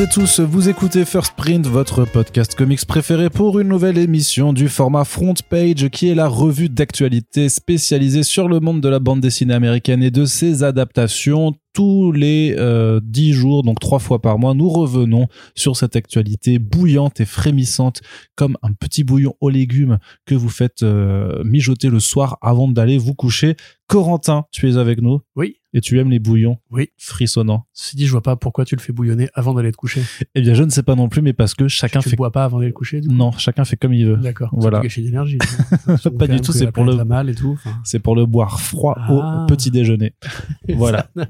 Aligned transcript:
Et 0.00 0.08
tous, 0.08 0.40
vous 0.40 0.70
écoutez 0.70 1.04
First 1.04 1.34
Print, 1.36 1.66
votre 1.66 2.06
podcast 2.06 2.54
comics 2.54 2.86
préféré 2.86 3.28
pour 3.28 3.58
une 3.58 3.68
nouvelle 3.68 3.98
émission 3.98 4.54
du 4.54 4.70
format 4.70 5.04
Front 5.04 5.34
Page 5.50 5.90
qui 5.90 6.08
est 6.08 6.14
la 6.14 6.26
revue 6.26 6.70
d'actualité 6.70 7.50
spécialisée 7.50 8.22
sur 8.22 8.48
le 8.48 8.60
monde 8.60 8.80
de 8.80 8.88
la 8.88 8.98
bande 8.98 9.20
dessinée 9.20 9.52
américaine 9.52 10.02
et 10.02 10.10
de 10.10 10.24
ses 10.24 10.62
adaptations 10.62 11.52
tous 11.74 12.12
les 12.12 12.54
euh, 12.56 13.00
dix 13.02 13.34
jours, 13.34 13.62
donc 13.62 13.78
trois 13.78 13.98
fois 13.98 14.22
par 14.22 14.38
mois, 14.38 14.54
nous 14.54 14.70
revenons 14.70 15.26
sur 15.54 15.76
cette 15.76 15.96
actualité 15.96 16.58
bouillante 16.58 17.20
et 17.20 17.26
frémissante, 17.26 18.00
comme 18.36 18.56
un 18.62 18.72
petit 18.72 19.04
bouillon 19.04 19.34
aux 19.42 19.50
légumes 19.50 19.98
que 20.24 20.34
vous 20.34 20.48
faites 20.48 20.82
euh, 20.82 21.44
mijoter 21.44 21.90
le 21.90 22.00
soir 22.00 22.38
avant 22.40 22.68
d'aller 22.68 22.96
vous 22.96 23.14
coucher. 23.14 23.54
Corentin, 23.86 24.46
tu 24.50 24.66
es 24.66 24.78
avec 24.78 25.02
nous? 25.02 25.20
Oui. 25.36 25.59
Et 25.72 25.80
tu 25.80 25.98
aimes 26.00 26.10
les 26.10 26.18
bouillons 26.18 26.58
Oui. 26.72 26.90
Frissonnants. 26.98 27.64
Si 27.72 27.94
dit, 27.96 28.06
je 28.06 28.10
vois 28.10 28.22
pas 28.22 28.34
pourquoi 28.34 28.64
tu 28.64 28.74
le 28.74 28.80
fais 28.80 28.92
bouillonner 28.92 29.28
avant 29.34 29.54
d'aller 29.54 29.70
te 29.70 29.76
coucher. 29.76 30.02
Eh 30.34 30.40
bien, 30.40 30.54
je 30.54 30.64
ne 30.64 30.70
sais 30.70 30.82
pas 30.82 30.96
non 30.96 31.08
plus, 31.08 31.22
mais 31.22 31.32
parce 31.32 31.54
que 31.54 31.68
chacun 31.68 32.00
tu 32.00 32.04
fait... 32.08 32.10
le 32.10 32.16
bois 32.16 32.32
pas 32.32 32.44
avant 32.44 32.58
d'aller 32.58 32.72
te 32.72 32.76
coucher, 32.76 33.00
du 33.00 33.06
coup 33.08 33.14
Non, 33.14 33.30
chacun 33.32 33.64
fait 33.64 33.76
comme 33.76 33.92
il 33.94 34.04
veut. 34.06 34.16
D'accord. 34.16 34.50
Voilà. 34.52 34.80
Gâcher 34.80 35.02
d'énergie. 35.02 35.38
Pas 36.18 36.26
du 36.26 36.40
tout, 36.40 36.50
c'est 36.52 36.72
pour 36.72 36.84
le- 36.84 37.04
mal 37.04 37.30
et 37.30 37.34
tout. 37.34 37.52
enfin. 37.52 37.78
C'est 37.84 38.00
pour 38.00 38.16
le 38.16 38.26
boire 38.26 38.60
froid 38.60 38.94
Ah. 38.98 39.42
au 39.44 39.46
petit 39.46 39.70
déjeuner. 39.70 40.14
Voilà. 40.74 41.08
Ça 41.16 41.26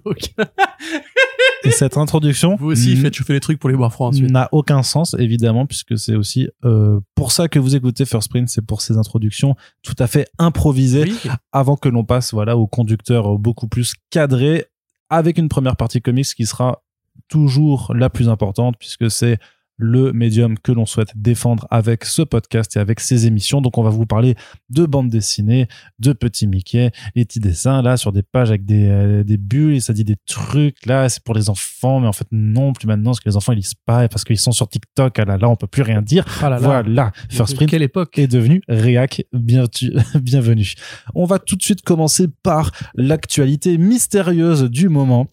Et 1.64 1.70
cette 1.70 1.96
introduction 1.96 2.56
Vous 2.56 2.70
aussi, 2.72 2.96
faites 2.96 3.14
chauffer 3.14 3.34
les 3.34 3.40
trucs 3.40 3.58
pour 3.58 3.68
les 3.70 3.76
boire 3.76 3.92
froids 3.92 4.08
ensuite. 4.08 4.30
n'a 4.30 4.48
aucun 4.52 4.82
sens, 4.82 5.14
évidemment, 5.18 5.66
puisque 5.66 5.98
c'est 5.98 6.14
aussi 6.14 6.48
euh, 6.64 7.00
pour 7.14 7.32
ça 7.32 7.48
que 7.48 7.58
vous 7.58 7.76
écoutez 7.76 8.06
First 8.06 8.30
Print, 8.30 8.48
c'est 8.48 8.64
pour 8.64 8.80
ces 8.80 8.96
introductions 8.96 9.54
tout 9.82 9.94
à 9.98 10.06
fait 10.06 10.26
improvisées, 10.38 11.02
Oui. 11.04 11.30
avant 11.52 11.76
que 11.76 11.88
l'on 11.88 12.04
passe 12.04 12.32
voilà 12.32 12.56
au 12.56 12.66
conducteur 12.66 13.38
beaucoup 13.38 13.68
plus 13.68 13.94
cadré, 14.10 14.66
avec 15.10 15.36
une 15.38 15.48
première 15.48 15.76
partie 15.76 16.00
comics 16.00 16.26
qui 16.34 16.46
sera 16.46 16.82
toujours 17.28 17.92
la 17.94 18.08
plus 18.10 18.28
importante, 18.28 18.76
puisque 18.78 19.10
c'est 19.10 19.38
le 19.80 20.12
médium 20.12 20.58
que 20.58 20.72
l'on 20.72 20.86
souhaite 20.86 21.10
défendre 21.16 21.66
avec 21.70 22.04
ce 22.04 22.22
podcast 22.22 22.76
et 22.76 22.78
avec 22.78 23.00
ces 23.00 23.26
émissions. 23.26 23.60
Donc 23.60 23.78
on 23.78 23.82
va 23.82 23.90
vous 23.90 24.06
parler 24.06 24.34
de 24.68 24.84
bande 24.86 25.08
dessinée, 25.08 25.66
de 25.98 26.12
petits 26.12 26.46
Mickey, 26.46 26.90
les 27.14 27.24
petits 27.24 27.40
dessins 27.40 27.82
là 27.82 27.96
sur 27.96 28.12
des 28.12 28.22
pages 28.22 28.50
avec 28.50 28.64
des, 28.64 28.86
euh, 28.88 29.24
des 29.24 29.36
bulles 29.38 29.74
et 29.74 29.80
ça 29.80 29.92
dit 29.92 30.04
des 30.04 30.16
trucs 30.26 30.84
là 30.86 31.08
c'est 31.08 31.22
pour 31.24 31.34
les 31.34 31.48
enfants 31.50 32.00
mais 32.00 32.06
en 32.06 32.12
fait 32.12 32.26
non 32.30 32.72
plus 32.72 32.86
maintenant 32.86 33.10
parce 33.10 33.20
que 33.20 33.28
les 33.28 33.36
enfants 33.36 33.52
ils 33.52 33.56
lisent 33.56 33.74
pas 33.86 34.04
et 34.04 34.08
parce 34.08 34.24
qu'ils 34.24 34.38
sont 34.38 34.52
sur 34.52 34.68
TikTok 34.68 35.18
ah 35.18 35.24
là 35.24 35.36
là 35.38 35.48
on 35.48 35.56
peut 35.56 35.66
plus 35.66 35.82
rien 35.82 36.02
dire. 36.02 36.24
Ah 36.42 36.50
là 36.50 36.58
là. 36.58 36.82
Voilà, 36.82 37.12
First 37.30 37.56
Print 37.56 37.70
Quelle 37.70 37.82
époque? 37.82 38.18
est 38.18 38.26
devenu 38.28 38.60
Réac. 38.68 39.24
Bien 39.32 39.66
tu- 39.66 39.92
bienvenue. 40.20 40.72
On 41.14 41.24
va 41.24 41.38
tout 41.38 41.56
de 41.56 41.62
suite 41.62 41.82
commencer 41.82 42.28
par 42.42 42.70
l'actualité 42.94 43.78
mystérieuse 43.78 44.64
du 44.64 44.88
moment. 44.88 45.26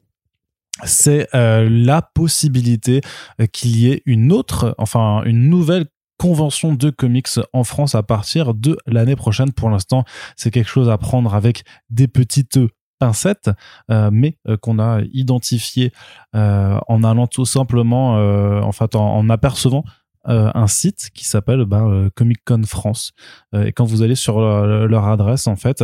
C'est 0.84 1.28
euh, 1.34 1.68
la 1.70 2.02
possibilité 2.02 3.02
euh, 3.42 3.48
qu'il 3.48 3.78
y 3.78 3.90
ait 3.90 4.02
une 4.06 4.32
autre, 4.32 4.76
enfin 4.78 5.24
une 5.26 5.50
nouvelle 5.50 5.88
convention 6.18 6.74
de 6.74 6.90
comics 6.90 7.28
en 7.54 7.64
France 7.64 7.96
à 7.96 8.04
partir 8.04 8.54
de 8.54 8.78
l'année 8.88 9.16
prochaine. 9.16 9.52
Pour 9.52 9.70
l'instant, 9.70 10.04
c'est 10.36 10.52
quelque 10.52 10.70
chose 10.70 10.90
à 10.90 10.98
prendre 10.98 11.36
avec 11.36 11.64
des 11.90 12.08
petites 12.08 12.60
pincettes, 13.00 13.52
euh, 13.92 14.10
mais 14.12 14.38
qu'on 14.62 14.80
a 14.80 15.02
identifié 15.14 15.92
en 16.34 17.04
allant 17.04 17.28
tout 17.28 17.46
simplement, 17.46 18.14
en 18.14 18.72
en, 18.96 19.30
apercevant 19.30 19.84
un 20.26 20.68
site 20.68 21.10
qui 21.14 21.26
s'appelle 21.26 21.66
ben, 21.66 22.10
Comic 22.16 22.40
Con 22.44 22.64
France. 22.66 23.14
Et 23.54 23.72
quand 23.72 23.86
vous 23.86 24.02
allez 24.02 24.16
sur 24.16 24.40
leur, 24.40 25.06
adresse, 25.06 25.46
en 25.46 25.56
fait, 25.56 25.84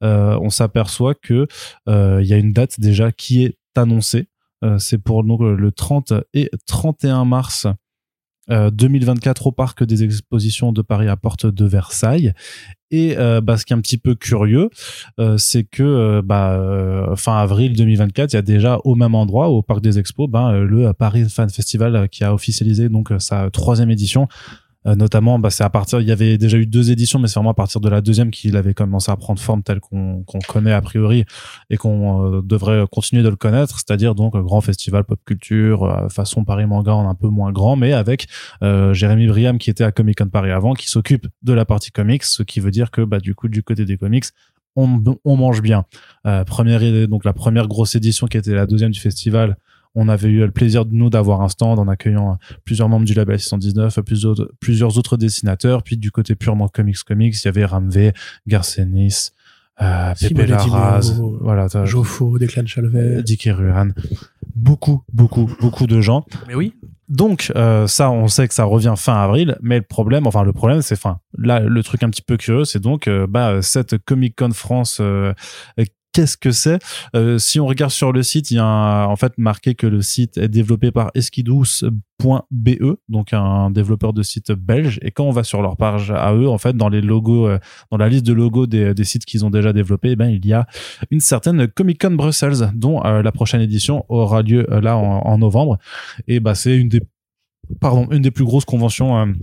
on 0.00 0.50
s'aperçoit 0.50 1.14
que 1.14 1.46
euh, 1.88 2.20
il 2.20 2.26
y 2.26 2.32
a 2.32 2.36
une 2.36 2.52
date 2.52 2.80
déjà 2.80 3.12
qui 3.12 3.44
est 3.44 3.58
annoncée. 3.78 4.28
Euh, 4.64 4.78
c'est 4.78 4.98
pour 4.98 5.24
donc, 5.24 5.40
le 5.40 5.72
30 5.72 6.12
et 6.34 6.50
31 6.66 7.24
mars 7.24 7.66
euh, 8.50 8.70
2024 8.70 9.48
au 9.48 9.52
parc 9.52 9.84
des 9.84 10.04
expositions 10.04 10.72
de 10.72 10.80
Paris 10.80 11.08
à 11.08 11.16
Porte 11.16 11.46
de 11.46 11.64
Versailles. 11.66 12.32
Et 12.90 13.18
euh, 13.18 13.42
bah, 13.42 13.58
ce 13.58 13.66
qui 13.66 13.74
est 13.74 13.76
un 13.76 13.80
petit 13.80 13.98
peu 13.98 14.14
curieux, 14.14 14.70
euh, 15.20 15.36
c'est 15.36 15.64
que 15.64 15.82
euh, 15.82 16.22
bah, 16.24 16.54
euh, 16.54 17.14
fin 17.16 17.36
avril 17.36 17.76
2024, 17.76 18.32
il 18.32 18.36
y 18.36 18.38
a 18.38 18.42
déjà 18.42 18.78
au 18.84 18.94
même 18.94 19.14
endroit, 19.14 19.48
au 19.48 19.60
parc 19.60 19.82
des 19.82 19.98
expos, 19.98 20.30
ben, 20.30 20.52
euh, 20.52 20.64
le 20.64 20.92
Paris 20.94 21.28
Fan 21.28 21.50
Festival 21.50 21.94
euh, 21.94 22.06
qui 22.06 22.24
a 22.24 22.32
officialisé 22.32 22.88
donc 22.88 23.12
euh, 23.12 23.18
sa 23.18 23.50
troisième 23.50 23.90
édition. 23.90 24.28
Euh, 24.88 24.94
notamment, 24.94 25.38
bah, 25.38 25.50
c'est 25.50 25.64
à 25.64 25.70
partir, 25.70 26.00
il 26.00 26.08
y 26.08 26.12
avait 26.12 26.38
déjà 26.38 26.56
eu 26.56 26.66
deux 26.66 26.90
éditions, 26.90 27.18
mais 27.18 27.28
c'est 27.28 27.34
vraiment 27.34 27.50
à 27.50 27.54
partir 27.54 27.80
de 27.80 27.88
la 27.88 28.00
deuxième 28.00 28.30
qu'il 28.30 28.56
avait 28.56 28.74
commencé 28.74 29.12
à 29.12 29.16
prendre 29.16 29.38
forme 29.38 29.62
telle 29.62 29.80
qu'on 29.80 30.24
connaît 30.48 30.72
a 30.72 30.80
priori 30.80 31.24
et 31.70 31.76
qu'on 31.76 32.36
euh, 32.36 32.42
devrait 32.42 32.84
continuer 32.90 33.22
de 33.22 33.28
le 33.28 33.36
connaître, 33.36 33.76
c'est-à-dire 33.76 34.14
donc 34.14 34.34
euh, 34.34 34.42
grand 34.42 34.60
festival 34.60 35.04
pop 35.04 35.20
culture, 35.24 36.06
façon 36.10 36.44
Paris 36.44 36.66
Manga 36.66 36.94
en 36.94 37.08
un 37.08 37.14
peu 37.14 37.28
moins 37.28 37.52
grand, 37.52 37.76
mais 37.76 37.92
avec 37.92 38.26
Jérémy 38.62 39.26
Briam 39.26 39.58
qui 39.58 39.70
était 39.70 39.84
à 39.84 39.92
Comic 39.92 40.18
Con 40.18 40.28
Paris 40.28 40.50
avant, 40.50 40.74
qui 40.74 40.88
s'occupe 40.88 41.26
de 41.42 41.52
la 41.52 41.64
partie 41.64 41.90
comics, 41.90 42.24
ce 42.24 42.42
qui 42.42 42.60
veut 42.60 42.70
dire 42.70 42.90
que 42.90 43.02
bah, 43.02 43.20
du 43.20 43.34
coup 43.34 43.48
du 43.48 43.62
côté 43.62 43.84
des 43.84 43.96
comics, 43.96 44.24
on, 45.24 45.36
mange 45.36 45.62
bien. 45.62 45.84
Euh, 46.26 46.44
première 46.44 47.08
donc 47.08 47.24
la 47.24 47.32
première 47.32 47.66
grosse 47.66 47.94
édition 47.94 48.26
qui 48.26 48.36
était 48.36 48.54
la 48.54 48.66
deuxième 48.66 48.90
du 48.90 49.00
festival, 49.00 49.56
on 49.94 50.08
avait 50.08 50.28
eu 50.28 50.40
le 50.40 50.50
plaisir 50.50 50.84
de 50.84 50.94
nous 50.94 51.10
d'avoir 51.10 51.42
un 51.42 51.48
stand 51.48 51.78
en 51.78 51.88
accueillant 51.88 52.32
euh, 52.32 52.56
plusieurs 52.64 52.88
membres 52.88 53.06
du 53.06 53.14
label 53.14 53.38
619, 53.38 54.00
plusieurs 54.00 54.32
autres, 54.32 54.52
plusieurs 54.60 54.98
autres 54.98 55.16
dessinateurs. 55.16 55.82
Puis 55.82 55.96
du 55.96 56.10
côté 56.10 56.34
purement 56.34 56.68
comics 56.68 56.98
comics, 57.04 57.34
il 57.34 57.44
y 57.44 57.48
avait 57.48 57.64
Ramvé, 57.64 58.12
Garcenis, 58.46 59.30
euh, 59.80 60.14
Larraz, 60.20 61.00
Dimeo, 61.00 61.38
voilà, 61.40 61.68
Joffo, 61.84 62.38
Declan 62.38 62.66
Chalvet. 62.66 63.22
Dick 63.22 63.46
et 63.46 63.52
Ruhan. 63.52 63.90
Beaucoup, 64.56 65.02
beaucoup, 65.12 65.48
beaucoup 65.60 65.86
de 65.86 66.00
gens. 66.00 66.24
Mais 66.48 66.54
oui. 66.54 66.74
Donc 67.08 67.52
euh, 67.56 67.86
ça, 67.86 68.10
on 68.10 68.28
sait 68.28 68.48
que 68.48 68.54
ça 68.54 68.64
revient 68.64 68.94
fin 68.96 69.14
avril, 69.14 69.56
mais 69.62 69.76
le 69.76 69.84
problème, 69.84 70.26
enfin 70.26 70.42
le 70.42 70.52
problème, 70.52 70.82
c'est 70.82 70.96
fin. 70.96 71.20
Là, 71.38 71.60
le 71.60 71.82
truc 71.82 72.02
un 72.02 72.10
petit 72.10 72.22
peu 72.22 72.36
curieux, 72.36 72.64
c'est 72.64 72.80
donc 72.80 73.08
euh, 73.08 73.26
bah 73.26 73.62
cette 73.62 73.98
Comic 74.04 74.36
Con 74.36 74.50
France. 74.52 75.00
Qu'est-ce 76.12 76.36
que 76.36 76.50
c'est 76.50 76.78
Euh, 77.14 77.38
Si 77.38 77.60
on 77.60 77.66
regarde 77.66 77.92
sur 77.92 78.12
le 78.12 78.22
site, 78.22 78.50
il 78.50 78.56
y 78.56 78.60
a 78.60 79.06
en 79.08 79.16
fait 79.16 79.32
marqué 79.36 79.74
que 79.74 79.86
le 79.86 80.02
site 80.02 80.38
est 80.38 80.48
développé 80.48 80.90
par 80.90 81.10
eskidous.be, 81.14 82.70
donc 83.08 83.32
un 83.32 83.70
développeur 83.70 84.12
de 84.12 84.22
site 84.22 84.52
belge. 84.52 84.98
Et 85.02 85.10
quand 85.10 85.24
on 85.24 85.30
va 85.30 85.44
sur 85.44 85.60
leur 85.62 85.76
page 85.76 86.10
à 86.10 86.34
eux, 86.34 86.48
en 86.48 86.58
fait, 86.58 86.76
dans 86.76 86.88
les 86.88 87.02
logos, 87.02 87.46
euh, 87.46 87.58
dans 87.90 87.98
la 87.98 88.08
liste 88.08 88.26
de 88.26 88.32
logos 88.32 88.66
des, 88.66 89.04
sites 89.04 89.26
qu'ils 89.26 89.44
ont 89.44 89.50
déjà 89.50 89.72
développés, 89.72 90.10
eh 90.12 90.16
ben 90.16 90.28
il 90.30 90.44
y 90.46 90.52
a 90.52 90.66
une 91.10 91.20
certaine 91.20 91.68
Comic 91.68 92.00
Con 92.00 92.12
Brussels, 92.12 92.70
dont 92.74 93.04
euh, 93.04 93.22
la 93.22 93.32
prochaine 93.32 93.60
édition 93.60 94.04
aura 94.08 94.42
lieu 94.42 94.66
là 94.70 94.96
en, 94.96 95.38
novembre. 95.38 95.78
Et 96.26 96.40
bah 96.40 96.54
c'est 96.54 96.76
une 96.76 96.88
des 96.88 97.00
pardon, 97.80 98.08
une 98.10 98.22
des 98.22 98.30
plus 98.30 98.44
grosses 98.44 98.64
conventions 98.64 99.34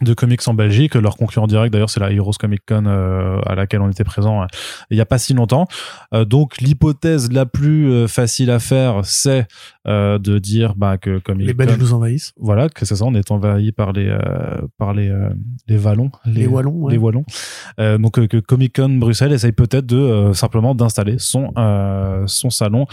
de 0.00 0.14
comics 0.14 0.46
en 0.46 0.54
Belgique. 0.54 0.94
Leur 0.94 1.16
concurrent 1.16 1.46
direct, 1.46 1.72
d'ailleurs, 1.72 1.90
c'est 1.90 2.00
la 2.00 2.12
Heroes 2.12 2.32
Comic 2.38 2.62
Con 2.66 2.84
euh, 2.86 3.38
à 3.46 3.54
laquelle 3.54 3.80
on 3.80 3.90
était 3.90 4.04
présent 4.04 4.42
euh, 4.42 4.46
il 4.90 4.96
n'y 4.96 5.00
a 5.00 5.06
pas 5.06 5.18
si 5.18 5.34
longtemps. 5.34 5.66
Euh, 6.14 6.24
donc, 6.24 6.60
l'hypothèse 6.60 7.30
la 7.32 7.46
plus 7.46 7.90
euh, 7.90 8.06
facile 8.08 8.50
à 8.50 8.58
faire, 8.58 9.00
c'est 9.04 9.46
euh, 9.86 10.18
de 10.18 10.38
dire 10.38 10.74
bah, 10.74 10.98
que 10.98 11.18
Comic 11.18 11.46
Les 11.46 11.54
Belges 11.54 11.78
nous 11.78 11.92
envahissent. 11.92 12.32
voilà, 12.38 12.68
que 12.68 12.84
c'est 12.84 12.96
ça, 12.96 13.04
on 13.04 13.14
est 13.14 13.30
envahi 13.30 13.72
par 13.72 13.92
les 13.92 14.08
euh, 14.08 14.60
par 14.78 14.94
les 14.94 15.08
euh, 15.08 15.30
les 15.68 15.78
Wallons, 15.78 16.10
Les 16.26 16.46
Wallons, 16.46 16.72
ouais. 16.72 16.92
les 16.92 16.98
Wallons. 16.98 17.24
Euh, 17.78 17.98
donc 17.98 18.26
que 18.26 18.36
Comic 18.38 18.76
Con 18.76 18.90
Bruxelles 18.98 19.32
essaye 19.32 19.52
peut-être 19.52 19.86
de 19.86 19.96
euh, 19.96 20.32
simplement 20.32 20.74
d'installer 20.74 21.16
son 21.18 21.52
euh, 21.56 22.24
son 22.26 22.50
salon 22.50 22.86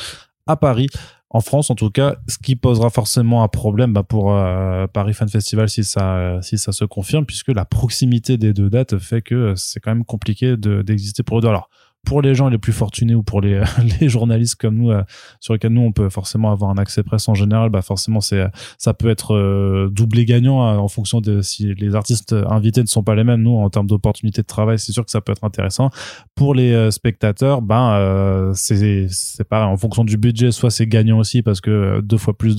à 0.46 0.56
Paris. 0.56 0.88
En 1.30 1.42
France, 1.42 1.70
en 1.70 1.76
tout 1.76 1.90
cas, 1.90 2.16
ce 2.28 2.38
qui 2.38 2.56
posera 2.56 2.90
forcément 2.90 3.44
un 3.44 3.50
problème 3.50 3.92
bah, 3.92 4.04
pour 4.04 4.34
euh, 4.34 4.88
Paris 4.88 5.14
Fan 5.14 5.28
Festival 5.28 5.68
si 5.68 5.84
ça 5.84 6.40
si 6.42 6.58
ça 6.58 6.72
se 6.72 6.86
confirme, 6.86 7.26
puisque 7.26 7.50
la 7.50 7.66
proximité 7.66 8.38
des 8.38 8.54
deux 8.54 8.70
dates 8.70 8.98
fait 8.98 9.22
que 9.22 9.54
c'est 9.56 9.82
quand 9.82 9.92
même 9.92 10.06
compliqué 10.06 10.56
de- 10.56 10.82
d'exister 10.84 11.24
pour 11.24 11.40
eux 11.40 11.42
deux. 11.42 11.50
Alors 11.50 11.70
pour 12.08 12.22
les 12.22 12.34
gens 12.34 12.48
les 12.48 12.58
plus 12.58 12.74
fortunés 12.74 13.16
ou 13.16 13.22
pour 13.22 13.42
les, 13.42 13.62
les 14.00 14.10
journalistes 14.10 14.56
comme 14.56 14.76
nous, 14.76 14.92
euh, 14.92 15.04
sur 15.40 15.54
lesquels 15.54 15.74
nous 15.74 15.82
on 15.82 15.92
peut 15.92 16.10
forcément 16.10 16.52
avoir 16.52 16.72
un 16.72 16.78
accès 16.78 17.04
presse 17.04 17.28
en 17.28 17.36
général, 17.36 17.70
bah 17.70 17.82
forcément 17.82 18.22
c'est 18.22 18.46
ça 18.78 18.94
peut 18.94 19.10
être 19.10 19.36
euh, 19.36 19.90
doublé 19.92 20.26
gagnant 20.26 20.64
hein, 20.64 20.78
en 20.78 20.88
fonction 20.88 21.20
de 21.22 21.42
si 21.42 21.74
les 21.76 21.96
artistes 21.96 22.34
invités 22.50 22.82
ne 22.82 22.88
sont 22.88 23.04
pas 23.04 23.14
les 23.14 23.24
mêmes. 23.24 23.42
Nous 23.42 23.58
en 23.58 23.70
termes 23.70 23.88
d'opportunités 23.88 24.42
de 24.42 24.48
travail, 24.48 24.80
c'est 24.80 24.92
sûr 24.92 25.06
que 25.06 25.12
ça 25.12 25.22
peut 25.22 25.34
être 25.34 25.44
intéressant. 25.44 25.90
Pour 26.36 26.54
les 26.54 26.74
euh, 26.74 26.92
spectateurs, 26.92 27.62
ben 27.62 27.94
euh, 27.94 28.52
c'est 28.54 29.08
pareil 29.50 29.68
en 29.68 29.78
fonction 29.78 30.04
du 30.04 30.18
budget, 30.18 30.52
soit 30.52 30.72
c'est 30.72 30.88
gagnant 30.88 31.20
aussi 31.20 31.42
parce 31.42 31.62
que 31.62 31.70
euh, 31.70 32.02
deux 32.02 32.18
fois 32.18 32.38
plus 32.38 32.58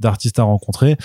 d'artistes 0.00 0.38
à 0.38 0.44
rencontrer. 0.44 0.96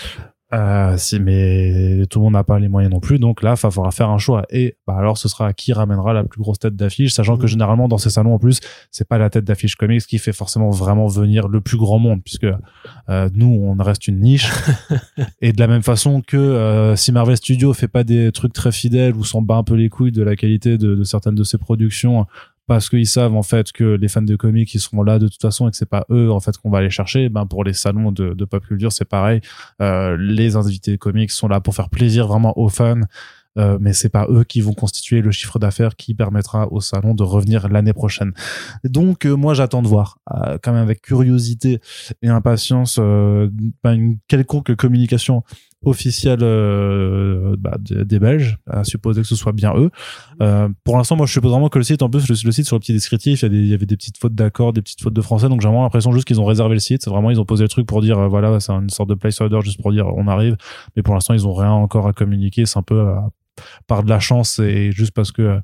Euh, 0.53 0.95
si, 0.97 1.19
mais 1.19 2.05
tout 2.09 2.19
le 2.19 2.23
monde 2.23 2.33
n'a 2.33 2.43
pas 2.45 2.57
les 2.57 2.69
moyens 2.69 2.93
non 2.93 3.01
plus, 3.01 3.19
donc 3.19 3.43
là, 3.43 3.55
il 3.57 3.61
va 3.61 3.69
falloir 3.69 3.93
faire 3.93 4.09
un 4.09 4.17
choix. 4.17 4.45
Et 4.49 4.77
bah, 4.87 4.95
alors, 4.97 5.17
ce 5.17 5.27
sera 5.27 5.51
qui 5.51 5.73
ramènera 5.73 6.13
la 6.13 6.23
plus 6.23 6.39
grosse 6.39 6.59
tête 6.59 6.75
d'affiche, 6.75 7.11
sachant 7.13 7.35
que 7.35 7.41
Mhm. 7.43 7.47
généralement 7.47 7.87
dans 7.89 7.97
ces 7.97 8.09
salons 8.09 8.33
en 8.33 8.39
plus, 8.39 8.61
c'est 8.89 9.07
pas 9.07 9.17
la 9.17 9.29
tête 9.29 9.43
d'affiche 9.43 9.75
comics 9.75 10.05
qui 10.05 10.19
fait 10.19 10.31
forcément 10.31 10.69
vraiment 10.69 11.07
venir 11.07 11.49
le 11.49 11.59
plus 11.59 11.77
grand 11.77 11.99
monde, 11.99 12.21
puisque 12.23 12.47
euh, 13.09 13.29
nous, 13.33 13.47
on 13.47 13.75
reste 13.83 14.07
une 14.07 14.21
niche. 14.21 14.49
et 15.41 15.51
de 15.51 15.59
la 15.59 15.67
même 15.67 15.83
façon 15.83 16.21
que 16.25 16.37
euh, 16.37 16.95
si 16.95 17.11
Marvel 17.11 17.35
Studios 17.35 17.73
fait 17.73 17.89
pas 17.89 18.05
des 18.05 18.31
trucs 18.31 18.53
très 18.53 18.71
fidèles 18.71 19.15
ou 19.15 19.25
s'en 19.25 19.41
bat 19.41 19.55
un 19.55 19.63
peu 19.63 19.75
les 19.75 19.89
couilles 19.89 20.11
de 20.13 20.23
la 20.23 20.35
qualité 20.37 20.77
de, 20.77 20.95
de 20.95 21.03
certaines 21.03 21.35
de 21.35 21.43
ses 21.43 21.57
productions, 21.57 22.25
parce 22.67 22.89
qu'ils 22.89 23.07
savent 23.07 23.35
en 23.35 23.43
fait 23.43 23.71
que 23.71 23.83
les 23.83 24.07
fans 24.07 24.21
de 24.21 24.35
comics 24.35 24.73
ils 24.73 24.79
seront 24.79 25.03
là 25.03 25.19
de 25.19 25.27
toute 25.27 25.41
façon 25.41 25.67
et 25.67 25.71
que 25.71 25.77
c'est 25.77 25.89
pas 25.89 26.05
eux 26.11 26.31
en 26.31 26.39
fait 26.39 26.57
qu'on 26.57 26.69
va 26.69 26.79
aller 26.79 26.89
chercher. 26.89 27.29
Ben 27.29 27.45
pour 27.45 27.63
les 27.63 27.73
salons 27.73 28.11
de, 28.11 28.33
de 28.33 28.45
pop 28.45 28.65
culture 28.65 28.91
c'est 28.91 29.05
pareil. 29.05 29.41
Euh, 29.81 30.17
les 30.19 30.55
invités 30.55 30.97
comics 30.97 31.31
sont 31.31 31.47
là 31.47 31.61
pour 31.61 31.73
faire 31.75 31.89
plaisir 31.89 32.27
vraiment 32.27 32.57
aux 32.59 32.69
fans 32.69 33.01
euh, 33.57 33.77
mais 33.81 33.93
c'est 33.93 34.09
pas 34.09 34.27
eux 34.29 34.43
qui 34.43 34.61
vont 34.61 34.73
constituer 34.73 35.21
le 35.21 35.31
chiffre 35.31 35.59
d'affaires 35.59 35.95
qui 35.95 36.13
permettra 36.13 36.71
au 36.71 36.79
salon 36.79 37.13
de 37.13 37.23
revenir 37.23 37.67
l'année 37.69 37.93
prochaine. 37.93 38.33
Donc 38.83 39.25
euh, 39.25 39.35
moi 39.35 39.53
j'attends 39.53 39.81
de 39.81 39.87
voir, 39.87 40.19
euh, 40.31 40.57
quand 40.61 40.73
même 40.73 40.83
avec 40.83 41.01
curiosité 41.01 41.79
et 42.21 42.29
impatience, 42.29 42.97
euh, 42.99 43.49
une 43.83 44.17
quelconque 44.27 44.75
communication 44.75 45.43
officielle 45.87 46.39
bah, 47.59 47.77
des 47.79 48.19
Belges, 48.19 48.57
à 48.67 48.83
supposer 48.83 49.21
que 49.21 49.27
ce 49.27 49.35
soit 49.35 49.53
bien 49.53 49.73
eux. 49.75 49.89
pour 50.83 50.97
l'instant, 50.97 51.15
moi, 51.15 51.25
je 51.25 51.33
suppose 51.33 51.51
vraiment 51.51 51.69
que 51.69 51.77
le 51.77 51.83
site, 51.83 52.01
en 52.01 52.09
plus, 52.09 52.27
le, 52.27 52.51
site 52.51 52.65
sur 52.65 52.75
le 52.75 52.79
petit 52.79 52.93
descriptif, 52.93 53.43
il 53.43 53.53
y, 53.53 53.57
il 53.57 53.67
y 53.67 53.73
avait 53.73 53.85
des 53.85 53.97
petites 53.97 54.17
fautes 54.17 54.35
d'accord, 54.35 54.73
des 54.73 54.81
petites 54.81 55.01
fautes 55.01 55.13
de 55.13 55.21
français, 55.21 55.49
donc 55.49 55.61
j'ai 55.61 55.67
vraiment 55.67 55.83
l'impression 55.83 56.11
juste 56.11 56.25
qu'ils 56.25 56.41
ont 56.41 56.45
réservé 56.45 56.73
le 56.73 56.79
site. 56.79 57.07
Vraiment, 57.07 57.31
ils 57.31 57.39
ont 57.39 57.45
posé 57.45 57.63
le 57.63 57.69
truc 57.69 57.87
pour 57.87 58.01
dire, 58.01 58.27
voilà, 58.29 58.59
c'est 58.59 58.71
une 58.71 58.89
sorte 58.89 59.09
de 59.09 59.15
placeholder 59.15 59.59
juste 59.61 59.81
pour 59.81 59.91
dire, 59.91 60.07
on 60.07 60.27
arrive. 60.27 60.57
Mais 60.95 61.03
pour 61.03 61.13
l'instant, 61.13 61.33
ils 61.33 61.47
ont 61.47 61.53
rien 61.53 61.71
encore 61.71 62.07
à 62.07 62.13
communiquer. 62.13 62.65
C'est 62.65 62.77
un 62.77 62.83
peu 62.83 63.05
par 63.87 64.03
de 64.03 64.09
la 64.09 64.19
chance 64.19 64.59
et 64.59 64.91
juste 64.91 65.11
parce 65.11 65.31
que 65.31 65.41
euh, 65.41 65.59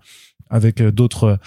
avec 0.49 0.81
euh, 0.81 0.91
d'autres 0.91 1.39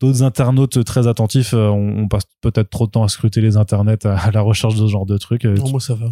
d'autres 0.00 0.22
internautes 0.22 0.84
très 0.84 1.06
attentifs, 1.06 1.54
euh, 1.54 1.68
on, 1.68 2.08
passe 2.08 2.24
peut-être 2.40 2.70
trop 2.70 2.86
de 2.86 2.92
temps 2.92 3.04
à 3.04 3.08
scruter 3.08 3.40
les 3.40 3.56
internets 3.56 4.06
à, 4.06 4.30
la 4.30 4.40
recherche 4.40 4.74
de 4.74 4.80
ce 4.80 4.86
genre 4.86 5.06
de 5.06 5.18
trucs. 5.18 5.44
Non, 5.44 5.70
moi 5.70 5.80
ça 5.80 5.94
va. 5.94 6.10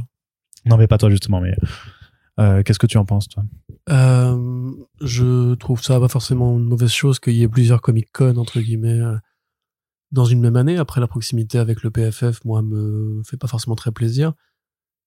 Non, 0.64 0.76
mais 0.76 0.86
pas 0.86 0.98
toi 0.98 1.10
justement. 1.10 1.40
Mais 1.40 1.54
qu'est-ce 2.38 2.78
que 2.78 2.86
tu 2.86 2.98
en 2.98 3.04
penses 3.04 3.28
toi? 3.28 3.44
Je 3.88 5.54
trouve 5.54 5.82
ça 5.82 6.00
pas 6.00 6.08
forcément 6.08 6.58
une 6.58 6.64
mauvaise 6.64 6.90
chose 6.90 7.18
qu'il 7.18 7.34
y 7.34 7.42
ait 7.42 7.48
plusieurs 7.48 7.80
Comic 7.80 8.10
Con 8.12 8.36
entre 8.36 8.60
guillemets 8.60 9.00
dans 10.12 10.24
une 10.24 10.40
même 10.40 10.56
année. 10.56 10.76
Après 10.76 11.00
la 11.00 11.06
proximité 11.06 11.58
avec 11.58 11.82
le 11.82 11.90
PFF, 11.90 12.44
moi 12.44 12.62
me 12.62 13.22
fait 13.24 13.36
pas 13.36 13.48
forcément 13.48 13.76
très 13.76 13.92
plaisir. 13.92 14.32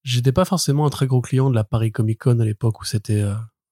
J'étais 0.04 0.32
pas 0.32 0.46
forcément 0.46 0.86
un 0.86 0.90
très 0.90 1.08
gros 1.08 1.22
client 1.22 1.50
de 1.50 1.56
la 1.56 1.64
Paris 1.64 1.92
Comic 1.92 2.20
Con 2.20 2.40
à 2.40 2.46
l'époque 2.46 2.80
où 2.82 2.86
c'était 2.86 3.24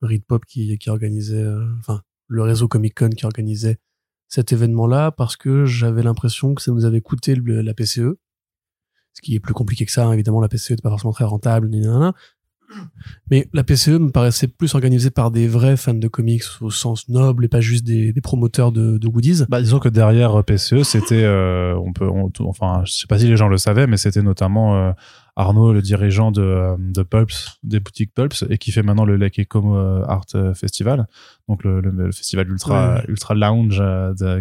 Read 0.01 0.25
Pop 0.25 0.45
qui, 0.45 0.77
organisait, 0.87 1.43
euh, 1.43 1.65
enfin, 1.79 2.01
le 2.27 2.43
réseau 2.43 2.67
Comic 2.67 2.95
Con 2.95 3.09
qui 3.09 3.25
organisait 3.25 3.79
cet 4.27 4.51
événement-là 4.51 5.11
parce 5.11 5.37
que 5.37 5.65
j'avais 5.65 6.03
l'impression 6.03 6.53
que 6.53 6.61
ça 6.61 6.71
nous 6.71 6.85
avait 6.85 7.01
coûté 7.01 7.35
la 7.35 7.73
PCE. 7.73 8.17
Ce 9.13 9.21
qui 9.21 9.35
est 9.35 9.39
plus 9.39 9.53
compliqué 9.53 9.85
que 9.85 9.91
ça, 9.91 10.05
hein. 10.05 10.13
évidemment, 10.13 10.41
la 10.41 10.49
PCE 10.49 10.71
n'est 10.71 10.77
pas 10.77 10.89
forcément 10.89 11.13
très 11.13 11.25
rentable, 11.25 11.69
mais 13.31 13.47
la 13.53 13.63
PCE 13.63 13.99
me 13.99 14.09
paraissait 14.09 14.47
plus 14.47 14.73
organisée 14.75 15.09
par 15.09 15.31
des 15.31 15.47
vrais 15.47 15.77
fans 15.77 15.93
de 15.93 16.07
comics 16.07 16.43
au 16.61 16.69
sens 16.69 17.09
noble 17.09 17.45
et 17.45 17.47
pas 17.47 17.61
juste 17.61 17.85
des, 17.85 18.13
promoteurs 18.21 18.71
de, 18.71 18.97
de, 18.97 19.07
goodies. 19.07 19.43
Bah, 19.49 19.61
disons 19.61 19.79
que 19.79 19.89
derrière 19.89 20.43
PCE, 20.43 20.83
c'était, 20.83 21.23
euh, 21.23 21.75
on 21.77 21.93
peut, 21.93 22.07
enfin, 22.45 22.83
je 22.85 22.93
sais 22.93 23.07
pas 23.07 23.19
si 23.19 23.27
les 23.27 23.37
gens 23.37 23.47
le 23.47 23.57
savaient, 23.57 23.87
mais 23.87 23.97
c'était 23.97 24.21
notamment 24.21 24.75
euh, 24.75 24.91
Arnaud, 25.37 25.71
le 25.71 25.83
dirigeant 25.83 26.31
de, 26.31 26.41
euh, 26.41 26.75
de 26.79 27.03
Pulps, 27.03 27.59
des 27.61 27.79
boutiques 27.79 28.11
Pulps, 28.15 28.43
et 28.49 28.57
qui 28.57 28.71
fait 28.71 28.81
maintenant 28.81 29.05
le 29.05 29.15
Lake 29.17 29.39
Eco 29.39 29.75
euh, 29.75 30.03
Art 30.07 30.25
euh, 30.33 30.55
Festival, 30.55 31.05
donc 31.47 31.63
le, 31.63 31.79
le, 31.79 32.11
festival 32.11 32.49
ultra 32.49 33.03
ultra 33.07 33.35
lounge 33.35 33.81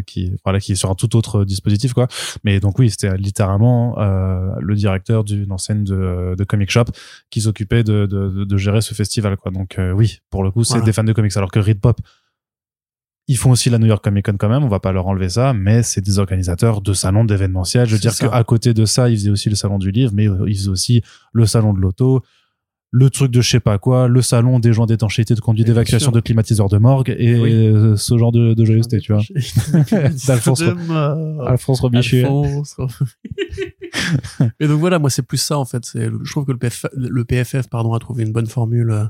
qui 0.06 0.37
voilà 0.44 0.58
qui 0.58 0.72
est 0.72 0.76
sur 0.76 0.90
un 0.90 0.94
tout 0.94 1.14
autre 1.14 1.44
dispositif 1.44 1.93
quoi. 1.93 2.08
Mais 2.44 2.60
donc 2.60 2.78
oui, 2.78 2.90
c'était 2.90 3.14
littéralement 3.16 3.98
euh, 3.98 4.54
le 4.58 4.75
directeur 4.75 5.22
d'une 5.22 5.52
enseigne 5.52 5.84
de, 5.84 6.34
de 6.37 6.44
comic 6.44 6.70
shop 6.70 6.87
qui 7.28 7.43
s'occupait 7.43 7.84
de, 7.84 8.06
de, 8.06 8.44
de, 8.44 8.56
gérer 8.56 8.81
ce 8.81 8.94
festival 8.94 9.37
quoi. 9.37 9.52
Donc 9.52 9.78
oui, 9.94 10.19
pour 10.31 10.43
le 10.43 10.50
coup, 10.50 10.64
c'est 10.64 10.82
des 10.82 10.93
fans 10.93 11.04
de 11.04 11.12
comics, 11.12 11.37
alors 11.37 11.50
que 11.50 11.60
Read 11.60 11.81
Pop 11.81 12.00
ils 13.28 13.37
font 13.37 13.50
aussi 13.50 13.70
la 13.70 13.78
New 13.78 13.87
York 13.87 14.05
Comic 14.05 14.26
Con 14.26 14.37
quand 14.38 14.49
même, 14.49 14.62
on 14.62 14.69
va 14.69 14.81
pas 14.81 14.93
leur 14.93 15.08
enlever 15.08 15.28
ça, 15.28 15.52
mais 15.52 15.82
c'est 15.82 16.00
des 16.00 16.19
organisateurs 16.19 16.81
de 16.81 16.93
salons 16.93 17.25
d'événementiel. 17.25 17.87
Je 17.87 17.94
veux 17.94 18.00
dire 18.00 18.17
qu'à 18.17 18.44
côté 18.44 18.73
de 18.73 18.84
ça, 18.84 19.08
ils 19.08 19.17
faisaient 19.17 19.31
aussi 19.31 19.50
le 19.50 19.56
salon 19.56 19.78
du 19.78 19.90
livre, 19.90 20.12
mais 20.14 20.28
ils 20.46 20.56
faisaient 20.56 20.69
aussi 20.69 21.02
le 21.32 21.46
salon 21.46 21.73
de 21.73 21.81
l'auto, 21.81 22.23
le 22.93 23.11
truc 23.11 23.32
de 23.32 23.40
je 23.40 23.50
sais 23.50 23.61
pas 23.61 23.78
quoi, 23.78 24.08
le 24.08 24.23
salon 24.23 24.61
des 24.61 24.73
gens 24.73 24.87
d'étanchéité, 24.87 25.34
de 25.34 25.40
conduite 25.40 25.67
d'évacuation, 25.67 26.12
de 26.12 26.20
climatiseurs 26.20 26.69
de 26.69 26.78
morgue 26.78 27.14
et 27.19 27.34
euh, 27.34 27.96
ce 27.96 28.17
genre 28.17 28.32
de, 28.32 28.55
de 28.55 28.64
joyeuseté, 28.64 29.00
tu 29.00 29.12
vois. 29.12 29.23
D'Alphonse 30.26 30.62
Alphonse 31.46 31.81
Robichu. 31.81 32.20
et 34.61 34.69
donc 34.69 34.79
voilà, 34.79 34.99
moi 34.99 35.11
c'est 35.11 35.22
plus 35.22 35.38
ça 35.38 35.58
en 35.58 35.64
fait. 35.64 35.82
Je 35.94 36.31
trouve 36.31 36.46
que 36.46 36.52
le, 36.52 36.58
PF, 36.58 36.87
le 36.96 37.25
PFF 37.25 37.69
pardon, 37.69 37.93
a 37.93 37.99
trouvé 37.99 38.22
une 38.22 38.32
bonne 38.32 38.46
formule 38.46 38.93
euh, 38.93 39.05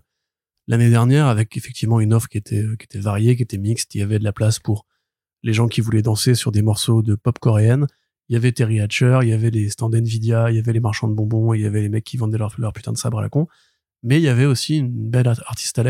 l'année 0.66 0.90
dernière 0.90 1.26
avec 1.26 1.56
effectivement 1.56 2.00
une 2.00 2.12
offre 2.14 2.28
qui 2.28 2.38
était 2.38 2.64
qui 2.78 2.84
était 2.84 2.98
variée, 2.98 3.36
qui 3.36 3.42
était 3.42 3.58
mixte. 3.58 3.94
Il 3.94 3.98
y 3.98 4.02
avait 4.02 4.18
de 4.18 4.24
la 4.24 4.32
place 4.32 4.58
pour 4.58 4.86
les 5.42 5.52
gens 5.52 5.68
qui 5.68 5.80
voulaient 5.80 6.02
danser 6.02 6.34
sur 6.34 6.52
des 6.52 6.62
morceaux 6.62 7.02
de 7.02 7.14
pop 7.14 7.38
coréenne. 7.38 7.86
Il 8.28 8.32
y 8.32 8.36
avait 8.36 8.52
Terry 8.52 8.80
Hatcher, 8.80 9.20
il 9.22 9.28
y 9.28 9.32
avait 9.32 9.50
les 9.50 9.68
stands 9.70 9.92
Nvidia, 9.92 10.50
il 10.50 10.56
y 10.56 10.58
avait 10.58 10.72
les 10.72 10.80
marchands 10.80 11.08
de 11.08 11.14
bonbons, 11.14 11.54
il 11.54 11.60
y 11.60 11.66
avait 11.66 11.82
les 11.82 11.88
mecs 11.88 12.04
qui 12.04 12.16
vendaient 12.16 12.38
leur, 12.38 12.72
putain 12.72 12.92
de 12.92 12.98
sabre 12.98 13.20
à 13.20 13.22
la 13.22 13.28
con. 13.28 13.46
Mais 14.02 14.18
il 14.18 14.22
y 14.22 14.28
avait 14.28 14.46
aussi 14.46 14.78
une 14.78 15.10
belle 15.10 15.28
artiste 15.28 15.78
à 15.78 15.84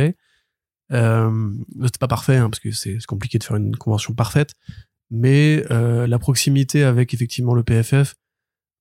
Euh, 0.92 1.52
c'était 1.82 1.98
pas 1.98 2.08
parfait 2.08 2.36
hein, 2.36 2.48
parce 2.50 2.60
que 2.60 2.70
c'est 2.70 2.98
compliqué 3.06 3.38
de 3.38 3.44
faire 3.44 3.56
une 3.56 3.74
convention 3.76 4.14
parfaite, 4.14 4.52
mais 5.10 5.64
euh, 5.70 6.06
la 6.06 6.18
proximité 6.18 6.84
avec 6.84 7.12
effectivement 7.14 7.54
le 7.54 7.64
PFF 7.64 8.14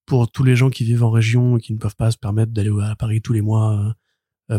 pour 0.06 0.30
tous 0.30 0.44
les 0.44 0.56
gens 0.56 0.70
qui 0.70 0.84
vivent 0.84 1.04
en 1.04 1.10
région 1.10 1.58
et 1.58 1.62
qui 1.62 1.74
ne 1.74 1.80
peuvent 1.80 1.96
pas 1.96 2.12
se 2.12 2.18
permettre 2.18 2.52
d'aller 2.52 2.72
à 2.84 2.96
Paris 2.96 3.22
tous 3.22 3.34
les 3.34 3.42
mois 3.42 3.74
euh, 3.74 3.90
euh, 3.90 3.94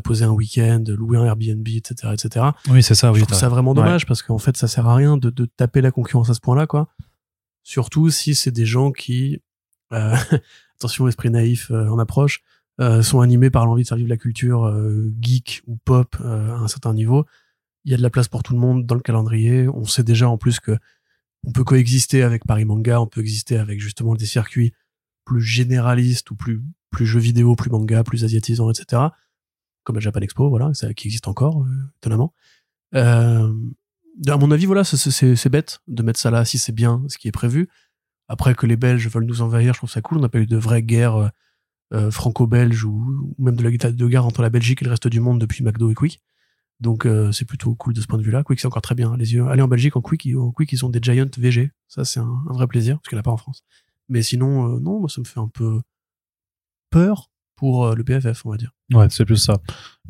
poser 0.03 0.25
un 0.25 0.31
week-end, 0.31 0.83
louer 0.89 1.19
un 1.19 1.25
Airbnb, 1.25 1.67
etc., 1.69 2.13
etc. 2.13 2.47
Oui, 2.69 2.83
c'est 2.83 2.95
ça. 2.95 3.13
Oui, 3.13 3.21
je 3.21 3.25
trouve 3.25 3.39
ça 3.39 3.49
vraiment 3.49 3.73
dommage 3.73 4.07
parce 4.07 4.23
qu'en 4.23 4.39
fait, 4.39 4.57
ça 4.57 4.67
sert 4.67 4.87
à 4.87 4.95
rien 4.95 5.17
de, 5.17 5.31
de 5.31 5.45
taper 5.45 5.81
la 5.81 5.91
concurrence 5.91 6.29
à 6.31 6.35
ce 6.35 6.41
point-là, 6.41 6.67
quoi. 6.67 6.89
Surtout 7.67 8.11
si 8.11 8.37
c'est 8.37 8.53
des 8.53 8.65
gens 8.65 8.93
qui, 8.93 9.43
euh, 9.93 10.15
attention, 10.79 11.09
esprit 11.09 11.31
naïf 11.31 11.73
euh, 11.73 11.89
en 11.89 11.99
approche, 11.99 12.43
euh, 12.81 13.03
sont 13.03 13.21
animés 13.21 13.51
par 13.51 13.67
l'envie 13.67 13.83
de 13.83 13.89
faire 13.89 13.97
vivre 13.97 14.09
la 14.09 14.17
culture 14.17 14.73
geek 15.21 15.63
ou 15.67 15.77
pop 15.85 16.17
à 16.21 16.59
un 16.59 16.69
certain 16.69 16.95
niveau. 16.95 17.27
Il 17.85 17.91
y 17.91 17.95
a 17.95 17.97
de 17.97 18.03
la 18.03 18.11
place 18.11 18.29
pour 18.29 18.45
tout 18.45 18.53
le 18.53 18.61
monde 18.61 18.87
dans 18.87 18.95
le 18.95 19.01
calendrier. 19.01 19.67
On 19.69 19.85
sait 19.85 20.05
déjà 20.05 20.29
en 20.29 20.39
plus 20.39 20.61
que 20.61 20.79
on 21.43 21.51
peut 21.51 21.65
coexister 21.65 22.23
avec 22.23 22.45
Paris 22.47 22.65
Manga, 22.65 23.01
on 23.01 23.09
peut 23.09 23.21
exister 23.21 23.59
avec 23.59 23.81
justement 23.81 24.15
des 24.15 24.27
circuits 24.27 24.73
plus 25.25 25.43
généralistes 25.43 26.31
ou 26.31 26.37
plus 26.37 26.63
plus 26.91 27.05
jeux 27.05 27.19
vidéo, 27.19 27.57
plus 27.57 27.71
manga, 27.71 28.05
plus 28.05 28.23
asiatisants, 28.23 28.71
etc 28.71 29.09
comme 29.87 29.97
à 29.97 30.01
Japan 30.01 30.21
Expo, 30.21 30.51
voilà, 30.51 30.75
ça, 30.75 30.93
qui 30.93 31.07
existe 31.07 31.29
encore, 31.29 31.63
euh, 31.63 31.69
étonnamment. 31.99 32.35
Euh, 32.95 33.55
à 34.27 34.37
mon 34.37 34.51
avis, 34.51 34.67
voilà, 34.67 34.83
c'est 34.85 35.49
bête 35.49 35.79
de 35.87 36.03
mettre 36.03 36.19
ça 36.19 36.31
là 36.31 36.45
si 36.45 36.59
c'est 36.59 36.73
bien 36.73 37.05
ce 37.09 37.17
qui 37.17 37.29
est 37.29 37.33
prévu. 37.33 37.69
Après 38.29 38.55
que 38.55 38.67
les 38.67 38.77
Belges 38.77 39.09
veulent 39.09 39.25
nous 39.25 39.43
envahir, 39.43 39.73
je 39.75 39.79
trouve 39.79 39.91
ça 39.91 40.01
cool. 40.01 40.19
On 40.19 40.23
n'a 40.23 40.29
pas 40.29 40.41
eu 40.41 40.47
de 40.47 40.57
vraie 40.57 40.83
guerre 40.83 41.31
euh, 41.93 42.11
franco-belge 42.11 42.85
ou, 42.85 43.35
même 43.39 43.55
de 43.55 43.63
la 43.63 43.93
de 43.93 44.07
guerre 44.09 44.27
entre 44.27 44.43
la 44.43 44.51
Belgique 44.51 44.83
et 44.83 44.85
le 44.85 44.91
reste 44.91 45.07
du 45.07 45.21
monde 45.21 45.41
depuis 45.41 45.63
McDo 45.63 45.91
et 45.91 45.95
Quick. 45.95 46.21
Donc 46.81 47.09
c'est 47.33 47.47
plutôt 47.47 47.75
cool 47.75 47.95
de 47.95 48.01
ce 48.01 48.07
point 48.07 48.19
de 48.19 48.23
vue-là. 48.25 48.43
Quick 48.43 48.61
c'est 48.61 48.67
encore 48.67 48.83
très 48.83 48.95
bien. 48.95 49.17
Les 49.17 49.33
yeux. 49.33 49.47
Allez 49.47 49.63
en 49.63 49.69
Belgique 49.69 49.97
en 49.97 50.03
Quick, 50.03 50.29
en 50.37 50.51
Quick 50.51 50.73
ils 50.73 50.85
ont 50.85 50.91
des 50.91 50.99
Giant 51.01 51.31
VG. 51.39 51.71
Ça 51.89 52.05
c'est 52.05 52.21
un, 52.21 52.45
un, 52.51 52.53
vrai 52.53 52.67
plaisir 52.67 52.99
parce 52.99 53.09
qu'il 53.09 53.17
n'y 53.17 53.21
en 53.21 53.21
a 53.21 53.23
pas 53.23 53.31
en 53.31 53.37
France. 53.37 53.63
Mais 54.09 54.23
sinon 54.23 54.79
non, 54.81 55.01
moi 55.01 55.09
ça 55.09 55.21
me 55.21 55.27
fait 55.27 55.41
un 55.41 55.49
peu 55.49 55.81
peur 56.91 57.31
pour 57.57 57.95
le 57.95 58.05
PFF, 58.05 58.45
on 58.45 58.51
va 58.51 58.57
dire. 58.57 58.71
Ouais, 58.93 59.07
c'est 59.11 59.25
plus 59.25 59.37
ça. 59.37 59.59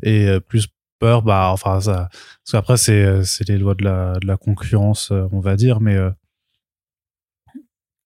Et 0.03 0.27
euh, 0.27 0.39
plus 0.39 0.67
peur, 0.99 1.21
bah, 1.21 1.49
enfin, 1.51 1.79
ça, 1.79 2.09
parce 2.11 2.51
qu'après, 2.51 2.77
c'est, 2.77 3.03
euh, 3.03 3.23
c'est 3.23 3.47
les 3.47 3.57
lois 3.57 3.75
de 3.75 3.83
la, 3.83 4.13
de 4.19 4.27
la 4.27 4.37
concurrence, 4.37 5.11
euh, 5.11 5.27
on 5.31 5.39
va 5.39 5.55
dire, 5.55 5.79
mais, 5.79 5.97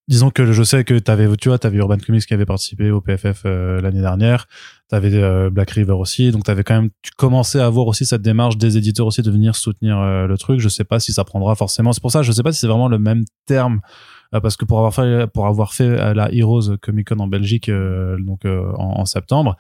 disons 0.08 0.30
que 0.30 0.52
je 0.52 0.64
sais 0.64 0.84
que 0.84 1.00
t'avais, 1.00 1.34
tu 1.38 1.50
vois, 1.50 1.58
t'avais 1.58 1.78
Urban 1.78 1.98
Comics 1.98 2.26
qui 2.26 2.34
avait 2.34 2.46
participé 2.46 2.92
au 2.92 3.00
PFF 3.02 3.46
l'année 3.46 4.02
dernière, 4.02 4.48
t'avais 4.90 5.50
Black 5.50 5.72
River 5.72 5.94
aussi, 5.94 6.32
donc 6.32 6.44
t'avais 6.44 6.64
quand 6.64 6.74
même, 6.74 6.90
tu 7.02 7.12
commençais 7.18 7.62
à 7.62 7.66
avoir 7.66 7.88
aussi 7.88 8.06
cette 8.06 8.22
démarche 8.22 8.58
des 8.58 8.78
éditeurs 8.78 9.08
aussi 9.08 9.22
de 9.22 9.32
venir 9.32 9.56
soutenir 9.56 10.02
le 10.02 10.38
truc. 10.38 10.60
Je 10.60 10.68
sais 10.68 10.84
pas 10.84 11.00
si 11.00 11.14
ça 11.14 11.24
prendra 11.24 11.56
forcément. 11.56 11.94
C'est 11.94 12.02
pour 12.02 12.12
ça, 12.12 12.24
je 12.24 12.32
sais 12.34 12.44
pas 12.44 12.52
si 12.52 12.60
c'est 12.60 12.68
vraiment 12.68 12.90
le 12.90 13.00
même 13.00 13.24
terme 13.46 13.80
parce 14.32 14.56
que 14.56 14.66
pour 14.66 14.78
avoir 14.78 14.94
fait 14.94 15.28
pour 15.28 15.48
avoir 15.48 15.74
fait 15.74 16.14
la 16.14 16.34
Heroes 16.34 16.78
Comic 16.82 17.10
Con 17.10 17.20
en 17.20 17.28
Belgique 17.28 17.70
donc 17.70 18.46
en, 18.46 19.00
en, 19.00 19.06
septembre 19.06 19.58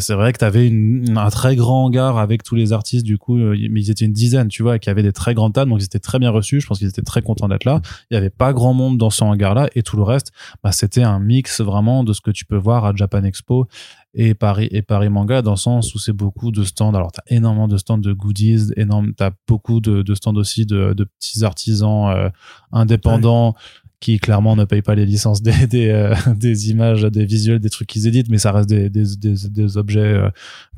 c'est 0.00 0.14
vrai 0.14 0.32
que 0.32 0.38
tu 0.38 0.44
avais 0.44 0.72
un 1.16 1.30
très 1.30 1.56
grand 1.56 1.84
hangar 1.84 2.18
avec 2.18 2.42
tous 2.42 2.54
les 2.54 2.72
artistes, 2.72 3.04
du 3.04 3.18
coup, 3.18 3.38
euh, 3.38 3.56
mais 3.70 3.80
ils 3.80 3.90
étaient 3.90 4.04
une 4.04 4.12
dizaine, 4.12 4.48
tu 4.48 4.62
vois, 4.62 4.78
qui 4.78 4.90
avaient 4.90 5.02
des 5.02 5.12
très 5.12 5.34
grandes 5.34 5.52
tables, 5.52 5.70
donc 5.70 5.80
ils 5.80 5.84
étaient 5.84 6.00
très 6.00 6.18
bien 6.18 6.30
reçus. 6.30 6.60
Je 6.60 6.66
pense 6.66 6.78
qu'ils 6.78 6.88
étaient 6.88 7.02
très 7.02 7.22
contents 7.22 7.48
d'être 7.48 7.64
là. 7.64 7.80
Il 8.10 8.14
y 8.14 8.16
avait 8.16 8.30
pas 8.30 8.52
grand 8.52 8.74
monde 8.74 8.98
dans 8.98 9.10
ce 9.10 9.22
hangar-là, 9.24 9.68
et 9.74 9.82
tout 9.82 9.96
le 9.96 10.02
reste, 10.02 10.32
bah, 10.62 10.72
c'était 10.72 11.02
un 11.02 11.18
mix 11.20 11.60
vraiment 11.60 12.04
de 12.04 12.12
ce 12.12 12.20
que 12.20 12.30
tu 12.30 12.44
peux 12.44 12.56
voir 12.56 12.84
à 12.84 12.92
Japan 12.94 13.22
Expo 13.24 13.68
et 14.14 14.34
Paris 14.34 14.68
et 14.70 14.82
Paris 14.82 15.08
Manga 15.08 15.42
dans 15.42 15.52
le 15.52 15.56
sens 15.56 15.94
où 15.94 15.98
c'est 15.98 16.12
beaucoup 16.12 16.52
de 16.52 16.62
stands. 16.62 16.94
Alors 16.94 17.10
t'as 17.10 17.22
énormément 17.28 17.66
de 17.66 17.76
stands 17.76 17.98
de 17.98 18.12
goodies, 18.12 18.70
énorme, 18.76 19.12
t'as 19.14 19.30
beaucoup 19.48 19.80
de, 19.80 20.02
de 20.02 20.14
stands 20.14 20.36
aussi 20.36 20.66
de, 20.66 20.92
de 20.92 21.04
petits 21.04 21.44
artisans 21.44 22.10
euh, 22.10 22.30
indépendants 22.70 23.54
qui 24.00 24.18
clairement 24.18 24.56
ne 24.56 24.64
payent 24.64 24.82
pas 24.82 24.94
les 24.94 25.06
licences 25.06 25.42
des, 25.42 25.66
des, 25.66 25.88
euh, 25.88 26.14
des 26.34 26.70
images, 26.70 27.02
des 27.02 27.24
visuels, 27.24 27.58
des 27.60 27.70
trucs 27.70 27.88
qu'ils 27.88 28.06
éditent, 28.06 28.28
mais 28.28 28.38
ça 28.38 28.52
reste 28.52 28.68
des, 28.68 28.90
des, 28.90 29.16
des, 29.16 29.48
des 29.48 29.76
objets 29.76 30.00
euh, 30.00 30.30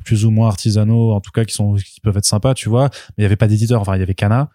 plus 0.05 0.25
ou 0.25 0.31
moins 0.31 0.47
artisanaux, 0.47 1.11
en 1.11 1.19
tout 1.21 1.31
cas 1.31 1.45
qui 1.45 1.53
sont 1.53 1.75
qui 1.75 1.99
peuvent 2.01 2.17
être 2.17 2.25
sympas, 2.25 2.53
tu 2.53 2.69
vois. 2.69 2.89
Mais 3.09 3.21
il 3.21 3.23
y 3.23 3.25
avait 3.25 3.35
pas 3.35 3.47
d'éditeur. 3.47 3.81
Enfin, 3.81 3.95
il 3.95 3.99
y 3.99 4.03
avait 4.03 4.13
Kana, 4.15 4.49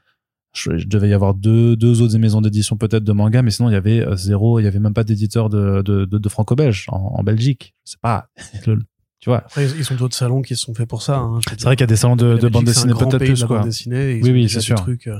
je, 0.52 0.76
je 0.78 0.86
devais 0.86 1.08
y 1.08 1.14
avoir 1.14 1.34
deux, 1.34 1.76
deux 1.76 2.02
autres 2.02 2.16
maisons 2.18 2.40
d'édition 2.40 2.76
peut-être 2.76 3.04
de 3.04 3.12
manga, 3.12 3.42
mais 3.42 3.50
sinon 3.50 3.70
il 3.70 3.72
y 3.72 3.76
avait 3.76 4.00
euh, 4.00 4.16
zéro, 4.16 4.60
il 4.60 4.64
y 4.64 4.66
avait 4.66 4.80
même 4.80 4.94
pas 4.94 5.04
d'éditeur 5.04 5.48
de, 5.48 5.82
de, 5.82 6.04
de, 6.04 6.28
franco-belge 6.28 6.86
en, 6.88 7.22
Belgique. 7.22 7.74
C'est 7.84 8.00
pas, 8.00 8.28
le- 8.66 8.78
tu 9.22 9.30
vois. 9.30 9.38
Après, 9.38 9.64
ils 9.70 9.92
ont 9.92 9.94
d'autres 9.94 10.16
salons 10.16 10.42
qui 10.42 10.56
sont 10.56 10.74
faits 10.74 10.88
pour 10.88 11.00
ça. 11.00 11.16
Hein, 11.18 11.38
C'est 11.48 11.62
vrai 11.62 11.76
qu'il 11.76 11.84
y 11.84 11.84
a 11.84 11.86
des 11.86 11.94
salons 11.96 12.16
de, 12.16 12.36
de 12.36 12.48
bande 12.48 12.64
dessinée 12.64 12.92
peut-être 12.92 13.12
de 13.12 13.18
plus 13.18 13.40
la 13.40 13.46
quoi. 13.46 13.60
dessinée, 13.60 14.20
Oui, 14.20 14.32
oui, 14.32 14.48
c'est 14.48 14.60
sûr. 14.60 14.74
trucs, 14.74 15.06
euh, 15.06 15.16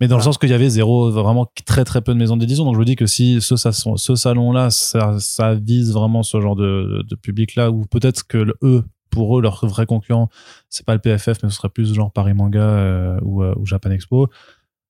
Mais 0.00 0.08
dans 0.08 0.16
le 0.16 0.22
sens 0.22 0.38
qu'il 0.38 0.48
y 0.48 0.54
avait 0.54 0.70
zéro, 0.70 1.10
vraiment 1.10 1.46
très 1.66 1.84
très 1.84 2.00
peu 2.00 2.14
de 2.14 2.18
maisons 2.18 2.38
d'édition. 2.38 2.64
Donc 2.64 2.74
je 2.74 2.80
me 2.80 2.84
dis 2.86 2.96
que 2.96 3.04
si 3.06 3.42
ce, 3.42 3.56
sa- 3.56 3.70
ce 3.72 4.14
salon-là, 4.16 4.70
ça, 4.70 5.16
ça 5.20 5.54
vise 5.54 5.92
vraiment 5.92 6.22
ce 6.22 6.40
genre 6.40 6.56
de, 6.56 7.04
de 7.06 7.14
public-là, 7.14 7.70
ou 7.70 7.84
peut-être 7.84 8.26
que 8.26 8.38
le- 8.38 8.56
eux, 8.62 8.82
pour 9.10 9.38
eux, 9.38 9.42
leur 9.42 9.66
vrai 9.66 9.84
concurrent, 9.84 10.30
c'est 10.70 10.86
pas 10.86 10.94
le 10.94 11.00
PFF, 11.00 11.42
mais 11.42 11.50
ce 11.50 11.56
serait 11.56 11.68
plus 11.68 11.92
genre 11.92 12.10
Paris 12.12 12.32
Manga 12.32 12.60
euh, 12.62 13.18
ou, 13.20 13.42
euh, 13.42 13.52
ou 13.58 13.66
Japan 13.66 13.90
Expo. 13.90 14.28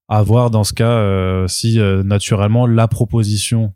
À 0.09 0.23
voir 0.23 0.51
dans 0.51 0.63
ce 0.63 0.75
cas 0.75 1.49
si 1.49 1.79
naturellement 2.05 2.67
la 2.67 2.87
proposition 2.87 3.73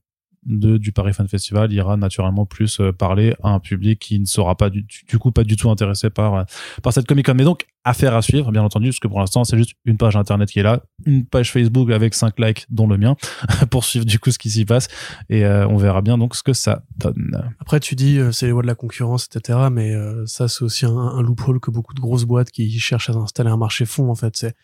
de, 0.47 0.79
du 0.79 0.93
Paris 0.93 1.13
Fan 1.13 1.29
Festival 1.29 1.73
ira 1.73 1.97
naturellement 1.97 2.47
plus 2.47 2.81
euh, 2.81 2.93
parler 2.93 3.35
à 3.43 3.51
un 3.51 3.61
public 3.61 3.99
qui 3.99 4.19
ne 4.21 4.25
sera 4.25 4.57
pas 4.57 4.71
du, 4.71 4.83
du- 4.83 5.19
coup 5.19 5.33
pas 5.33 5.45
du 5.45 5.57
tout 5.57 5.69
intéressé 5.71 6.09
par, 6.09 6.35
euh, 6.35 6.45
par 6.83 6.93
cette 6.93 7.07
Comic 7.07 7.27
Con. 7.27 7.35
Mais 7.35 7.45
donc, 7.45 7.67
affaire 7.85 8.15
à 8.15 8.23
suivre, 8.23 8.51
bien 8.53 8.63
entendu, 8.63 8.89
parce 8.89 8.99
que 9.01 9.09
pour 9.09 9.19
l'instant, 9.21 9.45
c'est 9.45 9.57
juste 9.59 9.73
une 9.85 9.97
page 9.97 10.17
internet 10.17 10.49
qui 10.51 10.59
est 10.61 10.63
là, 10.63 10.83
une 11.05 11.25
page 11.27 11.53
Facebook 11.53 11.91
avec 11.91 12.15
5 12.15 12.39
likes, 12.39 12.67
dont 12.71 12.87
le 12.87 12.97
mien, 12.97 13.17
pour 13.71 13.85
suivre 13.85 14.05
du 14.07 14.19
coup 14.19 14.31
ce 14.31 14.39
qui 14.39 14.51
s'y 14.51 14.65
passe. 14.65 14.89
Et 15.29 15.45
euh, 15.45 15.67
on 15.69 15.77
verra 15.77 16.01
bien 16.03 16.17
donc 16.19 16.35
ce 16.37 16.43
que 16.43 16.53
ça 16.53 16.83
donne. 16.97 17.53
Après, 17.61 17.81
tu 17.81 17.95
dis, 17.95 18.19
euh, 18.19 18.33
c'est 18.33 18.47
les 18.47 18.53
lois 18.53 18.63
de 18.63 18.67
la 18.67 18.75
concurrence, 18.75 19.29
etc. 19.33 19.59
Mais 19.71 19.93
euh, 19.95 20.25
ça, 20.27 20.49
c'est 20.49 20.63
aussi 20.65 20.87
un, 20.87 20.97
un 20.97 21.23
loophole 21.23 21.61
que 21.61 21.71
beaucoup 21.71 21.95
de 21.95 22.01
grosses 22.01 22.25
boîtes 22.25 22.51
qui 22.51 22.71
cherchent 22.79 23.11
à 23.11 23.15
installer 23.15 23.51
un 23.51 23.57
marché 23.57 23.85
font, 23.85 24.11
en 24.11 24.15
fait. 24.15 24.37
C'est, 24.37 24.55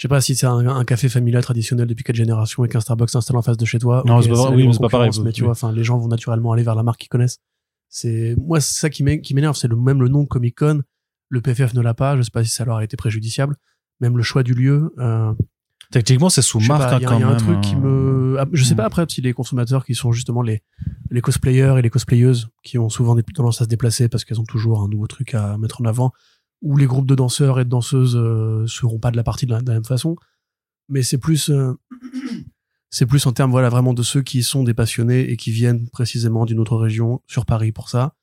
je 0.00 0.04
sais 0.04 0.08
pas 0.08 0.22
si 0.22 0.34
c'est 0.34 0.46
un, 0.46 0.66
un 0.66 0.84
café 0.86 1.10
familial 1.10 1.42
traditionnel 1.42 1.86
depuis 1.86 2.04
quatre 2.04 2.16
générations 2.16 2.64
et 2.64 2.68
qu'un 2.68 2.80
Starbucks 2.80 3.10
s'installe 3.10 3.36
en 3.36 3.42
face 3.42 3.58
de 3.58 3.66
chez 3.66 3.78
toi. 3.78 4.02
Non, 4.06 4.22
c'est 4.22 4.30
pas- 4.30 4.50
oui, 4.50 4.66
pareil, 4.90 5.10
Mais 5.22 5.30
tu 5.32 5.42
oui. 5.42 5.44
vois, 5.44 5.52
enfin, 5.52 5.72
les 5.72 5.84
gens 5.84 5.98
vont 5.98 6.08
naturellement 6.08 6.52
aller 6.52 6.62
vers 6.62 6.74
la 6.74 6.82
marque 6.82 7.00
qu'ils 7.00 7.10
connaissent. 7.10 7.36
C'est, 7.90 8.34
moi, 8.38 8.62
c'est 8.62 8.80
ça 8.80 8.88
qui 8.88 9.02
m'é- 9.02 9.20
qui 9.20 9.34
m'énerve, 9.34 9.56
c'est 9.56 9.68
le 9.68 9.76
même 9.76 10.00
le 10.00 10.08
nom 10.08 10.24
Comic 10.24 10.56
Con. 10.56 10.80
Le 11.28 11.42
PFF 11.42 11.74
ne 11.74 11.82
l'a 11.82 11.92
pas. 11.92 12.16
Je 12.16 12.22
sais 12.22 12.30
pas 12.30 12.42
si 12.42 12.48
ça 12.50 12.64
leur 12.64 12.76
a 12.78 12.84
été 12.84 12.96
préjudiciable. 12.96 13.56
Même 14.00 14.16
le 14.16 14.22
choix 14.22 14.42
du 14.42 14.54
lieu. 14.54 14.94
euh, 14.98 15.34
Techniquement, 15.90 16.30
c'est 16.30 16.40
sous 16.40 16.60
marque 16.60 16.92
hein, 16.94 16.96
il 16.98 17.02
y 17.02 17.04
a, 17.04 17.08
quand 17.10 17.18
y 17.18 17.22
a 17.22 17.28
un 17.28 17.36
truc 17.36 17.60
qui 17.60 17.74
hein. 17.74 17.80
me 17.80 18.36
ah, 18.38 18.46
je 18.52 18.64
sais 18.64 18.74
Mm. 18.74 18.76
pas 18.78 18.84
après 18.84 19.04
si 19.08 19.20
les 19.20 19.32
consommateurs 19.34 19.84
qui 19.84 19.94
sont 19.94 20.12
justement 20.12 20.40
les 20.40 20.62
les 21.10 21.20
cosplayers 21.20 21.74
et 21.78 21.82
les 21.82 21.90
cosplayeuses 21.90 22.48
qui 22.62 22.78
ont 22.78 22.88
souvent 22.88 23.16
des 23.16 23.22
tendance 23.24 23.60
à 23.60 23.64
se 23.64 23.68
déplacer 23.68 24.08
parce 24.08 24.24
qu'elles 24.24 24.40
ont 24.40 24.44
toujours 24.44 24.80
un 24.82 24.88
nouveau 24.88 25.08
truc 25.08 25.34
à 25.34 25.58
mettre 25.58 25.82
en 25.82 25.84
avant 25.84 26.12
ou 26.62 26.76
les 26.76 26.86
groupes 26.86 27.06
de 27.06 27.14
danseurs 27.14 27.58
et 27.60 27.64
de 27.64 27.70
danseuses 27.70 28.16
euh, 28.16 28.66
seront 28.66 28.98
pas 28.98 29.10
de 29.10 29.16
la 29.16 29.22
partie 29.24 29.46
de 29.46 29.52
la, 29.52 29.60
de 29.60 29.68
la 29.68 29.74
même 29.74 29.84
façon. 29.84 30.16
Mais 30.88 31.02
c'est 31.02 31.18
plus 31.18 31.50
euh, 31.50 31.72
c'est 32.90 33.06
plus 33.06 33.24
en 33.26 33.32
termes 33.32 33.50
voilà 33.50 33.68
vraiment 33.68 33.94
de 33.94 34.02
ceux 34.02 34.22
qui 34.22 34.42
sont 34.42 34.64
des 34.64 34.74
passionnés 34.74 35.30
et 35.30 35.36
qui 35.36 35.50
viennent 35.52 35.88
précisément 35.88 36.44
d'une 36.46 36.58
autre 36.58 36.76
région 36.76 37.22
sur 37.26 37.46
Paris 37.46 37.72
pour 37.72 37.88
ça. 37.88 38.14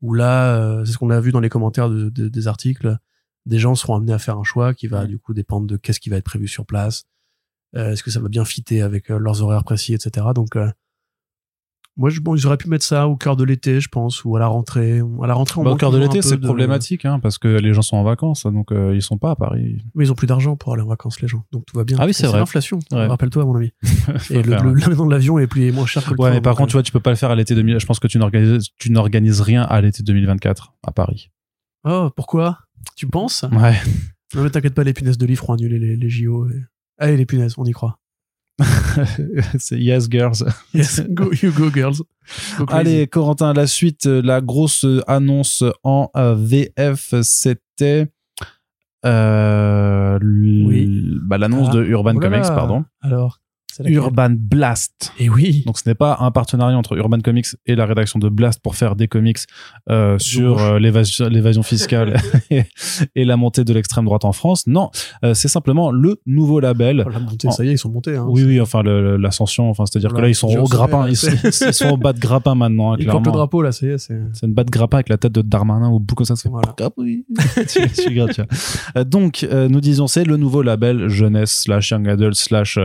Où 0.00 0.14
là 0.14 0.56
euh, 0.56 0.84
c'est 0.84 0.92
ce 0.92 0.98
qu'on 0.98 1.10
a 1.10 1.20
vu 1.20 1.32
dans 1.32 1.40
les 1.40 1.48
commentaires 1.48 1.88
de- 1.90 2.10
de- 2.10 2.28
des 2.28 2.46
articles. 2.48 2.96
Des 3.46 3.58
gens 3.58 3.74
seront 3.74 3.96
amenés 3.96 4.12
à 4.12 4.18
faire 4.18 4.38
un 4.38 4.44
choix 4.44 4.72
qui 4.74 4.86
va 4.86 5.06
du 5.06 5.18
coup 5.18 5.34
dépendre 5.34 5.66
de 5.66 5.76
qu'est-ce 5.76 6.00
qui 6.00 6.08
va 6.08 6.16
être 6.16 6.24
prévu 6.24 6.48
sur 6.48 6.64
place. 6.64 7.04
Euh, 7.76 7.92
Est-ce 7.92 8.02
que 8.02 8.10
ça 8.10 8.20
va 8.20 8.28
bien 8.28 8.44
fitter 8.44 8.80
avec 8.82 9.10
euh, 9.10 9.18
leurs 9.18 9.42
horaires 9.42 9.64
précis, 9.64 9.92
etc. 9.94 10.28
Donc, 10.34 10.56
euh, 10.56 10.70
moi, 11.96 12.10
je, 12.10 12.20
bon, 12.20 12.34
ils 12.34 12.46
auraient 12.46 12.56
pu 12.56 12.68
mettre 12.68 12.84
ça 12.84 13.06
au 13.06 13.16
cœur 13.16 13.36
de 13.36 13.44
l'été, 13.44 13.80
je 13.80 13.88
pense, 13.88 14.24
ou 14.24 14.34
à 14.36 14.40
la 14.40 14.46
rentrée. 14.48 15.00
À 15.22 15.26
la 15.26 15.34
rentrée, 15.34 15.60
on 15.60 15.64
Bah, 15.64 15.70
au 15.70 15.76
cœur 15.76 15.92
de 15.92 15.98
l'été, 15.98 16.22
c'est 16.22 16.36
de- 16.36 16.44
problématique, 16.46 17.04
hein, 17.04 17.20
parce 17.20 17.38
que 17.38 17.46
les 17.48 17.72
gens 17.72 17.82
sont 17.82 17.96
en 17.96 18.02
vacances, 18.04 18.44
donc 18.46 18.72
euh, 18.72 18.94
ils 18.94 19.02
sont 19.02 19.16
pas 19.18 19.30
à 19.30 19.36
Paris. 19.36 19.78
Mais 19.94 20.04
ils 20.04 20.10
ont 20.12 20.14
plus 20.16 20.26
d'argent 20.26 20.56
pour 20.56 20.72
aller 20.72 20.82
en 20.82 20.86
vacances, 20.88 21.20
les 21.20 21.28
gens. 21.28 21.44
Donc 21.52 21.64
tout 21.66 21.76
va 21.76 21.84
bien. 21.84 21.96
Ah 22.00 22.06
oui, 22.06 22.14
c'est 22.14 22.26
vrai. 22.26 22.38
l'inflation. 22.38 22.78
Ouais. 22.92 23.06
Rappelle-toi, 23.06 23.42
à 23.42 23.46
mon. 23.46 23.54
Faut 24.18 24.34
Et 24.34 24.42
le, 24.42 24.50
le, 24.50 24.54
hein. 24.56 24.74
l'abonnement 24.76 25.06
de 25.06 25.10
l'avion 25.12 25.38
est 25.38 25.46
plus 25.46 25.68
est 25.68 25.72
moins 25.72 25.86
cher 25.86 26.04
que 26.04 26.10
le 26.10 26.20
Ouais, 26.20 26.28
train, 26.30 26.34
mais 26.36 26.40
par 26.42 26.56
contre, 26.56 26.70
tu 26.70 26.76
euh, 26.76 26.78
vois, 26.78 26.82
tu 26.82 26.92
peux 26.92 27.00
pas 27.00 27.10
le 27.10 27.16
faire 27.16 27.30
à 27.30 27.36
l'été 27.36 27.54
2000. 27.54 27.78
Je 27.78 27.86
pense 27.86 28.00
que 28.00 28.08
tu 28.08 28.18
n'organises, 28.18 28.68
tu 28.78 28.90
n'organises 28.90 29.40
rien 29.40 29.62
à 29.62 29.80
l'été 29.80 30.02
2024 30.02 30.74
à 30.86 30.90
Paris. 30.92 31.30
Oh, 31.86 32.10
pourquoi? 32.16 32.58
Tu 32.96 33.06
penses? 33.06 33.44
Ouais. 33.52 33.76
Non, 34.34 34.42
mais 34.42 34.50
t'inquiète 34.50 34.74
pas, 34.74 34.82
les 34.84 34.92
punaises 34.94 35.16
de 35.18 35.26
lit 35.26 35.36
feront 35.36 35.52
annuler 35.54 35.78
les, 35.78 35.96
les 35.96 36.08
JO. 36.10 36.48
et- 36.48 36.62
Allez, 36.98 37.16
les 37.16 37.26
punaises, 37.26 37.54
on 37.56 37.64
y 37.64 37.72
croit. 37.72 37.98
c'est 39.58 39.78
Yes 39.78 40.08
Girls. 40.10 40.44
Yes, 40.72 41.00
go, 41.08 41.32
you 41.32 41.50
go, 41.52 41.70
girls. 41.70 42.02
Go. 42.58 42.64
Allez, 42.68 43.06
Corentin, 43.08 43.52
la 43.52 43.66
suite, 43.66 44.06
la 44.06 44.40
grosse 44.40 44.86
annonce 45.06 45.64
en 45.82 46.10
euh, 46.16 46.34
VF, 46.38 47.14
c'était 47.22 48.08
euh, 49.04 50.18
Oui. 50.22 51.18
bah, 51.22 51.38
l'annonce 51.38 51.68
Ah. 51.70 51.74
de 51.76 51.84
Urban 51.84 52.14
Oh 52.16 52.20
Comics, 52.20 52.46
pardon. 52.46 52.84
Alors, 53.02 53.40
Urban 53.84 54.30
Blast. 54.36 55.12
Et 55.18 55.28
oui. 55.28 55.62
Donc 55.66 55.78
ce 55.78 55.88
n'est 55.88 55.94
pas 55.94 56.16
un 56.20 56.30
partenariat 56.30 56.76
entre 56.76 56.96
Urban 56.96 57.20
Comics 57.20 57.46
et 57.66 57.74
la 57.74 57.86
rédaction 57.86 58.18
de 58.18 58.28
Blast 58.28 58.60
pour 58.62 58.76
faire 58.76 58.96
des 58.96 59.08
comics 59.08 59.38
euh, 59.90 60.18
sur 60.18 60.58
euh, 60.60 60.78
l'évasion 60.78 61.62
fiscale 61.62 62.16
et, 62.50 62.64
et 63.14 63.24
la 63.24 63.36
montée 63.36 63.64
de 63.64 63.72
l'extrême 63.72 64.04
droite 64.04 64.24
en 64.24 64.32
France. 64.32 64.66
Non, 64.66 64.90
euh, 65.24 65.34
c'est 65.34 65.48
simplement 65.48 65.90
le 65.90 66.16
nouveau 66.26 66.60
label. 66.60 67.04
Oh, 67.06 67.10
la 67.10 67.18
montée, 67.18 67.50
ça 67.50 67.64
y 67.64 67.68
est, 67.68 67.72
ils 67.72 67.78
sont 67.78 67.90
montés. 67.90 68.16
Hein. 68.16 68.26
Oui, 68.28 68.44
oui, 68.44 68.60
enfin 68.60 68.82
l'ascension, 68.82 69.68
enfin 69.70 69.84
c'est-à-dire 69.86 70.12
que 70.12 70.20
là 70.20 70.28
ils 70.28 70.34
sont 70.34 70.48
au 70.48 70.64
grappin, 70.68 71.08
ils 71.08 71.16
sont, 71.16 71.30
c'est- 71.50 71.68
ils 71.68 71.74
sont 71.74 71.90
au 71.90 71.96
bas 71.96 72.12
de 72.12 72.20
grappin 72.20 72.54
maintenant, 72.54 72.92
hein, 72.92 72.96
Ils 73.00 73.06
portent 73.06 73.26
le 73.26 73.32
drapeau, 73.32 73.62
là, 73.62 73.72
ça 73.72 73.86
y 73.86 73.90
est. 73.90 73.98
C'est... 73.98 74.14
Une 74.42 74.54
bas 74.54 74.64
de 74.64 74.70
grappin 74.70 74.98
avec 74.98 75.08
la 75.08 75.16
tête 75.18 75.32
de 75.32 75.42
Darmanin 75.42 75.90
ça. 76.24 76.36
fait 76.36 76.48
Voilà. 76.48 76.74
Ah 76.80 76.88
oui. 76.96 77.24
Donc, 79.06 79.46
nous 79.50 79.80
disons, 79.80 80.06
c'est 80.06 80.24
le 80.24 80.36
nouveau 80.36 80.62
label 80.62 81.08
jeunesse 81.08 81.62
slash 81.62 81.90
young 81.90 82.08
adult 82.08 82.34
slash 82.34 82.78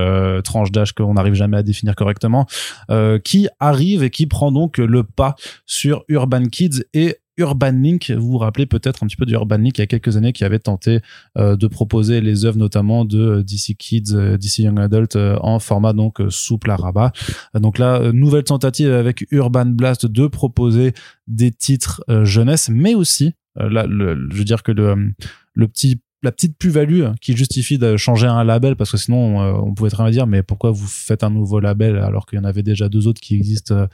tranche 0.43 0.71
d'âge 0.79 0.93
qu'on 0.93 1.13
n'arrive 1.13 1.33
jamais 1.33 1.57
à 1.57 1.63
définir 1.63 1.95
correctement, 1.95 2.47
euh, 2.89 3.19
qui 3.19 3.47
arrive 3.59 4.03
et 4.03 4.09
qui 4.09 4.27
prend 4.27 4.51
donc 4.51 4.77
le 4.77 5.03
pas 5.03 5.35
sur 5.65 6.03
Urban 6.07 6.45
Kids 6.45 6.83
et 6.93 7.17
Urban 7.37 7.71
Link, 7.71 8.11
vous 8.11 8.31
vous 8.31 8.37
rappelez 8.37 8.65
peut-être 8.65 9.01
un 9.01 9.07
petit 9.07 9.15
peu 9.15 9.25
de 9.25 9.31
Urban 9.31 9.57
Link 9.57 9.77
il 9.77 9.81
y 9.81 9.83
a 9.83 9.87
quelques 9.87 10.17
années 10.17 10.33
qui 10.33 10.43
avait 10.43 10.59
tenté 10.59 10.99
euh, 11.37 11.55
de 11.55 11.67
proposer 11.67 12.19
les 12.19 12.43
œuvres 12.43 12.57
notamment 12.57 13.05
de 13.05 13.19
euh, 13.19 13.43
DC 13.43 13.77
Kids, 13.77 14.13
DC 14.37 14.59
Young 14.59 14.77
Adult 14.77 15.15
en 15.15 15.59
format 15.59 15.93
donc 15.93 16.21
souple 16.29 16.69
à 16.69 16.75
rabat. 16.75 17.13
Donc 17.53 17.77
là, 17.77 18.11
nouvelle 18.11 18.43
tentative 18.43 18.91
avec 18.91 19.25
Urban 19.31 19.67
Blast 19.67 20.05
de 20.05 20.27
proposer 20.27 20.93
des 21.27 21.51
titres 21.51 22.03
jeunesse, 22.23 22.69
mais 22.69 22.93
aussi, 22.93 23.35
là, 23.55 23.85
je 23.87 24.37
veux 24.37 24.43
dire 24.43 24.63
que 24.63 24.71
le 24.71 25.67
petit 25.67 26.01
la 26.21 26.31
petite 26.31 26.57
plus-value 26.57 27.05
qui 27.21 27.35
justifie 27.35 27.77
de 27.77 27.95
changer 27.97 28.27
un 28.27 28.43
label 28.43 28.75
parce 28.75 28.91
que 28.91 28.97
sinon 28.97 29.41
euh, 29.41 29.53
on 29.53 29.73
pouvait 29.73 29.89
très 29.89 30.03
bien 30.03 30.11
dire 30.11 30.27
mais 30.27 30.43
pourquoi 30.43 30.71
vous 30.71 30.87
faites 30.87 31.23
un 31.23 31.29
nouveau 31.29 31.59
label 31.59 31.97
alors 31.97 32.25
qu'il 32.25 32.37
y 32.37 32.41
en 32.41 32.45
avait 32.45 32.63
déjà 32.63 32.89
deux 32.89 33.07
autres 33.07 33.21
qui 33.21 33.35
existent 33.35 33.75
euh, 33.75 33.87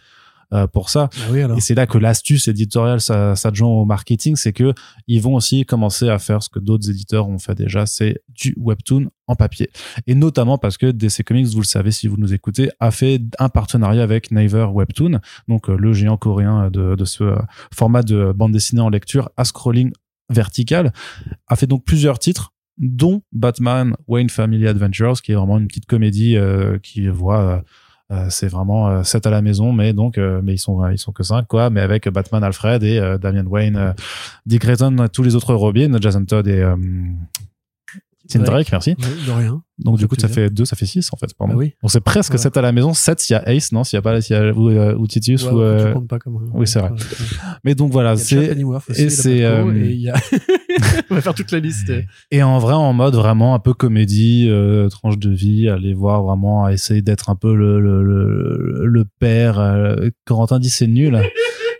euh, 0.54 0.68
pour 0.68 0.90
ça? 0.90 1.10
Ah 1.18 1.32
oui, 1.32 1.40
et 1.40 1.60
c'est 1.60 1.74
là 1.74 1.88
que 1.88 1.98
l'astuce 1.98 2.48
éditoriale 2.48 3.02
ça- 3.02 3.36
s'adjoint 3.36 3.68
au 3.68 3.84
marketing, 3.86 4.36
c'est 4.36 4.54
que 4.54 4.74
ils 5.08 5.20
vont 5.20 5.34
aussi 5.34 5.66
commencer 5.66 6.08
à 6.08 6.20
faire 6.20 6.44
ce 6.44 6.50
que 6.50 6.60
d'autres 6.60 6.88
éditeurs 6.88 7.28
ont 7.28 7.40
fait 7.40 7.56
déjà, 7.56 7.88
c'est 7.88 8.22
du 8.30 8.54
webtoon 8.58 9.10
en 9.26 9.36
papier. 9.36 9.72
Et 10.06 10.14
notamment 10.14 10.60
parce 10.60 10.78
que 10.78 10.92
DC 10.92 11.24
Comics, 11.24 11.48
vous 11.48 11.62
le 11.62 11.66
savez 11.66 11.92
si 11.92 12.08
vous 12.08 12.18
nous 12.18 12.32
écoutez, 12.32 12.70
a 12.80 12.92
fait 12.92 13.20
un 13.40 13.50
partenariat 13.50 14.04
avec 14.04 14.30
Naver 14.30 14.68
Webtoon, 14.72 15.20
donc 15.48 15.68
euh, 15.68 15.76
le 15.78 15.94
géant 15.94 16.18
coréen 16.18 16.70
de, 16.70 16.94
de 16.96 17.06
ce 17.06 17.24
euh, 17.24 17.36
format 17.74 18.04
de 18.04 18.32
bande 18.32 18.52
dessinée 18.52 18.82
en 18.82 18.90
lecture 18.90 19.30
à 19.38 19.46
scrolling 19.46 19.92
vertical, 20.30 20.92
a 21.48 21.56
fait 21.56 21.68
donc 21.68 21.84
plusieurs 21.84 22.20
titres 22.20 22.52
dont 22.78 23.22
Batman 23.32 23.96
Wayne 24.08 24.30
Family 24.30 24.68
Adventures, 24.68 25.22
qui 25.22 25.32
est 25.32 25.36
vraiment 25.36 25.58
une 25.58 25.68
petite 25.68 25.86
comédie 25.86 26.36
euh, 26.36 26.78
qui 26.80 27.08
voit 27.08 27.42
euh, 27.42 27.62
euh, 28.12 28.28
c'est 28.30 28.48
vraiment 28.48 28.88
euh, 28.90 29.04
7 29.04 29.26
à 29.26 29.30
la 29.32 29.42
maison, 29.42 29.72
mais 29.72 29.92
donc, 29.92 30.18
euh, 30.20 30.40
mais 30.44 30.54
ils 30.54 30.60
sont, 30.60 30.88
ils 30.90 31.00
sont 31.00 31.12
que 31.12 31.24
5, 31.24 31.48
quoi, 31.48 31.72
mais 31.72 31.82
avec 31.82 32.08
Batman 32.08 32.44
Alfred 32.44 32.84
et 32.84 33.00
euh, 33.00 33.18
Damian 33.18 33.46
Wayne, 33.48 33.78
euh, 33.78 33.94
Dick 34.46 34.62
Grayson, 34.62 35.08
tous 35.12 35.24
les 35.24 35.36
autres 35.36 35.56
Robin, 35.56 35.98
Jason 36.00 36.24
Todd 36.24 36.48
et 36.48 36.62
euh, 36.62 36.76
Tim 38.28 38.40
Drake, 38.40 38.72
merci. 38.72 38.96
Oui, 38.98 39.06
de 39.28 39.32
rien. 39.32 39.62
Donc, 39.78 39.98
du 39.98 40.08
coup, 40.08 40.16
ça 40.18 40.28
fait 40.30 40.50
2, 40.50 40.64
ça 40.66 40.76
fait 40.76 40.86
6, 40.86 41.10
en 41.14 41.18
fait, 41.18 41.28
pardon. 41.38 41.54
Bah 41.54 41.60
oui. 41.60 41.74
Donc, 41.84 41.92
c'est 41.92 42.00
presque 42.02 42.32
Ouais. 42.32 42.38
7 42.38 42.56
à 42.58 42.62
la 42.62 42.72
maison, 42.72 42.94
7 42.94 43.20
s'il 43.20 43.34
y 43.36 43.38
a 43.38 43.44
Ace, 43.50 43.72
non, 43.72 43.84
s'il 43.84 43.98
y 43.98 44.00
a 44.00 44.02
pas, 44.02 44.20
s'il 44.22 44.36
y 44.36 44.40
a, 44.40 44.52
ou, 44.54 44.70
euh, 44.70 44.96
ou 44.96 45.06
Titus, 45.06 45.44
Ouais, 45.44 45.52
ou, 45.52 45.60
euh, 45.62 45.88
tu 45.88 45.94
comptes 45.94 46.08
pas 46.08 46.18
comme 46.20 46.38
un- 46.38 46.50
oui, 46.54 46.66
c'est 46.66 46.80
vrai. 46.80 46.92
Ouais, 46.92 46.98
mais 47.64 47.76
donc 47.76 47.92
voilà, 47.92 48.16
c'est, 48.16 48.56
et 48.96 49.10
c'est, 49.10 49.44
euh, 49.44 49.64
a... 50.14 50.18
On 51.12 51.16
va 51.16 51.22
faire 51.22 51.34
toute 51.36 51.52
la 51.52 51.60
liste. 51.60 51.92
Et 52.32 52.42
en 52.42 52.58
vrai, 52.60 52.74
en 52.74 52.94
mode 52.94 53.16
vraiment 53.16 53.54
un 53.54 53.60
peu 53.60 53.74
comédie, 53.74 54.48
euh, 54.50 54.88
tranche 54.90 55.18
de 55.20 55.30
vie, 55.32 55.70
aller 55.70 55.94
voir 55.94 56.24
vraiment, 56.24 56.68
essayer 56.70 57.02
d'être 57.02 57.30
un 57.30 57.36
peu 57.36 57.54
le, 57.54 57.80
le, 57.80 58.02
le, 58.04 58.86
le 58.86 59.06
père. 59.20 59.60
euh, 59.60 60.10
Corentin 60.26 60.60
dit 60.60 60.70
c'est 60.70 60.88
nul. 60.88 61.22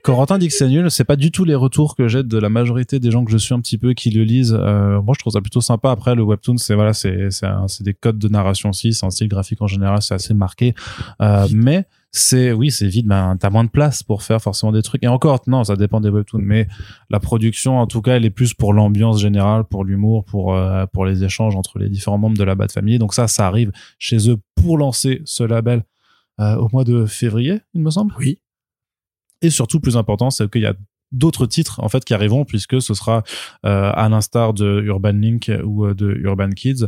Corentin 0.06 0.38
dit 0.38 0.50
que 0.50 0.54
c'est 0.54 0.70
nul. 0.70 0.92
C'est 0.92 1.04
pas 1.04 1.16
du 1.16 1.32
tout 1.32 1.46
les 1.46 1.56
retours 1.56 1.96
que 1.96 2.08
j'ai 2.08 2.22
de 2.22 2.38
la 2.38 2.48
majorité 2.48 3.00
des 3.00 3.10
gens 3.10 3.26
que 3.26 3.32
je 3.32 3.38
suis 3.40 3.56
un 3.56 3.60
petit 3.60 3.80
peu 3.80 3.94
qui 3.94 4.12
le 4.12 4.24
lisent. 4.24 4.56
Euh, 4.56 5.02
moi, 5.02 5.16
je 5.16 5.20
trouve 5.20 5.34
ça 5.34 5.42
plutôt 5.42 5.62
sympa. 5.62 5.90
Après, 5.90 6.14
le 6.14 6.22
webtoon, 6.22 6.58
c'est 6.58 6.76
voilà, 6.76 6.94
c'est 6.94 7.32
des 7.82 7.96
codes 7.96 8.20
de 8.20 8.28
narration 8.28 8.70
aussi. 8.70 8.94
C'est 8.94 9.04
un 9.04 9.10
style 9.10 9.30
graphique 9.30 9.64
en 9.64 9.68
général, 9.68 10.04
c'est 10.04 10.14
assez 10.14 10.36
marqué. 10.36 10.76
Euh, 11.24 11.48
mais 11.52 11.88
c'est 12.12 12.54
oui 12.54 12.72
c'est 12.72 12.88
vide 12.88 13.08
ben 13.08 13.36
t'as 13.38 13.50
moins 13.50 13.66
de 13.66 13.70
place 13.70 14.02
pour 14.02 14.24
faire 14.24 14.42
forcément 14.42 14.72
des 14.72 14.82
trucs 14.82 15.04
et 15.04 15.08
encore 15.10 15.42
non 15.48 15.66
ça 15.66 15.76
dépend 15.76 16.00
des 16.00 16.08
webtoons 16.08 16.40
mais 16.42 16.66
la 17.10 17.20
production 17.20 17.78
en 17.78 17.88
tout 17.88 18.02
cas 18.02 18.16
elle 18.16 18.24
est 18.24 18.30
plus 18.30 18.54
pour 18.54 18.72
l'ambiance 18.72 19.20
générale 19.20 19.66
pour 19.66 19.84
l'humour 19.84 20.24
pour 20.24 20.56
euh, 20.56 20.86
pour 20.86 21.06
les 21.06 21.26
échanges 21.26 21.58
entre 21.58 21.78
les 21.78 21.90
différents 21.90 22.18
membres 22.18 22.38
de 22.38 22.44
la 22.46 22.56
Bat 22.56 22.70
Family 22.70 23.00
donc 23.00 23.14
ça 23.14 23.28
ça 23.28 23.48
arrive 23.48 23.74
chez 24.00 24.30
eux 24.30 24.38
pour 24.56 24.78
lancer 24.78 25.24
ce 25.26 25.44
label 25.44 25.84
au 26.40 26.70
mois 26.72 26.86
de 26.86 27.06
février 27.06 27.60
il 27.74 27.82
me 27.82 27.90
semble 27.90 28.14
Oui. 28.18 28.40
Et 29.46 29.50
surtout 29.50 29.80
plus 29.80 29.98
important 29.98 30.30
c'est 30.30 30.50
qu'il 30.50 30.62
y 30.62 30.68
a 30.68 30.76
d'autres 31.12 31.46
titres 31.46 31.80
en 31.82 31.90
fait 31.90 32.04
qui 32.04 32.14
arriveront 32.14 32.46
puisque 32.46 32.82
ce 32.82 32.94
sera 32.94 33.24
euh, 33.66 33.92
à 33.94 34.10
l'instar 34.10 34.54
de 34.54 34.82
Urban 34.82 35.14
Link 35.14 35.52
ou 35.64 35.86
euh, 35.86 35.94
de 35.94 36.12
Urban 36.24 36.50
Kids 36.50 36.88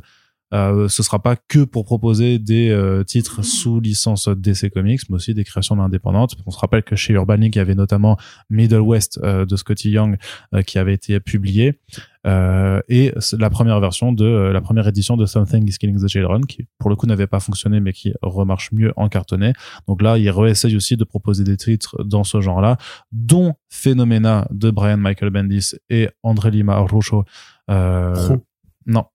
euh, 0.53 0.87
ce 0.87 1.03
sera 1.03 1.21
pas 1.21 1.35
que 1.35 1.65
pour 1.65 1.83
proposer 1.83 2.39
des 2.39 2.69
euh, 2.69 3.03
titres 3.03 3.41
sous 3.41 3.81
licence 3.81 4.29
DC 4.29 4.71
Comics, 4.71 5.01
mais 5.09 5.15
aussi 5.15 5.33
des 5.33 5.43
créations 5.43 5.77
indépendantes. 5.81 6.37
On 6.45 6.51
se 6.51 6.57
rappelle 6.57 6.83
que 6.83 6.95
chez 6.95 7.13
Urban 7.13 7.35
Link, 7.35 7.55
il 7.55 7.59
y 7.59 7.61
avait 7.61 7.75
notamment 7.75 8.17
Middle 8.49 8.79
West 8.79 9.19
de 9.21 9.55
Scotty 9.57 9.89
Young 9.89 10.17
qui 10.65 10.77
avait 10.77 10.93
été 10.93 11.19
publié, 11.19 11.81
euh, 12.27 12.81
et 12.89 13.13
la 13.39 13.49
première 13.49 13.79
version 13.79 14.11
de 14.11 14.25
euh, 14.25 14.51
la 14.51 14.59
première 14.61 14.87
édition 14.87 15.15
de 15.15 15.25
Something 15.25 15.67
is 15.67 15.77
Killing 15.77 16.01
the 16.01 16.07
Children, 16.07 16.45
qui 16.45 16.67
pour 16.77 16.89
le 16.89 16.95
coup 16.95 17.05
n'avait 17.05 17.27
pas 17.27 17.39
fonctionné, 17.39 17.79
mais 17.79 17.93
qui 17.93 18.13
remarche 18.21 18.71
mieux 18.71 18.91
en 18.97 19.07
cartonné. 19.07 19.53
Donc 19.87 20.01
là, 20.01 20.17
il 20.17 20.29
réessaye 20.29 20.75
aussi 20.75 20.97
de 20.97 21.03
proposer 21.03 21.43
des 21.43 21.55
titres 21.55 22.03
dans 22.03 22.23
ce 22.23 22.41
genre-là, 22.41 22.77
dont 23.11 23.53
Phenomena 23.69 24.47
de 24.51 24.71
Brian 24.71 24.97
Michael 24.97 25.29
Bendis 25.29 25.75
et 25.89 26.09
André 26.21 26.51
Lima 26.51 26.73
Arrocho. 26.73 27.23
Euh, 27.69 28.13
Pro. 28.13 28.45
non. 28.85 29.05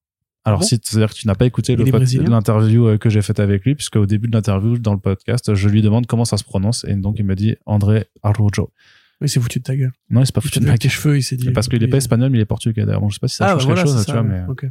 Alors, 0.44 0.60
bon 0.60 0.66
si, 0.66 0.80
c'est-à-dire 0.82 1.10
que 1.10 1.14
tu 1.14 1.28
n'as 1.28 1.36
pas 1.36 1.46
écouté 1.46 1.76
l'interview 1.76 2.98
que 2.98 3.08
j'ai 3.08 3.22
faite 3.22 3.38
avec 3.38 3.64
lui, 3.64 3.76
puisque 3.76 3.94
au 3.94 4.06
début 4.06 4.26
de 4.26 4.34
l'interview, 4.34 4.76
dans 4.76 4.92
le 4.92 4.98
podcast, 4.98 5.54
je 5.54 5.68
lui 5.68 5.82
demande 5.82 6.06
comment 6.06 6.24
ça 6.24 6.36
se 6.36 6.42
prononce, 6.42 6.84
et 6.84 6.94
donc 6.94 7.20
il 7.20 7.24
me 7.24 7.36
dit 7.36 7.54
André 7.64 8.06
Arrojo. 8.24 8.72
Oui, 9.22 9.28
c'est 9.28 9.40
foutu 9.40 9.60
de 9.60 9.64
ta 9.64 9.74
gueule. 9.76 9.92
Non, 10.10 10.20
il 10.20 10.26
s'est 10.26 10.32
pas 10.32 10.40
Il 10.44 10.48
foutu 10.48 10.60
de 10.60 10.66
ma 10.66 10.76
tes 10.76 10.88
gueule. 10.88 10.90
cheveux, 10.96 11.16
il 11.16 11.22
s'est 11.22 11.36
dit. 11.36 11.50
Parce 11.52 11.68
qu'il 11.68 11.82
est 11.82 11.88
pas 11.88 11.96
espagnol, 11.96 12.28
mais 12.30 12.38
il 12.38 12.40
est 12.42 12.44
portugais 12.44 12.84
d'ailleurs. 12.84 13.00
Bon, 13.00 13.08
je 13.08 13.14
sais 13.14 13.20
pas 13.20 13.28
si 13.28 13.36
ça 13.36 13.48
change 13.52 13.66
quelque 13.66 13.80
chose, 13.80 13.96
c'est 13.98 14.04
tu 14.06 14.12
vois, 14.12 14.22
mais. 14.22 14.42
Ok. 14.48 14.66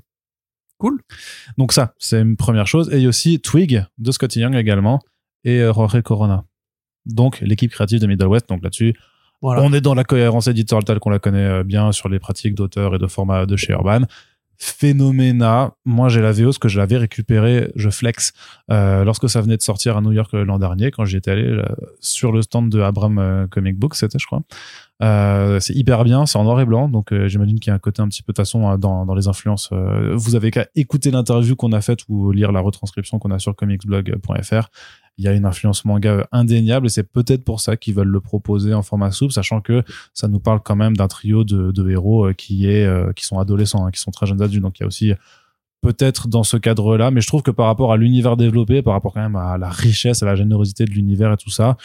Donc 1.58 1.74
ça, 1.74 1.94
c'est 2.00 2.22
une 2.22 2.36
première 2.38 2.68
chose. 2.68 2.90
Et 2.92 2.98
il 2.98 3.04
y 3.04 3.06
a 3.06 3.10
aussi 3.10 3.40
Twig 3.40 3.86
de 3.98 4.12
Scotty 4.12 4.40
Young 4.40 4.56
également 4.56 5.00
et 5.44 5.60
euh, 5.62 5.74
Jorge 5.74 6.02
Corona. 6.02 6.44
Donc 7.06 7.40
l'équipe 7.42 7.72
créative 7.72 8.00
de 8.00 8.08
Middle 8.08 8.26
West. 8.28 8.50
Donc 8.50 8.64
là-dessus, 8.64 8.96
Voilà. 9.42 9.62
on 9.62 9.74
est 9.74 9.82
dans 9.82 9.94
la 9.94 10.04
cohérence 10.04 10.48
éditoriale 10.48 10.84
telle 10.84 11.00
qu'on 11.00 11.10
la 11.12 11.20
connaît 11.20 11.38
euh, 11.46 11.64
bien 11.64 11.92
sur 11.92 12.10
les 12.10 12.20
pratiques 12.20 12.56
d'auteur 12.56 12.96
et 12.96 12.98
de 12.98 13.08
format 13.08 13.46
de 13.46 13.56
chez 13.56 13.74
Urban. 13.74 14.02
Phénoména, 14.64 15.74
moi 15.86 16.08
j'ai 16.08 16.22
la 16.22 16.32
VO 16.32 16.52
que 16.52 16.68
je 16.68 16.78
l'avais 16.78 16.98
récupéré, 16.98 17.72
je 17.76 17.90
flex 17.90 18.32
euh, 18.70 19.04
lorsque 19.04 19.28
ça 19.28 19.42
venait 19.42 19.58
de 19.58 19.64
sortir 19.64 19.98
à 19.98 20.02
New 20.02 20.12
York 20.12 20.32
euh, 20.36 20.46
l'an 20.46 20.60
dernier 20.60 20.92
quand 20.92 21.04
j'y 21.04 21.18
étais 21.18 21.32
allé 21.32 21.48
euh, 21.48 21.64
sur 22.00 22.32
le 22.32 22.44
stand 22.44 22.70
de 22.70 22.80
Abram 22.80 23.18
euh, 23.18 23.48
Comic 23.48 23.76
Book, 23.80 23.96
c'était 23.96 24.20
je 24.20 24.26
crois. 24.28 24.44
Euh, 25.04 25.60
c'est 25.60 25.74
hyper 25.74 26.04
bien, 26.04 26.28
c'est 26.28 26.38
en 26.38 26.44
noir 26.44 26.62
et 26.62 26.66
blanc, 26.66 26.88
donc 26.88 27.12
euh, 27.12 27.28
j'imagine 27.28 27.60
qu'il 27.60 27.72
y 27.72 27.74
a 27.74 27.76
un 27.76 27.80
côté 27.80 28.04
un 28.04 28.08
petit 28.08 28.22
peu 28.22 28.34
de 28.34 28.42
euh, 28.42 28.78
dans, 28.78 29.06
dans 29.06 29.16
les 29.16 29.28
influences. 29.28 29.70
euh, 29.72 30.14
vous 30.16 30.36
avez 30.36 30.52
qu'à 30.52 30.68
écouter 30.76 31.10
l'interview 31.10 31.56
qu'on 31.56 31.72
a 31.72 31.82
faite 31.82 32.02
ou 32.08 32.32
lire 32.32 32.52
la 32.52 32.60
retranscription 32.60 33.18
qu'on 33.18 33.32
a 33.32 33.40
sur 33.40 33.56
comicsblog.fr. 33.56 34.70
Il 35.18 35.26
y 35.26 35.28
a 35.28 35.34
une 35.34 35.46
influence 35.46 35.86
manga 35.86 36.28
indéniable 36.32 36.86
et 36.86 36.90
c'est 36.90 37.12
peut-être 37.12 37.44
pour 37.44 37.62
ça 37.62 37.78
qu'ils 37.78 37.96
veulent 37.96 38.08
le 38.08 38.22
proposer 38.22 38.74
en 38.76 38.84
format 38.84 39.12
souple, 39.12 39.34
sachant 39.34 39.60
que 39.60 39.84
ça 40.14 40.28
nous 40.28 40.40
parle 40.40 40.60
quand 40.64 40.76
même 40.76 40.96
d'un 40.96 41.08
trio 41.08 41.44
de, 41.44 41.72
de 41.72 41.90
héros 41.90 42.28
euh, 42.28 42.34
qui 42.34 42.68
est 42.68 42.86
euh, 42.86 43.12
qui 43.14 43.26
sont 43.26 43.40
adolescents, 43.40 43.86
hein, 43.86 43.92
qui 43.92 44.00
sont 44.00 44.12
très 44.12 44.28
jeunes 44.28 44.42
adultes. 44.42 44.64
Donc 44.64 44.80
il 44.80 44.84
y 44.84 44.86
a 44.86 44.88
aussi 44.88 45.14
peut-être 45.82 46.28
dans 46.28 46.44
ce 46.44 46.58
cadre-là, 46.58 47.10
mais 47.10 47.22
je 47.22 47.28
trouve 47.28 47.42
que 47.42 47.50
par 47.50 47.66
rapport 47.66 47.92
à 47.92 47.98
l'univers 47.98 48.38
développé, 48.38 48.84
par 48.84 48.94
rapport 48.94 49.14
quand 49.14 49.22
même 49.22 49.36
à 49.36 49.58
la 49.58 49.70
richesse, 49.70 50.22
à 50.22 50.28
la 50.28 50.36
générosité 50.36 50.86
de 50.86 50.92
l'univers 50.92 51.34
et 51.34 51.38
tout 51.38 51.50
ça, 51.50 51.76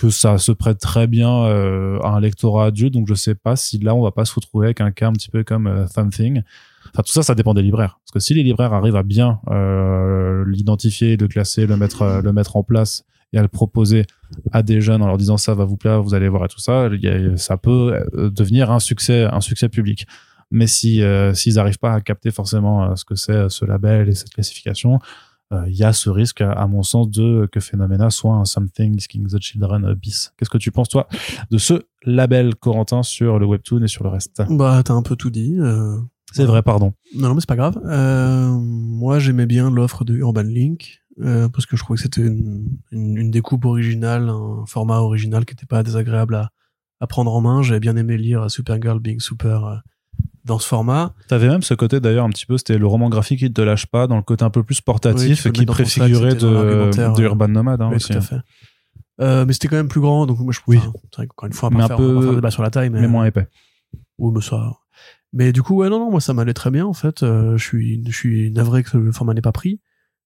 que 0.00 0.08
ça 0.08 0.38
se 0.38 0.50
prête 0.50 0.78
très 0.78 1.06
bien 1.06 1.44
euh, 1.44 1.98
à 2.00 2.08
un 2.08 2.20
lectorat 2.20 2.66
adulte. 2.66 2.94
Donc 2.94 3.06
je 3.06 3.12
sais 3.12 3.34
pas 3.34 3.54
si 3.54 3.78
là 3.78 3.94
on 3.94 4.02
va 4.02 4.12
pas 4.12 4.24
se 4.24 4.34
retrouver 4.34 4.68
avec 4.68 4.80
un 4.80 4.92
cas 4.92 5.08
un 5.08 5.12
petit 5.12 5.28
peu 5.28 5.44
comme 5.44 5.66
euh, 5.66 5.86
Something. 5.88 6.42
Enfin 6.88 7.02
tout 7.04 7.12
ça, 7.12 7.22
ça 7.22 7.34
dépend 7.34 7.52
des 7.52 7.60
libraires. 7.60 8.00
Parce 8.02 8.12
que 8.12 8.18
si 8.18 8.32
les 8.32 8.42
libraires 8.42 8.72
arrivent 8.72 8.96
à 8.96 9.02
bien 9.02 9.40
euh, 9.50 10.42
l'identifier, 10.46 11.18
le 11.18 11.28
classer, 11.28 11.66
le 11.66 11.76
mettre, 11.76 12.00
euh, 12.00 12.22
le 12.22 12.32
mettre 12.32 12.56
en 12.56 12.62
place 12.62 13.04
et 13.34 13.38
à 13.38 13.42
le 13.42 13.48
proposer 13.48 14.06
à 14.52 14.62
des 14.62 14.80
jeunes 14.80 15.02
en 15.02 15.06
leur 15.06 15.18
disant 15.18 15.36
ça 15.36 15.54
va 15.54 15.66
vous 15.66 15.76
plaire, 15.76 16.02
vous 16.02 16.14
allez 16.14 16.28
voir 16.28 16.46
et 16.46 16.48
tout 16.48 16.60
ça, 16.60 16.88
ça 17.36 17.58
peut 17.58 18.02
devenir 18.14 18.72
un 18.72 18.80
succès, 18.80 19.24
un 19.24 19.40
succès 19.40 19.68
public. 19.68 20.06
Mais 20.50 20.66
si 20.66 21.00
s'ils 21.34 21.54
n'arrivent 21.54 21.78
pas 21.78 21.92
à 21.92 22.00
capter 22.00 22.32
forcément 22.32 22.96
ce 22.96 23.04
que 23.04 23.14
c'est 23.14 23.48
ce 23.48 23.64
label 23.64 24.08
et 24.08 24.14
cette 24.14 24.30
classification, 24.30 24.98
il 25.66 25.74
y 25.74 25.82
a 25.82 25.92
ce 25.92 26.08
risque, 26.10 26.40
à 26.42 26.66
mon 26.68 26.82
sens, 26.82 27.10
de 27.10 27.48
que 27.50 27.58
Phenomena 27.60 28.10
soit 28.10 28.34
un 28.34 28.44
Something 28.44 28.96
Killing 28.96 29.28
the 29.28 29.40
Children 29.40 29.84
euh, 29.84 29.94
bis. 29.94 30.32
Qu'est-ce 30.36 30.50
que 30.50 30.58
tu 30.58 30.70
penses 30.70 30.88
toi 30.88 31.08
de 31.50 31.58
ce 31.58 31.82
label 32.04 32.54
Corentin 32.54 33.02
sur 33.02 33.38
le 33.38 33.46
webtoon 33.46 33.82
et 33.82 33.88
sur 33.88 34.04
le 34.04 34.10
reste? 34.10 34.42
Bah, 34.48 34.82
t'as 34.84 34.94
un 34.94 35.02
peu 35.02 35.16
tout 35.16 35.30
dit. 35.30 35.56
euh, 35.58 35.98
C'est 36.32 36.44
vrai, 36.44 36.62
pardon. 36.62 36.92
Non, 37.16 37.28
non, 37.28 37.34
mais 37.34 37.40
c'est 37.40 37.48
pas 37.48 37.56
grave. 37.56 37.80
Euh, 37.84 38.48
moi, 38.52 39.18
j'aimais 39.18 39.46
bien 39.46 39.70
l'offre 39.70 40.04
de 40.04 40.14
Urban 40.16 40.42
Link 40.42 41.02
euh, 41.20 41.48
parce 41.48 41.66
que 41.66 41.76
je 41.76 41.82
trouvais 41.82 41.96
que 41.96 42.02
c'était 42.04 42.20
une, 42.22 42.68
une, 42.92 43.16
une 43.16 43.30
découpe 43.32 43.64
originale, 43.64 44.28
un 44.28 44.64
format 44.66 44.98
original 45.00 45.44
qui 45.44 45.52
était 45.54 45.66
pas 45.66 45.82
désagréable 45.82 46.36
à, 46.36 46.50
à 47.00 47.06
prendre 47.08 47.34
en 47.34 47.40
main. 47.40 47.62
J'avais 47.62 47.80
bien 47.80 47.96
aimé 47.96 48.16
lire 48.16 48.48
Supergirl 48.50 49.00
Being 49.00 49.18
Super 49.18 49.64
euh, 49.64 49.76
dans 50.44 50.58
ce 50.58 50.66
format. 50.66 51.14
T'avais 51.28 51.48
même 51.48 51.62
ce 51.62 51.74
côté 51.74 52.00
d'ailleurs 52.00 52.24
un 52.24 52.30
petit 52.30 52.46
peu, 52.46 52.58
c'était 52.58 52.78
le 52.78 52.86
roman 52.86 53.08
graphique 53.08 53.40
qui 53.40 53.52
te 53.52 53.60
lâche 53.60 53.86
pas, 53.86 54.06
dans 54.06 54.16
le 54.16 54.22
côté 54.22 54.44
un 54.44 54.50
peu 54.50 54.62
plus 54.62 54.78
Oui, 54.78 54.82
portatif 54.84 55.50
qui 55.52 55.58
sac, 55.60 55.66
préfigurait 55.66 56.34
dans 56.34 56.50
de, 56.50 56.90
de 56.96 57.00
euh, 57.00 57.24
Urban 57.24 57.48
Nomad 57.48 57.80
hein, 57.82 57.88
Oui, 57.90 57.96
aussi. 57.96 58.12
tout 58.12 58.18
à 58.18 58.20
fait. 58.22 58.36
Euh, 59.20 59.44
mais 59.44 59.52
c'était 59.52 59.68
quand 59.68 59.76
même 59.76 59.88
plus 59.88 60.00
grand, 60.00 60.26
donc 60.26 60.38
moi 60.40 60.52
je 60.52 60.60
Oui. 60.66 60.78
c'est 60.80 61.16
vrai 61.16 61.26
qu'encore 61.26 61.46
une 61.46 61.52
fois, 61.52 61.68
Mais 61.70 61.82
un 61.82 61.84
on 61.84 61.88
va 61.88 61.96
peu- 61.96 62.14
pas 62.16 62.22
faire 62.22 62.34
débat 62.34 62.50
sur 62.50 62.62
la 62.62 62.70
taille, 62.70 62.90
mais, 62.90 63.02
Mais 63.02 63.08
moins 63.08 63.26
épais. 63.26 63.48
Oui, 64.18 64.32
mais 64.34 64.40
ça. 64.40 64.72
Mais 65.32 65.52
du 65.52 65.62
coup, 65.62 65.76
ouais, 65.76 65.88
non, 65.90 65.98
non, 66.00 66.10
moi 66.10 66.20
ça 66.20 66.32
m'allait 66.34 66.54
très 66.54 66.70
bien 66.70 66.86
en 66.86 66.92
fait. 66.94 67.22
Euh, 67.22 67.56
je 67.56 67.64
suis, 67.64 68.02
je 68.06 68.16
suis 68.16 68.50
navré 68.50 68.82
que 68.82 68.96
le 68.96 69.12
format 69.12 69.34
n'ait 69.34 69.40
pas 69.42 69.52
pris. 69.52 69.80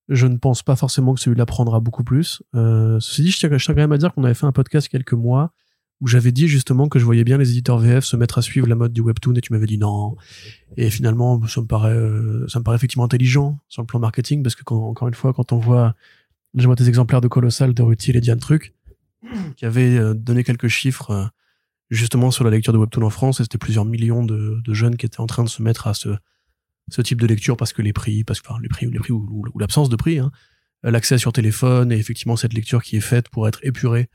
Je 0.08 0.26
ne 0.26 0.36
pense 0.36 0.62
pas 0.62 0.76
forcément 0.76 1.14
que 1.14 1.20
celui-là 1.20 1.44
prendra 1.46 1.80
beaucoup 1.80 2.04
plus. 2.04 2.42
Euh, 2.54 2.98
ceci 3.00 3.22
dit, 3.22 3.30
je 3.30 3.38
tiens, 3.38 3.48
je 3.52 3.64
tiens 3.64 3.74
quand 3.74 3.80
même 3.80 3.92
à 3.92 3.98
dire 3.98 4.12
qu'on 4.14 4.22
avait 4.24 4.34
fait 4.34 4.46
un 4.46 4.52
podcast 4.52 4.88
quelques 4.88 5.12
mois 5.14 5.52
où 6.04 6.06
j'avais 6.06 6.32
dit 6.32 6.48
justement 6.48 6.86
que 6.86 6.98
je 6.98 7.04
voyais 7.06 7.24
bien 7.24 7.38
les 7.38 7.50
éditeurs 7.50 7.78
VF 7.78 8.04
se 8.04 8.14
mettre 8.14 8.36
à 8.36 8.42
suivre 8.42 8.66
la 8.66 8.74
mode 8.74 8.92
du 8.92 9.00
webtoon 9.00 9.32
et 9.36 9.40
tu 9.40 9.54
m'avais 9.54 9.64
dit 9.64 9.78
non. 9.78 10.16
Et 10.76 10.90
finalement, 10.90 11.40
ça 11.46 11.62
me 11.62 11.66
paraît, 11.66 11.96
euh, 11.96 12.46
ça 12.46 12.58
me 12.58 12.62
paraît 12.62 12.76
effectivement 12.76 13.06
intelligent 13.06 13.58
sur 13.70 13.80
le 13.80 13.86
plan 13.86 13.98
marketing 14.00 14.42
parce 14.42 14.54
que 14.54 14.64
quand, 14.64 14.76
encore 14.76 15.08
une 15.08 15.14
fois, 15.14 15.32
quand 15.32 15.52
on 15.52 15.56
voit, 15.56 15.94
je 16.54 16.66
vois 16.66 16.76
tes 16.76 16.88
exemplaires 16.88 17.22
de 17.22 17.28
Colossal, 17.28 17.72
de 17.72 17.82
Rutil 17.82 18.16
et 18.16 18.20
Diane 18.20 18.38
Truc, 18.38 18.74
qui 19.56 19.64
avaient 19.64 19.96
euh, 19.96 20.12
donné 20.12 20.44
quelques 20.44 20.68
chiffres 20.68 21.10
euh, 21.10 21.24
justement 21.88 22.30
sur 22.30 22.44
la 22.44 22.50
lecture 22.50 22.74
de 22.74 22.78
webtoon 22.78 23.02
en 23.02 23.08
France, 23.08 23.40
et 23.40 23.44
c'était 23.44 23.56
plusieurs 23.56 23.86
millions 23.86 24.26
de, 24.26 24.60
jeunes 24.68 24.98
qui 24.98 25.06
étaient 25.06 25.20
en 25.20 25.26
train 25.26 25.42
de 25.42 25.48
se 25.48 25.62
mettre 25.62 25.86
à 25.86 25.94
ce, 25.94 26.10
ce 26.90 27.00
type 27.00 27.18
de 27.18 27.26
lecture 27.26 27.56
parce 27.56 27.72
que 27.72 27.80
les 27.80 27.94
prix, 27.94 28.24
parce 28.24 28.42
que 28.42 28.48
enfin, 28.50 28.60
les 28.60 28.68
prix, 28.68 28.90
les 28.90 28.98
prix 28.98 29.12
ou, 29.14 29.26
ou- 29.54 29.58
l'absence 29.58 29.88
de 29.88 29.96
prix, 29.96 30.18
hein, 30.18 30.30
l'accès 30.82 31.16
sur 31.16 31.32
téléphone 31.32 31.92
et 31.92 31.96
effectivement 31.96 32.36
cette 32.36 32.52
lecture 32.52 32.82
qui 32.82 32.96
est 32.98 33.00
faite 33.00 33.30
pour 33.30 33.48
être 33.48 33.60
épurée 33.62 34.10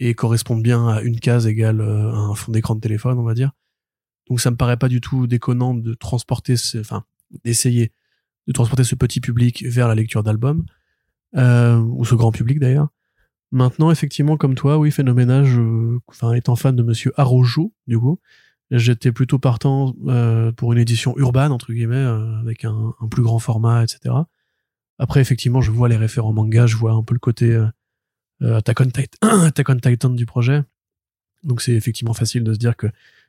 et 0.00 0.14
correspondre 0.14 0.62
bien 0.62 0.88
à 0.88 1.00
une 1.02 1.20
case 1.20 1.46
égale 1.46 1.80
euh, 1.80 2.12
à 2.12 2.16
un 2.16 2.34
fond 2.34 2.52
d'écran 2.52 2.74
de 2.74 2.80
téléphone, 2.80 3.18
on 3.18 3.22
va 3.22 3.34
dire. 3.34 3.52
Donc 4.28 4.40
ça 4.40 4.50
me 4.50 4.56
paraît 4.56 4.76
pas 4.76 4.88
du 4.88 5.00
tout 5.00 5.26
déconnant 5.26 5.74
de 5.74 5.94
transporter, 5.94 6.56
ce, 6.56 6.78
enfin 6.78 7.04
d'essayer 7.44 7.92
de 8.46 8.52
transporter 8.52 8.84
ce 8.84 8.94
petit 8.94 9.20
public 9.20 9.64
vers 9.66 9.88
la 9.88 9.94
lecture 9.94 10.22
d'albums 10.22 10.64
euh, 11.36 11.78
ou 11.78 12.04
ce 12.04 12.14
grand 12.14 12.32
public 12.32 12.58
d'ailleurs. 12.58 12.88
Maintenant, 13.52 13.90
effectivement, 13.90 14.36
comme 14.36 14.56
toi, 14.56 14.78
oui, 14.78 14.90
Phénoménage, 14.90 15.60
enfin, 16.08 16.32
étant 16.32 16.56
fan 16.56 16.74
de 16.74 16.82
Monsieur 16.82 17.12
Arrojo, 17.16 17.72
du 17.86 17.98
coup, 17.98 18.18
j'étais 18.70 19.12
plutôt 19.12 19.38
partant 19.38 19.94
euh, 20.06 20.52
pour 20.52 20.72
une 20.72 20.78
édition 20.78 21.16
urbaine, 21.16 21.52
entre 21.52 21.72
guillemets, 21.72 21.96
euh, 21.96 22.38
avec 22.40 22.64
un, 22.64 22.94
plus 23.10 23.22
grand 23.22 23.38
format, 23.38 23.84
etc. 23.84 24.14
Après, 24.98 25.20
effectivement, 25.20 25.60
je 25.60 25.70
vois 25.70 25.88
les 25.88 25.96
référents 25.96 26.32
manga, 26.32 26.66
je 26.66 26.76
vois 26.76 26.92
un 26.92 27.02
peu 27.02 27.14
le 27.14 27.20
côté 27.20 27.52
euh, 27.52 27.66
Titan, 28.40 28.88
Attack 29.22 29.68
on 29.68 29.76
Titan 29.76 30.10
du 30.10 30.26
projet. 30.26 30.62
Donc 31.42 31.62
c'est 31.62 31.72
effectivement 31.72 32.14
facile 32.14 32.44
de 32.44 32.52
se 32.52 32.58
dire 32.58 32.76
que, 32.76 32.86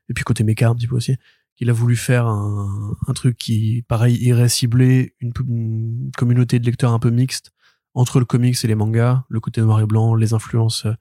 et 0.10 0.14
puis 0.14 0.24
côté 0.24 0.44
méca 0.44 0.70
un 0.70 0.76
petit 0.76 0.88
peu 0.88 0.96
aussi, 0.96 1.18
qu'il 1.56 1.70
a 1.70 1.74
voulu 1.74 1.96
faire 1.96 2.28
un, 2.28 2.96
un 3.08 3.14
truc 3.14 3.38
qui, 3.38 3.84
pareil, 3.88 4.18
irait 4.18 4.50
cibler 4.50 5.16
une, 5.20 5.32
une 5.48 6.12
communauté 6.18 6.60
de 6.60 6.66
lecteurs 6.66 6.92
un 6.92 7.00
peu 7.00 7.10
mixte 7.10 7.52
entre 7.94 8.20
le 8.20 8.26
comics 8.26 8.64
et 8.64 8.68
les 8.68 8.76
mangas, 8.76 9.24
le 9.30 9.40
côté 9.40 9.62
noir 9.62 9.80
et 9.80 9.86
blanc, 9.86 10.16
les 10.16 10.34
influences 10.34 10.86
euh, 10.86 10.94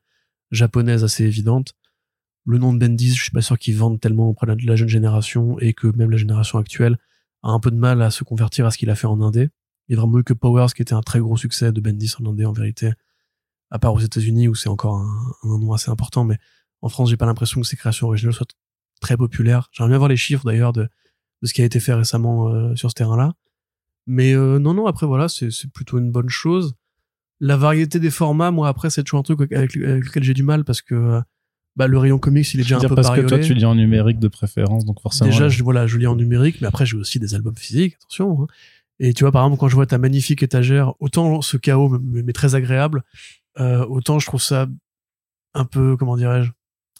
japonaises 0.52 1.04
assez 1.04 1.24
évidentes. 1.24 1.74
Le 2.46 2.58
nom 2.58 2.72
de 2.72 2.78
Bendis, 2.78 3.14
je 3.14 3.22
suis 3.22 3.32
pas 3.32 3.40
sûr 3.40 3.58
qu'il 3.58 3.76
vende 3.76 4.00
tellement 4.00 4.28
auprès 4.28 4.46
de 4.46 4.66
la 4.66 4.76
jeune 4.76 4.88
génération 4.88 5.58
et 5.58 5.72
que 5.72 5.88
même 5.96 6.10
la 6.10 6.16
génération 6.16 6.58
actuelle 6.58 6.98
a 7.42 7.50
un 7.50 7.58
peu 7.58 7.70
de 7.70 7.76
mal 7.76 8.00
à 8.00 8.10
se 8.10 8.22
convertir 8.22 8.64
à 8.66 8.70
ce 8.70 8.78
qu'il 8.78 8.90
a 8.90 8.94
fait 8.94 9.06
en 9.06 9.20
indé. 9.22 9.48
Il 9.88 9.94
est 9.94 9.96
vraiment 9.96 10.18
mieux 10.18 10.22
que 10.22 10.34
Powers, 10.34 10.72
qui 10.74 10.82
était 10.82 10.94
un 10.94 11.00
très 11.00 11.20
gros 11.20 11.36
succès 11.36 11.72
de 11.72 11.80
Bendis 11.80 12.14
en 12.20 12.26
indé 12.26 12.44
en 12.44 12.52
vérité, 12.52 12.92
à 13.74 13.78
part 13.78 13.92
aux 13.92 14.00
États-Unis 14.08 14.46
où 14.48 14.54
c'est 14.54 14.68
encore 14.68 14.94
un, 14.96 15.32
un 15.42 15.58
nom 15.58 15.72
assez 15.72 15.90
important, 15.90 16.22
mais 16.24 16.38
en 16.80 16.88
France, 16.88 17.10
j'ai 17.10 17.16
pas 17.16 17.26
l'impression 17.26 17.60
que 17.60 17.66
ses 17.66 17.76
créations 17.76 18.06
originales 18.06 18.34
soient 18.34 18.46
très 19.00 19.16
populaires. 19.16 19.68
J'aimerais 19.72 19.90
bien 19.90 19.98
voir 19.98 20.08
les 20.08 20.16
chiffres 20.16 20.44
d'ailleurs 20.44 20.72
de, 20.72 20.82
de 21.42 21.46
ce 21.48 21.52
qui 21.54 21.60
a 21.62 21.64
été 21.64 21.80
fait 21.80 21.94
récemment 21.94 22.36
euh, 22.48 22.76
sur 22.76 22.88
ce 22.90 22.94
terrain-là. 22.94 23.32
Mais 24.06 24.32
euh, 24.34 24.58
non, 24.58 24.74
non, 24.74 24.86
après 24.86 25.06
voilà, 25.06 25.28
c'est 25.28 25.48
plutôt 25.72 25.98
une 25.98 26.12
bonne 26.12 26.28
chose. 26.28 26.74
la 27.40 27.56
variété 27.56 27.98
des 27.98 28.10
formats, 28.10 28.50
moi 28.50 28.68
après 28.68 28.90
c'est 28.90 29.02
toujours 29.02 29.20
un 29.20 29.22
truc 29.22 29.40
avec, 29.40 29.76
avec 29.76 30.04
lequel 30.06 30.22
j'ai 30.22 30.34
du 30.34 30.42
mal 30.42 30.64
parce 30.64 30.82
que 30.82 30.94
euh, 30.94 31.20
bah, 31.76 31.86
le 31.88 31.98
rayon 31.98 32.18
comics 32.18 32.54
il 32.54 32.60
est 32.60 32.62
déjà 32.62 32.76
un 32.76 32.80
Dire 32.80 32.88
peu 32.90 32.94
parce 32.94 33.10
que 33.10 33.20
toi, 33.22 33.38
tu 33.38 33.54
lis 33.54 33.64
en 33.64 33.74
numérique 33.74 34.18
de 34.20 34.28
préférence, 34.28 34.84
donc 34.84 35.00
forcément. 35.00 35.30
Déjà, 35.30 35.44
ouais. 35.44 35.50
je, 35.50 35.62
voilà, 35.64 35.86
je 35.86 35.98
lis 35.98 36.06
en 36.06 36.16
numérique, 36.16 36.60
mais 36.60 36.68
après, 36.68 36.86
j'ai 36.86 36.96
aussi 36.96 37.18
des 37.18 37.34
albums 37.34 37.56
physiques, 37.56 37.96
attention. 38.00 38.42
hein. 38.42 38.46
Et 39.00 39.12
tu 39.12 39.24
vois, 39.24 39.32
par 39.32 39.44
exemple, 39.44 39.58
quand 39.58 39.68
je 39.68 39.74
vois 39.74 39.86
ta 39.86 39.98
magnifique 39.98 40.44
étagère, 40.44 40.92
autant 41.00 41.42
ce 41.42 41.56
chaos 41.56 41.98
m'est 41.98 42.32
très 42.32 42.54
agréable, 42.54 43.02
euh, 43.60 43.84
autant 43.86 44.18
je 44.18 44.26
trouve 44.26 44.42
ça 44.42 44.66
un 45.54 45.64
peu, 45.64 45.96
comment 45.96 46.16
dirais-je, 46.16 46.50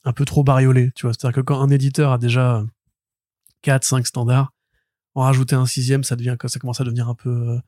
un 0.04 0.12
peu 0.12 0.24
trop 0.24 0.44
bariolé, 0.44 0.92
tu 0.94 1.06
vois. 1.06 1.12
C'est-à-dire 1.12 1.36
que 1.36 1.40
quand 1.40 1.60
un 1.60 1.70
éditeur 1.70 2.12
a 2.12 2.18
déjà 2.18 2.64
4, 3.62 3.84
5 3.84 4.06
standards, 4.06 4.52
en 5.14 5.22
rajouter 5.22 5.54
un 5.56 5.66
sixième, 5.66 6.04
ça 6.04 6.16
devient, 6.16 6.36
ça 6.46 6.58
commence 6.58 6.80
à 6.80 6.84
devenir 6.84 7.08
un 7.08 7.14
peu, 7.14 7.30
euh, 7.30 7.58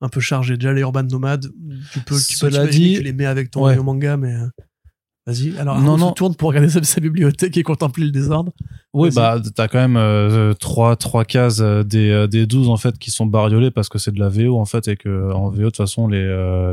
un 0.00 0.08
peu 0.08 0.20
chargé. 0.20 0.56
Déjà, 0.56 0.72
les 0.72 0.82
Urban 0.82 1.02
Nomades, 1.04 1.52
tu 1.92 2.00
peux, 2.00 2.16
tu 2.20 2.38
peux 2.38 2.50
dit- 2.68 2.94
tu 2.96 3.02
les 3.02 3.12
mets 3.12 3.26
avec 3.26 3.50
ton 3.50 3.64
Ouais. 3.64 3.76
manga, 3.76 4.16
mais, 4.16 4.34
euh, 4.34 4.48
Vas-y. 5.26 5.56
Alors, 5.56 5.80
Non, 5.80 5.96
se 5.96 6.00
non. 6.00 6.12
tourne 6.12 6.34
pour 6.34 6.48
regarder 6.48 6.68
sa, 6.68 6.82
sa 6.82 7.00
bibliothèque 7.00 7.56
et 7.56 7.62
contempler 7.62 8.04
le 8.04 8.10
désordre. 8.10 8.52
Oui, 8.92 9.10
bah, 9.14 9.40
t'as 9.54 9.68
quand 9.68 9.78
même 9.78 9.96
euh, 9.96 10.52
trois, 10.54 10.96
trois 10.96 11.24
cases 11.24 11.60
euh, 11.60 11.84
des, 11.84 12.10
euh, 12.10 12.26
des 12.26 12.44
12 12.46 12.68
en 12.68 12.76
fait 12.76 12.98
qui 12.98 13.10
sont 13.12 13.24
bariolées 13.26 13.70
parce 13.70 13.88
que 13.88 13.98
c'est 13.98 14.10
de 14.12 14.18
la 14.18 14.28
VO 14.28 14.58
en 14.58 14.64
fait 14.64 14.88
et 14.88 14.96
que 14.96 15.32
en 15.32 15.48
VO 15.48 15.56
de 15.58 15.64
toute 15.66 15.76
façon 15.76 16.08
les 16.08 16.18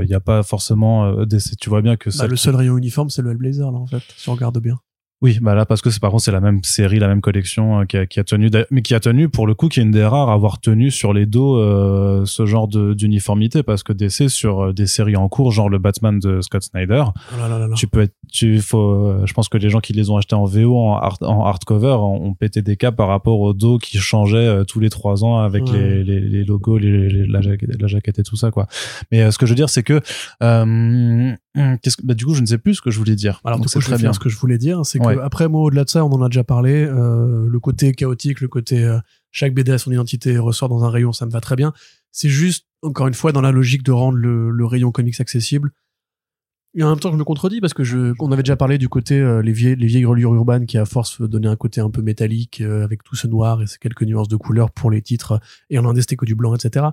il 0.04 0.10
y 0.10 0.16
a 0.16 0.20
pas 0.20 0.42
forcément 0.44 1.06
euh, 1.06 1.26
des 1.26 1.38
tu 1.62 1.70
vois 1.70 1.82
bien 1.82 1.96
que 1.96 2.10
Bah, 2.10 2.16
ça 2.16 2.28
le 2.28 2.36
seul 2.36 2.56
rayon 2.56 2.76
uniforme, 2.78 3.10
c'est 3.10 3.22
le 3.22 3.32
Hellblazer, 3.32 3.72
là, 3.72 3.78
en 3.78 3.86
fait, 3.88 4.02
si 4.18 4.28
on 4.30 4.34
regarde 4.34 4.58
bien. 4.60 4.80
Oui, 5.22 5.38
bah 5.42 5.54
là 5.54 5.66
parce 5.66 5.82
que 5.82 5.90
c'est 5.90 6.00
par 6.00 6.12
contre 6.12 6.24
c'est 6.24 6.32
la 6.32 6.40
même 6.40 6.64
série, 6.64 6.98
la 6.98 7.10
même 7.10 7.20
collection 7.20 7.82
euh, 7.82 7.84
qui, 7.86 7.98
a, 7.98 8.06
qui 8.06 8.22
a 8.22 8.24
tenu, 8.24 8.50
mais 8.72 8.82
qui 8.82 8.96
a 8.96 9.02
tenu 9.02 9.28
pour 9.28 9.48
le 9.48 9.54
coup 9.54 9.68
qui 9.68 9.82
est 9.82 9.84
une 9.84 9.92
des 9.92 10.06
rares 10.06 10.30
à 10.30 10.34
avoir 10.34 10.62
tenu 10.62 10.92
sur 10.92 11.12
les 11.12 11.26
dos 11.26 11.58
euh, 11.58 12.24
ce 12.26 12.46
genre 12.46 12.70
de- 12.70 12.94
d'uniformité 12.94 13.62
parce 13.62 13.84
que 13.84 13.92
DC 13.92 14.30
sur 14.30 14.68
euh, 14.68 14.74
des 14.74 14.88
séries 14.88 15.18
en 15.18 15.28
cours 15.28 15.52
genre 15.52 15.68
le 15.68 15.78
Batman 15.78 16.20
de 16.20 16.40
Scott 16.40 16.64
Snyder, 16.64 17.04
Oh 17.08 17.38
là 17.38 17.50
là 17.50 17.60
là 17.60 17.68
là. 17.68 17.76
tu 17.76 17.88
peux 17.88 18.00
être, 18.00 18.14
tu 18.32 18.62
faut, 18.62 18.80
euh, 19.08 19.26
je 19.26 19.34
pense 19.34 19.50
que 19.50 19.58
les 19.58 19.70
gens 19.70 19.82
qui 19.82 19.92
les 19.92 20.10
ont 20.10 20.16
achetés 20.16 20.36
en 20.36 20.46
VO 20.46 20.78
en, 20.78 20.96
hard- 20.96 21.24
en 21.24 21.44
hardcover 21.44 21.98
ont, 22.00 22.28
ont 22.28 22.34
pété 22.34 22.62
des 22.62 22.78
cas 22.78 22.94
par 22.94 23.10
rapport 23.10 23.42
au 23.42 23.54
dos 23.54 23.78
qui 23.78 23.98
changeait 23.98 24.38
euh, 24.38 24.64
tous 24.64 24.80
les 24.80 24.90
trois 24.90 25.26
ans 25.26 25.40
avec 25.40 25.66
Ouais. 25.66 25.74
les, 25.74 26.04
les, 26.06 26.20
les 26.22 26.44
logos, 26.46 26.78
les, 26.78 27.10
les- 27.10 27.28
la, 27.28 27.42
jaquette, 27.42 27.82
la 27.82 27.88
jaquette 27.88 28.20
et 28.20 28.24
tout 28.24 28.38
ça 28.38 28.52
quoi. 28.52 28.68
Mais 29.12 29.22
euh, 29.24 29.32
ce 29.32 29.38
que 29.38 29.46
je 29.46 29.52
veux 29.52 29.58
dire 29.58 29.70
c'est 29.70 29.84
que 29.84 30.00
euh, 30.44 31.34
qu'est-ce 31.82 31.98
que, 31.98 32.06
bah, 32.06 32.14
du 32.14 32.26
coup 32.26 32.34
je 32.36 32.42
ne 32.42 32.46
sais 32.46 32.58
plus 32.58 32.76
ce 32.76 32.82
que 32.82 32.90
je 32.92 32.98
voulais 32.98 33.16
dire. 33.16 33.42
Alors, 33.44 33.58
Donc, 33.60 33.68
du 33.68 33.74
coup, 33.74 33.82
je 33.82 33.86
très 33.88 33.98
bien. 33.98 34.14
ce 34.14 34.20
que 34.20 34.30
je 34.30 34.38
voulais 34.38 34.58
dire. 34.58 34.86
C'est 34.86 35.00
que, 35.00 35.09
Après, 35.22 35.48
moi, 35.48 35.62
au-delà 35.62 35.84
de 35.84 35.90
ça, 35.90 36.06
on 36.06 36.10
en 36.10 36.22
a 36.22 36.30
déjà 36.30 36.44
parlé. 36.44 36.86
euh, 36.86 37.48
le 37.48 37.60
côté 37.60 37.94
chaotique, 37.94 38.42
le 38.42 38.48
côté 38.48 38.84
euh, 38.84 39.00
chaque 39.32 39.54
BD 39.54 39.72
a 39.72 39.78
son 39.78 39.92
identité 39.92 40.38
ressort 40.38 40.70
dans 40.70 40.84
un 40.84 40.90
rayon, 40.90 41.12
ça 41.12 41.26
me 41.26 41.32
va 41.32 41.42
très 41.42 41.56
bien. 41.56 41.74
C'est 42.12 42.30
juste, 42.30 42.66
encore 42.82 43.08
une 43.08 43.14
fois, 43.14 43.32
dans 43.32 43.42
la 43.42 43.52
logique 43.52 43.84
de 43.84 43.92
rendre 43.92 44.18
le, 44.18 44.66
rayon 44.66 44.92
comics 44.92 45.20
accessible. 45.20 45.72
Et 46.76 46.84
en 46.84 46.90
même 46.90 47.00
temps, 47.00 47.12
je 47.12 47.18
me 47.18 47.24
contredis 47.24 47.62
parce 47.62 47.74
que 47.74 47.84
je, 47.84 48.14
on 48.20 48.32
avait 48.32 48.44
déjà 48.44 48.56
parlé 48.56 48.78
du 48.78 48.90
côté 48.90 49.20
euh, 49.20 49.42
les 49.42 49.52
vieilles, 49.52 49.76
les 49.76 49.88
vieilles 49.88 50.06
reliures 50.06 50.36
urbaines 50.36 50.68
qui, 50.68 50.78
à 50.78 50.86
force, 50.86 51.20
donnaient 51.20 51.48
un 51.48 51.56
côté 51.56 51.82
un 51.82 51.90
peu 51.90 52.04
métallique 52.04 52.62
euh, 52.62 52.84
avec 52.84 53.04
tout 53.04 53.16
ce 53.16 53.26
noir 53.26 53.64
et 53.64 53.68
ces 53.68 53.80
quelques 53.80 54.04
nuances 54.04 54.28
de 54.28 54.36
couleurs 54.36 54.70
pour 54.70 54.92
les 54.92 55.02
titres. 55.02 55.40
Et 55.72 55.80
en 55.80 55.86
Indé, 55.86 56.02
c'était 56.02 56.16
que 56.16 56.26
du 56.26 56.36
blanc, 56.36 56.54
etc. 56.54 56.86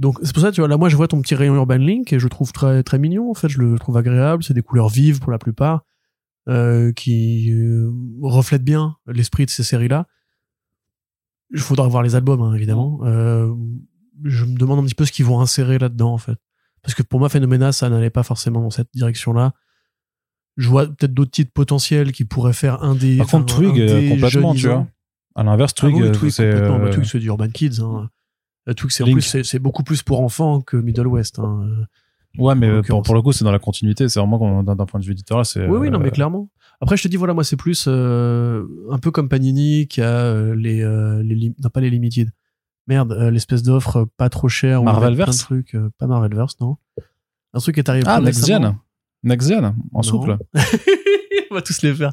Donc, 0.00 0.18
c'est 0.24 0.34
pour 0.34 0.42
ça, 0.42 0.50
tu 0.50 0.60
vois, 0.60 0.68
là, 0.68 0.76
moi, 0.76 0.88
je 0.88 0.96
vois 0.96 1.06
ton 1.06 1.22
petit 1.22 1.36
rayon 1.36 1.54
Urban 1.54 1.76
Link 1.76 2.12
et 2.12 2.18
je 2.18 2.26
trouve 2.26 2.50
très, 2.50 2.82
très 2.82 2.98
mignon. 2.98 3.30
En 3.30 3.34
fait, 3.34 3.48
je 3.48 3.60
le 3.60 3.78
trouve 3.78 3.96
agréable. 3.96 4.42
C'est 4.42 4.54
des 4.54 4.62
couleurs 4.62 4.88
vives 4.88 5.20
pour 5.20 5.30
la 5.30 5.38
plupart 5.38 5.84
euh, 6.48 6.92
qui 6.92 7.50
euh, 7.52 7.90
reflètent 8.22 8.64
bien 8.64 8.96
l'esprit 9.06 9.46
de 9.46 9.50
ces 9.50 9.62
séries-là. 9.62 10.06
Il 11.50 11.60
faudra 11.60 11.86
voir 11.88 12.02
les 12.02 12.14
albums, 12.14 12.40
hein, 12.42 12.54
évidemment. 12.54 13.00
Euh, 13.04 13.52
je 14.24 14.44
me 14.44 14.56
demande 14.56 14.80
un 14.80 14.84
petit 14.84 14.94
peu 14.94 15.04
ce 15.04 15.12
qu'ils 15.12 15.24
vont 15.24 15.40
insérer 15.40 15.78
là-dedans, 15.78 16.12
en 16.12 16.18
fait. 16.18 16.38
Parce 16.82 16.94
que 16.94 17.02
pour 17.02 17.18
moi, 17.20 17.28
Phénoména, 17.28 17.72
ça 17.72 17.88
n'allait 17.88 18.10
pas 18.10 18.22
forcément 18.22 18.60
dans 18.60 18.70
cette 18.70 18.88
direction-là. 18.94 19.52
Je 20.56 20.68
vois 20.68 20.86
peut-être 20.86 21.14
d'autres 21.14 21.30
titres 21.30 21.52
potentiels 21.52 22.12
qui 22.12 22.24
pourraient 22.24 22.52
faire 22.52 22.82
un 22.82 22.94
des. 22.94 23.16
Par 23.16 23.26
contre, 23.26 23.56
Twig, 23.56 23.80
euh, 23.80 24.10
complètement, 24.10 24.54
tu 24.54 24.68
vois. 24.68 24.86
À 25.34 25.42
l'inverse, 25.42 25.72
Ah 25.76 25.80
Twig, 25.80 25.96
oui, 25.96 26.02
euh, 26.02 26.12
Twig, 26.12 26.30
c'est. 26.30 26.50
complètement. 26.50 26.78
Bah, 26.78 26.90
Twig, 26.90 27.04
c'est 27.06 27.18
du 27.18 27.26
Urban 27.26 27.48
Kids. 27.48 27.80
Hein. 27.80 28.10
Twig, 28.76 28.92
c'est 28.92 29.02
en 29.02 29.06
Link. 29.06 29.16
plus, 29.16 29.22
c'est 29.22 29.42
c'est 29.42 29.58
beaucoup 29.58 29.82
plus 29.82 30.02
pour 30.02 30.20
enfants 30.20 30.60
que 30.60 30.76
Middle 30.76 31.06
West. 31.08 31.38
Hein. 31.38 31.86
Ouais, 32.38 32.54
mais 32.54 32.68
euh, 32.68 32.82
pour, 32.82 33.14
le 33.14 33.22
coup, 33.22 33.32
c'est 33.32 33.44
dans 33.44 33.52
la 33.52 33.58
continuité. 33.58 34.08
C'est 34.08 34.18
vraiment 34.20 34.62
d'un 34.62 34.86
point 34.86 35.00
de 35.00 35.04
vue 35.04 35.12
éditorial, 35.12 35.44
c'est. 35.44 35.66
Oui, 35.66 35.78
oui, 35.78 35.90
non, 35.90 35.98
euh, 36.00 36.02
mais 36.02 36.10
clairement. 36.10 36.50
Après, 36.80 36.96
je 36.96 37.02
te 37.02 37.08
dis, 37.08 37.16
voilà, 37.16 37.34
moi, 37.34 37.44
c'est 37.44 37.56
plus 37.56 37.86
euh, 37.88 38.64
un 38.90 38.98
peu 38.98 39.10
comme 39.10 39.28
Panini 39.28 39.86
qui 39.86 40.00
a 40.02 40.08
euh, 40.08 40.54
les, 40.56 40.82
euh, 40.82 41.22
les 41.22 41.54
non, 41.62 41.70
pas 41.70 41.80
les 41.80 41.90
limited. 41.90 42.30
Merde, 42.86 43.12
euh, 43.12 43.30
l'espèce 43.30 43.62
d'offre 43.62 44.06
pas 44.16 44.28
trop 44.28 44.48
chère. 44.48 44.82
Marvelverse 44.82 45.38
trucs, 45.38 45.74
euh, 45.74 45.90
pas 45.98 46.06
Marvelverse, 46.06 46.60
non. 46.60 46.76
Un 47.54 47.60
truc 47.60 47.76
qui 47.76 47.80
est 47.80 47.88
arrivé 47.88 48.04
Ah, 48.08 48.20
Next. 48.20 48.46
Gen. 48.46 48.76
Next 49.22 49.48
Gen, 49.48 49.74
en 49.92 50.02
souple. 50.02 50.36
on 51.50 51.54
va 51.54 51.62
tous 51.62 51.82
les 51.82 51.94
faire. 51.94 52.12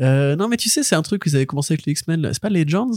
Euh, 0.00 0.36
non, 0.36 0.48
mais 0.48 0.56
tu 0.56 0.68
sais, 0.68 0.82
c'est 0.82 0.94
un 0.94 1.02
truc 1.02 1.26
vous 1.26 1.34
avez 1.34 1.46
commencé 1.46 1.74
avec 1.74 1.86
les 1.86 1.92
X-Men. 1.92 2.30
C'est 2.32 2.42
pas 2.42 2.50
Legends? 2.50 2.90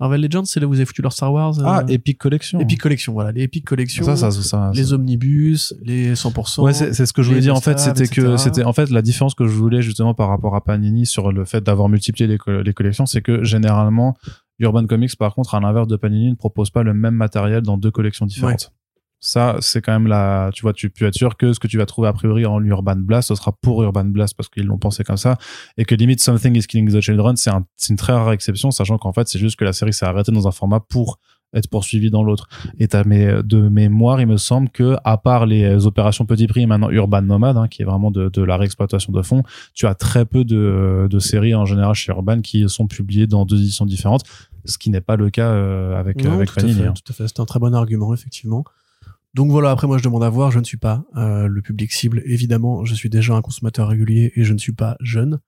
Marvel 0.00 0.22
Legends, 0.22 0.44
c'est 0.46 0.58
là 0.60 0.66
où 0.66 0.70
vous 0.70 0.76
avez 0.76 0.86
foutu 0.86 1.02
leur 1.02 1.12
Star 1.12 1.32
Wars. 1.32 1.58
euh, 1.58 1.64
Ah, 1.66 1.84
Epic 1.88 2.18
Collection. 2.18 2.58
Epic 2.60 2.80
Collection, 2.80 3.12
voilà. 3.12 3.32
Les 3.32 3.42
Epic 3.42 3.64
Collection. 3.66 4.04
Ça, 4.04 4.16
ça, 4.16 4.30
ça, 4.30 4.42
ça- 4.42 4.70
les 4.74 4.92
omnibus, 4.92 5.74
les 5.82 6.14
100%. 6.14 6.62
Ouais, 6.62 6.72
c'est 6.72 7.06
ce 7.06 7.12
que 7.12 7.22
je 7.22 7.28
voulais 7.28 7.40
dire 7.40 7.54
en 7.54 7.60
fait, 7.60 7.78
c'était 7.78 8.04
que 8.14 8.20
c'était 8.38 8.64
en 8.64 8.72
fait 8.72 8.90
la 8.90 9.02
différence 9.02 9.34
que 9.34 9.46
je 9.46 9.52
voulais 9.52 9.82
justement 9.82 10.14
par 10.14 10.28
rapport 10.28 10.56
à 10.56 10.64
Panini 10.64 11.06
sur 11.06 11.30
le 11.32 11.44
fait 11.44 11.62
d'avoir 11.62 11.88
multiplié 11.88 12.26
les, 12.26 12.38
co- 12.38 12.62
les 12.62 12.72
collections, 12.72 13.04
c'est 13.06 13.20
que 13.22 13.44
généralement 13.44 14.16
Urban 14.58 14.86
Comics 14.86 15.16
par 15.16 15.34
contre 15.34 15.54
à 15.54 15.60
l'inverse 15.60 15.86
de 15.88 15.96
Panini 15.96 16.30
ne 16.30 16.34
propose 16.34 16.70
pas 16.70 16.82
le 16.82 16.94
même 16.94 17.14
matériel 17.14 17.62
dans 17.62 17.76
deux 17.78 17.90
collections 17.90 18.26
différentes. 18.26 18.72
Ça, 19.20 19.56
c'est 19.60 19.82
quand 19.82 19.92
même 19.92 20.06
la, 20.06 20.50
tu 20.54 20.62
vois, 20.62 20.72
tu 20.72 20.88
peux 20.88 21.04
être 21.04 21.14
sûr 21.14 21.36
que 21.36 21.52
ce 21.52 21.60
que 21.60 21.66
tu 21.66 21.76
vas 21.76 21.84
trouver 21.86 22.08
a 22.08 22.12
priori 22.12 22.46
en 22.46 22.62
Urban 22.64 22.96
Blast, 22.96 23.28
ce 23.28 23.34
sera 23.34 23.52
pour 23.60 23.82
Urban 23.82 24.06
Blast 24.06 24.34
parce 24.34 24.48
qu'ils 24.48 24.64
l'ont 24.64 24.78
pensé 24.78 25.04
comme 25.04 25.18
ça 25.18 25.36
et 25.76 25.84
que 25.84 25.94
limite 25.94 26.20
Something 26.20 26.56
is 26.56 26.62
Killing 26.66 26.90
the 26.90 27.00
Children, 27.00 27.36
c'est 27.36 27.50
un, 27.50 27.66
c'est 27.76 27.90
une 27.90 27.98
très 27.98 28.14
rare 28.14 28.32
exception, 28.32 28.70
sachant 28.70 28.96
qu'en 28.96 29.12
fait, 29.12 29.28
c'est 29.28 29.38
juste 29.38 29.56
que 29.56 29.64
la 29.64 29.74
série 29.74 29.92
s'est 29.92 30.06
arrêtée 30.06 30.32
dans 30.32 30.48
un 30.48 30.52
format 30.52 30.80
pour 30.80 31.18
être 31.52 31.68
poursuivie 31.68 32.10
dans 32.10 32.22
l'autre. 32.22 32.48
Et 32.78 32.86
de 32.86 33.68
mémoire, 33.68 34.20
il 34.20 34.26
me 34.26 34.36
semble 34.36 34.68
que, 34.70 34.96
à 35.04 35.16
part 35.18 35.46
les 35.46 35.64
euh, 35.64 35.86
opérations 35.86 36.24
petit 36.24 36.46
prix 36.46 36.62
et 36.62 36.66
maintenant 36.66 36.90
Urban 36.90 37.22
Nomad, 37.22 37.56
hein, 37.56 37.68
qui 37.68 37.82
est 37.82 37.84
vraiment 37.84 38.10
de, 38.10 38.28
de 38.28 38.42
la 38.42 38.56
réexploitation 38.56 39.12
de 39.12 39.20
fonds, 39.22 39.42
tu 39.74 39.86
as 39.86 39.94
très 39.94 40.24
peu 40.24 40.44
de, 40.44 41.08
de 41.10 41.18
séries 41.18 41.54
en 41.54 41.66
général 41.66 41.94
chez 41.94 42.12
Urban 42.12 42.40
qui 42.40 42.68
sont 42.68 42.86
publiées 42.86 43.26
dans 43.26 43.44
deux 43.44 43.58
éditions 43.60 43.84
différentes, 43.84 44.22
ce 44.64 44.78
qui 44.78 44.90
n'est 44.90 45.00
pas 45.00 45.16
le 45.16 45.30
cas 45.30 45.48
euh, 45.50 45.98
avec, 45.98 46.22
Non, 46.22 46.34
avec 46.34 46.52
tout, 46.52 46.60
à 46.60 46.62
Panini. 46.62 46.80
fait, 46.80 46.86
hein. 46.86 46.94
tout 46.94 47.12
à 47.12 47.14
fait. 47.14 47.26
C'est 47.28 47.40
un 47.40 47.46
très 47.46 47.58
bon 47.58 47.74
argument, 47.74 48.14
effectivement. 48.14 48.64
Donc 49.34 49.50
voilà, 49.50 49.70
après 49.70 49.86
moi 49.86 49.96
je 49.98 50.02
demande 50.02 50.24
à 50.24 50.28
voir, 50.28 50.50
je 50.50 50.58
ne 50.58 50.64
suis 50.64 50.76
pas 50.76 51.04
euh, 51.16 51.46
le 51.46 51.62
public 51.62 51.92
cible. 51.92 52.22
Évidemment, 52.24 52.84
je 52.84 52.94
suis 52.94 53.08
déjà 53.08 53.34
un 53.34 53.42
consommateur 53.42 53.88
régulier 53.88 54.32
et 54.34 54.44
je 54.44 54.52
ne 54.52 54.58
suis 54.58 54.72
pas 54.72 54.96
jeune. 55.00 55.38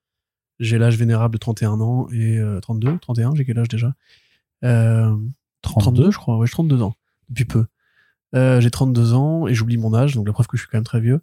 J'ai 0.61 0.79
l'âge 0.79 0.97
vénérable 0.97 1.35
de 1.35 1.39
31 1.39 1.81
ans 1.81 2.07
et 2.13 2.39
euh, 2.39 2.61
32, 2.61 2.99
31, 3.01 3.35
j'ai 3.35 3.45
quel 3.45 3.59
âge 3.59 3.69
déjà? 3.69 3.95
Euh, 4.65 5.17
32, 5.63 6.11
je 6.13 6.17
crois, 6.19 6.39
ouais, 6.39 6.47
j'ai 6.47 6.53
32 6.53 6.83
ans, 6.83 6.95
depuis 7.29 7.45
peu. 7.45 7.67
Euh, 8.37 8.61
j'ai 8.61 8.71
32 8.71 9.15
ans 9.15 9.49
et 9.49 9.55
j'oublie 9.55 9.77
mon 9.79 9.93
âge, 9.95 10.15
donc 10.15 10.27
la 10.27 10.33
preuve 10.33 10.47
que 10.47 10.57
je 10.57 10.63
suis 10.63 10.71
quand 10.71 10.79
même 10.79 10.85
très 10.85 11.01
vieux. 11.01 11.21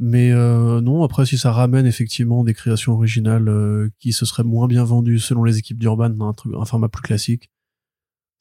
Mais 0.00 0.32
euh, 0.32 0.80
non, 0.80 1.04
après 1.04 1.24
si 1.26 1.38
ça 1.38 1.52
ramène 1.52 1.86
effectivement 1.86 2.42
des 2.42 2.54
créations 2.54 2.94
originales 2.94 3.48
euh, 3.48 3.90
qui 4.00 4.12
se 4.12 4.24
seraient 4.26 4.42
moins 4.42 4.66
bien 4.66 4.82
vendues 4.82 5.20
selon 5.20 5.44
les 5.44 5.58
équipes 5.58 5.78
d'Urban, 5.78 6.18
un, 6.20 6.32
truc- 6.32 6.54
un 6.58 6.64
format 6.64 6.88
plus 6.88 7.02
classique, 7.02 7.51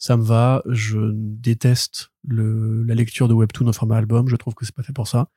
ça 0.01 0.17
me 0.17 0.23
va. 0.23 0.63
Je 0.67 0.97
déteste 1.13 2.11
le, 2.23 2.81
la 2.83 2.95
lecture 2.95 3.27
de 3.27 3.35
webtoon 3.35 3.67
en 3.67 3.71
format 3.71 3.97
album. 3.97 4.27
Je 4.27 4.35
trouve 4.35 4.55
que 4.55 4.65
c'est 4.65 4.73
pas 4.73 4.81
fait 4.81 4.93
pour 4.93 5.07
ça. 5.07 5.29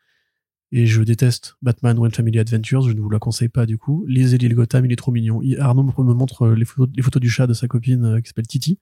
Et 0.72 0.86
je 0.86 1.02
déteste 1.02 1.56
Batman 1.60 1.98
One 1.98 2.10
Family 2.10 2.38
Adventures. 2.38 2.80
Je 2.88 2.94
ne 2.94 3.00
vous 3.00 3.10
la 3.10 3.18
conseille 3.18 3.50
pas 3.50 3.66
du 3.66 3.76
coup. 3.76 4.06
Lisez 4.08 4.38
l'île 4.38 4.54
Gotham, 4.54 4.86
il 4.86 4.92
est 4.92 4.96
trop 4.96 5.12
mignon. 5.12 5.42
Arnaud 5.58 5.82
me 5.82 6.14
montre 6.14 6.48
les 6.48 6.64
photos, 6.64 6.88
les 6.96 7.02
photos 7.02 7.20
du 7.20 7.28
chat 7.28 7.46
de 7.46 7.52
sa 7.52 7.68
copine 7.68 8.04
euh, 8.06 8.20
qui 8.22 8.28
s'appelle 8.28 8.46
Titi. 8.46 8.78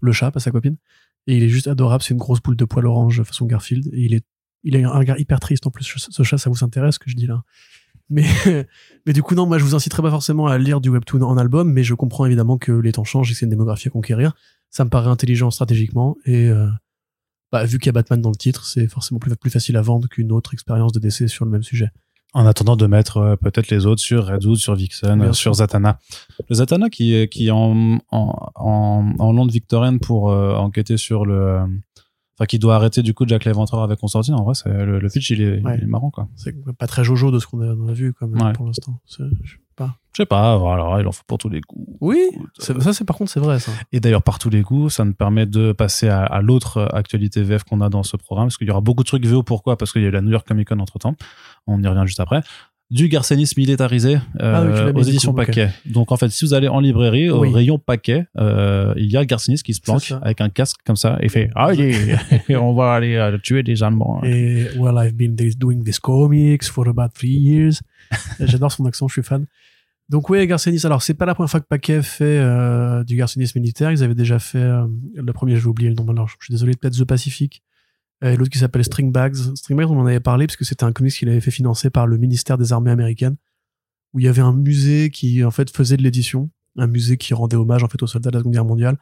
Le 0.00 0.12
chat, 0.12 0.30
pas 0.30 0.38
sa 0.38 0.52
copine. 0.52 0.76
Et 1.26 1.36
il 1.36 1.42
est 1.42 1.48
juste 1.48 1.66
adorable. 1.66 2.04
C'est 2.04 2.14
une 2.14 2.20
grosse 2.20 2.40
boule 2.40 2.56
de 2.56 2.64
poil 2.64 2.86
orange 2.86 3.20
façon 3.24 3.46
Garfield. 3.46 3.88
Et 3.92 4.04
il 4.04 4.14
est, 4.14 4.24
il 4.62 4.76
a 4.76 4.88
un 4.88 4.96
regard 4.96 5.18
hyper 5.18 5.40
triste 5.40 5.66
en 5.66 5.72
plus. 5.72 5.92
Ce 5.96 6.22
chat, 6.22 6.38
ça 6.38 6.50
vous 6.50 6.62
intéresse 6.62 6.94
ce 6.94 6.98
que 7.00 7.10
je 7.10 7.16
dis 7.16 7.26
là? 7.26 7.42
Mais, 8.10 8.26
mais 9.06 9.12
du 9.12 9.22
coup, 9.22 9.34
non, 9.34 9.46
moi, 9.46 9.58
je 9.58 9.64
vous 9.64 9.74
inciterai 9.74 10.02
pas 10.02 10.10
forcément 10.10 10.46
à 10.46 10.58
lire 10.58 10.80
du 10.80 10.90
webtoon 10.90 11.22
en 11.22 11.38
album, 11.38 11.72
mais 11.72 11.84
je 11.84 11.94
comprends 11.94 12.26
évidemment 12.26 12.58
que 12.58 12.72
les 12.72 12.92
temps 12.92 13.04
changent 13.04 13.30
et 13.30 13.34
que 13.34 13.38
c'est 13.38 13.46
une 13.46 13.50
démographie 13.50 13.88
à 13.88 13.90
conquérir 13.90 14.34
ça 14.70 14.84
me 14.84 14.90
paraît 14.90 15.10
intelligent 15.10 15.50
stratégiquement 15.50 16.16
et 16.24 16.48
euh, 16.48 16.68
bah, 17.52 17.64
vu 17.64 17.78
qu'il 17.78 17.86
y 17.86 17.90
a 17.90 17.92
Batman 17.92 18.20
dans 18.20 18.30
le 18.30 18.36
titre, 18.36 18.64
c'est 18.64 18.86
forcément 18.86 19.18
plus, 19.18 19.34
plus 19.36 19.50
facile 19.50 19.76
à 19.76 19.82
vendre 19.82 20.08
qu'une 20.08 20.30
autre 20.30 20.54
expérience 20.54 20.92
de 20.92 21.00
DC 21.00 21.28
sur 21.28 21.44
le 21.44 21.50
même 21.50 21.64
sujet. 21.64 21.90
En 22.32 22.46
attendant 22.46 22.76
de 22.76 22.86
mettre 22.86 23.16
euh, 23.16 23.34
peut-être 23.34 23.70
les 23.70 23.86
autres 23.86 24.00
sur 24.00 24.26
Redwood, 24.26 24.56
sur 24.56 24.76
Vixen, 24.76 25.20
euh, 25.20 25.32
sur 25.32 25.54
Zatanna. 25.54 25.98
Le 26.48 26.54
Zatanna 26.54 26.88
qui 26.88 27.12
est 27.12 27.28
qui 27.28 27.48
est 27.48 27.50
en 27.50 27.98
en 28.12 28.52
en, 28.54 29.14
en 29.18 29.32
Londres 29.32 29.52
victorienne 29.52 29.98
pour 29.98 30.30
euh, 30.30 30.54
enquêter 30.54 30.96
sur 30.96 31.26
le 31.26 31.64
enfin 32.40 32.46
qui 32.46 32.58
doit 32.58 32.74
arrêter 32.74 33.02
du 33.02 33.12
coup 33.12 33.24
Jack 33.28 33.44
l'Éventreur 33.44 33.82
avec 33.82 33.98
Constantine. 33.98 34.34
En 34.34 34.44
vrai, 34.44 34.54
c'est 34.54 34.68
le, 34.70 34.98
le 34.98 35.08
pitch 35.08 35.28
il 35.30 35.42
est, 35.42 35.60
Ouais. 35.62 35.76
il 35.78 35.84
est 35.84 35.86
marrant 35.86 36.10
quoi. 36.10 36.28
C'est 36.36 36.54
pas 36.78 36.86
très 36.86 37.04
jojo 37.04 37.30
de 37.30 37.38
ce 37.38 37.46
qu'on 37.46 37.60
a, 37.60 37.92
vu 37.92 38.12
comme 38.14 38.32
Ouais. 38.40 38.52
pour 38.54 38.66
l'instant. 38.66 39.00
Je- 39.08 39.24
pas. 39.76 39.96
Je 40.12 40.22
sais 40.22 40.26
pas, 40.26 40.58
il 41.00 41.06
en 41.06 41.12
faut 41.12 41.22
pour 41.26 41.38
tous 41.38 41.48
les 41.48 41.60
coups. 41.62 41.86
Oui, 42.00 42.18
Écoute, 42.34 42.82
ça 42.82 42.92
c'est 42.92 43.04
par 43.04 43.16
contre 43.16 43.30
c'est 43.30 43.40
vrai 43.40 43.60
ça. 43.60 43.70
Et 43.92 44.00
d'ailleurs, 44.00 44.22
par 44.22 44.38
tous 44.38 44.50
les 44.50 44.62
coups, 44.62 44.92
ça 44.92 45.04
nous 45.04 45.14
permet 45.14 45.46
de 45.46 45.72
passer 45.72 46.08
à, 46.08 46.24
à 46.24 46.42
l'autre 46.42 46.88
actualité 46.92 47.42
VF 47.42 47.62
qu'on 47.64 47.80
a 47.80 47.88
dans 47.88 48.02
ce 48.02 48.16
programme, 48.16 48.48
parce 48.48 48.58
qu'il 48.58 48.66
y 48.66 48.70
aura 48.70 48.80
beaucoup 48.82 49.04
de 49.04 49.08
trucs 49.08 49.24
VO. 49.24 49.42
Pourquoi? 49.42 49.78
Parce 49.78 49.92
qu'il 49.92 50.02
y 50.02 50.04
a 50.04 50.08
eu 50.08 50.10
la 50.10 50.20
New 50.20 50.30
York 50.32 50.46
Comic 50.46 50.68
Con 50.68 50.80
entre 50.80 50.98
temps. 50.98 51.14
On 51.66 51.80
y 51.82 51.86
revient 51.86 52.02
juste 52.06 52.20
après. 52.20 52.42
Du 52.90 53.08
garcenis 53.08 53.52
militarisé 53.56 54.16
euh, 54.40 54.52
Ah 54.54 54.64
oui, 54.64 54.92
mis, 54.92 55.00
aux 55.00 55.04
éditions 55.04 55.30
coup. 55.30 55.36
Paquet. 55.36 55.70
Donc 55.86 56.10
en 56.10 56.16
fait, 56.16 56.28
si 56.30 56.44
vous 56.44 56.54
allez 56.54 56.66
en 56.66 56.80
librairie, 56.80 57.30
au 57.30 57.40
Oui. 57.40 57.52
rayon 57.52 57.78
Paquet, 57.78 58.26
euh, 58.36 58.92
il 58.96 59.10
y 59.12 59.16
a 59.16 59.24
Garcenis 59.24 59.62
qui 59.62 59.74
se 59.74 59.80
planque 59.80 60.12
avec 60.22 60.40
un 60.40 60.48
casque 60.48 60.78
comme 60.84 60.96
ça 60.96 61.16
et 61.20 61.28
fait 61.28 61.50
Ah, 61.54 61.72
yeah, 61.72 62.18
on 62.60 62.74
va 62.74 62.94
aller 62.94 63.14
euh, 63.14 63.38
tuer 63.38 63.62
des 63.62 63.82
Allemands. 63.84 64.20
Et 64.24 64.66
well, 64.76 64.96
I've 64.96 65.14
been 65.14 65.36
doing 65.36 65.84
this 65.84 66.00
comics 66.00 66.64
for 66.64 66.88
about 66.88 67.10
three 67.14 67.28
years. 67.28 67.80
J'adore 68.40 68.72
son 68.72 68.84
accent, 68.86 69.06
je 69.06 69.12
suis 69.12 69.22
fan. 69.22 69.46
Donc 70.08 70.28
oui, 70.28 70.44
Garcenis. 70.48 70.80
Alors 70.84 71.02
c'est 71.02 71.14
pas 71.14 71.26
la 71.26 71.36
première 71.36 71.50
fois 71.50 71.60
que 71.60 71.68
Paquet 71.68 72.02
fait 72.02 72.24
euh, 72.24 73.04
du 73.04 73.14
Garcenis 73.14 73.52
militaire. 73.54 73.92
Ils 73.92 74.02
avaient 74.02 74.16
déjà 74.16 74.40
fait 74.40 74.58
euh, 74.58 74.84
le 75.14 75.32
premier, 75.32 75.54
j'ai 75.54 75.66
oublié 75.66 75.90
le 75.90 75.94
nom. 75.94 76.08
Alors, 76.08 76.26
je 76.28 76.34
suis 76.40 76.52
désolé, 76.52 76.74
peut-être 76.74 76.98
The 76.98 77.04
Pacific. 77.04 77.62
Euh, 78.22 78.32
Et 78.32 78.36
l'autre 78.36 78.50
qui 78.50 78.58
s'appelle 78.58 78.84
String 78.84 79.12
Bags. 79.12 79.36
String 79.54 79.78
Bags, 79.78 79.90
on 79.90 79.98
en 79.98 80.06
avait 80.06 80.20
parlé 80.20 80.46
parce 80.46 80.56
que 80.56 80.64
c'était 80.64 80.84
un 80.84 80.92
comics 80.92 81.12
qu'il 81.14 81.28
avait 81.28 81.40
fait 81.40 81.50
financer 81.50 81.90
par 81.90 82.06
le 82.06 82.18
ministère 82.18 82.58
des 82.58 82.72
Armées 82.72 82.90
américaines, 82.90 83.36
où 84.12 84.20
il 84.20 84.26
y 84.26 84.28
avait 84.28 84.42
un 84.42 84.52
musée 84.52 85.10
qui 85.10 85.42
en 85.44 85.50
fait 85.50 85.74
faisait 85.74 85.96
de 85.96 86.02
l'édition, 86.02 86.50
un 86.76 86.86
musée 86.86 87.16
qui 87.16 87.32
rendait 87.34 87.56
hommage 87.56 87.82
en 87.82 87.88
fait 87.88 88.02
aux 88.02 88.06
soldats 88.06 88.30
de 88.30 88.34
la 88.34 88.40
Seconde 88.40 88.52
Guerre 88.52 88.64
mondiale. 88.64 88.98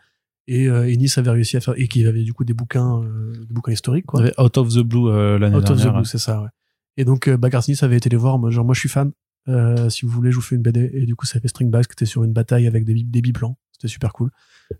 Et 0.46 0.68
euh, 0.68 0.90
Ennis 0.90 1.12
avait 1.16 1.30
réussi 1.30 1.56
à 1.56 1.60
faire 1.60 1.74
et 1.76 1.88
qui 1.88 2.06
avait 2.06 2.22
du 2.22 2.32
coup 2.32 2.44
des 2.44 2.54
bouquins, 2.54 3.02
euh, 3.02 3.32
des 3.32 3.52
bouquins 3.52 3.72
historiques 3.72 4.06
quoi. 4.06 4.20
Il 4.20 4.24
y 4.24 4.26
avait 4.28 4.40
Out 4.40 4.56
of 4.56 4.68
the 4.72 4.78
Blue 4.80 5.08
euh, 5.08 5.38
l'année 5.38 5.56
Out 5.56 5.68
of 5.70 5.76
the 5.76 5.82
dernière. 5.82 5.94
Blue, 6.00 6.04
c'est 6.06 6.18
ça, 6.18 6.40
ouais. 6.40 6.48
Et 6.96 7.04
donc, 7.04 7.28
euh, 7.28 7.36
Bagarre 7.36 7.62
Smith 7.62 7.82
avait 7.82 7.96
été 7.96 8.08
les 8.08 8.16
voir. 8.16 8.38
Moi, 8.38 8.50
genre, 8.50 8.64
moi, 8.64 8.74
je 8.74 8.80
suis 8.80 8.88
fan. 8.88 9.12
Euh, 9.46 9.88
si 9.88 10.04
vous 10.04 10.10
voulez, 10.10 10.30
je 10.30 10.36
vous 10.36 10.42
fais 10.42 10.56
une 10.56 10.62
BD. 10.62 10.90
Et 10.92 11.06
du 11.06 11.14
coup, 11.14 11.26
ça 11.26 11.38
fait 11.38 11.48
String 11.48 11.70
Bags 11.70 11.86
qui 11.86 11.92
était 11.92 12.06
sur 12.06 12.24
une 12.24 12.32
bataille 12.32 12.66
avec 12.66 12.84
des, 12.84 12.94
des 12.94 13.20
biplans. 13.22 13.56
C'était 13.72 13.88
super 13.88 14.12
cool. 14.12 14.30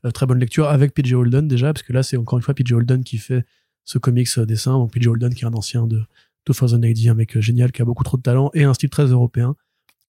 Euh, 0.04 0.10
très 0.10 0.26
bonne 0.26 0.38
lecture 0.40 0.68
avec 0.68 0.94
PJ 0.94 1.12
Holden 1.12 1.46
déjà, 1.48 1.72
parce 1.72 1.82
que 1.84 1.92
là, 1.92 2.02
c'est 2.02 2.16
encore 2.16 2.38
une 2.38 2.42
fois 2.42 2.54
PJ 2.54 2.72
Holden 2.72 3.04
qui 3.04 3.18
fait 3.18 3.44
ce 3.88 3.98
comics 3.98 4.28
euh, 4.36 4.44
dessin. 4.44 4.72
Donc, 4.72 4.92
PJ 4.92 5.06
Holden 5.06 5.34
qui 5.34 5.44
est 5.44 5.46
un 5.46 5.54
ancien 5.54 5.86
de 5.86 6.02
2080, 6.46 7.10
un 7.10 7.14
mec 7.14 7.36
euh, 7.36 7.40
génial 7.40 7.72
qui 7.72 7.80
a 7.80 7.86
beaucoup 7.86 8.04
trop 8.04 8.18
de 8.18 8.22
talent 8.22 8.50
et 8.52 8.64
un 8.64 8.74
style 8.74 8.90
très 8.90 9.06
européen. 9.06 9.56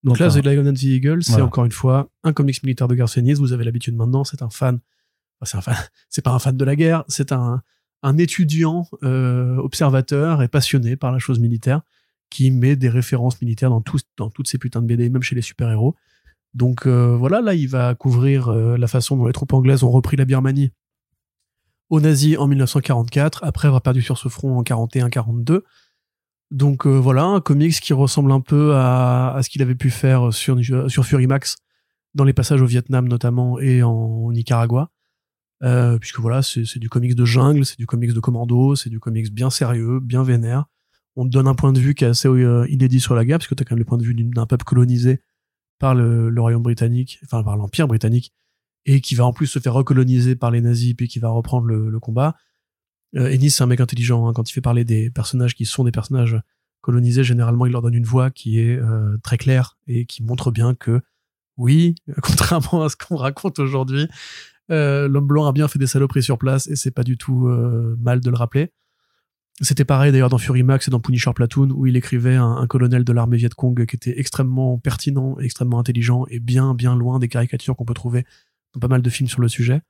Donc, 0.03 0.19
là, 0.19 0.29
The 0.29 0.43
Lion 0.45 0.67
and 0.67 0.73
the 0.73 0.83
Eagle, 0.83 1.23
c'est 1.23 1.31
Voilà. 1.31 1.45
encore 1.45 1.63
une 1.65 1.71
fois 1.71 2.09
un 2.23 2.33
comics 2.33 2.61
militaire 2.63 2.89
de 2.89 2.95
Garcenis. 2.95 3.35
Vous 3.35 3.53
avez 3.53 3.63
l'habitude 3.63 3.95
maintenant, 3.95 4.23
c'est 4.25 4.41
un 4.41 4.49
fan. 4.49 4.79
Enfin, 5.41 5.45
c'est 5.45 5.57
un 5.57 5.61
fan. 5.61 5.75
C'est 6.09 6.21
pas 6.21 6.31
un 6.31 6.39
fan 6.39 6.57
de 6.57 6.65
la 6.65 6.75
guerre, 6.75 7.05
c'est 7.07 7.31
un, 7.31 7.61
un 8.03 8.17
étudiant 8.17 8.85
euh, 9.03 9.55
observateur 9.57 10.41
et 10.41 10.49
passionné 10.49 10.97
par 10.97 11.11
la 11.13 11.19
chose 11.19 11.39
militaire 11.39 11.81
qui 12.29 12.51
met 12.51 12.75
des 12.75 12.89
références 12.89 13.41
militaires 13.41 13.69
dans, 13.69 13.81
tous, 13.81 14.01
dans 14.17 14.29
toutes 14.29 14.47
ces 14.47 14.57
putains 14.57 14.81
de 14.81 14.87
BD, 14.87 15.09
même 15.09 15.23
chez 15.23 15.35
les 15.35 15.41
super-héros. 15.41 15.95
Donc 16.53 16.85
euh, 16.85 17.15
voilà, 17.15 17.41
là, 17.41 17.53
il 17.53 17.67
va 17.69 17.95
couvrir 17.95 18.49
euh, 18.49 18.75
la 18.77 18.87
façon 18.87 19.15
dont 19.15 19.27
les 19.27 19.33
troupes 19.33 19.53
anglaises 19.53 19.83
ont 19.83 19.91
repris 19.91 20.17
la 20.17 20.25
Birmanie 20.25 20.71
aux 21.89 21.99
nazis 21.99 22.37
en 22.37 22.47
1944, 22.47 23.43
après 23.43 23.67
avoir 23.67 23.81
perdu 23.81 24.01
sur 24.01 24.17
ce 24.17 24.29
front 24.29 24.57
en 24.57 24.63
41-42. 24.63 25.61
Donc 26.51 26.87
euh, 26.87 26.97
voilà, 26.97 27.23
un 27.23 27.41
comics 27.41 27.79
qui 27.79 27.93
ressemble 27.93 28.31
un 28.31 28.41
peu 28.41 28.75
à, 28.75 29.33
à 29.35 29.43
ce 29.43 29.49
qu'il 29.49 29.61
avait 29.61 29.75
pu 29.75 29.89
faire 29.89 30.33
sur, 30.33 30.59
sur 30.89 31.05
Fury 31.05 31.27
Max, 31.27 31.57
dans 32.15 32.23
les 32.23 32.33
passages 32.33 32.61
au 32.61 32.65
Vietnam 32.65 33.07
notamment 33.07 33.59
et 33.59 33.83
en 33.83 34.31
Nicaragua. 34.31 34.91
Euh, 35.61 35.97
puisque 35.97 36.19
voilà, 36.19 36.41
c'est 36.41 36.79
du 36.79 36.89
comics 36.89 37.15
de 37.15 37.25
jungle, 37.25 37.65
c'est 37.65 37.77
du 37.77 37.85
comics 37.85 38.13
de 38.13 38.19
commando, 38.19 38.75
c'est 38.75 38.89
du 38.89 38.99
comics 38.99 39.31
bien 39.33 39.49
sérieux, 39.49 39.99
bien 39.99 40.23
vénère. 40.23 40.65
On 41.15 41.25
te 41.25 41.29
donne 41.29 41.47
un 41.47 41.55
point 41.55 41.73
de 41.73 41.79
vue 41.79 41.95
qui 41.95 42.05
est 42.05 42.07
assez 42.07 42.29
euh, 42.29 42.65
inédit 42.69 43.01
sur 43.01 43.13
la 43.13 43.25
guerre, 43.25 43.39
puisque 43.39 43.55
tu 43.55 43.61
as 43.61 43.65
quand 43.65 43.75
même 43.75 43.79
le 43.79 43.85
point 43.85 43.97
de 43.97 44.03
vue 44.03 44.13
d'un 44.13 44.45
peuple 44.45 44.63
colonisé 44.63 45.21
par 45.77 45.95
le, 45.95 46.29
le 46.29 46.41
royaume 46.41 46.63
britannique, 46.63 47.19
enfin 47.23 47.43
par 47.43 47.57
l'empire 47.57 47.87
britannique, 47.87 48.33
et 48.85 49.01
qui 49.01 49.15
va 49.15 49.25
en 49.25 49.33
plus 49.33 49.47
se 49.47 49.59
faire 49.59 49.73
recoloniser 49.73 50.35
par 50.35 50.51
les 50.51 50.61
nazis, 50.61 50.93
puis 50.93 51.07
qui 51.07 51.19
va 51.19 51.29
reprendre 51.29 51.67
le, 51.67 51.99
combat. 51.99 52.35
Euh, 53.15 53.29
Ennis, 53.29 53.51
c'est 53.51 53.63
un 53.63 53.67
mec 53.67 53.79
intelligent. 53.79 54.27
hein. 54.27 54.33
Quand 54.33 54.49
il 54.49 54.53
fait 54.53 54.61
parler 54.61 54.85
des 54.85 55.09
personnages 55.09 55.55
qui 55.55 55.65
sont 55.65 55.83
des 55.83 55.91
personnages 55.91 56.39
colonisés, 56.81 57.23
généralement, 57.23 57.65
il 57.65 57.71
leur 57.71 57.81
donne 57.81 57.93
une 57.93 58.05
voix 58.05 58.31
qui 58.31 58.59
est 58.59 58.77
euh, 58.77 59.17
très 59.23 59.37
claire 59.37 59.77
et 59.87 60.05
qui 60.05 60.23
montre 60.23 60.51
bien 60.51 60.75
que, 60.75 61.01
oui, 61.57 61.95
contrairement 62.21 62.83
à 62.83 62.89
ce 62.89 62.95
qu'on 62.95 63.15
raconte 63.15 63.59
aujourd'hui, 63.59 64.07
euh, 64.71 65.07
l'homme 65.07 65.27
blanc 65.27 65.45
a 65.47 65.51
bien 65.51 65.67
fait 65.67 65.79
des 65.79 65.87
saloperies 65.87 66.23
sur 66.23 66.37
place 66.37 66.67
et 66.67 66.75
c'est 66.75 66.91
pas 66.91 67.03
du 67.03 67.17
tout 67.17 67.47
mal 67.99 68.21
de 68.21 68.29
le 68.29 68.35
rappeler. 68.35 68.71
C'était 69.61 69.83
pareil 69.83 70.13
d'ailleurs 70.13 70.29
dans 70.29 70.37
Fury 70.37 70.63
Max 70.63 70.87
et 70.87 70.91
dans 70.91 71.01
Punisher 71.01 71.31
Platoon 71.35 71.71
où 71.71 71.85
il 71.85 71.97
écrivait 71.97 72.35
un, 72.35 72.55
un 72.55 72.65
colonel 72.67 73.03
de 73.03 73.11
l'armée 73.11 73.35
Viet 73.35 73.49
Cong 73.49 73.85
qui 73.85 73.95
était 73.97 74.17
extrêmement 74.17 74.77
pertinent, 74.77 75.37
extrêmement 75.39 75.79
intelligent 75.79 76.25
et 76.29 76.39
bien 76.39 76.73
bien 76.73 76.95
loin 76.95 77.19
des 77.19 77.27
caricatures 77.27 77.75
qu'on 77.75 77.83
peut 77.83 77.93
trouver 77.93 78.25
pas 78.79 78.87
mal 78.87 79.01
de 79.01 79.09
films 79.09 79.29
sur 79.29 79.41
le 79.41 79.47
sujet. 79.47 79.81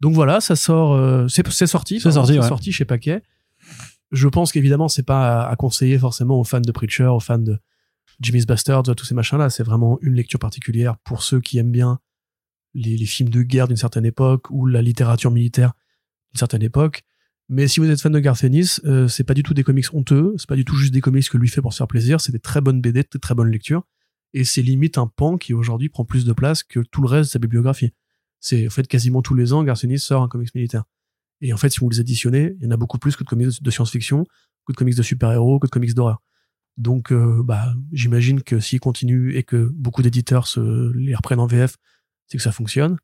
Donc 0.00 0.14
voilà, 0.14 0.40
ça 0.40 0.56
sort, 0.56 0.94
euh, 0.94 1.28
c'est 1.28 1.42
sorti, 1.66 2.00
C'est 2.00 2.10
sorti, 2.12 2.32
c'est 2.34 2.38
ouais. 2.38 2.48
sorti 2.48 2.72
chez 2.72 2.84
Paquet. 2.84 3.22
Je 4.12 4.28
pense 4.28 4.52
qu'évidemment 4.52 4.88
c'est 4.88 5.02
pas 5.02 5.42
à, 5.42 5.50
à 5.50 5.56
conseiller 5.56 5.98
forcément 5.98 6.38
aux 6.38 6.44
fans 6.44 6.60
de 6.60 6.72
Preacher, 6.72 7.06
aux 7.06 7.20
fans 7.20 7.38
de 7.38 7.58
Jimmy's 8.20 8.46
Bastards, 8.46 8.82
tous 8.82 9.04
ces 9.04 9.14
machins 9.14 9.38
là. 9.38 9.50
C'est 9.50 9.62
vraiment 9.62 9.98
une 10.02 10.14
lecture 10.14 10.38
particulière 10.38 10.96
pour 11.04 11.22
ceux 11.22 11.40
qui 11.40 11.58
aiment 11.58 11.72
bien 11.72 12.00
les, 12.74 12.96
les 12.96 13.06
films 13.06 13.30
de 13.30 13.42
guerre 13.42 13.68
d'une 13.68 13.76
certaine 13.76 14.04
époque 14.04 14.50
ou 14.50 14.66
la 14.66 14.82
littérature 14.82 15.30
militaire 15.30 15.72
d'une 16.32 16.38
certaine 16.38 16.62
époque. 16.62 17.02
Mais 17.48 17.68
si 17.68 17.80
vous 17.80 17.90
êtes 17.90 18.00
fan 18.00 18.12
de 18.12 18.18
Garth 18.20 18.42
Ennis, 18.42 18.80
euh, 18.84 19.06
c'est 19.06 19.24
pas 19.24 19.34
du 19.34 19.42
tout 19.42 19.52
des 19.52 19.64
comics 19.64 19.92
honteux, 19.92 20.34
c'est 20.38 20.48
pas 20.48 20.56
du 20.56 20.64
tout 20.64 20.76
juste 20.76 20.92
des 20.92 21.00
comics 21.00 21.28
que 21.28 21.36
lui 21.36 21.48
fait 21.48 21.60
pour 21.60 21.72
se 21.72 21.78
faire 21.78 21.88
plaisir, 21.88 22.20
c'est 22.20 22.32
des 22.32 22.38
très 22.38 22.60
bonnes 22.60 22.80
BD, 22.80 23.02
de 23.02 23.18
très 23.18 23.34
bonnes 23.34 23.50
lectures. 23.50 23.82
Et 24.32 24.44
c'est 24.44 24.62
limite 24.62 24.98
un 24.98 25.06
pan 25.06 25.36
qui 25.36 25.54
aujourd'hui 25.54 25.88
prend 25.88 26.04
plus 26.04 26.24
de 26.24 26.32
place 26.32 26.62
que 26.62 26.80
tout 26.80 27.02
le 27.02 27.08
reste 27.08 27.30
de 27.30 27.32
sa 27.32 27.38
bibliographie. 27.38 27.92
C'est 28.44 28.66
en 28.66 28.70
fait 28.70 28.86
quasiment 28.86 29.22
tous 29.22 29.34
les 29.34 29.54
ans, 29.54 29.64
Garth 29.64 29.84
Ennis 29.84 30.00
sort 30.00 30.22
un 30.22 30.28
comics 30.28 30.54
militaire. 30.54 30.84
Et 31.40 31.54
en 31.54 31.56
fait, 31.56 31.70
si 31.70 31.80
vous 31.80 31.88
les 31.88 31.98
additionnez, 31.98 32.56
il 32.60 32.64
y 32.64 32.66
en 32.66 32.72
a 32.72 32.76
beaucoup 32.76 32.98
plus 32.98 33.16
que 33.16 33.24
de 33.24 33.28
comics 33.28 33.62
de 33.62 33.70
science-fiction, 33.70 34.26
que 34.66 34.72
de 34.72 34.76
comics 34.76 34.94
de 34.94 35.02
super-héros, 35.02 35.58
que 35.58 35.66
de 35.66 35.70
comics 35.70 35.94
d'horreur. 35.94 36.20
Donc, 36.76 37.10
euh, 37.10 37.42
bah, 37.42 37.72
j'imagine 37.90 38.42
que 38.42 38.60
s'il 38.60 38.80
continue 38.80 39.34
et 39.34 39.44
que 39.44 39.70
beaucoup 39.72 40.02
d'éditeurs 40.02 40.46
se 40.46 40.92
les 40.94 41.14
reprennent 41.14 41.40
en 41.40 41.46
VF, 41.46 41.78
c'est 42.26 42.36
que 42.36 42.42
ça 42.42 42.52
fonctionne. 42.52 42.98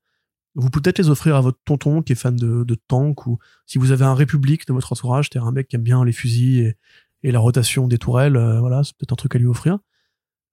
Vous 0.56 0.68
pouvez 0.68 0.82
peut-être 0.82 0.98
les 0.98 1.08
offrir 1.08 1.36
à 1.36 1.40
votre 1.40 1.58
tonton 1.64 2.02
qui 2.02 2.12
est 2.12 2.16
fan 2.16 2.36
de, 2.36 2.62
de 2.62 2.74
tank 2.74 3.26
ou 3.26 3.38
si 3.64 3.78
vous 3.78 3.92
avez 3.92 4.04
un 4.04 4.14
république 4.14 4.66
de 4.66 4.74
votre 4.74 4.92
entourage, 4.92 5.30
c'est-à-dire 5.30 5.48
un 5.48 5.52
mec 5.52 5.68
qui 5.68 5.76
aime 5.76 5.82
bien 5.82 6.04
les 6.04 6.12
fusils 6.12 6.58
et, 6.60 6.76
et 7.22 7.32
la 7.32 7.38
rotation 7.38 7.88
des 7.88 7.96
tourelles, 7.96 8.36
euh, 8.36 8.60
voilà, 8.60 8.84
c'est 8.84 8.94
peut-être 8.98 9.12
un 9.12 9.16
truc 9.16 9.34
à 9.36 9.38
lui 9.38 9.46
offrir. 9.46 9.78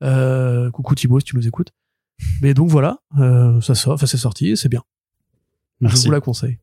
Euh, 0.01 0.71
coucou 0.71 0.95
Thibaut 0.95 1.19
si 1.19 1.25
tu 1.25 1.35
nous 1.35 1.45
écoutes. 1.45 1.73
Mais 2.41 2.53
donc 2.53 2.69
voilà, 2.69 2.99
euh, 3.19 3.59
ça 3.61 3.75
sort, 3.75 3.93
enfin 3.93 4.05
c'est 4.05 4.17
sorti, 4.17 4.49
et 4.49 4.55
c'est 4.55 4.69
bien. 4.69 4.83
Je 5.81 5.87
Merci. 5.87 6.07
vous 6.07 6.11
la 6.11 6.21
conseille. 6.21 6.59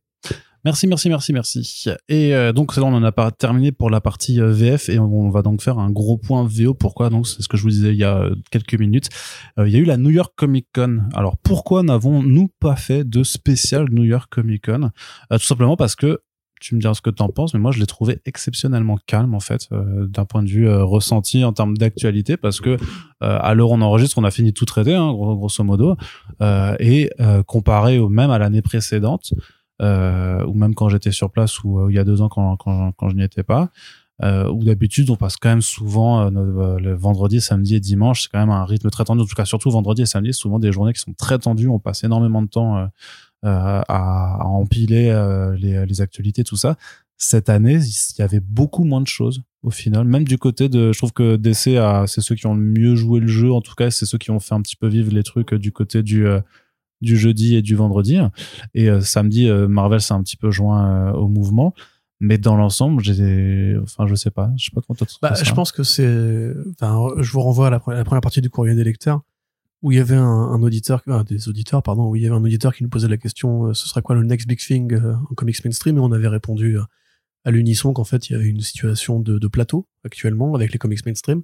Merci, 0.64 0.87
merci, 0.87 1.11
merci, 1.11 1.33
merci. 1.35 1.90
Et 2.09 2.35
euh, 2.35 2.55
donc, 2.55 2.75
là, 2.75 2.85
on 2.85 2.95
en 2.95 3.03
a 3.03 3.12
pas 3.12 3.31
terminé 3.31 3.71
pour 3.71 3.90
la 3.90 4.01
partie 4.01 4.40
euh, 4.40 4.51
VF 4.51 4.88
et 4.88 4.99
on 4.99 5.29
va 5.29 5.43
donc 5.43 5.61
faire 5.61 5.79
un 5.79 5.90
gros 5.90 6.17
point 6.17 6.49
VO. 6.51 6.73
Pourquoi? 6.73 7.11
Donc, 7.11 7.29
c'est 7.29 7.43
ce 7.43 7.49
que 7.49 7.59
je 7.59 7.62
vous 7.62 7.69
disais 7.69 7.90
il 7.90 7.99
y 7.99 8.05
a 8.05 8.31
quelques 8.51 8.79
minutes. 8.79 9.11
Euh, 9.59 9.69
il 9.69 9.75
y 9.75 9.77
a 9.77 9.79
eu 9.79 9.85
la 9.85 9.99
New 9.99 10.09
York 10.09 10.33
Comic 10.37 10.69
Con. 10.75 11.03
Alors, 11.12 11.37
pourquoi 11.37 11.83
n'avons-nous 11.83 12.49
pas 12.61 12.77
fait 12.77 13.05
de 13.05 13.23
spécial 13.23 13.88
New 13.90 14.05
York 14.05 14.33
Comic 14.33 14.64
Con? 14.64 14.90
Tout 15.31 15.38
simplement 15.38 15.77
parce 15.77 15.97
que 15.97 16.21
tu 16.61 16.75
me 16.75 16.81
diras 16.81 16.95
ce 16.95 17.03
que 17.03 17.11
tu 17.11 17.23
en 17.23 17.29
penses, 17.29 17.55
mais 17.55 17.61
moi 17.61 17.73
je 17.73 17.79
l'ai 17.79 17.87
trouvé 17.87 18.21
exceptionnellement 18.25 18.97
calme 19.07 19.35
en 19.35 19.40
fait, 19.40 19.69
euh, 19.73 20.07
d'un 20.07 20.25
point 20.25 20.43
de 20.43 20.49
vue 20.49 20.69
euh, 20.69 20.85
ressenti 20.85 21.45
en 21.45 21.53
termes 21.53 21.77
d'actualité, 21.77 22.37
parce 22.37 22.61
que 22.61 22.71
euh, 22.71 22.79
à 23.21 23.55
l'heure 23.55 23.71
on 23.71 23.81
enregistre, 23.81 24.19
on 24.19 24.25
a 24.25 24.31
fini 24.31 24.53
tout 24.53 24.64
traiter, 24.64 24.95
hein, 24.95 25.12
gros- 25.12 25.37
grosso 25.37 25.62
modo, 25.64 25.97
euh, 26.40 26.77
et 26.79 27.11
comparé 27.47 27.99
au 27.99 28.09
même 28.09 28.31
à 28.31 28.38
l'année 28.38 28.62
précédente, 28.62 29.35
ou 29.81 30.55
même 30.55 30.75
quand 30.75 30.88
j'étais 30.88 31.12
sur 31.12 31.31
place 31.31 31.62
ou 31.64 31.90
il 31.90 31.97
y 31.97 31.99
a 31.99 32.05
deux 32.05 32.23
ans 32.23 32.29
quand, 32.29 32.57
quand, 32.57 33.09
je 33.09 33.14
n'y 33.14 33.23
étais 33.23 33.43
pas, 33.43 33.71
où 34.23 34.64
d'habitude 34.64 35.11
on 35.11 35.17
passe 35.17 35.37
quand 35.37 35.51
même 35.51 35.62
souvent 35.62 36.31
le 36.31 36.95
vendredi, 36.95 37.40
samedi 37.40 37.75
et 37.75 37.81
dimanche, 37.81 38.23
c'est 38.23 38.29
quand 38.31 38.38
même 38.38 38.51
un 38.51 38.64
rythme 38.64 38.88
très 38.90 39.05
tendu, 39.05 39.23
en 39.23 39.27
tout 39.27 39.35
cas 39.35 39.45
surtout 39.45 39.71
vendredi 39.71 40.03
et 40.03 40.07
samedi, 40.07 40.33
souvent 40.33 40.59
des 40.59 40.73
journées 40.73 40.93
qui 40.93 41.01
sont 41.01 41.12
très 41.14 41.38
tendues, 41.38 41.69
on 41.69 41.79
passe 41.79 42.05
énormément 42.05 42.43
de 42.43 42.49
temps 42.49 42.88
à, 43.45 43.81
à 44.41 44.45
empiler 44.47 45.09
euh, 45.11 45.55
les, 45.57 45.87
les 45.87 46.01
actualités, 46.01 46.45
tout 46.45 46.57
ça. 46.57 46.77
Cette 47.17 47.49
année, 47.49 47.79
il 47.79 48.19
y 48.19 48.23
avait 48.23 48.41
beaucoup 48.41 48.85
moins 48.85 49.01
de 49.01 49.07
choses 49.07 49.43
au 49.63 49.71
final. 49.71 50.05
Même 50.05 50.25
du 50.25 50.37
côté 50.37 50.69
de, 50.69 50.93
je 50.93 50.99
trouve 50.99 51.13
que 51.13 51.37
DC, 51.37 51.79
c'est 52.07 52.21
ceux 52.21 52.35
qui 52.35 52.47
ont 52.47 52.55
le 52.55 52.61
mieux 52.63 52.97
joué 52.97 53.21
le 53.21 53.29
jeu. 53.29 53.53
En 53.53 53.61
tout 53.61 53.75
cas, 53.75 53.91
c'est 53.91 54.05
ceux 54.05 54.19
qui 54.19 54.31
ont 54.31 54.41
fait 54.41 54.55
un 54.55 54.61
petit 54.61 54.77
peu 54.77 54.89
vivre 54.89 55.13
les 55.13 55.23
trucs 55.23 55.53
euh, 55.53 55.59
du 55.59 55.71
côté 55.73 56.03
du 56.03 56.27
euh, 56.27 56.41
du 57.01 57.17
jeudi 57.17 57.55
et 57.55 57.63
du 57.63 57.75
vendredi. 57.77 58.19
Et 58.75 58.89
euh, 58.89 59.01
samedi, 59.01 59.49
euh, 59.49 59.69
Marvel 59.69 60.01
s'est 60.01 60.15
un 60.15 60.23
petit 60.23 60.37
peu 60.37 60.51
joint 60.51 61.09
euh, 61.09 61.13
au 61.13 61.29
mouvement. 61.29 61.75
Mais 62.21 62.39
dans 62.39 62.57
l'ensemble, 62.57 63.03
j'ai, 63.03 63.77
enfin, 63.83 64.07
je 64.07 64.15
sais 64.15 64.31
pas, 64.31 64.51
je 64.57 64.65
sais 64.67 64.71
pas 64.75 64.81
comment 64.87 64.97
Bah, 65.21 65.35
je 65.43 65.53
pense 65.53 65.73
que 65.73 65.83
c'est. 65.83 66.53
Enfin, 66.81 67.09
je 67.21 67.31
vous 67.33 67.41
renvoie 67.41 67.67
à 67.67 67.71
la, 67.71 67.79
pre- 67.79 67.93
à 67.93 67.97
la 67.97 68.05
première 68.05 68.23
partie 68.23 68.41
du 68.41 68.49
courrier 68.51 68.75
des 68.75 68.85
lecteurs 68.85 69.21
où 69.85 69.92
il 69.92 69.99
y 69.99 70.01
avait 70.01 70.16
un, 70.16 70.25
un 70.25 70.62
auditeur, 70.62 71.03
ah, 71.09 71.23
des 71.25 71.47
auditeurs, 71.51 71.83
pardon, 71.83 72.09
où 72.09 72.16
il 72.16 72.23
y 72.23 72.27
avait 72.27 72.35
un 72.35 72.42
auditeur 72.42 72.75
qui 72.75 72.83
nous 72.83 72.88
posait 72.88 73.07
la 73.07 73.18
question 73.18 73.66
euh, 73.66 73.75
ce 73.75 73.87
serait 73.87 74.01
quoi 74.01 74.16
le 74.16 74.23
next 74.25 74.49
big 74.49 74.59
thing 74.59 74.94
euh, 74.94 75.14
en 75.31 75.35
comics 75.35 75.62
mainstream? 75.62 75.99
Et 75.99 76.01
on 76.01 76.11
avait 76.11 76.27
répondu 76.27 76.79
euh, 76.79 76.83
à 77.44 77.51
l'unisson 77.51 77.92
qu'en 77.92 78.05
fait 78.05 78.31
il 78.31 78.33
y 78.33 78.35
avait 78.35 78.47
une 78.47 78.62
situation 78.62 79.20
de, 79.20 79.38
de 79.38 79.47
plateau 79.47 79.87
actuellement 80.03 80.55
avec 80.55 80.73
les 80.73 80.79
comics 80.79 81.05
mainstream 81.05 81.42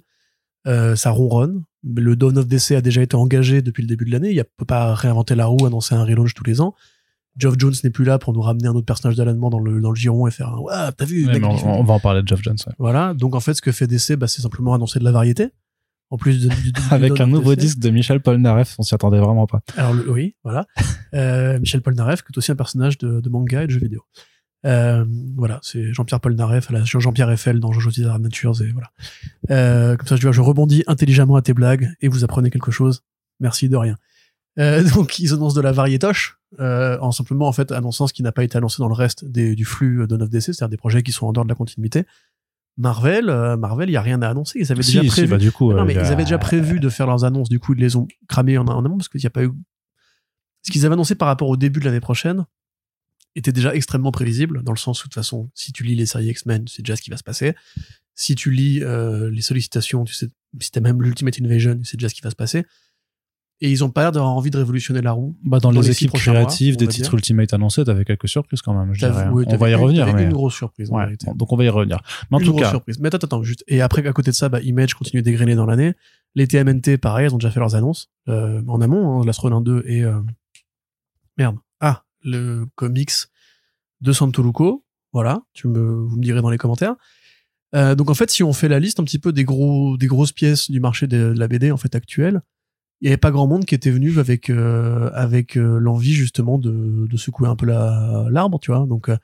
ça 0.65 1.09
ronronne. 1.09 1.63
Le 1.83 2.15
Dawn 2.15 2.37
of 2.37 2.47
DC 2.47 2.71
a 2.73 2.81
déjà 2.81 3.01
été 3.01 3.15
engagé 3.15 3.63
depuis 3.63 3.81
le 3.81 3.87
début 3.87 4.05
de 4.05 4.11
l'année. 4.11 4.29
Il 4.29 4.37
ne 4.37 4.43
peut 4.43 4.65
pas 4.65 4.93
réinventer 4.93 5.33
la 5.33 5.47
roue, 5.47 5.65
annoncer 5.65 5.95
un 5.95 6.03
relaunch 6.03 6.35
tous 6.35 6.43
les 6.43 6.61
ans. 6.61 6.75
Geoff 7.35 7.55
Jones 7.57 7.73
n'est 7.83 7.89
plus 7.89 8.05
là 8.05 8.19
pour 8.19 8.31
nous 8.31 8.41
ramener 8.41 8.67
un 8.67 8.75
autre 8.75 8.85
personnage 8.85 9.15
d'Alan 9.15 9.35
Moore 9.35 9.49
dans 9.49 9.59
le, 9.59 9.81
dans 9.81 9.89
le 9.89 9.95
giron 9.95 10.27
et 10.27 10.31
faire 10.31 10.49
un 10.49 10.61
Ah, 10.69 10.91
t'as 10.95 11.05
vu 11.05 11.25
Ouais, 11.25 11.33
mec, 11.33 11.43
on, 11.43 11.83
va 11.83 11.93
en 11.95 11.99
parler 11.99 12.21
de 12.21 12.27
Geoff 12.27 12.43
Jones. 12.43 12.57
ouais. 12.67 12.73
Voilà. 12.77 13.15
Donc, 13.15 13.33
en 13.33 13.39
fait, 13.39 13.55
ce 13.55 13.61
que 13.63 13.71
fait 13.71 13.87
DC, 13.87 14.15
bah, 14.17 14.27
c'est 14.27 14.43
simplement 14.43 14.75
annoncer 14.75 14.99
de 14.99 15.03
la 15.03 15.11
variété. 15.11 15.49
En 16.11 16.17
plus 16.17 16.43
de, 16.43 16.49
du- 16.49 16.55
du- 16.61 16.71
du 16.73 16.81
Avec 16.91 17.19
un 17.19 17.25
nouveau 17.27 17.55
disque 17.55 17.79
de 17.79 17.89
Michel 17.89 18.19
Polnareff, 18.21 18.75
on 18.77 18.83
s'y 18.83 18.93
attendait 18.93 19.19
vraiment 19.19 19.47
pas. 19.47 19.61
Alors 19.77 19.93
le- 19.93 20.09
oui, 20.11 20.35
voilà. 20.43 20.67
Euh, 21.13 21.59
Michel 21.59 21.81
Polnareff, 21.81 22.21
qui 22.21 22.31
est 22.33 22.37
aussi 22.37 22.53
un 22.53 22.55
personnage 22.55 22.97
de, 22.97 23.19
de 23.19 23.29
manga 23.29 23.63
et 23.63 23.67
de 23.67 23.71
jeux 23.71 23.81
vidéo. 23.81 24.01
Euh, 24.65 25.03
voilà, 25.35 25.59
c'est 25.61 25.91
Jean-Pierre 25.91 26.21
Polnareff, 26.21 26.69
à 26.69 26.73
la 26.73 26.83
Jean-Pierre 26.85 27.29
Eiffel 27.31 27.59
dans 27.59 27.73
Jojo's 27.73 27.95
Bizarre 27.95 28.15
Adventures 28.15 28.61
et 28.61 28.71
voilà. 28.71 28.91
Euh, 29.49 29.97
comme 29.97 30.07
ça, 30.07 30.15
je, 30.15 30.31
je 30.31 30.39
rebondis 30.41 30.83
intelligemment 30.87 31.35
à 31.35 31.41
tes 31.41 31.53
blagues 31.53 31.89
et 31.99 32.07
vous 32.07 32.23
apprenez 32.23 32.49
quelque 32.49 32.71
chose. 32.71 33.03
Merci 33.41 33.67
de 33.67 33.75
rien. 33.75 33.97
Euh, 34.59 34.83
donc 34.95 35.19
ils 35.19 35.33
annoncent 35.33 35.55
de 35.55 35.61
la 35.61 35.71
variétoche 35.73 36.37
euh, 36.61 36.97
en 37.01 37.11
simplement 37.11 37.47
en 37.47 37.51
fait 37.53 37.71
annonçant 37.73 38.07
ce 38.07 38.13
qui 38.13 38.23
n'a 38.23 38.31
pas 38.31 38.43
été 38.45 38.57
annoncé 38.57 38.77
dans 38.79 38.87
le 38.87 38.93
reste 38.93 39.25
des, 39.25 39.55
du 39.55 39.65
flux 39.65 40.07
de 40.07 40.15
9DC, 40.15 40.39
c'est-à-dire 40.41 40.69
des 40.69 40.77
projets 40.77 41.03
qui 41.03 41.11
sont 41.11 41.25
en 41.27 41.33
dehors 41.33 41.43
de 41.45 41.49
la 41.49 41.55
continuité. 41.55 42.05
Marvel, 42.77 43.29
euh, 43.29 43.57
Marvel, 43.57 43.89
il 43.89 43.93
y 43.93 43.97
a 43.97 44.01
rien 44.01 44.21
à 44.21 44.29
annoncer. 44.29 44.59
Ils 44.59 44.71
avaient 44.71 44.81
Si, 44.81 44.91
déjà 44.93 45.03
si, 45.03 45.09
prévu. 45.09 45.27
bah, 45.27 45.37
du 45.37 45.51
coup, 45.51 45.71
Non, 45.71 45.79
euh, 45.79 45.85
mais 45.85 45.93
ils 45.93 45.99
avaient 45.99 46.23
déjà 46.23 46.37
prévu 46.37 46.79
de 46.79 46.89
faire 46.89 47.05
leurs 47.07 47.23
annonces, 47.25 47.49
du 47.49 47.59
coup, 47.59 47.73
ils 47.73 47.79
les 47.79 47.95
ont 47.95 48.07
cramées 48.27 48.57
en, 48.57 48.65
en 48.67 48.83
amont 48.85 48.97
parce 48.97 49.09
qu'il 49.09 49.19
n'y 49.19 49.25
a 49.27 49.31
pas 49.31 49.43
eu. 49.43 49.51
Ce 50.63 50.71
qu'ils 50.71 50.85
avaient 50.85 50.93
annoncé 50.93 51.15
par 51.15 51.27
rapport 51.27 51.49
au 51.49 51.57
début 51.57 51.79
de 51.79 51.85
l'année 51.85 51.99
prochaine 51.99 52.45
était 53.35 53.51
déjà 53.51 53.73
extrêmement 53.75 54.11
prévisible, 54.11 54.61
dans 54.63 54.71
le 54.73 54.77
sens 54.77 54.99
où, 55.03 55.07
de 55.07 55.09
toute 55.09 55.15
façon, 55.15 55.49
si 55.53 55.71
tu 55.73 55.83
lis 55.83 55.95
les 55.95 56.05
séries 56.05 56.27
X-Men, 56.27 56.67
sais 56.67 56.81
déjà 56.81 56.95
ce 56.95 57.01
qui 57.01 57.09
va 57.09 57.17
se 57.17 57.23
passer. 57.23 57.55
Si 58.15 58.35
tu 58.35 58.51
lis 58.51 58.83
euh, 58.83 59.29
les 59.31 59.41
sollicitations, 59.41 60.03
tu 60.03 60.13
sais, 60.13 60.27
si 60.59 60.71
t'as 60.71 60.81
même 60.81 61.01
l'Ultimate 61.01 61.39
Invasion, 61.41 61.79
sais 61.83 61.97
déjà 61.97 62.09
ce 62.09 62.13
qui 62.15 62.21
va 62.21 62.29
se 62.29 62.35
passer. 62.35 62.65
Et 63.63 63.69
ils 63.69 63.83
ont 63.83 63.91
pas 63.91 64.01
l'air 64.01 64.11
d'avoir 64.11 64.33
envie 64.33 64.49
de 64.49 64.57
révolutionner 64.57 65.01
la 65.01 65.11
roue. 65.11 65.37
Bah, 65.43 65.59
dans, 65.59 65.71
dans 65.71 65.81
les, 65.81 65.91
équipes 65.91 66.11
mois, 66.11 66.19
créatives 66.19 66.77
des 66.77 66.87
titres 66.87 67.11
dire. 67.11 67.13
Ultimate 67.13 67.53
annoncés, 67.53 67.83
t'avais 67.83 68.05
quelques 68.05 68.27
surprises 68.27 68.63
quand 68.63 68.73
même, 68.73 68.93
je 68.93 69.05
dirais. 69.05 69.29
ouais, 69.29 69.45
on 69.47 69.55
va 69.55 69.69
y 69.69 69.75
revenir, 69.75 70.11
mais. 70.13 70.23
une 70.23 70.33
grosse 70.33 70.55
surprise. 70.55 70.89
Ouais, 70.89 71.15
donc 71.35 71.53
on 71.53 71.55
va 71.55 71.63
y 71.63 71.69
revenir. 71.69 71.99
Mais 72.31 72.37
en 72.37 72.39
Une 72.39 72.45
tout 72.47 72.51
grosse 72.53 72.63
cas, 72.63 72.69
surprise. 72.71 72.99
Mais 72.99 73.07
attends, 73.07 73.17
attends, 73.17 73.43
juste. 73.43 73.63
Et 73.67 73.81
après, 73.81 74.05
à 74.07 74.13
côté 74.13 74.31
de 74.31 74.35
ça, 74.35 74.49
bah, 74.49 74.61
Image 74.61 74.95
continue 74.95 75.21
d'égrener 75.21 75.53
dans 75.53 75.67
l'année. 75.67 75.93
Les 76.33 76.47
TMNT, 76.47 76.97
pareil, 76.97 77.25
elles 77.27 77.35
ont 77.35 77.37
déjà 77.37 77.51
fait 77.51 77.59
leurs 77.59 77.75
annonces 77.75 78.09
euh, 78.29 78.63
en 78.67 78.81
amont, 78.81 79.21
hein, 79.21 79.25
l'Astronauts 79.25 79.61
2 79.61 79.83
et 79.85 80.03
euh, 80.03 80.19
merde. 81.37 81.57
Ah, 81.79 82.03
le 82.23 82.65
comics 82.75 83.11
de 84.01 84.11
Santoluco. 84.11 84.83
Voilà, 85.13 85.43
tu 85.53 85.67
me, 85.67 85.79
vous 85.79 86.17
me 86.17 86.23
direz 86.23 86.41
dans 86.41 86.49
les 86.49 86.57
commentaires. 86.57 86.95
Euh, 87.75 87.95
donc 87.95 88.09
en 88.09 88.13
fait, 88.13 88.31
si 88.31 88.43
on 88.43 88.53
fait 88.53 88.69
la 88.69 88.79
liste 88.79 88.99
un 88.99 89.03
petit 89.03 89.19
peu 89.19 89.31
des 89.31 89.43
gros, 89.43 89.97
des 89.97 90.07
grosses 90.07 90.31
pièces 90.31 90.71
du 90.71 90.79
marché 90.79 91.05
de, 91.05 91.33
de 91.33 91.39
la 91.39 91.47
BD 91.47 91.71
en 91.71 91.77
fait 91.77 91.95
actuelle, 91.95 92.41
il 93.01 93.05
n'y 93.05 93.09
avait 93.09 93.17
pas 93.17 93.31
grand 93.31 93.47
monde 93.47 93.65
qui 93.65 93.73
était 93.73 93.89
venu 93.89 94.19
avec 94.19 94.49
euh, 94.49 95.09
avec 95.13 95.57
euh, 95.57 95.79
l'envie 95.79 96.13
justement 96.13 96.59
de, 96.59 97.07
de 97.09 97.17
secouer 97.17 97.47
un 97.47 97.55
peu 97.55 97.65
la 97.65 98.27
l'arbre, 98.29 98.59
tu 98.59 98.71
vois. 98.71 98.85
Donc 98.85 99.09
euh, 99.09 99.17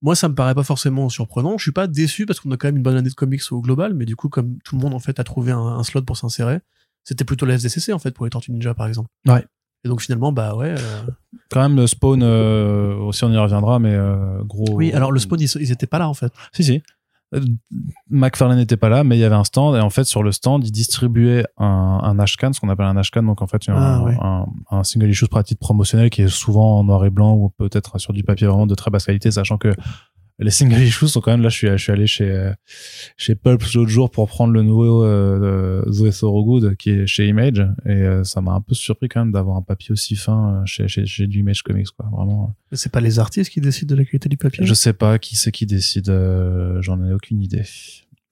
moi, 0.00 0.14
ça 0.14 0.30
me 0.30 0.34
paraît 0.34 0.54
pas 0.54 0.62
forcément 0.62 1.10
surprenant. 1.10 1.58
Je 1.58 1.62
suis 1.64 1.72
pas 1.72 1.86
déçu 1.86 2.24
parce 2.24 2.40
qu'on 2.40 2.50
a 2.52 2.56
quand 2.56 2.68
même 2.68 2.78
une 2.78 2.82
bonne 2.82 2.96
année 2.96 3.10
de 3.10 3.14
comics 3.14 3.42
au 3.50 3.60
global, 3.60 3.92
mais 3.92 4.06
du 4.06 4.16
coup, 4.16 4.30
comme 4.30 4.56
tout 4.64 4.76
le 4.76 4.80
monde 4.80 4.94
en 4.94 4.98
fait 4.98 5.20
a 5.20 5.24
trouvé 5.24 5.52
un, 5.52 5.58
un 5.58 5.82
slot 5.82 6.02
pour 6.02 6.16
s'insérer, 6.16 6.60
c'était 7.04 7.24
plutôt 7.24 7.44
la 7.44 7.58
FDCC 7.58 7.92
en 7.92 7.98
fait 7.98 8.12
pour 8.12 8.24
les 8.24 8.30
Tortues 8.30 8.50
Ninja 8.50 8.72
par 8.72 8.86
exemple. 8.86 9.10
Ouais. 9.26 9.44
Et 9.84 9.88
donc 9.88 10.00
finalement, 10.00 10.32
bah 10.32 10.56
ouais. 10.56 10.74
quand 11.50 11.60
même, 11.60 11.76
le 11.76 11.86
spawn, 11.86 12.22
aussi 12.22 13.24
on 13.24 13.32
y 13.32 13.36
reviendra, 13.36 13.78
mais 13.78 13.96
gros. 14.44 14.74
Oui, 14.74 14.92
alors 14.92 15.12
le 15.12 15.18
spawn, 15.18 15.38
ils, 15.38 15.50
ils 15.60 15.72
étaient 15.72 15.86
pas 15.86 15.98
là 15.98 16.08
en 16.08 16.14
fait. 16.14 16.32
Si, 16.52 16.64
si. 16.64 16.82
McFarlane 18.10 18.58
n'était 18.58 18.76
pas 18.76 18.88
là, 18.88 19.04
mais 19.04 19.16
il 19.16 19.20
y 19.20 19.24
avait 19.24 19.36
un 19.36 19.44
stand, 19.44 19.76
et 19.76 19.80
en 19.80 19.90
fait, 19.90 20.04
sur 20.04 20.22
le 20.22 20.32
stand, 20.32 20.66
il 20.66 20.72
distribuait 20.72 21.46
un, 21.58 22.00
un 22.02 22.18
ashcan, 22.18 22.52
ce 22.52 22.60
qu'on 22.60 22.68
appelle 22.68 22.86
un 22.86 22.96
ashcan, 22.96 23.22
donc 23.22 23.40
en 23.42 23.46
fait, 23.46 23.68
un, 23.68 23.74
Ah, 23.76 24.02
ouais. 24.02 24.16
un, 24.20 24.46
un 24.70 24.84
single 24.84 25.10
issue 25.10 25.26
titre 25.44 25.60
promotionnel 25.60 26.10
qui 26.10 26.22
est 26.22 26.28
souvent 26.28 26.78
en 26.80 26.84
noir 26.84 27.04
et 27.04 27.10
blanc 27.10 27.34
ou 27.34 27.50
peut-être 27.50 27.98
sur 27.98 28.12
du 28.12 28.24
papier 28.24 28.46
vraiment 28.46 28.66
de 28.66 28.74
très 28.74 28.90
basse 28.90 29.06
qualité, 29.06 29.30
sachant 29.30 29.58
que 29.58 29.74
les 30.40 30.50
single 30.50 30.80
issues 30.80 31.08
sont 31.08 31.20
quand 31.20 31.30
même 31.30 31.42
là. 31.42 31.48
Je 31.48 31.56
suis, 31.56 31.68
je 31.68 31.76
suis 31.76 31.92
allé 31.92 32.06
chez 32.06 32.30
euh, 32.30 32.52
chez 33.16 33.34
Pulp 33.34 33.62
l'autre 33.74 33.90
jour 33.90 34.10
pour 34.10 34.28
prendre 34.28 34.52
le 34.52 34.62
nouveau 34.62 35.04
euh, 35.04 35.82
Zoé 35.90 36.10
Thorogood 36.12 36.76
qui 36.76 36.90
est 36.90 37.06
chez 37.06 37.28
Image 37.28 37.60
et 37.86 37.90
euh, 37.90 38.24
ça 38.24 38.40
m'a 38.40 38.52
un 38.52 38.60
peu 38.60 38.74
surpris 38.74 39.08
quand 39.08 39.20
même 39.20 39.32
d'avoir 39.32 39.56
un 39.56 39.62
papier 39.62 39.92
aussi 39.92 40.16
fin 40.16 40.56
euh, 40.62 40.62
chez 40.66 40.88
chez, 40.88 41.06
chez 41.06 41.26
du 41.26 41.40
Image 41.40 41.62
Comics 41.62 41.88
quoi. 41.96 42.06
Vraiment. 42.12 42.54
Mais 42.70 42.76
C'est 42.76 42.90
pas 42.92 43.00
les 43.00 43.18
artistes 43.18 43.50
qui 43.52 43.60
décident 43.60 43.94
de 43.94 44.00
la 44.00 44.04
qualité 44.04 44.28
du 44.28 44.36
papier? 44.36 44.64
Je 44.66 44.74
sais 44.74 44.92
pas 44.92 45.18
qui 45.18 45.36
c'est 45.36 45.52
qui 45.52 45.66
décide. 45.66 46.08
euh, 46.08 46.80
J'en 46.82 47.04
ai 47.04 47.12
aucune 47.12 47.40
idée. 47.40 47.64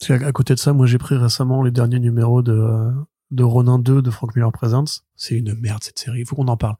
Parce 0.00 0.20
qu'à 0.20 0.26
à 0.26 0.32
côté 0.32 0.54
de 0.54 0.58
ça, 0.58 0.72
moi 0.72 0.86
j'ai 0.86 0.98
pris 0.98 1.16
récemment 1.16 1.62
les 1.62 1.70
derniers 1.72 1.98
numéros 2.00 2.40
de, 2.42 2.52
euh, 2.52 2.90
de 3.32 3.42
Ronin 3.42 3.78
2 3.78 4.00
de 4.00 4.10
Frank 4.10 4.34
Miller 4.36 4.52
Presents. 4.52 5.02
C'est 5.16 5.34
une 5.34 5.54
merde 5.54 5.82
cette 5.82 5.98
série, 5.98 6.20
il 6.20 6.26
faut 6.26 6.36
qu'on 6.36 6.48
en 6.48 6.56
parle. 6.56 6.76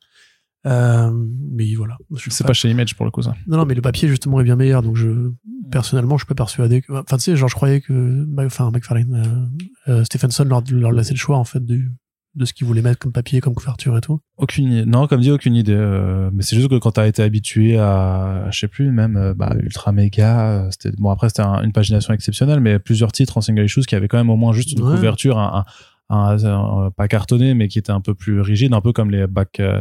Euh, 0.66 1.10
mais 1.52 1.74
voilà. 1.74 1.96
C'est 2.16 2.46
pas 2.46 2.52
chez 2.52 2.70
Image 2.70 2.94
pour 2.96 3.04
le 3.04 3.10
coup 3.10 3.22
ça. 3.22 3.34
Non, 3.46 3.58
non, 3.58 3.64
mais 3.64 3.74
le 3.74 3.82
papier 3.82 4.08
justement 4.08 4.40
est 4.40 4.44
bien 4.44 4.56
meilleur, 4.56 4.82
donc 4.82 4.96
je 4.96 5.30
personnellement 5.70 6.16
je 6.16 6.24
suis 6.24 6.28
pas 6.28 6.34
persuadé 6.34 6.82
que. 6.82 6.92
Enfin, 6.92 7.16
tu 7.16 7.22
sais, 7.24 7.36
genre 7.36 7.48
je 7.48 7.54
croyais 7.54 7.80
que, 7.80 8.26
enfin, 8.44 8.70
McFarlane, 8.72 9.48
euh, 9.88 9.92
euh, 10.00 10.04
Stephenson 10.04 10.44
leur, 10.44 10.62
leur 10.70 10.92
laissait 10.92 11.12
le 11.14 11.18
choix 11.18 11.36
en 11.38 11.44
fait 11.44 11.64
du, 11.64 11.92
de 12.34 12.44
ce 12.44 12.52
qu'ils 12.52 12.66
voulaient 12.66 12.82
mettre 12.82 12.98
comme 12.98 13.12
papier, 13.12 13.40
comme 13.40 13.54
couverture 13.54 13.96
et 13.96 14.00
tout. 14.00 14.20
Aucune 14.36 14.64
idée. 14.72 14.84
Non, 14.84 15.06
comme 15.06 15.20
dit, 15.20 15.30
aucune 15.30 15.54
idée. 15.54 15.72
euh, 15.74 16.30
mais 16.32 16.42
c'est 16.42 16.56
juste 16.56 16.68
que 16.68 16.78
quand 16.78 16.92
t'as 16.92 17.06
été 17.06 17.22
habitué 17.22 17.78
à, 17.78 18.48
je 18.50 18.58
sais 18.58 18.68
plus, 18.68 18.90
même 18.90 19.34
bah, 19.36 19.54
Ultra 19.60 19.92
Mega, 19.92 20.68
c'était 20.72 20.90
bon 20.98 21.10
après 21.10 21.28
c'était 21.28 21.42
un- 21.42 21.62
une 21.62 21.72
pagination 21.72 22.12
exceptionnelle, 22.14 22.60
mais 22.60 22.78
plusieurs 22.80 23.12
titres 23.12 23.38
en 23.38 23.40
single 23.40 23.64
issues 23.64 23.82
qui 23.82 23.94
avaient 23.94 24.08
quand 24.08 24.18
même 24.18 24.30
au 24.30 24.36
moins 24.36 24.52
juste 24.52 24.72
une 24.72 24.82
Ouais. 24.82 24.94
couverture, 24.96 25.38
un, 25.38 25.64
un, 26.10 26.16
un- 26.36 26.44
un- 26.86 26.90
pas 26.90 27.06
cartonné, 27.08 27.54
mais 27.54 27.68
qui 27.68 27.78
était 27.78 27.92
un 27.92 28.00
peu 28.00 28.14
plus 28.14 28.40
rigide, 28.40 28.72
un 28.74 28.80
peu 28.80 28.92
comme 28.92 29.10
les 29.10 29.26
euh, 29.60 29.80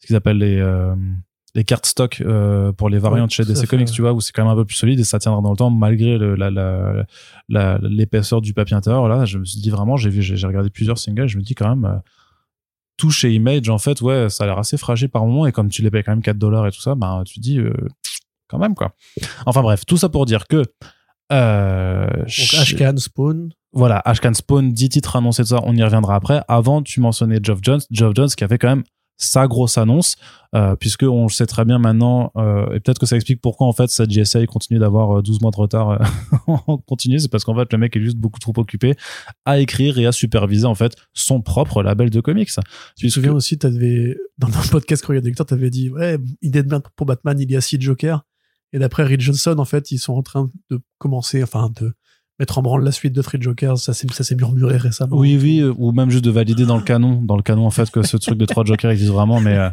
ce 0.00 0.06
qu'ils 0.06 0.16
appellent 0.16 0.38
les 0.38 0.58
euh, 0.58 0.94
les 1.54 1.64
cartes 1.64 1.86
stock 1.86 2.20
euh, 2.20 2.72
pour 2.72 2.88
les 2.90 2.98
variantes 2.98 3.30
Ouais, 3.30 3.44
chez 3.44 3.44
DC 3.44 3.66
Comics, 3.66 3.90
tu 3.90 4.02
vois, 4.02 4.12
où 4.12 4.20
c'est 4.20 4.32
quand 4.32 4.42
même 4.44 4.52
un 4.52 4.56
peu 4.56 4.64
plus 4.64 4.76
solide 4.76 5.00
et 5.00 5.04
ça 5.04 5.18
tiendra 5.18 5.40
dans 5.40 5.50
le 5.50 5.56
temps 5.56 5.70
malgré 5.70 6.18
le, 6.18 6.34
la, 6.36 7.78
l'épaisseur 7.82 8.40
du 8.42 8.52
papier 8.54 8.76
intérieur. 8.76 9.08
Là, 9.08 9.24
je 9.24 9.38
me 9.38 9.44
suis 9.44 9.58
dit 9.60 9.70
vraiment, 9.70 9.96
j'ai 9.96 10.10
vu, 10.10 10.22
j'ai 10.22 10.46
regardé 10.46 10.70
plusieurs 10.70 10.98
singles, 10.98 11.26
je 11.26 11.38
me 11.38 11.42
dis 11.42 11.54
quand 11.54 11.68
même. 11.68 11.84
euh, 11.84 11.96
tout 12.96 13.10
chez 13.10 13.32
Image, 13.32 13.68
en 13.68 13.78
fait, 13.78 14.00
ouais, 14.02 14.28
ça 14.28 14.42
a 14.44 14.46
l'air 14.48 14.58
assez 14.58 14.76
fragile 14.76 15.08
par 15.08 15.24
moment. 15.24 15.46
Et 15.46 15.52
comme 15.52 15.68
tu 15.68 15.82
les 15.82 15.90
payes 15.90 16.02
quand 16.02 16.10
même 16.12 16.22
4 16.22 16.36
dollars 16.36 16.66
et 16.66 16.72
tout 16.72 16.80
ça, 16.80 16.96
bah, 16.96 17.22
tu 17.24 17.36
te 17.36 17.40
dis, 17.40 17.58
euh, 17.60 17.72
quand 18.48 18.58
même, 18.58 18.74
quoi. 18.74 18.92
Enfin 19.46 19.62
bref, 19.62 19.86
tout 19.86 19.96
ça 19.96 20.08
pour 20.08 20.26
dire 20.26 20.46
que. 20.48 20.64
Ashcan, 22.60 22.96
Spawn. 22.96 23.50
voilà, 23.72 24.00
Ashcan 24.04 24.34
Spawn, 24.34 24.72
10 24.72 24.88
titres 24.88 25.16
annoncés 25.16 25.42
de 25.42 25.48
ça, 25.48 25.60
on 25.64 25.74
y 25.76 25.82
reviendra 25.82 26.14
après. 26.16 26.42
Avant, 26.48 26.82
tu 26.82 27.00
mentionnais 27.00 27.38
Geoff 27.42 27.60
Jones. 27.62 27.80
Geoff 27.90 28.14
Jones 28.14 28.28
qui 28.36 28.44
avait 28.44 28.58
quand 28.58 28.68
même 28.68 28.84
sa 29.18 29.48
grosse 29.48 29.76
annonce, 29.76 30.16
euh, 30.54 30.76
puisque 30.76 31.02
on 31.02 31.24
le 31.24 31.28
sait 31.28 31.46
très 31.46 31.64
bien 31.64 31.78
maintenant, 31.78 32.32
euh, 32.36 32.72
et 32.72 32.80
peut-être 32.80 33.00
que 33.00 33.06
ça 33.06 33.16
explique 33.16 33.40
pourquoi 33.42 33.66
en 33.66 33.72
fait 33.72 33.88
sa 33.88 34.06
GSA 34.06 34.46
continue 34.46 34.78
d'avoir 34.78 35.18
euh, 35.18 35.22
12 35.22 35.40
mois 35.42 35.50
de 35.50 35.56
retard 35.56 35.90
euh, 35.90 35.98
en 36.46 36.78
continu, 36.78 37.18
c'est 37.18 37.28
parce 37.28 37.44
qu'en 37.44 37.56
fait 37.56 37.70
le 37.72 37.78
mec 37.78 37.94
est 37.96 38.00
juste 38.00 38.16
beaucoup 38.16 38.38
trop 38.38 38.52
occupé 38.56 38.94
à 39.44 39.58
écrire 39.58 39.98
et 39.98 40.06
à 40.06 40.12
superviser 40.12 40.66
en 40.66 40.76
fait 40.76 40.94
son 41.12 41.42
propre 41.42 41.82
label 41.82 42.10
de 42.10 42.20
comics. 42.20 42.50
Tu 42.96 43.08
te 43.08 43.12
souviens 43.12 43.32
aussi, 43.32 43.58
t'avais, 43.58 44.16
dans 44.38 44.48
un 44.48 44.62
podcast 44.70 45.04
Courrier 45.04 45.20
des 45.20 45.28
lecteurs, 45.28 45.46
t'avais 45.46 45.70
dit, 45.70 45.90
ouais, 45.90 46.18
idée 46.40 46.62
de 46.62 46.68
merde 46.68 46.84
pour 46.94 47.06
Batman, 47.06 47.38
il 47.38 47.50
y 47.50 47.56
a 47.56 47.60
six 47.60 47.80
Jokers. 47.80 48.24
Et 48.72 48.78
d'après 48.78 49.02
Reed 49.04 49.20
Johnson, 49.20 49.56
en 49.58 49.64
fait, 49.64 49.90
ils 49.90 49.98
sont 49.98 50.12
en 50.12 50.22
train 50.22 50.50
de 50.70 50.80
commencer, 50.98 51.42
enfin, 51.42 51.70
de 51.80 51.94
mettre 52.38 52.58
en 52.58 52.62
branle 52.62 52.84
la 52.84 52.92
suite 52.92 53.12
de 53.12 53.22
Three 53.22 53.40
Jokers. 53.40 53.78
Ça 53.78 53.92
s'est, 53.92 54.06
ça 54.12 54.24
s'est 54.24 54.34
murmuré 54.36 54.76
récemment. 54.76 55.16
Oui, 55.16 55.38
oui, 55.40 55.62
ou 55.76 55.92
même 55.92 56.10
juste 56.10 56.24
de 56.24 56.30
valider 56.30 56.66
dans 56.66 56.76
le 56.76 56.82
canon, 56.82 57.20
dans 57.22 57.36
le 57.36 57.42
canon 57.42 57.66
en 57.66 57.70
fait 57.70 57.90
que 57.90 58.02
ce 58.02 58.16
truc 58.16 58.38
de 58.38 58.44
trois 58.46 58.64
jokers 58.64 58.90
existe 58.90 59.10
vraiment, 59.12 59.40
mais 59.40 59.54
euh, 59.56 59.70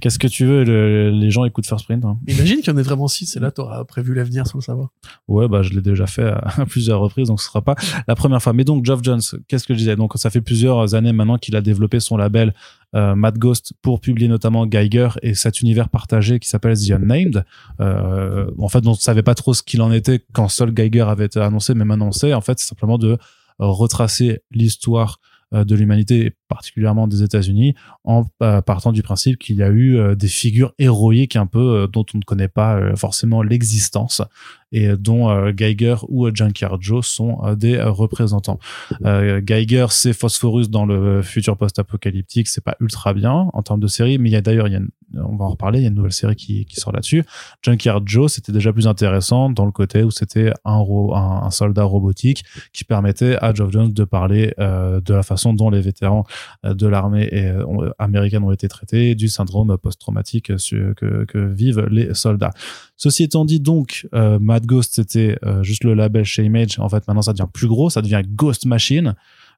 qu'est-ce 0.00 0.18
que 0.18 0.26
tu 0.26 0.44
veux, 0.44 0.64
le- 0.64 1.10
les 1.10 1.30
gens 1.30 1.44
écoutent 1.44 1.66
First 1.66 1.84
Print. 1.86 2.04
hein. 2.04 2.18
Imagine 2.26 2.56
qu'il 2.58 2.68
y 2.68 2.70
en 2.70 2.76
ait 2.78 2.82
vraiment 2.82 3.08
six, 3.08 3.36
et 3.36 3.40
là, 3.40 3.50
t'auras 3.50 3.84
prévu 3.84 4.14
l'avenir 4.14 4.46
sans 4.46 4.58
le 4.58 4.62
savoir. 4.62 4.88
Ouais, 5.28 5.48
bah 5.48 5.62
je 5.62 5.70
l'ai 5.70 5.80
déjà 5.82 6.06
fait 6.06 6.24
à, 6.24 6.38
à 6.56 6.66
plusieurs 6.66 7.00
reprises, 7.00 7.28
donc 7.28 7.40
ce 7.40 7.46
sera 7.46 7.62
pas 7.62 7.74
la 8.06 8.14
première 8.14 8.42
fois. 8.42 8.52
Mais 8.52 8.64
donc 8.64 8.84
Geoff 8.84 9.00
Jones, 9.02 9.20
qu'est-ce 9.46 9.66
que 9.66 9.74
je 9.74 9.78
disais? 9.78 9.96
Donc 9.96 10.12
ça 10.16 10.30
fait 10.30 10.40
plusieurs 10.40 10.94
années 10.94 11.12
maintenant 11.12 11.38
qu'il 11.38 11.54
a 11.56 11.60
développé 11.60 12.00
son 12.00 12.16
label 12.16 12.54
euh, 12.94 13.14
Mad 13.14 13.38
Ghost 13.38 13.72
pour 13.82 14.00
publier 14.00 14.28
notamment 14.28 14.66
Geiger 14.66 15.08
et 15.22 15.34
cet 15.34 15.60
univers 15.60 15.88
partagé 15.88 16.38
qui 16.38 16.48
s'appelle 16.48 16.76
The 16.78 16.92
Unnamed. 16.92 17.44
Euh, 17.80 18.50
en 18.58 18.68
fait, 18.68 18.86
on 18.86 18.92
ne 18.92 18.96
savait 18.96 19.22
pas 19.22 19.34
trop 19.34 19.54
ce 19.54 19.62
qu'il 19.62 19.82
en 19.82 19.92
était 19.92 20.24
quand 20.32 20.48
seul 20.48 20.72
Geiger 20.72 21.02
avait 21.02 21.26
été 21.26 21.40
annoncé, 21.40 21.74
mais 21.74 21.84
maintenant 21.84 22.08
on 22.08 22.12
sait. 22.12 22.32
En 22.32 22.40
fait, 22.40 22.58
c'est 22.58 22.68
simplement 22.68 22.98
de 22.98 23.18
retracer 23.58 24.42
l'histoire 24.50 25.20
euh, 25.54 25.64
de 25.64 25.74
l'humanité, 25.74 26.36
particulièrement 26.48 27.06
des 27.06 27.22
États-Unis, 27.22 27.74
en 28.04 28.24
euh, 28.42 28.60
partant 28.62 28.90
du 28.90 29.02
principe 29.02 29.38
qu'il 29.38 29.56
y 29.56 29.62
a 29.62 29.68
eu 29.68 29.96
euh, 29.96 30.14
des 30.14 30.28
figures 30.28 30.72
héroïques 30.78 31.36
un 31.36 31.46
peu 31.46 31.58
euh, 31.58 31.86
dont 31.86 32.06
on 32.14 32.18
ne 32.18 32.22
connaît 32.22 32.48
pas 32.48 32.96
forcément 32.96 33.42
l'existence 33.42 34.22
et 34.70 34.88
dont 34.98 35.50
Geiger 35.50 35.96
ou 36.08 36.28
Junkyard 36.34 36.76
Joe 36.80 37.06
sont 37.06 37.38
des 37.54 37.80
représentants. 37.80 38.58
Geiger, 39.02 39.86
c'est 39.88 40.12
Phosphorus 40.12 40.68
dans 40.68 40.84
le 40.84 41.22
futur 41.22 41.56
post-apocalyptique, 41.56 42.48
c'est 42.48 42.62
pas 42.62 42.76
ultra 42.78 43.14
bien 43.14 43.48
en 43.52 43.62
termes 43.62 43.80
de 43.80 43.86
série, 43.86 44.18
mais 44.18 44.28
il 44.28 44.32
y 44.32 44.36
a 44.36 44.42
d'ailleurs, 44.42 44.68
on 45.14 45.36
va 45.36 45.46
en 45.46 45.50
reparler. 45.50 45.78
Il 45.78 45.82
y 45.82 45.84
a 45.86 45.88
une 45.88 45.94
nouvelle 45.94 46.12
série 46.12 46.36
qui, 46.36 46.66
sort 46.72 46.92
là-dessus. 46.92 47.24
Junkyard 47.62 48.02
Joe, 48.04 48.30
c'était 48.30 48.52
déjà 48.52 48.70
plus 48.70 48.86
intéressant 48.86 49.48
dans 49.48 49.64
le 49.64 49.72
côté 49.72 50.02
où 50.02 50.10
c'était 50.10 50.52
un, 50.66 51.50
soldat 51.50 51.84
robotique 51.84 52.44
qui 52.74 52.84
permettait 52.84 53.38
à 53.40 53.54
Geoff 53.54 53.70
Jones 53.72 53.92
de 53.92 54.04
parler 54.04 54.52
de 54.58 55.14
la 55.14 55.22
façon 55.22 55.54
dont 55.54 55.70
les 55.70 55.80
vétérans 55.80 56.26
de 56.64 56.86
l'armée 56.86 57.28
euh, 57.32 57.64
ont- 57.66 57.90
américaine 57.98 58.42
ont 58.42 58.52
été 58.52 58.68
traités, 58.68 59.14
du 59.14 59.28
syndrome 59.28 59.76
post-traumatique 59.78 60.46
que, 60.46 61.46
vivent 61.46 61.86
les 61.90 62.14
soldats. 62.14 62.50
Ceci 62.96 63.24
étant 63.24 63.44
dit, 63.44 63.60
donc, 63.60 64.06
euh, 64.14 64.38
Mad 64.38 64.66
Ghost, 64.66 64.94
c'était 64.96 65.38
euh, 65.44 65.62
juste 65.62 65.84
le 65.84 65.94
label 65.94 66.24
chez 66.24 66.44
Image. 66.44 66.78
En 66.78 66.88
fait, 66.88 67.06
maintenant, 67.06 67.22
ça 67.22 67.32
devient 67.32 67.48
plus 67.52 67.68
gros, 67.68 67.90
ça 67.90 68.02
devient 68.02 68.22
Ghost 68.26 68.66
Machine. 68.66 69.14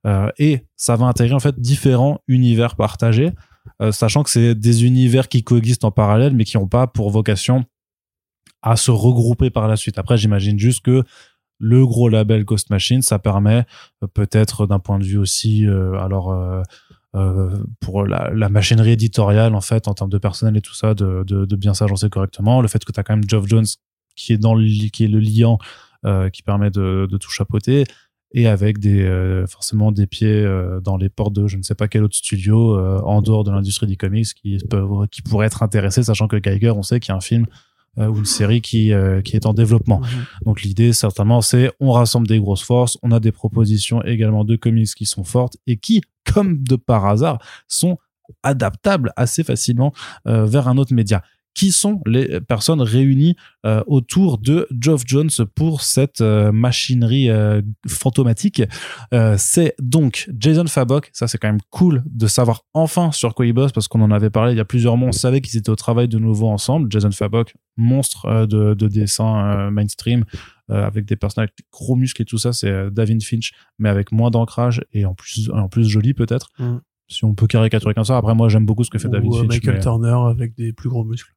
Euh, 0.07 0.31
et 0.39 0.65
ça 0.77 0.97
va 0.97 1.07
intégrer, 1.07 1.35
en 1.35 1.41
fait, 1.41 1.61
différents 1.61 2.21
univers 2.27 2.75
partagés, 2.77 3.33
euh, 3.83 3.93
sachant 3.93 4.23
que 4.23 4.31
c'est 4.31 4.55
des 4.55 4.85
univers 4.85 5.29
qui 5.29 5.43
coexistent 5.43 5.85
en 5.85 5.91
parallèle, 5.91 6.35
mais 6.35 6.45
qui 6.45 6.57
n'ont 6.57 6.69
pas 6.69 6.87
pour 6.87 7.11
vocation 7.11 7.65
à 8.63 8.77
se 8.77 8.91
regrouper 8.91 9.51
par 9.51 9.69
la 9.69 9.77
suite. 9.77 9.99
Après, 9.99 10.17
j'imagine 10.19 10.59
juste 10.59 10.83
que 10.83 11.05
le 11.61 11.87
gros 11.87 12.09
label 12.09 12.45
Ghost 12.45 12.71
Machine, 12.71 13.03
ça 13.03 13.19
permet 13.19 13.65
euh, 14.03 14.07
peut-être 14.13 14.67
d'un 14.67 14.81
point 14.81 14.99
de 14.99 15.05
vue 15.05 15.19
aussi, 15.19 15.67
euh, 15.67 15.93
alors 16.01 16.33
euh, 17.15 17.65
pour 17.81 18.05
la, 18.05 18.49
machinerie 18.49 18.93
éditoriale 18.93 19.55
en 19.55 19.61
fait, 19.61 19.87
en 19.87 19.95
termes 19.95 20.11
de 20.11 20.19
personnel 20.19 20.57
et 20.57 20.63
tout 20.63 20.75
ça, 20.75 20.95
de, 20.95 21.57
bien 21.57 21.75
s'agencer 21.75 22.09
correctement. 22.09 22.63
Le 22.63 22.69
fait 22.69 22.85
que 22.85 22.93
tu 22.93 22.99
as 22.99 23.03
quand 23.03 23.15
même 23.15 23.29
Geoff 23.29 23.47
Jones 23.47 23.67
qui 24.17 24.33
est 24.33 24.39
dans 24.39 24.55
le, 24.55 24.67
qui 24.89 25.05
est 25.05 25.09
le 25.09 25.21
liant 25.21 25.59
qui 26.33 26.43
permet 26.43 26.71
de, 26.71 27.07
tout 27.21 27.31
chapeauter 27.31 27.85
et 28.33 28.47
avec 28.47 28.79
des 28.79 29.45
forcément 29.49 29.93
des 29.93 30.07
pieds 30.07 30.47
dans 30.83 30.97
les 30.97 31.11
portes 31.11 31.35
de 31.35 31.47
je 31.47 31.59
ne 31.59 31.63
sais 31.63 31.75
pas 31.75 31.89
quel 31.89 32.05
autre 32.05 32.17
studio 32.17 32.79
en 33.05 33.21
dehors 33.21 33.45
de 33.45 33.51
l'industrie 33.51 33.87
du 33.87 33.99
comics 33.99 34.33
qui 34.33 34.57
peuvent 34.71 35.07
qui 35.11 35.21
pourraient 35.21 35.47
être 35.47 35.63
intéressés 35.63 36.05
sachant 36.05 36.27
que 36.27 36.37
Geiger 36.37 36.71
on 36.71 36.83
sait 36.83 37.01
qu'il 37.01 37.11
y 37.11 37.13
a 37.13 37.17
un 37.17 37.21
film 37.21 37.47
ou 37.97 38.19
une 38.19 38.25
série 38.25 38.61
qui 38.61 38.93
euh, 38.93 39.21
qui 39.21 39.37
est 39.37 39.47
en 39.47 39.53
développement 39.53 40.01
Mhm. 40.01 40.25
donc 40.47 40.63
l'idée 40.63 40.93
certainement 40.93 41.41
c'est 41.41 41.71
on 41.81 41.91
rassemble 41.93 42.27
des 42.27 42.39
grosses 42.39 42.63
forces, 42.63 42.97
on 43.03 43.11
a 43.11 43.21
des 43.21 43.33
propositions 43.33 44.03
également 44.05 44.45
de 44.45 44.57
comics 44.57 44.95
qui 44.95 45.07
sont 45.07 45.25
fortes 45.25 45.57
et 45.67 45.77
qui, 45.77 46.01
comme 46.25 46.63
de 46.63 46.77
par 46.77 47.05
hasard, 47.07 47.39
sont 47.67 47.99
adaptables 48.43 49.13
assez 49.17 49.43
facilement 49.43 49.93
euh, 50.27 50.47
vers 50.47 50.69
un 50.69 50.79
autre 50.79 50.95
média. 50.95 51.23
Qui 51.55 51.73
sont 51.73 52.01
les 52.07 52.41
personnes 52.41 52.81
réunies 52.81 53.35
euh, 53.67 53.83
autour 53.87 54.39
de 54.39 54.69
Geoff 54.81 55.03
Jones 55.05 55.31
pour 55.55 55.83
cette 55.83 56.21
euh, 56.21 56.53
machinerie 56.53 57.29
euh, 57.29 57.61
fantomatique? 57.89 58.63
C'est 59.37 59.75
donc 59.81 60.31
Jason 60.39 60.67
Fabok. 60.67 61.11
Ça, 61.13 61.27
c'est 61.27 61.39
quand 61.39 61.49
même 61.49 61.61
cool 61.71 62.03
de 62.07 62.27
savoir 62.27 62.63
enfin 62.73 63.11
sur 63.13 63.35
quoi 63.35 63.47
il 63.47 63.53
bosse 63.53 63.73
parce 63.73 63.89
qu'on 63.89 64.01
en 64.01 64.11
avait 64.11 64.31
parlé 64.31 64.53
il 64.53 64.57
y 64.57 64.61
a 64.61 64.65
plusieurs 64.65 64.97
mois. 64.97 65.09
On 65.09 65.13
savait 65.13 65.41
qu'ils 65.41 65.59
étaient 65.59 65.71
au 65.71 65.77
travail 65.77 66.09
de 66.09 66.19
nouveau 66.19 66.49
ensemble. 66.49 66.91
Jason 66.91 67.11
Fabok, 67.11 67.55
monstre 67.77 68.47
de, 68.47 68.75
de 68.75 68.89
dessin 68.89 69.71
mainstream 69.71 70.25
avec 70.69 71.05
des 71.05 71.17
personnages 71.17 71.49
avec 71.49 71.59
des 71.59 71.65
gros 71.73 71.97
muscles 71.97 72.23
et 72.23 72.25
tout 72.25 72.39
ça, 72.39 72.53
c'est 72.53 72.91
David 72.93 73.25
Finch, 73.25 73.53
mais 73.79 73.89
avec 73.89 74.13
moins 74.13 74.31
d'ancrage 74.31 74.83
et 74.93 75.05
en 75.05 75.15
plus, 75.15 75.51
en 75.51 75.69
plus 75.69 75.89
joli 75.89 76.15
peut-être. 76.15 76.51
Mm. 76.59 76.77
Si 77.11 77.25
on 77.25 77.35
peut 77.35 77.49
caricaturer 77.49 77.93
comme 77.93 78.05
ça. 78.05 78.17
Après, 78.17 78.37
moi, 78.37 78.49
j'aime 78.49 78.65
beaucoup 78.65 78.85
ce 78.85 78.91
que 78.91 78.99
fait 78.99 79.09
David 79.09 79.31
Ou 79.31 79.39
Finch. 79.39 79.49
Michael 79.49 79.75
mais 79.75 79.81
Turner 79.81 80.17
avec 80.31 80.55
des 80.55 80.73
plus 80.73 80.89
gros 80.89 81.05
muscles. 81.05 81.35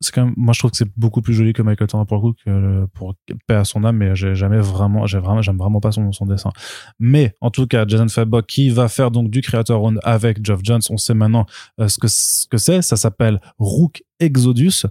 C'est 0.00 0.14
quand 0.14 0.24
même, 0.24 0.34
moi, 0.36 0.54
je 0.54 0.60
trouve 0.60 0.70
que 0.70 0.76
c'est 0.78 0.90
beaucoup 0.96 1.20
plus 1.20 1.34
joli 1.34 1.52
que 1.52 1.60
Michael 1.62 1.88
Turner 1.88 2.06
pour 2.06 2.16
le 2.16 2.22
coup, 2.22 2.34
que 2.44 2.86
pour 2.94 3.14
paix 3.46 3.54
à 3.54 3.64
son 3.64 3.84
âme, 3.84 3.98
mais 3.98 4.16
j'ai 4.16 4.34
jamais 4.34 4.58
vraiment, 4.58 5.06
j'ai 5.06 5.18
vraiment, 5.18 5.42
j'aime 5.42 5.58
vraiment 5.58 5.80
pas 5.80 5.92
son, 5.92 6.10
son 6.12 6.24
dessin. 6.24 6.50
Mais, 6.98 7.34
en 7.40 7.50
tout 7.50 7.66
cas, 7.66 7.84
Jason 7.86 8.08
Fabok, 8.08 8.46
qui 8.46 8.70
va 8.70 8.88
faire 8.88 9.10
donc 9.10 9.30
du 9.30 9.42
Creator 9.42 9.82
Owned 9.82 10.00
avec 10.02 10.44
Geoff 10.44 10.60
Jones, 10.62 10.80
on 10.88 10.96
sait 10.96 11.14
maintenant 11.14 11.44
euh, 11.80 11.88
ce 11.88 11.98
que, 11.98 12.08
ce 12.08 12.46
que 12.46 12.56
c'est. 12.56 12.80
Ça 12.80 12.96
s'appelle 12.96 13.40
Rook 13.58 14.02
Exodus. 14.20 14.86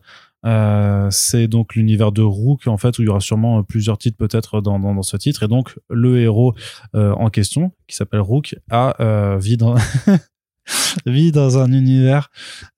Euh, 0.46 1.08
c'est 1.12 1.48
donc 1.48 1.76
l'univers 1.76 2.14
de 2.14 2.22
Rook 2.22 2.68
en 2.68 2.78
fait 2.78 2.98
où 2.98 3.02
il 3.02 3.06
y 3.06 3.10
aura 3.10 3.20
sûrement 3.20 3.62
plusieurs 3.62 3.98
titres 3.98 4.16
peut-être 4.16 4.62
dans, 4.62 4.80
dans, 4.80 4.96
dans 4.96 5.02
ce 5.02 5.18
titre 5.18 5.44
et 5.44 5.50
donc 5.50 5.78
le 5.90 6.22
héros 6.22 6.54
euh, 6.96 7.12
en 7.12 7.30
question 7.30 7.74
qui 7.88 7.98
s'appelle 7.98 8.22
Rook 8.22 8.56
a 8.72 8.96
euh, 9.02 9.38
vit 9.38 9.58
dans 9.58 9.76
vit 11.06 11.32
dans 11.32 11.58
un 11.58 11.72
univers 11.72 12.30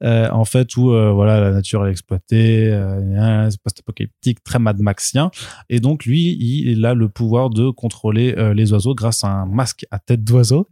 euh, 0.03 0.29
en 0.31 0.45
fait 0.45 0.75
où 0.77 0.91
euh, 0.91 1.11
voilà 1.11 1.39
la 1.39 1.51
nature 1.51 1.85
est 1.87 1.91
exploitée 1.91 2.67
euh, 2.71 3.49
post-apocalyptique 3.63 4.43
très 4.43 4.59
Mad 4.59 4.79
Maxien. 4.79 5.31
Et 5.69 5.79
donc 5.79 6.05
lui 6.05 6.37
il 6.39 6.85
a 6.85 6.93
le 6.93 7.09
pouvoir 7.09 7.49
de 7.49 7.69
contrôler 7.69 8.35
euh, 8.37 8.53
les 8.53 8.71
oiseaux 8.73 8.95
grâce 8.95 9.23
à 9.23 9.27
un 9.27 9.45
masque 9.45 9.85
à 9.91 9.99
tête 9.99 10.23
d'oiseau. 10.23 10.67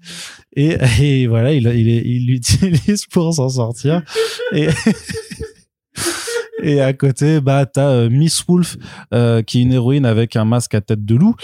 Et, 0.56 0.78
voilà 1.28 1.54
il 1.54 2.26
l'utilise 2.28 3.06
pour 3.06 3.34
s'en 3.34 3.50
sortir. 3.50 4.04
Et 4.54 4.70
à 6.82 6.94
côté 6.94 7.42
bah 7.42 7.66
t'as 7.66 8.10
Miss 8.10 8.44
Wolf 8.48 8.78
qui 9.46 9.60
est 9.60 9.62
une 9.62 9.74
héroïne 9.74 10.06
avec 10.06 10.36
un 10.36 10.46
masque 10.46 10.76
à 10.76 10.82
tête 10.82 11.06
de 11.06 11.16
loup. 11.16 11.36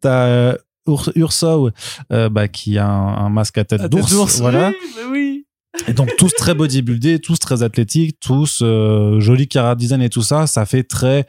T'as 0.00 0.56
Urso 0.86 1.70
euh, 2.12 2.28
bah, 2.28 2.48
qui 2.48 2.78
a 2.78 2.86
un, 2.86 3.26
un 3.26 3.28
masque 3.28 3.58
à 3.58 3.64
tête 3.64 3.82
d'ours 3.90 4.40
voilà. 4.40 4.68
Oui, 4.70 4.74
mais 4.96 5.10
oui. 5.10 5.46
et 5.88 5.92
donc 5.92 6.14
tous 6.16 6.32
très 6.34 6.54
bodybuildés, 6.54 7.18
tous 7.18 7.38
très 7.38 7.62
athlétiques, 7.62 8.18
tous 8.20 8.60
euh, 8.62 9.20
joli 9.20 9.48
cara 9.48 9.74
design 9.74 10.02
et 10.02 10.10
tout 10.10 10.22
ça, 10.22 10.46
ça 10.46 10.66
fait 10.66 10.84
très 10.84 11.26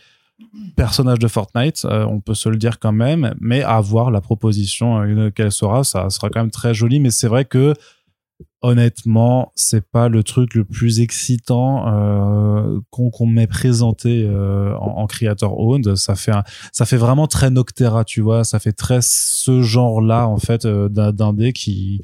personnage 0.75 1.19
de 1.19 1.27
Fortnite, 1.27 1.85
euh, 1.85 2.05
on 2.05 2.19
peut 2.19 2.33
se 2.33 2.49
le 2.49 2.57
dire 2.57 2.79
quand 2.79 2.91
même, 2.91 3.33
mais 3.39 3.63
à 3.63 3.79
voir 3.79 4.11
la 4.11 4.21
proposition 4.21 5.01
euh, 5.01 5.29
qu'elle 5.29 5.51
sera, 5.51 5.83
ça 5.83 6.09
sera 6.09 6.29
quand 6.29 6.41
même 6.41 6.51
très 6.51 6.73
joli, 6.73 6.99
mais 6.99 7.11
c'est 7.11 7.27
vrai 7.27 7.45
que 7.45 7.73
honnêtement, 8.65 9.51
c'est 9.55 9.85
pas 9.89 10.09
le 10.09 10.23
truc 10.23 10.53
le 10.55 10.63
plus 10.65 10.99
excitant 10.99 11.87
euh, 11.87 12.79
qu'on 12.89 13.09
qu'on 13.09 13.25
m'ait 13.27 13.47
présenté 13.47 14.25
euh, 14.27 14.75
en, 14.77 15.01
en 15.01 15.07
creator 15.07 15.57
owned. 15.59 15.95
Ça 15.95 16.15
fait 16.15 16.31
un- 16.31 16.43
ça 16.71 16.85
fait 16.85 16.97
vraiment 16.97 17.27
très 17.27 17.49
Noctera, 17.49 18.03
tu 18.05 18.21
vois. 18.21 18.43
Ça 18.43 18.59
fait 18.59 18.73
très 18.73 18.99
ce 19.01 19.61
genre-là 19.61 20.27
en 20.27 20.37
fait 20.37 20.65
euh, 20.65 20.89
d'un 20.89 21.33
dé 21.33 21.53
qui 21.53 22.01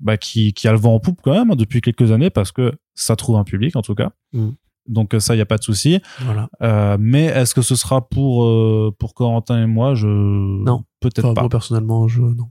bah, 0.00 0.16
qui 0.16 0.52
qui 0.52 0.68
a 0.68 0.72
le 0.72 0.78
vent 0.78 0.94
en 0.94 1.00
poupe 1.00 1.20
quand 1.22 1.32
même 1.32 1.50
hein, 1.50 1.56
depuis 1.56 1.80
quelques 1.80 2.12
années 2.12 2.30
parce 2.30 2.52
que 2.52 2.72
ça 2.94 3.16
trouve 3.16 3.36
un 3.36 3.44
public 3.44 3.74
en 3.76 3.82
tout 3.82 3.94
cas. 3.94 4.10
Mm. 4.32 4.50
Donc 4.86 5.14
ça, 5.18 5.34
il 5.34 5.38
y 5.38 5.40
a 5.40 5.46
pas 5.46 5.56
de 5.56 5.62
souci. 5.62 6.00
Voilà. 6.20 6.50
Euh, 6.62 6.98
mais 7.00 7.24
est-ce 7.24 7.54
que 7.54 7.62
ce 7.62 7.74
sera 7.74 8.06
pour 8.06 8.44
euh, 8.44 8.94
pour 8.98 9.14
Corentin 9.14 9.62
et 9.62 9.66
moi? 9.66 9.94
Je 9.94 10.06
Non. 10.06 10.84
peut-être 11.00 11.24
Enfin, 11.24 11.32
pas. 11.34 11.40
moi, 11.42 11.48
personnellement, 11.48 12.06
je, 12.06 12.20
non. 12.20 12.48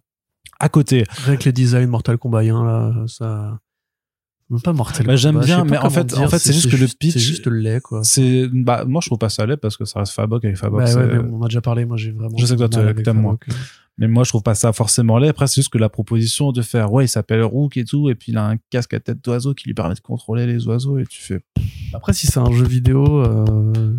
À 0.63 0.69
côté, 0.69 1.03
Rien 1.25 1.35
que 1.35 1.43
les 1.43 1.51
designs 1.51 1.87
Mortal 1.87 2.17
Kombat 2.17 2.39
1, 2.43 2.63
là, 2.63 2.93
ça. 3.07 3.59
Même 4.49 4.61
pas 4.61 4.71
Mortal 4.73 5.05
Bah, 5.05 5.15
j'aime 5.15 5.39
bien, 5.41 5.65
mais 5.65 5.77
en 5.77 5.89
fait- 5.89 6.05
dire, 6.05 6.21
en 6.21 6.27
fait, 6.27 6.39
c'est 6.39 6.53
juste 6.53 6.69
que 6.71 6.75
le 6.77 6.85
pitch- 6.85 7.11
C'est 7.13 7.19
juste 7.19 7.47
laid, 7.47 7.81
quoi. 7.81 8.01
c'est 8.03 8.47
bah 8.53 8.83
moi 8.85 8.99
je 9.01 9.07
trouve 9.09 9.17
pas 9.17 9.29
ça 9.29 9.45
laid 9.45 9.57
parce 9.57 9.77
que 9.77 9.85
ça 9.85 9.99
reste 9.99 10.13
Fabok 10.13 10.43
avec 10.45 10.57
Fabok. 10.57 10.79
Bah 10.83 10.93
ouais, 10.95 11.05
mais 11.07 11.29
on 11.31 11.41
a 11.43 11.47
déjà 11.47 11.61
parlé, 11.61 11.85
moi 11.85 11.97
j'ai 11.97 12.11
vraiment. 12.11 12.37
Je 12.37 12.45
sais 12.45 12.55
que 12.55 12.65
toi, 12.67 12.93
t'aimes 12.93 13.21
moins. 13.21 13.37
Mais 13.99 14.07
moi, 14.07 14.23
je 14.23 14.29
trouve 14.29 14.41
pas 14.41 14.55
ça 14.55 14.73
forcément 14.73 15.17
laid. 15.19 15.29
Après, 15.29 15.45
c'est 15.47 15.55
juste 15.61 15.71
que 15.71 15.77
la 15.77 15.89
proposition 15.89 16.51
de 16.51 16.61
faire, 16.63 16.91
ouais, 16.91 17.05
il 17.05 17.07
s'appelle 17.07 17.43
Rook 17.43 17.77
et 17.77 17.85
tout, 17.85 18.09
et 18.09 18.15
puis 18.15 18.31
il 18.31 18.37
a 18.37 18.45
un 18.47 18.57
casque 18.71 18.93
à 18.95 18.99
tête 18.99 19.23
d'oiseau 19.23 19.53
qui 19.53 19.65
lui 19.67 19.73
permet 19.75 19.93
de 19.95 19.99
contrôler 19.99 20.47
les 20.47 20.67
oiseaux, 20.67 20.97
et 20.97 21.05
tu 21.05 21.21
fais, 21.21 21.41
Après, 21.93 22.11
si 22.13 22.25
c'est 22.27 22.39
un 22.39 22.51
jeu 22.51 22.65
vidéo, 22.65 23.19
euh, 23.23 23.93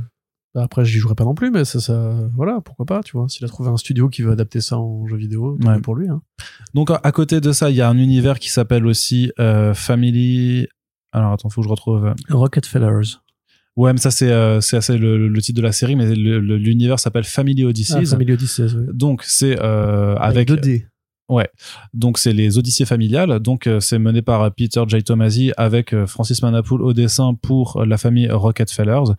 après 0.55 0.85
j'y 0.85 0.99
jouerai 0.99 1.15
pas 1.15 1.25
non 1.25 1.35
plus, 1.35 1.51
mais 1.51 1.65
ça, 1.65 1.81
ça, 1.81 2.29
voilà, 2.35 2.61
pourquoi 2.65 2.87
pas, 2.87 3.03
tu 3.03 3.17
vois. 3.17 3.29
S'il 3.29 3.45
a 3.45 3.49
trouvé 3.49 3.71
un 3.71 3.77
studio 3.77 4.09
qui 4.09 4.23
veut 4.23 4.33
adapter 4.33 4.61
ça 4.61 4.79
en 4.79 5.07
jeu 5.07 5.17
vidéo, 5.17 5.59
tant 5.61 5.71
Ouais. 5.73 5.81
pour 5.81 5.97
lui. 5.97 6.09
Hein. 6.09 6.23
Donc 6.75 6.91
à 6.91 7.13
côté 7.13 7.41
de 7.41 7.53
ça, 7.53 7.71
il 7.71 7.77
y 7.77 7.81
a 7.81 7.89
un 7.89 7.99
univers 7.99 8.39
qui 8.39 8.51
s'appelle 8.51 8.87
aussi 8.87 9.33
euh, 9.41 9.75
Family. 9.75 10.67
Alors 11.13 11.33
attends, 11.33 11.49
faut 11.51 11.61
que 11.61 11.67
je 11.67 11.71
retrouve. 11.71 12.15
Rocket 12.31 12.67
Fellers. 12.67 13.17
Ouais, 13.77 13.93
mais 13.93 13.99
ça 13.99 14.13
c'est 14.13 14.31
euh, 14.31 14.59
assez 14.59 14.97
le, 14.97 15.27
le 15.29 15.41
titre 15.43 15.57
de 15.57 15.63
la 15.67 15.73
série, 15.73 15.97
mais 15.97 16.15
l'univers 16.15 17.01
s'appelle 17.01 17.25
Family 17.25 17.65
Odyssey. 17.65 17.99
Ah, 18.03 18.05
Family 18.05 18.33
Odyssey, 18.35 18.63
oui. 18.73 18.85
Donc 18.93 19.23
c'est 19.25 19.61
euh, 19.61 20.15
avec 20.17 20.49
2D. 20.49 20.87
Donc 21.95 22.19
c'est 22.19 22.33
les 22.33 22.59
Odyssées 22.59 22.85
familiales. 22.85 23.39
Donc 23.41 23.67
euh, 23.67 23.81
c'est 23.81 23.99
mené 23.99 24.23
par 24.23 24.51
Peter 24.53 24.83
J. 24.87 25.03
Tomasi 25.03 25.53
avec 25.57 25.95
euh, 25.95 26.07
Francis 26.07 26.43
Manapoul 26.43 26.83
au 26.83 26.93
dessin 26.93 27.35
pour 27.35 27.79
euh, 27.79 27.87
la 27.87 27.97
famille 27.97 28.31
Rockefellers, 28.31 29.15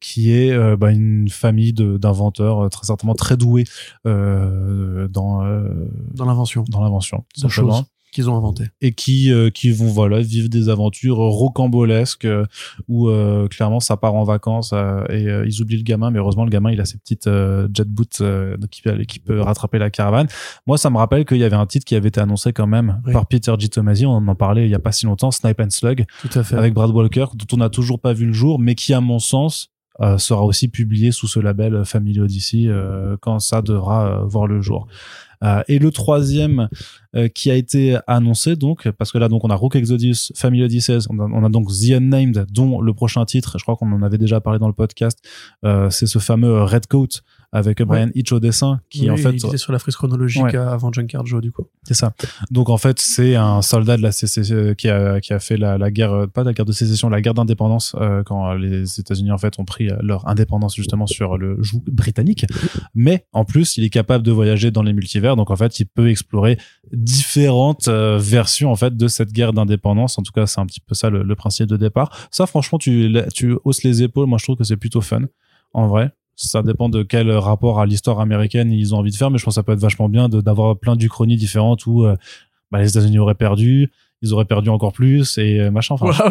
qui 0.00 0.32
est 0.32 0.52
euh, 0.52 0.76
bah, 0.76 0.90
une 0.90 1.28
famille 1.28 1.72
d'inventeurs 1.72 2.64
euh, 2.64 2.68
très 2.68 2.86
certainement 2.86 3.14
très 3.14 3.36
doués 3.36 3.64
euh, 4.06 5.08
dans 5.08 5.44
euh, 5.44 5.68
Dans 6.14 6.24
l'invention. 6.24 6.64
dans 6.68 6.80
l'invention, 6.82 7.24
simplement. 7.36 7.84
Qu'ils 8.12 8.28
ont 8.30 8.36
inventé. 8.36 8.64
et 8.80 8.92
qui 8.92 9.32
euh, 9.32 9.50
qui 9.50 9.70
vont 9.70 9.86
voilà 9.86 10.20
vivre 10.20 10.48
des 10.48 10.68
aventures 10.68 11.16
rocambolesques 11.16 12.24
euh, 12.24 12.44
où 12.88 13.08
euh, 13.08 13.48
clairement 13.48 13.80
ça 13.80 13.96
part 13.96 14.14
en 14.14 14.24
vacances 14.24 14.70
euh, 14.72 15.04
et 15.08 15.26
euh, 15.28 15.44
ils 15.46 15.60
oublient 15.62 15.76
le 15.78 15.82
gamin 15.82 16.10
mais 16.10 16.18
heureusement 16.18 16.44
le 16.44 16.50
gamin 16.50 16.70
il 16.72 16.80
a 16.80 16.84
ses 16.84 16.98
petites 16.98 17.26
euh, 17.26 17.68
jet 17.74 17.88
boots 17.88 18.22
qui, 18.70 18.82
peut- 18.82 19.04
qui 19.04 19.18
peut 19.18 19.40
rattraper 19.40 19.78
la 19.78 19.90
caravane 19.90 20.26
moi 20.66 20.78
ça 20.78 20.90
me 20.90 20.96
rappelle 20.96 21.24
qu'il 21.24 21.38
y 21.38 21.44
avait 21.44 21.56
un 21.56 21.66
titre 21.66 21.84
qui 21.84 21.94
avait 21.94 22.08
été 22.08 22.20
annoncé 22.20 22.52
quand 22.52 22.66
même 22.66 23.00
Oui. 23.06 23.12
par 23.12 23.26
Peter 23.26 23.52
G. 23.58 23.68
Tomasi 23.68 24.06
on 24.06 24.12
en 24.16 24.34
parlait 24.34 24.64
il 24.66 24.70
y 24.70 24.74
a 24.74 24.78
pas 24.80 24.92
si 24.92 25.06
longtemps 25.06 25.30
Snipe 25.30 25.60
and 25.60 25.70
Slug 25.70 26.04
Tout 26.22 26.38
à 26.38 26.42
fait. 26.42 26.56
avec 26.56 26.74
Brad 26.74 26.90
Walker 26.90 27.26
dont 27.34 27.46
on 27.52 27.56
n'a 27.58 27.68
toujours 27.70 28.00
pas 28.00 28.12
vu 28.12 28.26
le 28.26 28.32
jour 28.32 28.58
mais 28.58 28.74
qui 28.74 28.92
à 28.94 29.00
mon 29.00 29.18
sens 29.18 29.68
euh, 30.00 30.16
sera 30.18 30.42
aussi 30.44 30.68
publié 30.68 31.12
sous 31.12 31.26
ce 31.26 31.40
label 31.40 31.84
Family 31.84 32.20
Odyssey 32.20 32.66
euh, 32.68 33.16
quand 33.20 33.38
ça 33.38 33.60
devra 33.60 34.06
euh, 34.22 34.24
voir 34.24 34.46
le 34.46 34.60
jour 34.62 34.86
et 35.68 35.78
le 35.78 35.90
troisième 35.90 36.68
euh, 37.16 37.28
qui 37.28 37.50
a 37.50 37.54
été 37.56 37.98
annoncé, 38.06 38.54
donc, 38.54 38.88
parce 38.92 39.10
que 39.10 39.18
là, 39.18 39.28
donc, 39.28 39.42
on 39.44 39.50
a 39.50 39.54
Rook 39.56 39.74
Exodus, 39.74 40.32
Family 40.36 40.62
Odysseys, 40.62 41.06
on 41.10 41.18
a, 41.18 41.24
on 41.24 41.44
a 41.44 41.48
donc 41.48 41.68
The 41.68 41.92
Unnamed, 41.96 42.46
dont 42.52 42.80
le 42.80 42.94
prochain 42.94 43.24
titre, 43.24 43.58
je 43.58 43.64
crois 43.64 43.74
qu'on 43.74 43.90
en 43.90 44.02
avait 44.02 44.18
déjà 44.18 44.40
parlé 44.40 44.58
dans 44.58 44.68
le 44.68 44.74
podcast, 44.74 45.18
euh, 45.64 45.90
c'est 45.90 46.06
ce 46.06 46.20
fameux 46.20 46.62
Red 46.62 46.86
Coat 46.86 47.08
avec 47.52 47.82
Brian 47.82 48.10
Hitch 48.14 48.30
au 48.30 48.38
dessin, 48.38 48.80
qui 48.90 49.02
Oui, 49.02 49.10
en 49.10 49.16
fait 49.16 49.30
il 49.30 49.44
était 49.44 49.56
sur 49.56 49.72
la 49.72 49.80
frise 49.80 49.96
chronologique 49.96 50.40
Ouais. 50.42 50.56
avant 50.56 50.92
Junkyard 50.92 51.26
Joe, 51.26 51.42
du 51.42 51.50
coup. 51.50 51.66
C'est 51.82 51.94
ça. 51.94 52.12
Donc 52.52 52.68
en 52.70 52.76
fait, 52.76 53.00
c'est 53.00 53.34
un 53.34 53.60
soldat 53.60 53.96
de 53.96 54.02
la 54.02 54.12
CCC 54.12 54.74
qui 54.76 54.88
a, 54.88 55.20
qui 55.20 55.32
a 55.32 55.40
fait 55.40 55.56
la, 55.56 55.76
la 55.76 55.90
guerre, 55.90 56.12
euh, 56.12 56.26
pas 56.28 56.44
la 56.44 56.52
guerre 56.52 56.64
de 56.64 56.72
sécession, 56.72 57.08
la 57.08 57.20
guerre 57.20 57.34
d'indépendance 57.34 57.96
euh, 58.00 58.22
quand 58.22 58.52
les 58.54 59.00
États-Unis 59.00 59.32
en 59.32 59.38
fait 59.38 59.58
ont 59.58 59.64
pris 59.64 59.88
euh, 59.88 59.96
leur 60.00 60.28
indépendance 60.28 60.76
justement 60.76 61.08
sur 61.08 61.38
le 61.38 61.60
joug 61.60 61.82
britannique. 61.90 62.46
Mais 62.94 63.26
en 63.32 63.44
plus, 63.44 63.76
il 63.76 63.84
est 63.84 63.90
capable 63.90 64.24
de 64.24 64.30
voyager 64.30 64.70
dans 64.70 64.84
les 64.84 64.92
multivers, 64.92 65.29
donc 65.36 65.50
en 65.50 65.56
fait, 65.56 65.80
il 65.80 65.86
peut 65.86 66.08
explorer 66.10 66.58
différentes 66.92 67.88
euh, 67.88 68.18
versions 68.18 68.70
en 68.70 68.76
fait 68.76 68.96
de 68.96 69.08
cette 69.08 69.32
guerre 69.32 69.52
d'indépendance. 69.52 70.18
En 70.18 70.22
tout 70.22 70.32
cas, 70.32 70.46
c'est 70.46 70.60
un 70.60 70.66
petit 70.66 70.80
peu 70.80 70.94
ça 70.94 71.10
le, 71.10 71.22
le 71.22 71.34
principe 71.34 71.66
de 71.66 71.76
départ. 71.76 72.28
Ça, 72.30 72.46
franchement, 72.46 72.78
tu 72.78 73.14
tu 73.34 73.56
hausses 73.64 73.82
les 73.82 74.02
épaules. 74.02 74.26
Moi, 74.26 74.38
je 74.38 74.44
trouve 74.44 74.56
que 74.56 74.64
c'est 74.64 74.76
plutôt 74.76 75.00
fun, 75.00 75.22
en 75.72 75.86
vrai. 75.86 76.10
Ça 76.36 76.62
dépend 76.62 76.88
de 76.88 77.02
quel 77.02 77.30
rapport 77.32 77.80
à 77.80 77.86
l'histoire 77.86 78.18
américaine 78.20 78.72
ils 78.72 78.94
ont 78.94 78.98
envie 78.98 79.10
de 79.10 79.16
faire, 79.16 79.30
mais 79.30 79.36
je 79.36 79.44
pense 79.44 79.52
que 79.52 79.56
ça 79.56 79.62
peut 79.62 79.72
être 79.72 79.80
vachement 79.80 80.08
bien 80.08 80.28
d'avoir 80.28 80.78
plein 80.78 80.96
d'uchronies 80.96 81.36
différentes 81.36 81.84
où 81.86 82.06
euh, 82.06 82.16
bah, 82.70 82.80
les 82.80 82.88
États-Unis 82.88 83.18
auraient 83.18 83.34
perdu, 83.34 83.90
ils 84.22 84.32
auraient 84.32 84.46
perdu 84.46 84.70
encore 84.70 84.92
plus 84.92 85.36
et 85.38 85.60
euh, 85.60 85.70
machin. 85.70 85.96
Enfin, 86.00 86.30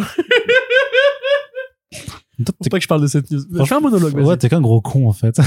Faut 2.46 2.70
pas 2.70 2.78
que 2.78 2.82
je 2.82 2.88
parle 2.88 3.02
de 3.02 3.06
cette 3.06 3.30
news. 3.30 3.40
Franchement, 3.54 3.64
Fais 3.66 3.74
un 3.74 3.80
monologue, 3.80 4.14
ouais, 4.26 4.36
t'es 4.36 4.48
qu'un 4.48 4.60
gros 4.60 4.80
con 4.80 5.08
en 5.08 5.12
fait. 5.12 5.38
Non, 5.38 5.44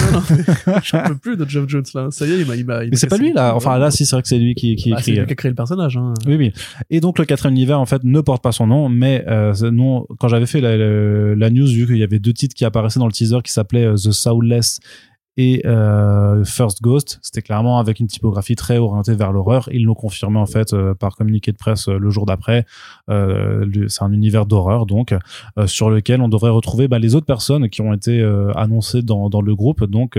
non, 0.68 0.74
J'en 0.84 1.04
peux 1.04 1.16
plus 1.18 1.38
de 1.38 1.48
Geoff 1.48 1.68
Jones, 1.68 1.84
là. 1.94 2.08
Ça 2.12 2.26
y 2.26 2.32
est, 2.32 2.40
il 2.40 2.46
m'a, 2.48 2.56
il 2.56 2.66
m'a, 2.66 2.84
il 2.84 2.86
mais 2.88 2.92
m'a 2.92 2.98
c'est 2.98 3.08
pas 3.08 3.18
lui 3.18 3.34
là. 3.34 3.56
Enfin 3.56 3.74
ouais. 3.74 3.80
là, 3.80 3.92
si 3.92 4.06
c'est 4.06 4.16
vrai 4.16 4.22
que 4.22 4.28
c'est 4.28 4.38
lui 4.40 4.56
qui, 4.56 4.76
qui 4.76 4.92
Bah, 4.92 4.98
c'est 5.00 5.12
écrit. 5.12 5.20
lui 5.22 5.28
qui 5.28 5.34
a 5.34 5.36
créé 5.36 5.50
le 5.50 5.56
personnage, 5.56 5.98
hein. 5.98 6.14
Oui, 6.28 6.36
oui. 6.36 6.54
Et 6.90 7.00
donc 7.00 7.20
le 7.20 7.26
quatrième 7.26 7.54
univers 7.56 7.80
en 7.80 7.86
fait 7.86 8.04
ne 8.04 8.22
porte 8.22 8.44
pas 8.44 8.52
son 8.52 8.68
nom, 8.68 8.90
mais 8.90 9.24
euh, 9.28 9.54
nom, 9.72 10.06
quand 10.20 10.28
j'avais 10.28 10.46
fait 10.46 10.62
la, 10.62 10.78
la, 10.78 11.36
la 11.36 11.50
news, 11.50 11.68
vu 11.68 11.86
qu'il 11.88 11.98
y 11.98 12.04
avait 12.04 12.20
deux 12.20 12.34
titres 12.34 12.56
qui 12.56 12.66
apparaissaient 12.66 13.00
dans 13.00 13.08
le 13.08 13.12
teaser 13.14 13.38
qui 13.44 13.52
s'appelaient 13.52 13.86
euh, 13.86 13.96
The 13.96 14.12
Soulless 14.12 14.80
et 15.36 15.66
euh, 15.66 16.44
First 16.44 16.82
Ghost, 16.84 17.20
c'était 17.24 17.42
clairement 17.42 17.80
avec 17.80 18.00
une 18.00 18.08
typographie 18.08 18.56
très 18.56 18.78
orientée 18.78 19.16
vers 19.16 19.32
l'horreur. 19.32 19.68
Ils 19.72 19.84
l'ont 19.84 19.96
confirmé 19.96 20.38
en 20.38 20.46
fait 20.46 20.74
euh, 20.74 20.94
par 20.94 21.16
communiqué 21.16 21.52
de 21.52 21.58
presse 21.58 21.88
euh, 21.88 21.98
le 21.98 22.10
jour 22.12 22.26
d'après. 22.26 22.66
C'est 23.08 24.04
un 24.04 24.12
univers 24.12 24.46
d'horreur 24.46 24.86
donc 24.86 25.16
sur 25.66 25.90
lequel 25.90 26.22
on 26.22 26.30
devrait 26.30 26.50
retrouver 26.50 26.88
bah, 26.88 27.00
les 27.00 27.16
autres 27.16 27.26
personnes 27.26 27.70
qui 27.70 27.82
ont 27.82 27.94
été 27.94 28.24
annoncées 28.56 29.02
dans, 29.02 29.42
le 29.42 29.56
groupe, 29.56 29.84
donc 29.86 30.18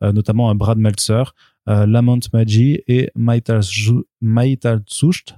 notamment 0.00 0.54
Brad 0.54 0.78
Meltzer, 0.78 1.34
Lamont 1.66 2.20
Maggi 2.32 2.80
et 2.86 3.10
Maital 3.14 3.62
Zu- 3.62 4.06
Maital 4.20 4.82
Zucht, 4.88 5.34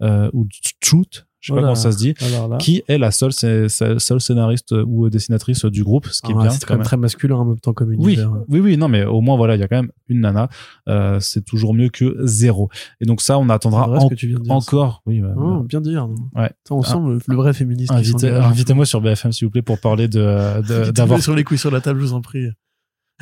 ou 0.00 0.46
Tchut, 0.80 1.26
je 1.42 1.52
sais 1.52 1.54
pas 1.56 1.60
comment 1.60 1.74
ça 1.74 1.92
se 1.92 1.98
dit, 1.98 2.14
là. 2.48 2.56
qui 2.58 2.82
est 2.88 2.96
la 2.96 3.10
seule, 3.10 3.32
c'est- 3.32 3.68
c'est- 3.68 3.98
seule 3.98 4.20
scénariste 4.20 4.72
ou 4.86 5.10
dessinatrice 5.10 5.64
du 5.66 5.84
groupe, 5.84 6.06
ce 6.06 6.22
qui 6.22 6.32
est 6.32 6.34
Ah, 6.38 6.42
bien. 6.42 6.50
c'est 6.50 6.64
quand 6.64 6.74
même 6.74 6.82
très 6.84 6.96
masculin 6.96 7.36
en 7.36 7.44
même 7.44 7.58
temps 7.60 7.72
comme 7.74 7.88
Oui, 7.90 8.14
univers. 8.14 8.30
oui, 8.48 8.60
oui, 8.60 8.76
non, 8.78 8.88
mais 8.88 9.04
au 9.04 9.20
moins 9.20 9.36
voilà, 9.36 9.56
il 9.56 9.60
y 9.60 9.62
a 9.62 9.68
quand 9.68 9.76
même 9.76 9.90
une 10.08 10.20
nana. 10.20 10.48
Euh, 10.88 11.18
c'est 11.20 11.44
toujours 11.44 11.74
mieux 11.74 11.88
que 11.90 12.16
zéro. 12.22 12.70
Et 13.00 13.04
donc 13.04 13.20
ça, 13.20 13.38
on 13.38 13.48
attendra 13.50 13.88
en- 13.90 14.08
que 14.08 14.14
tu 14.14 14.28
viens 14.28 14.38
de 14.38 14.44
dire. 14.44 14.52
encore. 14.54 15.02
Oui, 15.06 15.20
bah, 15.20 15.34
Oh, 15.36 15.60
bien 15.62 15.80
dire. 15.80 16.08
Ouais. 16.36 16.44
Attends, 16.64 16.78
on 16.78 16.82
sent 16.82 16.98
le, 17.04 17.18
le 17.26 17.36
vrai 17.36 17.52
féministe. 17.52 17.90
invitez- 17.92 18.30
invitez-moi 18.30 18.86
sur 18.86 19.00
BFM 19.00 19.32
s'il 19.32 19.46
vous 19.48 19.50
plaît 19.52 19.62
pour 19.62 19.78
parler 19.80 20.08
de 20.08 20.60
de- 20.62 20.90
d'avoir 20.92 21.20
sur 21.20 21.34
les 21.34 21.42
couilles 21.44 21.58
sur 21.58 21.70
la 21.72 21.80
table, 21.80 22.00
je 22.00 22.06
vous 22.06 22.12
en 22.14 22.20
prie. 22.22 22.46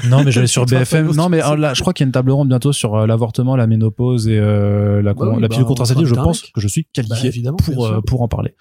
Non, 0.08 0.24
mais 0.24 0.32
j'allais 0.32 0.46
sur 0.48 0.66
BFM. 0.66 1.12
Non, 1.14 1.28
mais 1.28 1.42
euh, 1.42 1.56
là, 1.56 1.74
je 1.74 1.80
crois 1.80 1.92
qu'il 1.92 2.04
y 2.04 2.06
a 2.06 2.08
une 2.08 2.12
table 2.12 2.30
ronde 2.30 2.48
bientôt 2.48 2.72
sur 2.72 2.94
euh, 2.94 3.06
l'avortement, 3.06 3.56
la 3.56 3.66
ménopause 3.66 4.28
et 4.28 4.38
euh, 4.38 5.02
la, 5.02 5.14
Bah 5.14 5.26
oui, 5.26 5.40
la 5.40 5.48
bah, 5.48 5.48
pilule 5.48 5.64
on 5.64 5.68
contraceptive. 5.68 6.06
Je 6.06 6.14
pense 6.14 6.42
que 6.42 6.60
je 6.60 6.68
suis 6.68 6.82
Bah, 6.82 6.88
qualifié 7.02 7.28
évidemment, 7.28 7.56
pour 7.56 7.86
euh, 7.86 8.00
pour 8.00 8.22
en 8.22 8.28
parler. 8.28 8.54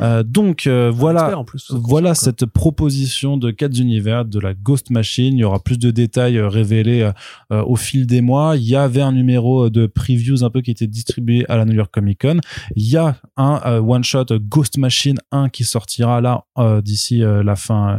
Euh, 0.00 0.22
donc 0.22 0.66
euh, 0.66 0.90
voilà. 0.94 1.20
Expert, 1.20 1.38
en 1.38 1.44
plus, 1.44 1.70
Voilà 1.70 2.14
cette 2.14 2.46
proposition 2.46 3.36
de 3.36 3.50
quatre 3.50 3.78
univers 3.78 4.24
de 4.24 4.38
la 4.38 4.54
Ghost 4.54 4.90
Machine. 4.90 5.34
Il 5.34 5.40
y 5.40 5.44
aura 5.44 5.58
plus 5.58 5.78
de 5.78 5.90
détails 5.90 6.40
révélés 6.40 7.10
au 7.50 7.76
fil 7.76 8.06
des 8.06 8.20
mois. 8.20 8.56
Il 8.56 8.64
y 8.64 8.76
avait 8.76 9.02
un 9.02 9.12
numéro 9.12 9.70
de 9.70 9.86
previews 9.86 10.44
un 10.44 10.50
peu 10.50 10.60
qui 10.60 10.70
était 10.70 10.86
distribué 10.86 11.44
à 11.48 11.56
la 11.56 11.64
New 11.64 11.74
York 11.74 11.90
Comic 11.92 12.20
Con. 12.20 12.40
Il 12.76 12.88
y 12.88 12.96
a 12.96 13.16
un 13.36 13.60
euh, 13.66 13.80
one 13.80 14.04
shot 14.04 14.26
Ghost 14.40 14.78
Machine 14.78 15.18
1 15.32 15.48
qui 15.48 15.64
sortira 15.64 16.20
là 16.20 16.44
euh, 16.58 16.80
d'ici 16.80 17.18
la 17.20 17.56
fin 17.56 17.94
euh, 17.94 17.98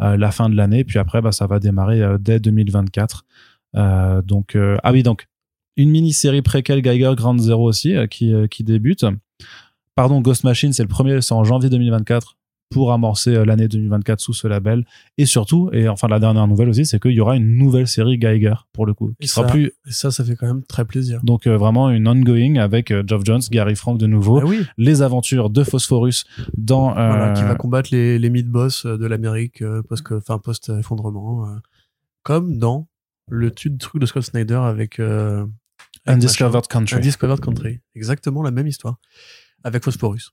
la 0.00 0.30
fin 0.30 0.48
de 0.48 0.56
l'année. 0.56 0.84
Puis 0.84 0.98
après, 0.98 1.20
bah, 1.20 1.32
ça 1.32 1.46
va 1.46 1.58
démarrer 1.58 2.02
euh, 2.02 2.18
dès 2.18 2.40
2024. 2.40 3.24
Euh, 3.76 4.22
donc 4.22 4.56
euh, 4.56 4.76
ah 4.82 4.90
oui 4.90 5.04
donc 5.04 5.28
une 5.76 5.90
mini-série 5.90 6.42
préquelle 6.42 6.82
Geiger 6.82 7.12
Ground 7.16 7.40
Zero 7.40 7.68
aussi 7.68 7.94
euh, 7.94 8.06
qui 8.06 8.34
euh, 8.34 8.46
qui 8.46 8.64
débute. 8.64 9.04
Pardon, 9.94 10.20
Ghost 10.20 10.44
Machine, 10.44 10.72
c'est 10.72 10.82
le 10.82 10.88
premier, 10.88 11.20
c'est 11.20 11.34
en 11.34 11.44
janvier 11.44 11.68
2024 11.70 12.36
pour 12.70 12.92
amorcer 12.92 13.34
euh, 13.34 13.44
l'année 13.44 13.68
2024 13.68 14.20
sous 14.20 14.32
ce 14.32 14.46
label. 14.46 14.84
Et 15.18 15.26
surtout, 15.26 15.68
et 15.72 15.88
enfin 15.88 16.06
la 16.08 16.18
dernière 16.20 16.46
nouvelle 16.46 16.68
aussi, 16.68 16.86
c'est 16.86 17.00
qu'il 17.00 17.10
y 17.12 17.20
aura 17.20 17.36
une 17.36 17.56
nouvelle 17.56 17.88
série 17.88 18.16
Geiger 18.16 18.54
pour 18.72 18.86
le 18.86 18.94
coup, 18.94 19.08
qui 19.18 19.24
Et 19.24 19.26
sera 19.26 19.46
ça, 19.46 19.52
plus 19.52 19.66
Et 19.86 19.90
ça, 19.92 20.10
ça 20.10 20.24
fait 20.24 20.36
quand 20.36 20.46
même 20.46 20.62
très 20.64 20.84
plaisir. 20.84 21.20
donc 21.24 21.46
euh, 21.46 21.56
vraiment 21.58 21.90
une 21.90 22.06
ongoing 22.08 22.56
avec 22.56 22.90
euh, 22.92 23.02
Geoff 23.06 23.22
Jones, 23.24 23.40
Gary 23.50 23.74
Frank 23.74 23.98
de 23.98 24.06
nouveau, 24.06 24.38
Ah 24.40 24.44
oui, 24.46 24.64
les 24.78 25.02
aventures 25.02 25.50
de 25.50 25.64
Phosphorus 25.64 26.24
dans 26.56 26.90
euh, 26.90 26.94
voilà, 26.94 27.32
qui 27.32 27.42
va 27.42 27.56
combattre 27.56 27.90
les, 27.92 28.18
les 28.18 28.30
mid-boss 28.30 28.86
de 28.86 29.06
l'Amérique 29.06 29.62
post, 29.88 30.06
enfin, 30.12 30.38
post-effondrement. 30.38 31.46
euh, 31.48 31.56
comme 32.22 32.58
dans 32.58 32.86
le 33.28 33.50
truc 33.50 33.78
de 34.00 34.06
Scott 34.06 34.22
Snyder 34.22 34.54
avec, 34.62 35.00
Undiscovered. 36.06 36.66
Country. 36.68 36.96
Undiscovered 36.96 37.40
Country. 37.40 37.80
Exactement 37.94 38.42
la 38.42 38.50
même 38.50 38.66
histoire. 38.66 38.96
Avec 39.64 39.84
Phosphorus. 39.84 40.32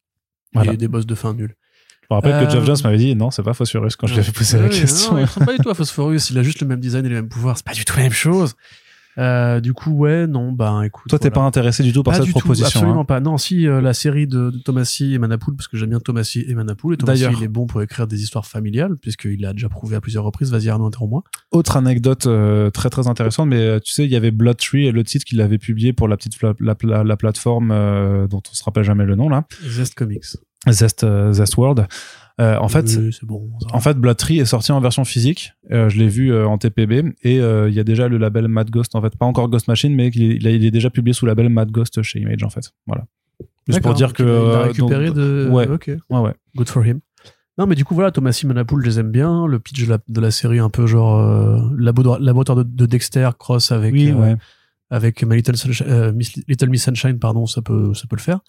Voilà. 0.54 0.74
Et 0.74 0.78
des 0.78 0.88
boss 0.88 1.06
de 1.06 1.16
fin 1.16 1.34
nuls. 1.34 1.56
Je 2.10 2.16
me 2.16 2.22
rappelle 2.22 2.34
Euh, 2.34 2.46
que 2.46 2.52
Geoff 2.52 2.66
Jones 2.66 2.78
m'avait 2.86 2.98
dit 2.98 3.16
non, 3.16 3.32
c'est 3.32 3.44
pas 3.44 3.54
Phosphorus 3.54 3.96
quand 3.98 4.08
je 4.08 4.14
lui 4.14 4.22
avais 4.22 4.32
posé 4.32 4.58
la 4.60 4.70
question. 4.70 5.16
Non, 5.16 5.26
pas 5.46 5.54
du 5.54 5.60
tout 5.60 5.70
à 5.70 5.74
Phosphorus. 5.74 6.30
Il 6.30 6.38
a 6.40 6.44
juste 6.44 6.62
le 6.62 6.68
même 6.68 6.80
design 6.80 7.06
et 7.06 7.10
les 7.10 7.16
mêmes 7.16 7.28
pouvoirs. 7.30 7.58
C'est 7.58 7.66
pas 7.66 7.74
du 7.74 7.84
tout 7.84 7.96
la 7.98 8.04
même 8.04 8.14
chose. 8.14 8.56
Euh, 9.20 9.60
du 9.60 9.74
coup, 9.74 9.92
ouais, 9.92 10.28
non, 10.28 10.52
ben 10.52 10.84
écoute. 10.84 11.10
Toi, 11.10 11.18
t'es 11.18 11.30
voilà. 11.30 11.42
pas 11.42 11.48
intéressé 11.48 11.82
du 11.84 11.92
tout 11.92 12.04
par 12.04 12.12
Pas 12.14 12.18
cette 12.18 12.28
du 12.28 12.34
tout, 12.34 12.40
proposition. 12.40 12.68
absolument 12.68 13.02
hein. 13.02 13.06
pas. 13.06 13.20
Non, 13.20 13.38
si 13.38 13.68
euh, 13.68 13.82
la 13.82 13.94
série 13.94 14.28
de, 14.28 14.52
de 14.52 14.58
Thomasy 14.60 15.14
et 15.14 15.18
Manapoul, 15.18 15.56
parce 15.56 15.68
que 15.68 15.76
j'aime 15.76 15.90
bien 15.90 16.00
Thomasy 16.00 16.46
et 16.48 16.54
Manapoul, 16.54 16.94
et 16.94 16.98
Thomasy 16.98 17.26
il 17.36 17.44
est 17.44 17.48
bon 17.48 17.66
pour 17.66 17.82
écrire 17.82 18.06
des 18.08 18.22
histoires 18.22 18.46
familiales, 18.46 18.96
puisqu'il 18.98 19.42
l'a 19.42 19.54
déjà 19.54 19.70
prouvé 19.70 19.96
à 19.96 20.02
plusieurs 20.02 20.24
reprises. 20.24 20.52
Vas-y 20.52 20.70
Arnaud, 20.70 20.86
interromps-moi. 20.86 21.24
Autre 21.52 21.78
anecdote 21.78 22.28
euh, 22.28 22.70
très 22.70 22.90
très 22.90 23.08
intéressante, 23.08 23.48
mais 23.50 23.80
tu 23.82 23.92
sais, 23.92 24.06
il 24.06 24.12
y 24.12 24.16
avait 24.16 24.32
Blood 24.32 24.58
Tree, 24.58 24.92
le 24.92 25.04
titre 25.04 25.26
qu'il 25.26 25.42
avait 25.42 25.58
publié 25.58 25.94
pour 25.94 26.08
la 26.08 26.16
petite 26.18 26.40
la, 26.42 26.76
la- 26.84 27.04
la 27.04 27.18
plateforme 27.18 27.70
dont 28.30 28.42
on 28.50 28.54
se 28.54 28.64
rappelle 28.64 28.84
jamais 28.84 29.06
le 29.06 29.16
nom 29.16 29.30
là, 29.30 29.46
Zest 29.68 29.96
Comics. 29.96 30.26
Zest, 30.70 31.06
Zest 31.32 31.58
World. 31.58 31.88
Euh, 32.40 32.56
en 32.60 32.68
fait, 32.68 32.86
Oui, 32.98 33.18
bon. 33.24 33.50
En 33.74 33.80
fait, 33.80 33.96
Blood 33.98 34.16
Tree 34.18 34.38
est 34.40 34.46
sorti 34.46 34.72
en 34.72 34.80
version 34.80 35.04
physique. 35.06 35.54
Euh, 35.72 35.90
je 35.90 35.98
l'ai 35.98 36.08
vu 36.08 36.32
euh, 36.32 36.48
en 36.48 36.58
TPB 36.60 37.14
et 37.24 37.38
il 37.38 37.74
y 37.74 37.80
a 37.80 37.84
déjà 37.84 38.08
le 38.08 38.18
label 38.18 38.48
Mad 38.48 38.70
Ghost 38.70 38.94
en 38.96 39.02
fait, 39.02 39.16
pas 39.18 39.26
encore 39.26 39.50
Ghost 39.50 39.68
Machine, 39.68 39.96
mais 39.96 40.10
il 40.14 40.24
est, 40.32 40.36
il 40.36 40.48
a- 40.48 40.52
il 40.52 40.64
est 40.66 40.72
déjà 40.72 40.90
publié 40.92 41.14
sous 41.14 41.26
le 41.26 41.32
label 41.32 41.50
Mad 41.50 41.72
Ghost 41.72 42.02
chez 42.04 42.20
Image 42.20 42.44
en 42.44 42.50
fait. 42.50 42.72
Voilà. 42.86 43.06
Juste 43.68 43.82
pour 43.82 43.94
dire 43.96 44.14
que 44.14 44.24
il 44.24 44.56
a- 44.56 44.62
récupéré 44.64 45.08
donc- 45.08 45.16
de. 45.16 45.50
ouais. 45.52 45.68
Ok. 45.68 45.88
ouais 46.10 46.20
ouais. 46.20 46.34
Good 46.56 46.70
for 46.70 46.86
him. 46.86 47.00
Non, 47.58 47.66
mais 47.66 47.74
du 47.74 47.84
coup, 47.86 47.96
voilà, 47.96 48.12
Thomasy 48.12 48.46
Manapoul, 48.46 48.84
je 48.84 48.88
les 48.88 49.00
aime 49.00 49.10
bien. 49.12 49.48
Le 49.48 49.58
pitch 49.58 49.84
de 49.84 49.90
la, 49.90 49.98
de 50.08 50.22
la 50.22 50.30
série, 50.30 50.60
un 50.60 50.70
peu 50.70 50.86
genre 50.86 51.18
euh, 51.20 51.60
labo- 51.76 52.20
laboratoire 52.20 52.56
de, 52.60 52.62
de 52.64 52.86
Dexter 52.86 53.30
cross 53.40 53.72
avec 53.72 53.92
Oui 53.94 54.12
euh, 54.12 54.14
ouais. 54.14 54.36
avec 54.92 55.24
My 55.24 55.38
Little, 55.38 55.58
Sunshine- 55.58 55.88
euh, 55.90 56.14
Miss- 56.14 56.40
Little 56.48 56.70
Miss 56.70 56.84
Sunshine, 56.84 57.18
pardon, 57.18 57.48
ça 57.48 57.64
peut, 57.64 57.96
ça 57.96 58.04
peut 58.08 58.16
le 58.16 58.22
faire. 58.22 58.42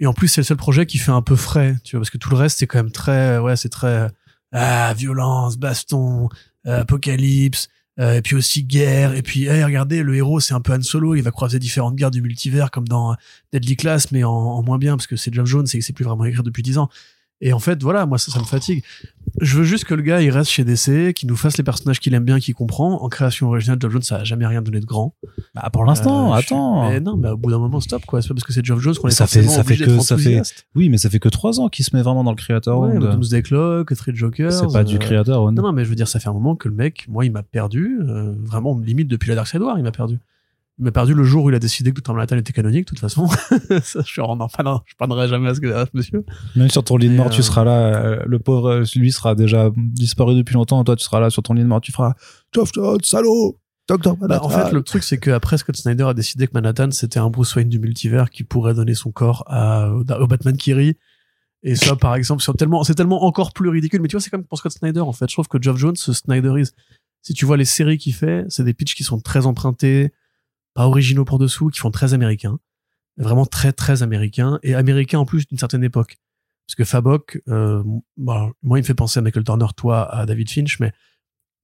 Et 0.00 0.06
en 0.06 0.12
plus, 0.12 0.28
c'est 0.28 0.40
le 0.40 0.44
seul 0.44 0.56
projet 0.56 0.86
qui 0.86 0.98
fait 0.98 1.10
un 1.10 1.22
peu 1.22 1.36
frais, 1.36 1.76
tu 1.84 1.96
vois, 1.96 2.00
parce 2.00 2.10
que 2.10 2.18
tout 2.18 2.30
le 2.30 2.36
reste, 2.36 2.58
c'est 2.58 2.66
quand 2.66 2.78
même 2.78 2.92
très, 2.92 3.38
ouais, 3.38 3.56
c'est 3.56 3.68
très, 3.68 4.08
ah, 4.52 4.94
violence, 4.94 5.58
baston, 5.58 6.28
euh, 6.66 6.80
apocalypse, 6.80 7.68
euh, 7.98 8.14
et 8.14 8.22
puis 8.22 8.36
aussi 8.36 8.62
guerre, 8.62 9.14
et 9.14 9.22
puis, 9.22 9.46
hey, 9.46 9.62
regardez, 9.64 10.02
le 10.02 10.14
héros, 10.14 10.40
c'est 10.40 10.54
un 10.54 10.60
peu 10.60 10.72
Han 10.72 10.82
Solo, 10.82 11.16
il 11.16 11.22
va 11.22 11.30
croiser 11.30 11.58
différentes 11.58 11.96
guerres 11.96 12.10
du 12.10 12.22
multivers, 12.22 12.70
comme 12.70 12.86
dans 12.86 13.12
euh, 13.12 13.16
Deadly 13.52 13.76
Class, 13.76 14.12
mais 14.12 14.24
en, 14.24 14.62
moins 14.62 14.78
bien, 14.78 14.96
parce 14.96 15.06
que 15.06 15.16
c'est 15.16 15.34
Geoff 15.34 15.46
Jones, 15.46 15.66
et 15.72 15.80
c'est 15.80 15.92
plus 15.92 16.04
vraiment 16.04 16.24
écrit 16.24 16.42
depuis 16.42 16.62
10 16.62 16.78
ans. 16.78 16.88
Et 17.40 17.52
en 17.52 17.60
fait, 17.60 17.80
voilà, 17.82 18.04
moi, 18.04 18.18
ça, 18.18 18.32
ça 18.32 18.40
me 18.40 18.44
fatigue. 18.44 18.82
Je 19.40 19.56
veux 19.58 19.62
juste 19.64 19.84
que 19.84 19.94
le 19.94 20.02
gars, 20.02 20.20
il 20.20 20.30
reste 20.30 20.50
chez 20.50 20.64
DC, 20.64 21.12
qu'il 21.14 21.28
nous 21.28 21.36
fasse 21.36 21.56
les 21.56 21.62
personnages 21.62 22.00
qu'il 22.00 22.12
aime 22.14 22.24
bien, 22.24 22.40
qu'il 22.40 22.54
comprend. 22.54 23.00
En 23.02 23.08
création 23.08 23.46
originale, 23.48 23.78
Geoff 23.80 23.92
Jones, 23.92 24.02
ça 24.02 24.16
a 24.16 24.24
jamais 24.24 24.44
rien 24.46 24.60
donné 24.62 24.80
de 24.80 24.84
grand. 24.86 25.14
Bah, 25.54 25.68
pour 25.72 25.84
l'instant, 25.84 26.32
Euh, 26.32 26.36
attends. 26.36 26.88
Mais 26.90 26.98
non, 26.98 27.16
mais 27.16 27.28
au 27.28 27.36
bout 27.36 27.50
d'un 27.52 27.58
moment, 27.58 27.78
stop, 27.80 28.04
quoi. 28.06 28.20
C'est 28.22 28.28
pas 28.28 28.34
parce 28.34 28.44
que 28.44 28.52
c'est 28.52 28.64
Geoff 28.64 28.80
Jones 28.80 28.96
qu'on 28.96 29.06
est 29.06 29.12
Ça 29.12 29.28
fait- 29.28 29.42
ça 29.46 29.62
fait 29.62 29.76
que- 29.76 29.98
ça 30.00 30.16
fait-. 30.18 30.42
Oui, 30.74 30.88
mais 30.88 30.98
ça 30.98 31.08
fait 31.10 31.20
que 31.20 31.28
trois 31.28 31.60
ans 31.60 31.68
qu'il 31.68 31.84
se 31.84 31.94
met 31.94 32.02
vraiment 32.02 32.24
dans 32.24 32.32
le 32.32 32.36
Creator 32.36 32.80
Ouais, 32.80 32.98
bah, 32.98 33.12
Doomsday 33.12 33.42
Clock, 33.42 33.94
Three 33.94 34.16
Jokers. 34.16 34.52
C'est 34.52 34.72
pas 34.72 34.82
du 34.82 34.96
euh, 34.96 35.22
Round. 35.22 35.56
Non, 35.56 35.62
non, 35.62 35.72
mais 35.72 35.84
je 35.84 35.90
veux 35.90 35.94
dire, 35.96 36.08
ça 36.08 36.18
fait 36.18 36.28
un 36.28 36.32
moment 36.32 36.56
que 36.56 36.68
le 36.68 36.74
mec, 36.74 37.04
moi, 37.08 37.24
il 37.24 37.30
m'a 37.30 37.44
perdu. 37.44 37.98
euh, 38.00 38.34
vraiment, 38.42 38.76
limite 38.78 39.06
depuis 39.08 39.28
la 39.28 39.36
Dark 39.36 39.46
Side 39.46 39.60
War, 39.62 39.78
il 39.78 39.84
m'a 39.84 39.92
perdu. 39.92 40.18
Il 40.78 40.84
m'a 40.84 40.92
perdu 40.92 41.12
le 41.12 41.24
jour 41.24 41.44
où 41.44 41.50
il 41.50 41.56
a 41.56 41.58
décidé 41.58 41.92
que 41.92 42.00
Tom 42.00 42.14
Manhattan 42.14 42.36
était 42.36 42.52
canonique, 42.52 42.84
de 42.84 42.88
toute 42.90 43.00
façon. 43.00 43.26
ça, 43.82 44.00
je 44.06 44.20
en 44.20 44.48
je 44.86 44.94
parlerai 44.96 45.26
jamais 45.28 45.48
à 45.48 45.54
ce, 45.54 45.66
à 45.72 45.86
ce 45.86 45.90
monsieur. 45.92 46.24
Même 46.54 46.70
sur 46.70 46.84
ton 46.84 46.96
lit 46.96 47.08
de 47.08 47.14
mort, 47.14 47.26
euh, 47.26 47.30
tu 47.30 47.42
seras 47.42 47.64
là. 47.64 47.96
euh, 47.96 48.22
Le 48.26 48.38
pauvre, 48.38 48.68
euh, 48.70 48.84
lui 48.94 49.10
sera 49.10 49.34
déjà 49.34 49.70
disparu 49.76 50.36
depuis 50.36 50.54
longtemps. 50.54 50.84
Toi, 50.84 50.94
tu 50.94 51.04
seras 51.04 51.18
là 51.18 51.30
sur 51.30 51.42
ton 51.42 51.54
lit 51.54 51.62
de 51.62 51.66
mort. 51.66 51.80
Tu 51.80 51.90
feras 51.90 52.14
Jones, 52.52 52.98
salaud. 53.02 53.58
Docteur 53.88 54.16
Bah, 54.18 54.40
en 54.42 54.48
fait, 54.50 54.70
le 54.72 54.82
truc, 54.82 55.02
c'est 55.02 55.18
qu'après, 55.18 55.58
Scott 55.58 55.76
Snyder 55.76 56.04
a 56.04 56.14
décidé 56.14 56.46
que 56.46 56.52
Manhattan, 56.54 56.90
c'était 56.90 57.18
un 57.18 57.30
Bruce 57.30 57.56
Wayne 57.56 57.70
du 57.70 57.78
multivers 57.80 58.30
qui 58.30 58.44
pourrait 58.44 58.74
donner 58.74 58.94
son 58.94 59.10
corps 59.10 59.44
à, 59.46 59.90
au 59.90 60.26
Batman 60.26 60.56
qui 60.56 60.74
rit. 60.74 60.96
Et 61.64 61.74
ça, 61.74 61.96
par 61.96 62.14
exemple, 62.14 62.42
c'est 62.42 62.52
tellement, 62.52 62.84
c'est 62.84 62.94
tellement 62.94 63.24
encore 63.24 63.52
plus 63.52 63.68
ridicule. 63.68 64.00
Mais 64.00 64.08
tu 64.08 64.14
vois, 64.14 64.20
c'est 64.20 64.30
comme 64.30 64.44
pour 64.44 64.58
Scott 64.58 64.72
Snyder, 64.72 65.00
en 65.00 65.12
fait. 65.12 65.28
Je 65.28 65.34
trouve 65.34 65.48
que 65.48 65.60
Geoff 65.60 65.76
Jones 65.76 65.96
se 65.96 66.12
Snyderise. 66.12 66.72
Si 67.22 67.34
tu 67.34 67.46
vois 67.46 67.56
les 67.56 67.64
séries 67.64 67.98
qu'il 67.98 68.14
fait, 68.14 68.44
c'est 68.48 68.62
des 68.62 68.74
pitchs 68.74 68.94
qui 68.94 69.02
sont 69.04 69.18
très 69.20 69.44
empruntés, 69.46 70.12
pas 70.78 70.86
originaux 70.86 71.24
pour 71.24 71.38
dessous, 71.38 71.68
qui 71.68 71.80
font 71.80 71.90
très 71.90 72.14
américains. 72.14 72.58
Vraiment 73.16 73.46
très, 73.46 73.72
très 73.72 74.02
américains. 74.04 74.60
Et 74.62 74.74
américains 74.74 75.18
en 75.18 75.24
plus 75.24 75.46
d'une 75.46 75.58
certaine 75.58 75.82
époque. 75.82 76.18
Parce 76.66 76.76
que 76.76 76.84
Fabok, 76.84 77.40
euh, 77.48 77.82
bon, 78.16 78.52
moi, 78.62 78.78
il 78.78 78.82
me 78.82 78.86
fait 78.86 78.94
penser 78.94 79.18
à 79.18 79.22
Michael 79.22 79.42
Turner, 79.44 79.66
toi, 79.76 80.04
à 80.14 80.24
David 80.26 80.48
Finch, 80.50 80.78
mais 80.80 80.92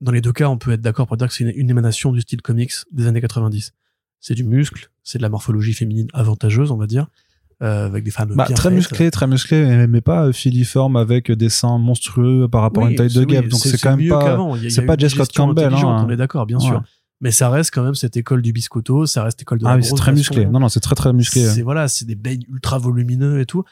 dans 0.00 0.10
les 0.12 0.20
deux 0.20 0.32
cas, 0.32 0.48
on 0.48 0.58
peut 0.58 0.72
être 0.72 0.80
d'accord 0.80 1.06
pour 1.06 1.16
dire 1.16 1.28
que 1.28 1.34
c'est 1.34 1.44
une, 1.44 1.52
une 1.54 1.70
émanation 1.70 2.10
du 2.12 2.22
style 2.22 2.42
comics 2.42 2.72
des 2.90 3.06
années 3.06 3.20
90. 3.20 3.72
C'est 4.20 4.34
du 4.34 4.42
muscle, 4.44 4.90
c'est 5.04 5.18
de 5.18 5.22
la 5.22 5.28
morphologie 5.28 5.74
féminine 5.74 6.08
avantageuse, 6.14 6.70
on 6.72 6.76
va 6.76 6.86
dire, 6.86 7.06
euh, 7.62 7.86
avec 7.86 8.02
des 8.02 8.10
femmes 8.10 8.34
Bah, 8.34 8.46
bien 8.46 8.54
très 8.56 8.70
faites. 8.70 8.76
musclé, 8.76 9.10
très 9.12 9.26
musclé, 9.28 9.86
mais- 9.86 10.00
pas 10.00 10.26
euh, 10.26 10.32
filiforme 10.32 10.96
avec 10.96 11.30
des 11.30 11.50
seins 11.50 11.78
monstrueux 11.78 12.48
par 12.48 12.62
rapport 12.62 12.86
à 12.86 12.90
une 12.90 12.96
taille 12.96 13.12
de 13.12 13.24
oui. 13.24 13.48
Donc 13.48 13.60
c'est 13.60 13.78
quand 13.80 13.96
même 13.96 14.08
pas. 14.08 14.38
c'est 14.70 14.86
pas 14.86 14.96
Jess 14.96 15.12
Scott 15.12 15.30
Campbell, 15.32 15.72
hein. 15.72 16.04
On 16.06 16.10
est 16.10 16.16
d'accord, 16.16 16.46
bien 16.46 16.56
Ouais. 16.58 16.64
sûr. 16.64 16.82
Mais 17.24 17.30
ça 17.32 17.48
reste 17.50 17.72
quand 17.74 17.82
même 17.82 17.94
cette 17.96 18.16
école 18.16 18.42
du 18.42 18.52
biscotto, 18.52 19.06
ça 19.06 19.24
reste 19.24 19.40
école 19.42 19.58
de 19.58 19.66
Ah 19.66 19.76
la 19.76 19.82
c'est 19.82 19.94
très 19.94 20.12
musclé. 20.12 20.44
Non, 20.46 20.60
non, 20.60 20.68
c'est 20.68 20.78
très 20.80 20.94
très 20.94 21.12
musclé. 21.12 21.42
C'est 21.46 21.62
voilà, 21.62 21.88
c'est 21.88 22.04
des 22.04 22.14
beignes 22.14 22.44
ultra 22.48 22.78
volumineux 22.78 23.40
et 23.40 23.46
tout. 23.46 23.64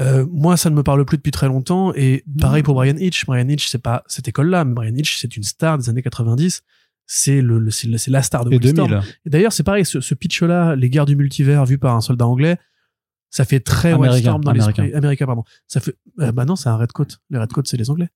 Euh, 0.00 0.26
moi, 0.30 0.56
ça 0.56 0.68
ne 0.68 0.74
me 0.74 0.82
parle 0.82 1.04
plus 1.04 1.16
depuis 1.16 1.30
très 1.30 1.46
longtemps. 1.46 1.92
Et 1.94 2.24
pareil 2.40 2.62
pour 2.62 2.74
Brian 2.74 2.96
Hitch. 2.96 3.24
Brian 3.24 3.48
Hitch, 3.48 3.68
c'est 3.68 3.78
pas 3.82 4.02
cette 4.08 4.28
école-là, 4.28 4.64
mais 4.64 4.74
Brian 4.74 4.94
Hitch, 4.94 5.16
c'est 5.16 5.36
une 5.36 5.42
star 5.44 5.78
des 5.78 5.88
années 5.88 6.02
90. 6.02 6.62
C'est 7.06 7.40
le, 7.40 7.58
le- 7.58 7.70
c'est 7.70 7.88
la 8.08 8.22
star 8.22 8.44
de 8.44 8.50
Wildstorm. 8.50 8.90
2000. 8.90 9.02
Et 9.26 9.30
d'ailleurs, 9.30 9.52
c'est 9.52 9.62
pareil, 9.62 9.84
ce, 9.84 10.00
ce 10.00 10.14
pitch-là, 10.14 10.76
les 10.76 10.90
guerres 10.90 11.06
du 11.06 11.16
multivers 11.16 11.64
vu 11.64 11.78
par 11.78 11.94
un 11.96 12.00
soldat 12.00 12.26
anglais, 12.26 12.58
ça 13.30 13.44
fait 13.44 13.60
très 13.60 13.92
Américain, 13.92 14.12
Wildstorm 14.14 14.44
dans 14.44 14.52
l'esprit. 14.52 14.72
américain. 14.80 14.98
Américain, 14.98 15.26
pardon. 15.26 15.44
Ça 15.68 15.80
fait, 15.80 15.94
euh, 16.20 16.32
bah 16.32 16.44
non, 16.44 16.54
c'est 16.56 16.68
un 16.68 16.76
Redcoat. 16.76 17.06
Les 17.30 17.38
Redcoats, 17.38 17.62
c'est 17.64 17.76
les 17.76 17.90
Anglais. 17.90 18.08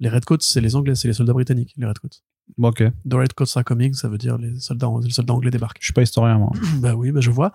Les 0.00 0.08
Redcoats, 0.08 0.38
c'est 0.40 0.60
les 0.60 0.76
Anglais, 0.76 0.94
c'est 0.94 1.08
les 1.08 1.14
soldats 1.14 1.32
britanniques, 1.32 1.72
les 1.76 1.86
Redcoats. 1.86 2.20
Bon, 2.58 2.68
ok. 2.68 2.82
The 3.08 3.14
Redcoats 3.14 3.52
are 3.56 3.64
coming, 3.64 3.94
ça 3.94 4.08
veut 4.08 4.18
dire 4.18 4.36
les 4.38 4.58
soldats, 4.60 4.88
les 5.02 5.10
soldats 5.10 5.34
anglais 5.34 5.50
débarquent. 5.50 5.78
Je 5.80 5.86
suis 5.86 5.92
pas 5.94 6.02
historien, 6.02 6.38
moi. 6.38 6.52
bah 6.80 6.94
oui, 6.94 7.10
bah 7.12 7.20
je 7.20 7.30
vois. 7.30 7.52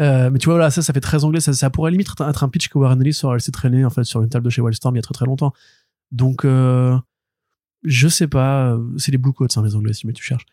Euh, 0.00 0.30
mais 0.30 0.38
tu 0.38 0.44
vois, 0.46 0.54
voilà, 0.54 0.70
ça, 0.70 0.80
ça 0.82 0.92
fait 0.92 1.00
très 1.00 1.24
anglais. 1.24 1.40
Ça, 1.40 1.52
ça 1.52 1.70
pourrait 1.70 1.90
limite 1.90 2.08
être 2.20 2.44
un- 2.44 2.48
pitch 2.48 2.68
que 2.68 2.78
Warren 2.78 3.00
Ellis 3.00 3.18
aurait 3.24 3.36
laissé 3.36 3.50
traîner, 3.50 3.84
en 3.84 3.90
fait, 3.90 4.04
sur 4.04 4.22
une 4.22 4.28
table 4.28 4.44
de 4.44 4.50
chez 4.50 4.60
Wildstorm 4.62 4.94
il 4.94 4.98
y 4.98 5.00
a 5.00 5.02
très 5.02 5.14
très 5.14 5.26
longtemps. 5.26 5.52
Donc, 6.12 6.44
euh, 6.44 6.96
je 7.84 8.06
sais 8.08 8.28
pas. 8.28 8.72
euh, 8.74 8.84
C'est 8.96 9.10
les 9.12 9.18
Blue 9.18 9.32
Coats, 9.32 9.46
hein, 9.56 9.62
les 9.64 9.74
anglais, 9.74 9.92
si 9.92 10.02
jamais 10.02 10.12
tu 10.12 10.22
cherches. 10.22 10.46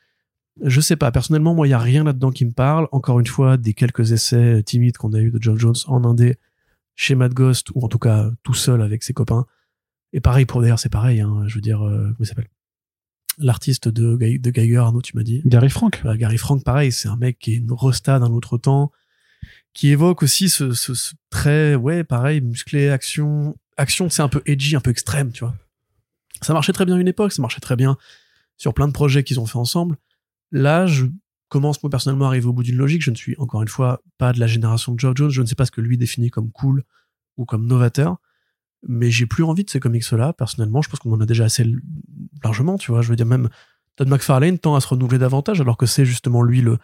Je 0.63 0.79
sais 0.81 0.95
pas. 0.95 1.11
Personnellement, 1.11 1.53
moi, 1.53 1.67
il 1.67 1.71
y 1.71 1.73
a 1.73 1.79
rien 1.79 2.03
là-dedans 2.05 2.31
qui 2.31 2.45
me 2.45 2.53
parle. 2.53 2.87
Encore 2.91 3.19
une 3.19 3.27
fois, 3.27 3.57
des 3.57 3.73
quelques 3.73 4.13
essais 4.13 4.63
timides 4.63 4.97
qu'on 4.97 5.13
a 5.13 5.19
eu 5.19 5.29
de 5.31 5.41
Geoff 5.41 5.59
Jones 5.59 5.75
en 5.87 6.03
indé 6.05 6.37
chez 6.95 7.13
Mad 7.13 7.33
Ghost, 7.33 7.67
ou 7.75 7.83
en 7.83 7.89
tout 7.89 7.99
cas 7.99 8.29
tout 8.41 8.53
seul 8.53 8.81
avec 8.81 9.03
ses 9.03 9.13
copains. 9.13 9.45
Et 10.15 10.21
pareil 10.21 10.45
pour 10.45 10.61
d'ailleurs, 10.61 10.79
c'est 10.79 10.89
pareil. 10.89 11.19
Hein, 11.19 11.43
je 11.45 11.55
veux 11.55 11.61
dire, 11.61 11.85
euh, 11.85 12.05
comment 12.05 12.15
il 12.21 12.25
s'appelle? 12.25 12.47
L'artiste 13.37 13.89
de, 13.89 14.15
de 14.15 14.49
Geiger, 14.49 14.77
Arnaud, 14.77 15.01
tu 15.01 15.15
m'as 15.17 15.23
dit. 15.23 15.41
Gary 15.45 15.69
Frank. 15.69 16.01
Bah, 16.05 16.15
Gary 16.15 16.37
Frank, 16.37 16.63
pareil, 16.63 16.93
c'est 16.93 17.09
un 17.09 17.17
mec 17.17 17.37
qui 17.37 17.51
est 17.51 17.57
une 17.57 17.73
rosta 17.73 18.17
d'un 18.17 18.31
autre 18.31 18.57
temps, 18.57 18.93
qui 19.73 19.89
évoque 19.89 20.23
aussi 20.23 20.47
ce, 20.47 20.71
ce, 20.71 20.93
ce 20.93 21.15
très, 21.29 21.75
ouais, 21.75 22.05
pareil, 22.05 22.39
musclé, 22.39 22.87
action. 22.87 23.57
Action, 23.75 24.09
c'est 24.09 24.21
un 24.21 24.29
peu 24.29 24.41
edgy, 24.45 24.77
un 24.77 24.79
peu 24.79 24.89
extrême, 24.89 25.33
tu 25.33 25.43
vois. 25.43 25.53
Ça 26.41 26.53
marchait 26.53 26.71
très 26.71 26.85
bien 26.85 26.95
à 26.95 26.99
une 26.99 27.09
époque, 27.09 27.33
ça 27.33 27.41
marchait 27.41 27.59
très 27.59 27.75
bien 27.75 27.97
sur 28.55 28.73
plein 28.73 28.87
de 28.87 28.93
projets 28.93 29.25
qu'ils 29.25 29.41
ont 29.41 29.45
fait 29.45 29.57
ensemble. 29.57 29.97
Là, 30.53 30.87
je 30.87 31.07
commence 31.49 31.83
moi 31.83 31.89
personnellement 31.89 32.25
à 32.25 32.29
arriver 32.29 32.47
au 32.47 32.53
bout 32.53 32.63
d'une 32.63 32.77
logique. 32.77 33.01
Je 33.01 33.11
ne 33.11 33.15
suis 33.17 33.35
encore 33.37 33.61
une 33.61 33.67
fois 33.67 34.01
pas 34.17 34.31
de 34.31 34.39
la 34.39 34.47
génération 34.47 34.93
de 34.93 34.99
Geoff 34.99 35.17
Jones. 35.17 35.29
Je 35.29 35.41
ne 35.41 35.45
sais 35.45 35.55
pas 35.55 35.65
ce 35.65 35.71
que 35.71 35.81
lui 35.81 35.97
définit 35.97 36.29
comme 36.29 36.51
cool 36.51 36.85
ou 37.35 37.43
comme 37.43 37.67
novateur. 37.67 38.15
Mais 38.87 39.09
j'ai 39.09 39.25
plus 39.25 39.43
envie 39.43 39.63
de 39.63 39.69
ces 39.69 39.79
comics-là. 39.79 40.33
Personnellement, 40.33 40.81
je 40.81 40.89
pense 40.89 40.99
qu'on 40.99 41.11
en 41.11 41.21
a 41.21 41.25
déjà 41.25 41.45
assez 41.45 41.65
largement, 42.43 42.77
tu 42.77 42.91
vois. 42.91 43.01
Je 43.01 43.09
veux 43.09 43.15
dire, 43.15 43.25
même 43.25 43.49
Todd 43.95 44.07
McFarlane 44.07 44.59
tend 44.59 44.75
à 44.75 44.81
se 44.81 44.87
renouveler 44.87 45.17
davantage, 45.17 45.61
alors 45.61 45.77
que 45.77 45.85
c'est 45.85 46.05
justement 46.05 46.43
lui 46.43 46.61
le, 46.61 46.77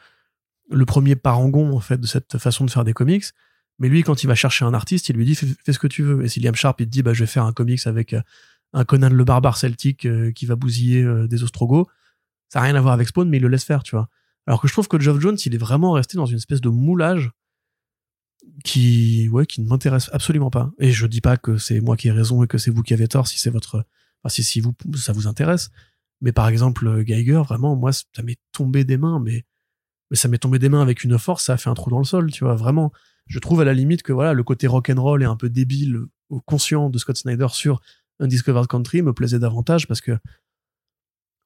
le 0.70 0.86
premier 0.86 1.16
parangon, 1.16 1.76
en 1.76 1.80
fait, 1.80 2.00
de 2.00 2.08
cette 2.08 2.38
façon 2.38 2.66
de 2.66 2.72
faire 2.72 2.84
des 2.84 2.94
comics. 2.94 3.26
Mais 3.80 3.90
lui, 3.90 4.04
quand 4.04 4.24
il 4.24 4.28
va 4.28 4.36
chercher 4.36 4.66
un 4.66 4.74
artiste, 4.74 5.10
il 5.10 5.16
lui 5.16 5.26
dit 5.26 5.36
fais, 5.36 5.48
fais 5.66 5.74
ce 5.74 5.80
que 5.80 5.88
tu 5.88 6.04
veux. 6.04 6.24
Et 6.24 6.28
si 6.28 6.40
Liam 6.40 6.56
Sharp, 6.56 6.80
il 6.82 6.86
te 6.86 6.92
dit 6.92 7.04
bah, 7.04 7.14
je 7.14 7.24
vais 7.24 7.28
faire 7.28 7.46
un 7.46 7.54
comics 7.54 7.86
avec 7.86 8.14
euh, 8.14 8.22
un 8.74 8.86
Conan 8.86 9.10
le 9.10 9.24
barbare 9.24 9.58
celtique 9.58 10.06
euh, 10.06 10.32
qui 10.32 10.46
va 10.46 10.56
bousiller 10.56 11.04
euh, 11.04 11.28
des 11.28 11.44
Ostrogoths, 11.44 11.88
ça 12.50 12.60
n'a 12.60 12.66
rien 12.66 12.76
à 12.76 12.82
voir 12.82 12.94
avec 12.94 13.08
Spawn, 13.08 13.30
mais 13.30 13.38
il 13.38 13.44
le 13.44 13.50
laisse 13.50 13.64
faire, 13.64 13.84
tu 13.84 13.96
vois. 13.96 14.10
Alors 14.48 14.62
que 14.62 14.68
je 14.68 14.74
trouve 14.74 14.88
que 14.88 15.00
Geoff 15.00 15.20
Jones, 15.20 15.38
il 15.46 15.56
est 15.56 15.58
vraiment 15.58 15.94
resté 15.94 16.18
dans 16.18 16.26
une 16.26 16.38
espèce 16.38 16.62
de 16.62 16.70
moulage 16.70 17.32
qui, 18.64 19.30
ouais, 19.30 19.46
qui 19.46 19.62
ne 19.62 19.68
m'intéresse 19.68 20.10
absolument 20.14 20.50
pas. 20.50 20.72
Et 20.80 20.92
je 20.92 21.08
dis 21.08 21.22
pas 21.22 21.38
que 21.38 21.58
c'est 21.58 21.82
moi 21.82 21.98
qui 21.98 22.08
ai 22.08 22.12
raison 22.12 22.44
et 22.44 22.48
que 22.48 22.58
c'est 22.58 22.72
vous 22.72 22.84
qui 22.84 22.94
avez 22.94 23.08
tort 23.08 23.28
si 23.28 23.40
c'est 23.40 23.50
votre, 23.50 23.86
si, 24.28 24.44
si 24.44 24.60
vous, 24.60 24.74
ça 24.96 25.14
vous 25.14 25.28
intéresse. 25.28 25.70
Mais 26.22 26.32
par 26.32 26.48
exemple, 26.48 26.88
euh, 26.88 27.04
Geiger, 27.04 27.42
vraiment, 27.44 27.76
moi, 27.76 27.92
ça 27.92 28.24
m'est 28.24 28.40
tombé 28.52 28.84
des 28.84 28.98
mains, 28.98 29.20
mais, 29.20 29.46
mais 30.10 30.18
ça 30.18 30.28
m'est 30.28 30.38
tombé 30.38 30.60
des 30.60 30.70
mains 30.70 30.82
avec 30.82 31.04
une 31.04 31.18
force, 31.18 31.46
ça 31.46 31.54
a 31.54 31.58
fait 31.58 31.70
un 31.70 31.74
trou 31.74 31.90
dans 31.90 32.00
le 32.00 32.06
sol, 32.06 32.32
tu 32.32 32.44
vois, 32.44 32.56
vraiment. 32.56 32.92
Je 33.28 33.40
trouve 33.40 33.62
à 33.62 33.66
la 33.66 33.74
limite 33.74 34.04
que 34.04 34.14
voilà, 34.14 34.34
le 34.34 34.44
côté 34.44 34.68
rock'n'roll 34.68 35.24
et 35.24 35.26
un 35.26 35.36
peu 35.36 35.50
débile, 35.50 35.96
euh, 36.32 36.40
conscient 36.46 36.90
de 36.90 36.98
Scott 36.98 37.18
Snyder 37.18 37.48
sur 37.50 37.82
Undiscovered 38.20 38.68
Country 38.68 39.02
me 39.02 39.14
plaisait 39.14 39.40
davantage 39.40 39.88
parce 39.88 40.02
que, 40.02 40.18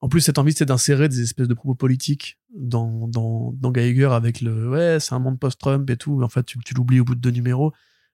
en 0.00 0.08
plus, 0.08 0.20
cette 0.20 0.38
envie, 0.38 0.52
c'est 0.52 0.66
d'insérer 0.66 1.08
des 1.08 1.22
espèces 1.22 1.48
de 1.48 1.54
propos 1.54 1.74
politiques 1.74 2.38
dans, 2.54 3.08
dans, 3.08 3.52
dans 3.54 3.72
Geiger 3.72 4.10
avec 4.12 4.40
le 4.40 4.68
ouais, 4.68 5.00
c'est 5.00 5.14
un 5.14 5.18
monde 5.18 5.38
post-Trump 5.38 5.88
et 5.88 5.96
tout. 5.96 6.22
En 6.22 6.28
fait, 6.28 6.44
tu, 6.44 6.58
tu 6.58 6.74
l'oublies 6.74 7.00
au 7.00 7.04
bout 7.04 7.14
de 7.14 7.20
deux 7.20 7.30
numéros. 7.30 7.72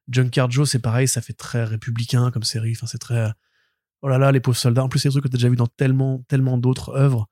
Junkyard 0.08 0.50
Joe, 0.50 0.68
c'est 0.68 0.78
pareil, 0.78 1.08
ça 1.08 1.20
fait 1.20 1.32
très 1.32 1.64
républicain 1.64 2.30
comme 2.30 2.44
série. 2.44 2.72
Enfin, 2.76 2.86
c'est 2.86 2.98
très. 2.98 3.32
Oh 4.02 4.08
là 4.08 4.18
là, 4.18 4.32
les 4.32 4.40
pauvres 4.40 4.56
soldats. 4.56 4.84
En 4.84 4.88
plus, 4.88 5.00
c'est 5.00 5.08
des 5.08 5.12
trucs 5.12 5.24
que 5.24 5.28
t'as 5.28 5.38
déjà 5.38 5.48
vu 5.48 5.56
dans 5.56 5.66
tellement, 5.66 6.24
tellement 6.28 6.56
d'autres 6.58 6.94
œuvres. 6.96 7.28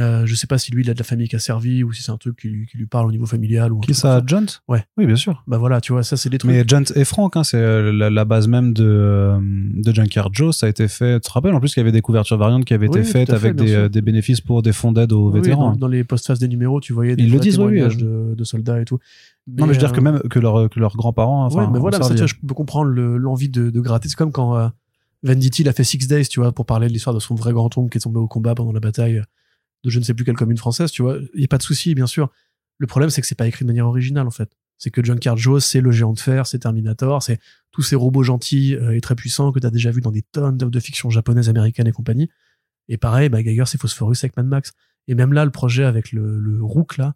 Euh, 0.00 0.26
je 0.26 0.34
sais 0.34 0.48
pas 0.48 0.58
si 0.58 0.72
lui, 0.72 0.82
il 0.82 0.90
a 0.90 0.94
de 0.94 0.98
la 0.98 1.04
famille 1.04 1.28
qui 1.28 1.36
a 1.36 1.38
servi 1.38 1.84
ou 1.84 1.92
si 1.92 2.02
c'est 2.02 2.10
un 2.10 2.16
truc 2.16 2.36
qui, 2.40 2.48
lui- 2.48 2.66
qui 2.66 2.76
lui 2.78 2.86
parle 2.86 3.06
au 3.06 3.12
niveau 3.12 3.26
familial 3.26 3.72
ou 3.72 3.78
Qui 3.78 3.94
ça, 3.94 4.20
Jones 4.26 4.48
Ouais. 4.66 4.84
Oui, 4.96 5.06
bien 5.06 5.14
sûr. 5.14 5.44
Bah 5.46 5.56
voilà, 5.56 5.80
tu 5.80 5.92
vois, 5.92 6.02
ça, 6.02 6.16
c'est 6.16 6.28
des 6.30 6.38
trucs. 6.38 6.50
Mais 6.50 6.64
Jones 6.66 6.84
et 6.96 7.04
Frank, 7.04 7.36
hein, 7.36 7.44
c'est 7.44 7.58
euh, 7.58 7.92
la, 7.92 8.10
la 8.10 8.24
base 8.24 8.48
même 8.48 8.72
de, 8.72 8.84
euh, 8.84 9.38
de 9.40 9.94
Junkyard 9.94 10.30
Joe. 10.32 10.56
Ça 10.56 10.66
a 10.66 10.68
été 10.68 10.88
fait. 10.88 11.20
Tu 11.20 11.28
te 11.28 11.32
rappelles 11.32 11.54
en 11.54 11.60
plus 11.60 11.72
qu'il 11.72 11.80
y 11.80 11.82
avait 11.84 11.92
des 11.92 12.00
couvertures 12.00 12.36
variantes 12.38 12.64
qui 12.64 12.74
avaient 12.74 12.88
Oui, 12.88 12.98
été 12.98 13.08
faites 13.08 13.28
fait, 13.30 13.34
avec 13.36 13.54
des, 13.54 14.02
bénéfices 14.02 14.40
pour 14.40 14.62
des 14.62 14.72
fonds 14.72 14.90
d'aide 14.90 15.12
aux 15.12 15.30
Oui, 15.30 15.40
vétérans. 15.40 15.70
dans, 15.70 15.76
dans 15.76 15.88
les 15.88 16.02
post-phases 16.02 16.40
des 16.40 16.48
numéros, 16.48 16.80
tu 16.80 16.92
voyais 16.92 17.14
des 17.14 17.22
Ils 17.22 17.30
le 17.30 17.38
disent, 17.38 17.60
oui, 17.60 17.78
de, 17.80 18.34
de 18.34 18.44
soldats 18.44 18.80
et 18.80 18.84
tout. 18.84 18.98
non, 19.46 19.66
mais 19.66 19.74
je 19.74 19.78
veux 19.78 19.86
dire 19.86 19.92
que 19.92 20.00
même 20.00 20.18
que, 20.28 20.40
leur, 20.40 20.68
que 20.70 20.80
leurs 20.80 20.96
grands-parents. 20.96 21.46
Enfin, 21.46 21.66
ouais, 21.66 21.70
mais 21.72 21.78
voilà, 21.78 22.02
ça, 22.02 22.10
tu 22.10 22.16
vois, 22.16 22.26
je 22.26 22.34
peux 22.44 22.54
comprendre 22.54 22.90
le- 22.90 23.16
l'envie 23.16 23.48
de, 23.48 23.70
de 23.70 23.80
gratter. 23.80 24.08
C'est 24.08 24.16
comme 24.16 24.32
quand 24.32 24.56
euh, 24.56 24.66
Venditti 25.22 25.62
il 25.62 25.68
a 25.68 25.72
fait 25.72 25.84
Six 25.84 25.98
Days, 26.08 26.26
tu 26.26 26.40
vois, 26.40 26.50
pour 26.50 26.66
parler 26.66 26.88
de 26.88 26.92
l'histoire 26.92 27.14
de 27.14 27.20
son 27.20 27.36
vrai 27.36 27.52
grand-oncle 27.52 27.90
qui 27.92 27.98
est 27.98 28.00
tombé 28.00 28.18
au 28.18 28.26
combat 28.26 28.56
pendant 28.56 28.72
la 28.72 28.80
bataille 28.80 29.22
de 29.84 29.90
je 29.90 29.98
ne 29.98 30.04
sais 30.04 30.14
plus 30.14 30.24
quelle 30.24 30.36
commune 30.36 30.56
française, 30.56 30.90
tu 30.90 31.02
vois. 31.02 31.18
Il 31.34 31.38
n'y 31.38 31.44
a 31.44 31.48
pas 31.48 31.58
de 31.58 31.62
souci, 31.62 31.94
bien 31.94 32.06
sûr. 32.06 32.30
Le 32.78 32.86
problème, 32.86 33.10
c'est 33.10 33.20
que 33.20 33.26
c'est 33.26 33.34
pas 33.34 33.46
écrit 33.46 33.64
de 33.64 33.68
manière 33.68 33.86
originale, 33.86 34.26
en 34.26 34.32
fait. 34.32 34.50
C'est 34.78 34.90
que 34.90 35.04
Junkyard 35.04 35.36
Joe, 35.36 35.64
c'est 35.64 35.80
le 35.80 35.92
géant 35.92 36.12
de 36.12 36.18
fer, 36.18 36.46
c'est 36.46 36.58
Terminator, 36.58 37.22
c'est 37.22 37.38
tous 37.70 37.82
ces 37.82 37.94
robots 37.94 38.22
gentils 38.22 38.74
euh, 38.74 38.96
et 38.96 39.00
très 39.00 39.14
puissants 39.14 39.52
que 39.52 39.60
tu 39.60 39.66
as 39.66 39.70
déjà 39.70 39.90
vu 39.90 40.00
dans 40.00 40.10
des 40.10 40.22
tonnes 40.22 40.56
d'œuvres 40.56 40.72
de 40.72 40.80
fiction 40.80 41.10
japonaises, 41.10 41.48
américaines 41.48 41.86
et 41.86 41.92
compagnie. 41.92 42.28
Et 42.88 42.96
pareil, 42.96 43.28
bah, 43.28 43.42
Geiger, 43.42 43.64
c'est 43.66 43.80
Phosphorus 43.80 44.24
avec 44.24 44.36
Mad 44.36 44.46
Max. 44.46 44.72
Et 45.06 45.14
même 45.14 45.32
là, 45.32 45.44
le 45.44 45.50
projet 45.50 45.84
avec 45.84 46.12
le, 46.12 46.40
le 46.40 46.62
Rook, 46.64 46.96
là, 46.96 47.14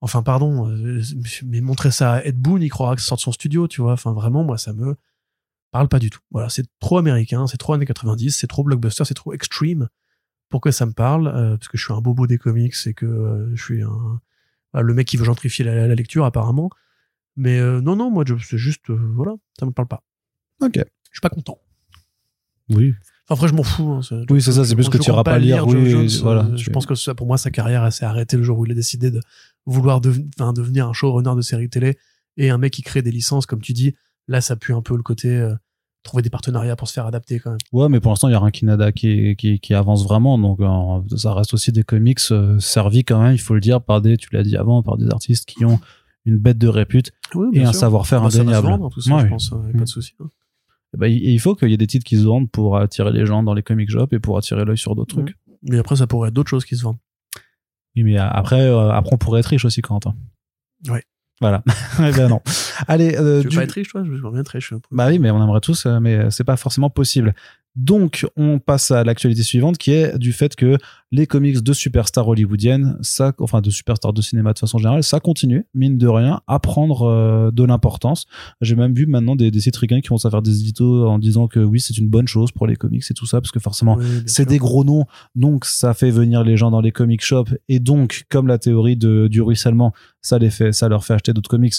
enfin, 0.00 0.22
pardon, 0.22 0.70
euh, 0.70 1.02
mais 1.44 1.60
montrer 1.60 1.90
ça 1.90 2.14
à 2.14 2.24
Ed 2.24 2.38
Boon, 2.38 2.60
il 2.60 2.68
croira 2.68 2.94
que 2.94 3.02
ça 3.02 3.08
sort 3.08 3.16
de 3.16 3.22
son 3.22 3.32
studio, 3.32 3.66
tu 3.68 3.80
vois. 3.80 3.94
Enfin, 3.94 4.12
vraiment, 4.12 4.44
moi, 4.44 4.58
ça 4.58 4.72
me 4.72 4.96
parle 5.72 5.88
pas 5.88 5.98
du 5.98 6.10
tout. 6.10 6.20
Voilà, 6.30 6.48
c'est 6.48 6.66
trop 6.78 6.98
américain, 6.98 7.46
c'est 7.46 7.56
trop 7.56 7.72
années 7.72 7.86
90, 7.86 8.30
c'est 8.30 8.46
trop 8.46 8.62
blockbuster, 8.62 9.04
c'est 9.04 9.14
trop 9.14 9.32
extreme 9.32 9.88
pour 10.48 10.60
que 10.60 10.70
ça 10.70 10.86
me 10.86 10.92
parle, 10.92 11.28
euh, 11.28 11.56
parce 11.56 11.68
que 11.68 11.76
je 11.76 11.84
suis 11.84 11.92
un 11.92 12.00
bobo 12.00 12.26
des 12.26 12.38
comics 12.38 12.74
et 12.86 12.94
que 12.94 13.06
euh, 13.06 13.50
je 13.56 13.62
suis 13.62 13.82
un, 13.82 14.20
voilà, 14.72 14.86
le 14.86 14.94
mec 14.94 15.06
qui 15.06 15.16
veut 15.16 15.24
gentrifier 15.24 15.64
la, 15.64 15.86
la 15.86 15.94
lecture, 15.94 16.24
apparemment. 16.24 16.70
Mais 17.36 17.58
euh, 17.58 17.80
non, 17.80 17.96
non, 17.96 18.10
moi, 18.10 18.24
je- 18.26 18.34
c'est 18.38 18.58
juste, 18.58 18.88
euh, 18.90 18.98
voilà, 19.14 19.34
ça 19.58 19.66
me 19.66 19.72
parle 19.72 19.88
pas. 19.88 20.02
Ok. 20.62 20.74
Je 20.76 20.80
suis 21.12 21.20
pas 21.20 21.28
content. 21.28 21.58
Oui. 22.70 22.94
Enfin, 23.28 23.34
après, 23.34 23.48
je 23.48 23.54
m'en 23.54 23.62
fous. 23.62 23.90
hein, 23.90 24.00
Oui, 24.30 24.40
c'est 24.40 24.52
ça, 24.52 24.64
c'est 24.64 24.74
plus 24.74 24.88
que 24.88 24.98
tu 24.98 25.10
iras 25.10 25.22
pas 25.24 25.38
lire, 25.38 25.68
Geoff 25.68 25.74
oui, 25.82 25.90
Jones, 25.90 26.08
voilà, 26.22 26.44
euh, 26.46 26.56
Je 26.56 26.70
pense 26.70 26.86
que 26.86 26.94
ça, 26.94 27.14
pour 27.14 27.26
moi, 27.26 27.38
sa 27.38 27.50
carrière 27.50 27.92
s'est 27.92 28.04
arrêtée 28.04 28.36
le 28.36 28.42
jour 28.42 28.58
où 28.58 28.66
il 28.66 28.72
a 28.72 28.74
décidé 28.74 29.10
de 29.10 29.20
vouloir 29.66 30.00
devenir 30.00 30.88
un 30.88 30.92
showrunner 30.92 31.34
de 31.36 31.40
série 31.42 31.68
télé 31.68 31.98
et 32.36 32.50
un 32.50 32.58
mec 32.58 32.72
qui 32.72 32.82
crée 32.82 33.02
des 33.02 33.10
licences, 33.10 33.46
comme 33.46 33.60
tu 33.60 33.72
dis. 33.72 33.94
Là, 34.28 34.40
ça 34.40 34.56
pue 34.56 34.72
un 34.72 34.82
peu 34.82 34.96
le 34.96 35.02
côté 35.02 35.28
euh, 35.36 35.54
trouver 36.06 36.22
des 36.22 36.30
partenariats 36.30 36.74
pour 36.76 36.88
se 36.88 36.94
faire 36.94 37.06
adapter 37.06 37.38
quand 37.40 37.50
même. 37.50 37.58
Ouais, 37.72 37.88
mais 37.90 38.00
pour 38.00 38.10
l'instant, 38.12 38.28
il 38.28 38.32
y 38.32 38.34
a 38.34 38.40
rien 38.40 38.50
qui, 38.92 39.36
qui, 39.36 39.60
qui 39.60 39.74
avance 39.74 40.04
vraiment. 40.04 40.38
Donc, 40.38 40.60
euh, 40.60 41.16
ça 41.16 41.34
reste 41.34 41.52
aussi 41.52 41.72
des 41.72 41.82
comics 41.82 42.18
euh, 42.30 42.58
servis 42.58 43.04
quand 43.04 43.20
même, 43.22 43.32
il 43.34 43.38
faut 43.40 43.54
le 43.54 43.60
dire, 43.60 43.82
par 43.82 44.00
des, 44.00 44.16
tu 44.16 44.28
l'as 44.32 44.42
dit 44.42 44.56
avant, 44.56 44.82
par 44.82 44.96
des 44.96 45.08
artistes 45.10 45.44
qui 45.46 45.64
ont 45.64 45.78
une 46.24 46.38
bête 46.38 46.58
de 46.58 46.68
répute 46.68 47.12
Oui, 47.34 47.48
et 47.58 47.64
un 47.64 47.72
savoir-faire 47.72 48.22
Bah, 48.22 48.30
ça 48.30 48.38
va 48.38 48.44
se 48.44 48.56
indéniable. 48.56 48.66
vendre, 48.68 48.90
tout 48.90 49.00
ça, 49.00 49.12
Ouais, 49.14 49.20
je 49.20 49.24
oui. 49.24 49.30
pense. 49.30 49.52
hein, 49.52 49.62
y 49.66 49.68
a 49.68 49.72
Mm. 49.74 49.78
Pas 49.78 49.84
de 49.84 49.88
souci. 49.88 50.12
hein. 50.20 50.30
Eh 50.94 50.98
ben, 50.98 51.06
il 51.08 51.38
faut 51.40 51.54
qu'il 51.54 51.68
y 51.70 51.74
ait 51.74 51.76
des 51.76 51.86
titres 51.86 52.04
qui 52.06 52.16
se 52.16 52.24
vendent 52.24 52.50
pour 52.50 52.76
attirer 52.78 53.12
les 53.12 53.26
gens 53.26 53.42
dans 53.42 53.54
les 53.54 53.62
comic 53.62 53.90
shops 53.90 54.12
et 54.12 54.18
pour 54.18 54.38
attirer 54.38 54.64
l'œil 54.64 54.78
sur 54.78 54.94
d'autres 54.94 55.16
Mhm. 55.18 55.24
trucs. 55.26 55.36
Mais 55.62 55.78
après, 55.78 55.96
ça 55.96 56.06
pourrait 56.06 56.28
être 56.28 56.34
d'autres 56.34 56.48
choses 56.50 56.64
qui 56.64 56.76
se 56.76 56.82
vendent. 56.84 56.98
Oui, 57.96 58.02
mais 58.04 58.16
après, 58.18 58.60
euh, 58.60 58.90
après 58.90 59.14
on 59.14 59.18
pourrait 59.18 59.40
être 59.40 59.46
riche 59.46 59.64
aussi, 59.64 59.82
Quentin. 59.82 60.14
Ouais. 60.88 61.02
Voilà. 61.40 61.62
eh 61.98 62.12
ben 62.12 62.28
non. 62.28 62.40
Allez, 62.88 63.16
euh, 63.16 63.40
tu 63.40 63.44
veux 63.44 63.50
du- 63.50 63.56
pas 63.56 63.64
être 63.64 63.72
riche, 63.72 63.88
toi? 63.88 64.02
Je 64.04 64.10
veux 64.10 64.30
bien 64.30 64.40
être 64.40 64.48
riche. 64.48 64.72
bah 64.90 65.08
oui, 65.08 65.18
mais 65.18 65.30
on 65.30 65.42
aimerait 65.42 65.60
tous, 65.60 65.86
euh, 65.86 66.00
mais 66.00 66.30
c'est 66.30 66.44
pas 66.44 66.56
forcément 66.56 66.90
possible. 66.90 67.34
Donc, 67.74 68.26
on 68.36 68.58
passe 68.58 68.90
à 68.90 69.04
l'actualité 69.04 69.42
suivante, 69.42 69.76
qui 69.76 69.92
est 69.92 70.16
du 70.16 70.32
fait 70.32 70.56
que 70.56 70.78
les 71.12 71.26
comics 71.26 71.62
de 71.62 71.72
superstars 71.72 72.26
hollywoodiennes, 72.26 72.98
ça, 73.00 73.32
enfin 73.38 73.60
de 73.60 73.70
superstars 73.70 74.12
de 74.12 74.22
cinéma 74.22 74.52
de 74.52 74.58
façon 74.58 74.78
générale, 74.78 75.04
ça 75.04 75.20
continue, 75.20 75.66
mine 75.74 75.98
de 75.98 76.08
rien, 76.08 76.40
à 76.46 76.58
prendre 76.58 77.02
euh, 77.02 77.50
de 77.50 77.64
l'importance. 77.64 78.26
J'ai 78.60 78.74
même 78.74 78.92
vu 78.92 79.06
maintenant 79.06 79.36
des, 79.36 79.50
des 79.50 79.60
qui 79.60 80.08
vont 80.08 80.16
à 80.16 80.30
faire 80.30 80.42
des 80.42 80.60
éditos 80.60 81.06
en 81.08 81.18
disant 81.18 81.48
que 81.48 81.60
oui, 81.60 81.80
c'est 81.80 81.96
une 81.98 82.08
bonne 82.08 82.26
chose 82.26 82.50
pour 82.50 82.66
les 82.66 82.76
comics 82.76 83.04
et 83.08 83.14
tout 83.14 83.26
ça, 83.26 83.40
parce 83.40 83.52
que 83.52 83.60
forcément, 83.60 83.96
Oui, 83.96 84.22
c'est 84.26 84.46
des 84.46 84.58
gros 84.58 84.84
noms, 84.84 85.04
donc 85.34 85.64
ça 85.64 85.94
fait 85.94 86.10
venir 86.10 86.42
les 86.42 86.56
gens 86.56 86.70
dans 86.70 86.80
les 86.80 86.92
comic 86.92 87.22
shops 87.22 87.54
et 87.68 87.78
donc 87.78 88.24
comme 88.30 88.46
la 88.46 88.58
théorie 88.58 88.96
de, 88.96 89.28
du 89.28 89.42
ruissellement, 89.42 89.92
ça 90.22 90.38
les 90.38 90.50
fait, 90.50 90.72
ça 90.72 90.88
leur 90.88 91.04
fait 91.04 91.14
acheter 91.14 91.32
d'autres 91.32 91.50
comics, 91.50 91.74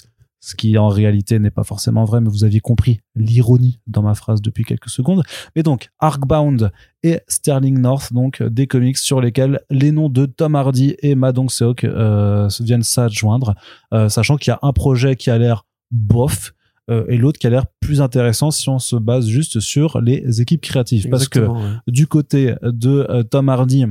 ce 0.47 0.55
qui 0.55 0.77
en 0.77 0.87
réalité 0.87 1.39
n'est 1.39 1.51
pas 1.51 1.65
forcément 1.65 2.05
vrai, 2.05 2.21
mais 2.21 2.29
vous 2.29 2.45
aviez 2.45 2.61
compris 2.61 3.01
l'ironie 3.15 3.81
dans 3.85 4.01
ma 4.01 4.15
phrase 4.15 4.41
depuis 4.41 4.63
quelques 4.63 4.87
secondes. 4.87 5.23
Mais 5.57 5.61
donc 5.61 5.89
Arkbound 5.99 6.71
et 7.03 7.19
Sterling 7.27 7.77
North, 7.79 8.13
donc 8.13 8.41
des 8.41 8.65
comics 8.65 8.97
sur 8.97 9.19
lesquels 9.19 9.59
les 9.69 9.91
noms 9.91 10.07
de 10.07 10.25
Tom 10.25 10.55
Hardy 10.55 10.95
et 10.99 11.15
Ma 11.15 11.33
Dong-seok 11.33 11.83
euh, 11.83 12.47
viennent 12.61 12.83
s'adjoindre, 12.83 13.55
euh, 13.93 14.07
sachant 14.07 14.37
qu'il 14.37 14.51
y 14.51 14.53
a 14.53 14.59
un 14.61 14.71
projet 14.71 15.17
qui 15.17 15.29
a 15.29 15.37
l'air 15.37 15.65
bof. 15.91 16.53
euh, 16.89 17.03
et 17.09 17.17
l'autre 17.17 17.39
qui 17.39 17.47
a 17.47 17.49
l'air 17.49 17.65
plus 17.81 17.99
intéressant 17.99 18.49
si 18.49 18.69
on 18.69 18.79
se 18.79 18.95
base 18.95 19.27
juste 19.27 19.59
sur 19.59 19.99
les 19.99 20.39
équipes 20.39 20.61
créatives. 20.61 21.09
Parce 21.09 21.27
que 21.27 21.41
ouais. 21.41 21.75
du 21.87 22.07
côté 22.07 22.55
de 22.61 23.05
euh, 23.09 23.23
Tom 23.23 23.49
Hardy, 23.49 23.85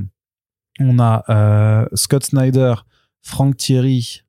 on 0.81 0.99
a 0.99 1.23
euh, 1.29 1.87
Scott 1.93 2.25
Snyder, 2.25 2.77
Frank 3.21 3.59
Thierry 3.59 4.23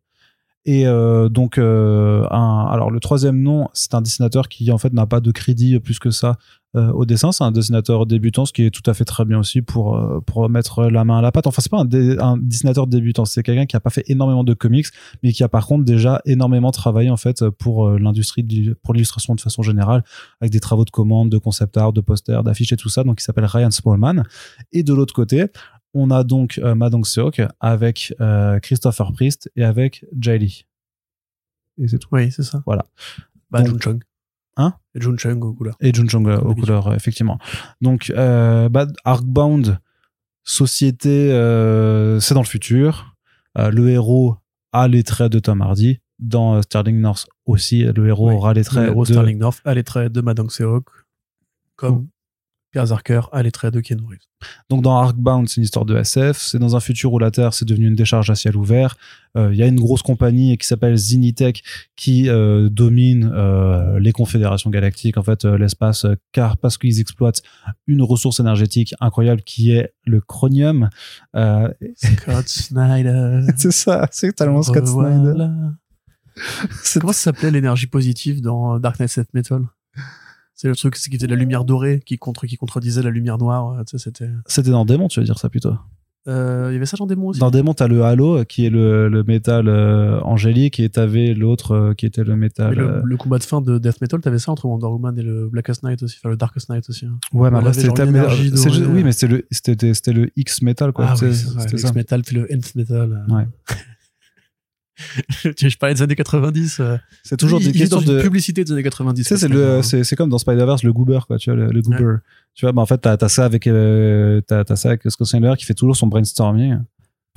et 0.67 0.85
euh, 0.85 1.29
donc 1.29 1.57
euh, 1.57 2.23
alors 2.29 2.91
le 2.91 2.99
troisième 2.99 3.41
nom 3.41 3.69
c'est 3.73 3.95
un 3.95 4.01
dessinateur 4.01 4.49
qui 4.49 4.69
en 4.71 4.77
fait 4.77 4.93
n'a 4.93 5.07
pas 5.07 5.21
de 5.21 5.31
crédit 5.31 5.79
plus 5.79 5.97
que 5.97 6.11
ça 6.11 6.37
euh, 6.75 6.91
au 6.91 7.05
dessin. 7.05 7.31
C'est 7.31 7.45
un 7.45 7.51
dessinateur 7.51 8.05
débutant 8.05 8.45
ce 8.45 8.51
qui 8.51 8.63
est 8.65 8.69
tout 8.69 8.87
à 8.91 8.93
fait 8.93 9.05
très 9.05 9.23
bien 9.23 9.39
aussi 9.39 9.61
pour 9.61 9.97
pour 10.25 10.49
mettre 10.49 10.83
la 10.89 11.05
main 11.05 11.19
à 11.19 11.21
la 11.21 11.31
pâte. 11.31 11.47
Enfin 11.47 11.61
c'est 11.61 11.71
pas 11.71 11.79
un, 11.79 11.87
un 12.19 12.37
dessinateur 12.37 12.85
débutant. 12.85 13.23
C'est 13.23 13.41
quelqu'un 13.43 13.65
qui 13.65 13.77
a 13.77 13.79
pas 13.79 13.89
fait 13.89 14.03
énormément 14.07 14.43
de 14.43 14.53
comics 14.53 14.87
mais 15.23 15.31
qui 15.31 15.41
a 15.43 15.47
par 15.47 15.65
contre 15.65 15.85
déjà 15.85 16.21
énormément 16.25 16.71
travaillé 16.71 17.09
en 17.09 17.17
fait 17.17 17.49
pour 17.49 17.89
l'industrie 17.91 18.43
du- 18.43 18.75
pour 18.83 18.93
l'illustration 18.93 19.33
de 19.35 19.41
façon 19.41 19.63
générale 19.63 20.03
avec 20.41 20.51
des 20.51 20.59
travaux 20.59 20.83
de 20.85 20.91
commande 20.91 21.29
de 21.29 21.37
concept 21.37 21.77
art 21.77 21.93
de 21.93 22.01
posters 22.01 22.43
d'affiches 22.43 22.73
et 22.73 22.77
tout 22.77 22.89
ça. 22.89 23.05
Donc 23.05 23.21
il 23.21 23.23
s'appelle 23.23 23.45
Ryan 23.45 23.71
Smallman 23.71 24.23
et 24.73 24.83
de 24.83 24.93
l'autre 24.93 25.13
côté 25.13 25.45
on 25.93 26.11
a 26.11 26.23
donc 26.23 26.59
euh, 26.63 26.75
Dong-seok 26.89 27.41
avec 27.59 28.13
euh, 28.21 28.59
Christopher 28.59 29.11
Priest 29.13 29.51
et 29.55 29.63
avec 29.63 30.05
Jay 30.19 30.37
Lee. 30.37 30.65
Et 31.79 31.87
c'est 31.87 31.99
tout. 31.99 32.09
Oui, 32.11 32.31
c'est 32.31 32.43
ça. 32.43 32.61
Voilà. 32.65 32.85
Bah, 33.51 33.61
Donc- 33.61 33.73
Jun 33.81 33.91
Chung. 33.91 34.03
Hein? 34.57 34.73
Et 34.95 35.01
Jun 35.01 35.15
Chung 35.17 35.43
aux 35.43 35.53
couleurs. 35.53 35.75
Et 35.81 35.93
Jun 35.93 36.07
Chong 36.07 36.27
euh, 36.27 36.39
aux 36.39 36.55
couleurs, 36.55 36.87
euh, 36.87 36.95
effectivement. 36.95 37.37
Donc, 37.81 38.11
euh, 38.15 38.69
bah, 38.69 38.87
Arkbound, 39.05 39.77
société, 40.43 41.31
euh, 41.31 42.19
c'est 42.19 42.33
dans 42.33 42.41
le 42.41 42.47
futur. 42.47 43.15
Euh, 43.59 43.69
le 43.69 43.89
héros 43.89 44.37
a 44.71 44.87
les 44.87 45.03
traits 45.03 45.31
de 45.31 45.39
Tom 45.39 45.61
Hardy. 45.61 45.99
Dans 46.19 46.55
euh, 46.55 46.61
Sterling 46.63 46.99
North 46.99 47.27
aussi, 47.45 47.83
le 47.83 48.07
héros 48.07 48.29
Oui. 48.29 48.33
aura 48.35 48.55
les 48.55 48.63
traits 48.63 48.85
Le 48.85 48.89
héros 48.89 49.05
de... 49.05 49.11
Sterling 49.13 49.37
North 49.37 49.61
a 49.65 49.75
les 49.75 49.83
traits 49.83 50.11
de 50.11 50.21
Madame 50.21 50.49
Seok, 50.49 50.87
comme 51.75 52.07
A 52.77 53.43
les 53.43 53.51
traits 53.51 53.73
de 53.73 53.79
Ken 53.81 53.99
Reeves. 53.99 54.19
Donc 54.69 54.83
dans 54.83 54.97
Arkbound, 54.97 55.49
c'est 55.49 55.57
une 55.57 55.63
histoire 55.63 55.85
de 55.85 55.97
SF. 55.97 56.37
C'est 56.37 56.59
dans 56.59 56.75
un 56.75 56.79
futur 56.79 57.11
où 57.13 57.19
la 57.19 57.31
Terre 57.31 57.53
c'est 57.53 57.65
devenu 57.65 57.87
une 57.87 57.95
décharge 57.95 58.29
à 58.29 58.35
ciel 58.35 58.55
ouvert. 58.55 58.95
Euh, 59.35 59.49
Il 59.51 59.57
y 59.57 59.63
a 59.63 59.67
une 59.67 59.79
grosse 59.79 60.01
compagnie 60.03 60.57
qui 60.57 60.67
s'appelle 60.67 60.95
Zinitech 60.95 61.63
qui 61.95 62.29
euh, 62.29 62.69
domine 62.69 63.31
euh, 63.33 63.99
les 63.99 64.11
confédérations 64.11 64.69
galactiques, 64.69 65.17
en 65.17 65.23
fait 65.23 65.43
l'espace, 65.45 66.05
car 66.31 66.57
parce 66.57 66.77
qu'ils 66.77 66.99
exploitent 66.99 67.41
une 67.87 68.01
ressource 68.01 68.39
énergétique 68.39 68.93
incroyable 68.99 69.41
qui 69.41 69.71
est 69.71 69.93
le 70.05 70.21
chromium. 70.21 70.89
Euh, 71.35 71.69
Scott 71.95 72.47
Snyder. 72.47 73.41
c'est 73.55 73.71
ça, 73.71 74.07
c'est 74.11 74.33
tellement 74.33 74.61
Scott 74.61 74.85
Snyder. 74.87 75.47
Comment 76.93 77.13
ça 77.13 77.31
s'appelait 77.31 77.51
l'énergie 77.51 77.87
positive 77.87 78.41
dans 78.41 78.79
Dark 78.79 78.99
Knight 78.99 79.09
Set 79.09 79.33
Metal? 79.33 79.63
C'est 80.57 80.67
le 80.67 80.75
truc 80.75 80.95
c'est 80.97 81.09
qui 81.09 81.15
était 81.15 81.27
la 81.27 81.35
lumière 81.37 81.63
dorée 81.63 82.01
qui, 82.05 82.17
contre, 82.17 82.45
qui 82.47 82.57
contredisait 82.57 83.03
la 83.03 83.11
lumière 83.11 83.37
noire. 83.37 83.73
euh, 83.79 83.83
Tu 83.85 83.97
sais, 83.97 84.03
c'était. 84.09 84.29
C'était 84.47 84.71
dans 84.71 84.83
Démon, 84.85 85.07
tu 85.07 85.19
veux 85.21 85.25
dire 85.25 85.37
ça 85.39 85.47
plutôt? 85.49 85.75
Euh, 86.27 86.67
Il 86.71 86.73
y 86.73 86.75
avait 86.75 86.85
ça 86.85 86.97
dans 86.97 87.05
Démon 87.07 87.27
aussi. 87.27 87.39
Dans 87.39 87.51
Démon, 87.51 87.73
t'as 87.73 87.87
le 87.87 88.03
halo 88.03 88.43
qui 88.43 88.65
est 88.65 88.69
le, 88.69 89.07
le 89.07 89.23
métal 89.23 89.69
euh, 89.69 90.19
angélique 90.23 90.77
et 90.81 90.89
t'avais 90.89 91.33
l'autre 91.33 91.71
euh, 91.71 91.93
qui 91.93 92.05
était 92.05 92.25
le 92.25 92.35
métal. 92.35 92.75
Le, 92.75 92.83
euh, 92.89 93.01
le 93.05 93.15
combat 93.15 93.37
de 93.37 93.43
fin 93.45 93.61
de 93.61 93.77
Death 93.77 94.01
Metal, 94.01 94.19
t'avais 94.19 94.39
ça 94.39 94.51
entre 94.51 94.65
Wonder 94.65 94.87
Woman 94.87 95.17
et 95.17 95.21
le 95.21 95.47
Blackest 95.47 95.83
Night 95.83 96.03
aussi, 96.03 96.17
enfin 96.19 96.27
le 96.29 96.35
Darkest 96.35 96.69
Night 96.69 96.89
aussi. 96.89 97.05
hein. 97.05 97.17
Ouais, 97.31 97.49
mais 97.49 97.61
là, 97.61 97.71
c'était 97.71 98.01
oui, 98.03 98.09
euh. 98.17 99.01
mais 99.05 99.11
c'était 99.13 99.33
le, 99.33 99.47
c'était, 99.51 99.93
c'était 99.93 100.11
le 100.11 100.29
X 100.35 100.61
metal, 100.63 100.91
quoi. 100.91 101.05
Ah 101.09 101.13
oui, 101.21 101.33
c'était 101.33 101.71
le 101.73 101.77
ça. 101.77 101.87
X-Metal 101.89 102.21
puis 102.23 102.35
le 102.35 102.47
Nth 102.51 102.75
Metal. 102.75 103.25
euh. 103.29 103.33
Ouais. 103.33 103.47
je 105.43 105.77
parlais 105.77 105.95
des 105.95 106.01
années 106.01 106.15
90. 106.15 106.79
euh? 106.79 106.97
C'est 107.23 107.37
toujours 107.37 107.59
des 107.59 107.71
questions 107.71 108.01
de. 108.01 108.21
publicité 108.21 108.63
des 108.63 108.71
années 108.71 108.83
90. 108.83 109.21
Tu 109.21 109.27
sais, 109.27 109.37
c'est 109.37 109.47
le, 109.47 109.81
c'est, 109.83 110.03
c'est 110.03 110.15
comme 110.15 110.29
dans 110.29 110.37
Spider-Verse, 110.37 110.83
le 110.83 110.93
goober, 110.93 111.19
quoi, 111.27 111.37
tu 111.37 111.49
vois, 111.49 111.57
le, 111.57 111.71
le 111.71 111.81
goober. 111.81 112.17
Tu 112.55 112.65
vois, 112.65 112.71
bah, 112.71 112.81
en 112.81 112.85
fait, 112.85 112.97
t'as, 112.97 113.17
t'as 113.17 113.29
ça 113.29 113.45
avec, 113.45 113.67
euh, 113.67 114.41
t'as, 114.41 114.63
t'as 114.63 114.75
ça 114.75 114.89
avec 114.89 115.03
Scott 115.09 115.27
Snyder 115.27 115.53
qui 115.57 115.65
fait 115.65 115.75
toujours 115.75 115.95
son 115.95 116.07
brainstorming 116.07 116.79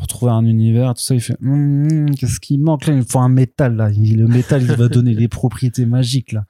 pour 0.01 0.07
trouver 0.07 0.33
un 0.33 0.47
univers, 0.47 0.95
tout 0.95 1.03
ça, 1.03 1.15
il 1.15 1.21
fait, 1.21 1.37
Hum, 1.43 1.87
hum, 1.91 2.15
qu'est-ce 2.15 2.41
qui 2.41 2.57
manque 2.57 2.87
là? 2.87 2.95
Il 2.95 3.03
faut 3.03 3.19
un 3.19 3.29
métal, 3.29 3.77
là. 3.77 3.91
Le 3.91 4.27
métal, 4.27 4.63
il 4.63 4.73
va 4.73 4.89
donner 4.89 5.13
les 5.13 5.29
propriétés 5.29 5.85
magiques, 5.85 6.33
là. 6.33 6.47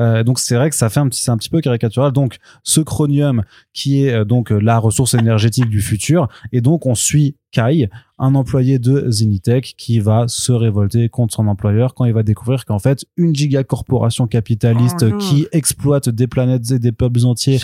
Euh, 0.00 0.24
donc, 0.24 0.38
c'est 0.38 0.54
vrai 0.54 0.70
que 0.70 0.76
ça 0.76 0.88
fait 0.88 1.00
un 1.00 1.08
petit, 1.10 1.22
c'est 1.22 1.30
un 1.30 1.36
petit 1.36 1.50
peu 1.50 1.60
caricatural. 1.60 2.10
Donc, 2.10 2.38
ce 2.62 2.80
chromium 2.80 3.42
qui 3.74 4.02
est, 4.02 4.14
euh, 4.14 4.24
donc, 4.24 4.50
euh, 4.50 4.58
la 4.58 4.78
ressource 4.78 5.12
énergétique 5.12 5.68
du 5.68 5.82
futur. 5.82 6.28
Et 6.52 6.62
donc, 6.62 6.86
on 6.86 6.94
suit 6.94 7.36
Kai, 7.50 7.90
un 8.18 8.34
employé 8.34 8.78
de 8.78 9.10
Zenitech 9.10 9.74
qui 9.76 10.00
va 10.00 10.26
se 10.26 10.52
révolter 10.52 11.10
contre 11.10 11.34
son 11.34 11.48
employeur 11.48 11.92
quand 11.92 12.06
il 12.06 12.14
va 12.14 12.22
découvrir 12.22 12.64
qu'en 12.64 12.78
fait, 12.78 13.04
une 13.18 13.36
gigacorporation 13.36 14.26
capitaliste 14.26 15.04
Oh 15.06 15.18
qui 15.18 15.46
exploite 15.52 16.08
des 16.08 16.28
planètes 16.28 16.70
et 16.70 16.78
des 16.78 16.92
peuples 16.92 17.26
entiers 17.26 17.58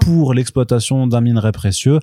pour 0.00 0.34
l'exploitation 0.34 1.06
d'un 1.06 1.20
minerai 1.20 1.52
précieux 1.52 2.00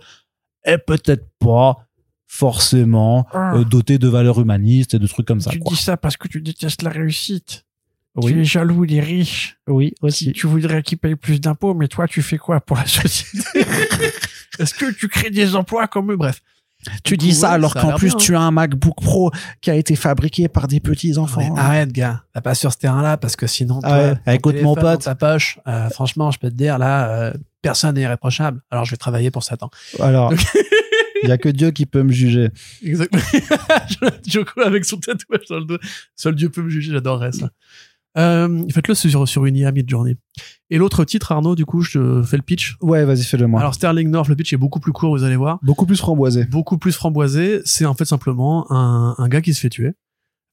est 0.63 0.77
peut-être 0.77 1.27
pas 1.39 1.87
forcément 2.31 3.27
euh, 3.35 3.65
dotée 3.65 3.97
de 3.97 4.07
valeurs 4.07 4.39
humanistes 4.39 4.93
et 4.93 4.99
de 4.99 5.05
trucs 5.05 5.27
comme 5.27 5.41
ça. 5.41 5.51
tu 5.51 5.59
quoi. 5.59 5.75
dis 5.75 5.81
ça 5.81 5.97
parce 5.97 6.15
que 6.15 6.29
tu 6.29 6.39
détestes 6.41 6.81
la 6.81 6.89
réussite. 6.89 7.65
Oui. 8.15 8.31
Tu 8.31 8.39
es 8.41 8.43
jaloux 8.45 8.85
des 8.85 9.01
riches. 9.01 9.57
Oui, 9.67 9.93
Si 10.07 10.31
tu 10.31 10.47
voudrais 10.47 10.81
qu'ils 10.81 10.97
payent 10.97 11.15
plus 11.17 11.41
d'impôts, 11.41 11.73
mais 11.73 11.89
toi, 11.89 12.07
tu 12.07 12.21
fais 12.21 12.37
quoi 12.37 12.61
pour 12.61 12.77
la 12.77 12.85
société? 12.85 13.43
Est-ce 14.59 14.73
que 14.73 14.91
tu 14.93 15.09
crées 15.09 15.29
des 15.29 15.55
emplois 15.57 15.87
comme 15.87 16.11
eux? 16.13 16.15
Bref. 16.15 16.41
Tu 17.03 17.17
dis 17.17 17.29
coup, 17.29 17.35
ça 17.35 17.49
ouais, 17.49 17.53
alors 17.55 17.73
qu'en 17.73 17.95
plus 17.95 18.07
bien, 18.07 18.15
hein. 18.15 18.19
tu 18.19 18.35
as 18.35 18.41
un 18.41 18.51
MacBook 18.51 18.95
Pro 19.01 19.31
qui 19.59 19.69
a 19.69 19.75
été 19.75 19.95
fabriqué 19.97 20.47
par 20.47 20.67
des 20.67 20.79
petits 20.79 21.17
enfants. 21.17 21.41
Mais 21.53 21.59
arrête, 21.59 21.91
gars. 21.91 22.23
Va 22.33 22.41
pas 22.41 22.55
sur 22.55 22.71
ce 22.71 22.77
terrain-là 22.77 23.17
parce 23.17 23.35
que 23.35 23.45
sinon, 23.45 23.81
Ah 23.83 23.87
toi, 23.89 23.97
ouais. 23.97 24.15
ton 24.25 24.31
Écoute, 24.31 24.61
mon 24.63 24.75
pote. 24.75 25.01
ta 25.03 25.15
poche, 25.15 25.59
euh, 25.67 25.89
franchement, 25.89 26.31
je 26.31 26.39
peux 26.39 26.49
te 26.49 26.55
dire, 26.55 26.79
là, 26.79 27.09
euh, 27.09 27.33
personne 27.61 27.95
n'est 27.95 28.01
irréprochable. 28.01 28.61
Alors, 28.71 28.85
je 28.85 28.91
vais 28.91 28.97
travailler 28.97 29.31
pour 29.31 29.43
Satan. 29.43 29.69
Alors, 29.99 30.33
il 31.23 31.29
y 31.29 31.31
a 31.31 31.37
que 31.37 31.49
Dieu 31.49 31.71
qui 31.71 31.85
peut 31.85 32.03
me 32.03 32.11
juger. 32.11 32.49
Exactement. 32.83 33.23
Joko 34.27 34.61
avec 34.61 34.85
son 34.85 34.97
tatouage 34.97 35.47
dans 35.49 35.59
le 35.59 35.65
dos. 35.65 35.77
Seul 36.15 36.35
Dieu 36.35 36.49
peut 36.49 36.61
me 36.61 36.69
juger, 36.69 36.91
j'adorerais 36.91 37.31
ça. 37.31 37.49
Euh, 38.17 38.65
Faites-le 38.73 38.93
sur, 38.93 39.27
sur 39.27 39.45
une 39.45 39.55
IA 39.55 39.71
mid-journée. 39.71 40.17
Et 40.69 40.77
l'autre 40.77 41.05
titre, 41.05 41.31
Arnaud, 41.31 41.55
du 41.55 41.65
coup, 41.65 41.81
je 41.81 41.99
te 41.99 42.23
fais 42.23 42.37
le 42.37 42.43
pitch. 42.43 42.75
Ouais, 42.81 43.05
vas-y, 43.05 43.23
fais-le 43.23 43.47
moi. 43.47 43.61
Alors, 43.61 43.73
Sterling 43.73 44.09
North, 44.09 44.27
le 44.27 44.35
pitch 44.35 44.51
est 44.53 44.57
beaucoup 44.57 44.79
plus 44.79 44.91
court, 44.91 45.15
vous 45.15 45.23
allez 45.23 45.35
voir. 45.37 45.59
Beaucoup 45.63 45.85
plus 45.85 45.97
framboisé. 45.97 46.45
Beaucoup 46.45 46.77
plus 46.77 46.91
framboisé. 46.91 47.61
C'est 47.63 47.85
en 47.85 47.93
fait 47.93 48.05
simplement 48.05 48.69
un, 48.71 49.15
un 49.17 49.29
gars 49.29 49.41
qui 49.41 49.53
se 49.53 49.61
fait 49.61 49.69
tuer. 49.69 49.93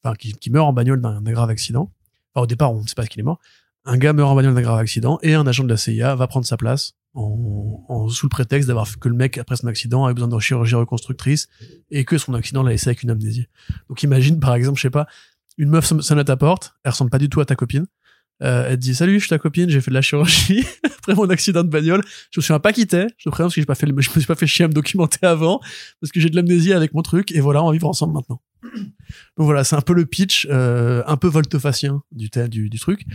Enfin, 0.03 0.15
qui, 0.15 0.33
qui 0.33 0.49
meurt 0.49 0.65
en 0.67 0.73
bagnole 0.73 1.01
d'un 1.01 1.21
d'un 1.21 1.31
grave 1.31 1.49
accident. 1.49 1.91
Enfin, 2.33 2.43
au 2.43 2.47
départ, 2.47 2.73
on 2.73 2.81
ne 2.81 2.87
sait 2.87 2.95
pas 2.95 3.05
qu'il 3.05 3.19
est 3.19 3.23
mort. 3.23 3.39
Un 3.85 3.97
gars 3.97 4.13
meurt 4.13 4.29
en 4.29 4.35
bagnole 4.35 4.53
d'un 4.53 4.61
grave 4.61 4.79
accident 4.79 5.19
et 5.21 5.33
un 5.33 5.45
agent 5.45 5.63
de 5.63 5.69
la 5.69 5.77
CIA 5.77 6.15
va 6.15 6.27
prendre 6.27 6.45
sa 6.45 6.55
place 6.55 6.93
en, 7.13 7.83
en- 7.89 8.09
sous 8.09 8.25
le 8.25 8.29
prétexte 8.29 8.67
d'avoir 8.67 8.87
que 8.99 9.09
le 9.09 9.15
mec, 9.15 9.37
après 9.37 9.55
son 9.55 9.67
accident, 9.67 10.05
avait 10.05 10.13
besoin 10.13 10.27
de 10.29 10.39
chirurgie 10.39 10.75
reconstructrice 10.75 11.47
et 11.91 12.05
que 12.05 12.17
son 12.17 12.33
accident 12.33 12.63
l'a 12.63 12.71
laissé 12.71 12.89
avec 12.89 13.03
une 13.03 13.09
amnésie. 13.09 13.47
Donc 13.89 14.03
imagine, 14.03 14.39
par 14.39 14.53
exemple, 14.55 14.77
je 14.77 14.83
sais 14.83 14.89
pas, 14.89 15.07
une 15.57 15.69
meuf 15.69 15.85
sonne 16.01 16.19
à 16.19 16.23
ta 16.23 16.37
porte, 16.37 16.73
elle 16.83 16.91
ressemble 16.91 17.11
pas 17.11 17.17
du 17.19 17.29
tout 17.29 17.41
à 17.41 17.45
ta 17.45 17.55
copine. 17.55 17.85
Euh, 18.41 18.67
elle 18.69 18.75
te 18.77 18.81
dit 18.81 18.95
salut, 18.95 19.15
je 19.15 19.25
suis 19.25 19.29
ta 19.29 19.37
copine, 19.37 19.69
j'ai 19.69 19.81
fait 19.81 19.91
de 19.91 19.95
la 19.95 20.01
chirurgie 20.01 20.63
après 20.85 21.13
mon 21.13 21.29
accident 21.29 21.61
de 21.63 21.67
bagnole. 21.69 22.01
Je 22.31 22.39
me 22.39 22.41
souviens 22.41 22.59
pas 22.59 22.71
qui 22.71 22.87
t'es. 22.87 23.07
Je 23.17 23.25
te 23.25 23.29
préviens 23.29 23.47
parce 23.47 23.55
que 23.55 23.59
j'ai 23.61 23.65
pas 23.65 23.75
fait, 23.75 23.85
je 23.87 23.91
me 23.93 24.01
suis 24.01 24.25
pas 24.25 24.35
fait 24.35 24.47
chier 24.47 24.63
à 24.63 24.67
me 24.69 24.73
documenter 24.73 25.25
avant 25.25 25.59
parce 25.99 26.11
que 26.13 26.21
j'ai 26.21 26.29
de 26.29 26.37
l'amnésie 26.37 26.71
avec 26.71 26.93
mon 26.93 27.01
truc 27.01 27.33
et 27.33 27.41
voilà, 27.41 27.61
on 27.63 27.71
va 27.73 27.87
ensemble 27.87 28.13
maintenant. 28.13 28.41
Donc 28.63 29.45
voilà, 29.45 29.65
c'est 29.65 29.75
un 29.75 29.81
peu 29.81 29.93
le 29.93 30.05
pitch, 30.05 30.47
euh, 30.49 31.03
un 31.05 31.17
peu 31.17 31.27
voltefacien 31.27 32.01
du, 32.13 32.29
du, 32.49 32.69
du 32.69 32.79
truc. 32.79 33.05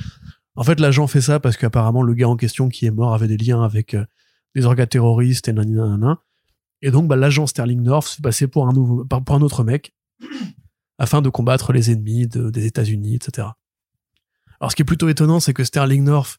En 0.57 0.63
fait, 0.63 0.79
l'agent 0.79 1.07
fait 1.07 1.21
ça 1.21 1.41
parce 1.41 1.57
qu'apparemment 1.57 2.03
le 2.03 2.15
gars 2.15 2.29
en 2.29 2.37
question 2.37 2.69
qui 2.69 2.87
est 2.87 2.91
mort 2.91 3.15
avait 3.15 3.27
des 3.27 3.37
liens 3.37 3.63
avec 3.63 3.95
euh, 3.95 4.05
des 4.55 4.65
orgas 4.67 4.87
terroristes 4.87 5.49
et 5.49 5.53
nanana. 5.53 6.21
Et 6.83 6.91
donc, 6.91 7.09
bah, 7.09 7.17
l'agent 7.17 7.47
Sterling 7.47 7.83
North 7.83 8.07
se 8.07 8.23
passer 8.23 8.47
pour 8.47 8.69
un, 8.69 8.73
nouveau, 8.73 9.05
pour 9.05 9.35
un 9.35 9.43
autre 9.43 9.65
mec 9.65 9.95
afin 10.99 11.23
de 11.23 11.29
combattre 11.29 11.73
les 11.73 11.91
ennemis 11.91 12.29
de- 12.29 12.51
des 12.51 12.67
États-Unis, 12.67 13.17
etc. 13.17 13.49
Alors, 14.61 14.71
ce 14.71 14.77
qui 14.77 14.83
est 14.83 14.85
plutôt 14.85 15.09
étonnant, 15.09 15.41
c'est 15.41 15.55
que 15.55 15.65
Sterling 15.65 16.05
North 16.05 16.39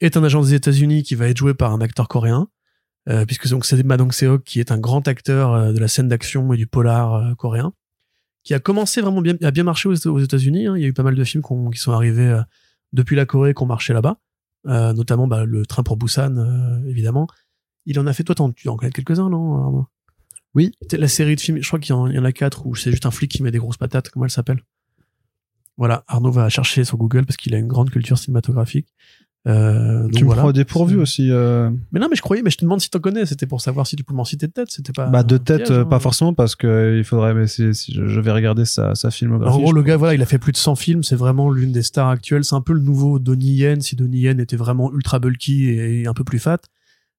est 0.00 0.16
un 0.16 0.24
agent 0.24 0.42
des 0.42 0.54
États-Unis 0.54 1.02
qui 1.02 1.14
va 1.14 1.28
être 1.28 1.36
joué 1.38 1.54
par 1.54 1.72
un 1.72 1.80
acteur 1.80 2.06
coréen, 2.06 2.48
euh, 3.08 3.24
puisque 3.24 3.46
c'est 3.64 3.82
Ma 3.84 3.96
Dong-seok 3.96 4.44
qui 4.44 4.60
est 4.60 4.70
un 4.70 4.78
grand 4.78 5.08
acteur 5.08 5.54
euh, 5.54 5.72
de 5.72 5.78
la 5.78 5.88
scène 5.88 6.08
d'action 6.08 6.52
et 6.52 6.56
du 6.56 6.66
polar 6.66 7.34
coréen, 7.36 7.72
qui 8.44 8.52
a 8.52 8.58
commencé 8.58 9.00
vraiment 9.00 9.22
bien, 9.22 9.36
à 9.42 9.50
bien 9.50 9.64
marcher 9.64 9.88
aux, 9.88 10.18
États-Unis. 10.20 10.66
hein. 10.66 10.76
Il 10.76 10.82
y 10.82 10.84
a 10.84 10.88
eu 10.88 10.92
pas 10.92 11.02
mal 11.02 11.14
de 11.14 11.24
films 11.24 11.42
qui 11.72 11.80
sont 11.80 11.92
arrivés 11.92 12.40
depuis 12.92 13.16
la 13.16 13.26
Corée 13.26 13.54
qui 13.54 13.62
ont 13.62 13.66
marché 13.66 13.92
là-bas, 13.92 14.18
Euh, 14.66 14.92
notamment 14.92 15.28
bah, 15.28 15.44
le 15.44 15.64
Train 15.64 15.82
pour 15.84 15.96
Busan, 15.96 16.36
euh, 16.36 16.84
évidemment. 16.88 17.26
Il 17.86 17.98
en 18.00 18.06
a 18.06 18.12
fait, 18.12 18.24
toi, 18.24 18.34
t'en- 18.34 18.50
tu 18.52 18.68
en 18.68 18.76
connais 18.76 18.90
quelques-uns, 18.92 19.30
non 19.30 19.56
Arnaud? 19.56 19.86
Oui. 20.54 20.72
C'est 20.90 20.98
La 20.98 21.06
série 21.08 21.36
de 21.36 21.40
films, 21.40 21.62
je 21.62 21.66
crois 21.66 21.78
qu'il 21.78 21.90
y, 21.94 21.98
en- 21.98 22.08
y 22.10 22.18
en 22.18 22.24
a 22.24 22.32
quatre 22.32 22.66
où 22.66 22.74
c'est 22.74 22.90
juste 22.90 23.06
un 23.06 23.10
flic 23.12 23.30
qui 23.30 23.42
met 23.42 23.50
des 23.52 23.58
grosses 23.58 23.76
patates, 23.78 24.10
comment 24.10 24.24
elle 24.24 24.30
s'appelle? 24.32 24.62
Voilà, 25.76 26.02
Arnaud 26.08 26.32
va 26.32 26.48
chercher 26.48 26.82
sur 26.84 26.98
Google 26.98 27.24
parce 27.24 27.36
qu'il 27.36 27.54
a 27.54 27.58
une 27.58 27.68
grande 27.68 27.90
culture 27.90 28.18
cinématographique. 28.18 28.88
Euh, 29.46 30.02
donc 30.02 30.12
Tu 30.12 30.22
me 30.24 30.26
voilà. 30.26 30.42
prends 30.42 30.48
au 30.50 30.52
dépourvu 30.52 30.98
aussi. 30.98 31.30
euh. 31.30 31.70
Mais 31.92 32.00
non, 32.00 32.08
mais 32.10 32.16
je 32.16 32.22
croyais, 32.22 32.42
mais 32.42 32.50
je 32.50 32.58
te 32.58 32.64
demande 32.64 32.80
si 32.80 32.90
t'en 32.90 32.98
connais, 32.98 33.24
c'était 33.24 33.46
pour 33.46 33.60
savoir 33.60 33.86
si 33.86 33.96
tu 33.96 34.04
peux 34.04 34.12
m'en 34.12 34.24
citer 34.24 34.46
de 34.46 34.52
tête, 34.52 34.68
c'était 34.70 34.92
pas. 34.92 35.06
Bah, 35.06 35.22
de 35.22 35.36
tête, 35.38 35.64
piège, 35.64 35.70
euh, 35.70 35.82
hein. 35.82 35.84
pas 35.86 36.00
forcément, 36.00 36.34
parce 36.34 36.54
que 36.56 36.66
euh, 36.66 36.98
il 36.98 37.04
faudrait. 37.04 37.32
Mais 37.34 37.46
si, 37.46 37.74
si 37.74 37.94
je, 37.94 38.06
je 38.06 38.20
vais 38.20 38.32
regarder 38.32 38.64
sa, 38.64 38.94
sa 38.94 39.10
filmographie. 39.10 39.56
En 39.56 39.60
gros, 39.60 39.72
le 39.72 39.82
gars, 39.82 39.96
voilà, 39.96 40.14
il 40.14 40.22
a 40.22 40.26
fait 40.26 40.38
plus 40.38 40.52
de 40.52 40.56
100 40.58 40.74
films. 40.74 41.02
C'est 41.02 41.16
vraiment 41.16 41.50
l'une 41.50 41.72
des 41.72 41.82
stars 41.82 42.08
actuelles. 42.08 42.44
C'est 42.44 42.56
un 42.56 42.60
peu 42.60 42.72
le 42.74 42.80
nouveau 42.80 43.18
Donnie 43.18 43.52
Yen, 43.52 43.80
si 43.80 43.96
Donnie 43.96 44.20
Yen 44.20 44.38
était 44.40 44.56
vraiment 44.56 44.92
ultra 44.92 45.18
bulky 45.18 45.68
et 45.70 46.06
un 46.06 46.14
peu 46.14 46.24
plus 46.24 46.40
fat. 46.40 46.58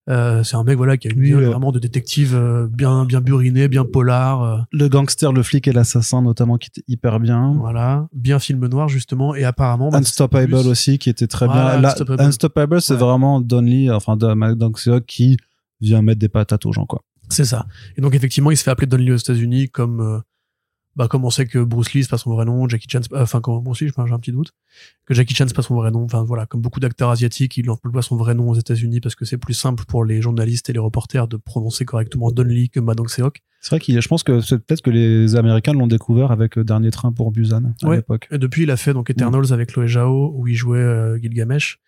Euh, 0.10 0.44
c'est 0.44 0.56
un 0.56 0.64
mec, 0.64 0.76
voilà, 0.78 0.98
qui 0.98 1.08
a 1.08 1.12
une 1.12 1.20
Oui, 1.20 1.34
euh. 1.34 1.50
vraiment 1.50 1.72
de 1.72 1.78
détective 1.80 2.34
euh, 2.36 2.68
bien, 2.68 3.06
bien 3.06 3.22
buriné, 3.22 3.68
bien 3.68 3.86
polar. 3.86 4.66
Le 4.72 4.88
gangster, 4.88 5.32
le 5.32 5.44
flic 5.44 5.68
et 5.68 5.72
l'assassin, 5.72 6.22
notamment, 6.24 6.58
qui 6.58 6.70
était 6.70 6.84
hyper 6.88 7.20
bien. 7.20 7.54
voilà, 7.60 8.08
bien 8.14 8.40
film 8.40 8.66
noir 8.68 8.88
justement. 8.90 9.36
Et 9.36 9.44
apparemment, 9.44 9.90
bah, 9.90 10.00
Unstoppable 10.00 10.48
plus- 10.48 10.68
aussi, 10.68 10.98
qui 10.98 11.10
était 11.10 11.28
très 11.28 11.46
Voilà, 11.46 11.78
bien. 11.78 11.90
Unstoppable. 11.90 12.22
Unstoppable, 12.24 12.82
c'est 12.82 12.94
Ouais. 12.94 13.00
vraiment 13.00 13.40
Don 13.42 13.62
Lee, 13.62 13.92
enfin, 13.92 14.18
de 14.18 14.34
McDonald's 14.34 14.90
qui 15.06 15.38
vient 15.80 16.02
mettre 16.02 16.20
des 16.20 16.30
patates 16.30 16.66
aux 16.66 16.74
gens, 16.74 16.86
quoi. 16.86 17.04
C'est 17.30 17.46
ça. 17.46 17.68
Et 17.96 18.02
donc 18.02 18.16
effectivement, 18.16 18.50
il 18.50 18.58
se 18.58 18.64
fait 18.64 18.72
appeler 18.72 18.88
Don 18.88 18.98
Lee 18.98 19.12
aux 19.12 19.18
États-Unis 19.18 19.70
comme 19.70 20.24
bah 21.00 21.08
comme 21.08 21.24
on 21.26 21.30
sait 21.32 21.48
que 21.48 21.58
Bruce 21.64 21.94
Lee 21.94 22.04
c'est 22.04 22.10
pas 22.10 22.18
son 22.20 22.32
vrai 22.32 22.44
nom, 22.46 22.68
Jackie 22.70 22.88
Chan 22.88 23.00
pas- 23.10 23.22
enfin 23.24 23.40
comme 23.42 23.64
Bruce 23.64 23.80
Lee, 23.82 23.90
j'ai 24.06 24.14
un 24.14 24.20
petit 24.20 24.34
doute 24.34 24.52
que 25.06 25.14
Jackie 25.16 25.34
Chan 25.34 25.46
c'est 25.48 25.56
pas 25.56 25.62
son 25.64 25.74
vrai 25.76 25.90
nom. 25.92 26.04
Enfin 26.04 26.24
voilà, 26.24 26.46
comme 26.46 26.60
beaucoup 26.62 26.80
d'acteurs 26.82 27.10
asiatiques, 27.10 27.56
ils 27.58 27.70
emploient 27.70 28.02
son 28.02 28.18
vrai 28.18 28.36
nom 28.36 28.50
aux 28.50 28.56
États-Unis 28.56 29.00
parce 29.00 29.16
que 29.16 29.24
c'est 29.26 29.38
plus 29.38 29.54
simple 29.56 29.86
pour 29.86 30.04
les 30.06 30.22
journalistes 30.22 30.70
et 30.70 30.74
les 30.74 30.80
reporters 30.80 31.28
de 31.28 31.38
prononcer 31.38 31.86
correctement 31.86 32.30
Don 32.32 32.44
Lee 32.44 32.70
que 32.70 32.80
Ma 32.82 32.94
Dong-seok. 32.94 33.42
C'est 33.62 33.70
vrai 33.72 33.80
qu'il, 33.80 34.00
je 34.00 34.08
pense 34.08 34.24
que 34.24 34.42
c'est 34.42 34.58
peut-être 34.60 34.82
que 34.82 34.90
les 34.92 35.36
Américains 35.36 35.74
l'ont 35.74 35.88
découvert 35.88 36.32
avec 36.32 36.56
le 36.58 36.64
dernier 36.64 36.92
train 36.92 37.12
pour 37.14 37.32
Busan 37.32 37.74
à 37.82 37.88
Ouais. 37.88 37.96
l'époque. 37.98 38.28
Et 38.32 38.38
depuis, 38.38 38.64
il 38.64 38.72
a 38.72 38.78
fait 38.78 38.94
donc 38.94 39.10
Eternals 39.10 39.52
avec 39.54 39.70
Chloé 39.72 39.88
Zhao 39.88 40.34
où 40.36 40.48
il 40.48 40.56
jouait 40.56 40.78
euh, 40.80 41.18
Gilgamesh. 41.18 41.80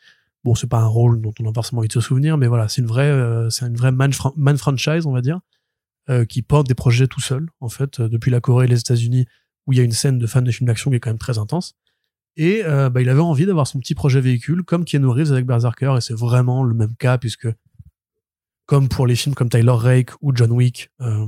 Bon, 0.44 0.56
c'est 0.56 0.68
pas 0.68 0.80
un 0.80 0.88
rôle 0.88 1.22
dont 1.22 1.34
on 1.40 1.50
a 1.50 1.54
forcément 1.54 1.80
envie 1.80 1.88
de 1.88 1.94
se 1.94 2.02
souvenir, 2.02 2.38
mais 2.38 2.48
voilà, 2.48 2.68
c'est 2.68 2.82
une 2.82 2.88
vraie, 2.88 3.12
euh, 3.12 3.50
c'est 3.50 3.66
une 3.68 3.76
vraie 3.76 3.92
man 3.92 4.58
franchise, 4.58 5.06
on 5.06 5.12
va 5.14 5.22
dire, 5.22 5.40
euh, 6.10 6.26
qui 6.26 6.42
porte 6.42 6.68
des 6.68 6.76
projets 6.76 7.08
tout 7.08 7.22
seul, 7.22 7.50
en 7.60 7.70
fait, 7.70 8.00
euh, 8.00 8.10
depuis 8.10 8.32
la 8.32 8.42
Corée 8.42 8.66
et 8.66 8.68
les 8.68 8.80
États-Unis, 8.80 9.26
où 9.68 9.74
il 9.74 9.78
y 9.78 9.82
a 9.82 9.84
une 9.84 9.92
scène 9.92 10.18
de 10.18 10.28
fans 10.28 10.42
de 10.42 10.52
films 10.52 10.68
d'action 10.68 10.90
qui 10.90 10.98
est 10.98 11.00
quand 11.00 11.10
même 11.10 11.18
très 11.18 11.38
intense. 11.38 11.76
Et 12.38 12.64
euh, 12.66 12.90
bah, 12.90 13.02
il 13.02 13.10
avait 13.10 13.22
envie 13.22 13.46
d'avoir 13.46 13.68
son 13.68 13.80
petit 13.80 13.94
projet 13.94 14.22
véhicule, 14.22 14.64
comme 14.64 14.86
Keanu 14.86 15.08
Reeves 15.08 15.32
avec 15.32 15.46
Berserker, 15.46 15.96
et 15.98 16.02
c'est 16.02 16.14
vraiment 16.16 16.64
le 16.64 16.74
même 16.74 16.96
cas, 16.96 17.18
puisque, 17.18 17.48
comme 18.66 18.90
pour 18.90 19.06
les 19.06 19.16
films 19.16 19.36
comme 19.36 19.50
Tyler 19.50 19.74
Rake 19.76 20.12
ou 20.22 20.32
John 20.36 20.52
Wick, 20.52 20.90
euh, 21.02 21.28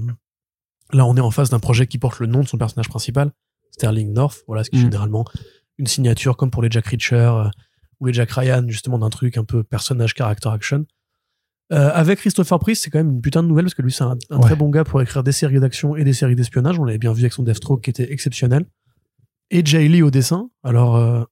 là, 0.91 1.05
on 1.05 1.15
est 1.17 1.21
en 1.21 1.32
face 1.32 1.49
d'un 1.49 1.59
projet 1.59 1.88
qui 1.88 1.97
porte 1.97 2.19
le 2.19 2.28
nom 2.28 2.41
de 2.41 2.47
son 2.47 2.57
personnage 2.57 2.89
principal, 2.89 3.32
Sterling 3.71 4.13
North, 4.13 4.43
voilà, 4.47 4.63
ce 4.63 4.69
qui 4.69 4.78
est 4.78 4.80
Mm. 4.80 4.84
généralement 4.84 5.26
une 5.78 5.88
signature, 5.88 6.38
comme 6.38 6.51
pour 6.51 6.61
les 6.61 6.69
Jack 6.71 6.88
Reacher 6.88 7.15
euh, 7.15 7.49
ou 7.99 8.05
les 8.05 8.13
Jack 8.13 8.32
Ryan, 8.32 8.63
justement, 8.67 8.99
d'un 8.99 9.09
truc 9.09 9.38
un 9.38 9.43
peu 9.43 9.63
personnage, 9.63 10.13
character 10.13 10.49
action. 10.49 10.86
Euh, 11.72 11.89
avec 11.93 12.20
Christopher 12.20 12.59
Priest, 12.59 12.84
c'est 12.84 12.89
quand 12.89 12.99
même 12.99 13.11
une 13.16 13.22
putain 13.22 13.41
de 13.41 13.47
nouvelle 13.47 13.66
parce 13.66 13.74
que 13.74 13.82
lui, 13.82 13.91
c'est 13.91 14.03
un, 14.03 14.18
un 14.30 14.36
Ouais. 14.38 14.41
très 14.41 14.55
bon 14.55 14.70
gars 14.70 14.84
pour 14.84 15.01
écrire 15.01 15.24
des 15.24 15.32
séries 15.32 15.59
d'action 15.59 15.95
et 15.95 16.03
des 16.03 16.14
séries 16.14 16.36
d'espionnage. 16.36 16.78
On 16.78 16.84
l'avait 16.84 16.97
bien 16.99 17.14
vu 17.14 17.22
avec 17.22 17.34
son 17.34 17.43
Deathstroke 17.43 17.82
qui 17.84 17.89
était 17.89 18.11
exceptionnel. 18.11 18.66
Et 19.49 19.66
Jay 19.66 19.88
Lee 19.88 20.01
au 20.01 20.11
dessin. 20.11 20.49
Alors, 20.64 20.95
euh, 20.97 21.24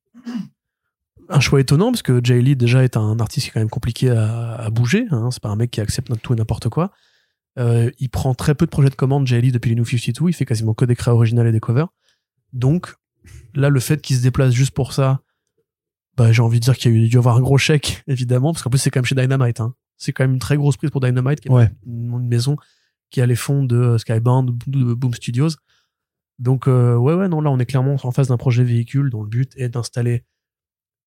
un 1.29 1.39
choix 1.39 1.59
étonnant 1.59 1.91
parce 1.91 2.01
que 2.01 2.21
Jay 2.23 2.41
Lee 2.41 2.55
déjà 2.55 2.83
est 2.83 2.97
un 2.97 3.19
artiste 3.19 3.45
qui 3.45 3.49
est 3.49 3.53
quand 3.53 3.59
même 3.59 3.69
compliqué 3.69 4.09
à, 4.09 4.55
à 4.55 4.69
bouger. 4.69 5.05
Hein. 5.11 5.29
C'est 5.31 5.41
pas 5.41 5.49
un 5.49 5.55
mec 5.55 5.71
qui 5.71 5.81
accepte 5.81 6.11
tout 6.21 6.33
et 6.33 6.35
n'importe 6.35 6.69
quoi. 6.69 6.91
Euh, 7.59 7.91
il 7.99 8.09
prend 8.09 8.33
très 8.33 8.55
peu 8.55 8.65
de 8.65 8.71
projets 8.71 8.89
de 8.89 8.95
commande, 8.95 9.27
Jay 9.27 9.41
Lee, 9.41 9.51
depuis 9.51 9.69
les 9.69 9.75
New 9.75 9.85
52. 9.85 10.29
Il 10.29 10.33
fait 10.33 10.45
quasiment 10.45 10.73
que 10.73 10.85
des 10.85 10.95
créas 10.95 11.13
originales 11.13 11.47
et 11.47 11.51
des 11.51 11.59
covers. 11.59 11.87
Donc, 12.53 12.95
là, 13.53 13.69
le 13.69 13.79
fait 13.79 14.01
qu'il 14.01 14.15
se 14.15 14.21
déplace 14.21 14.53
juste 14.53 14.71
pour 14.73 14.93
ça, 14.93 15.21
bah, 16.17 16.31
j'ai 16.31 16.41
envie 16.41 16.59
de 16.59 16.63
dire 16.65 16.77
qu'il 16.77 16.91
y 16.91 16.95
a 16.95 16.97
eu 16.97 17.07
dû 17.09 17.17
avoir 17.17 17.35
un 17.37 17.41
gros 17.41 17.57
chèque, 17.57 18.03
évidemment, 18.07 18.53
parce 18.53 18.63
qu'en 18.63 18.69
plus, 18.69 18.79
c'est 18.79 18.89
quand 18.89 18.99
même 18.99 19.05
chez 19.05 19.15
Dynamite. 19.15 19.59
Hein. 19.59 19.73
C'est 20.01 20.13
quand 20.13 20.23
même 20.23 20.33
une 20.33 20.39
très 20.39 20.57
grosse 20.57 20.77
prise 20.77 20.89
pour 20.89 20.99
Dynamite, 21.01 21.41
qui 21.41 21.47
est 21.47 21.51
Ouais. 21.51 21.69
une, 21.85 22.27
maison 22.27 22.55
qui 23.11 23.21
a 23.21 23.25
les 23.27 23.35
fonds 23.35 23.63
de 23.63 23.75
euh, 23.75 23.97
Skybound, 23.99 24.57
de 24.67 24.93
Boom 24.95 25.13
Studios. 25.13 25.49
Donc, 26.39 26.67
euh, 26.67 26.95
ouais, 26.95 27.13
ouais, 27.13 27.27
non, 27.27 27.39
là, 27.41 27.51
on 27.51 27.59
est 27.59 27.65
clairement 27.67 27.95
en 28.01 28.11
face 28.11 28.27
d'un 28.29 28.37
projet 28.37 28.63
véhicule 28.63 29.11
dont 29.11 29.21
le 29.21 29.29
but 29.29 29.53
est 29.57 29.69
d'installer 29.69 30.23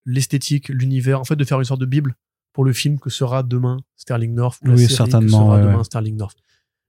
l'esthétique, 0.06 0.68
l'univers, 0.68 1.18
en 1.20 1.24
fait, 1.24 1.34
de 1.36 1.44
faire 1.44 1.58
une 1.58 1.64
sorte 1.64 1.80
de 1.80 1.86
bible 1.86 2.14
pour 2.52 2.64
le 2.64 2.72
film 2.72 3.00
que 3.00 3.10
sera 3.10 3.42
demain 3.42 3.78
Sterling 3.96 4.32
North, 4.34 4.60
ou 4.62 4.66
la 4.68 4.72
Oui, 4.74 4.78
série 4.80 4.88
que 4.90 4.94
certainement, 4.94 5.46
sera 5.46 5.56
ouais, 5.56 5.62
demain 5.62 5.78
ouais. 5.78 5.84
Sterling 5.84 6.16
North. 6.16 6.38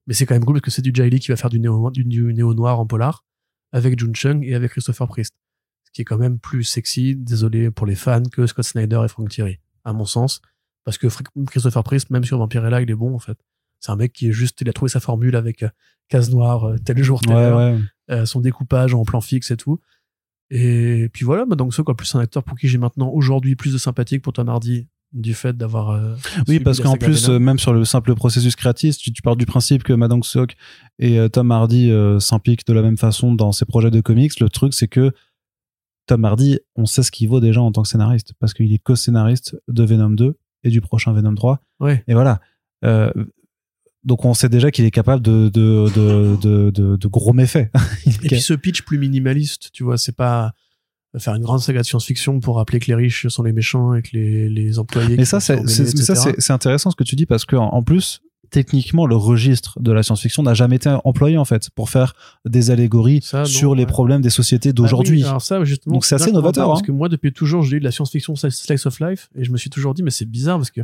Mais 0.05 0.13
c'est 0.13 0.27
quand 0.27 0.35
même 0.35 0.45
cool 0.45 0.55
parce 0.55 0.65
que 0.65 0.71
c'est 0.71 0.83
du 0.83 0.91
Jay 0.93 1.09
Lee 1.09 1.19
qui 1.19 1.29
va 1.29 1.37
faire 1.37 1.49
du 1.49 1.59
néo, 1.59 1.89
du, 1.89 2.03
du 2.03 2.31
néo 2.33 2.53
noir 2.53 2.79
en 2.79 2.85
polar 2.85 3.25
avec 3.71 3.97
Jun 3.99 4.13
Chung 4.13 4.43
et 4.43 4.53
avec 4.53 4.71
Christopher 4.71 5.07
Priest. 5.07 5.33
Ce 5.85 5.91
qui 5.91 6.01
est 6.01 6.05
quand 6.05 6.19
même 6.19 6.37
plus 6.37 6.63
sexy, 6.63 7.15
désolé 7.15 7.71
pour 7.71 7.87
les 7.87 7.95
fans, 7.95 8.21
que 8.31 8.45
Scott 8.45 8.65
Snyder 8.65 9.01
et 9.03 9.07
Frank 9.07 9.29
Thierry, 9.29 9.59
à 9.83 9.93
mon 9.93 10.05
sens. 10.05 10.41
Parce 10.85 10.97
que 10.97 11.07
Christopher 11.47 11.83
Priest, 11.83 12.09
même 12.11 12.23
sur 12.23 12.37
Vampirella, 12.37 12.81
il 12.81 12.89
est 12.89 12.95
bon, 12.95 13.13
en 13.15 13.19
fait. 13.19 13.37
C'est 13.81 13.91
un 13.91 13.95
mec 13.97 14.13
qui 14.13 14.29
est 14.29 14.31
juste, 14.31 14.61
il 14.61 14.69
a 14.69 14.73
trouvé 14.73 14.89
sa 14.89 14.99
formule 14.99 15.35
avec 15.35 15.63
euh, 15.63 15.69
case 16.09 16.29
noire, 16.31 16.63
euh, 16.65 16.77
tel 16.77 17.03
jour, 17.03 17.19
tel 17.21 17.33
Ouais, 17.35 17.41
heure, 17.41 17.57
ouais. 17.57 17.79
euh, 18.11 18.25
son 18.25 18.39
découpage 18.39 18.93
en 18.93 19.03
plan 19.03 19.19
fixe 19.21 19.51
et 19.51 19.57
tout. 19.57 19.79
Et 20.51 21.09
puis 21.11 21.25
voilà, 21.25 21.45
bah 21.45 21.55
donc 21.55 21.73
ce 21.73 21.81
quoi, 21.81 21.95
plus 21.95 22.13
un 22.15 22.19
acteur 22.19 22.43
pour 22.43 22.57
qui 22.57 22.67
j'ai 22.67 22.77
maintenant 22.77 23.09
aujourd'hui 23.09 23.55
plus 23.55 23.73
de 23.73 23.77
sympathie 23.79 24.17
que 24.17 24.21
pour 24.21 24.33
Tom 24.33 24.47
Hardy 24.49 24.87
du 25.11 25.33
fait 25.33 25.55
d'avoir. 25.57 25.89
euh, 25.91 26.15
Oui, 26.47 26.59
parce 26.59 26.79
qu'en 26.79 26.97
plus, 26.97 27.29
euh, 27.29 27.39
même 27.39 27.57
sur 27.57 27.73
le 27.73 27.83
simple 27.85 28.13
processus 28.15 28.55
créatif, 28.55 28.97
tu, 28.97 29.11
tu 29.11 29.21
pars 29.21 29.35
du 29.35 29.45
principe 29.45 29.83
que 29.83 29.93
Madang 29.93 30.21
Sok 30.23 30.55
et 30.99 31.17
Tom 31.31 31.51
Hardy 31.51 31.91
s'impliquent 32.19 32.65
de 32.67 32.73
la 32.73 32.81
même 32.83 32.97
façon 32.97 33.33
dans 33.33 33.51
ses 33.51 33.65
projets 33.65 33.91
de 33.91 34.01
comics. 34.01 34.39
Le 34.39 34.49
truc, 34.49 34.73
c'est 34.73 34.87
que 34.87 35.11
Tom 36.07 36.23
Hardy, 36.25 36.59
on 36.75 36.85
sait 36.85 37.01
ce 37.01 37.11
qu'il 37.11 37.27
vaut 37.27 37.39
déjà 37.39 37.61
en 37.61 37.71
tant 37.71 37.81
que 37.81 37.87
scénariste, 37.87 38.33
parce 38.39 38.53
qu'il 38.53 38.71
est 38.71 38.77
co-scénariste 38.79 39.55
de 39.67 39.83
Venom 39.83 40.11
2 40.11 40.37
et 40.65 40.69
du 40.69 40.81
prochain 40.81 41.13
Venom 41.13 41.33
3. 41.33 41.61
ouais. 41.79 42.03
Et 42.07 42.13
voilà. 42.13 42.41
Euh, 42.83 43.11
donc 44.03 44.23
on 44.25 44.33
sait 44.33 44.49
déjà 44.49 44.69
qu'il 44.69 44.85
est 44.85 44.91
capable 44.91 45.21
de, 45.21 45.49
de, 45.49 45.89
de, 45.89 46.95
de, 46.95 47.07
gros 47.07 47.33
méfaits. 47.33 47.71
Et 48.05 48.27
puis 48.27 48.41
ce 48.41 48.53
pitch 48.53 48.83
plus 48.83 48.99
minimaliste, 48.99 49.71
tu 49.73 49.83
vois, 49.83 49.97
c'est 49.97 50.15
pas 50.15 50.53
faire 51.17 51.33
une 51.33 51.41
grande 51.41 51.61
saga 51.61 51.81
de 51.81 51.85
science-fiction 51.85 52.39
pour 52.39 52.57
rappeler 52.57 52.79
que 52.79 52.87
les 52.87 52.95
riches 52.95 53.27
sont 53.27 53.41
les 53.41 53.53
méchants 53.53 53.95
et 53.95 54.01
que 54.01 54.09
les, 54.13 54.49
les 54.49 54.77
employés. 54.77 55.15
Mais 55.17 55.25
ça, 55.25 55.39
c'est 55.39 56.51
intéressant 56.51 56.91
ce 56.91 56.95
que 56.95 57.03
tu 57.03 57.15
dis 57.15 57.25
parce 57.25 57.45
que 57.45 57.55
en 57.55 57.69
en 57.69 57.83
plus, 57.83 58.21
techniquement, 58.49 59.05
le 59.05 59.15
registre 59.15 59.79
de 59.79 59.91
la 59.91 60.03
science-fiction 60.03 60.43
n'a 60.43 60.53
jamais 60.53 60.77
été 60.77 60.95
employé 61.03 61.37
en 61.37 61.45
fait 61.45 61.69
pour 61.69 61.89
faire 61.89 62.13
des 62.45 62.71
allégories 62.71 63.21
Ça, 63.21 63.39
non, 63.39 63.45
sur 63.45 63.75
les 63.75 63.85
problèmes 63.85 64.21
des 64.21 64.29
sociétés 64.29 64.73
d'aujourd'hui. 64.73 65.23
Ah 65.25 65.37
oui, 65.59 65.75
Donc 65.87 66.05
c'est 66.05 66.15
assez 66.15 66.31
novateur, 66.31 66.65
pas, 66.65 66.71
Parce 66.71 66.81
hein. 66.81 66.85
que 66.85 66.91
moi, 66.91 67.09
depuis 67.09 67.33
toujours, 67.33 67.63
j'ai 67.63 67.75
lu 67.75 67.79
de 67.79 67.85
la 67.85 67.91
science-fiction 67.91 68.35
slice 68.35 68.85
of 68.85 68.99
life 68.99 69.29
et 69.35 69.43
je 69.43 69.51
me 69.51 69.57
suis 69.57 69.69
toujours 69.69 69.93
dit, 69.93 70.03
mais 70.03 70.11
c'est 70.11 70.29
bizarre 70.29 70.57
parce 70.57 70.71
que 70.71 70.81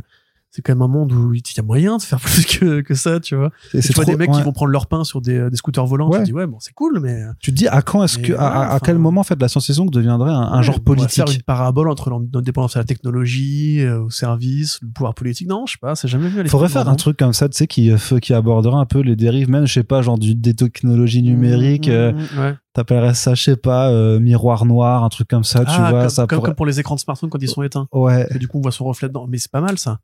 c'est 0.54 0.62
quand 0.62 0.72
même 0.74 0.82
un 0.82 0.88
monde 0.88 1.12
où 1.12 1.32
il 1.34 1.40
y 1.40 1.60
a 1.60 1.62
moyen 1.62 1.96
de 1.96 2.02
faire 2.02 2.20
plus 2.20 2.44
que, 2.46 2.82
que 2.82 2.94
ça, 2.94 3.18
tu 3.20 3.34
vois. 3.34 3.50
Et 3.74 3.80
c'est 3.82 3.88
tu 3.88 3.94
vois 3.94 4.04
trop- 4.04 4.12
des 4.12 4.18
mecs 4.18 4.30
ouais. 4.30 4.36
qui 4.36 4.42
vont 4.42 4.52
prendre 4.52 4.70
leur 4.70 4.86
pain 4.86 5.02
sur 5.02 5.20
des, 5.20 5.50
des 5.50 5.56
scooters 5.56 5.86
volants, 5.86 6.10
tu 6.10 6.16
Ouais. 6.16 6.20
te 6.20 6.26
dis, 6.26 6.32
ouais, 6.32 6.46
bon, 6.46 6.58
c'est 6.60 6.74
cool, 6.74 7.00
mais. 7.00 7.22
Tu 7.40 7.50
te 7.52 7.56
dis 7.56 7.66
à 7.68 7.80
quand 7.82 8.04
est-ce 8.04 8.18
que 8.18 8.32
à, 8.34 8.36
voilà, 8.36 8.50
à- 8.60 8.74
à 8.74 8.80
quel 8.80 8.98
moment 8.98 9.22
en 9.22 9.24
fait 9.24 9.40
la 9.40 9.48
science-fiction 9.48 9.86
deviendrait 9.86 10.30
un, 10.30 10.60
genre 10.62 10.74
on 10.74 10.78
va 10.78 10.84
politique 10.84 11.24
Faire 11.24 11.34
une 11.34 11.42
parabole 11.42 11.88
entre 11.90 12.10
l'indépendance 12.10 12.76
à 12.76 12.80
la 12.80 12.84
technologie, 12.84 13.80
euh, 13.80 14.02
au 14.02 14.10
service, 14.10 14.78
le 14.82 14.88
pouvoir 14.90 15.14
politique. 15.14 15.48
Non, 15.48 15.64
je 15.66 15.72
sais 15.72 15.78
pas, 15.80 15.94
c'est 15.94 16.08
jamais 16.08 16.28
vu 16.28 16.46
faudrait 16.48 16.68
faire 16.68 16.88
un 16.88 16.94
truc 16.96 17.16
comme 17.16 17.32
ça, 17.32 17.48
tu 17.48 17.56
sais, 17.56 17.66
qui, 17.66 17.90
euh, 17.90 17.96
qui 18.20 18.34
aborderait 18.34 18.76
un 18.76 18.84
peu 18.86 19.00
les 19.00 19.16
dérives, 19.16 19.48
même, 19.50 19.66
je 19.66 19.72
sais 19.72 19.82
pas, 19.82 20.02
genre 20.02 20.18
du, 20.18 20.34
des 20.34 20.54
technologies 20.54 21.22
numériques. 21.22 21.88
euh, 21.88 22.12
Mmh, 22.12 22.16
mmh, 22.36 22.40
ouais. 22.40 22.54
T'appellerais 22.74 23.14
ça, 23.14 23.34
je 23.34 23.42
sais 23.42 23.56
pas, 23.56 23.90
euh, 23.90 24.18
miroir 24.18 24.64
noir, 24.64 25.04
un 25.04 25.08
truc 25.08 25.28
comme 25.28 25.44
ça, 25.44 25.60
tu 25.60 25.66
Ah, 25.74 25.90
vois. 25.90 26.00
comme, 26.02 26.08
ça 26.10 26.26
comme, 26.26 26.38
pourrait- 26.38 26.48
comme 26.48 26.54
pour 26.56 26.66
les 26.66 26.80
écrans 26.80 26.94
de 26.94 27.00
smartphone 27.00 27.28
quand 27.30 27.40
ils 27.40 27.48
sont 27.48 27.62
éteints. 27.62 27.86
Ouais, 27.92 28.26
Et 28.34 28.38
du 28.38 28.48
coup, 28.48 28.58
on 28.58 28.62
voit 28.62 28.72
son 28.72 28.84
reflet 28.84 29.08
dedans. 29.08 29.26
Mais 29.28 29.38
c'est 29.38 29.50
pas 29.50 29.60
mal, 29.60 29.78
ça. 29.78 29.98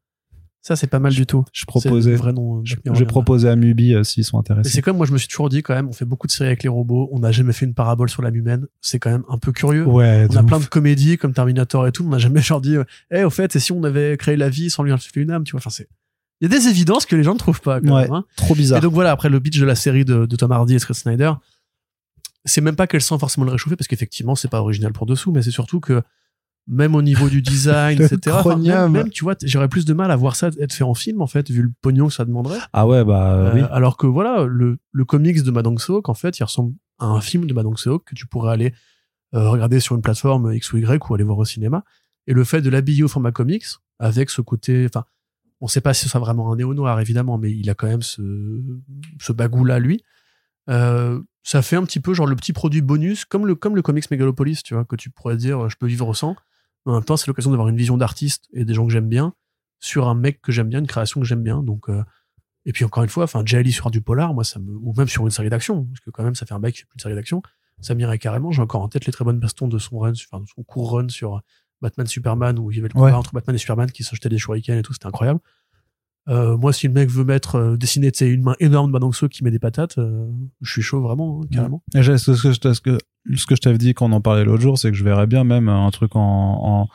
Ça, 0.60 0.74
c'est 0.76 0.86
pas 0.88 0.98
mal 0.98 1.12
du 1.14 1.24
tout. 1.24 1.44
je 1.52 1.64
proposais. 1.64 2.16
nom. 2.32 2.58
euh, 2.58 2.94
Je, 2.94 3.04
proposer 3.04 3.48
à 3.48 3.56
Mubi 3.56 3.94
euh, 3.94 4.02
s'ils 4.02 4.24
sont 4.24 4.38
intéressés. 4.38 4.68
c'est 4.70 4.82
comme 4.82 4.96
moi, 4.96 5.06
je 5.06 5.12
me 5.12 5.18
suis 5.18 5.28
toujours 5.28 5.48
dit 5.48 5.62
quand 5.62 5.74
même, 5.74 5.88
on 5.88 5.92
fait 5.92 6.04
beaucoup 6.04 6.26
de 6.26 6.32
séries 6.32 6.48
avec 6.48 6.62
les 6.62 6.68
robots, 6.68 7.08
on 7.12 7.20
n'a 7.20 7.30
jamais 7.32 7.52
fait 7.52 7.64
une 7.64 7.74
parabole 7.74 8.10
sur 8.10 8.22
l'âme 8.22 8.34
humaine. 8.34 8.66
C'est 8.80 8.98
quand 8.98 9.10
même 9.10 9.24
un 9.28 9.38
peu 9.38 9.52
curieux. 9.52 9.86
Ouais, 9.86 10.26
On 10.30 10.36
a 10.36 10.42
plein 10.42 10.58
de 10.58 10.64
comédies 10.66 11.16
comme 11.16 11.32
Terminator 11.32 11.86
et 11.86 11.92
tout, 11.92 12.04
on 12.04 12.08
n'a 12.10 12.18
jamais 12.18 12.42
genre 12.42 12.60
dit, 12.60 12.76
euh, 12.76 12.84
Eh, 13.12 13.24
au 13.24 13.30
fait, 13.30 13.54
et 13.56 13.60
si 13.60 13.72
on 13.72 13.82
avait 13.84 14.16
créé 14.16 14.36
la 14.36 14.48
vie 14.50 14.68
sans 14.68 14.82
lui 14.82 14.92
insuffler 14.92 15.22
une 15.22 15.30
âme, 15.30 15.44
tu 15.44 15.52
vois, 15.52 15.58
enfin, 15.60 15.70
c'est, 15.70 15.88
Il 16.40 16.50
y 16.52 16.54
a 16.54 16.58
des 16.58 16.66
évidences 16.68 17.06
que 17.06 17.16
les 17.16 17.22
gens 17.22 17.34
ne 17.34 17.38
trouvent 17.38 17.60
pas. 17.62 17.80
Quand 17.80 17.94
Ouais. 17.94 18.02
même, 18.02 18.12
hein. 18.12 18.24
Trop 18.36 18.54
bizarre. 18.54 18.78
Et 18.78 18.80
donc 18.80 18.92
voilà, 18.92 19.12
après 19.12 19.28
le 19.28 19.40
pitch 19.40 19.58
de 19.58 19.64
la 19.64 19.74
série 19.76 20.04
de, 20.04 20.26
de 20.26 20.36
Tom 20.36 20.50
Hardy 20.52 20.74
et 20.74 20.78
Scott 20.80 20.96
Snyder, 20.96 21.32
c'est 22.44 22.60
même 22.60 22.76
pas 22.76 22.86
qu'elle 22.86 23.00
sent 23.02 23.18
forcément 23.18 23.44
le 23.46 23.52
réchauffer 23.52 23.76
parce 23.76 23.88
qu'effectivement 23.88 24.34
c'est 24.34 24.48
pas 24.48 24.60
original 24.60 24.92
pour 24.92 25.06
dessous, 25.06 25.32
mais 25.32 25.42
c'est 25.42 25.50
surtout 25.50 25.80
que 25.80 26.02
même 26.68 26.94
au 26.94 27.02
niveau 27.02 27.28
du 27.28 27.42
design, 27.42 28.00
etc. 28.02 28.36
enfin, 28.38 28.56
même, 28.56 28.92
même, 28.92 29.10
tu 29.10 29.24
vois, 29.24 29.34
j'aurais 29.42 29.68
plus 29.68 29.84
de 29.84 29.94
mal 29.94 30.10
à 30.10 30.16
voir 30.16 30.36
ça 30.36 30.50
être 30.60 30.72
fait 30.72 30.84
en 30.84 30.94
film 30.94 31.22
en 31.22 31.26
fait, 31.26 31.50
vu 31.50 31.62
le 31.62 31.72
pognon 31.80 32.08
que 32.08 32.12
ça 32.12 32.24
demanderait. 32.24 32.58
Ah 32.72 32.86
ouais, 32.86 33.04
bah 33.04 33.32
Euh, 33.32 33.54
oui. 33.54 33.62
Alors 33.70 33.96
que 33.96 34.06
voilà, 34.06 34.44
le, 34.44 34.78
le 34.92 35.04
comics 35.04 35.42
de 35.42 35.50
Madong 35.50 35.78
Seok, 35.80 36.08
en 36.08 36.14
fait, 36.14 36.38
il 36.38 36.44
ressemble 36.44 36.74
à 36.98 37.06
un 37.06 37.20
film 37.20 37.46
de 37.46 37.54
Madong 37.54 37.78
Seok 37.78 38.04
que 38.04 38.14
tu 38.14 38.26
pourrais 38.26 38.52
aller 38.52 38.74
euh, 39.34 39.48
regarder 39.50 39.80
sur 39.80 39.94
une 39.96 40.02
plateforme 40.02 40.52
X 40.52 40.72
ou 40.72 40.78
Y 40.78 41.02
ou 41.08 41.14
aller 41.14 41.24
voir 41.24 41.38
au 41.38 41.44
cinéma. 41.44 41.84
Et 42.26 42.34
le 42.34 42.44
fait 42.44 42.60
de 42.60 42.68
l'habiller 42.70 43.02
au 43.02 43.08
format 43.08 43.32
comics, 43.32 43.64
avec 43.98 44.28
ce 44.30 44.42
côté, 44.42 44.86
enfin, 44.86 45.04
on 45.60 45.66
sait 45.66 45.80
pas 45.80 45.94
si 45.94 46.04
ce 46.04 46.08
sera 46.10 46.18
vraiment 46.20 46.52
un 46.52 46.56
néo-noir, 46.56 47.00
évidemment, 47.00 47.38
mais 47.38 47.50
il 47.50 47.68
a 47.70 47.74
quand 47.74 47.86
même 47.88 48.02
ce, 48.02 48.22
ce 49.20 49.32
bagou-là, 49.32 49.78
lui. 49.78 50.02
Euh, 50.68 51.20
ça 51.42 51.62
fait 51.62 51.76
un 51.76 51.84
petit 51.84 52.00
peu 52.00 52.12
genre 52.12 52.26
le 52.26 52.36
petit 52.36 52.52
produit 52.52 52.82
bonus, 52.82 53.24
comme 53.24 53.46
le, 53.46 53.54
comme 53.54 53.74
le 53.74 53.80
comics 53.82 54.10
Megalopolis, 54.10 54.62
tu 54.62 54.74
vois, 54.74 54.84
que 54.84 54.96
tu 54.96 55.08
pourrais 55.08 55.36
dire, 55.38 55.68
je 55.70 55.76
peux 55.76 55.86
vivre 55.86 56.12
sans. 56.14 56.36
En 56.88 56.94
même 56.94 57.04
temps, 57.04 57.16
c'est 57.16 57.26
l'occasion 57.26 57.50
d'avoir 57.50 57.68
une 57.68 57.76
vision 57.76 57.96
d'artiste 57.96 58.48
et 58.52 58.64
des 58.64 58.74
gens 58.74 58.86
que 58.86 58.92
j'aime 58.92 59.08
bien 59.08 59.34
sur 59.80 60.08
un 60.08 60.14
mec 60.14 60.40
que 60.40 60.50
j'aime 60.52 60.68
bien, 60.68 60.80
une 60.80 60.86
création 60.86 61.20
que 61.20 61.26
j'aime 61.26 61.42
bien. 61.42 61.62
Donc, 61.62 61.88
euh, 61.88 62.02
et 62.64 62.72
puis 62.72 62.84
encore 62.84 63.02
une 63.02 63.08
fois, 63.08 63.24
enfin, 63.24 63.42
Jay 63.44 63.62
Lee 63.62 63.72
sur 63.72 63.90
du 63.90 64.00
polar, 64.00 64.34
moi, 64.34 64.44
ça 64.44 64.58
me, 64.58 64.72
ou 64.72 64.92
même 64.96 65.08
sur 65.08 65.24
une 65.24 65.30
série 65.30 65.50
d'action, 65.50 65.84
parce 65.84 66.00
que 66.00 66.10
quand 66.10 66.22
même, 66.24 66.34
ça 66.34 66.46
fait 66.46 66.54
un 66.54 66.58
mec 66.58 66.74
qui 66.74 66.80
fait 66.80 66.86
plus 66.86 66.96
de 66.96 67.02
série 67.02 67.14
d'action, 67.14 67.42
ça 67.80 67.94
m'irait 67.94 68.18
carrément. 68.18 68.50
J'ai 68.50 68.62
encore 68.62 68.82
en 68.82 68.88
tête 68.88 69.06
les 69.06 69.12
très 69.12 69.24
bonnes 69.24 69.38
bastons 69.38 69.68
de 69.68 69.78
son 69.78 69.98
run, 69.98 70.12
enfin, 70.12 70.40
de 70.42 70.48
son 70.48 70.62
court 70.64 70.92
run 70.92 71.08
sur 71.08 71.40
Batman 71.80 72.06
Superman, 72.06 72.58
où 72.58 72.70
il 72.72 72.76
y 72.76 72.80
avait 72.80 72.88
le 72.92 72.98
Ouais. 72.98 73.06
combat 73.10 73.18
entre 73.18 73.32
Batman 73.32 73.54
et 73.54 73.58
Superman 73.58 73.90
qui 73.90 74.02
se 74.02 74.14
jetaient 74.16 74.28
des 74.28 74.38
shurikens 74.38 74.78
et 74.78 74.82
tout, 74.82 74.92
c'était 74.92 75.06
incroyable. 75.06 75.40
Euh, 76.28 76.56
moi, 76.56 76.72
si 76.72 76.86
le 76.88 76.92
mec 76.92 77.08
veut 77.10 77.24
mettre, 77.24 77.56
euh, 77.56 77.76
dessiner, 77.76 78.12
une 78.20 78.42
main 78.42 78.54
énorme 78.60 78.92
de 78.92 79.12
So 79.14 79.28
qui 79.28 79.44
met 79.44 79.50
des 79.50 79.58
patates, 79.58 79.96
euh, 79.98 80.26
je 80.60 80.70
suis 80.72 80.82
chaud 80.82 81.00
vraiment, 81.00 81.40
hein, 81.42 81.46
carrément. 81.50 81.82
Et 81.94 82.02
j'ai- 82.02 82.18
Ce 82.18 82.32
que, 82.32 82.52
je 82.52 82.72
ce 82.74 82.80
que, 82.80 82.98
ce 83.34 83.46
que 83.46 83.56
je 83.56 83.60
t'avais 83.60 83.78
dit 83.78 83.94
quand 83.94 84.06
on 84.10 84.12
en 84.12 84.20
parlait 84.20 84.44
l'autre 84.44 84.62
jour, 84.62 84.78
c'est 84.78 84.90
que 84.90 84.96
je 84.96 85.04
verrais 85.04 85.26
bien 85.26 85.44
même 85.44 85.68
un 85.68 85.90
truc 85.90 86.14
en, 86.16 86.20
en- 86.22 86.88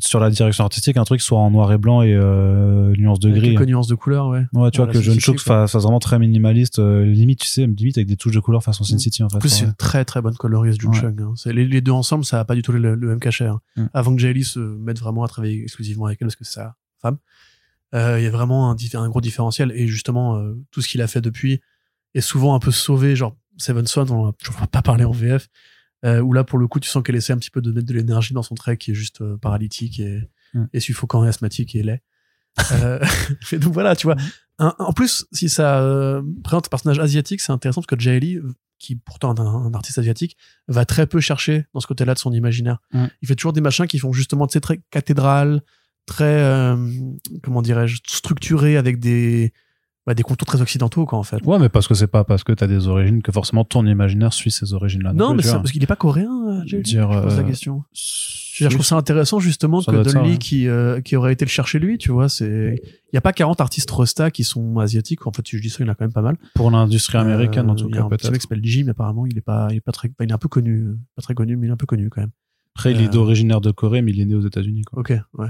sur 0.00 0.18
la 0.18 0.30
direction 0.30 0.64
artistique, 0.64 0.96
un 0.96 1.04
truc 1.04 1.20
soit 1.20 1.38
en 1.38 1.52
noir 1.52 1.72
et 1.72 1.78
blanc 1.78 2.02
et 2.02 2.12
euh, 2.12 2.92
nuance 2.96 3.20
de 3.20 3.28
Avec 3.30 3.40
gris. 3.40 3.54
quelques 3.54 3.68
nuances 3.68 3.86
de 3.86 3.94
couleurs, 3.94 4.26
ouais. 4.26 4.40
Ouais, 4.52 4.70
tu 4.72 4.78
vois 4.78 4.86
Voilà, 4.86 4.92
que 4.92 4.98
c'est 4.98 5.12
Sin 5.12 5.20
Chook 5.20 5.38
City, 5.38 5.44
quoi. 5.48 5.60
fasse, 5.60 5.70
fasse 5.70 5.82
vraiment 5.84 6.00
très 6.00 6.18
minimaliste, 6.18 6.80
euh, 6.80 7.04
limite, 7.04 7.38
tu 7.38 7.46
sais, 7.46 7.66
limite 7.68 7.96
avec 7.96 8.08
des 8.08 8.16
touches 8.16 8.34
de 8.34 8.40
couleur 8.40 8.64
façon 8.64 8.82
Sin 8.82 8.96
Mm. 8.96 8.98
City 8.98 9.22
en 9.22 9.28
fait. 9.28 9.36
En 9.36 9.38
plus, 9.38 9.48
c'est 9.48 9.62
Ouais. 9.62 9.68
une 9.68 9.74
très 9.76 10.04
très 10.04 10.20
bonne 10.22 10.34
coloriste, 10.34 10.80
Jun 10.80 10.88
Ouais. 10.90 10.98
Chung. 10.98 11.20
hein. 11.22 11.32
C'est- 11.36 11.52
Les, 11.52 11.64
les 11.68 11.80
deux 11.82 11.92
ensemble, 11.92 12.24
ça 12.24 12.40
a 12.40 12.44
pas 12.44 12.56
du 12.56 12.62
tout 12.62 12.72
le, 12.72 12.96
le 12.96 13.06
même 13.06 13.20
cachet. 13.20 13.46
hein. 13.46 13.60
Mm. 13.76 13.84
Avant 13.94 14.16
que 14.16 14.20
Jay 14.20 14.32
Lee 14.32 14.42
se 14.42 14.58
mette 14.58 14.98
vraiment 14.98 15.22
à 15.22 15.28
travailler 15.28 15.62
exclusivement 15.62 16.06
avec 16.06 16.18
elle, 16.20 16.26
parce 16.26 16.34
que 16.36 16.44
c'est 16.44 16.54
sa 16.54 16.74
femme, 17.00 17.18
il 17.92 18.22
y 18.22 18.26
a 18.26 18.30
vraiment 18.30 18.70
un, 18.70 19.08
gros 19.08 19.20
différentiel. 19.20 19.72
Et 19.74 19.86
justement, 19.86 20.36
euh, 20.38 20.54
tout 20.70 20.82
ce 20.82 20.88
qu'il 20.88 21.02
a 21.02 21.06
fait 21.06 21.20
depuis 21.20 21.60
est 22.14 22.20
souvent 22.20 22.54
un 22.54 22.58
peu 22.58 22.70
sauvé. 22.70 23.16
Genre, 23.16 23.36
Seven 23.58 23.86
Son, 23.86 24.10
on 24.10 24.26
ne 24.26 24.60
va 24.60 24.66
pas 24.66 24.82
parler 24.82 25.04
en 25.04 25.12
VF, 25.12 25.48
euh, 26.04 26.20
où 26.20 26.32
là, 26.32 26.44
pour 26.44 26.58
le 26.58 26.66
coup, 26.68 26.80
tu 26.80 26.88
sens 26.88 27.02
qu'elle 27.02 27.16
essaie 27.16 27.32
un 27.32 27.38
petit 27.38 27.50
peu 27.50 27.60
de 27.62 27.72
mettre 27.72 27.86
de 27.86 27.94
l'énergie 27.94 28.34
dans 28.34 28.42
son 28.42 28.54
trait 28.54 28.76
qui 28.76 28.90
est 28.90 28.94
juste 28.94 29.20
euh, 29.22 29.36
paralytique 29.38 29.98
et, 30.00 30.22
Mm. 30.54 30.64
et 30.72 30.80
suffocant 30.80 31.24
et 31.24 31.28
asthmatique 31.28 31.74
et 31.74 31.82
laid. 31.82 32.02
Euh, 32.72 33.00
et 33.52 33.58
donc 33.58 33.72
voilà, 33.72 33.96
tu 33.96 34.06
vois. 34.06 34.16
Un- 34.58 34.74
en 34.78 34.92
plus, 34.92 35.26
si 35.32 35.48
ça 35.48 35.80
euh, 35.80 36.22
présente 36.44 36.66
un 36.66 36.70
personnage 36.70 36.98
asiatique, 37.00 37.40
c'est 37.40 37.52
intéressant 37.52 37.80
parce 37.82 37.88
que 37.88 38.00
Jay 38.00 38.18
Lee, 38.20 38.36
euh, 38.36 38.54
qui 38.78 38.94
pourtant 38.94 39.34
est 39.34 39.40
un, 39.40 39.44
un 39.44 39.74
artiste 39.74 39.98
asiatique, 39.98 40.36
va 40.68 40.84
très 40.84 41.06
peu 41.06 41.20
chercher 41.20 41.66
dans 41.74 41.80
ce 41.80 41.86
côté-là 41.88 42.14
de 42.14 42.18
son 42.20 42.32
imaginaire. 42.32 42.78
Mm. 42.92 43.06
Il 43.22 43.28
fait 43.28 43.34
toujours 43.34 43.52
des 43.52 43.60
machins 43.60 43.86
qui 43.86 43.98
font 43.98 44.12
justement, 44.12 44.46
tu 44.46 44.52
sais, 44.52 44.60
très 44.60 44.80
cathédrale, 44.90 45.62
très, 46.06 46.24
euh, 46.24 46.76
comment 47.42 47.62
dirais-je, 47.62 47.98
structuré 48.06 48.76
avec 48.76 48.98
des, 48.98 49.52
bah, 50.06 50.14
des 50.14 50.22
contours 50.22 50.46
très 50.46 50.62
occidentaux, 50.62 51.04
quoi, 51.04 51.18
en 51.18 51.24
fait. 51.24 51.44
Ouais, 51.44 51.58
mais 51.58 51.68
parce 51.68 51.88
que 51.88 51.94
c'est 51.94 52.06
pas 52.06 52.22
parce 52.22 52.44
que 52.44 52.52
t'as 52.52 52.68
des 52.68 52.86
origines 52.86 53.22
que 53.22 53.32
forcément 53.32 53.64
ton 53.64 53.84
imaginaire 53.84 54.32
suit 54.32 54.52
ces 54.52 54.72
origines-là. 54.72 55.12
non, 55.12 55.28
plus, 55.30 55.36
mais 55.38 55.42
c'est 55.42 55.52
parce 55.54 55.72
qu'il 55.72 55.82
est 55.82 55.88
pas 55.88 55.96
coréen, 55.96 56.30
euh, 56.48 56.62
Lee 56.64 56.82
Dire, 56.82 57.12
Je 57.12 57.20
pose 57.20 57.36
la 57.36 57.42
euh, 57.42 57.46
question. 57.46 57.82
Je, 57.92 58.64
veux 58.64 58.68
dire, 58.68 58.70
je 58.70 58.76
trouve 58.76 58.86
ça 58.86 58.96
intéressant 58.96 59.40
justement 59.40 59.80
Ça 59.80 59.90
que 59.90 60.02
Don 60.02 60.22
Lee 60.22 60.30
ouais. 60.30 60.38
qui, 60.38 60.68
euh, 60.68 61.00
qui 61.00 61.16
aurait 61.16 61.32
été 61.32 61.44
le 61.44 61.50
chercher 61.50 61.80
lui, 61.80 61.98
tu 61.98 62.12
vois, 62.12 62.28
c'est, 62.28 62.80
il 63.12 63.14
y 63.14 63.18
a 63.18 63.20
pas 63.20 63.32
40 63.32 63.60
artistes 63.60 63.90
Rosta 63.90 64.30
qui 64.30 64.44
sont 64.44 64.78
asiatiques. 64.78 65.26
En 65.26 65.32
fait, 65.32 65.44
si 65.46 65.56
je 65.56 65.62
dis 65.62 65.70
ça, 65.70 65.78
il 65.80 65.86
y 65.86 65.88
en 65.88 65.92
a 65.92 65.96
quand 65.96 66.04
même 66.04 66.12
pas 66.12 66.22
mal. 66.22 66.36
pour 66.54 66.70
l'industrie 66.70 67.18
américaine 67.18 67.68
Euh, 67.68 67.72
en 67.72 67.74
tout 67.74 67.88
il 67.88 67.96
y 67.96 67.98
a 67.98 68.02
cas 68.02 68.06
un 68.06 68.08
petit 68.10 68.22
peut-être. 68.22 68.30
mec 68.30 68.40
qui 68.40 68.46
s'appelle 68.46 68.64
Jim, 68.64 68.86
apparemment, 68.88 69.26
il 69.26 69.36
est 69.36 69.42
pas, 69.42 69.66
il 69.72 69.78
est 69.78 69.80
pas 69.80 69.92
très, 69.92 70.08
il 70.20 70.30
est 70.30 70.32
un 70.32 70.38
peu 70.38 70.48
connu, 70.48 70.86
pas 71.16 71.22
très 71.22 71.34
connu, 71.34 71.56
mais 71.56 71.66
il 71.66 71.70
est 71.70 71.72
un 71.72 71.76
peu 71.76 71.86
connu 71.86 72.08
quand 72.10 72.20
même. 72.20 72.30
Après, 72.76 72.92
il 72.92 73.00
est 73.00 73.08
d'originaire 73.08 73.60
de 73.60 73.72
Corée, 73.72 74.02
mais 74.02 74.12
il 74.12 74.20
est 74.20 74.26
né 74.26 74.34
aux 74.36 74.46
États-Unis. 74.46 74.82
Quoi. 74.82 75.00
Ok, 75.00 75.12
ouais. 75.34 75.48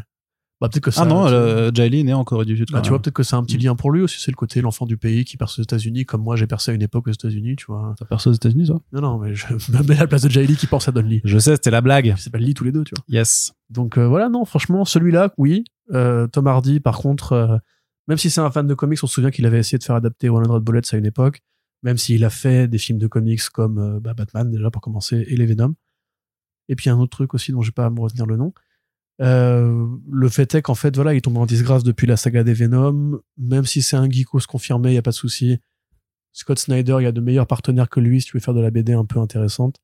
Bah, 0.61 0.71
peut-être 0.71 0.85
que 0.85 0.91
ça. 0.91 1.03
Ah 1.03 1.05
non, 1.05 1.27
euh, 1.27 1.71
Jay 1.75 1.89
Lee 1.91 2.01
est 2.01 2.05
né 2.05 2.15
en 2.15 2.25
Corée 2.25 2.47
du 2.47 2.57
Sud. 2.57 2.69
Bah, 2.73 2.81
tu 2.81 2.89
vois, 2.89 3.01
peut-être 3.03 3.15
que 3.15 3.23
c'est 3.23 3.37
un 3.37 3.43
petit 3.45 3.59
Mm. 3.59 3.61
lien 3.61 3.77
pour 3.77 3.91
lui 3.93 4.01
aussi. 4.01 4.19
C'est 4.21 4.31
le 4.31 4.37
côté 4.37 4.63
l'enfant 4.63 4.87
du 4.87 4.97
pays 4.97 5.25
qui 5.27 5.37
perce 5.37 5.59
aux 5.59 5.63
États-Unis, 5.63 6.07
comme 6.07 6.23
moi 6.23 6.35
j'ai 6.37 6.47
percé 6.47 6.71
à 6.71 6.75
une 6.75 6.81
époque 6.81 7.09
aux 7.09 7.13
États-Unis, 7.13 7.57
tu 7.57 7.67
vois. 7.67 7.95
T'as 7.99 8.07
percé 8.07 8.31
aux 8.31 8.33
États-Unis, 8.33 8.67
toi? 8.67 8.81
Non, 8.93 9.03
non, 9.03 9.19
mais 9.19 9.35
je 9.35 9.47
me 9.73 9.83
mets 9.87 9.97
à 9.97 10.01
la 10.01 10.07
place 10.07 10.23
de 10.23 10.31
Jay 10.31 10.47
Lee 10.47 10.57
qui 10.57 10.67
pense 10.67 10.89
à 10.89 10.93
Don 10.93 11.03
Lee. 11.03 11.21
Je 11.25 11.39
sais, 11.39 11.57
c'était 11.57 11.71
la 11.71 11.83
blague. 11.83 12.07
Ils 12.07 12.17
s'appellent 12.19 12.43
Lee 12.43 12.55
tous 12.55 12.65
les 12.65 12.73
deux, 12.73 12.85
tu 12.85 12.95
vois. 12.97 13.05
Yes. 13.09 13.53
Donc 13.69 13.99
euh, 13.99 14.07
voilà, 14.09 14.29
non, 14.31 14.45
franchement, 14.47 14.85
celui-là, 14.87 15.35
oui. 15.37 15.65
Euh, 15.93 16.27
Tom 16.27 16.47
Hardy, 16.47 16.81
par 16.81 16.99
contre, 16.99 17.33
euh, 17.35 17.57
même 18.09 18.17
si 18.19 18.31
c'est 18.31 18.41
un 18.41 18.51
fan 18.51 18.67
de 18.67 18.75
comics, 18.75 18.99
on 19.03 19.07
se 19.07 19.13
souvient 19.15 19.31
qu'il 19.31 19.45
avait 19.45 19.59
essayé 19.59 19.79
de 19.79 19.85
faire 19.85 19.97
adapter 19.97 20.29
100 20.29 20.61
Bullets 20.61 20.95
à 20.95 20.97
une 20.97 21.07
époque, 21.07 21.43
même 21.83 21.99
s'il 21.99 22.25
a 22.25 22.31
fait 22.31 22.67
des 22.67 22.79
films 22.79 22.99
de 22.99 23.09
comics 23.09 23.43
comme 23.53 23.79
euh, 23.79 24.01
bah, 24.01 24.15
Batman, 24.15 24.51
déjà 24.51 24.71
pour 24.71 24.81
commencer, 24.81 25.25
et 25.29 25.37
les 25.37 25.45
Venom. 25.45 25.75
Et 26.69 26.77
puis 26.77 26.89
un 26.89 26.99
autre 26.99 27.11
truc 27.11 27.35
aussi 27.35 27.53
dont 27.53 27.61
je 27.63 27.69
vais 27.69 27.75
pas 27.75 27.91
me 27.91 28.01
retenir 28.01 28.25
le 28.27 28.37
nom. 28.37 28.53
Euh, 29.23 29.87
le 30.11 30.29
fait 30.29 30.55
est 30.55 30.63
qu'en 30.63 30.75
fait, 30.75 30.95
voilà, 30.95 31.15
il 31.15 31.23
tombe 31.23 31.39
en 31.39 31.47
disgrâce 31.47 31.83
depuis 31.83 32.07
la 32.07 32.17
saga 32.17 32.45
des 32.45 32.53
Venom. 32.55 33.21
Même 33.39 33.65
si 33.65 33.83
c'est 33.83 33.97
un 33.97 34.09
geekos 34.09 34.41
confirmé, 34.49 34.91
il 34.91 34.95
y 34.95 34.99
a 34.99 35.03
pas 35.03 35.11
de 35.11 35.17
souci. 35.17 35.59
Scott 36.33 36.59
Snyder, 36.59 36.97
il 37.01 37.05
y 37.05 37.07
a 37.07 37.13
de 37.13 37.21
meilleurs 37.21 37.47
partenaires 37.47 37.89
que 37.89 37.99
lui 38.01 38.21
si 38.21 38.27
tu 38.29 38.37
veux 38.37 38.41
faire 38.43 38.53
de 38.55 38.61
la 38.61 38.71
BD 38.71 38.93
un 38.93 39.05
peu 39.07 39.19
intéressante. 39.19 39.77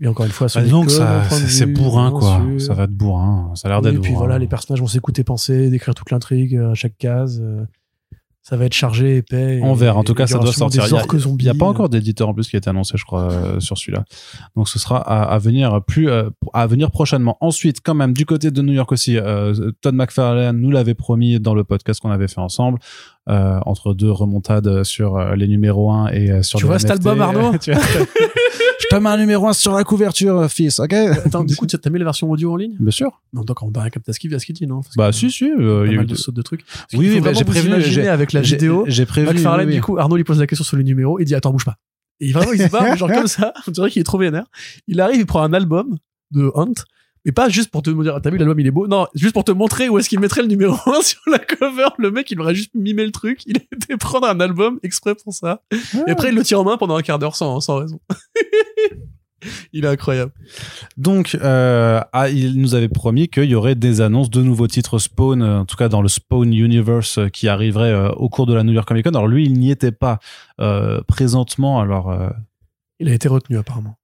Et 0.00 0.08
encore 0.08 0.26
une 0.26 0.32
fois, 0.32 0.48
Bah, 0.52 0.62
donc, 0.64 0.90
ça, 0.90 1.22
de 1.30 1.34
c'est 1.46 1.66
bourrin, 1.66 2.10
quoi. 2.10 2.42
sûr. 2.44 2.60
Ça 2.60 2.74
va 2.74 2.84
être 2.84 2.90
bourrin. 2.90 3.52
Ça 3.54 3.68
a 3.68 3.70
l'air 3.70 3.80
d'être 3.80 3.94
et 3.94 3.98
puis 4.00 4.10
bourrin. 4.10 4.24
voilà, 4.26 4.38
les 4.40 4.48
personnages 4.48 4.80
vont 4.80 4.88
s'écouter 4.88 5.22
penser, 5.22 5.70
décrire 5.70 5.94
toute 5.94 6.10
l'intrigue 6.10 6.56
euh, 6.56 6.72
à 6.72 6.74
chaque 6.74 6.96
case. 6.98 7.40
Ça 8.46 8.58
va 8.58 8.66
être 8.66 8.74
chargé, 8.74 9.16
épais. 9.16 9.56
Et- 9.58 9.74
verra. 9.74 9.98
En 9.98 10.04
tout 10.04 10.12
cas, 10.12 10.26
ça 10.26 10.38
doit 10.38 10.52
sortir. 10.52 10.84
Il 10.86 10.94
a- 10.94 11.42
n'y 11.44 11.48
a 11.48 11.54
pas 11.54 11.64
encore 11.66 11.88
d'éditeur 11.88 12.28
en 12.28 12.34
plus 12.34 12.46
qui 12.46 12.56
a 12.56 12.58
été 12.58 12.68
annoncé, 12.68 12.98
je 12.98 13.04
crois, 13.06 13.32
euh, 13.32 13.58
sur 13.58 13.78
celui-là. 13.78 14.04
Donc 14.54 14.68
ce 14.68 14.78
sera 14.78 14.98
à, 14.98 15.22
à 15.34 15.38
venir 15.38 15.80
plus 15.82 16.10
euh, 16.10 16.28
à 16.52 16.66
venir 16.66 16.90
prochainement. 16.90 17.38
Ensuite, 17.40 17.78
quand 17.82 17.94
même, 17.94 18.12
du 18.12 18.26
côté 18.26 18.50
de 18.50 18.60
New 18.60 18.74
York 18.74 18.92
aussi, 18.92 19.16
euh, 19.16 19.70
Todd 19.80 19.94
McFarlane 19.94 20.58
nous 20.60 20.70
l'avait 20.70 20.92
promis 20.94 21.40
dans 21.40 21.54
le 21.54 21.64
podcast 21.64 22.00
qu'on 22.00 22.10
avait 22.10 22.28
fait 22.28 22.40
ensemble, 22.40 22.78
entre 23.26 23.94
deux 23.94 24.10
remontades 24.10 24.84
sur 24.84 25.18
les 25.34 25.48
numéros 25.48 25.90
1 25.90 26.08
et 26.08 26.42
sur 26.42 26.58
Tu 26.58 26.64
les 26.64 26.68
vois 26.68 26.78
cet 26.78 26.90
album, 26.90 27.22
Arnaud? 27.22 27.52
Je 28.80 28.86
te 28.88 28.96
mets 29.00 29.08
un 29.08 29.16
numéro 29.16 29.46
1 29.48 29.52
sur 29.52 29.72
la 29.72 29.84
couverture, 29.84 30.50
fils, 30.50 30.78
ok? 30.80 30.92
Attends, 30.92 31.44
du 31.44 31.56
coup, 31.56 31.66
tu 31.66 31.76
as 31.82 31.90
mis 31.90 31.98
la 31.98 32.04
version 32.04 32.30
audio 32.30 32.52
en 32.52 32.56
ligne? 32.56 32.76
Bien 32.78 32.90
sûr. 32.90 33.20
Non, 33.32 33.42
donc 33.42 33.62
on 33.62 33.70
va 33.70 33.88
capter 33.90 34.12
ce 34.12 34.20
qu'il 34.20 34.38
ce 34.38 34.44
qu'il 34.44 34.54
dit, 34.54 34.66
non? 34.66 34.82
Parce 34.82 34.96
Bah 34.96 35.12
si, 35.12 35.30
si. 35.30 35.44
euh, 35.50 35.82
euh, 35.82 35.86
il 35.86 35.94
y 35.94 35.98
a 35.98 36.02
eu 36.02 36.04
de 36.04 36.10
de- 36.10 36.14
sautes 36.14 36.34
de 36.34 36.42
trucs. 36.42 36.64
Parce 36.66 36.86
Oui, 36.94 37.20
bah, 37.20 37.32
j'ai 37.32 37.80
j'ai- 37.90 38.08
avec 38.08 38.32
la 38.32 38.40
vidéo. 38.40 38.84
J'ai 38.86 39.06
prévu. 39.06 39.28
McFarlane, 39.28 39.68
oui, 39.68 39.74
du 39.74 39.80
coup, 39.80 39.98
Arnaud 39.98 40.16
lui 40.16 40.24
pose 40.24 40.38
la 40.40 40.46
question 40.46 40.64
sur 40.64 40.76
le 40.76 40.82
numéro, 40.82 41.18
il 41.18 41.24
dit 41.24 41.34
Attends, 41.34 41.52
bouge 41.52 41.64
pas. 41.64 41.76
Et 42.20 42.32
vraiment, 42.32 42.52
il 42.52 42.58
se 42.60 42.68
mais 42.82 42.96
genre 42.96 43.10
comme 43.10 43.26
ça, 43.26 43.52
on 43.66 43.70
dirait 43.70 43.90
qu'il 43.90 44.00
est 44.00 44.04
trop 44.04 44.18
vénère. 44.18 44.44
Il 44.86 45.00
arrive, 45.00 45.20
il 45.20 45.26
prend 45.26 45.42
un 45.42 45.52
album 45.52 45.96
de 46.30 46.50
Hunt, 46.54 46.74
mais 47.24 47.32
pas 47.32 47.48
juste 47.48 47.70
pour 47.70 47.82
te 47.82 47.90
dire 47.90 48.20
T'as 48.22 48.30
vu, 48.30 48.38
l'album 48.38 48.58
il 48.60 48.66
est 48.66 48.70
beau. 48.70 48.86
Non, 48.86 49.06
juste 49.14 49.32
pour 49.32 49.44
te 49.44 49.52
montrer 49.52 49.88
où 49.88 49.98
est-ce 49.98 50.08
qu'il 50.08 50.20
mettrait 50.20 50.42
le 50.42 50.48
numéro 50.48 50.76
1 50.86 51.00
sur 51.02 51.20
la 51.26 51.38
cover. 51.38 51.88
Le 51.98 52.10
mec, 52.10 52.30
il 52.30 52.40
aurait 52.40 52.54
juste 52.54 52.74
mimé 52.74 53.04
le 53.04 53.12
truc. 53.12 53.40
Il 53.46 53.56
été 53.56 53.96
prendre 53.96 54.26
un 54.26 54.40
album 54.40 54.78
exprès 54.82 55.14
pour 55.14 55.32
ça. 55.32 55.62
Et 56.06 56.10
après, 56.10 56.28
il 56.28 56.34
le 56.34 56.42
tire 56.42 56.60
en 56.60 56.64
main 56.64 56.76
pendant 56.76 56.96
un 56.96 57.02
quart 57.02 57.18
d'heure 57.18 57.36
sans, 57.36 57.60
sans 57.60 57.78
raison. 57.78 58.00
il 59.72 59.84
est 59.84 59.88
incroyable. 59.88 60.32
Donc, 60.96 61.36
euh, 61.40 62.00
ah, 62.12 62.28
il 62.30 62.60
nous 62.60 62.74
avait 62.74 62.88
promis 62.88 63.28
qu'il 63.28 63.44
y 63.44 63.54
aurait 63.54 63.74
des 63.74 64.00
annonces 64.00 64.30
de 64.30 64.42
nouveaux 64.42 64.66
titres 64.66 64.98
Spawn, 64.98 65.42
euh, 65.42 65.60
en 65.60 65.64
tout 65.64 65.76
cas 65.76 65.88
dans 65.88 66.02
le 66.02 66.08
Spawn 66.08 66.52
Universe, 66.52 67.18
euh, 67.18 67.28
qui 67.28 67.48
arriveraient 67.48 67.92
euh, 67.92 68.10
au 68.12 68.28
cours 68.28 68.46
de 68.46 68.54
la 68.54 68.64
New 68.64 68.72
York 68.72 68.86
Comic 68.86 69.04
Con. 69.04 69.10
Alors 69.10 69.28
lui, 69.28 69.44
il 69.44 69.54
n'y 69.54 69.70
était 69.70 69.92
pas 69.92 70.18
présentement. 71.08 71.80
Alors, 71.80 72.16
Il 73.00 73.08
a 73.08 73.14
été 73.14 73.28
retenu, 73.28 73.58
apparemment. 73.58 73.96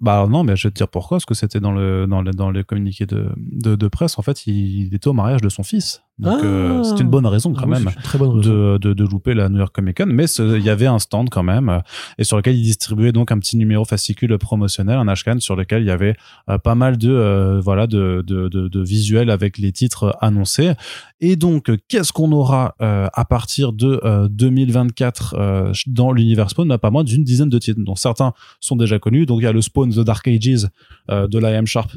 Bah 0.00 0.26
non, 0.28 0.44
mais 0.44 0.56
je 0.56 0.68
vais 0.68 0.72
te 0.72 0.76
dire 0.76 0.88
pourquoi. 0.88 1.16
Parce 1.16 1.24
que 1.24 1.34
c'était 1.34 1.60
dans 1.60 1.72
le 1.72 2.06
dans 2.06 2.22
le 2.22 2.30
dans 2.32 2.50
les 2.50 2.64
communiqués 2.64 3.06
de, 3.06 3.32
de 3.36 3.88
presse. 3.88 4.18
En 4.18 4.22
fait, 4.22 4.46
il 4.46 4.94
était 4.94 5.08
au 5.08 5.12
mariage 5.12 5.40
de 5.40 5.48
son 5.48 5.62
fils. 5.62 6.02
Donc, 6.18 6.38
Ah. 6.42 6.44
euh, 6.46 6.82
c'est 6.82 7.00
une 7.00 7.08
bonne 7.10 7.26
raison 7.26 7.52
quand 7.52 7.62
Ah 7.62 7.66
oui, 7.66 7.70
même 7.74 7.84
c'est 7.88 7.94
une 7.96 8.02
très 8.02 8.18
bonne 8.18 8.38
raison. 8.38 8.50
de, 8.50 8.78
de, 8.78 8.92
de 8.92 9.04
louper 9.04 9.34
la 9.34 9.48
New 9.48 9.58
York 9.58 9.72
Comic 9.74 9.98
Con, 9.98 10.06
mais 10.08 10.24
il 10.24 10.62
y 10.64 10.70
avait 10.70 10.86
un 10.86 10.98
stand 10.98 11.28
quand 11.30 11.42
même, 11.44 11.68
euh, 11.68 11.78
et 12.18 12.24
sur 12.24 12.36
lequel 12.36 12.56
il 12.56 12.62
distribuait 12.62 13.12
donc 13.12 13.30
un 13.30 13.38
petit 13.38 13.56
numéro 13.56 13.84
fascicule 13.84 14.36
promotionnel, 14.38 14.96
un 14.98 15.06
ashcan 15.08 15.38
sur 15.38 15.54
lequel 15.56 15.82
il 15.82 15.86
y 15.86 15.90
avait 15.90 16.16
euh, 16.50 16.58
pas 16.58 16.74
mal 16.74 16.96
de 16.98 17.10
euh, 17.10 17.60
voilà 17.60 17.86
de, 17.86 18.24
de, 18.26 18.48
de, 18.48 18.68
de 18.68 18.80
visuels 18.82 19.30
avec 19.30 19.58
les 19.58 19.70
titres 19.72 20.16
annoncés. 20.20 20.72
Et 21.20 21.36
donc, 21.36 21.68
euh, 21.70 21.76
qu'est-ce 21.88 22.12
qu'on 22.12 22.32
aura 22.32 22.74
euh, 22.82 23.06
à 23.12 23.24
partir 23.24 23.72
de 23.72 24.00
euh, 24.04 24.28
2024 24.28 25.34
euh, 25.38 25.72
dans 25.86 26.12
l'univers 26.12 26.50
Spawn? 26.50 26.68
Bah, 26.68 26.78
Pas 26.78 26.90
moins 26.90 27.04
d'une 27.04 27.24
dizaine 27.24 27.48
de 27.48 27.58
titres, 27.58 27.80
dont 27.82 27.96
certains 27.96 28.32
sont 28.60 28.76
déjà 28.76 28.98
connus. 28.98 29.26
Donc, 29.26 29.40
il 29.40 29.44
y 29.44 29.46
a 29.46 29.52
le 29.52 29.60
Spawn 29.60 29.90
The 29.92 30.00
Dark 30.00 30.26
Ages 30.28 30.66
euh, 31.10 31.26
de 31.26 31.38
l'IM 31.38 31.66
Sharp 31.66 31.90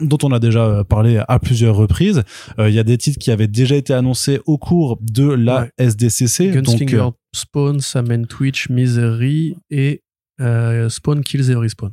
dont 0.00 0.18
on 0.22 0.32
a 0.32 0.38
déjà 0.38 0.64
euh, 0.64 0.84
parlé 0.84 1.20
à 1.28 1.38
plusieurs 1.38 1.76
reprises. 1.76 2.22
Euh, 2.58 2.68
Il 2.68 2.74
y 2.74 2.78
a 2.78 2.84
des 2.84 2.98
titres 2.98 3.18
qui 3.18 3.30
avaient 3.30 3.48
déjà 3.48 3.76
été 3.76 3.92
annoncés 3.94 4.40
au 4.46 4.58
cours 4.58 4.98
de 5.02 5.28
la 5.28 5.62
Ouais. 5.62 5.70
SDCC. 5.78 6.52
Donc, 6.52 6.64
Gunslinger 6.64 6.96
euh, 7.00 7.10
Spawn, 7.34 7.80
Samen 7.80 8.26
Twitch, 8.26 8.68
Misery 8.70 9.56
et 9.70 10.02
euh, 10.40 10.88
Spawn 10.88 11.22
Kills 11.22 11.50
Every 11.50 11.70
Spawn. 11.70 11.92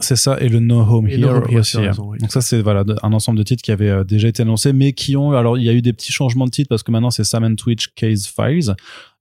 c'est 0.00 0.16
ça, 0.16 0.38
et 0.40 0.48
le 0.48 0.58
No 0.58 0.80
Home 0.80 1.06
Et 1.08 1.18
No 1.18 1.28
Here 1.28 1.36
Home 1.38 1.44
Here, 1.50 1.60
aussi. 1.60 1.76
hein. 1.78 1.80
raison, 1.88 2.08
oui. 2.08 2.18
Donc 2.18 2.32
ça, 2.32 2.40
c'est 2.40 2.60
voilà, 2.62 2.84
un 3.02 3.12
ensemble 3.12 3.38
de 3.38 3.42
titres 3.44 3.62
qui 3.62 3.70
avaient 3.70 4.04
déjà 4.04 4.28
été 4.28 4.42
annoncés, 4.42 4.72
mais 4.72 4.92
qui 4.94 5.14
ont... 5.16 5.32
Alors, 5.32 5.58
il 5.58 5.64
y 5.64 5.68
a 5.68 5.72
eu 5.72 5.82
des 5.82 5.92
petits 5.92 6.10
changements 6.12 6.46
de 6.46 6.50
titres 6.50 6.68
parce 6.70 6.82
que 6.82 6.90
maintenant, 6.90 7.10
c'est 7.10 7.24
Sam 7.24 7.54
Twitch 7.56 7.88
Case 7.94 8.26
Files. 8.26 8.74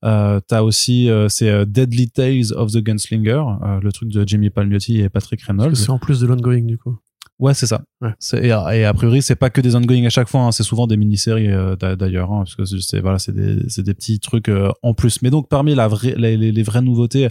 Euh, 0.04 0.40
T'as 0.48 0.62
aussi... 0.64 1.10
euh, 1.10 1.28
c'est 1.30 1.50
euh, 1.50 1.66
Deadly 1.66 2.10
Tales 2.10 2.54
of 2.56 2.72
the 2.72 2.78
Gunslinger, 2.78 3.44
le 3.82 3.92
truc 3.92 4.10
de 4.10 4.24
Jimmy 4.28 4.50
Palmiotti 4.50 5.02
et 5.02 5.10
Patrick 5.10 5.42
Reynolds. 5.44 5.76
C'est 5.76 5.90
en 5.92 6.00
plus 6.00 6.20
de 6.22 6.26
l'ongoing 6.28 6.64
du 6.66 6.78
coup. 6.78 6.98
Ouais, 7.42 7.56
c'est 7.56 7.66
ça. 7.66 7.82
Ouais. 8.02 8.12
Et, 8.34 8.48
et 8.50 8.86
a 8.86 8.94
priori, 8.94 9.24
c'est 9.24 9.36
pas 9.36 9.50
que 9.50 9.62
des 9.62 9.76
ongoing 9.76 10.06
à 10.06 10.10
chaque 10.10 10.30
fois, 10.30 10.42
hein, 10.42 10.52
c'est 10.52 10.62
souvent 10.62 10.86
des 10.86 10.96
mini-séries 10.96 11.50
euh, 11.50 11.76
d'a- 11.76 11.96
d'ailleurs, 11.96 12.32
hein, 12.32 12.44
parce 12.44 12.54
que 12.54 12.66
c'est 12.66 13.02
voilà, 13.02 13.18
c'est 13.18 13.34
des, 13.34 13.56
des 13.82 13.94
petits 13.96 14.20
trucs 14.20 14.48
euh, 14.48 14.70
en 14.84 14.94
plus. 14.94 15.24
Mais 15.24 15.32
donc 15.32 15.50
parmi 15.50 15.74
la 15.74 15.88
vraie, 15.88 16.14
les, 16.16 16.62
vraies 16.64 16.84
nouveautés, 16.84 17.30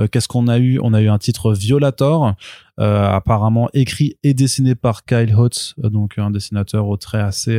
euh, 0.00 0.08
qu'est-ce 0.08 0.26
qu'on 0.26 0.48
a 0.48 0.58
eu? 0.58 0.80
On 0.82 0.92
a 0.94 1.00
eu 1.00 1.08
un 1.08 1.18
titre 1.18 1.54
Violator, 1.54 2.34
apparemment 2.76 3.68
écrit 3.72 4.16
et 4.24 4.34
dessiné 4.34 4.74
par 4.74 5.04
Kyle 5.04 5.32
Hotz, 5.36 5.74
donc 5.78 6.18
un 6.18 6.32
dessinateur 6.32 6.88
au 6.88 6.96
trait 6.96 7.20
assez 7.20 7.56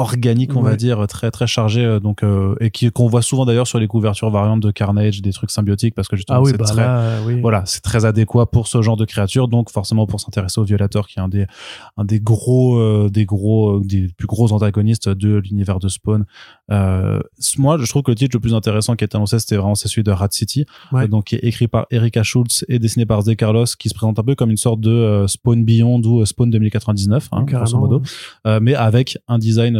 organique, 0.00 0.56
on 0.56 0.62
va 0.62 0.76
dire, 0.76 1.06
très 1.06 1.30
très 1.30 1.46
chargé, 1.46 1.84
euh, 1.84 2.00
donc 2.00 2.22
euh, 2.22 2.54
et 2.60 2.70
qui 2.70 2.90
qu'on 2.90 3.06
voit 3.06 3.22
souvent 3.22 3.44
d'ailleurs 3.44 3.66
sur 3.66 3.78
les 3.78 3.86
couvertures 3.86 4.30
variantes 4.30 4.60
de 4.60 4.70
Carnage, 4.70 5.22
des 5.22 5.32
trucs 5.32 5.50
symbiotiques, 5.50 5.94
parce 5.94 6.08
que 6.08 6.16
justement 6.16 6.38
Ah 6.38 6.42
oui, 6.42 6.50
c'est 6.52 6.58
bah 6.58 6.64
très 6.64 6.82
là, 6.82 7.18
oui. 7.26 7.40
voilà, 7.40 7.62
c'est 7.66 7.82
très 7.82 8.04
adéquat 8.04 8.46
pour 8.46 8.66
ce 8.66 8.82
genre 8.82 8.96
de 8.96 9.04
créature, 9.04 9.46
donc 9.48 9.70
forcément 9.70 10.06
pour 10.06 10.20
s'intéresser 10.20 10.60
au 10.60 10.64
violateur, 10.64 11.06
qui 11.06 11.18
est 11.18 11.22
un 11.22 11.28
des, 11.28 11.46
un 11.96 12.04
des 12.04 12.18
gros, 12.20 12.78
euh, 12.78 13.08
des 13.10 13.24
gros, 13.26 13.80
des 13.80 14.08
plus 14.16 14.26
gros 14.26 14.52
antagonistes 14.52 15.08
de 15.08 15.36
l'univers 15.36 15.78
de 15.78 15.88
Spawn. 15.88 16.24
Euh, 16.70 17.20
moi, 17.58 17.76
je 17.78 17.88
trouve 17.88 18.02
que 18.02 18.10
le 18.10 18.16
titre 18.16 18.34
le 18.36 18.40
plus 18.40 18.54
intéressant 18.54 18.96
qui 18.96 19.04
a 19.04 19.06
été 19.06 19.16
annoncé, 19.16 19.38
c'était 19.38 19.56
vraiment 19.56 19.74
celui 19.74 20.02
de 20.02 20.10
Rat 20.10 20.28
City, 20.30 20.64
Ouais. 20.92 21.08
donc 21.08 21.24
qui 21.24 21.36
est 21.36 21.44
écrit 21.44 21.68
par 21.68 21.86
Erika 21.90 22.22
Schultz 22.22 22.64
et 22.68 22.78
dessiné 22.78 23.06
par 23.06 23.22
Zé 23.22 23.36
Carlos, 23.36 23.64
qui 23.78 23.88
se 23.88 23.94
présente 23.94 24.18
un 24.18 24.22
peu 24.22 24.34
comme 24.34 24.50
une 24.50 24.56
sorte 24.56 24.80
de 24.80 25.24
Spawn 25.28 25.64
Beyond 25.64 26.02
ou 26.04 26.24
Spawn 26.24 26.50
2099, 26.50 27.28
hein, 27.32 27.44
grosso 27.44 27.78
modo 27.78 28.02
ouais. 28.44 28.60
mais 28.60 28.74
avec 28.74 29.18
un 29.28 29.38
design 29.38 29.76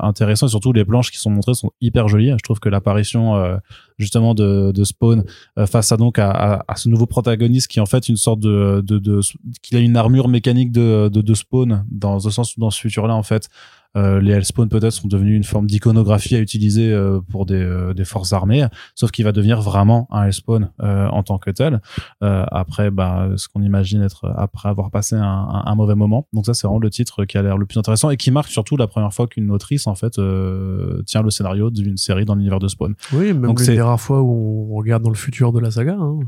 intéressant 0.00 0.46
et 0.46 0.50
surtout 0.50 0.72
les 0.72 0.84
planches 0.84 1.10
qui 1.10 1.18
sont 1.18 1.30
montrées 1.30 1.54
sont 1.54 1.70
hyper 1.80 2.08
jolies. 2.08 2.30
Je 2.30 2.42
trouve 2.42 2.60
que 2.60 2.68
l'apparition 2.68 3.36
euh, 3.36 3.56
justement 3.98 4.34
de, 4.34 4.72
de 4.72 4.84
Spawn 4.84 5.24
euh, 5.58 5.66
face 5.66 5.92
à 5.92 5.96
donc 5.96 6.18
à, 6.18 6.30
à, 6.30 6.64
à 6.68 6.76
ce 6.76 6.88
nouveau 6.88 7.06
protagoniste 7.06 7.68
qui 7.68 7.78
est 7.78 7.82
en 7.82 7.86
fait 7.86 8.08
une 8.08 8.16
sorte 8.16 8.40
de, 8.40 8.82
de, 8.84 8.98
de 8.98 9.20
qui 9.62 9.76
a 9.76 9.78
une 9.78 9.96
armure 9.96 10.28
mécanique 10.28 10.72
de, 10.72 11.08
de, 11.08 11.20
de 11.20 11.34
Spawn 11.34 11.84
dans 11.90 12.14
le 12.14 12.20
sens 12.30 12.56
où 12.56 12.60
dans 12.60 12.70
ce 12.70 12.80
futur-là 12.80 13.14
en 13.14 13.22
fait 13.22 13.48
euh, 13.96 14.20
les 14.20 14.32
Hellspawn 14.32 14.68
peut-être 14.68 14.92
sont 14.92 15.06
devenus 15.06 15.36
une 15.36 15.44
forme 15.44 15.68
d'iconographie 15.68 16.34
à 16.34 16.40
utiliser 16.40 16.92
euh, 16.92 17.20
pour 17.30 17.46
des, 17.46 17.54
euh, 17.54 17.94
des 17.94 18.04
forces 18.04 18.32
armées, 18.32 18.66
sauf 18.96 19.12
qu'il 19.12 19.24
va 19.24 19.30
devenir 19.30 19.60
vraiment 19.60 20.08
un 20.10 20.24
Hellspawn 20.24 20.68
euh, 20.82 21.06
en 21.06 21.22
tant 21.22 21.38
que 21.38 21.52
tel. 21.52 21.80
Euh, 22.24 22.44
après, 22.50 22.90
bah, 22.90 23.28
ce 23.36 23.46
qu'on 23.46 23.62
imagine 23.62 24.02
être 24.02 24.34
après 24.36 24.68
avoir 24.68 24.90
passé 24.90 25.14
un, 25.14 25.22
un, 25.22 25.62
un 25.66 25.74
mauvais 25.76 25.94
moment. 25.94 26.26
Donc 26.32 26.44
ça, 26.44 26.54
c'est 26.54 26.66
vraiment 26.66 26.80
le 26.80 26.90
titre 26.90 27.24
qui 27.24 27.38
a 27.38 27.42
l'air 27.42 27.56
le 27.56 27.66
plus 27.66 27.78
intéressant 27.78 28.10
et 28.10 28.16
qui 28.16 28.32
marque 28.32 28.48
surtout 28.50 28.76
la 28.76 28.88
première 28.88 29.12
fois 29.14 29.28
qu'une 29.28 29.52
autrice 29.52 29.86
en 29.86 29.94
fait 29.94 30.18
euh, 30.18 31.00
tient 31.06 31.22
le 31.22 31.30
scénario 31.30 31.70
d'une 31.70 31.96
série 31.96 32.24
dans 32.24 32.34
l'univers 32.34 32.58
de 32.58 32.66
Spawn. 32.66 32.96
Oui, 33.12 33.26
même 33.26 33.42
Donc 33.42 33.60
c'est- 33.60 33.76
rares 33.84 34.00
fois 34.00 34.22
où 34.22 34.68
on 34.72 34.76
regarde 34.76 35.02
dans 35.02 35.10
le 35.10 35.14
futur 35.16 35.52
de 35.52 35.60
la 35.60 35.70
saga. 35.70 35.96
Hein. 35.98 36.20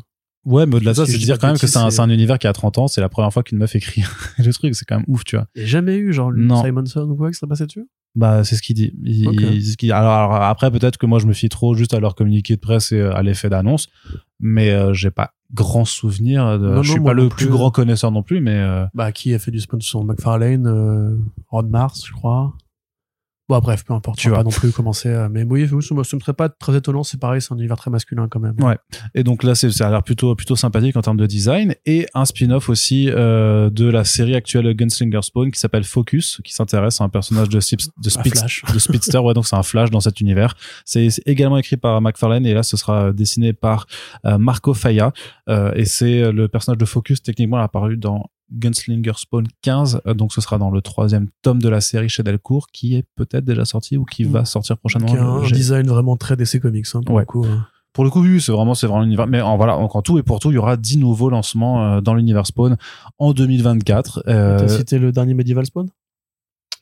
Ouais, 0.45 0.65
mais 0.65 0.77
au-delà 0.77 0.93
de 0.93 0.97
ça, 0.97 1.07
c'est 1.07 1.15
de 1.15 1.19
dire 1.19 1.39
quand 1.41 1.49
même 1.49 1.59
que 1.59 1.67
c'est 1.67 2.01
un, 2.01 2.09
univers 2.11 2.39
qui 2.39 2.47
a 2.47 2.53
30 2.53 2.79
ans, 2.79 2.87
c'est 2.87 3.01
la 3.01 3.09
première 3.09 3.33
fois 3.33 3.43
qu'une 3.43 3.59
meuf 3.59 3.75
écrit 3.75 4.05
le 4.39 4.53
truc, 4.53 4.77
c'est 4.77 4.85
quand 4.85 4.97
même 4.97 5.05
ouf, 5.09 5.25
tu 5.25 5.35
vois. 5.37 5.47
Il 5.57 5.61
n'y 5.63 5.65
a 5.65 5.69
jamais 5.69 5.97
eu 5.97 6.13
genre 6.13 6.31
Non. 6.33 6.63
Simonson 6.63 7.09
ou 7.11 7.17
quoi 7.17 7.31
qui 7.31 7.35
serait 7.37 7.49
passé 7.49 7.67
dessus? 7.67 7.85
Bah, 8.15 8.45
c'est 8.45 8.55
ce 8.55 8.63
qu'il 8.63 8.77
dit. 8.77 8.95
Il- 9.03 9.29
il- 9.41 9.65
ce. 9.65 9.93
Alors, 9.93 10.13
alors, 10.13 10.35
après, 10.35 10.71
peut-être 10.71 10.99
que 10.99 11.07
moi, 11.07 11.19
je 11.19 11.27
me 11.27 11.33
fie 11.33 11.49
trop 11.49 11.75
juste 11.75 11.93
à 11.95 12.01
leur 12.01 12.15
communiqué 12.15 12.55
de 12.55 12.61
presse 12.61 12.93
et 12.93 13.01
euh, 13.01 13.13
à 13.15 13.23
l'effet 13.23 13.51
d'annonce, 13.51 13.89
mais 14.41 14.71
euh, 14.71 14.95
j'ai 14.95 15.11
pas 15.11 15.33
grand 15.53 15.85
souvenir. 15.85 16.59
De, 16.59 16.67
Non, 16.77 16.83
je 16.83 16.93
suis 16.93 17.01
pas 17.01 17.13
le 17.13 17.29
plus. 17.29 17.47
plus 17.47 17.53
grand 17.53 17.71
connaisseur 17.73 18.11
non 18.13 18.23
plus, 18.23 18.41
mais 18.41 18.55
euh, 18.57 18.87
Bah, 18.95 19.11
qui 19.13 19.35
a 19.35 19.39
fait 19.41 19.51
du 19.51 19.61
spawn 19.61 19.81
sur 19.81 20.03
McFarlane 20.05 20.67
euh, 20.67 21.17
Ron 21.49 21.65
Mars, 21.65 22.05
je 22.07 22.13
crois. 22.13 22.55
Bon, 23.49 23.61
bref, 23.61 23.85
peu 23.85 23.95
importe. 23.95 24.19
Tu 24.19 24.29
vas 24.29 24.39
pas 24.39 24.43
non 24.43 24.51
plus 24.51 24.73
commencer 24.73 25.13
à... 25.13 25.29
Mais 25.29 25.45
oui, 25.45 25.69
ça 25.69 25.95
me 25.95 26.03
serait 26.03 26.33
pas 26.33 26.49
très 26.49 26.77
étonnant. 26.77 27.05
C'est 27.05 27.21
pareil, 27.21 27.41
c'est 27.41 27.55
un 27.55 27.57
univers 27.57 27.77
très 27.77 27.93
masculin 27.93 28.27
quand 28.29 28.41
même. 28.41 28.57
Ouais. 28.61 28.77
Et 29.15 29.23
donc 29.23 29.45
là, 29.45 29.55
c'est, 29.55 29.71
ça 29.71 29.87
a 29.87 29.91
l'air 29.91 30.03
plutôt, 30.03 30.35
plutôt 30.35 30.57
sympathique 30.57 30.97
en 30.97 31.01
termes 31.01 31.17
de 31.17 31.27
design. 31.27 31.77
Et 31.87 32.07
un 32.15 32.25
spin-off 32.25 32.69
aussi 32.69 33.09
euh, 33.09 33.71
de 33.71 33.89
la 33.89 34.05
série 34.05 34.35
actuelle 34.35 34.75
Gunslinger 34.75 35.23
Spawn 35.23 35.53
qui 35.53 35.61
s'appelle 35.61 35.85
Focus, 35.85 36.41
qui 36.43 36.53
s'intéresse 36.53 37.01
à 37.01 37.05
un 37.05 37.09
personnage 37.09 37.49
de, 37.49 37.59
de, 37.59 38.11
Flash. 38.11 38.65
de 38.73 38.79
Speedster. 38.81 39.19
Ouais, 39.19 39.33
donc 39.33 39.47
c'est 39.47 39.57
un 39.57 39.63
Flash 39.63 39.91
dans 39.91 40.01
cet 40.01 40.21
univers. 40.21 40.55
C'est, 40.85 41.09
c'est 41.11 41.23
également 41.27 41.59
écrit 41.59 41.77
par 41.77 42.01
McFarlane 42.01 42.47
et 42.47 42.55
là, 42.55 42.65
ce 42.65 42.77
sera 42.77 43.13
dessiné 43.13 43.53
par 43.53 43.87
euh, 44.25 44.39
Marco 44.39 44.75
Faya. 44.75 45.13
Euh, 45.49 45.73
et 45.77 45.85
c'est 45.85 46.33
le 46.33 46.49
personnage 46.49 46.79
de 46.79 46.85
Focus, 46.85 47.23
techniquement, 47.23 47.59
apparu 47.59 47.97
dans 47.97 48.29
Gunslinger 48.53 49.13
Spawn 49.17 49.47
15. 49.63 50.01
Euh, 50.07 50.15
donc 50.15 50.33
ce 50.33 50.41
sera 50.41 50.59
dans 50.59 50.71
le 50.71 50.81
troisième 50.81 51.29
tome 51.43 51.61
de 51.61 51.69
la 51.69 51.81
série 51.81 52.09
chez 52.09 52.23
Delcourt, 52.23 52.67
qui 52.73 52.95
est 52.97 53.05
peut-être 53.17 53.45
déjà 53.45 53.65
sorti 53.65 53.97
ou 53.97 54.05
qui 54.05 54.25
va 54.25 54.45
sortir 54.45 54.79
prochainement. 54.79 55.09
Qui 55.09 55.17
a 55.17 55.25
un 55.25 55.43
design 55.47 55.87
vraiment 55.89 56.17
très 56.17 56.37
DC 56.37 56.61
Comics. 56.61 56.87
Hein, 56.95 57.01
pour 57.05 57.15
Ouais. 57.17 57.23
le 57.23 57.27
coup, 57.27 57.45
hein. 57.45 57.67
pour 57.93 58.05
le 58.05 58.11
coup, 58.11 58.21
oui, 58.23 58.41
c'est 58.41 58.53
vraiment, 58.53 58.75
c'est 58.75 58.87
vraiment 58.87 59.03
l'univers. 59.03 59.27
Mais 59.27 59.41
en, 59.41 59.57
voilà, 59.57 59.77
en 59.77 60.03
tout 60.03 60.19
et 60.19 60.23
pour 60.23 60.39
tout, 60.39 60.51
il 60.51 60.55
y 60.55 60.59
aura 60.59 60.77
10 60.77 60.99
nouveaux 60.99 61.31
lancements 61.31 61.85
euh, 61.97 62.01
dans 62.01 62.15
l'univers 62.15 62.47
Spawn 62.47 62.77
en 63.19 63.33
2024. 63.33 64.23
Euh, 64.29 64.59
T'as 64.59 64.69
cité 64.69 64.99
le 64.99 65.13
dernier 65.13 65.35
Medieval 65.35 65.67
Spawn? 65.67 65.89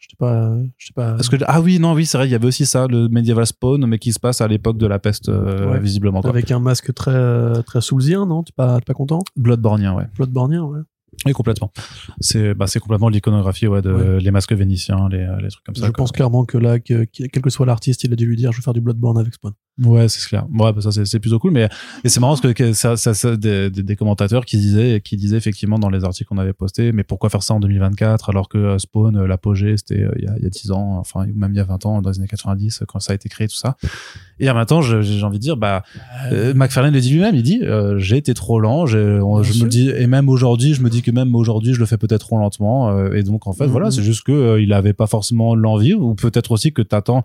Je 0.00 0.08
t'ai 0.10 0.16
pas. 0.18 0.54
Je 0.76 0.88
t'ai 0.88 0.92
pas... 0.94 1.12
parce 1.14 1.30
que, 1.30 1.36
ah 1.46 1.62
oui, 1.62 1.78
non, 1.78 1.94
oui, 1.94 2.04
c'est 2.04 2.18
vrai, 2.18 2.28
il 2.28 2.30
y 2.30 2.34
avait 2.34 2.46
aussi 2.46 2.66
ça, 2.66 2.86
le 2.88 3.08
Medieval 3.08 3.46
Spawn, 3.46 3.86
mais 3.86 3.98
qui 3.98 4.12
se 4.12 4.20
passe 4.20 4.42
à 4.42 4.48
l'époque 4.48 4.76
de 4.76 4.86
la 4.86 4.98
peste, 4.98 5.30
euh, 5.30 5.70
Ouais. 5.72 5.80
visiblement. 5.80 6.20
Quoi. 6.20 6.28
Avec 6.28 6.50
un 6.50 6.58
masque 6.58 6.92
très, 6.92 7.62
très 7.62 7.80
soulzien, 7.80 8.26
non? 8.26 8.42
T'es 8.42 8.52
pas, 8.54 8.76
t'es 8.80 8.84
pas 8.84 8.92
content? 8.92 9.20
Bloodbornien, 9.36 9.94
ouais. 9.94 10.04
Bloodbornien, 10.16 10.62
ouais. 10.64 10.80
Oui, 11.26 11.32
complètement. 11.32 11.72
C'est, 12.20 12.54
bah, 12.54 12.66
c'est 12.66 12.80
complètement 12.80 13.08
l'iconographie, 13.08 13.66
ouais, 13.66 13.82
de 13.82 13.92
Ouais. 13.92 14.20
les 14.20 14.30
masques 14.30 14.52
vénitiens, 14.52 15.08
les, 15.10 15.26
les 15.42 15.48
trucs 15.48 15.64
comme 15.64 15.74
ça. 15.74 15.86
je 15.86 15.90
quoi. 15.92 16.02
pense 16.02 16.12
clairement 16.12 16.44
que 16.44 16.58
là, 16.58 16.78
que- 16.78 17.04
quel 17.04 17.30
que 17.30 17.50
soit 17.50 17.66
l'artiste, 17.66 18.04
il 18.04 18.12
a 18.12 18.16
dû 18.16 18.26
lui 18.26 18.36
dire 18.36 18.52
je 18.52 18.58
vais 18.58 18.62
faire 18.62 18.72
du 18.74 18.80
Bloodborne 18.80 19.18
avec 19.18 19.34
Spawn. 19.34 19.52
Ouais, 19.82 20.08
c'est 20.08 20.24
clair. 20.28 20.46
Ouais, 20.56 20.72
bah 20.72 20.80
ça 20.80 20.92
c'est 21.04 21.18
plutôt 21.18 21.40
cool, 21.40 21.50
mais 21.50 21.68
et 22.04 22.08
c'est 22.08 22.20
marrant 22.20 22.34
parce 22.34 22.42
que- 22.42 22.52
que 22.52 22.72
ça, 22.74 22.96
ça, 22.96 23.12
ça- 23.12 23.36
des, 23.36 23.70
des, 23.70 23.82
des 23.82 23.96
commentateurs 23.96 24.44
qui 24.44 24.56
disaient, 24.56 25.00
qui 25.04 25.16
disaient 25.16 25.36
effectivement 25.36 25.80
dans 25.80 25.90
les 25.90 26.04
articles 26.04 26.28
qu'on 26.28 26.38
avait 26.38 26.52
postés, 26.52 26.92
mais 26.92 27.02
pourquoi 27.02 27.28
faire 27.28 27.42
ça 27.42 27.54
en 27.54 27.58
2024 27.60 28.30
alors 28.30 28.48
que 28.48 28.56
euh, 28.56 28.78
Spawn, 28.78 29.16
euh, 29.16 29.26
l'apogée, 29.26 29.76
c'était 29.76 30.02
euh, 30.04 30.12
il 30.16 30.24
y, 30.24 30.28
a, 30.28 30.34
il 30.38 30.44
y 30.44 30.46
a 30.46 30.50
10 30.50 30.70
ans, 30.70 30.98
enfin 30.98 31.26
ou 31.26 31.36
même 31.36 31.50
il 31.52 31.56
y 31.56 31.60
a 31.60 31.64
20 31.64 31.86
ans, 31.86 32.02
dans 32.02 32.10
les 32.10 32.18
années 32.20 32.28
90 32.28 32.82
euh, 32.82 32.84
quand 32.86 33.00
ça 33.00 33.12
a 33.12 33.14
été 33.16 33.28
créé 33.28 33.48
tout 33.48 33.56
ça. 33.56 33.76
Et 34.38 34.46
à 34.48 34.54
maintenant, 34.54 34.80
je- 34.80 35.02
j'ai 35.02 35.24
envie 35.24 35.38
de 35.38 35.42
dire, 35.42 35.56
bah 35.56 35.82
euh, 36.30 36.54
McFarlane 36.54 36.94
le 36.94 37.00
dit 37.00 37.10
lui-même, 37.10 37.34
il 37.34 37.42
dit 37.42 37.58
euh, 37.64 37.98
j'ai 37.98 38.16
été 38.16 38.32
trop 38.32 38.60
lent, 38.60 38.84
on- 38.84 39.42
je 39.42 39.64
me 39.64 39.68
dis 39.68 39.90
et 39.90 40.06
même 40.06 40.28
aujourd'hui, 40.28 40.74
je 40.74 40.82
me 40.82 40.88
dis 40.88 41.02
que 41.02 41.10
même 41.10 41.34
aujourd'hui, 41.34 41.74
je 41.74 41.80
le 41.80 41.86
fais 41.86 41.98
peut-être 41.98 42.20
trop 42.20 42.38
lentement. 42.38 42.90
euh, 42.90 43.12
et 43.14 43.24
donc 43.24 43.48
en 43.48 43.52
fait, 43.52 43.64
Mhm. 43.66 43.72
voilà, 43.72 43.90
c'est 43.90 44.04
juste 44.04 44.22
que 44.24 44.30
euh, 44.30 44.62
il 44.62 44.72
avait 44.72 44.92
pas 44.92 45.08
forcément 45.08 45.56
l'envie, 45.56 45.94
ou 45.94 46.14
peut-être 46.14 46.52
aussi 46.52 46.72
que 46.72 46.82
t'attends 46.82 47.24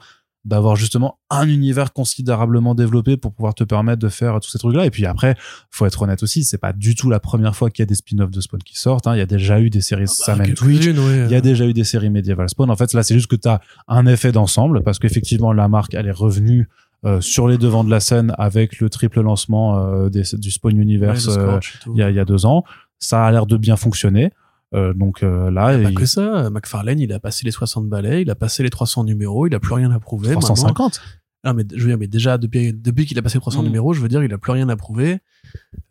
d'avoir 0.50 0.76
justement 0.76 1.18
un 1.30 1.48
univers 1.48 1.94
considérablement 1.94 2.76
développé 2.76 3.16
pour 3.16 3.32
pouvoir 3.32 3.54
te 3.54 3.64
permettre 3.64 4.00
de 4.02 4.10
faire 4.10 4.40
tous 4.42 4.50
ces 4.50 4.58
trucs-là. 4.60 4.86
Et 4.86 4.90
puis 4.92 5.06
après, 5.06 5.36
faut 5.70 5.86
être 5.86 6.02
honnête 6.02 6.22
aussi, 6.24 6.44
c'est 6.44 6.58
pas 6.58 6.74
du 6.74 6.96
tout 6.96 7.10
la 7.10 7.20
première 7.20 7.56
fois 7.56 7.70
qu'il 7.70 7.84
y 7.84 7.84
a 7.84 7.86
des 7.86 7.96
spin-offs 7.96 8.32
de 8.32 8.42
Spawn 8.42 8.62
qui 8.64 8.78
sortent. 8.78 9.08
hein. 9.08 9.16
Il 9.16 9.20
y 9.20 9.22
a 9.22 9.26
déjà 9.26 9.62
eu 9.62 9.70
des 9.70 9.80
séries 9.82 10.08
Sam 10.08 10.42
and 10.42 10.54
Twitch. 10.56 10.86
Quelques-unes, 10.86 11.00
ouais. 11.00 11.26
Il 11.26 11.32
y 11.32 11.36
a 11.36 11.42
déjà 11.42 11.66
eu 11.66 11.74
des 11.74 11.84
séries 11.86 12.10
Medieval 12.10 12.50
Spawn. 12.50 12.70
En 12.70 12.76
fait, 12.76 12.94
là, 12.94 13.04
c'est 13.04 13.14
juste 13.14 13.28
que 13.28 13.36
tu 13.36 13.48
as 13.48 13.62
un 13.88 14.06
effet 14.08 14.32
d'ensemble 14.32 14.84
parce 14.84 15.00
qu'effectivement, 15.00 15.54
la 15.54 15.68
marque, 15.70 15.94
elle 15.94 16.08
est 16.08 16.12
revenue 16.12 16.68
euh, 17.06 17.22
sur 17.22 17.48
les 17.48 17.58
devants 17.58 17.86
de 17.86 17.90
la 17.92 18.02
scène 18.02 18.34
avec 18.38 18.80
le 18.80 18.90
triple 18.90 19.22
lancement 19.22 19.78
euh, 19.78 20.10
des- 20.10 20.24
du 20.34 20.52
Spawn 20.52 20.76
Universe 20.78 21.28
euh, 21.38 21.46
y, 21.96 22.02
a, 22.02 22.10
il 22.10 22.16
y 22.16 22.20
a 22.20 22.26
deux 22.26 22.46
ans. 22.46 22.64
Ça 22.98 23.24
a 23.26 23.32
l'air 23.32 23.46
de 23.46 23.56
bien 23.56 23.78
fonctionner. 23.78 24.32
Euh, 24.76 24.94
donc 24.94 25.24
euh, 25.24 25.50
là, 25.50 25.68
Pas 25.78 25.90
il- 25.90 25.96
que 25.96 26.06
ça, 26.06 26.50
McFarlane, 26.52 27.00
il 27.00 27.12
a 27.14 27.20
passé 27.20 27.44
les 27.46 27.52
60 27.52 27.88
balais, 27.90 28.22
il 28.22 28.30
a 28.30 28.36
passé 28.36 28.62
les 28.64 28.70
300 28.70 29.04
numéros, 29.04 29.48
il 29.48 29.56
a 29.56 29.60
plus 29.60 29.74
rien 29.74 29.92
à 29.92 30.00
prouver. 30.00 30.28
Maintenant- 30.30 30.42
350. 30.54 31.02
Ah, 31.44 31.54
mais 31.54 31.64
je 31.74 31.82
veux 31.82 31.88
dire, 31.88 31.98
mais 31.98 32.08
déjà, 32.08 32.38
depuis, 32.38 32.74
depuis 32.74 33.06
qu'il 33.06 33.18
a 33.18 33.22
passé 33.22 33.40
300 33.40 33.62
Mm. 33.62 33.66
numéros, 33.66 33.94
je 33.94 34.02
veux 34.02 34.10
dire, 34.10 34.22
il 34.24 34.34
a 34.34 34.38
plus 34.38 34.52
rien 34.52 34.68
à 34.70 34.76
prouver. 34.76 35.20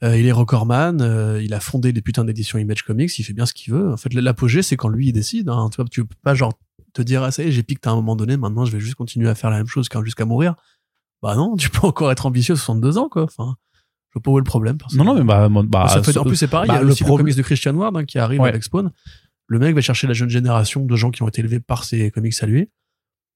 Euh, 0.05 0.17
il 0.19 0.27
est 0.27 0.33
recordman, 0.33 1.01
euh, 1.01 1.43
il 1.43 1.55
a 1.55 1.61
fondé 1.61 1.91
les 1.91 2.03
putains 2.03 2.25
d'éditions 2.25 2.59
Image 2.59 2.83
Comics, 2.83 3.19
il 3.19 3.23
fait 3.25 3.33
bien 3.33 3.47
ce 3.47 3.55
qu'il 3.55 3.73
veut. 3.73 3.91
En 3.93 3.97
fait, 3.97 4.13
l'apogée, 4.13 4.63
c'est 4.63 4.77
quand 4.77 4.89
lui, 4.89 5.09
il 5.09 5.13
décide. 5.13 5.49
Hein. 5.49 5.69
Tu 5.71 5.77
vois, 5.77 5.87
tu 5.91 6.05
peux 6.05 6.15
pas, 6.23 6.35
genre, 6.35 6.53
te 6.93 7.01
dire, 7.03 7.23
ah, 7.23 7.31
ça 7.31 7.43
y 7.43 7.47
est, 7.49 7.53
j'ai 7.53 7.63
piqué 7.63 7.89
à 7.89 7.93
un 7.93 7.97
moment 7.97 8.15
donné, 8.15 8.37
maintenant, 8.37 8.65
je 8.67 8.73
vais 8.73 8.81
juste 8.81 8.95
continuer 8.97 9.29
à 9.29 9.35
faire 9.35 9.49
la 9.51 9.57
même 9.57 9.67
chose 9.67 9.89
quand- 9.89 10.05
jusqu'à 10.05 10.27
mourir. 10.27 10.55
Bah 11.23 11.35
non, 11.35 11.57
tu 11.57 11.71
peux 11.71 11.87
encore 11.87 12.13
être 12.13 12.27
ambitieux 12.27 12.53
à 12.55 12.57
62 12.57 12.99
ans, 12.99 13.09
quoi. 13.09 13.25
Enfin, 13.25 13.57
vois 14.19 14.23
pas 14.23 14.31
où 14.31 14.39
est 14.39 14.41
le 14.41 14.45
problème. 14.45 14.79
parce 14.79 14.95
Non, 14.95 15.05
non, 15.05 15.15
mais 15.15 15.25
bah, 15.25 15.49
bah, 15.49 15.89
ça 15.89 16.03
fait, 16.03 16.17
en 16.19 16.25
plus, 16.25 16.37
c'est 16.37 16.47
pareil, 16.49 16.69
bah, 16.69 16.75
il 16.75 16.77
y 16.79 16.81
a 16.81 16.83
le 16.85 16.91
aussi 16.91 17.03
le 17.03 17.07
problème- 17.07 17.25
comics 17.27 17.37
de 17.37 17.43
Christian 17.43 17.75
Ward 17.75 17.97
hein, 17.97 18.05
qui 18.05 18.19
arrive 18.19 18.41
Ouais. 18.41 18.49
avec 18.49 18.63
Spawn. 18.65 18.91
Le 19.47 19.59
mec 19.59 19.75
va 19.75 19.81
chercher 19.81 20.07
la 20.07 20.13
jeune 20.13 20.29
génération 20.29 20.85
de 20.85 20.95
gens 20.97 21.11
qui 21.11 21.23
ont 21.23 21.29
été 21.29 21.41
élevés 21.41 21.61
par 21.61 21.85
ses 21.85 22.11
comics 22.11 22.35
à 22.43 22.47
lui. 22.47 22.69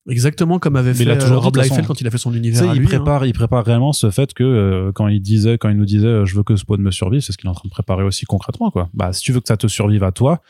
Exactement 0.09 0.59
comme 0.59 0.75
avait 0.77 0.91
Mais 0.95 1.05
fait 1.05 1.19
toujours 1.19 1.37
euh, 1.37 1.41
Rob 1.41 1.57
Liefeld 1.57 1.87
quand 1.87 2.01
il 2.01 2.07
a 2.09 2.11
fait 2.11 2.19
son 2.19 2.35
univers 2.35 2.69
à 2.69 2.75
il 2.75 2.81
lui. 2.81 2.87
hein. 2.87 2.89
prépare, 2.89 3.25
il 3.25 3.33
prépare 3.33 3.65
réellement 3.65 3.93
ce 3.93 4.11
fait 4.11 4.35
que 4.35 4.43
euh, 4.43 4.91
quand 4.93 5.07
il 5.07 5.21
disait, 5.23 5.59
quand 5.59 5.69
il 5.69 5.77
nous 5.77 5.85
disait, 5.85 6.07
euh, 6.09 6.25
je 6.27 6.35
veux 6.35 6.43
que 6.43 6.57
Spawn 6.57 6.81
me 6.83 6.91
survive, 6.91 7.21
c'est 7.21 7.31
ce 7.33 7.39
qu'il 7.39 7.47
est 7.47 7.51
en 7.51 7.55
train 7.55 7.69
de 7.69 7.73
préparer 7.73 8.03
aussi 8.03 8.25
concrètement, 8.25 8.71
quoi. 8.73 8.89
Bah, 8.95 9.13
si 9.13 9.23
tu 9.23 9.31
veux 9.33 9.41
que 9.41 9.47
ça 9.47 9.57
te 9.57 9.69
survive 9.69 10.03
à 10.03 10.11
toi, 10.11 10.41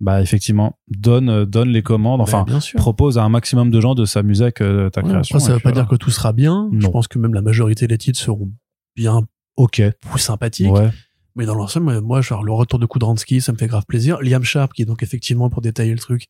bah 0.00 0.22
effectivement, 0.22 0.78
donne, 0.88 1.44
donne 1.44 1.68
les 1.68 1.82
commandes, 1.82 2.22
enfin, 2.22 2.38
Bah, 2.40 2.44
bien 2.52 2.60
sûr. 2.60 2.78
propose 2.78 3.18
à 3.18 3.22
un 3.22 3.28
maximum 3.28 3.70
de 3.70 3.80
gens 3.80 3.94
de 3.94 4.06
s'amuser 4.06 4.44
avec 4.44 4.54
ta 4.56 4.64
Ouais, 4.64 4.90
création. 4.90 5.36
après, 5.36 5.46
ça 5.46 5.52
veut 5.54 5.60
pas 5.60 5.72
dire 5.72 5.86
que 5.86 5.94
tout 5.96 6.10
sera 6.10 6.32
bien. 6.32 6.70
Je 6.76 6.88
pense 6.88 7.06
que 7.06 7.18
même 7.18 7.34
la 7.34 7.42
majorité 7.42 7.86
des 7.86 7.98
titres 7.98 8.18
seront 8.18 8.50
bien 8.96 9.20
Ok. 9.62 9.82
ou 10.14 10.18
sympathiques. 10.18 10.72
Ouais. 10.72 10.90
Mais 11.36 11.46
dans 11.46 11.54
l'ensemble, 11.54 12.00
moi, 12.00 12.20
genre, 12.20 12.42
le 12.44 12.52
retour 12.52 12.78
de 12.78 12.86
Kudransky, 12.86 13.40
ça 13.40 13.52
me 13.52 13.56
fait 13.58 13.66
grave 13.66 13.84
plaisir. 13.86 14.20
Liam 14.20 14.42
Sharp, 14.44 14.72
qui 14.74 14.82
est 14.82 14.84
donc 14.84 15.02
effectivement, 15.02 15.48
pour 15.50 15.62
détailler 15.62 15.92
le 15.92 15.98
truc, 15.98 16.26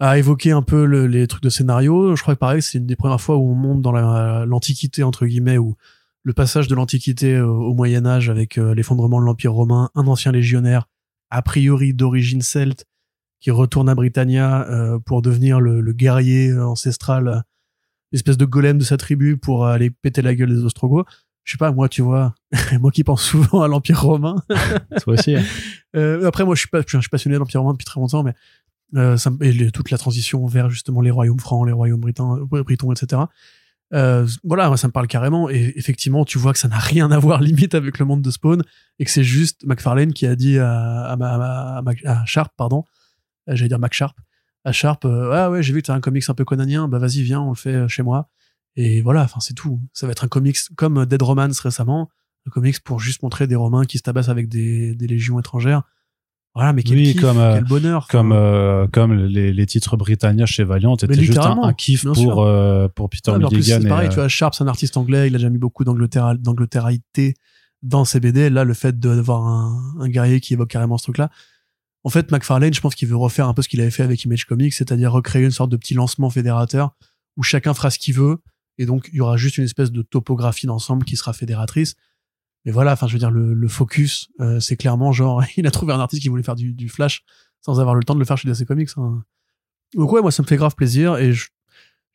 a 0.00 0.18
évoqué 0.18 0.50
un 0.50 0.62
peu 0.62 0.84
le- 0.84 1.06
les 1.06 1.26
trucs 1.26 1.42
de 1.42 1.48
scénario. 1.48 2.16
Je 2.16 2.22
crois 2.22 2.34
que 2.34 2.40
pareil, 2.40 2.60
c'est 2.62 2.78
une 2.78 2.86
des 2.86 2.96
premières 2.96 3.20
fois 3.20 3.36
où 3.36 3.50
on 3.50 3.54
monte 3.54 3.82
dans 3.82 3.92
la- 3.92 4.44
l'Antiquité, 4.46 5.02
entre 5.02 5.26
guillemets, 5.26 5.58
où 5.58 5.76
le 6.24 6.32
passage 6.32 6.66
de 6.66 6.74
l'Antiquité 6.74 7.40
au, 7.40 7.68
au 7.70 7.74
Moyen-Âge 7.74 8.28
avec 8.28 8.58
euh, 8.58 8.74
l'effondrement 8.74 9.20
de 9.20 9.26
l'Empire 9.26 9.52
romain, 9.52 9.90
un 9.94 10.06
ancien 10.08 10.32
légionnaire, 10.32 10.88
a 11.30 11.40
priori 11.42 11.94
d'origine 11.94 12.42
celte, 12.42 12.84
qui 13.40 13.50
retourne 13.52 13.88
à 13.88 13.94
Britannia 13.94 14.66
euh, 14.68 14.98
pour 14.98 15.22
devenir 15.22 15.60
le, 15.60 15.80
le 15.80 15.92
guerrier 15.92 16.48
euh, 16.50 16.66
ancestral, 16.66 17.28
euh, 17.28 17.40
espèce 18.12 18.36
de 18.38 18.44
golem 18.44 18.78
de 18.78 18.82
sa 18.84 18.96
tribu 18.96 19.36
pour 19.36 19.66
aller 19.66 19.90
péter 19.90 20.20
la 20.22 20.34
gueule 20.34 20.48
des 20.54 20.64
Ostrogoths. 20.64 21.06
Je 21.46 21.52
sais 21.52 21.58
pas, 21.58 21.70
moi, 21.72 21.88
tu 21.88 22.02
vois, 22.02 22.34
moi 22.80 22.90
qui 22.90 23.04
pense 23.04 23.22
souvent 23.22 23.62
à 23.62 23.68
l'Empire 23.68 24.02
romain, 24.02 24.34
Toi 25.00 25.14
aussi. 25.14 25.34
hein. 25.36 25.42
euh, 25.96 26.26
après, 26.26 26.44
moi, 26.44 26.54
je 26.56 26.60
suis 26.60 26.68
pas, 26.68 26.80
je 26.86 26.98
suis 26.98 27.08
passionné 27.08 27.34
de 27.36 27.38
l'Empire 27.38 27.60
romain 27.62 27.72
depuis 27.72 27.84
très 27.84 28.00
longtemps, 28.00 28.22
mais 28.24 28.34
euh, 28.96 29.16
ça, 29.16 29.30
me- 29.30 29.40
et 29.44 29.52
les- 29.52 29.70
toute 29.70 29.90
la 29.92 29.96
transition 29.98 30.44
vers 30.46 30.70
justement 30.70 31.00
les 31.00 31.10
royaumes 31.12 31.38
francs, 31.38 31.64
les 31.64 31.72
royaumes 31.72 32.00
britons, 32.00 32.36
euh, 32.52 32.62
britons, 32.64 32.92
etc. 32.92 33.22
Euh, 33.94 34.26
voilà, 34.42 34.66
moi, 34.66 34.76
ça 34.76 34.88
me 34.88 34.92
parle 34.92 35.06
carrément. 35.06 35.48
Et 35.48 35.72
effectivement, 35.76 36.24
tu 36.24 36.38
vois 36.38 36.52
que 36.52 36.58
ça 36.58 36.66
n'a 36.66 36.78
rien 36.80 37.12
à 37.12 37.18
voir 37.20 37.40
limite 37.40 37.76
avec 37.76 38.00
le 38.00 38.04
monde 38.04 38.22
de 38.22 38.30
Spawn 38.32 38.64
et 38.98 39.04
que 39.04 39.10
c'est 39.12 39.22
juste 39.22 39.64
McFarlane 39.64 40.12
qui 40.12 40.26
a 40.26 40.34
dit 40.34 40.58
à, 40.58 41.16
Sharp, 42.26 42.52
pardon, 42.56 42.82
j'allais 43.46 43.68
dire 43.68 43.78
Mac 43.78 43.94
Sharp, 43.94 44.16
à 44.64 44.72
Sharp, 44.72 45.04
ah 45.04 45.50
ouais, 45.50 45.62
j'ai 45.62 45.72
vu 45.72 45.80
que 45.82 45.86
t'as 45.86 45.94
un 45.94 46.00
comics 46.00 46.28
un 46.28 46.34
peu 46.34 46.44
conanien, 46.44 46.88
bah 46.88 46.98
vas-y, 46.98 47.22
viens, 47.22 47.40
on 47.40 47.50
le 47.50 47.54
fait 47.56 47.86
chez 47.88 48.02
moi. 48.02 48.28
Et 48.76 49.00
voilà, 49.00 49.22
enfin 49.22 49.40
c'est 49.40 49.54
tout. 49.54 49.80
Ça 49.92 50.06
va 50.06 50.12
être 50.12 50.24
un 50.24 50.28
comics 50.28 50.58
comme 50.76 51.06
Dead 51.06 51.22
Romance 51.22 51.60
récemment, 51.60 52.10
un 52.46 52.50
comics 52.50 52.80
pour 52.80 53.00
juste 53.00 53.22
montrer 53.22 53.46
des 53.46 53.56
Romains 53.56 53.84
qui 53.84 53.98
se 53.98 54.02
tabassent 54.02 54.28
avec 54.28 54.48
des, 54.48 54.94
des 54.94 55.06
légions 55.06 55.40
étrangères. 55.40 55.82
Voilà, 56.54 56.72
mais 56.72 56.82
quel 56.82 56.96
Oui, 56.96 57.12
kiff, 57.12 57.20
comme, 57.20 57.36
euh, 57.36 57.54
quel 57.56 57.64
bonheur. 57.64 58.08
Comme, 58.08 58.32
euh, 58.32 58.86
comme 58.90 59.12
les, 59.12 59.52
les 59.52 59.66
titres 59.66 59.98
britanniques 59.98 60.46
chez 60.46 60.64
Valiant, 60.64 60.96
c'était 60.98 61.22
juste 61.22 61.36
un, 61.38 61.62
un 61.62 61.72
kiff 61.74 62.04
pour, 62.04 62.44
euh, 62.44 62.88
pour 62.88 63.10
Peter 63.10 63.30
plus, 63.32 63.56
Milligan. 63.56 63.78
c'est 63.82 63.88
pareil, 63.88 64.06
euh, 64.06 64.10
tu 64.10 64.14
vois, 64.14 64.28
Sharp, 64.28 64.54
c'est 64.54 64.64
un 64.64 64.68
artiste 64.68 64.96
anglais, 64.96 65.26
il 65.26 65.34
a 65.34 65.38
déjà 65.38 65.50
mis 65.50 65.58
beaucoup 65.58 65.84
d'Angleterre, 65.84 66.34
d'Angleterreité 66.38 67.34
dans 67.82 68.06
ses 68.06 68.20
BD. 68.20 68.48
Là, 68.48 68.64
le 68.64 68.72
fait 68.72 68.98
d'avoir 68.98 69.46
un, 69.46 69.96
un 70.00 70.08
guerrier 70.08 70.40
qui 70.40 70.54
évoque 70.54 70.70
carrément 70.70 70.96
ce 70.96 71.04
truc-là. 71.04 71.28
En 72.04 72.08
fait, 72.08 72.30
McFarlane, 72.30 72.72
je 72.72 72.80
pense 72.80 72.94
qu'il 72.94 73.08
veut 73.08 73.16
refaire 73.16 73.48
un 73.48 73.52
peu 73.52 73.60
ce 73.60 73.68
qu'il 73.68 73.82
avait 73.82 73.90
fait 73.90 74.02
avec 74.04 74.24
Image 74.24 74.46
Comics, 74.46 74.72
c'est-à-dire 74.72 75.12
recréer 75.12 75.44
une 75.44 75.50
sorte 75.50 75.70
de 75.70 75.76
petit 75.76 75.92
lancement 75.92 76.30
fédérateur 76.30 76.96
où 77.36 77.42
chacun 77.42 77.74
fera 77.74 77.90
ce 77.90 77.98
qu'il 77.98 78.14
veut. 78.14 78.38
Et 78.78 78.86
donc, 78.86 79.08
il 79.12 79.16
y 79.16 79.20
aura 79.20 79.36
juste 79.36 79.58
une 79.58 79.64
espèce 79.64 79.90
de 79.90 80.02
topographie 80.02 80.66
d'ensemble 80.66 81.04
qui 81.04 81.16
sera 81.16 81.32
fédératrice. 81.32 81.94
Mais 82.64 82.72
voilà, 82.72 82.92
enfin, 82.92 83.06
je 83.06 83.12
veux 83.12 83.18
dire, 83.18 83.30
le, 83.30 83.54
le 83.54 83.68
focus, 83.68 84.28
euh, 84.40 84.60
c'est 84.60 84.76
clairement 84.76 85.12
genre, 85.12 85.42
il 85.56 85.66
a 85.66 85.70
trouvé 85.70 85.92
un 85.92 86.00
artiste 86.00 86.22
qui 86.22 86.28
voulait 86.28 86.42
faire 86.42 86.56
du, 86.56 86.72
du 86.72 86.88
Flash 86.88 87.24
sans 87.60 87.80
avoir 87.80 87.94
le 87.94 88.04
temps 88.04 88.14
de 88.14 88.18
le 88.18 88.24
faire 88.24 88.36
chez 88.36 88.48
DC 88.48 88.64
Comics. 88.66 88.90
hein. 88.96 89.24
Donc 89.94 90.12
ouais, 90.12 90.20
moi, 90.20 90.30
ça 90.30 90.42
me 90.42 90.46
fait 90.48 90.56
grave 90.56 90.74
plaisir 90.74 91.16
et 91.16 91.32
je, 91.32 91.48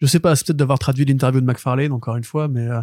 je 0.01 0.07
sais 0.07 0.19
pas, 0.19 0.35
c'est 0.35 0.45
peut-être 0.45 0.57
d'avoir 0.57 0.79
traduit 0.79 1.05
l'interview 1.05 1.41
de 1.41 1.45
McFarlane 1.45 1.91
encore 1.91 2.17
une 2.17 2.23
fois, 2.23 2.47
mais 2.47 2.67
euh, 2.67 2.81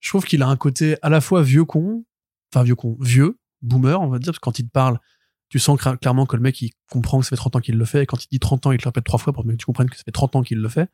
je 0.00 0.08
trouve 0.10 0.24
qu'il 0.24 0.42
a 0.42 0.48
un 0.48 0.56
côté 0.56 0.96
à 1.02 1.08
la 1.08 1.20
fois 1.20 1.42
vieux 1.42 1.64
con, 1.64 2.04
enfin 2.52 2.62
vieux 2.62 2.74
con, 2.74 2.96
vieux, 3.00 3.38
boomer, 3.62 4.00
on 4.00 4.08
va 4.08 4.18
dire, 4.18 4.26
parce 4.32 4.38
que 4.38 4.44
quand 4.44 4.58
il 4.58 4.66
te 4.66 4.70
parle, 4.70 5.00
tu 5.48 5.58
sens 5.58 5.80
clairement 5.80 6.26
que 6.26 6.36
le 6.36 6.42
mec, 6.42 6.60
il 6.60 6.72
comprend 6.90 7.20
que 7.20 7.24
ça 7.24 7.30
fait 7.30 7.36
30 7.36 7.56
ans 7.56 7.60
qu'il 7.60 7.76
le 7.76 7.84
fait, 7.84 8.02
et 8.02 8.06
quand 8.06 8.22
il 8.22 8.28
dit 8.30 8.38
30 8.38 8.66
ans, 8.66 8.72
il 8.72 8.78
te 8.78 8.84
le 8.84 8.88
répète 8.88 9.04
trois 9.04 9.18
fois 9.18 9.32
pour 9.32 9.44
que 9.44 9.52
tu 9.52 9.64
comprennes 9.64 9.88
que 9.88 9.96
ça 9.96 10.02
fait 10.04 10.12
30 10.12 10.36
ans 10.36 10.42
qu'il 10.42 10.58
le 10.58 10.68
fait. 10.68 10.90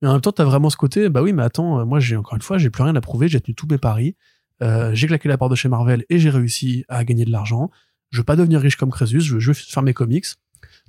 Mais 0.00 0.08
en 0.08 0.12
même 0.12 0.20
temps, 0.20 0.32
t'as 0.32 0.44
vraiment 0.44 0.70
ce 0.70 0.76
côté, 0.76 1.08
bah 1.08 1.22
oui, 1.22 1.32
mais 1.32 1.42
attends, 1.42 1.80
euh, 1.80 1.84
moi, 1.84 2.00
j'ai 2.00 2.16
encore 2.16 2.34
une 2.36 2.42
fois, 2.42 2.58
j'ai 2.58 2.70
plus 2.70 2.82
rien 2.82 2.94
à 2.94 3.00
prouver, 3.00 3.28
j'ai 3.28 3.40
tenu 3.40 3.54
tous 3.54 3.66
mes 3.66 3.78
paris, 3.78 4.16
euh, 4.62 4.94
j'ai 4.94 5.06
claqué 5.06 5.28
la 5.28 5.38
porte 5.38 5.50
de 5.50 5.56
chez 5.56 5.68
Marvel 5.68 6.04
et 6.08 6.18
j'ai 6.18 6.30
réussi 6.30 6.84
à 6.88 7.04
gagner 7.04 7.24
de 7.24 7.32
l'argent. 7.32 7.70
Je 8.10 8.18
veux 8.18 8.24
pas 8.24 8.36
devenir 8.36 8.60
riche 8.60 8.76
comme 8.76 8.90
Crésus, 8.90 9.20
je 9.20 9.34
veux, 9.34 9.40
je 9.40 9.48
veux 9.48 9.54
faire 9.54 9.82
mes 9.82 9.94
comics. 9.94 10.26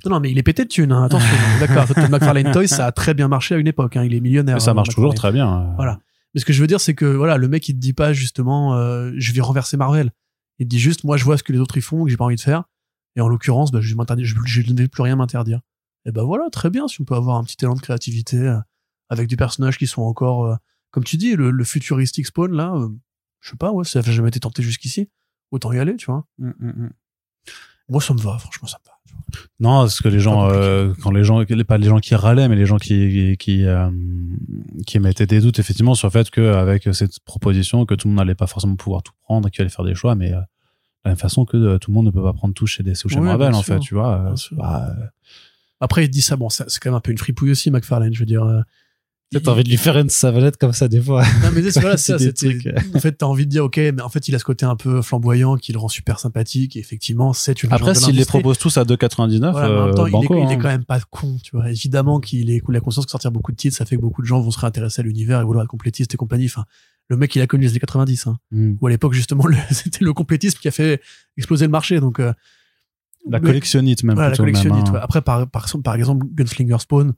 Non, 0.05 0.11
non, 0.11 0.19
mais 0.19 0.31
il 0.31 0.37
est 0.37 0.43
pété 0.43 0.63
de 0.63 0.69
thunes, 0.69 0.91
hein, 0.91 1.03
attention. 1.03 1.35
D'accord, 1.59 1.85
McFarlane 2.09 2.51
Toys, 2.51 2.67
ça 2.67 2.85
a 2.85 2.91
très 2.91 3.13
bien 3.13 3.27
marché 3.27 3.55
à 3.55 3.57
une 3.57 3.67
époque, 3.67 3.97
hein, 3.97 4.03
il 4.03 4.13
est 4.13 4.19
millionnaire. 4.19 4.55
mais 4.55 4.59
ça 4.61 4.71
hein, 4.71 4.75
marche 4.75 4.89
toujours 4.89 5.13
très 5.13 5.31
bien. 5.31 5.73
Voilà. 5.75 5.99
Mais 6.33 6.39
ce 6.39 6.45
que 6.45 6.53
je 6.53 6.61
veux 6.61 6.67
dire, 6.67 6.79
c'est 6.79 6.93
que 6.93 7.05
voilà, 7.05 7.37
le 7.37 7.47
mec, 7.47 7.67
il 7.67 7.73
te 7.73 7.79
dit 7.79 7.93
pas 7.93 8.13
justement, 8.13 8.75
euh, 8.75 9.11
je 9.17 9.33
vais 9.33 9.41
renverser 9.41 9.77
Marvel. 9.77 10.11
Il 10.59 10.65
te 10.65 10.69
dit 10.69 10.79
juste, 10.79 11.03
moi, 11.03 11.17
je 11.17 11.23
vois 11.23 11.37
ce 11.37 11.43
que 11.43 11.51
les 11.51 11.59
autres 11.59 11.77
ils 11.77 11.81
font, 11.81 12.03
que 12.03 12.11
j'ai 12.11 12.17
pas 12.17 12.25
envie 12.25 12.35
de 12.35 12.41
faire. 12.41 12.63
Et 13.15 13.21
en 13.21 13.27
l'occurrence, 13.27 13.71
bah, 13.71 13.79
je, 13.81 13.95
je, 14.23 14.35
je 14.45 14.71
ne 14.71 14.77
vais 14.77 14.87
plus 14.87 15.01
rien 15.01 15.15
m'interdire. 15.15 15.61
Et 16.05 16.11
ben 16.11 16.23
voilà, 16.23 16.45
très 16.51 16.69
bien, 16.69 16.87
si 16.87 17.01
on 17.01 17.03
peut 17.03 17.15
avoir 17.15 17.37
un 17.37 17.43
petit 17.43 17.57
élan 17.61 17.75
de 17.75 17.81
créativité 17.81 18.37
euh, 18.37 18.57
avec 19.09 19.27
des 19.27 19.35
personnages 19.35 19.77
qui 19.77 19.87
sont 19.87 20.01
encore, 20.03 20.45
euh, 20.45 20.55
comme 20.91 21.03
tu 21.03 21.17
dis, 21.17 21.35
le, 21.35 21.51
le 21.51 21.63
futuristic 21.63 22.25
spawn 22.27 22.51
là, 22.55 22.73
euh, 22.75 22.89
je 23.41 23.49
sais 23.51 23.57
pas, 23.57 23.71
ouais, 23.71 23.83
ça 23.85 24.01
n'a 24.01 24.11
jamais 24.11 24.29
été 24.29 24.39
tenté 24.39 24.61
jusqu'ici. 24.63 25.09
Autant 25.51 25.71
y 25.73 25.79
aller, 25.79 25.95
tu 25.95 26.05
vois. 26.07 26.25
Mm, 26.37 26.49
mm, 26.59 26.67
mm. 26.67 26.89
Moi, 27.89 28.01
ça 28.01 28.13
me 28.13 28.19
va, 28.19 28.37
franchement, 28.37 28.67
ça 28.67 28.77
me 28.83 28.87
va. 28.87 28.93
tu 29.07 29.13
vois. 29.15 29.47
Non, 29.59 29.81
parce 29.81 29.99
que 30.01 30.07
les 30.09 30.19
gens, 30.19 30.47
euh, 30.49 30.93
quand 31.01 31.09
les 31.11 31.23
gens, 31.23 31.43
pas 31.67 31.77
les 31.79 31.87
gens 31.87 31.99
qui 31.99 32.13
râlaient, 32.13 32.47
mais 32.47 32.55
les 32.55 32.67
gens 32.67 32.77
qui 32.77 33.35
qui 33.39 33.65
euh, 33.65 33.89
qui 34.85 34.97
émettaient 34.97 35.25
des 35.25 35.39
doutes 35.41 35.57
effectivement 35.59 35.95
sur 35.95 36.07
le 36.07 36.11
fait 36.11 36.29
qu'avec 36.29 36.87
cette 36.93 37.19
proposition, 37.21 37.85
que 37.85 37.95
tout 37.95 38.07
le 38.07 38.13
monde 38.13 38.19
n'allait 38.23 38.35
pas 38.35 38.45
forcément 38.47 38.75
pouvoir 38.75 39.01
tout 39.01 39.13
prendre, 39.21 39.47
et 39.47 39.51
qu'il 39.51 39.61
allait 39.61 39.71
faire 39.71 39.85
des 39.85 39.95
choix, 39.95 40.13
mais 40.13 40.31
euh, 40.33 40.39
de 40.39 40.43
la 41.05 41.11
même 41.11 41.17
façon 41.17 41.45
que 41.45 41.57
euh, 41.57 41.77
tout 41.79 41.89
le 41.89 41.95
monde 41.95 42.05
ne 42.05 42.11
peut 42.11 42.21
pas 42.21 42.33
prendre 42.33 42.53
tout 42.53 42.67
chez 42.67 42.83
DC 42.83 43.05
ou 43.05 43.09
chez 43.09 43.15
Ouais, 43.19 43.25
Marvel, 43.25 43.53
en 43.55 43.63
sûr. 43.63 43.73
fait, 43.75 43.79
tu 43.79 43.95
vois. 43.95 44.19
euh, 44.19 44.35
euh, 44.59 45.05
Après, 45.79 46.03
il 46.03 46.07
te 46.09 46.13
dit 46.13 46.21
ça, 46.21 46.35
bon, 46.35 46.49
c'est 46.49 46.65
quand 46.79 46.89
même 46.91 46.97
un 46.97 47.01
peu 47.01 47.11
une 47.11 47.17
fripouille 47.17 47.51
aussi, 47.51 47.71
McFarlane, 47.71 48.13
je 48.13 48.19
veux 48.19 48.25
dire. 48.27 48.45
Peut-être 49.31 49.47
envie 49.47 49.63
de 49.63 49.69
lui 49.69 49.77
faire 49.77 49.95
une 49.97 50.09
savonnette 50.09 50.57
comme 50.57 50.73
ça 50.73 50.87
des 50.87 50.99
fois. 50.99 51.23
Non, 51.43 51.49
mais 51.53 51.69
c'est 51.69 51.79
voilà, 51.81 51.97
C'est 51.97 52.17
ça, 52.17 52.69
en 52.95 52.99
fait, 52.99 53.11
t'as 53.11 53.27
envie 53.27 53.45
de 53.45 53.51
dire, 53.51 53.63
ok, 53.65 53.77
mais 53.77 54.01
en 54.01 54.09
fait, 54.09 54.27
il 54.27 54.33
a 54.33 54.39
ce 54.39 54.43
côté 54.43 54.65
un 54.65 54.75
peu 54.75 55.03
flamboyant 55.03 55.55
qui 55.55 55.71
le 55.71 55.77
rend 55.77 55.87
super 55.87 56.19
sympathique. 56.19 56.75
Et 56.75 56.79
effectivement, 56.79 57.31
c'est 57.33 57.61
une 57.61 57.71
Après, 57.71 57.93
s'il 57.93 58.15
les 58.15 58.25
propose 58.25 58.57
tous 58.57 58.77
à 58.77 58.83
2,99, 58.85 59.51
Voilà, 59.51 59.67
mais 59.69 59.75
en 59.75 59.85
même 59.85 59.89
euh, 59.89 59.91
il, 59.93 60.07
est, 60.07 60.11
banco, 60.11 60.35
il 60.35 60.39
est 60.39 60.45
hein. 60.45 60.55
quand 60.59 60.67
même 60.69 60.83
pas 60.85 60.99
con, 61.11 61.37
tu 61.43 61.55
vois. 61.55 61.69
Évidemment 61.69 62.19
qu'il 62.19 62.49
est, 62.49 62.61
il 62.67 62.75
a 62.75 62.79
conscience 62.79 63.05
que 63.05 63.11
sortir 63.11 63.31
beaucoup 63.31 63.51
de 63.51 63.57
titres, 63.57 63.77
ça 63.77 63.85
fait 63.85 63.97
que 63.97 64.01
beaucoup 64.01 64.21
de 64.23 64.27
gens 64.27 64.41
vont 64.41 64.51
se 64.51 64.59
réintéresser 64.59 65.01
à 65.01 65.03
l'univers 65.03 65.39
et 65.41 65.43
vouloir 65.43 65.63
être 65.63 65.69
complétistes 65.69 66.13
et 66.13 66.17
compagnie. 66.17 66.45
Enfin, 66.45 66.65
le 67.09 67.17
mec, 67.17 67.35
il 67.35 67.41
a 67.41 67.47
connu 67.47 67.63
les 67.65 67.69
années 67.69 67.79
90, 67.79 68.27
hein. 68.27 68.37
Mm. 68.51 68.73
Où 68.81 68.87
à 68.87 68.89
l'époque, 68.89 69.13
justement, 69.13 69.43
c'était 69.71 70.03
le 70.05 70.13
complétisme 70.13 70.57
qui 70.59 70.67
a 70.67 70.71
fait 70.71 71.01
exploser 71.37 71.65
le 71.65 71.71
marché. 71.71 71.99
Donc, 71.99 72.19
euh, 72.19 72.33
La 73.29 73.39
collectionnite 73.39 74.03
même. 74.03 74.15
voilà, 74.15 74.29
la 74.29 74.31
même, 74.31 74.37
collectionnite. 74.37 74.87
hein. 74.89 74.93
ouais. 74.93 74.99
Après, 75.01 75.21
par, 75.21 75.47
par, 75.47 75.67
par 75.83 75.93
exemple, 75.95 76.25
Gunslinger 76.33 76.79
Spawn, 76.79 77.13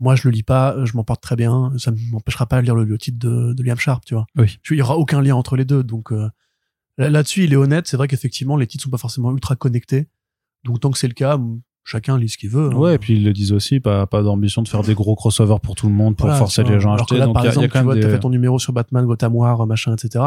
moi, 0.00 0.14
je 0.16 0.28
le 0.28 0.30
lis 0.32 0.42
pas, 0.42 0.76
je 0.84 0.94
m'en 0.96 1.04
porte 1.04 1.22
très 1.22 1.36
bien. 1.36 1.72
Ça 1.78 1.90
ne 1.90 1.96
m'empêchera 2.10 2.46
pas 2.46 2.60
de 2.60 2.64
lire 2.66 2.74
le, 2.74 2.84
le 2.84 2.98
titre 2.98 3.18
de, 3.18 3.52
de 3.54 3.62
Liam 3.62 3.78
Sharp, 3.78 4.04
tu 4.04 4.14
vois. 4.14 4.26
Oui. 4.36 4.58
Il 4.70 4.76
y 4.76 4.82
aura 4.82 4.96
aucun 4.96 5.22
lien 5.22 5.34
entre 5.36 5.56
les 5.56 5.64
deux. 5.64 5.82
Donc, 5.82 6.12
euh, 6.12 6.28
là- 6.98 7.08
là-dessus, 7.10 7.44
il 7.44 7.52
est 7.52 7.56
honnête. 7.56 7.86
C'est 7.86 7.96
vrai 7.96 8.06
qu'effectivement, 8.08 8.56
les 8.56 8.66
titres 8.66 8.84
sont 8.84 8.90
pas 8.90 8.98
forcément 8.98 9.32
ultra 9.32 9.56
connectés. 9.56 10.08
Donc, 10.64 10.80
tant 10.80 10.90
que 10.90 10.98
c'est 10.98 11.08
le 11.08 11.14
cas, 11.14 11.38
chacun 11.84 12.18
lit 12.18 12.28
ce 12.28 12.36
qu'il 12.36 12.50
veut. 12.50 12.70
hein. 12.72 12.76
Ouais, 12.76 12.94
et 12.96 12.98
puis 12.98 13.14
ils 13.16 13.24
le 13.24 13.32
disent 13.32 13.52
aussi, 13.52 13.80
pas, 13.80 14.06
pas 14.06 14.22
d'ambition 14.22 14.62
de 14.62 14.68
faire 14.68 14.82
des 14.82 14.94
gros 14.94 15.14
crossovers 15.14 15.60
pour 15.60 15.74
tout 15.76 15.86
le 15.88 15.94
monde, 15.94 16.16
pour 16.16 16.26
Voilà, 16.26 16.38
forcer 16.38 16.62
les 16.64 16.78
gens 16.80 16.92
à 16.92 16.96
acheter. 16.96 17.16
là, 17.18 17.26
Donc 17.26 17.34
par 17.34 17.44
il 17.44 17.46
y 17.46 17.48
a- 17.48 17.52
il 17.52 17.54
y, 17.60 17.64
exemple, 17.64 17.78
tu 17.78 17.84
vois, 17.84 17.94
des... 17.94 18.02
fait 18.02 18.18
ton 18.20 18.30
numéro 18.30 18.58
sur 18.58 18.72
Batman, 18.72 19.06
Gotham 19.06 19.34
War, 19.36 19.66
machin, 19.66 19.94
etc. 19.94 20.24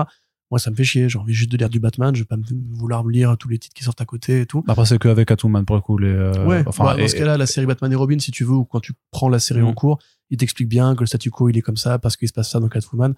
Moi, 0.51 0.59
ça 0.59 0.71
me 0.71 0.75
fait 0.75 0.83
chier. 0.83 1.09
J'ai 1.09 1.19
envie 1.19 1.33
juste 1.33 1.51
de 1.51 1.57
lire 1.57 1.69
du 1.69 1.79
Batman. 1.79 2.15
Je 2.15 2.21
vais 2.21 2.25
pas 2.25 2.37
me 2.37 2.43
vouloir 2.71 3.05
lire 3.07 3.37
tous 3.37 3.49
les 3.49 3.59
titres 3.59 3.75
qui 3.75 3.83
sortent 3.83 4.01
à 4.01 4.05
côté 4.05 4.41
et 4.41 4.45
tout. 4.45 4.63
Après, 4.67 4.85
c'est 4.85 4.97
qu'avec 4.97 5.27
Catwoman, 5.27 5.63
pour 5.65 5.75
le 5.75 5.81
coup. 5.81 5.97
Les, 5.97 6.07
euh, 6.07 6.45
ouais, 6.45 6.63
enfin, 6.65 6.83
bah, 6.85 6.97
dans 6.97 7.07
ce 7.07 7.15
cas-là, 7.15 7.37
la 7.37 7.45
série 7.45 7.67
Batman 7.67 7.91
et 7.91 7.95
Robin, 7.95 8.17
si 8.19 8.31
tu 8.31 8.43
veux, 8.43 8.53
ou 8.55 8.65
quand 8.65 8.79
tu 8.79 8.93
prends 9.11 9.29
la 9.29 9.39
série 9.39 9.61
en 9.61 9.71
Mm. 9.71 9.75
cours, 9.75 9.99
il 10.31 10.37
t'explique 10.37 10.67
bien 10.69 10.95
que 10.95 11.01
le 11.01 11.05
statu 11.05 11.29
quo, 11.29 11.49
il 11.49 11.57
est 11.57 11.61
comme 11.61 11.77
ça 11.77 11.99
parce 11.99 12.17
qu'il 12.17 12.27
se 12.27 12.33
passe 12.33 12.49
ça 12.49 12.59
dans 12.59 12.67
Catwoman. 12.69 13.13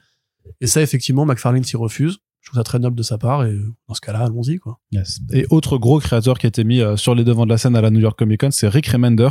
Et 0.60 0.68
ça, 0.68 0.82
effectivement, 0.82 1.26
McFarlane 1.26 1.64
s'y 1.64 1.78
refuse. 1.78 2.18
Je 2.42 2.50
trouve 2.50 2.58
ça 2.60 2.64
très 2.64 2.80
noble 2.80 2.96
de 2.98 3.04
sa 3.04 3.18
part 3.20 3.46
et 3.46 3.56
dans 3.88 3.94
ce 3.94 4.02
cas-là, 4.02 4.22
allons-y, 4.26 4.58
quoi. 4.58 4.80
Yes. 4.92 5.20
Et 5.32 5.46
autre 5.52 5.78
gros 5.78 6.00
créateur 6.00 6.40
qui 6.40 6.48
a 6.48 6.50
été 6.50 6.64
mis 6.64 6.82
euh, 6.82 6.98
sur 6.98 7.14
les 7.14 7.24
devants 7.24 7.46
de 7.46 7.52
la 7.52 7.58
scène 7.60 7.76
à 7.76 7.82
la 7.82 7.92
New 7.92 8.00
York 8.00 8.18
Comic 8.18 8.42
Con, 8.42 8.50
c'est 8.52 8.68
Rick 8.68 8.88
Remender. 8.88 9.30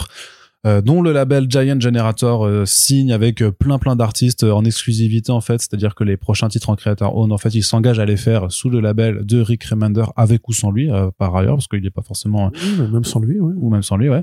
Euh, 0.67 0.81
dont 0.81 1.03
le 1.03 1.13
label 1.13 1.47
Giant 1.49 1.81
Generator 1.81 2.47
euh, 2.47 2.65
signe 2.67 3.13
avec 3.13 3.43
euh, 3.43 3.51
plein 3.51 3.79
plein 3.79 3.97
d'artistes 3.97 4.45
en 4.45 4.65
exclusivité 4.65 5.33
en 5.33 5.41
fait, 5.41 5.61
c'est-à-dire 5.61 5.95
que 5.95 6.05
les 6.05 6.17
prochains 6.17 6.49
titres 6.49 6.71
en 6.71 6.77
creator 6.77 7.17
own 7.17 7.33
en 7.33 7.39
fait, 7.39 7.55
il 7.55 7.63
s'engage 7.63 7.99
à 7.99 8.05
les 8.05 8.17
faire 8.17 8.51
sous 8.53 8.71
le 8.71 8.81
label 8.81 9.25
de 9.25 9.41
Rick 9.41 9.65
Remender 9.65 10.05
avec 10.17 10.49
ou 10.49 10.53
sans 10.53 10.71
lui 10.71 10.91
euh, 10.91 11.11
par 11.17 11.35
ailleurs 11.37 11.57
parce 11.57 11.69
qu'il 11.69 11.83
n'est 11.83 11.91
pas 11.91 12.03
forcément 12.03 12.51
Oui, 12.55 12.89
même 12.93 13.05
sans 13.05 13.21
lui, 13.21 13.41
ouais. 13.41 13.55
ou 13.57 13.71
même 13.71 13.83
sans 13.83 13.97
lui, 13.97 14.09
ouais. 14.09 14.23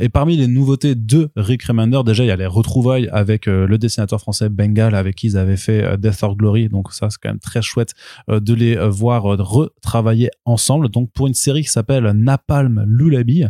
Et 0.00 0.08
parmi 0.08 0.36
les 0.36 0.46
nouveautés 0.46 0.94
de 0.94 1.30
Rick 1.36 1.64
Remender, 1.64 2.00
déjà 2.04 2.24
il 2.24 2.28
y 2.28 2.30
a 2.30 2.36
les 2.36 2.46
retrouvailles 2.46 3.08
avec 3.12 3.46
le 3.46 3.76
dessinateur 3.78 4.20
français 4.20 4.48
Bengal 4.48 4.94
avec 4.94 5.16
qui 5.16 5.28
ils 5.28 5.36
avaient 5.36 5.56
fait 5.56 5.98
Death 5.98 6.22
or 6.22 6.36
Glory, 6.36 6.68
donc 6.68 6.92
ça 6.92 7.10
c'est 7.10 7.18
quand 7.20 7.28
même 7.30 7.38
très 7.38 7.62
chouette 7.62 7.94
de 8.28 8.54
les 8.54 8.76
voir 8.88 9.24
retravailler 9.24 10.30
ensemble. 10.44 10.88
Donc 10.88 11.10
pour 11.12 11.26
une 11.26 11.34
série 11.34 11.62
qui 11.62 11.70
s'appelle 11.70 12.04
Napalm 12.12 12.84
Lullaby, 12.86 13.44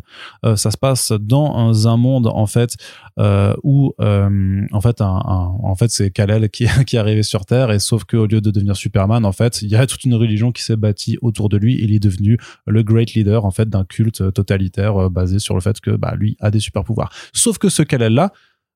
euh, 0.44 0.56
ça 0.56 0.70
se 0.70 0.76
passe 0.76 1.12
dans 1.12 1.88
un 1.88 1.96
monde 1.96 2.23
en 2.30 2.46
fait 2.46 2.76
euh, 3.18 3.54
où 3.62 3.92
euh, 4.00 4.66
en 4.72 4.80
fait 4.80 5.90
c'est 5.90 6.10
Kal-El 6.10 6.48
qui, 6.50 6.64
est 6.64 6.94
arrivé 6.96 7.22
sur 7.22 7.46
Terre 7.46 7.70
et 7.70 7.78
sauf 7.78 8.04
que 8.04 8.16
au 8.16 8.26
lieu 8.26 8.40
de 8.40 8.50
devenir 8.50 8.76
Superman 8.76 9.24
en 9.24 9.32
fait 9.32 9.62
il 9.62 9.68
y 9.68 9.76
a 9.76 9.86
toute 9.86 10.04
une 10.04 10.14
religion 10.14 10.52
qui 10.52 10.62
s'est 10.62 10.76
bâtie 10.76 11.18
autour 11.22 11.48
de 11.48 11.56
lui 11.56 11.76
et 11.76 11.84
il 11.84 11.94
est 11.94 12.00
devenu 12.00 12.38
le 12.66 12.82
great 12.82 13.14
leader 13.14 13.44
en 13.44 13.50
fait 13.50 13.68
d'un 13.68 13.84
culte 13.84 14.32
totalitaire 14.32 15.04
euh, 15.04 15.08
basé 15.08 15.38
sur 15.38 15.54
le 15.54 15.60
fait 15.60 15.80
que 15.80 15.90
bah 15.90 16.14
lui 16.16 16.36
a 16.40 16.50
des 16.50 16.60
super 16.60 16.84
pouvoirs. 16.84 17.12
Sauf 17.32 17.58
que 17.58 17.68
ce 17.68 17.82
Kal-El 17.82 18.14
là 18.14 18.32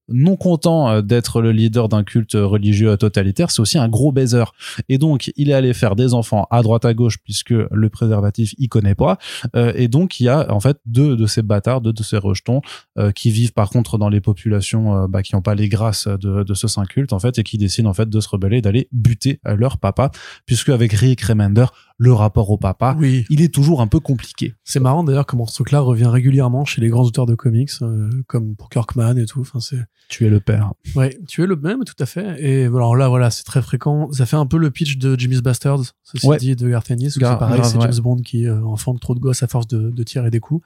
non 0.08 0.36
content 0.36 0.88
euh, 0.90 1.02
d'être 1.02 1.40
le 1.40 1.52
leader 1.52 1.88
d'un 1.88 2.04
culte 2.04 2.34
religieux 2.34 2.96
totalitaire, 2.96 3.50
c'est 3.50 3.60
aussi 3.60 3.78
un 3.78 3.88
gros 3.88 4.12
baiser. 4.12 4.44
Et 4.88 4.98
donc, 4.98 5.30
il 5.36 5.50
est 5.50 5.54
allé 5.54 5.74
faire 5.74 5.96
des 5.96 6.14
enfants 6.14 6.46
à 6.50 6.62
droite 6.62 6.84
à 6.84 6.94
gauche 6.94 7.18
puisque 7.18 7.50
le 7.50 7.88
préservatif, 7.88 8.54
il 8.58 8.68
connaît 8.68 8.94
pas. 8.94 9.18
Euh, 9.56 9.72
et 9.74 9.88
donc, 9.88 10.20
il 10.20 10.24
y 10.24 10.28
a 10.28 10.52
en 10.52 10.60
fait 10.60 10.78
deux 10.86 11.16
de 11.16 11.26
ces 11.26 11.42
bâtards, 11.42 11.80
deux 11.80 11.92
de 11.92 12.02
ces 12.02 12.16
rejetons 12.16 12.60
euh, 12.98 13.12
qui 13.12 13.30
vivent 13.30 13.52
par 13.52 13.70
contre 13.70 13.98
dans 13.98 14.08
les 14.08 14.20
populations 14.20 14.96
euh, 14.96 15.06
bah, 15.08 15.22
qui 15.22 15.34
n'ont 15.34 15.42
pas 15.42 15.54
les 15.54 15.68
grâces 15.68 16.08
de, 16.08 16.42
de 16.42 16.54
ce 16.54 16.68
saint 16.68 16.84
culte 16.84 17.12
en 17.12 17.18
fait 17.18 17.38
et 17.38 17.42
qui 17.42 17.58
décident 17.58 17.90
en 17.90 17.94
fait 17.94 18.08
de 18.08 18.20
se 18.20 18.28
rebeller, 18.28 18.60
d'aller 18.60 18.88
buter 18.92 19.40
euh, 19.46 19.56
leur 19.56 19.78
papa, 19.78 20.10
puisque 20.46 20.68
avec 20.70 20.92
Rick 20.92 21.20
Remender, 21.22 21.66
le 22.00 22.12
rapport 22.12 22.48
au 22.50 22.56
papa, 22.58 22.94
Oui. 22.98 23.26
il 23.28 23.42
est 23.42 23.52
toujours 23.52 23.80
un 23.80 23.88
peu 23.88 23.98
compliqué. 23.98 24.54
C'est 24.62 24.78
marrant 24.78 25.02
d'ailleurs 25.02 25.26
comment 25.26 25.46
ce 25.46 25.54
truc-là 25.54 25.80
revient 25.80 26.06
régulièrement 26.06 26.64
chez 26.64 26.80
les 26.80 26.88
grands 26.88 27.02
auteurs 27.02 27.26
de 27.26 27.34
comics, 27.34 27.70
euh, 27.82 28.08
comme 28.28 28.54
pour 28.54 28.68
Kirkman 28.70 29.16
et 29.16 29.26
tout. 29.26 29.40
Enfin, 29.40 29.58
c'est 29.58 29.84
Tu 30.08 30.24
es 30.24 30.30
le 30.30 30.38
père. 30.38 30.72
ouais, 30.94 31.18
tu 31.26 31.42
es 31.42 31.46
le 31.46 31.56
même, 31.56 31.82
tout 31.84 31.96
à 31.98 32.06
fait. 32.06 32.36
Et 32.40 32.66
alors 32.66 32.94
là, 32.94 33.08
voilà, 33.08 33.30
c'est 33.30 33.42
très 33.42 33.62
fréquent. 33.62 34.12
Ça 34.12 34.26
fait 34.26 34.36
un 34.36 34.46
peu 34.46 34.58
le 34.58 34.70
pitch 34.70 34.96
de 34.98 35.18
Jimmy's 35.18 35.40
Bastards, 35.42 35.82
ceci 36.04 36.24
Ouais. 36.26 36.36
dit, 36.38 36.54
de 36.54 36.68
Garth 36.68 36.88
Ennis, 36.90 37.16
où 37.16 37.20
Gar- 37.20 37.32
c'est 37.32 37.38
pareil, 37.40 37.60
c'est 37.64 37.76
ouais. 37.78 37.82
James 37.90 38.00
Bond 38.00 38.16
qui 38.22 38.46
euh, 38.46 38.62
enfante 38.64 39.00
trop 39.00 39.16
de 39.16 39.20
gosses 39.20 39.42
à 39.42 39.48
force 39.48 39.66
de, 39.66 39.90
de 39.90 40.02
tirer 40.04 40.30
des 40.30 40.38
coups. 40.40 40.64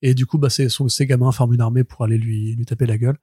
Et 0.00 0.14
du 0.14 0.24
coup, 0.24 0.38
bah, 0.38 0.48
c'est 0.48 0.70
son, 0.70 0.88
ses 0.88 1.04
gamins 1.06 1.30
forment 1.30 1.52
une 1.52 1.60
armée 1.60 1.84
pour 1.84 2.04
aller 2.04 2.16
lui, 2.16 2.54
lui 2.56 2.64
taper 2.64 2.86
la 2.86 2.96
gueule. 2.96 3.18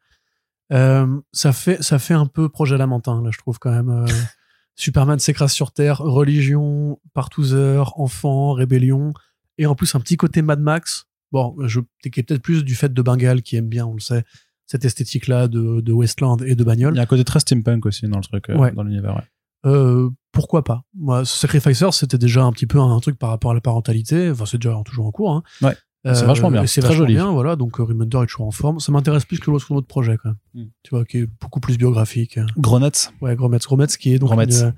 Euh, 0.73 1.07
ça 1.31 1.53
fait, 1.53 1.81
ça 1.81 1.97
fait 1.97 2.13
un 2.13 2.27
peu 2.27 2.49
projet 2.49 2.77
lamentin, 2.77 3.21
là, 3.23 3.29
je 3.31 3.37
trouve 3.39 3.57
quand 3.57 3.71
même. 3.71 3.89
euh, 3.89 4.05
Superman 4.77 5.19
s'écrase 5.19 5.51
sur 5.51 5.71
Terre, 5.73 5.97
religion, 5.97 6.99
partouzeur, 7.13 7.99
enfant, 7.99 8.53
rébellion, 8.53 9.11
et 9.57 9.65
en 9.65 9.75
plus 9.75 9.93
un 9.95 9.99
petit 9.99 10.15
côté 10.17 10.41
Mad 10.41 10.61
Max. 10.61 11.05
Bon, 11.33 11.55
je 11.65 11.81
qui 12.01 12.19
est 12.19 12.23
peut-être 12.23 12.41
plus 12.41 12.63
du 12.63 12.75
fait 12.75 12.93
de 12.93 13.01
Bengal 13.01 13.41
qui 13.41 13.57
aime 13.57 13.67
bien, 13.67 13.85
on 13.85 13.93
le 13.93 13.99
sait, 13.99 14.23
cette 14.65 14.85
esthétique-là 14.85 15.47
de, 15.47 15.81
de 15.81 15.91
Westland 15.93 16.37
et 16.45 16.55
de 16.55 16.61
Il 16.61 16.65
bagnole. 16.65 16.95
y 16.95 16.99
a 16.99 17.01
un 17.01 17.05
côté 17.07 17.23
très 17.25 17.39
steampunk 17.39 17.85
aussi 17.85 18.07
dans 18.07 18.17
le 18.17 18.23
truc, 18.23 18.49
euh, 18.49 18.55
Ouais. 18.57 18.71
dans 18.71 18.83
l'univers. 18.83 19.15
ouais. 19.15 19.23
Euh, 19.65 20.09
pourquoi 20.31 20.63
pas? 20.63 20.83
Moi, 20.93 21.25
Sacrificer, 21.25 21.91
c'était 21.91 22.19
déjà 22.19 22.43
un 22.43 22.51
petit 22.51 22.67
peu 22.67 22.79
un, 22.79 22.99
truc 22.99 23.17
par 23.17 23.31
rapport 23.31 23.51
à 23.51 23.53
la 23.55 23.59
parentalité. 23.61 24.29
Enfin, 24.29 24.45
c'est 24.45 24.59
déjà 24.59 24.79
toujours 24.85 25.07
en 25.07 25.11
cours. 25.11 25.31
Hein. 25.31 25.43
Ouais. 25.63 25.75
C'est 26.05 26.25
vachement 26.25 26.51
bien, 26.51 26.63
et 26.63 26.67
C'est 26.67 26.79
très 26.81 26.89
vachement 26.89 27.05
joli. 27.05 27.15
bien, 27.15 27.31
voilà. 27.31 27.55
Donc, 27.55 27.79
euh, 27.79 27.83
Remender 27.83 28.17
est 28.23 28.27
toujours 28.27 28.47
en 28.47 28.51
forme. 28.51 28.79
Ça 28.79 28.91
m'intéresse 28.91 29.25
plus 29.25 29.39
que 29.39 29.51
l'autre 29.51 29.69
autre 29.71 29.87
projet, 29.87 30.17
quand 30.21 30.29
même. 30.29 30.37
Mm. 30.65 30.69
Tu 30.83 30.89
vois, 30.91 31.03
qui 31.05 31.17
est 31.17 31.27
beaucoup 31.41 31.59
plus 31.59 31.77
biographique. 31.77 32.39
Grognets. 32.57 33.09
Ouais, 33.21 33.35
Grometz. 33.35 33.65
Grometz 33.65 33.97
qui 33.97 34.13
est 34.13 34.19
donc 34.19 34.31
une, 34.31 34.39
euh, 34.53 34.71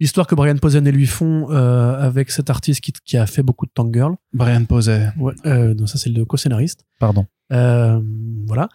l'histoire 0.00 0.26
que 0.26 0.34
Brian 0.34 0.56
Posehn 0.56 0.86
et 0.86 0.92
lui 0.92 1.06
font 1.06 1.50
euh, 1.50 1.98
avec 2.00 2.30
cet 2.30 2.50
artiste 2.50 2.80
qui, 2.80 2.92
qui 3.04 3.16
a 3.16 3.26
fait 3.26 3.42
beaucoup 3.42 3.66
de 3.66 3.70
Tank 3.72 3.92
Girl. 3.94 4.14
Brian 4.32 4.64
Posey. 4.64 5.08
Ouais, 5.18 5.34
euh, 5.46 5.74
non, 5.74 5.86
ça 5.86 5.98
c'est 5.98 6.10
le 6.10 6.24
co-scénariste. 6.24 6.84
Pardon. 6.98 7.26
Euh, 7.52 8.00
voilà. 8.46 8.68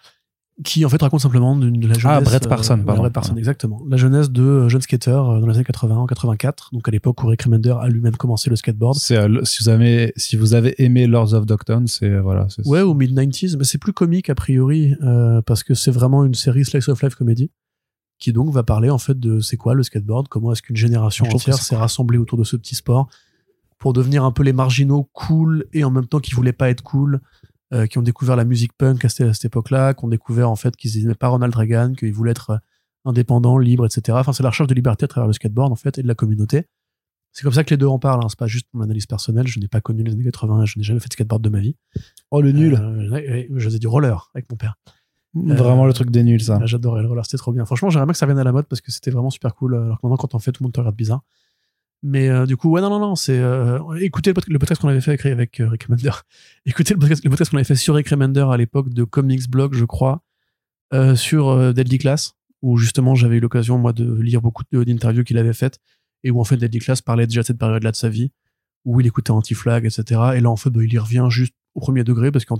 Qui 0.64 0.86
en 0.86 0.88
fait 0.88 1.02
raconte 1.02 1.20
simplement 1.20 1.54
de 1.54 1.66
la 1.66 1.92
jeunesse. 1.92 2.02
Ah, 2.04 2.20
Brett 2.22 2.48
Parson, 2.48 2.78
ouais, 2.78 2.84
pardon. 2.84 3.02
Brett 3.02 3.12
Parson, 3.12 3.36
exactement. 3.36 3.82
La 3.90 3.98
jeunesse 3.98 4.30
de 4.30 4.42
euh, 4.42 4.68
jeunes 4.70 4.80
skateurs 4.80 5.28
euh, 5.28 5.40
dans 5.40 5.46
les 5.48 5.56
années 5.56 5.64
80, 5.64 5.96
en 5.96 6.06
84. 6.06 6.70
Donc 6.72 6.88
à 6.88 6.90
l'époque 6.90 7.22
où 7.22 7.26
Rick 7.26 7.42
Remender 7.42 7.74
a 7.78 7.88
lui-même 7.88 8.16
commencé 8.16 8.48
le 8.48 8.56
skateboard. 8.56 8.96
C'est 8.96 9.18
euh, 9.18 9.44
si 9.44 9.62
vous 9.62 9.68
avez 9.68 10.14
si 10.16 10.36
vous 10.36 10.54
avez 10.54 10.82
aimé 10.82 11.06
Lords 11.06 11.34
of 11.34 11.44
Dogtown, 11.44 11.86
c'est 11.86 12.08
euh, 12.08 12.22
voilà. 12.22 12.46
Ouais, 12.64 12.80
au 12.80 12.94
mid-90s, 12.94 13.58
mais 13.58 13.64
c'est 13.64 13.76
plus 13.76 13.92
comique 13.92 14.30
a 14.30 14.34
priori, 14.34 14.94
euh, 15.02 15.42
parce 15.42 15.62
que 15.62 15.74
c'est 15.74 15.90
vraiment 15.90 16.24
une 16.24 16.34
série 16.34 16.64
slice 16.64 16.88
of 16.88 17.02
life 17.02 17.16
comédie, 17.16 17.50
qui 18.18 18.32
donc 18.32 18.50
va 18.50 18.62
parler 18.62 18.88
en 18.88 18.98
fait 18.98 19.20
de 19.20 19.40
c'est 19.40 19.58
quoi 19.58 19.74
le 19.74 19.82
skateboard, 19.82 20.28
comment 20.28 20.52
est-ce 20.52 20.62
qu'une 20.62 20.76
génération 20.76 21.26
entière 21.26 21.58
s'est 21.58 21.76
rassemblée 21.76 22.16
autour 22.16 22.38
de 22.38 22.44
ce 22.44 22.56
petit 22.56 22.76
sport 22.76 23.08
pour 23.78 23.92
devenir 23.92 24.24
un 24.24 24.32
peu 24.32 24.42
les 24.42 24.54
marginaux 24.54 25.08
cool 25.12 25.66
et 25.74 25.84
en 25.84 25.90
même 25.90 26.06
temps 26.06 26.18
qui 26.18 26.34
voulaient 26.34 26.54
pas 26.54 26.70
être 26.70 26.82
cool, 26.82 27.20
euh, 27.72 27.86
qui 27.86 27.98
ont 27.98 28.02
découvert 28.02 28.36
la 28.36 28.44
musique 28.44 28.72
punk 28.74 29.04
à 29.04 29.08
cette, 29.08 29.44
époque-là, 29.44 29.94
qui 29.94 30.04
ont 30.04 30.08
découvert 30.08 30.50
en 30.50 30.56
fait 30.56 30.76
qu'ils 30.76 31.00
n'aimaient 31.00 31.14
pas 31.14 31.28
Ronald 31.28 31.54
Reagan, 31.54 31.94
qu'ils 31.94 32.12
voulaient 32.12 32.30
être 32.30 32.50
euh, 32.50 32.58
indépendants, 33.04 33.58
libres, 33.58 33.86
etc. 33.86 34.16
Enfin, 34.20 34.32
c'est 34.32 34.42
la 34.42 34.50
recherche 34.50 34.68
de 34.68 34.74
liberté 34.74 35.04
à 35.04 35.08
travers 35.08 35.26
le 35.26 35.32
skateboard 35.32 35.72
en 35.72 35.76
fait 35.76 35.98
et 35.98 36.02
de 36.02 36.08
la 36.08 36.14
communauté. 36.14 36.66
C'est 37.36 37.42
comme 37.42 37.52
ça 37.52 37.64
que 37.64 37.70
les 37.70 37.76
deux 37.76 37.86
en 37.86 37.98
parlent. 37.98 38.24
Hein. 38.24 38.28
C'est 38.30 38.38
pas 38.38 38.46
juste 38.46 38.66
mon 38.72 38.82
analyse 38.82 39.06
personnelle. 39.06 39.46
Je 39.46 39.60
n'ai 39.60 39.68
pas 39.68 39.82
connu 39.82 40.02
les 40.02 40.12
années 40.12 40.24
80. 40.24 40.64
Je 40.64 40.78
n'ai 40.78 40.84
jamais 40.84 41.00
fait 41.00 41.08
de 41.08 41.12
skateboard 41.12 41.42
de 41.42 41.50
ma 41.50 41.60
vie. 41.60 41.76
Oh 42.30 42.40
le 42.40 42.50
nul. 42.50 42.74
Euh, 42.74 43.44
je 43.54 43.64
faisais 43.64 43.78
du 43.78 43.88
roller 43.88 44.30
avec 44.34 44.50
mon 44.50 44.56
père. 44.56 44.76
Vraiment 45.34 45.84
euh, 45.84 45.88
le 45.88 45.92
truc 45.92 46.10
des 46.10 46.22
nuls 46.22 46.40
ça. 46.40 46.58
Ah, 46.62 46.66
J'adorais 46.66 47.02
le 47.02 47.08
roller, 47.08 47.26
c'était 47.26 47.36
trop 47.36 47.52
bien. 47.52 47.66
Franchement, 47.66 47.90
j'aimerais 47.90 48.06
bien 48.06 48.12
que 48.12 48.18
ça 48.18 48.24
revienne 48.24 48.38
à 48.38 48.44
la 48.44 48.52
mode 48.52 48.66
parce 48.66 48.80
que 48.80 48.90
c'était 48.90 49.10
vraiment 49.10 49.28
super 49.28 49.54
cool. 49.54 49.74
Alors 49.74 50.00
que 50.00 50.06
maintenant, 50.06 50.16
quand 50.16 50.34
on 50.34 50.38
fait, 50.38 50.50
tout 50.52 50.62
le 50.62 50.66
monde 50.66 50.72
te 50.72 50.80
regarde 50.80 50.96
bizarre. 50.96 51.24
Mais 52.02 52.28
euh, 52.28 52.46
du 52.46 52.56
coup, 52.56 52.70
ouais, 52.70 52.80
non, 52.80 52.90
non, 52.90 53.00
non, 53.00 53.14
c'est. 53.16 53.38
euh, 53.38 53.78
écoutez 54.00 54.30
le 54.30 54.34
pod- 54.34 54.48
le 54.48 54.58
podcast 54.58 54.80
qu'on 54.80 54.88
avait 54.88 55.00
fait 55.00 55.18
avec, 55.26 55.60
euh, 55.60 55.68
Rick 55.68 55.84
Remender. 55.84 56.10
écoutez 56.66 56.94
le 56.94 57.00
podcast, 57.00 57.50
qu'on 57.50 57.56
avait 57.56 57.64
fait 57.64 57.74
sur 57.74 57.94
Rick 57.94 58.08
Remender 58.08 58.46
à 58.50 58.56
l'époque 58.56 58.90
de 58.90 59.04
Comics 59.04 59.48
Blog, 59.50 59.74
je 59.74 59.84
crois, 59.84 60.22
sur 61.14 61.74
Deadly 61.74 61.98
Class, 61.98 62.34
où 62.62 62.76
justement 62.76 63.14
j'avais 63.14 63.36
eu 63.36 63.40
l'occasion, 63.40 63.78
moi, 63.78 63.92
de 63.92 64.20
lire 64.20 64.40
beaucoup 64.40 64.62
d'interviews 64.70 65.24
qu'il 65.24 65.38
avait 65.38 65.52
faites 65.52 65.78
et 66.22 66.30
où 66.30 66.40
en 66.40 66.44
fait 66.44 66.56
Deadly 66.56 66.78
Class 66.78 67.02
parlait 67.02 67.26
déjà 67.26 67.42
de 67.42 67.46
cette 67.46 67.58
période-là 67.58 67.90
de 67.90 67.96
sa 67.96 68.08
vie, 68.08 68.30
où 68.84 69.00
il 69.00 69.06
écoutait 69.06 69.30
Anti-Flag, 69.32 69.84
etc. 69.84 70.20
Et 70.36 70.40
là, 70.40 70.50
en 70.50 70.56
fait, 70.56 70.70
bah, 70.70 70.82
il 70.84 70.92
y 70.92 70.98
revient 70.98 71.26
juste 71.28 71.54
au 71.74 71.80
premier 71.80 72.04
degré 72.04 72.30
parce 72.30 72.44
que 72.44 72.54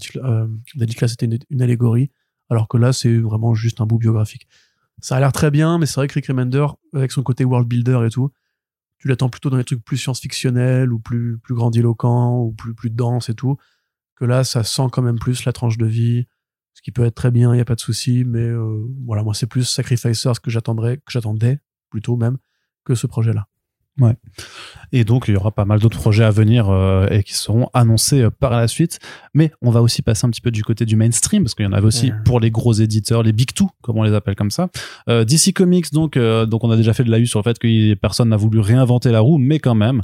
Deadly 0.74 0.94
Class 0.94 1.12
était 1.12 1.26
une, 1.26 1.38
une 1.50 1.62
allégorie, 1.62 2.10
alors 2.50 2.68
que 2.68 2.76
là, 2.78 2.92
c'est 2.92 3.16
vraiment 3.16 3.54
juste 3.54 3.80
un 3.80 3.86
bout 3.86 3.98
biographique. 3.98 4.46
Ça 5.00 5.16
a 5.16 5.20
l'air 5.20 5.32
très 5.32 5.50
bien, 5.50 5.78
mais 5.78 5.86
c'est 5.86 5.96
vrai 5.96 6.08
que 6.08 6.14
Rick 6.14 6.26
Remender, 6.26 6.66
avec 6.94 7.12
son 7.12 7.22
côté 7.22 7.44
world 7.44 7.68
builder 7.68 8.00
et 8.06 8.10
tout, 8.10 8.30
tu 8.98 9.08
l'attends 9.08 9.28
plutôt 9.28 9.50
dans 9.50 9.56
des 9.56 9.64
trucs 9.64 9.84
plus 9.84 9.96
science-fictionnels 9.96 10.92
ou 10.92 10.98
plus, 10.98 11.38
plus 11.38 11.54
grandiloquents 11.54 12.40
ou 12.40 12.52
plus, 12.52 12.74
plus 12.74 12.90
denses 12.90 13.28
et 13.28 13.34
tout. 13.34 13.56
Que 14.16 14.24
là, 14.24 14.44
ça 14.44 14.64
sent 14.64 14.86
quand 14.92 15.02
même 15.02 15.18
plus 15.18 15.44
la 15.44 15.52
tranche 15.52 15.76
de 15.76 15.86
vie, 15.86 16.26
ce 16.76 16.82
qui 16.82 16.92
peut 16.92 17.04
être 17.04 17.14
très 17.14 17.30
bien, 17.30 17.52
il 17.52 17.56
n'y 17.56 17.62
a 17.62 17.64
pas 17.64 17.74
de 17.74 17.80
souci, 17.80 18.24
mais 18.24 18.40
euh, 18.40 18.86
voilà, 19.06 19.22
moi, 19.22 19.32
c'est 19.32 19.46
plus 19.46 19.64
Sacrificers 19.64 20.40
que 20.42 20.50
j'attendrais, 20.50 20.98
que 20.98 21.10
j'attendais 21.10 21.60
plutôt 21.88 22.16
même, 22.16 22.36
que 22.84 22.94
ce 22.94 23.06
projet-là. 23.06 23.48
Et 24.92 25.04
donc 25.04 25.24
il 25.28 25.34
y 25.34 25.36
aura 25.36 25.50
pas 25.52 25.64
mal 25.64 25.80
d'autres 25.80 25.98
projets 25.98 26.24
à 26.24 26.30
venir 26.30 26.68
euh, 26.68 27.06
et 27.10 27.22
qui 27.22 27.34
seront 27.34 27.68
annoncés 27.72 28.22
euh, 28.22 28.30
par 28.30 28.50
la 28.52 28.68
suite. 28.68 28.98
Mais 29.34 29.50
on 29.62 29.70
va 29.70 29.80
aussi 29.82 30.02
passer 30.02 30.26
un 30.26 30.30
petit 30.30 30.40
peu 30.40 30.50
du 30.50 30.62
côté 30.62 30.84
du 30.84 30.96
mainstream 30.96 31.42
parce 31.42 31.54
qu'il 31.54 31.64
y 31.64 31.68
en 31.68 31.72
avait 31.72 31.86
aussi 31.86 32.10
Ouais. 32.10 32.16
pour 32.24 32.40
les 32.40 32.50
gros 32.50 32.72
éditeurs, 32.72 33.22
les 33.22 33.32
big 33.32 33.52
two 33.52 33.68
comme 33.82 33.98
on 33.98 34.02
les 34.02 34.12
appelle 34.14 34.36
comme 34.36 34.50
ça. 34.50 34.68
Euh, 35.08 35.24
DC 35.24 35.52
Comics 35.54 35.92
donc 35.92 36.18
donc 36.18 36.64
on 36.64 36.70
a 36.70 36.76
déjà 36.76 36.92
fait 36.92 37.04
de 37.04 37.10
la 37.10 37.18
U 37.18 37.26
sur 37.26 37.38
le 37.38 37.44
fait 37.44 37.58
que 37.58 37.94
personne 37.94 38.28
n'a 38.28 38.36
voulu 38.36 38.60
réinventer 38.60 39.10
la 39.10 39.20
roue, 39.20 39.38
mais 39.38 39.58
quand 39.58 39.74
même 39.74 40.02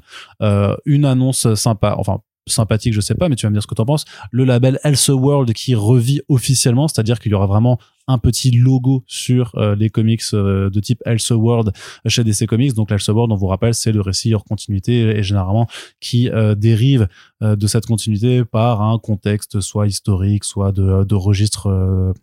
une 0.86 1.04
annonce 1.04 1.54
sympa, 1.54 1.94
enfin 1.98 2.20
sympathique, 2.46 2.92
je 2.92 3.00
sais 3.00 3.14
pas, 3.14 3.28
mais 3.28 3.36
tu 3.36 3.46
vas 3.46 3.50
me 3.50 3.54
dire 3.54 3.62
ce 3.62 3.66
que 3.66 3.74
tu 3.74 3.80
en 3.80 3.86
penses. 3.86 4.04
Le 4.30 4.44
label 4.44 4.78
Elseworld 4.82 5.52
qui 5.52 5.74
revit 5.74 6.20
officiellement, 6.28 6.88
c'est-à-dire 6.88 7.20
qu'il 7.20 7.32
y 7.32 7.34
aura 7.34 7.46
vraiment 7.46 7.78
un 8.08 8.18
petit 8.18 8.50
logo 8.50 9.04
sur 9.06 9.52
euh, 9.56 9.76
les 9.76 9.88
comics 9.88 10.22
euh, 10.34 10.70
de 10.70 10.80
type 10.80 11.00
Elseworld 11.06 11.72
chez 12.06 12.24
DC 12.24 12.46
Comics. 12.46 12.74
Donc 12.74 12.90
l'Elseworld, 12.90 13.30
on 13.30 13.36
vous 13.36 13.46
rappelle, 13.46 13.74
c'est 13.74 13.92
le 13.92 14.00
récit 14.00 14.34
hors 14.34 14.44
continuité 14.44 15.16
et 15.16 15.22
généralement 15.22 15.68
qui 16.00 16.28
euh, 16.28 16.54
dérive 16.54 17.08
de 17.40 17.66
cette 17.66 17.86
continuité 17.86 18.44
par 18.44 18.82
un 18.82 18.98
contexte 18.98 19.60
soit 19.60 19.86
historique, 19.86 20.44
soit 20.44 20.70
de, 20.70 21.04
de 21.04 21.14
registre 21.14 22.14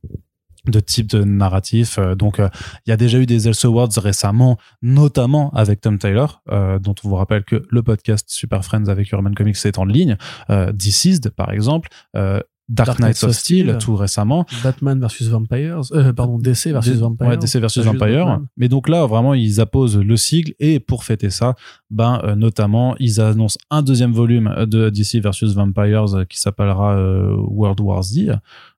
de 0.66 0.80
type 0.80 1.08
de 1.08 1.24
narratif. 1.24 1.98
Euh, 1.98 2.16
Donc, 2.16 2.40
euh, 2.40 2.50
il 2.86 2.90
y 2.90 2.94
a 2.94 2.98
déjà 2.98 3.18
eu 3.20 3.26
des 3.26 3.48
Elseworlds 3.48 3.98
récemment, 4.00 4.58
notamment 4.82 5.52
avec 5.52 5.82
Tom 5.82 5.98
Taylor, 6.00 6.42
euh, 6.52 6.80
dont 6.80 6.96
on 7.04 7.10
vous 7.10 7.16
rappelle 7.16 7.44
que 7.44 7.64
le 7.70 7.84
podcast 7.84 8.26
Super 8.30 8.64
Friends 8.66 8.88
avec 8.88 9.12
Urban 9.12 9.34
Comics 9.34 9.58
est 9.66 9.78
en 9.78 9.86
ligne. 9.86 10.18
Euh, 10.50 10.72
Deceased, 10.72 11.30
par 11.32 11.52
exemple. 11.52 11.90
Euh, 12.16 12.40
Dark, 12.72 12.86
Dark 12.88 13.00
Knights 13.00 13.24
of 13.24 13.32
Steel, 13.32 13.64
Steel. 13.70 13.78
tout 13.80 13.96
récemment. 13.96 14.46
Batman 14.64 15.00
versus 15.00 15.28
Vampires, 15.28 15.82
euh, 15.94 16.14
pardon, 16.14 16.38
DC 16.38 16.68
versus 16.72 16.94
D- 16.94 17.00
Vampires. 17.00 17.28
Ouais, 17.30 17.36
DC 17.38 17.56
versus 17.60 17.84
Pas 17.84 17.90
juste 17.90 18.00
Vampire. 18.00 18.26
Batman? 18.28 18.48
Mais 18.58 18.68
donc 18.68 18.88
là, 18.90 19.08
vraiment, 19.08 19.34
ils 19.34 19.60
apposent 19.60 19.98
le 19.98 20.18
sigle 20.18 20.54
et 20.60 20.80
pour 20.80 21.04
fêter 21.04 21.32
ça, 21.32 21.56
ben 21.90 22.22
euh, 22.24 22.36
notamment, 22.36 22.96
ils 23.00 23.22
annoncent 23.22 23.58
un 23.72 23.82
deuxième 23.82 24.12
volume 24.12 24.54
de 24.68 24.92
DC 24.92 25.16
versus 25.20 25.56
Vampires 25.56 26.06
qui 26.30 26.40
s'appellera 26.40 26.96
euh, 26.96 27.34
World 27.48 27.80
War 27.80 28.04
Z. 28.04 28.34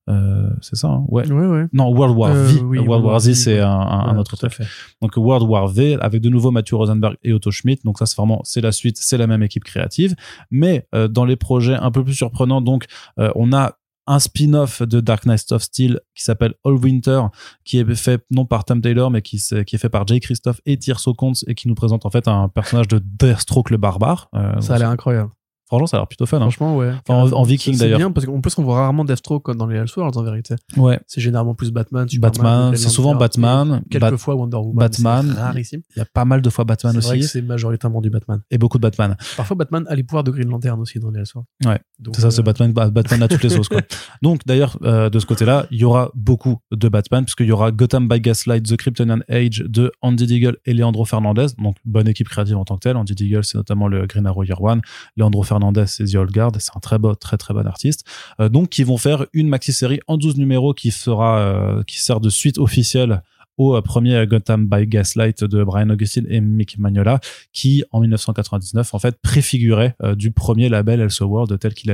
Euh, 0.09 0.49
c'est 0.61 0.75
ça, 0.75 0.87
hein 0.87 1.05
ouais. 1.09 1.31
Ouais, 1.31 1.45
ouais. 1.47 1.65
Non, 1.73 1.89
World 1.95 2.17
War 2.17 2.31
Euh, 2.31 2.43
V. 2.47 2.61
oui, 2.61 2.79
World 2.79 3.05
War 3.05 3.19
Z, 3.19 3.33
c'est 3.33 3.59
un, 3.59 3.69
un- 3.69 4.07
un 4.07 4.13
Ouais, 4.13 4.19
autre 4.19 4.35
truc. 4.35 4.57
Donc 5.01 5.15
World 5.15 5.47
War 5.47 5.67
V 5.67 5.97
avec 6.01 6.21
de 6.21 6.29
nouveau 6.29 6.49
Matthew 6.51 6.73
Rosenberg 6.73 7.15
et 7.23 7.33
Otto 7.33 7.51
Schmidt. 7.51 7.81
Donc 7.85 7.99
ça 7.99 8.05
c'est 8.07 8.15
vraiment 8.17 8.41
c'est 8.43 8.61
la 8.61 8.71
suite, 8.71 8.97
c'est 8.97 9.17
la 9.17 9.27
même 9.27 9.43
équipe 9.43 9.63
créative. 9.63 10.15
Mais 10.49 10.87
euh, 10.95 11.07
dans 11.07 11.23
les 11.25 11.35
projets 11.35 11.75
un 11.75 11.91
peu 11.91 12.03
plus 12.03 12.15
surprenants, 12.15 12.61
donc 12.61 12.85
euh, 13.19 13.31
on 13.35 13.53
a 13.53 13.77
un 14.07 14.17
spin-off 14.17 14.81
de 14.81 14.99
Dark 14.99 15.25
Knight 15.27 15.51
of 15.51 15.61
Steel 15.61 15.99
qui 16.15 16.23
s'appelle 16.23 16.55
All 16.65 16.73
Winter, 16.73 17.21
qui 17.63 17.77
est 17.77 17.95
fait 17.95 18.25
non 18.31 18.45
par 18.45 18.65
Tom 18.65 18.81
Taylor, 18.81 19.11
mais 19.11 19.21
qui, 19.21 19.35
est 19.37 19.77
fait 19.77 19.89
par 19.89 20.07
Jay 20.07 20.19
Christophe 20.19 20.59
et 20.65 20.75
Tirso 20.77 21.13
Kuntz 21.13 21.45
et 21.47 21.53
qui 21.53 21.67
nous 21.67 21.75
présente 21.75 22.05
en 22.05 22.09
fait 22.09 22.27
un 22.27 22.49
personnage 22.49 22.87
de 22.87 22.99
Deathstroke 22.99 23.69
le 23.69 23.77
barbare. 23.77 24.29
Euh, 24.35 24.59
Ça 24.59 24.73
a 24.75 24.79
l'air 24.79 24.89
incroyable. 24.89 25.29
Franchement, 25.71 25.87
ça 25.87 25.97
a 25.97 25.99
l'air 26.01 26.07
plutôt 26.07 26.25
fun. 26.25 26.37
hein. 26.37 26.41
Franchement, 26.41 26.75
ouais. 26.75 26.91
Enfin, 27.07 27.31
en, 27.33 27.39
en 27.39 27.43
Viking 27.43 27.73
C'est- 27.73 27.79
c'est 27.79 27.85
d'ailleurs. 27.85 27.99
bien 27.99 28.11
parce 28.11 28.25
qu'en 28.25 28.41
plus, 28.41 28.57
on 28.57 28.63
voit 28.63 28.75
rarement 28.75 29.05
Deathstroke 29.05 29.55
dans 29.55 29.67
les 29.67 29.77
Elseworlds 29.77 30.17
en 30.17 30.23
vérité. 30.23 30.55
Ouais. 30.75 30.99
C'est 31.07 31.21
généralement 31.21 31.55
plus 31.55 31.71
Batman, 31.71 32.07
Superman, 32.09 32.31
Batman, 32.43 32.75
c'est 32.75 32.89
souvent 32.89 33.15
Batman. 33.15 33.69
Bat- 33.69 33.81
Quelques 34.09 34.17
fois 34.17 34.35
Wonder 34.35 34.57
Woman. 34.57 34.75
Batman. 34.75 35.31
c'est 35.33 35.41
rarissime. 35.41 35.81
Il 35.95 35.99
y 35.99 36.01
a 36.01 36.05
pas 36.05 36.25
mal 36.25 36.41
de 36.41 36.49
fois 36.49 36.65
Batman 36.65 36.91
C'est 37.01 37.07
aussi. 37.09 37.23
c'est 37.23 37.41
majoritairement 37.41 38.01
du 38.01 38.09
Batman. 38.09 38.41
Et 38.51 38.57
beaucoup 38.57 38.77
de 38.77 38.81
Batman. 38.81 39.15
Parfois, 39.37 39.55
Batman 39.55 39.85
a 39.87 39.95
les 39.95 40.03
pouvoirs 40.03 40.23
de 40.25 40.31
Green 40.31 40.49
Lantern 40.49 40.79
aussi 40.81 40.99
dans 40.99 41.09
les 41.11 41.19
Elseworlds. 41.21 41.47
Ouais. 41.65 41.79
C'est 42.13 42.21
ça, 42.21 42.31
c'est 42.31 42.41
euh, 42.41 42.43
Batman, 42.43 42.73
Ba- 42.73 42.89
Batman 42.89 43.23
à 43.23 43.27
toutes 43.27 43.43
les 43.43 43.49
sauces. 43.55 43.69
Quoi. 43.69 43.81
Donc, 44.21 44.41
d'ailleurs, 44.45 44.77
euh, 44.83 45.09
de 45.09 45.19
ce 45.19 45.25
côté-là, 45.25 45.67
il 45.71 45.77
y 45.79 45.83
aura 45.85 46.11
beaucoup 46.15 46.57
de 46.71 46.89
Batman, 46.89 47.23
puisqu'il 47.23 47.45
y 47.47 47.51
aura 47.51 47.71
Gotham 47.71 48.09
by 48.09 48.19
Gaslight, 48.19 48.65
The 48.67 48.75
Kryptonian 48.75 49.19
Age 49.29 49.63
de 49.67 49.91
Andy 50.01 50.25
Deagle 50.27 50.57
et 50.65 50.73
Leandro 50.73 51.05
Fernandez. 51.05 51.47
Donc, 51.57 51.75
bonne 51.85 52.07
équipe 52.07 52.27
créative 52.27 52.57
en 52.57 52.65
tant 52.65 52.75
que 52.75 52.81
telle. 52.81 52.97
Andy 52.97 53.15
Deagle, 53.15 53.43
c'est 53.43 53.57
notamment 53.57 53.87
le 53.87 54.05
Green 54.07 54.25
Arrow 54.25 54.43
Year 54.43 54.61
One. 54.61 54.81
Leandro 55.15 55.43
Fernandez, 55.43 55.60
c'est 55.85 56.05
The 56.05 56.15
Old 56.15 56.31
Guard. 56.31 56.51
C'est 56.59 56.75
un 56.75 56.79
très 56.79 56.97
très, 57.19 57.37
très 57.37 57.53
bon 57.53 57.67
artiste. 57.67 58.05
Euh, 58.39 58.49
donc, 58.49 58.69
qui 58.69 58.83
vont 58.83 58.97
faire 58.97 59.25
une 59.33 59.47
maxi-série 59.47 59.99
en 60.07 60.17
12 60.17 60.37
numéros 60.37 60.73
qui 60.73 60.91
sera, 60.91 61.39
euh, 61.39 61.83
qui 61.83 61.99
sert 61.99 62.19
de 62.19 62.29
suite 62.29 62.57
officielle 62.57 63.23
au 63.57 63.75
euh, 63.75 63.81
premier 63.81 64.25
Gotham 64.27 64.67
by 64.67 64.87
Gaslight 64.87 65.43
de 65.43 65.63
Brian 65.63 65.89
Augustine 65.89 66.25
et 66.29 66.41
Mick 66.41 66.77
Magnola, 66.77 67.19
qui 67.51 67.83
en 67.91 67.99
1999 67.99 68.93
en 68.93 68.99
fait 68.99 69.17
préfigurait 69.21 69.95
du 70.15 70.31
premier 70.31 70.69
label 70.69 71.01
Elseworld 71.01 71.59
tel 71.59 71.73
qu'il 71.73 71.91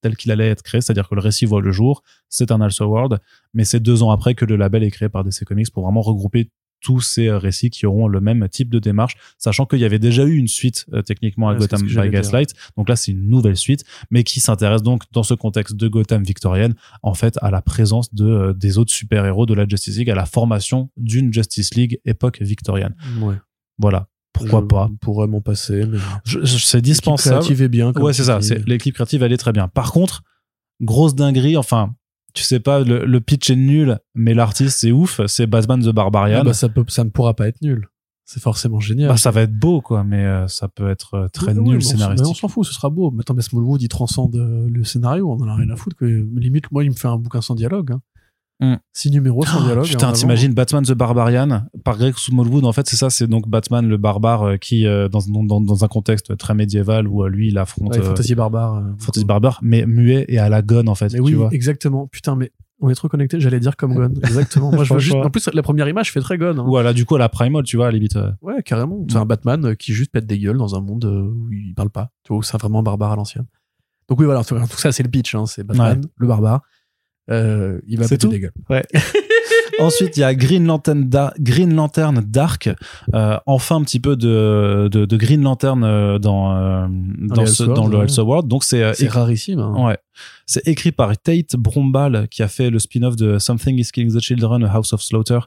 tel 0.00 0.16
qu'il 0.16 0.32
allait 0.32 0.48
être 0.48 0.62
créé, 0.62 0.80
c'est-à-dire 0.80 1.08
que 1.08 1.14
le 1.14 1.20
récit 1.20 1.46
voit 1.46 1.60
le 1.60 1.70
jour, 1.70 2.02
c'est 2.28 2.50
un 2.50 2.60
Elseworld, 2.60 3.18
mais 3.54 3.64
c'est 3.64 3.80
deux 3.80 4.02
ans 4.02 4.10
après 4.10 4.34
que 4.34 4.44
le 4.44 4.56
label 4.56 4.82
est 4.82 4.90
créé 4.90 5.08
par 5.08 5.24
DC 5.24 5.44
Comics 5.44 5.70
pour 5.70 5.84
vraiment 5.84 6.02
regrouper 6.02 6.50
tous 6.80 7.00
ces 7.00 7.28
euh, 7.28 7.38
récits 7.38 7.70
qui 7.70 7.86
auront 7.86 8.08
le 8.08 8.20
même 8.20 8.48
type 8.48 8.70
de 8.70 8.78
démarche, 8.78 9.14
sachant 9.38 9.66
qu'il 9.66 9.78
y 9.80 9.84
avait 9.84 9.98
déjà 9.98 10.24
eu 10.24 10.36
une 10.36 10.48
suite 10.48 10.86
euh, 10.92 11.02
techniquement 11.02 11.48
à 11.48 11.52
Ouais, 11.52 11.58
Gotham 11.58 11.82
by. 11.86 12.10
Gaslight, 12.10 12.54
donc 12.76 12.88
là 12.88 12.96
c'est 12.96 13.12
une 13.12 13.28
nouvelle 13.28 13.56
suite, 13.56 13.84
mais 14.10 14.24
qui 14.24 14.40
s'intéresse 14.40 14.82
donc 14.82 15.02
dans 15.12 15.22
ce 15.22 15.34
contexte 15.34 15.76
de 15.76 15.88
Gotham 15.88 16.22
victorienne 16.22 16.74
en 17.02 17.14
fait 17.14 17.36
à 17.42 17.50
la 17.50 17.60
présence 17.62 18.12
de 18.14 18.24
euh, 18.26 18.52
des 18.54 18.78
autres 18.78 18.92
super-héros 18.92 19.46
de 19.46 19.54
la 19.54 19.66
Justice 19.68 19.96
League, 19.98 20.10
à 20.10 20.14
la 20.14 20.26
formation 20.26 20.90
d'une 20.96 21.32
Justice 21.32 21.74
League 21.74 22.00
époque 22.04 22.40
victorienne. 22.40 22.94
Ouais. 23.20 23.36
Voilà, 23.78 24.08
pourquoi 24.32 24.60
Je 24.60 24.66
pas? 24.66 24.90
pourrais 25.00 25.26
m'en 25.26 25.40
passer, 25.40 25.86
mais. 25.86 25.98
C'est 26.24 26.38
L'équipe 26.38 26.80
dispensable. 26.82 27.36
créative 27.38 27.62
est 27.62 27.68
bien. 27.68 27.92
comme 27.92 28.02
Ouais, 28.04 28.12
c'est 28.12 28.24
ça. 28.24 28.38
l'équipe 28.66 28.94
créative, 28.94 29.22
elle 29.22 29.32
est 29.32 29.36
très 29.38 29.52
bien. 29.52 29.68
Par 29.68 29.92
contre, 29.92 30.22
grosse 30.80 31.14
dinguerie. 31.14 31.56
Enfin, 31.56 31.94
tu 32.34 32.42
sais 32.42 32.60
pas, 32.60 32.80
le, 32.80 33.04
le 33.04 33.20
pitch 33.20 33.50
est 33.50 33.56
nul, 33.56 33.98
mais 34.14 34.34
l'artiste 34.34 34.78
c'est 34.80 34.92
ouf. 34.92 35.20
C'est 35.26 35.46
Batman 35.46 35.80
the 35.82 35.88
Barbarian. 35.90 36.38
Ah 36.40 36.44
bah, 36.44 36.52
ça, 36.52 36.68
peut, 36.68 36.84
ça 36.88 37.04
ne 37.04 37.10
pourra 37.10 37.34
pas 37.34 37.48
être 37.48 37.60
nul. 37.62 37.88
C'est 38.24 38.40
forcément 38.40 38.78
génial. 38.78 39.08
Bah, 39.08 39.16
ça 39.16 39.32
va 39.32 39.40
être 39.42 39.52
beau, 39.58 39.80
quoi, 39.80 40.04
mais 40.04 40.24
euh, 40.24 40.46
ça 40.46 40.68
peut 40.68 40.88
être 40.88 41.14
euh, 41.14 41.28
très 41.28 41.52
Oui, 41.54 41.58
oui, 41.64 41.68
nul 41.70 41.82
s'en- 41.82 41.90
scénaristique. 41.90 42.24
mais 42.26 42.30
On 42.30 42.34
s'en 42.34 42.46
fout, 42.46 42.64
ce 42.64 42.72
sera 42.72 42.88
beau. 42.88 43.10
Mais 43.10 43.22
attends, 43.22 43.34
mais 43.34 43.42
Smallwood, 43.42 43.82
il 43.82 43.88
transcende 43.88 44.36
euh, 44.36 44.68
le 44.70 44.84
scénario, 44.84 45.28
on 45.28 45.42
en 45.42 45.48
a 45.48 45.56
rien 45.56 45.68
à 45.70 45.74
foutre. 45.74 45.96
Que, 45.96 46.04
limite, 46.04 46.70
moi, 46.70 46.84
il 46.84 46.90
me 46.90 46.94
fait 46.94 47.08
un 47.08 47.16
bouquin 47.16 47.40
sans 47.40 47.56
dialogue. 47.56 47.90
Hein. 47.90 48.00
Hmm. 48.60 48.74
Six 48.92 49.10
numéros 49.10 49.44
sans 49.46 49.60
Oh, 49.60 49.64
dialogue. 49.64 49.86
putain, 49.86 50.08
avant. 50.08 50.12
t'imagines 50.16 50.52
Batman 50.52 50.84
the 50.84 50.92
Barbarian 50.92 51.62
par 51.82 51.96
Greg 51.96 52.14
Smallwood. 52.16 52.64
En 52.66 52.72
fait, 52.72 52.86
c'est 52.88 52.96
ça, 52.96 53.08
c'est 53.08 53.26
donc 53.26 53.48
Batman 53.48 53.88
le 53.88 53.96
barbare 53.96 54.42
euh, 54.42 54.56
qui, 54.58 54.86
euh, 54.86 55.08
dans, 55.08 55.20
dans, 55.46 55.60
dans 55.62 55.84
un 55.84 55.88
contexte 55.88 56.36
très 56.36 56.52
médiéval 56.54 57.08
où 57.08 57.24
euh, 57.24 57.28
lui, 57.30 57.48
il 57.48 57.56
affronte 57.58 57.96
Ouais, 57.96 58.02
Fantasy 58.02 58.34
Barbare. 58.34 58.82
Fantasy 58.98 59.24
barbare, 59.24 59.58
mais 59.62 59.86
muet 59.86 60.26
et 60.28 60.38
à 60.38 60.48
la 60.50 60.60
gonne, 60.60 60.88
en 60.90 60.94
fait. 60.94 61.06
Mais 61.12 61.18
tu 61.18 61.24
oui, 61.24 61.32
vois. 61.32 61.48
exactement. 61.52 62.06
Putain, 62.08 62.36
mais 62.36 62.52
on 62.82 62.90
est 62.90 62.94
trop 62.94 63.08
connectés. 63.08 63.40
J'allais 63.40 63.60
dire 63.60 63.76
comme 63.78 63.94
Gon. 63.94 64.12
Exactement. 64.22 64.70
Moi, 64.72 64.84
je 64.84 64.92
veux 64.92 65.00
juste. 65.00 65.16
En 65.16 65.30
plus, 65.30 65.48
la 65.52 65.62
première 65.62 65.88
image 65.88 66.12
fait 66.12 66.20
très 66.20 66.36
Gon. 66.36 66.58
hein. 66.58 66.64
Ou 66.66 66.76
à 66.76 66.82
la, 66.82 66.92
du 66.92 67.04
coup, 67.06 67.14
à 67.16 67.18
la 67.18 67.28
Primal, 67.30 67.62
tu 67.62 67.76
vois, 67.76 67.86
à 67.86 67.90
la 67.90 67.94
limite. 67.94 68.18
Ouais, 68.42 68.62
carrément. 68.62 69.04
C'est 69.08 69.16
un 69.16 69.24
Batman 69.26 69.74
qui 69.76 69.92
juste 69.94 70.12
pète 70.12 70.26
des 70.26 70.38
gueules 70.38 70.58
dans 70.58 70.74
un 70.74 70.80
monde 70.82 71.04
où 71.06 71.50
il 71.52 71.74
parle 71.74 71.90
pas. 71.90 72.10
Tu 72.24 72.28
vois, 72.28 72.38
où 72.38 72.42
c'est 72.42 72.58
vraiment 72.60 72.82
barbare 72.82 73.12
à 73.12 73.16
l'ancienne. 73.16 73.46
Donc 74.08 74.18
oui, 74.18 74.26
voilà. 74.26 74.44
Tout 74.44 74.54
tout 74.58 74.76
ça, 74.78 74.92
c'est 74.92 75.02
le 75.02 75.08
pitch. 75.08 75.34
Hein. 75.34 75.46
C'est 75.46 75.64
Batman, 75.64 76.02
le 76.16 76.26
barbare. 76.26 76.60
Euh, 77.30 77.80
il 77.86 77.98
va 77.98 78.04
C'est 78.04 78.16
péter 78.16 78.26
tout 78.26 78.32
des 78.32 78.40
gueules. 78.40 78.52
Ensuite, 79.78 80.16
il 80.16 80.20
y 80.20 80.24
a 80.24 80.34
Green 80.34 80.66
Lantern, 80.66 81.08
Da- 81.08 81.32
Green 81.38 81.74
Lantern 81.74 82.20
Dark. 82.26 82.68
Euh, 83.14 83.38
enfin, 83.46 83.76
un 83.76 83.82
petit 83.82 84.00
peu 84.00 84.14
de, 84.16 84.88
de, 84.92 85.06
de 85.06 85.16
Green 85.16 85.42
Lantern 85.42 85.82
euh, 85.84 86.18
dans, 86.18 86.54
euh, 86.54 86.86
dans, 86.90 87.46
ce- 87.46 87.62
le 87.64 87.96
ouais. 87.96 88.04
Elseworld. 88.04 88.46
Donc, 88.46 88.64
c'est 88.64 88.82
euh, 88.82 88.92
rarissime. 89.08 89.58
hein. 89.60 89.86
ouais. 89.86 89.96
c'est 90.44 90.66
écrit 90.68 90.92
par 90.92 91.16
Tate 91.16 91.56
Brombal, 91.56 92.28
qui 92.30 92.42
a 92.42 92.48
fait 92.48 92.68
le 92.68 92.78
spin-off 92.78 93.16
de 93.16 93.38
Something 93.38 93.78
is 93.78 93.90
Killing 93.92 94.12
the 94.12 94.20
Children, 94.20 94.64
A 94.64 94.68
House 94.74 94.92
of 94.92 95.00
Slaughter. 95.00 95.38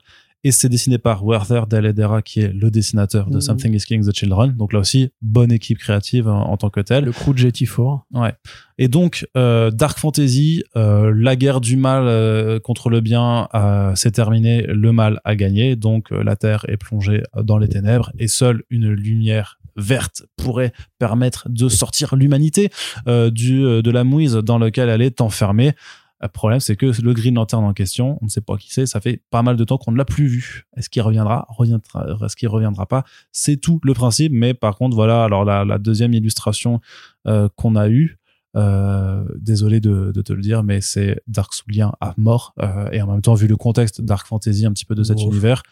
Et 0.44 0.52
c'est 0.52 0.70
dessiné 0.70 0.98
par 0.98 1.26
Werther 1.26 1.62
Dell'Edera, 1.70 2.22
qui 2.22 2.42
est 2.42 2.52
le 2.52 2.70
dessinateur 2.70 3.30
de 3.30 3.36
Mhm. 3.36 3.42
Something 3.42 3.74
is 3.76 3.86
Killing 3.86 4.06
the 4.06 4.16
Children. 4.16 4.56
Donc 4.58 4.74
là 4.74 4.80
aussi, 4.80 5.10
bonne 5.22 5.52
équipe 5.52 5.78
créative 5.78 6.28
en, 6.28 6.50
en 6.50 6.58
tant 6.58 6.70
que 6.70 6.82
telle. 6.82 7.06
Le 7.06 7.12
crew 7.12 7.34
de 7.34 7.38
JT4. 7.38 8.02
Ouais. 8.14 8.34
Et 8.78 8.88
donc, 8.88 9.28
euh, 9.38 9.72
Dark 9.72 10.00
Fantasy, 10.00 10.64
euh, 10.76 11.14
la 11.16 11.36
guerre 11.36 11.62
du 11.62 11.78
mal 11.78 12.06
euh, 12.08 12.60
contre 12.60 12.90
le 12.90 13.02
bien 13.02 13.48
s'est 13.96 14.12
terminée, 14.12 14.64
le 14.64 14.92
mal 14.92 15.22
a 15.24 15.36
gagné, 15.36 15.76
donc 15.76 16.10
la 16.12 16.36
Terre 16.36 16.66
est 16.68 16.78
plongée 16.78 17.24
dans 17.42 17.58
les 17.58 17.68
ténèbres 17.68 18.12
et 18.18 18.28
seule 18.28 18.64
une 18.70 18.90
lumière 18.92 19.60
verte 19.76 20.24
pourrait 20.38 20.72
permettre 21.00 21.48
de 21.50 21.68
sortir 21.70 22.16
l'humanité 22.16 22.70
du 23.08 23.62
de 23.62 23.92
la 23.92 24.04
mouise 24.04 24.34
dans 24.36 24.58
laquelle 24.58 24.90
elle 24.90 25.02
est 25.02 25.22
enfermée. 25.22 25.74
Le 26.24 26.30
problème, 26.30 26.60
c'est 26.60 26.76
que 26.76 26.86
le 27.02 27.14
Green 27.14 27.36
Lantern 27.36 27.64
en 27.64 27.74
question, 27.74 28.18
on 28.22 28.26
ne 28.26 28.30
sait 28.30 28.42
pas 28.42 28.58
qui 28.58 28.72
c'est, 28.74 28.86
ça 28.86 29.00
fait 29.02 29.22
pas 29.30 29.44
mal 29.44 29.56
de 29.58 29.64
temps 29.64 29.78
qu'on 29.78 29.92
ne 29.92 29.98
l'a 29.98 30.06
plus 30.06 30.26
vu. 30.28 30.66
Est-ce 30.78 30.90
qu'il 30.90 31.02
reviendra, 31.02 31.46
reviendra 31.50 32.06
Est-ce 32.26 32.36
qu'il 32.36 32.48
reviendra 32.48 32.86
pas? 32.86 33.04
C'est 33.32 33.58
tout 33.58 33.80
le 33.84 33.94
principe, 33.94 34.32
mais 34.34 34.54
par 34.54 34.76
contre, 34.78 34.96
voilà, 34.96 35.24
alors 35.26 35.44
la, 35.46 35.66
la 35.66 35.78
deuxième 35.78 36.14
illustration 36.14 36.80
euh, 37.28 37.50
qu'on 37.56 37.76
a 37.76 37.90
eue, 37.90 38.18
euh, 38.56 39.26
désolé 39.40 39.80
de, 39.80 40.12
de 40.14 40.22
te 40.22 40.32
le 40.32 40.42
dire, 40.42 40.64
mais 40.64 40.80
c'est 40.82 41.22
Dark 41.28 41.54
Soulien 41.54 41.94
à 42.00 42.14
mort. 42.18 42.54
Euh, 42.62 42.88
et 42.92 43.02
en 43.02 43.08
même 43.12 43.22
temps, 43.22 43.34
vu 43.34 43.48
le 43.48 43.58
contexte 43.58 44.02
Dark 44.02 44.28
Fantasy 44.28 44.66
un 44.66 44.72
petit 44.72 44.86
peu 44.86 44.96
de 44.96 45.04
cet 45.04 45.18
univers, 45.32 45.64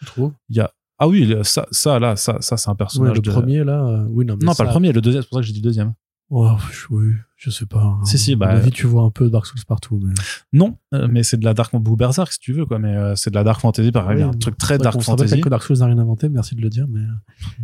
il 0.50 0.58
y 0.58 0.60
a. 0.60 0.72
Ah 1.00 1.08
oui, 1.08 1.26
le- 1.26 1.44
ça, 1.44 1.66
ça 1.72 1.98
là, 2.00 2.16
ça, 2.16 2.38
ça 2.42 2.58
c'est 2.58 2.70
un 2.70 2.76
personnage. 2.76 3.16
le 3.16 3.22
de- 3.22 3.32
premier, 3.32 3.64
là. 3.64 3.84
euh, 3.88 4.06
oui, 4.10 4.26
non, 4.26 4.36
mais 4.40 4.46
Non, 4.46 4.54
ça- 4.54 4.64
pas 4.64 4.70
le 4.70 4.74
premier, 4.74 4.92
le 4.92 5.02
deuxième, 5.02 5.24
c'est 5.24 5.30
pour 5.30 5.38
ça 5.38 5.42
que 5.42 5.48
j'ai 5.48 5.54
dit 5.54 5.62
deuxième. 5.62 5.94
Oh, 6.34 6.56
je- 6.72 6.86
oui, 6.92 7.12
je 7.36 7.50
sais 7.50 7.66
pas. 7.66 7.84
hein. 7.84 8.06
Si, 8.06 8.18
si, 8.18 8.38
bah- 8.38 8.48
avis, 8.52 8.72
tu 8.72 8.88
vois 8.88 9.04
un 9.04 9.10
peu 9.12 9.30
Dark 9.30 9.46
Souls 9.46 9.60
partout. 9.68 10.00
Mais... 10.02 10.14
Non, 10.54 10.78
euh, 10.94 11.08
mais 11.12 11.24
c'est 11.24 11.36
de 11.38 11.44
la 11.44 11.54
Dark 11.54 11.74
ou 11.74 11.80
Berserk 11.98 12.32
si 12.32 12.40
tu 12.40 12.54
veux, 12.54 12.66
quoi. 12.66 12.80
Mais 12.80 12.96
euh, 12.96 13.16
c'est 13.16 13.30
de 13.32 13.36
la 13.36 13.44
Dark 13.44 13.60
Fantasy, 13.60 13.92
pareil, 13.92 14.18
Oui, 14.20 14.24
un 14.24 14.32
truc 14.32 14.58
très 14.58 14.78
Dark 14.78 14.96
rappelle 14.96 15.04
Fantasy. 15.04 15.42
que 15.42 15.50
Dark 15.50 15.62
Souls 15.62 15.78
n'a 15.80 15.88
rien 15.88 15.98
inventé, 15.98 16.30
merci 16.30 16.56
de 16.56 16.62
le 16.62 16.70
dire. 16.70 16.86
Mais... 16.90 17.02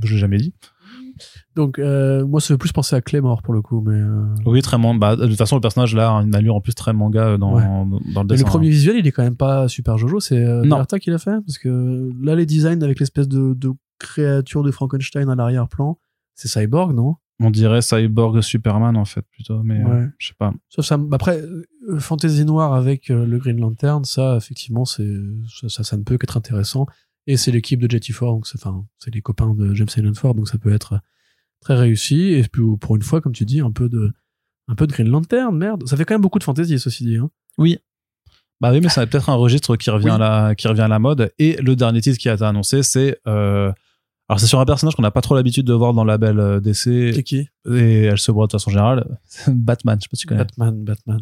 Je 0.03 0.13
l'ai 0.13 0.19
jamais 0.19 0.37
dit. 0.37 0.53
Donc, 1.55 1.79
euh, 1.79 2.25
moi, 2.27 2.41
ça 2.41 2.49
fait 2.49 2.57
plus 2.57 2.71
penser 2.73 2.95
à 2.95 3.01
Claymore 3.01 3.41
pour 3.41 3.53
le 3.53 3.61
coup. 3.61 3.81
Mais, 3.87 3.99
Oui, 4.45 4.61
très 4.61 4.77
manga. 4.77 4.99
Bah, 4.99 5.15
de 5.15 5.25
toute 5.27 5.37
façon, 5.37 5.55
le 5.55 5.61
personnage 5.61 5.95
là 5.95 6.17
a 6.17 6.21
une 6.21 6.35
allure 6.35 6.55
en 6.55 6.61
plus 6.61 6.75
très 6.75 6.91
manga 6.93 7.37
dans, 7.37 7.55
Ouais. 7.55 7.63
dans, 7.63 7.85
le 7.85 7.99
mais 8.15 8.23
dessin. 8.25 8.43
le 8.43 8.49
premier 8.49 8.69
visuel, 8.69 8.97
il 8.97 9.07
est 9.07 9.11
quand 9.11 9.23
même 9.23 9.37
pas 9.37 9.67
super 9.69 9.97
Jojo. 9.97 10.19
C'est. 10.19 10.43
Delta 10.63 10.99
qui 10.99 11.09
l'a 11.09 11.17
fait. 11.19 11.39
Parce 11.45 11.57
que 11.57 12.09
là, 12.21 12.35
les 12.35 12.45
designs 12.45 12.81
avec 12.83 12.99
l'espèce 12.99 13.27
de, 13.29 13.53
de 13.53 13.71
créature 13.97 14.61
de 14.61 14.71
Frankenstein 14.71 15.27
à 15.29 15.35
l'arrière-plan, 15.35 15.97
c'est 16.35 16.47
Cyborg, 16.49 16.93
non? 16.93 17.15
On 17.39 17.51
dirait 17.51 17.81
Cyborg 17.83 18.41
Superman 18.41 18.97
en 18.97 19.05
fait 19.05 19.21
plutôt, 19.29 19.61
mais 19.61 19.79
euh, 19.83 19.87
Ouais. 19.87 20.07
je 20.17 20.27
sais 20.29 20.33
pas. 20.37 20.53
Sauf 20.69 20.85
ça. 20.85 20.97
Après, 21.11 21.39
euh, 21.39 21.99
Fantasy 21.99 22.45
Noir 22.45 22.73
avec 22.73 23.11
euh, 23.11 23.25
le 23.27 23.37
Green 23.37 23.59
Lantern, 23.59 24.03
ça, 24.05 24.35
effectivement, 24.37 24.85
c'est 24.85 25.07
ça, 25.61 25.69
ça, 25.69 25.83
ça 25.83 25.97
ne 25.97 26.03
peut 26.03 26.17
qu'être 26.17 26.37
intéressant. 26.37 26.87
Et 27.27 27.37
c'est 27.37 27.51
l'équipe 27.51 27.79
de 27.79 27.89
Jetty 27.91 28.11
Ford, 28.11 28.33
donc 28.33 28.47
c'est 28.47 28.57
enfin, 28.57 28.85
c'est 28.97 29.13
les 29.13 29.21
copains 29.21 29.53
de 29.53 29.73
James 29.75 29.87
Allen 29.97 30.15
Ford, 30.15 30.33
donc 30.33 30.47
ça 30.47 30.57
peut 30.57 30.71
être 30.73 30.99
très 31.61 31.75
réussi. 31.75 32.33
Et 32.33 32.43
puis 32.43 32.63
pour 32.79 32.95
une 32.95 33.01
fois, 33.03 33.21
comme 33.21 33.33
tu 33.33 33.45
dis, 33.45 33.59
un 33.59 33.71
peu 33.71 33.87
de 33.89 34.11
un 34.69 34.75
peu 34.75 34.87
de 34.87 34.91
Green 34.93 35.07
Lantern, 35.09 35.55
merde. 35.55 35.87
Ça 35.87 35.95
fait 35.95 36.05
quand 36.05 36.15
même 36.15 36.21
beaucoup 36.21 36.39
de 36.39 36.43
fantasy, 36.43 36.79
ceci 36.79 37.05
dit. 37.05 37.17
Hein. 37.17 37.29
Oui. 37.57 37.77
Bah 38.59 38.71
oui, 38.71 38.79
mais 38.81 38.89
ça 38.89 39.01
va 39.01 39.07
peut-être 39.07 39.29
un 39.29 39.35
registre 39.35 39.75
qui 39.75 39.91
revient, 39.91 40.05
Oui. 40.07 40.11
à 40.11 40.17
la, 40.17 40.55
qui 40.55 40.67
revient 40.67 40.81
à 40.81 40.87
la 40.87 40.97
mode. 40.99 41.31
Et 41.37 41.55
le 41.61 41.75
dernier 41.75 42.01
titre 42.01 42.17
qui 42.17 42.27
a 42.29 42.33
été 42.33 42.43
annoncé, 42.43 42.81
c'est. 42.81 43.19
euh, 43.27 43.71
alors, 44.29 44.39
c'est 44.41 44.47
sur 44.47 44.59
un 44.59 44.65
personnage 44.65 44.95
qu'on 44.95 45.01
n'a 45.03 45.11
pas 45.11 45.21
trop 45.21 45.35
l'habitude 45.35 45.65
de 45.65 45.73
voir 45.73 45.93
dans 45.93 46.03
le 46.03 46.09
label 46.09 46.39
euh, 46.39 46.59
DC. 46.59 47.13
C'est 47.15 47.23
qui 47.23 47.47
Et 47.69 48.03
elle 48.03 48.17
se 48.19 48.31
voit 48.31 48.45
de 48.47 48.51
façon 48.51 48.69
générale. 48.69 49.19
Batman, 49.47 49.97
je 49.99 50.03
sais 50.03 50.09
pas 50.09 50.15
si 50.17 50.21
tu 50.21 50.27
connais. 50.27 50.39
Batman, 50.43 50.83
Batman. 50.83 51.21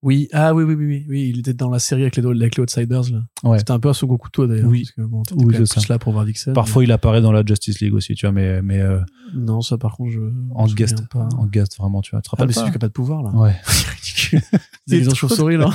Oui, 0.00 0.28
ah 0.32 0.54
oui, 0.54 0.62
oui, 0.62 0.74
oui, 0.74 0.84
oui, 0.86 1.06
oui, 1.08 1.30
il 1.34 1.40
était 1.40 1.54
dans 1.54 1.70
la 1.70 1.80
série 1.80 2.02
avec 2.02 2.14
les, 2.14 2.24
avec 2.24 2.56
les 2.56 2.62
Outsiders, 2.62 3.10
là. 3.10 3.22
Ouais. 3.42 3.58
C'était 3.58 3.72
un 3.72 3.80
peu 3.80 3.88
un 3.88 3.92
second 3.92 4.16
couteau, 4.16 4.46
d'ailleurs. 4.46 4.68
Oui. 4.68 4.82
Parce 4.84 4.92
que 4.92 5.00
bon, 5.02 5.22
Oui, 5.32 5.46
quand 5.46 5.46
même 5.58 5.66
c'est 5.66 5.74
ça. 5.74 5.80
plus 5.80 5.88
là 5.88 5.98
pour 5.98 6.12
voir 6.12 6.24
Dixon. 6.24 6.52
Parfois, 6.52 6.84
il 6.84 6.92
apparaît 6.92 7.20
dans 7.20 7.32
la 7.32 7.42
Justice 7.44 7.80
League 7.80 7.94
aussi, 7.94 8.14
tu 8.14 8.24
vois, 8.24 8.32
mais, 8.32 8.62
mais 8.62 8.78
euh, 8.80 9.00
Non, 9.34 9.60
ça, 9.60 9.76
par 9.76 9.96
contre, 9.96 10.12
je. 10.12 10.20
en 10.54 10.66
guest. 10.66 11.08
Pas. 11.08 11.28
En 11.36 11.46
guest, 11.46 11.76
vraiment, 11.78 12.00
tu 12.00 12.12
vois. 12.12 12.22
Tu 12.22 12.30
te 12.30 12.36
Ah, 12.38 12.46
mais 12.46 12.52
c'est 12.52 12.60
pas 12.60 12.66
celui 12.66 12.70
qui 12.70 12.76
a 12.76 12.78
pas 12.78 12.86
de 12.86 12.92
pouvoir, 12.92 13.24
là. 13.24 13.30
Ouais. 13.30 13.56
C'est 13.66 13.88
ridicule. 13.88 14.40
C'est 14.86 15.00
les 15.00 15.14
chauve-souris, 15.16 15.56
là. 15.56 15.70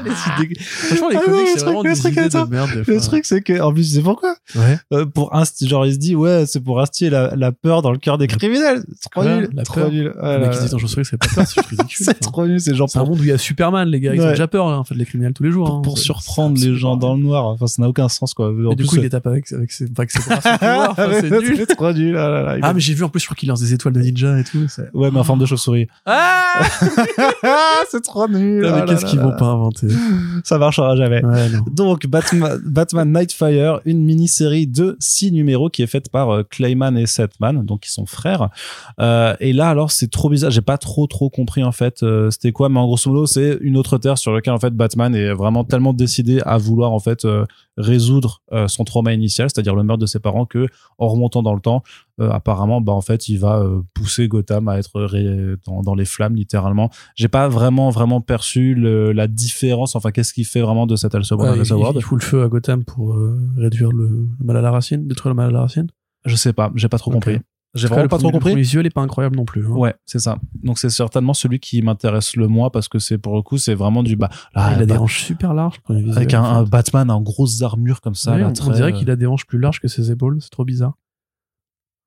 les 0.38 0.44
idées- 0.44 0.60
Franchement, 0.60 1.08
les 1.10 1.16
Ah 1.16 1.20
comics, 1.24 1.48
c'est 1.54 1.64
vraiment 1.64 1.82
des 1.82 1.94
truc, 1.94 2.12
idées 2.12 2.20
attends. 2.22 2.44
de 2.46 2.50
merde. 2.50 2.70
Le 2.74 2.84
fois. 2.84 2.96
truc, 3.00 3.24
c'est 3.24 3.40
que, 3.42 3.60
en 3.60 3.72
plus, 3.72 3.88
tu 3.88 3.94
sais 3.96 4.02
pourquoi? 4.02 4.34
Ouais. 4.54 4.78
Euh, 4.92 5.06
Pour 5.06 5.32
inst- 5.34 5.66
genre, 5.66 5.86
il 5.86 5.94
se 5.94 5.98
dit, 5.98 6.14
ouais, 6.14 6.44
c'est 6.46 6.60
pour 6.60 6.80
instiller 6.80 7.10
la, 7.10 7.34
la 7.36 7.52
peur 7.52 7.82
dans 7.82 7.92
le 7.92 7.98
cœur 7.98 8.18
des 8.18 8.26
criminels. 8.26 8.82
C'est 9.00 9.10
trop 9.10 9.24
nul. 9.24 9.48
la 9.52 9.62
trop 9.62 9.80
peur. 9.80 9.90
nul. 9.90 10.12
Là, 10.20 10.48
qui 10.48 10.58
dit 10.58 10.70
dans 10.70 10.78
c'est 10.78 11.16
pas 11.16 11.26
peur, 11.34 11.46
c'est 11.46 11.60
ridicule. 11.66 12.04
C'est 12.06 12.10
Enfin, 12.10 12.30
trop 12.30 12.46
nul, 12.46 12.60
c'est 12.60 12.74
genre 12.74 12.88
C'est 12.90 12.98
un 12.98 13.04
monde 13.04 13.20
où 13.20 13.22
il 13.22 13.28
y 13.28 13.32
a 13.32 13.38
Superman, 13.38 13.88
les 13.88 14.00
gars. 14.00 14.14
Ils 14.14 14.20
ont 14.22 14.28
déjà 14.30 14.48
peur, 14.48 14.68
hein, 14.68 14.78
en 14.78 14.84
fait, 14.84 14.94
les 14.94 15.04
criminels 15.04 15.32
tous 15.32 15.42
les 15.42 15.50
jours. 15.50 15.68
hein. 15.70 15.80
pour 15.82 15.98
C'est- 15.98 16.04
surprendre 16.04 16.58
les 16.60 16.74
gens 16.74 16.96
dans 16.96 17.14
le 17.14 17.22
noir. 17.22 17.46
Enfin, 17.46 17.66
ça 17.66 17.82
n'a 17.82 17.88
aucun 17.88 18.08
sens, 18.08 18.34
quoi. 18.34 18.52
Et 18.72 18.74
du 18.74 18.84
coup, 18.86 18.96
il 18.96 19.02
les 19.02 19.10
tape 19.10 19.26
avec, 19.26 19.50
avec 19.52 19.70
ses, 19.72 19.84
avec 19.96 20.10
ses 20.10 20.18
bras, 20.28 20.40
c'est 21.20 21.30
nul. 21.30 21.54
c'est 21.56 21.74
trop 21.76 21.92
nul. 21.92 22.16
Ah, 22.16 22.54
il 22.56 22.60
Ah, 22.64 22.72
mais 22.74 22.80
j'ai 22.80 22.94
vu 22.94 23.04
en 23.04 23.08
plus, 23.08 23.20
je 23.20 23.26
crois 23.26 23.36
qu'il 23.36 23.48
lance 23.48 23.60
des 23.60 23.72
étoiles 23.74 23.94
de 23.94 24.00
ninja 24.00 24.38
et 24.38 24.44
tout. 24.44 24.66
Ouais, 24.94 25.10
mais 25.10 25.18
en 25.18 25.24
forme 25.24 25.38
de 25.40 25.46
chauve-souris. 25.46 25.86
Ah! 26.06 26.60
c'est 27.90 28.02
trop 28.02 28.28
nul. 28.28 28.64
Ah 28.66 28.72
mais 28.72 28.78
là 28.80 28.84
qu'est-ce 28.86 29.04
qu'ils 29.06 29.20
vont 29.20 29.36
pas 29.36 29.46
inventer? 29.46 29.86
Ça 30.44 30.58
marchera 30.58 30.96
jamais. 30.96 31.24
Ouais. 31.24 31.48
Donc, 31.70 32.06
Batman, 32.06 32.60
Batman 32.64 33.12
Nightfire, 33.12 33.80
une 33.84 34.02
mini-série 34.04 34.66
de 34.66 34.96
six 34.98 35.32
numéros 35.32 35.68
qui 35.70 35.82
est 35.82 35.86
faite 35.86 36.10
par 36.10 36.30
euh, 36.30 36.42
Clayman 36.42 36.96
et 36.96 37.06
Setman, 37.06 37.64
donc 37.64 37.86
ils 37.86 37.90
sont 37.90 38.06
frères. 38.06 38.48
Euh, 39.00 39.34
et 39.40 39.52
là, 39.52 39.68
alors, 39.68 39.90
c'est 39.90 40.10
trop 40.10 40.28
bizarre. 40.28 40.50
J'ai 40.50 40.60
pas 40.60 40.78
trop, 40.78 41.06
trop 41.06 41.30
compris, 41.30 41.64
en 41.64 41.72
fait, 41.72 42.02
euh, 42.02 42.30
c'était 42.30 42.52
quoi. 42.52 42.68
Mais 42.68 42.78
en 42.78 42.86
grosso 42.86 43.10
modo, 43.10 43.26
c'est 43.26 43.58
une 43.60 43.76
autre 43.76 43.98
terre 43.98 44.18
sur 44.18 44.32
laquelle, 44.32 44.54
en 44.54 44.60
fait, 44.60 44.74
Batman 44.74 45.14
est 45.14 45.32
vraiment 45.32 45.64
tellement 45.64 45.92
décidé 45.92 46.40
à 46.44 46.58
vouloir, 46.58 46.92
en 46.92 47.00
fait, 47.00 47.24
euh, 47.24 47.44
résoudre 47.76 48.42
son 48.66 48.84
trauma 48.84 49.14
initial, 49.14 49.48
c'est-à-dire 49.48 49.74
le 49.74 49.82
meurtre 49.82 50.02
de 50.02 50.06
ses 50.06 50.18
parents, 50.18 50.44
que, 50.44 50.66
en 50.98 51.08
remontant 51.08 51.42
dans 51.42 51.54
le 51.54 51.60
temps, 51.60 51.82
euh, 52.20 52.30
apparemment, 52.30 52.80
bah, 52.80 52.92
en 52.92 53.00
fait, 53.00 53.28
il 53.28 53.38
va 53.38 53.58
euh, 53.60 53.80
pousser 53.94 54.28
Gotham 54.28 54.68
à 54.68 54.78
être 54.78 55.00
ré- 55.02 55.54
dans, 55.66 55.82
dans 55.82 55.94
les 55.94 56.04
flammes, 56.04 56.34
littéralement. 56.34 56.90
J'ai 57.16 57.28
pas 57.28 57.48
vraiment, 57.48 57.90
vraiment 57.90 58.20
perçu 58.20 58.74
le- 58.74 59.12
la 59.12 59.26
différence. 59.28 59.96
Enfin, 59.96 60.10
qu'est-ce 60.10 60.32
qui 60.32 60.44
fait 60.44 60.60
vraiment 60.60 60.86
de 60.86 60.96
cet 60.96 61.14
Ouais, 61.14 61.20
un 61.48 61.54
il, 61.56 61.96
il 61.96 62.02
fout 62.02 62.20
le 62.20 62.24
feu 62.24 62.42
à 62.42 62.48
Gotham 62.48 62.84
pour 62.84 63.14
euh, 63.14 63.38
réduire 63.56 63.90
le, 63.92 64.28
le 64.38 64.44
mal 64.44 64.56
à 64.56 64.60
la 64.60 64.70
racine, 64.70 65.06
détruire 65.06 65.30
le 65.34 65.36
mal 65.36 65.48
à 65.48 65.52
la 65.52 65.60
racine. 65.62 65.86
Je 66.24 66.36
sais 66.36 66.52
pas, 66.52 66.70
j'ai 66.74 66.88
pas 66.88 66.98
trop 66.98 67.10
compris. 67.10 67.38
J'ai 67.74 67.86
vraiment 67.86 68.08
pas 68.08 68.18
trop 68.18 68.32
compris. 68.32 68.50
premier 68.50 68.62
visuel 68.62 68.84
est 68.86 68.90
pas 68.90 69.00
incroyable 69.00 69.36
non 69.36 69.44
plus. 69.44 69.64
hein. 69.64 69.70
Ouais, 69.70 69.94
c'est 70.04 70.18
ça. 70.18 70.38
Donc 70.64 70.80
c'est 70.80 70.90
certainement 70.90 71.34
celui 71.34 71.60
qui 71.60 71.80
m'intéresse 71.82 72.34
le 72.34 72.48
moins 72.48 72.68
parce 72.68 72.88
que 72.88 72.98
c'est 72.98 73.16
pour 73.16 73.36
le 73.36 73.42
coup 73.42 73.58
c'est 73.58 73.74
vraiment 73.76 74.02
du 74.02 74.16
bah 74.16 74.28
Ah, 74.54 74.72
il 74.76 74.82
a 74.82 74.86
des 74.86 74.94
bah, 74.94 75.00
hanches 75.00 75.22
super 75.22 75.54
larges. 75.54 75.80
avec 76.16 76.34
un, 76.34 76.42
en 76.42 76.44
un 76.44 76.64
fait. 76.64 76.70
Batman 76.70 77.10
en 77.12 77.20
grosse 77.20 77.62
armure 77.62 78.00
comme 78.00 78.16
ça. 78.16 78.36
Là, 78.36 78.48
on, 78.60 78.68
on 78.68 78.72
dirait 78.72 78.92
qu'il 78.92 79.08
a 79.08 79.14
des 79.16 79.26
hanches 79.26 79.46
plus 79.46 79.60
larges 79.60 79.78
que 79.80 79.86
ses 79.86 80.10
épaules. 80.10 80.38
C'est 80.40 80.50
trop 80.50 80.64
bizarre. 80.64 80.94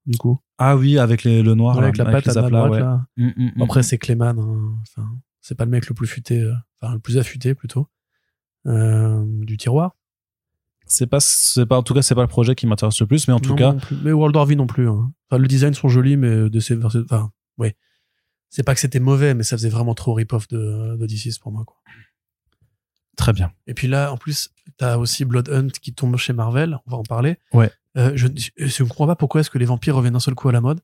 Du 0.06 0.18
coup, 0.18 0.40
Ah 0.58 0.76
oui, 0.76 0.98
avec 1.00 1.24
les, 1.24 1.42
le 1.44 1.56
noir 1.56 1.76
Ouais, 1.76 1.82
là, 1.82 1.88
avec 1.88 1.98
la 1.98 2.06
patte 2.06 2.26
les 2.26 2.38
à 2.38 2.42
la 2.42 2.48
aplats, 2.48 2.58
droite, 2.68 2.72
ouais. 2.74 2.80
là. 2.80 3.06
Mm, 3.18 3.28
mm, 3.28 3.52
mm. 3.56 3.62
Après, 3.62 3.84
c'est 3.84 3.98
Clayman. 3.98 4.38
hein. 4.40 4.74
Enfin, 4.82 5.10
c'est 5.42 5.56
pas 5.56 5.66
le 5.66 5.72
mec 5.72 5.88
le 5.88 5.94
plus 5.96 6.08
futé, 6.08 6.42
euh, 6.42 6.54
enfin 6.82 6.94
le 6.94 7.00
plus 7.00 7.18
affûté 7.18 7.54
plutôt 7.56 7.88
euh, 8.68 9.24
du 9.46 9.58
tiroir. 9.58 9.96
c'est 10.86 11.08
pas 11.08 11.20
c'est 11.20 11.66
pas 11.66 11.78
en 11.78 11.84
tout 11.84 11.94
cas 11.94 12.02
c'est 12.02 12.16
pas 12.16 12.22
le 12.22 12.28
projet 12.28 12.56
qui 12.56 12.66
m'intéresse 12.68 13.00
le 13.02 13.08
plus 13.08 13.28
mais 13.28 13.34
en 13.34 13.40
tout 13.40 13.50
Non, 13.56 13.56
cas 13.56 13.76
mais 14.04 14.12
World 14.14 14.36
War 14.36 14.46
V 14.46 14.56
non 14.56 14.68
plus. 14.68 14.90
hein. 14.90 15.12
Enfin, 15.30 15.38
le 15.42 15.48
design 15.48 15.74
sont 15.74 15.88
jolis, 15.90 16.18
mais 16.18 16.50
de 16.50 16.60
ces, 16.60 16.78
enfin, 16.84 17.32
ouais. 17.58 17.76
C'est 18.50 18.64
pas 18.64 18.74
que 18.76 18.80
c'était 18.82 19.00
mauvais, 19.00 19.34
mais 19.34 19.44
ça 19.44 19.58
faisait 19.58 19.70
vraiment 19.70 19.96
trop 19.96 20.14
rip-off 20.14 20.48
de, 20.50 20.96
de 20.98 21.06
DC 21.08 21.40
pour 21.42 21.52
moi, 21.52 21.64
quoi. 21.66 21.78
très 23.18 23.34
bien. 23.34 23.52
Et 23.68 23.74
puis 23.74 23.88
là, 23.88 24.12
en 24.14 24.18
plus, 24.18 24.50
t'as 24.78 24.98
aussi 24.98 25.26
Blood 25.26 25.50
Hunt 25.50 25.70
qui 25.82 25.94
tombe 25.94 26.16
chez 26.18 26.34
Marvel. 26.34 26.78
On 26.86 26.92
va 26.92 26.98
en 26.98 27.04
parler. 27.04 27.38
Ouais. 27.54 27.72
Euh, 27.98 28.12
je, 28.16 28.28
ne 28.28 28.88
comprends 28.88 29.08
pas 29.08 29.16
pourquoi 29.16 29.42
est-ce 29.42 29.50
que 29.50 29.58
les 29.60 29.66
vampires 29.66 29.96
reviennent 29.96 30.14
d'un 30.14 30.20
seul 30.20 30.36
coup 30.36 30.50
à 30.50 30.52
la 30.52 30.62
mode? 30.62 30.80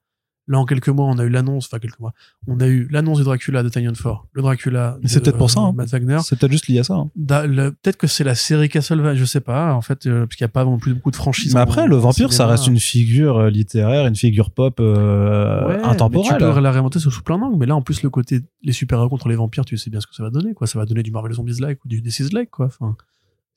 Là, 0.47 0.57
en 0.57 0.65
quelques 0.65 0.89
mois, 0.89 1.05
on 1.05 1.19
a 1.19 1.23
eu 1.25 1.29
l'annonce, 1.29 1.67
enfin 1.67 1.77
quelques 1.77 1.99
mois, 1.99 2.11
on 2.47 2.59
a 2.59 2.65
eu 2.65 2.87
l'annonce 2.89 3.19
du 3.19 3.23
Dracula 3.23 3.61
de 3.61 3.69
Tanyan 3.69 3.93
Ford, 3.93 4.25
le 4.33 4.41
Dracula 4.41 4.97
Mais 5.03 5.07
c'est 5.07 5.19
de, 5.19 5.25
peut-être 5.25 5.37
pour 5.37 5.51
ça, 5.51 5.59
euh, 5.59 5.63
hein. 5.65 5.73
Matt 5.75 5.89
Wagner. 5.89 6.17
C'est 6.23 6.39
peut-être 6.39 6.51
juste 6.51 6.67
lié 6.67 6.79
à 6.79 6.83
ça. 6.83 6.95
hein. 6.95 7.11
Da- 7.15 7.45
le- 7.45 7.71
Peut-être 7.71 7.97
que 7.97 8.07
c'est 8.07 8.23
la 8.23 8.33
série 8.33 8.67
Castlevania, 8.67 9.13
je 9.13 9.25
sais 9.25 9.41
pas, 9.41 9.75
en 9.75 9.81
fait, 9.81 10.07
euh, 10.07 10.25
parce 10.25 10.35
qu'il 10.37 10.43
n'y 10.43 10.49
a 10.49 10.51
pas 10.51 10.65
non 10.65 10.79
plus 10.79 10.95
beaucoup 10.95 11.11
de 11.11 11.15
franchises. 11.17 11.53
Mais 11.53 11.59
en- 11.59 11.63
après 11.63 11.85
le 11.87 11.97
vampire 11.97 12.33
ça 12.33 12.47
reste 12.47 12.65
une 12.65 12.79
figure 12.79 13.43
littéraire, 13.45 14.07
une 14.07 14.15
figure 14.15 14.49
pop 14.49 14.79
euh, 14.79 15.67
Ouais, 15.67 15.83
intemporelle. 15.83 16.39
Tu 16.39 16.43
peux 16.51 16.59
la 16.59 16.71
réinventer 16.71 16.97
sous, 16.97 17.11
plein 17.21 17.37
d'angles, 17.37 17.57
mais 17.59 17.67
là, 17.67 17.75
en 17.75 17.83
plus, 17.83 18.01
le 18.01 18.09
côté 18.09 18.39
les 18.63 18.73
super-héros 18.73 19.09
contre 19.09 19.29
les 19.29 19.35
vampires, 19.35 19.65
tu 19.65 19.77
sais 19.77 19.91
bien 19.91 19.99
ce 20.01 20.07
que 20.07 20.15
ça 20.15 20.23
va 20.23 20.31
donner, 20.31 20.55
quoi. 20.55 20.65
Ça 20.65 20.79
va 20.79 20.85
donner 20.85 21.03
du 21.03 21.11
Marvel 21.11 21.31
Zombies-like 21.33 21.85
ou 21.85 21.87
du 21.87 22.01
DC-like, 22.01 22.49
quoi. 22.49 22.65
Enfin, 22.65 22.95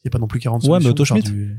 il 0.05 0.07
n'y 0.07 0.09
a 0.09 0.11
pas 0.11 0.19
non 0.19 0.27
plus 0.27 0.41
40 0.41 0.63
Ouais, 0.65 0.79
mais 0.79 0.89
Otto 0.89 1.07
Schmidt. 1.07 1.31
du- 1.31 1.57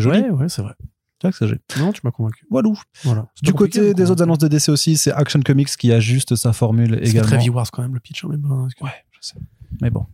joli. 0.00 0.20
Ouais, 0.22 0.30
ouais, 0.30 0.48
c'est 0.48 0.62
vrai. 0.62 0.74
C'est 1.22 1.32
c'est 1.32 1.46
joli. 1.46 1.60
Non, 1.78 1.92
tu 1.92 2.00
m'as 2.04 2.10
convaincu. 2.10 2.44
Walou. 2.50 2.76
Voilà. 3.04 3.26
C'est 3.34 3.44
Du 3.46 3.52
côté 3.52 3.80
mais 3.80 3.94
des 3.94 4.02
autres 4.10 4.10
convaincu. 4.10 4.22
annonces 4.24 4.38
de 4.38 4.48
DC 4.48 4.68
aussi, 4.70 4.96
c'est 4.96 5.12
Action 5.12 5.40
Comics 5.40 5.68
qui 5.76 5.92
ajuste 5.92 6.34
sa 6.34 6.52
formule 6.52 6.98
C'est 7.02 7.10
également. 7.10 7.28
très 7.28 7.38
V-Wars 7.38 7.70
quand 7.70 7.82
même, 7.82 7.94
le 7.94 8.00
pitch, 8.00 8.24
hein, 8.24 8.28
même. 8.28 8.44
hein, 8.50 8.62
parce 8.62 8.74
que- 8.74 8.84
Ouais, 8.84 9.04
je 9.12 9.18
sais. 9.20 9.36
Mais 9.80 9.90
bon. 9.90 10.06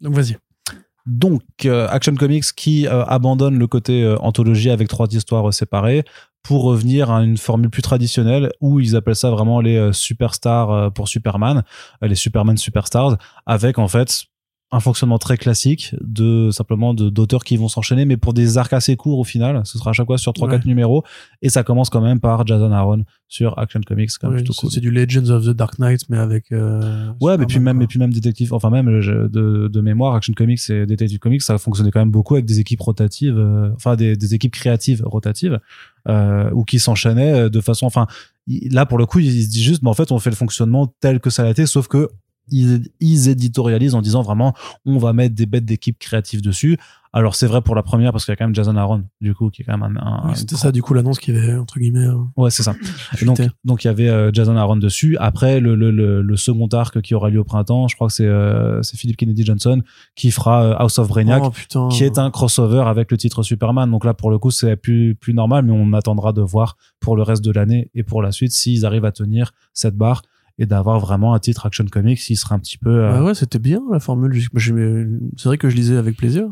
Donc, 0.00 0.14
vas-y. 0.14 0.36
Donc, 1.04 1.42
euh, 1.64 1.88
Action 1.88 2.14
Comics 2.14 2.44
qui 2.54 2.86
euh, 2.86 3.04
abandonne 3.06 3.58
le 3.58 3.66
côté 3.66 4.04
euh, 4.04 4.16
anthologie 4.20 4.70
avec 4.70 4.86
trois 4.88 5.08
histoires 5.10 5.48
euh, 5.48 5.52
séparées 5.52 6.04
pour 6.44 6.62
revenir 6.62 7.10
à 7.10 7.24
une 7.24 7.36
formule 7.36 7.70
plus 7.70 7.82
traditionnelle 7.82 8.50
où 8.60 8.78
ils 8.78 8.94
appellent 8.94 9.16
ça 9.16 9.30
vraiment 9.30 9.60
les 9.60 9.76
euh, 9.76 9.92
superstars 9.92 10.70
euh, 10.70 10.90
pour 10.90 11.08
Superman, 11.08 11.64
euh, 12.04 12.06
les 12.06 12.14
Superman 12.14 12.56
Superstars, 12.56 13.16
avec 13.46 13.78
en 13.80 13.88
fait 13.88 14.24
un 14.74 14.80
fonctionnement 14.80 15.18
très 15.18 15.36
classique 15.36 15.94
de 16.00 16.50
simplement 16.50 16.94
de 16.94 17.10
d'auteurs 17.10 17.44
qui 17.44 17.56
vont 17.58 17.68
s'enchaîner 17.68 18.06
mais 18.06 18.16
pour 18.16 18.32
des 18.32 18.56
arcs 18.56 18.72
assez 18.72 18.96
courts 18.96 19.18
au 19.18 19.24
final 19.24 19.60
ce 19.64 19.76
sera 19.78 19.90
à 19.90 19.92
chaque 19.92 20.06
fois 20.06 20.16
sur 20.18 20.32
3 20.32 20.48
4 20.48 20.62
Ouais. 20.62 20.68
numéros 20.68 21.04
et 21.42 21.50
ça 21.50 21.62
commence 21.62 21.90
quand 21.90 22.00
même 22.00 22.20
par 22.20 22.46
Jason 22.46 22.72
Aaron 22.72 23.04
sur 23.28 23.58
Action 23.58 23.80
Comics 23.86 24.10
quand 24.20 24.30
Ouais, 24.30 24.42
c'est 24.46 24.54
cool. 24.54 24.80
du 24.80 24.90
Legends 24.90 25.28
of 25.30 25.44
the 25.46 25.50
Dark 25.50 25.78
Knight, 25.78 26.02
mais 26.10 26.18
avec. 26.18 26.52
euh, 26.52 27.10
Ouais, 27.20 27.38
mais 27.38 27.46
puis 27.46 27.60
même, 27.60 27.80
et 27.80 27.86
puis 27.86 27.98
même 27.98 28.12
détective, 28.12 28.52
enfin 28.52 28.68
même 28.68 29.00
je- 29.00 29.26
de, 29.28 29.68
de 29.68 29.80
mémoire, 29.80 30.14
Action 30.14 30.34
Comics 30.34 30.60
et 30.68 30.84
Detective 30.86 31.18
Comics, 31.18 31.40
ça 31.42 31.56
fonctionnait 31.58 31.90
quand 31.90 32.00
même 32.00 32.10
beaucoup 32.10 32.34
avec 32.34 32.44
des 32.46 32.60
équipes 32.60 32.80
rotatives, 32.82 33.38
euh, 33.38 33.70
enfin 33.74 33.96
des, 33.96 34.16
des 34.16 34.34
équipes 34.34 34.52
créatives 34.52 35.02
rotatives, 35.06 35.60
euh, 36.08 36.50
ou 36.52 36.64
qui 36.64 36.78
s'enchaînaient 36.78 37.48
de 37.48 37.60
façon, 37.60 37.86
enfin 37.86 38.06
il- 38.46 38.72
là 38.74 38.84
pour 38.86 38.98
le 38.98 39.06
coup, 39.06 39.18
ils 39.20 39.44
se 39.44 39.48
disent 39.50 39.62
juste, 39.64 39.82
mais 39.82 39.88
en 39.90 39.94
fait 39.94 40.12
on 40.12 40.18
fait 40.18 40.30
le 40.30 40.36
fonctionnement 40.36 40.92
tel 41.00 41.18
que 41.20 41.30
ça 41.30 41.44
a 41.44 41.48
été, 41.50 41.64
sauf 41.66 41.88
que 41.88 42.08
ils, 42.50 42.88
ils 43.00 43.28
éditorialisent 43.28 43.94
en 43.94 44.02
disant 44.02 44.22
vraiment, 44.22 44.54
on 44.84 44.98
va 44.98 45.12
mettre 45.12 45.34
des 45.34 45.46
bêtes 45.46 45.64
d'équipes 45.64 45.98
créatives 45.98 46.42
dessus. 46.42 46.76
Alors 47.14 47.34
c'est 47.34 47.46
vrai 47.46 47.60
pour 47.60 47.74
la 47.74 47.82
première 47.82 48.10
parce 48.10 48.24
qu'il 48.24 48.32
y 48.32 48.34
a 48.34 48.36
quand 48.36 48.46
même 48.46 48.54
Jason 48.54 48.74
Aaron, 48.74 49.04
du 49.20 49.34
coup, 49.34 49.50
qui 49.50 49.60
est 49.60 49.64
quand 49.66 49.76
même 49.76 49.98
un, 50.00 50.06
un- 50.24 50.28
Oui, 50.28 50.32
C'était 50.34 50.56
ça, 50.56 50.72
du 50.72 50.80
coup, 50.80 50.94
l'annonce 50.94 51.18
qui 51.18 51.30
avait, 51.30 51.54
entre 51.54 51.78
guillemets. 51.78 52.06
euh, 52.06 52.16
Ouais, 52.38 52.50
c'est 52.50 52.62
ça. 52.62 52.74
Donc, 53.26 53.38
donc 53.64 53.84
il 53.84 53.88
y 53.88 53.90
avait 53.90 54.08
euh, 54.08 54.30
Jason 54.32 54.56
Aaron 54.56 54.76
dessus. 54.76 55.18
Après, 55.20 55.60
le, 55.60 55.74
le, 55.74 55.90
le, 55.90 56.22
le 56.22 56.36
second 56.38 56.68
arc 56.68 57.02
qui 57.02 57.14
aura 57.14 57.28
lieu 57.28 57.38
au 57.40 57.44
printemps, 57.44 57.86
je 57.86 57.96
crois 57.96 58.06
que 58.08 58.14
c'est 58.14 58.24
euh, 58.26 58.80
c'est 58.82 58.96
Philip 58.96 59.18
Kennedy 59.18 59.44
Johnson 59.44 59.82
qui 60.16 60.30
fera 60.30 60.64
euh, 60.64 60.74
House 60.78 60.98
of 60.98 61.08
Brainiac, 61.08 61.42
Oh, 61.74 61.88
qui 61.88 62.02
est 62.04 62.18
un 62.18 62.30
crossover 62.30 62.84
avec 62.86 63.10
le 63.10 63.18
titre 63.18 63.42
Superman. 63.42 63.90
Donc 63.90 64.06
là, 64.06 64.14
pour 64.14 64.30
le 64.30 64.38
coup, 64.38 64.50
c'est 64.50 64.76
plus 64.76 65.14
plus 65.14 65.34
normal, 65.34 65.66
mais 65.66 65.72
on 65.72 65.92
attendra 65.92 66.32
de 66.32 66.40
voir 66.40 66.78
pour 66.98 67.14
le 67.16 67.22
reste 67.22 67.44
de 67.44 67.50
l'année 67.52 67.90
et 67.94 68.04
pour 68.04 68.22
la 68.22 68.32
suite 68.32 68.52
s'ils 68.52 68.86
arrivent 68.86 69.04
à 69.04 69.12
tenir 69.12 69.52
cette 69.74 69.96
barre 69.96 70.22
et 70.58 70.66
d'avoir 70.66 71.00
vraiment 71.00 71.34
un 71.34 71.38
titre 71.38 71.66
Action 71.66 71.84
Comics 71.90 72.18
qui 72.18 72.36
sera 72.36 72.54
un 72.54 72.58
petit 72.58 72.78
peu. 72.78 72.90
euh, 73.04 73.12
Bah 73.12 73.22
ouais, 73.24 73.34
c'était 73.34 73.58
bien 73.58 73.80
la 73.90 74.00
formule. 74.00 74.40
C'est 74.56 75.44
vrai 75.46 75.58
que 75.58 75.68
je 75.70 75.76
lisais 75.76 75.96
avec 75.96 76.16
plaisir. 76.16 76.46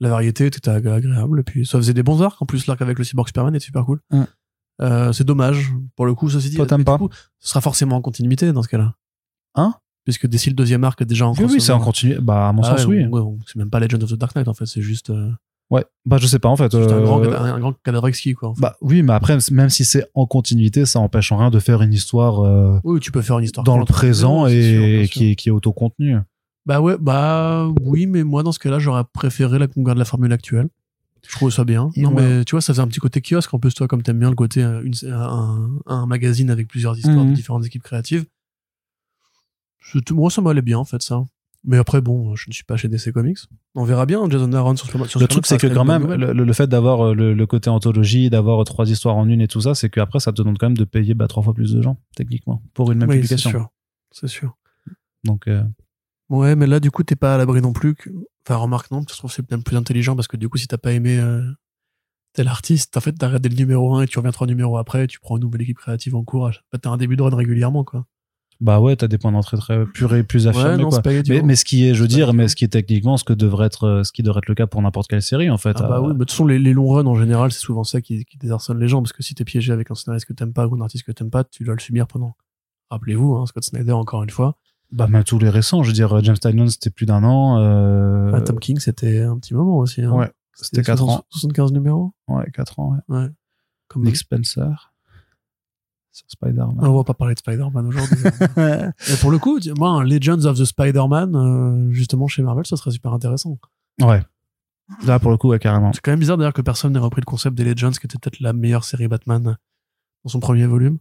La 0.00 0.08
variété 0.08 0.46
était 0.46 0.70
agré- 0.70 0.92
agréable. 0.92 1.40
Et 1.40 1.42
puis 1.42 1.66
ça 1.66 1.78
faisait 1.78 1.94
des 1.94 2.02
bons 2.02 2.22
arcs. 2.22 2.40
En 2.40 2.46
plus, 2.46 2.66
l'arc 2.66 2.80
avec 2.82 2.98
le 2.98 3.04
Cyborg 3.04 3.28
Superman 3.28 3.54
était 3.54 3.64
super 3.64 3.84
cool. 3.84 4.00
Mm. 4.10 4.22
Euh, 4.82 5.12
c'est 5.12 5.24
dommage. 5.24 5.72
Pour 5.96 6.06
le 6.06 6.14
coup, 6.14 6.30
ceci 6.30 6.48
dit. 6.50 6.56
Toi, 6.56 6.66
pas 6.66 6.96
coup, 6.98 7.10
Ce 7.38 7.48
sera 7.50 7.60
forcément 7.60 7.96
en 7.96 8.00
continuité 8.00 8.50
dans 8.52 8.62
ce 8.62 8.68
cas-là. 8.68 8.94
Hein? 9.56 9.74
Puisque 10.04 10.26
d'ici 10.26 10.48
le 10.48 10.54
deuxième 10.56 10.84
arc 10.84 11.02
est 11.02 11.04
déjà 11.04 11.26
en 11.26 11.34
oui, 11.34 11.44
oui, 11.50 11.60
c'est 11.60 11.72
en 11.72 11.80
continu. 11.80 12.18
Bah, 12.20 12.48
à 12.48 12.52
mon 12.52 12.62
Ah 12.62 12.76
sens, 12.78 12.86
ouais, 12.86 13.04
oui. 13.04 13.20
ouais, 13.20 13.36
c'est 13.46 13.56
même 13.56 13.68
pas 13.68 13.78
Legend 13.80 14.02
of 14.02 14.10
the 14.10 14.14
Dark 14.14 14.34
Knight 14.34 14.48
en 14.48 14.54
fait. 14.54 14.64
C'est 14.64 14.80
juste, 14.80 15.10
euh, 15.10 15.30
Ouais. 15.70 15.84
Bah, 16.04 16.16
je 16.20 16.26
sais 16.26 16.38
pas 16.40 16.48
en 16.48 16.56
fait. 16.56 16.76
juste 16.76 16.90
un, 16.90 16.96
euh, 16.98 17.04
grand, 17.04 17.22
un 17.22 17.60
grand 17.60 17.72
cadavre 17.84 18.08
quoi. 18.36 18.48
en 18.48 18.54
fait. 18.54 18.60
Bah 18.60 18.76
oui, 18.80 19.02
mais 19.02 19.12
après, 19.12 19.38
même 19.52 19.70
si 19.70 19.84
c'est 19.84 20.04
en 20.14 20.26
continuité, 20.26 20.84
ça 20.84 20.98
empêche 20.98 21.30
en 21.30 21.36
rien 21.38 21.50
de 21.50 21.58
faire 21.60 21.80
une 21.82 21.92
histoire. 21.92 22.40
euh, 22.44 22.78
oui, 22.84 22.98
tu 23.00 23.12
peux 23.12 23.22
faire 23.22 23.38
une 23.38 23.44
histoire 23.44 23.62
dans 23.64 23.78
le 23.78 23.84
présent 23.84 24.48
sûr, 24.48 24.56
et 24.56 25.08
qui 25.10 25.30
est, 25.30 25.34
qui 25.36 25.48
est 25.48 25.52
autocontenu. 25.52 26.16
Bah 26.66 26.80
ouais, 26.80 26.96
bah 27.00 27.68
oui, 27.82 28.06
mais 28.06 28.24
moi 28.24 28.42
dans 28.42 28.52
ce 28.52 28.58
cas-là, 28.58 28.78
j'aurais 28.80 29.04
préféré 29.12 29.58
la 29.58 29.66
qu'on 29.68 29.82
garde 29.82 29.98
la 29.98 30.04
formule 30.04 30.32
actuelle. 30.32 30.68
Je 31.28 31.36
trouve 31.36 31.50
ça 31.52 31.64
bien. 31.64 31.90
Et 31.94 32.02
non, 32.02 32.12
ouais. 32.14 32.38
mais 32.38 32.44
tu 32.44 32.52
vois, 32.52 32.60
ça 32.62 32.72
faisait 32.72 32.82
un 32.82 32.88
petit 32.88 32.98
côté 32.98 33.20
kiosque. 33.22 33.52
En 33.54 33.58
plus, 33.60 33.72
toi, 33.74 33.86
comme 33.86 34.02
t'aimes 34.02 34.18
bien 34.18 34.30
le 34.30 34.34
côté 34.36 34.62
euh, 34.64 34.82
une, 34.82 34.94
un, 35.12 35.70
un 35.86 36.06
magazine 36.06 36.50
avec 36.50 36.66
plusieurs 36.66 36.96
histoires 36.98 37.18
Mhm. 37.24 37.30
de 37.30 37.34
différentes 37.34 37.64
équipes 37.66 37.82
créatives. 37.84 38.24
Moi, 40.10 40.30
ça 40.30 40.40
m'allait 40.40 40.62
bien, 40.62 40.78
en 40.78 40.84
fait, 40.84 41.02
ça. 41.02 41.22
Mais 41.62 41.76
après, 41.76 42.00
bon, 42.00 42.34
je 42.36 42.48
ne 42.48 42.54
suis 42.54 42.64
pas 42.64 42.76
chez 42.78 42.88
DC 42.88 43.12
Comics. 43.12 43.38
On 43.74 43.84
verra 43.84 44.06
bien, 44.06 44.28
Jason 44.30 44.50
Aaron 44.54 44.76
sur, 44.76 44.86
sur 44.88 44.98
Le 44.98 45.04
Superman, 45.06 45.28
truc, 45.28 45.46
c'est 45.46 45.58
que 45.58 45.66
quand 45.66 45.84
même, 45.84 46.10
le, 46.10 46.32
le 46.32 46.52
fait 46.54 46.66
d'avoir 46.66 47.08
euh, 47.08 47.14
le, 47.14 47.34
le 47.34 47.46
côté 47.46 47.68
anthologie, 47.68 48.30
d'avoir 48.30 48.64
trois 48.64 48.90
histoires 48.90 49.16
en 49.16 49.28
une 49.28 49.42
et 49.42 49.48
tout 49.48 49.60
ça, 49.60 49.74
c'est 49.74 49.90
qu'après, 49.90 50.20
ça 50.20 50.32
te 50.32 50.38
demande 50.40 50.56
quand 50.58 50.66
même 50.68 50.76
de 50.78 50.84
payer 50.84 51.12
bah, 51.14 51.28
trois 51.28 51.42
fois 51.42 51.52
plus 51.52 51.74
de 51.74 51.82
gens, 51.82 51.98
techniquement, 52.16 52.62
pour 52.72 52.90
une 52.92 52.98
même 52.98 53.08
Oui, 53.10 53.16
c'est 53.16 53.20
publication. 53.22 53.50
sûr. 53.50 53.68
C'est 54.10 54.28
sûr. 54.28 54.56
Donc, 55.24 55.48
euh, 55.48 55.62
Ouais, 56.30 56.54
mais 56.56 56.66
là, 56.66 56.78
du 56.80 56.90
coup, 56.92 57.02
t'es 57.02 57.16
pas 57.16 57.34
à 57.34 57.38
l'abri 57.38 57.60
non 57.60 57.72
plus. 57.72 57.94
Que... 57.96 58.08
Enfin, 58.46 58.56
remarque, 58.56 58.90
non, 58.92 59.02
je 59.08 59.16
trouve 59.16 59.30
que 59.30 59.34
c'est 59.36 59.50
même 59.50 59.62
plus 59.64 59.76
intelligent 59.76 60.14
parce 60.14 60.28
que 60.28 60.36
du 60.36 60.48
coup, 60.48 60.58
si 60.58 60.68
t'as 60.68 60.78
pas 60.78 60.92
aimé 60.92 61.18
euh, 61.18 61.42
tel 62.32 62.46
artiste, 62.48 62.96
en 62.96 63.00
fait, 63.00 63.12
t'as 63.12 63.26
regardé 63.26 63.48
le 63.48 63.56
numéro 63.56 63.96
1 63.96 64.02
et 64.02 64.06
tu 64.06 64.16
reviens 64.18 64.30
trois 64.30 64.46
numéros 64.46 64.78
après, 64.78 65.08
tu 65.08 65.18
prends 65.18 65.36
une 65.36 65.42
nouvelle 65.42 65.62
équipe 65.62 65.78
créative 65.78 66.14
en 66.14 66.22
cours. 66.24 66.50
T'as 66.80 66.88
un 66.88 66.96
début 66.96 67.16
de 67.16 67.22
run 67.22 67.34
régulièrement, 67.34 67.82
quoi. 67.84 68.06
Bah 68.60 68.78
ouais, 68.78 68.94
t'as 68.94 69.08
des 69.08 69.16
points 69.16 69.32
d'entrée 69.32 69.56
très 69.56 69.86
purs 69.86 70.14
et 70.14 70.22
plus 70.22 70.46
affirmés. 70.46 70.70
Ouais, 70.72 70.76
non, 70.76 70.90
quoi. 70.90 70.98
Spaghetti 70.98 71.40
Mais, 71.42 71.56
ce 71.56 71.64
qui 71.64 71.86
est, 71.88 71.94
je 71.94 72.02
veux 72.02 72.08
dire, 72.08 72.34
mais 72.34 72.46
ce 72.46 72.54
qui 72.56 72.64
est 72.64 72.68
techniquement 72.68 73.16
ce 73.16 73.24
que 73.24 73.32
devrait 73.32 73.66
être, 73.66 73.84
euh, 73.84 74.04
ce 74.04 74.12
qui 74.12 74.22
devrait 74.22 74.38
être 74.38 74.48
le 74.48 74.54
cas 74.54 74.66
pour 74.66 74.82
n'importe 74.82 75.08
quelle 75.08 75.22
série 75.22 75.48
en 75.48 75.56
fait. 75.56 75.76
Ah 75.80 75.88
bah 75.88 75.96
Euh, 75.96 76.00
oui, 76.00 76.06
mais 76.08 76.12
de 76.14 76.18
toute 76.18 76.30
façon, 76.32 76.46
les, 76.46 76.58
les 76.58 76.74
longs 76.74 76.88
runs 76.88 77.06
en 77.06 77.14
général, 77.14 77.52
c'est 77.52 77.60
souvent 77.60 77.84
ça 77.84 78.02
qui, 78.02 78.24
qui 78.26 78.36
désarçonne 78.36 78.78
les 78.78 78.86
gens, 78.88 79.00
parce 79.00 79.14
que 79.14 79.22
si 79.22 79.34
t'es 79.34 79.44
piégé 79.44 79.72
avec 79.72 79.90
un 79.90 79.94
scénariste 79.94 80.26
que 80.26 80.34
t'aimes 80.34 80.52
pas 80.52 80.66
ou 80.66 80.74
un 80.74 80.80
artiste 80.82 81.04
que 81.04 81.12
t'aimes 81.12 81.30
pas, 81.30 81.42
tu 81.44 81.64
dois 81.64 81.74
le 81.74 81.80
subir 81.80 82.06
pendant. 82.06 82.36
Rappelez-vous, 82.90 83.36
hein, 83.36 83.46
Scott 83.46 83.64
Snyder, 83.64 83.92
encore 83.92 84.22
une 84.24 84.30
fois. 84.30 84.56
Bah 84.92 85.06
même 85.06 85.22
tous 85.24 85.38
les 85.38 85.48
récents, 85.48 85.82
je 85.82 85.88
veux 85.88 85.94
dire, 85.94 86.22
James 86.22 86.36
Tynion 86.36 86.66
c'était 86.66 86.90
plus 86.90 87.06
d'un 87.06 87.22
an. 87.22 87.58
Euh... 87.60 88.32
Ah, 88.34 88.40
Tom 88.40 88.58
King, 88.58 88.78
c'était 88.80 89.20
un 89.20 89.38
petit 89.38 89.54
moment 89.54 89.78
aussi. 89.78 90.02
Hein. 90.02 90.12
Ouais, 90.12 90.30
c'était 90.54 90.82
4 90.82 91.04
ans. 91.04 91.24
75 91.30 91.72
numéros. 91.72 92.12
Ouais, 92.28 92.44
4 92.52 92.80
ans. 92.80 92.96
Ouais. 93.08 93.16
Ouais. 93.16 93.28
Comme 93.88 94.04
Nick 94.04 94.16
Spencer 94.16 94.89
sur 96.12 96.26
Spider-Man. 96.28 96.76
On 96.80 96.96
va 96.96 97.04
pas 97.04 97.14
parler 97.14 97.34
de 97.34 97.38
Spider-Man 97.38 97.86
aujourd'hui. 97.86 98.18
Et 99.12 99.16
pour 99.20 99.30
le 99.30 99.38
coup, 99.38 99.58
moi, 99.76 99.90
un 99.90 100.04
Legends 100.04 100.44
of 100.44 100.58
the 100.58 100.64
Spider-Man, 100.64 101.36
euh, 101.36 101.92
justement 101.92 102.26
chez 102.26 102.42
Marvel, 102.42 102.66
ça 102.66 102.76
serait 102.76 102.90
super 102.90 103.12
intéressant. 103.12 103.58
Ouais. 104.00 104.22
Là 105.06 105.20
pour 105.20 105.30
le 105.30 105.36
coup, 105.36 105.48
ouais, 105.48 105.58
carrément. 105.58 105.92
C'est 105.92 106.00
quand 106.00 106.10
même 106.10 106.20
bizarre 106.20 106.36
d'ailleurs 106.36 106.52
que 106.52 106.62
personne 106.62 106.92
n'ait 106.92 106.98
repris 106.98 107.20
le 107.20 107.26
concept 107.26 107.56
des 107.56 107.64
Legends, 107.64 107.92
qui 107.92 108.06
était 108.06 108.18
peut-être 108.18 108.40
la 108.40 108.52
meilleure 108.52 108.84
série 108.84 109.08
Batman 109.08 109.56
dans 110.24 110.30
son 110.30 110.40
premier 110.40 110.66
volume. 110.66 110.98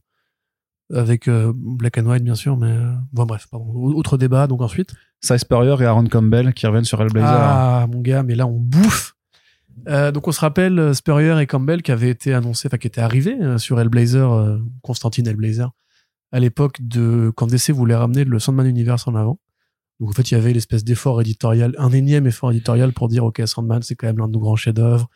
Avec 0.92 1.28
euh, 1.28 1.54
Black 1.56 2.00
and 2.00 2.06
White, 2.06 2.24
bien 2.24 2.34
sûr, 2.34 2.58
mais 2.58 2.72
euh, 2.72 2.92
bon, 3.14 3.26
bref, 3.26 3.48
pardon. 3.52 3.72
Autre 3.74 4.18
débat, 4.18 4.48
donc 4.48 4.62
ensuite. 4.62 4.94
Cy 5.22 5.38
Spurrier 5.38 5.76
et 5.80 5.86
Aaron 5.86 6.06
Campbell 6.06 6.54
qui 6.54 6.66
reviennent 6.66 6.86
sur 6.86 7.00
Hellblazer. 7.00 7.30
Ah, 7.30 7.88
mon 7.92 8.02
gars, 8.02 8.24
mais 8.24 8.36
là, 8.36 8.48
on 8.48 8.60
bouffe. 8.60 9.16
Euh, 9.88 10.12
donc, 10.12 10.28
on 10.28 10.32
se 10.32 10.40
rappelle 10.40 10.78
euh, 10.80 10.94
Spurrier 10.94 11.36
et 11.40 11.48
Campbell 11.48 11.82
qui 11.82 11.92
avaient 11.92 12.10
été 12.10 12.34
annoncés, 12.34 12.68
enfin, 12.68 12.78
qui 12.78 12.88
étaient 12.88 13.02
arrivés 13.02 13.38
euh, 13.42 13.58
sur 13.58 13.80
Hellblazer, 13.80 14.32
euh, 14.32 14.60
Constantine 14.82 15.28
Hellblazer, 15.28 15.72
à 16.32 16.40
l'époque 16.40 16.78
de 16.82 17.32
quand 17.36 17.48
DC 17.48 17.72
voulait 17.72 17.96
ramener 17.96 18.24
le 18.24 18.40
Sandman 18.40 18.68
Universe 18.68 19.08
en 19.08 19.16
avant. 19.16 19.40
Donc, 20.00 20.10
en 20.10 20.14
fait, 20.14 20.32
il 20.32 20.36
y 20.36 20.38
avait 20.38 20.54
l'espèce 20.54 20.84
d'effort 20.84 21.22
éditorial, 21.22 21.76
un 21.78 21.92
énième 21.92 22.28
effort 22.28 22.52
éditorial 22.52 22.94
pour 22.94 23.08
dire, 23.08 23.26
OK, 23.26 23.42
Sandman, 23.46 23.82
c'est 23.82 23.96
quand 23.96 24.08
même 24.08 24.18
l'un 24.18 24.28
de 24.28 24.34
nos 24.34 24.40
grands 24.40 24.56
chefs-d'œuvre. 24.56 25.10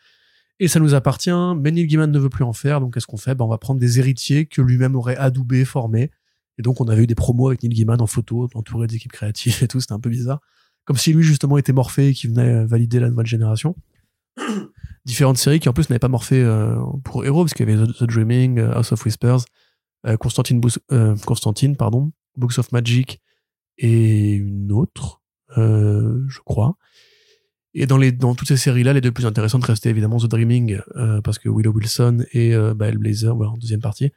Et 0.60 0.68
ça 0.68 0.78
nous 0.78 0.94
appartient, 0.94 1.30
mais 1.56 1.70
Neil 1.70 1.86
Gaiman 1.86 2.10
ne 2.10 2.18
veut 2.18 2.28
plus 2.28 2.44
en 2.44 2.52
faire, 2.52 2.80
donc 2.80 2.94
qu'est-ce 2.94 3.06
qu'on 3.06 3.16
fait? 3.16 3.34
Ben, 3.34 3.44
On 3.44 3.48
va 3.48 3.58
prendre 3.58 3.80
des 3.80 3.98
héritiers 3.98 4.46
que 4.46 4.62
lui-même 4.62 4.94
aurait 4.94 5.16
adoubés, 5.16 5.64
formés. 5.64 6.10
Et 6.58 6.62
donc, 6.62 6.80
on 6.80 6.84
avait 6.84 7.02
eu 7.02 7.06
des 7.06 7.16
promos 7.16 7.48
avec 7.48 7.62
Neil 7.62 7.72
Gaiman 7.72 8.00
en 8.00 8.06
photo, 8.06 8.48
entouré 8.54 8.86
d'équipes 8.86 9.12
créatives 9.12 9.58
et 9.62 9.68
tout, 9.68 9.80
c'était 9.80 9.94
un 9.94 10.00
peu 10.00 10.10
bizarre. 10.10 10.40
Comme 10.84 10.96
si 10.96 11.12
lui, 11.12 11.22
justement, 11.22 11.58
était 11.58 11.72
Morphée 11.72 12.08
et 12.08 12.14
qui 12.14 12.28
venait 12.28 12.64
valider 12.66 13.00
la 13.00 13.08
nouvelle 13.08 13.26
génération. 13.26 13.74
Différentes 15.04 15.36
séries 15.38 15.60
qui, 15.60 15.68
en 15.68 15.72
plus, 15.72 15.88
n'avaient 15.90 15.98
pas 15.98 16.08
Morphée 16.08 16.42
euh, 16.42 16.76
pour 17.04 17.24
héros, 17.24 17.44
parce 17.44 17.52
qu'il 17.54 17.68
y 17.68 17.72
avait 17.72 17.86
The, 17.86 17.92
The 17.98 18.04
Dreaming, 18.04 18.58
euh, 18.58 18.72
House 18.74 18.92
of 18.92 19.04
Whispers, 19.04 19.40
euh, 20.06 20.16
Constantine, 20.16 20.60
Bous- 20.60 20.78
euh, 20.92 21.14
Constantine, 21.26 21.76
pardon, 21.76 22.12
Books 22.36 22.58
of 22.58 22.72
Magic 22.72 23.20
et 23.78 24.32
une 24.32 24.72
autre, 24.72 25.22
je 25.56 26.38
crois. 26.44 26.76
Et 27.74 27.86
dans, 27.86 27.96
les, 27.98 28.12
dans 28.12 28.34
toutes 28.34 28.48
ces 28.48 28.56
séries-là, 28.56 28.92
les 28.92 29.00
deux 29.00 29.10
plus 29.12 29.26
intéressantes 29.26 29.64
restaient 29.64 29.90
évidemment 29.90 30.18
The 30.18 30.26
Dreaming, 30.26 30.78
parce 31.24 31.38
que 31.38 31.48
Willow 31.48 31.72
Wilson 31.72 32.24
et 32.32 32.54
bah, 32.76 32.86
Hellblazer, 32.88 33.34
voilà, 33.34 33.50
en 33.52 33.56
deuxième 33.56 33.80
partie, 33.80 34.12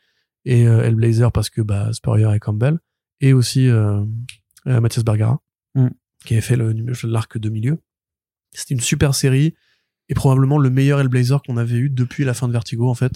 et 0.45 0.61
Hellblazer 0.61 1.31
parce 1.31 1.49
que 1.49 1.61
bah, 1.61 1.91
Spurrier 1.93 2.31
et 2.35 2.39
Campbell, 2.39 2.79
et 3.19 3.33
aussi 3.33 3.67
Mathias 4.65 5.03
Bergara, 5.03 5.41
Mm. 5.75 5.89
qui 6.25 6.33
avait 6.33 6.41
fait 6.41 6.55
l'arc 7.03 7.37
de 7.37 7.49
milieu. 7.49 7.79
C'était 8.53 8.73
une 8.73 8.79
super 8.81 9.13
série, 9.13 9.53
et 10.09 10.13
probablement 10.13 10.57
le 10.57 10.69
meilleur 10.69 10.99
Hellblazer 10.99 11.41
qu'on 11.43 11.57
avait 11.57 11.77
eu 11.77 11.89
depuis 11.89 12.23
la 12.23 12.33
fin 12.33 12.47
de 12.47 12.53
Vertigo, 12.53 12.89
en 12.89 12.95
fait. 12.95 13.13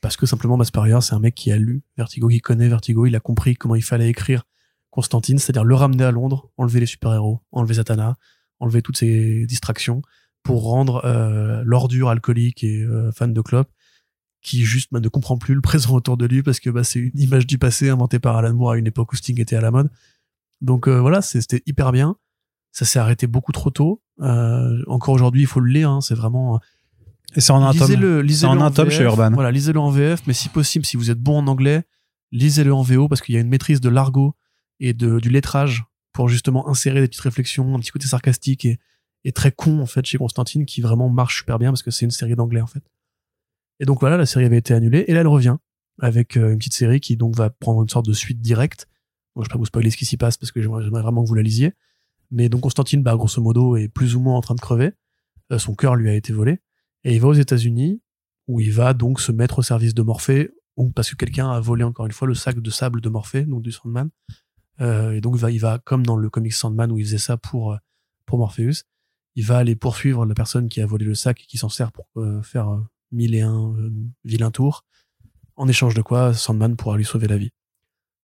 Parce 0.00 0.16
que 0.16 0.26
simplement, 0.26 0.62
Spurrier, 0.64 0.98
c'est 1.00 1.14
un 1.14 1.20
mec 1.20 1.34
qui 1.34 1.52
a 1.52 1.56
lu 1.56 1.82
Vertigo, 1.96 2.28
qui 2.28 2.40
connaît 2.40 2.68
Vertigo, 2.68 3.06
il 3.06 3.14
a 3.14 3.20
compris 3.20 3.54
comment 3.54 3.76
il 3.76 3.84
fallait 3.84 4.08
écrire 4.08 4.44
Constantine, 4.90 5.38
c'est-à-dire 5.38 5.64
le 5.64 5.74
ramener 5.74 6.04
à 6.04 6.10
Londres, 6.10 6.50
enlever 6.56 6.80
les 6.80 6.86
super-héros, 6.86 7.40
enlever 7.52 7.74
Zatanna, 7.74 8.16
enlever 8.60 8.82
toutes 8.82 8.96
ces 8.96 9.46
distractions 9.46 10.02
pour 10.42 10.64
rendre 10.64 11.04
euh, 11.04 11.62
l'ordure 11.64 12.08
alcoolique 12.08 12.64
et 12.64 12.82
euh, 12.82 13.12
fan 13.12 13.32
de 13.32 13.40
clope 13.40 13.70
qui 14.42 14.64
juste 14.64 14.88
bah, 14.92 15.00
ne 15.00 15.08
comprend 15.08 15.38
plus 15.38 15.54
le 15.54 15.60
présent 15.60 15.94
autour 15.94 16.16
de 16.16 16.26
lui 16.26 16.42
parce 16.42 16.60
que 16.60 16.68
bah, 16.68 16.84
c'est 16.84 16.98
une 16.98 17.18
image 17.18 17.46
du 17.46 17.58
passé 17.58 17.88
inventée 17.88 18.18
par 18.18 18.36
Alan 18.36 18.52
Moore 18.52 18.72
à 18.72 18.76
une 18.76 18.86
époque 18.86 19.12
où 19.12 19.16
Sting 19.16 19.40
était 19.40 19.56
à 19.56 19.60
la 19.60 19.70
mode. 19.70 19.88
Donc 20.60 20.88
euh, 20.88 21.00
voilà, 21.00 21.22
c'était 21.22 21.62
hyper 21.64 21.92
bien. 21.92 22.16
Ça 22.72 22.84
s'est 22.84 22.98
arrêté 22.98 23.26
beaucoup 23.26 23.52
trop 23.52 23.70
tôt. 23.70 24.02
Euh, 24.22 24.82
encore 24.86 25.14
aujourd'hui, 25.14 25.42
il 25.42 25.46
faut 25.46 25.60
le 25.60 25.70
lire. 25.70 25.90
hein, 25.90 26.00
c'est 26.00 26.14
vraiment 26.14 26.60
Et 27.34 27.40
c'est 27.40 27.52
en 27.52 27.62
un 27.62 27.72
tome. 27.72 27.80
lisez-le, 27.82 28.22
lisez-le 28.22 28.52
en 28.52 28.60
un 28.60 28.70
tome 28.70 28.90
chez 28.90 29.02
Urban. 29.04 29.30
Voilà, 29.32 29.50
lisez-le 29.50 29.80
en 29.80 29.90
VF, 29.90 30.22
mais 30.26 30.32
si 30.32 30.48
possible, 30.48 30.84
si 30.84 30.96
vous 30.96 31.10
êtes 31.10 31.18
bon 31.20 31.38
en 31.38 31.46
anglais, 31.46 31.82
lisez-le 32.30 32.72
en 32.72 32.82
VO 32.82 33.08
parce 33.08 33.20
qu'il 33.20 33.34
y 33.34 33.38
a 33.38 33.40
une 33.40 33.48
maîtrise 33.48 33.80
de 33.80 33.88
l'argot 33.88 34.34
et 34.80 34.94
de, 34.94 35.18
du 35.20 35.28
lettrage 35.28 35.84
pour 36.12 36.28
justement 36.28 36.68
insérer 36.68 37.00
des 37.00 37.08
petites 37.08 37.22
réflexions, 37.22 37.74
un 37.74 37.78
petit 37.78 37.90
côté 37.90 38.06
sarcastique 38.06 38.64
et, 38.64 38.78
et 39.24 39.32
très 39.32 39.52
con 39.52 39.80
en 39.80 39.86
fait 39.86 40.04
chez 40.04 40.18
Constantine 40.18 40.66
qui 40.66 40.80
vraiment 40.80 41.08
marche 41.08 41.38
super 41.38 41.58
bien 41.58 41.70
parce 41.70 41.82
que 41.82 41.90
c'est 41.90 42.04
une 42.04 42.10
série 42.10 42.34
d'anglais 42.36 42.60
en 42.60 42.66
fait. 42.66 42.82
Et 43.80 43.84
donc 43.84 44.00
voilà, 44.00 44.16
la 44.16 44.26
série 44.26 44.44
avait 44.44 44.58
été 44.58 44.74
annulée 44.74 45.04
et 45.08 45.14
là 45.14 45.20
elle 45.20 45.26
revient 45.28 45.56
avec 46.00 46.36
euh, 46.36 46.52
une 46.52 46.58
petite 46.58 46.74
série 46.74 47.00
qui 47.00 47.16
donc 47.16 47.34
va 47.36 47.50
prendre 47.50 47.82
une 47.82 47.88
sorte 47.88 48.06
de 48.06 48.12
suite 48.12 48.40
directe. 48.40 48.88
Bon, 49.34 49.42
je 49.42 49.48
vais 49.48 49.52
pas 49.52 49.58
vous 49.58 49.64
spoiler 49.66 49.90
ce 49.90 49.96
qui 49.96 50.04
s'y 50.04 50.16
passe 50.16 50.36
parce 50.36 50.52
que 50.52 50.60
j'aimerais 50.60 50.88
vraiment 50.88 51.22
que 51.22 51.28
vous 51.28 51.34
la 51.34 51.42
lisiez. 51.42 51.72
Mais 52.32 52.48
donc 52.48 52.62
Constantine, 52.62 53.02
bah, 53.02 53.14
grosso 53.14 53.40
modo, 53.40 53.76
est 53.76 53.88
plus 53.88 54.16
ou 54.16 54.20
moins 54.20 54.36
en 54.36 54.40
train 54.40 54.54
de 54.54 54.60
crever. 54.60 54.92
Euh, 55.52 55.58
son 55.58 55.74
cœur 55.74 55.94
lui 55.94 56.08
a 56.08 56.14
été 56.14 56.32
volé. 56.32 56.60
Et 57.04 57.14
il 57.14 57.20
va 57.20 57.28
aux 57.28 57.34
États-Unis, 57.34 58.00
où 58.48 58.58
il 58.58 58.72
va 58.72 58.94
donc 58.94 59.20
se 59.20 59.30
mettre 59.30 59.58
au 59.58 59.62
service 59.62 59.94
de 59.94 60.02
Morphée, 60.02 60.50
ou 60.76 60.90
parce 60.90 61.10
que 61.10 61.16
quelqu'un 61.16 61.50
a 61.50 61.60
volé 61.60 61.84
encore 61.84 62.06
une 62.06 62.12
fois 62.12 62.26
le 62.26 62.34
sac 62.34 62.58
de 62.58 62.70
sable 62.70 63.02
de 63.02 63.08
Morphée, 63.10 63.44
donc 63.44 63.62
du 63.62 63.70
Sandman. 63.70 64.08
Euh, 64.80 65.12
et 65.12 65.20
donc 65.20 65.36
il 65.36 65.40
va, 65.40 65.50
il 65.50 65.58
va, 65.58 65.78
comme 65.78 66.06
dans 66.06 66.16
le 66.16 66.30
comic 66.30 66.54
Sandman 66.54 66.90
où 66.90 66.98
il 66.98 67.04
faisait 67.04 67.18
ça 67.18 67.36
pour, 67.36 67.74
euh, 67.74 67.76
pour 68.24 68.38
Morpheus, 68.38 68.84
il 69.34 69.44
va 69.44 69.58
aller 69.58 69.76
poursuivre 69.76 70.24
la 70.24 70.34
personne 70.34 70.68
qui 70.68 70.80
a 70.80 70.86
volé 70.86 71.04
le 71.04 71.14
sac 71.14 71.42
et 71.42 71.46
qui 71.46 71.58
s'en 71.58 71.68
sert 71.68 71.92
pour 71.92 72.06
faire 72.42 72.82
mille 73.12 73.34
et 73.34 73.40
un 73.40 73.74
vilains 74.24 74.50
tours. 74.50 74.84
En 75.56 75.68
échange 75.68 75.94
de 75.94 76.02
quoi, 76.02 76.34
Sandman 76.34 76.76
pourra 76.76 76.98
lui 76.98 77.04
sauver 77.04 77.28
la 77.28 77.38
vie. 77.38 77.50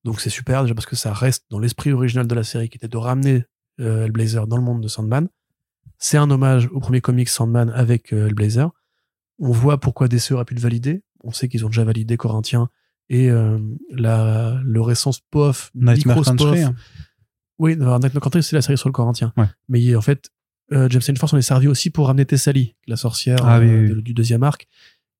Donc 0.05 0.21
c'est 0.21 0.31
super 0.31 0.63
déjà 0.63 0.75
parce 0.75 0.87
que 0.87 0.97
ça 0.97 1.15
reste 1.15 1.47
dans 1.51 1.59
l'esprit 1.59 1.93
original 1.93 2.27
de 2.27 2.35
la 2.35 2.45
série 2.45 2.69
qui 2.69 2.77
était 2.77 2.89
de 2.89 2.97
ramener 2.97 3.45
euh, 3.81 4.05
Hellblazer 4.05 4.47
dans 4.47 4.57
le 4.57 4.63
monde 4.63 4.83
de 4.83 4.89
Sandman. 4.89 5.29
C'est 5.99 6.17
un 6.17 6.31
hommage 6.31 6.69
au 6.73 6.81
premier 6.81 7.01
comic 7.01 7.29
Sandman 7.29 7.71
avec 7.71 8.13
euh, 8.13 8.27
Hellblazer. 8.29 8.71
On 9.39 9.51
voit 9.51 9.79
pourquoi 9.79 10.09
DC 10.09 10.33
aurait 10.33 10.45
pu 10.45 10.55
le 10.55 10.61
valider. 10.61 11.03
On 11.25 11.33
sait 11.33 11.49
qu'ils 11.49 11.65
ont 11.65 11.69
déjà 11.69 11.85
validé 11.85 12.17
Corinthien 12.17 12.69
et 13.09 13.31
euh, 13.31 13.59
la, 13.91 14.61
le 14.65 14.81
récent 14.81 15.13
spoof, 15.13 15.71
Nightmare. 15.75 16.23
Country. 16.23 16.63
hein. 16.63 16.75
Oui, 17.59 17.77
Nightmare 17.77 18.21
Country, 18.23 18.43
c'est 18.43 18.55
la 18.57 18.63
série 18.63 18.79
sur 18.79 18.89
le 18.89 18.93
Corinthien. 18.93 19.33
Ouais. 19.37 19.47
Mais 19.69 19.95
en 19.97 20.01
fait, 20.01 20.31
euh, 20.73 20.87
James 20.91 21.03
Force 21.17 21.33
on 21.33 21.37
est 21.39 21.43
servi 21.43 21.67
aussi 21.67 21.91
pour 21.91 22.07
ramener 22.09 22.27
Tessali, 22.27 22.77
la 22.87 22.97
sorcière 22.97 23.39
Ah 23.45 23.59
oui, 23.59 23.67
euh, 23.69 23.81
oui, 23.83 23.89
de- 23.91 23.95
oui. 23.97 24.03
du 24.03 24.13
deuxième 24.15 24.43
arc, 24.43 24.69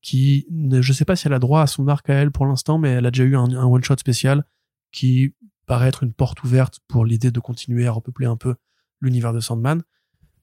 qui, 0.03 0.47
ne- 0.51 0.83
je 0.83 0.93
sais 0.93 1.05
pas 1.05 1.17
si 1.17 1.27
elle 1.27 1.33
a 1.33 1.39
droit 1.39 1.63
à 1.63 1.67
son 1.67 1.89
arc 1.89 2.09
à 2.11 2.15
elle 2.15 2.31
pour 2.31 2.47
l'instant, 2.47 2.79
mais 2.79 2.91
elle 2.91 3.07
a 3.07 3.11
déjà 3.11 3.25
eu 3.25 3.35
un, 3.37 3.45
un 3.57 3.65
one-shot 3.65 3.97
spécial 3.99 4.45
qui 4.93 5.35
paraît 5.69 5.89
être 5.89 6.03
une 6.03 6.13
porte 6.13 6.43
ouverte 6.43 6.81
pour 6.89 7.05
l'idée 7.05 7.31
de 7.31 7.39
continuer 7.39 7.87
à 7.87 7.93
repeupler 7.93 8.27
un 8.27 8.37
peu 8.37 8.57
l'univers 9.01 9.33
de 9.33 9.39
Sandman. 9.39 9.83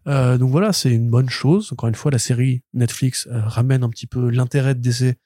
Euh, 0.08 0.38
donc 0.38 0.52
voilà, 0.52 0.72
c'est 0.72 0.92
une 0.92 1.10
bonne 1.10 1.30
chose. 1.30 1.74
Encore 1.74 1.90
une 1.90 1.96
fois, 1.96 2.12
la 2.12 2.20
série 2.20 2.64
Netflix 2.74 3.28
euh, 3.32 3.42
ramène 3.42 3.84
un 3.84 3.90
petit 3.90 4.08
peu 4.08 4.30
l'intérêt 4.30 4.76
de 4.76 4.80
DC 4.80 5.18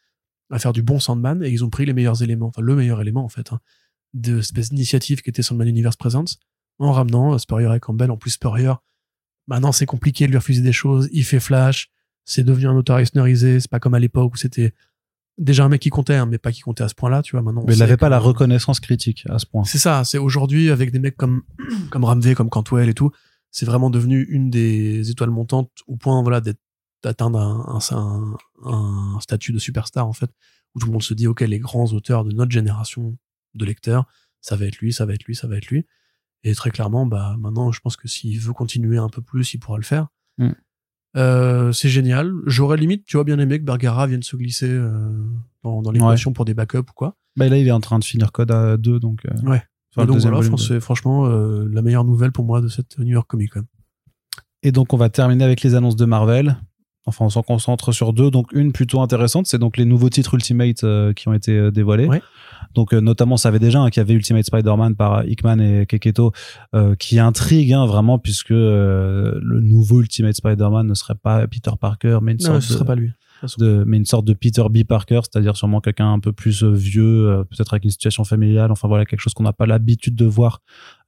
à 0.49 0.57
faire 0.57 0.73
du 0.73 0.81
bon 0.81 0.99
Sandman 0.99 1.43
et 1.43 1.49
ils 1.49 1.63
ont 1.63 1.69
pris 1.69 1.85
les 1.85 1.93
meilleurs 1.93 2.23
éléments, 2.23 2.47
enfin 2.47 2.61
le 2.61 2.75
meilleur 2.75 2.99
élément 3.01 3.23
en 3.23 3.29
fait, 3.29 3.51
hein, 3.51 3.59
de 4.15 4.41
cette 4.41 4.57
espèce 4.57 4.69
d'initiative 4.69 5.21
qui 5.21 5.29
était 5.29 5.43
Sandman 5.43 5.67
Universe 5.67 5.95
Presents 5.95 6.39
en 6.79 6.91
ramenant 6.91 7.33
euh, 7.33 7.37
Spurrier 7.37 7.69
et 7.75 7.79
Campbell. 7.79 8.09
En 8.09 8.17
plus, 8.17 8.31
Spurrier, 8.31 8.73
maintenant 9.47 9.71
c'est 9.71 9.85
compliqué 9.85 10.25
de 10.25 10.31
lui 10.31 10.37
refuser 10.37 10.61
des 10.61 10.71
choses. 10.71 11.09
Il 11.11 11.25
fait 11.25 11.39
Flash, 11.39 11.91
c'est 12.25 12.43
devenu 12.43 12.67
un 12.67 12.75
auteur 12.75 12.97
Eisnerisé, 12.99 13.59
c'est 13.59 13.69
pas 13.69 13.79
comme 13.79 13.93
à 13.93 13.99
l'époque 13.99 14.33
où 14.33 14.37
c'était 14.37 14.73
déjà 15.39 15.65
un 15.65 15.69
mec 15.69 15.81
qui 15.81 15.89
comptait, 15.89 16.15
hein, 16.15 16.25
mais 16.25 16.37
pas 16.37 16.51
qui 16.51 16.61
comptait 16.61 16.83
à 16.83 16.89
ce 16.89 16.95
point-là, 16.95 17.21
tu 17.23 17.35
vois. 17.35 17.41
Maintenant, 17.41 17.63
Mais 17.65 17.75
il 17.75 17.79
n'avait 17.79 17.97
pas 17.97 18.09
la 18.09 18.19
reconnaissance 18.19 18.79
critique 18.79 19.25
à 19.29 19.39
ce 19.39 19.45
point. 19.45 19.63
c'est 19.63 19.77
ça, 19.77 20.03
c'est 20.03 20.17
aujourd'hui 20.17 20.69
avec 20.69 20.91
des 20.91 20.99
mecs 20.99 21.17
comme 21.17 21.43
comme 21.89 22.03
Ramvé, 22.03 22.35
comme 22.35 22.49
Cantwell 22.49 22.89
et 22.89 22.93
tout, 22.93 23.11
c'est 23.49 23.65
vraiment 23.65 23.89
devenu 23.89 24.23
une 24.29 24.49
des 24.49 25.09
étoiles 25.09 25.31
montantes 25.31 25.71
au 25.87 25.95
point 25.95 26.21
voilà 26.21 26.41
d'être 26.41 26.59
d'atteindre 27.01 27.39
un, 27.39 27.79
un, 27.91 28.35
un, 28.65 29.15
un 29.15 29.19
statut 29.21 29.53
de 29.53 29.59
superstar 29.59 30.05
en 30.05 30.13
fait, 30.13 30.29
où 30.75 30.79
tout 30.79 30.87
le 30.87 30.91
monde 30.91 31.03
se 31.03 31.13
dit 31.13 31.27
ok 31.27 31.41
les 31.41 31.59
grands 31.59 31.91
auteurs 31.93 32.25
de 32.25 32.31
notre 32.33 32.51
génération 32.51 33.17
de 33.55 33.65
lecteurs, 33.65 34.05
ça 34.41 34.55
va 34.55 34.65
être 34.65 34.77
lui, 34.77 34.93
ça 34.93 35.05
va 35.05 35.13
être 35.13 35.23
lui, 35.23 35.35
ça 35.35 35.47
va 35.47 35.57
être 35.57 35.67
lui. 35.67 35.85
Et 36.43 36.53
très 36.55 36.71
clairement, 36.71 37.05
bah 37.05 37.35
maintenant 37.39 37.71
je 37.71 37.79
pense 37.79 37.95
que 37.95 38.07
s'il 38.07 38.39
veut 38.39 38.53
continuer 38.53 38.97
un 38.97 39.09
peu 39.09 39.21
plus, 39.21 39.53
il 39.53 39.59
pourra 39.59 39.77
le 39.77 39.83
faire. 39.83 40.07
Mm. 40.37 40.51
Euh, 41.17 41.71
c'est 41.71 41.89
génial. 41.89 42.31
J'aurais 42.45 42.77
limite, 42.77 43.05
tu 43.05 43.17
vois, 43.17 43.23
bien 43.23 43.39
aimé 43.39 43.59
que 43.59 43.63
Bergara 43.65 44.05
vienne 44.07 44.23
se 44.23 44.35
glisser 44.35 44.69
euh, 44.69 45.09
dans, 45.63 45.81
dans 45.81 45.91
l'équation 45.91 46.33
pour 46.33 46.45
des 46.45 46.53
backups 46.53 46.77
ou 46.79 46.93
quoi. 46.95 47.15
Bah, 47.35 47.49
là, 47.49 47.57
il 47.57 47.67
est 47.67 47.71
en 47.71 47.79
train 47.79 47.99
de 47.99 48.03
finir 48.03 48.31
code 48.31 48.51
à 48.51 48.77
2, 48.77 48.99
donc. 48.99 49.25
euh, 49.25 49.29
Ouais. 49.49 49.63
enfin, 49.95 50.05
donc 50.05 50.17
voilà, 50.29 50.37
c'est 50.57 50.79
franchement 50.79 51.25
euh, 51.25 51.67
la 51.71 51.81
meilleure 51.81 52.03
nouvelle 52.05 52.31
pour 52.31 52.45
moi 52.45 52.61
de 52.61 52.67
cette 52.67 52.97
New 52.99 53.13
York 53.13 53.27
Comic 53.27 53.53
Con. 53.53 53.63
Et 54.61 54.71
donc, 54.71 54.93
on 54.93 54.97
va 54.97 55.09
terminer 55.09 55.43
avec 55.45 55.61
les 55.61 55.73
annonces 55.75 55.95
de 55.95 56.05
Marvel. 56.05 56.57
Enfin, 57.09 57.25
on 57.25 57.29
s'en 57.29 57.43
concentre 57.43 57.91
sur 57.91 58.13
deux. 58.13 58.31
Donc, 58.31 58.51
une 58.53 58.71
plutôt 58.71 59.01
intéressante, 59.01 59.47
c'est 59.47 59.57
donc 59.57 59.77
les 59.77 59.85
nouveaux 59.85 60.09
titres 60.09 60.33
Ultimate 60.33 60.83
euh, 60.83 61.13
qui 61.13 61.27
ont 61.27 61.33
été 61.33 61.51
euh, 61.51 61.71
dévoilés. 61.71 62.07
Donc, 62.75 62.93
euh, 62.93 63.01
notamment, 63.01 63.37
ça 63.37 63.49
avait 63.49 63.59
déjà, 63.59 63.79
hein, 63.79 63.89
qu'il 63.89 63.99
y 64.01 64.05
avait 64.05 64.13
Ultimate 64.13 64.45
Spider-Man 64.45 64.95
par 64.95 65.25
Hickman 65.25 65.59
et 65.59 65.85
Keketo, 65.85 66.31
qui 66.97 67.19
intrigue 67.19 67.73
hein, 67.73 67.85
vraiment, 67.85 68.19
puisque 68.19 68.49
le 68.49 69.59
nouveau 69.61 70.01
Ultimate 70.01 70.35
Spider-Man 70.35 70.87
ne 70.87 70.93
serait 70.93 71.15
pas 71.15 71.47
Peter 71.47 71.71
Parker, 71.79 72.19
mais 72.21 72.33
une 72.33 72.37
Non, 72.39 72.45
sorte 72.45 72.61
ce 72.61 72.69
de, 72.69 72.73
sera 72.73 72.85
pas 72.85 72.95
lui. 72.95 73.11
De- 73.57 73.83
mais 73.85 73.97
une 73.97 74.05
sorte 74.05 74.25
de 74.25 74.33
Peter 74.33 74.63
B. 74.69 74.83
Parker, 74.83 75.21
c'est-à-dire 75.23 75.55
sûrement 75.57 75.81
quelqu'un 75.81 76.11
un 76.13 76.19
peu 76.19 76.31
plus 76.31 76.63
euh, 76.63 76.71
vieux, 76.71 77.29
euh, 77.29 77.43
peut-être 77.43 77.73
avec 77.73 77.83
une 77.85 77.89
situation 77.91 78.23
familiale, 78.23 78.71
enfin 78.71 78.87
voilà, 78.87 79.05
quelque 79.05 79.19
chose 79.21 79.33
qu'on 79.33 79.43
n'a 79.43 79.53
pas 79.53 79.65
l'habitude 79.65 80.15
de 80.15 80.25
voir 80.25 80.61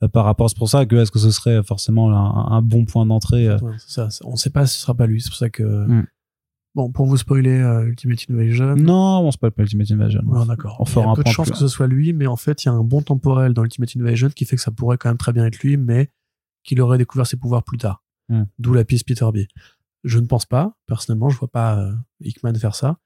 euh, 0.04 0.08
par 0.08 0.26
rapport. 0.26 0.50
C'est 0.50 0.58
pour 0.58 0.70
ça 0.70 0.86
que 0.86 0.96
est-ce 0.96 1.12
que 1.12 1.20
ce 1.20 1.32
serait 1.32 1.64
forcément 1.64 2.12
un, 2.12 2.52
un 2.58 2.62
bon 2.62 2.86
point 2.86 3.06
d'entrée 3.06 3.50
Ouais, 3.56 3.74
ça, 3.80 4.10
on 4.24 4.36
sait 4.36 4.50
pas 4.50 4.66
si 4.66 4.76
ce 4.76 4.82
sera 4.82 4.94
pas 4.96 5.08
lui. 5.08 5.22
C'est 5.22 5.30
pour 5.30 5.38
ça 5.38 5.50
que. 5.50 5.64
Mm. 5.64 6.08
Bon, 6.74 6.90
pour 6.90 7.06
vous 7.06 7.18
spoiler 7.18 7.50
euh, 7.60 7.84
Ultimate 7.88 8.20
Invasion. 8.30 8.76
Non, 8.78 9.20
on 9.28 9.32
se 9.32 9.38
parle 9.38 9.52
pas 9.52 9.64
Ultimate 9.64 9.92
Invasion. 9.92 10.22
Ouais, 10.26 10.46
d'accord. 10.46 10.78
On 10.80 10.86
Il 10.86 10.88
y 10.88 10.92
fera 10.92 11.06
a 11.06 11.10
un 11.10 11.16
peu 11.16 11.24
de 11.24 11.28
chance 11.28 11.48
plus- 11.48 11.52
que 11.52 11.58
ce 11.60 11.68
soit 11.68 11.88
lui, 11.88 12.14
mais 12.14 12.28
en 12.28 12.38
fait, 12.38 12.64
il 12.64 12.68
y 12.68 12.70
a 12.70 12.74
un 12.74 12.82
bon 12.84 13.02
temporel 13.02 13.54
dans 13.54 13.64
Ultimate 13.66 13.90
Invasion 13.98 14.30
qui 14.30 14.46
fait 14.46 14.56
que 14.56 14.62
ça 14.62 14.72
pourrait 14.72 14.98
quand 14.98 15.10
même 15.10 15.18
très 15.18 15.34
bien 15.34 15.46
être 15.46 15.60
lui, 15.60 15.76
mais 15.76 16.10
qu'il 16.64 16.80
aurait 16.80 16.98
découvert 16.98 17.28
ses 17.28 17.36
pouvoirs 17.36 17.64
plus 17.64 17.78
tard. 17.78 18.04
Hmm. 18.30 18.44
D'où 18.58 18.74
la 18.74 18.86
piste 18.86 19.06
Peter 19.06 19.26
B. 19.34 19.40
Je 20.04 20.20
ne 20.20 20.26
pense 20.26 20.46
pas. 20.46 20.76
Personnellement, 20.88 21.30
je 21.30 21.38
vois 21.38 21.52
pas 21.52 21.80
euh, 21.80 21.94
Hickman 22.22 22.56
faire 22.56 22.76
ça. 22.76 22.98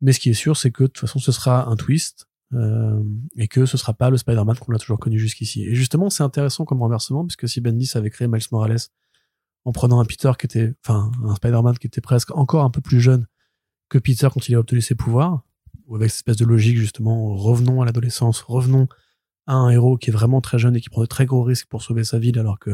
Mais 0.00 0.12
ce 0.12 0.20
qui 0.20 0.30
est 0.30 0.34
sûr, 0.34 0.56
c'est 0.56 0.70
que 0.70 0.84
de 0.84 0.88
toute 0.88 0.98
façon, 0.98 1.18
ce 1.18 1.32
sera 1.32 1.68
un 1.68 1.76
twist 1.76 2.28
euh, 2.54 3.02
et 3.36 3.48
que 3.48 3.66
ce 3.66 3.76
sera 3.76 3.94
pas 3.94 4.10
le 4.10 4.16
Spider-Man 4.16 4.56
qu'on 4.58 4.74
a 4.74 4.78
toujours 4.78 4.98
connu 4.98 5.18
jusqu'ici. 5.18 5.64
Et 5.64 5.74
justement, 5.74 6.10
c'est 6.10 6.22
intéressant 6.22 6.64
comme 6.64 6.80
renversement, 6.80 7.26
puisque 7.26 7.48
si 7.48 7.60
Bendis 7.60 7.90
avait 7.94 8.10
créé 8.10 8.28
Miles 8.28 8.42
Morales 8.52 8.78
en 9.64 9.72
prenant 9.72 10.00
un 10.00 10.04
Peter 10.04 10.32
qui 10.38 10.46
était, 10.46 10.74
enfin, 10.84 11.10
un 11.24 11.34
Spider-Man 11.34 11.76
qui 11.78 11.88
était 11.88 12.00
presque 12.00 12.34
encore 12.36 12.64
un 12.64 12.70
peu 12.70 12.80
plus 12.80 13.00
jeune 13.00 13.26
que 13.88 13.98
Peter 13.98 14.28
quand 14.32 14.48
il 14.48 14.54
a 14.54 14.60
obtenu 14.60 14.80
ses 14.80 14.94
pouvoirs, 14.94 15.42
ou 15.86 15.96
avec 15.96 16.10
cette 16.10 16.18
espèce 16.18 16.36
de 16.36 16.44
logique 16.44 16.78
justement, 16.78 17.34
revenons 17.34 17.82
à 17.82 17.86
l'adolescence, 17.86 18.40
revenons 18.42 18.88
à 19.46 19.54
un 19.54 19.70
héros 19.70 19.96
qui 19.96 20.10
est 20.10 20.12
vraiment 20.12 20.40
très 20.40 20.58
jeune 20.58 20.76
et 20.76 20.80
qui 20.80 20.90
prend 20.90 21.00
de 21.00 21.06
très 21.06 21.26
gros 21.26 21.42
risques 21.42 21.66
pour 21.68 21.82
sauver 21.82 22.04
sa 22.04 22.18
ville 22.18 22.38
alors 22.38 22.58
que 22.58 22.70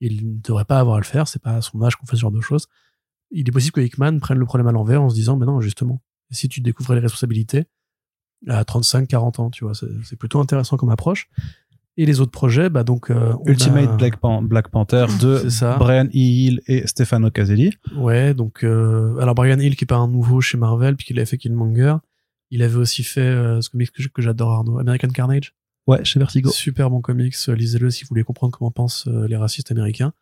il 0.00 0.36
ne 0.36 0.40
devrait 0.40 0.64
pas 0.64 0.78
avoir 0.78 0.96
à 0.96 1.00
le 1.00 1.04
faire, 1.04 1.28
c'est 1.28 1.40
pas 1.40 1.56
à 1.56 1.62
son 1.62 1.80
âge 1.82 1.96
qu'on 1.96 2.06
fait 2.06 2.16
ce 2.16 2.20
genre 2.20 2.32
de 2.32 2.40
choses. 2.40 2.66
Il 3.32 3.48
est 3.48 3.52
possible 3.52 3.72
que 3.72 3.80
Hickman 3.80 4.18
prenne 4.20 4.38
le 4.38 4.44
problème 4.46 4.66
à 4.68 4.72
l'envers 4.72 5.02
en 5.02 5.08
se 5.08 5.14
disant, 5.14 5.36
mais 5.36 5.46
non, 5.46 5.60
justement, 5.60 6.02
si 6.30 6.48
tu 6.48 6.60
découvrais 6.60 6.94
les 6.96 7.00
responsabilités 7.00 7.64
à 8.48 8.64
35, 8.64 9.06
40 9.08 9.38
ans, 9.40 9.50
tu 9.50 9.64
vois, 9.64 9.72
c'est 9.74 10.16
plutôt 10.16 10.40
intéressant 10.40 10.76
comme 10.76 10.90
approche. 10.90 11.28
Et 11.98 12.06
les 12.06 12.20
autres 12.20 12.30
projets, 12.32 12.70
bah 12.70 12.84
donc, 12.84 13.10
euh, 13.10 13.34
Ultimate 13.46 13.90
a- 13.90 13.96
Black, 13.96 14.16
Pan- 14.18 14.40
Black 14.42 14.68
Panther 14.70 15.06
de. 15.20 15.42
Brian 15.78 16.06
E. 16.06 16.10
Hill 16.12 16.62
et 16.66 16.86
Stefano 16.86 17.30
Caselli. 17.30 17.70
Ouais, 17.94 18.32
donc 18.32 18.64
euh, 18.64 19.16
alors 19.18 19.34
Brian 19.34 19.58
Hill 19.58 19.76
qui 19.76 19.84
est 19.84 19.86
pas 19.86 19.96
un 19.96 20.08
nouveau 20.08 20.40
chez 20.40 20.56
Marvel 20.56 20.96
puis 20.96 21.06
qu'il 21.06 21.18
avait 21.18 21.26
fait 21.26 21.36
Killmonger, 21.36 21.96
il 22.50 22.62
avait 22.62 22.76
aussi 22.76 23.02
fait 23.02 23.20
euh, 23.20 23.60
ce 23.60 23.68
comics 23.68 23.90
que 24.12 24.22
j'adore 24.22 24.52
Arnaud, 24.52 24.78
American 24.78 25.08
Carnage. 25.08 25.54
Ouais, 25.86 26.02
chez 26.04 26.18
Vertigo. 26.18 26.48
Super 26.50 26.88
bon 26.88 27.02
comics, 27.02 27.34
euh, 27.48 27.54
lisez-le 27.54 27.90
si 27.90 28.04
vous 28.04 28.08
voulez 28.08 28.24
comprendre 28.24 28.56
comment 28.56 28.70
pensent 28.70 29.06
euh, 29.08 29.28
les 29.28 29.36
racistes 29.36 29.70
américains. 29.70 30.12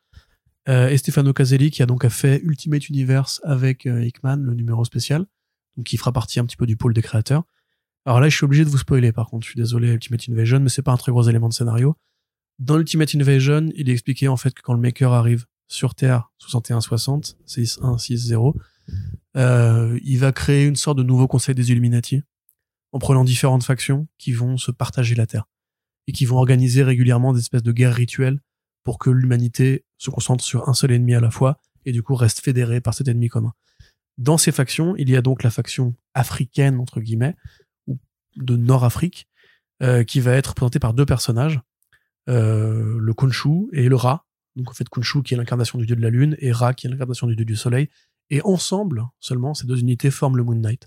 Euh, 0.69 0.89
et 0.89 0.99
Stefano 0.99 1.33
Caselli 1.33 1.71
qui 1.71 1.83
a 1.83 1.87
donc 1.87 2.07
fait 2.09 2.41
Ultimate 2.45 2.89
Universe 2.89 3.41
avec 3.45 3.87
euh, 3.87 4.05
Hickman, 4.05 4.37
le 4.37 4.55
numéro 4.55 4.85
spécial, 4.85 5.27
donc 5.77 5.87
qui 5.87 5.97
fera 5.97 6.13
partie 6.13 6.39
un 6.39 6.45
petit 6.45 6.57
peu 6.57 6.67
du 6.67 6.77
pôle 6.77 6.93
des 6.93 7.03
créateurs. 7.03 7.45
Alors 8.05 8.21
là, 8.21 8.29
je 8.29 8.37
suis 8.37 8.45
obligé 8.45 8.65
de 8.65 8.71
vous 8.71 8.79
spoiler 8.79 9.13
par 9.13 9.29
contre, 9.29 9.45
je 9.47 9.51
suis 9.51 9.61
désolé 9.61 9.89
Ultimate 9.89 10.29
Invasion, 10.29 10.61
mais 10.61 10.69
c'est 10.69 10.83
pas 10.83 10.93
un 10.93 10.97
très 10.97 11.13
gros 11.13 11.23
élément 11.29 11.49
de 11.49 11.55
scénario. 11.55 11.97
Dans 12.59 12.79
Ultimate 12.79 13.15
Invasion, 13.15 13.71
il 13.75 13.89
est 13.89 13.93
expliqué 13.93 14.29
en 14.29 14.37
fait 14.37 14.53
que 14.53 14.61
quand 14.63 14.75
le 14.75 14.81
Maker 14.81 15.13
arrive 15.13 15.47
sur 15.67 15.95
Terre 15.95 16.31
6160, 16.39 17.39
6160, 17.47 18.57
euh, 19.37 19.99
il 20.03 20.19
va 20.19 20.33
créer 20.33 20.67
une 20.67 20.77
sorte 20.77 20.99
de 20.99 21.03
nouveau 21.03 21.27
conseil 21.29 21.55
des 21.55 21.71
Illuminati 21.71 22.23
en 22.93 22.99
prenant 22.99 23.25
différentes 23.25 23.63
factions 23.63 24.09
qui 24.19 24.33
vont 24.33 24.57
se 24.57 24.73
partager 24.73 25.15
la 25.15 25.27
Terre 25.27 25.45
et 26.07 26.13
qui 26.13 26.25
vont 26.25 26.37
organiser 26.37 26.83
régulièrement 26.83 27.33
des 27.33 27.41
espèces 27.41 27.63
de 27.63 27.73
guerres 27.73 27.95
rituelles 27.95 28.41
pour 28.85 28.99
que 28.99 29.11
l'humanité 29.11 29.85
se 29.99 30.11
concentre 30.11 30.45
sur 30.45 30.69
un 30.69 30.75
seul 30.75 30.93
ennemi 30.93 31.15
à 31.15 31.21
la 31.21 31.31
fois 31.31 31.61
et 31.85 31.93
du 31.93 32.03
coup 32.03 32.15
reste 32.15 32.41
fédérée 32.41 32.81
par 32.81 32.95
cet 32.95 33.09
ennemi 33.09 33.29
commun. 33.29 33.53
Dans 34.19 34.39
ces 34.39 34.53
factions, 34.53 34.97
il 34.97 35.09
y 35.11 35.17
a 35.17 35.23
donc 35.23 35.43
la 35.43 35.51
faction 35.51 35.95
africaine 36.15 36.79
entre 36.79 37.01
guillemets 37.01 37.37
ou 37.87 37.99
de 38.37 38.57
Nord-Afrique 38.57 39.29
euh, 39.83 40.05
qui 40.05 40.21
va 40.21 40.33
être 40.33 40.49
représentée 40.49 40.79
par 40.79 40.93
deux 40.93 41.07
personnages, 41.07 41.61
euh, 42.29 42.99
le 42.99 43.15
Khonshu 43.15 43.69
et 43.73 43.89
le 43.89 43.97
Ra. 43.97 44.27
Donc 44.57 44.69
en 44.71 44.75
fait 44.75 44.89
Khonshu 44.89 45.23
qui 45.23 45.35
est 45.35 45.37
l'incarnation 45.37 45.79
du 45.79 45.87
dieu 45.87 45.97
de 45.97 46.03
la 46.03 46.11
lune 46.11 46.37
et 46.39 46.53
Ra 46.53 46.75
qui 46.75 46.87
est 46.87 46.91
l'incarnation 46.91 47.27
du 47.27 47.37
dieu 47.37 47.45
du 47.45 47.57
soleil. 47.57 47.89
Et 48.29 48.43
ensemble 48.43 49.05
seulement 49.19 49.55
ces 49.55 49.67
deux 49.67 49.81
unités 49.81 50.11
forment 50.11 50.37
le 50.37 50.45
Moon 50.45 50.55
Knight. 50.55 50.87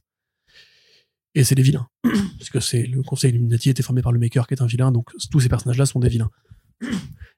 Et 1.36 1.44
c'est 1.44 1.56
des 1.56 1.64
vilains. 1.64 1.88
Parce 2.04 2.50
que 2.50 2.60
c'est 2.60 2.84
le 2.84 3.02
conseil 3.02 3.32
Illuminati 3.32 3.70
était 3.70 3.84
formé 3.84 4.02
par 4.02 4.12
le 4.12 4.20
Maker 4.20 4.48
qui 4.48 4.54
est 4.54 4.62
un 4.62 4.68
vilain, 4.68 4.92
donc 4.92 5.10
tous 5.32 5.40
ces 5.40 5.50
personnages-là 5.50 5.86
sont 5.86 6.00
des 6.00 6.10
vilains. 6.10 6.30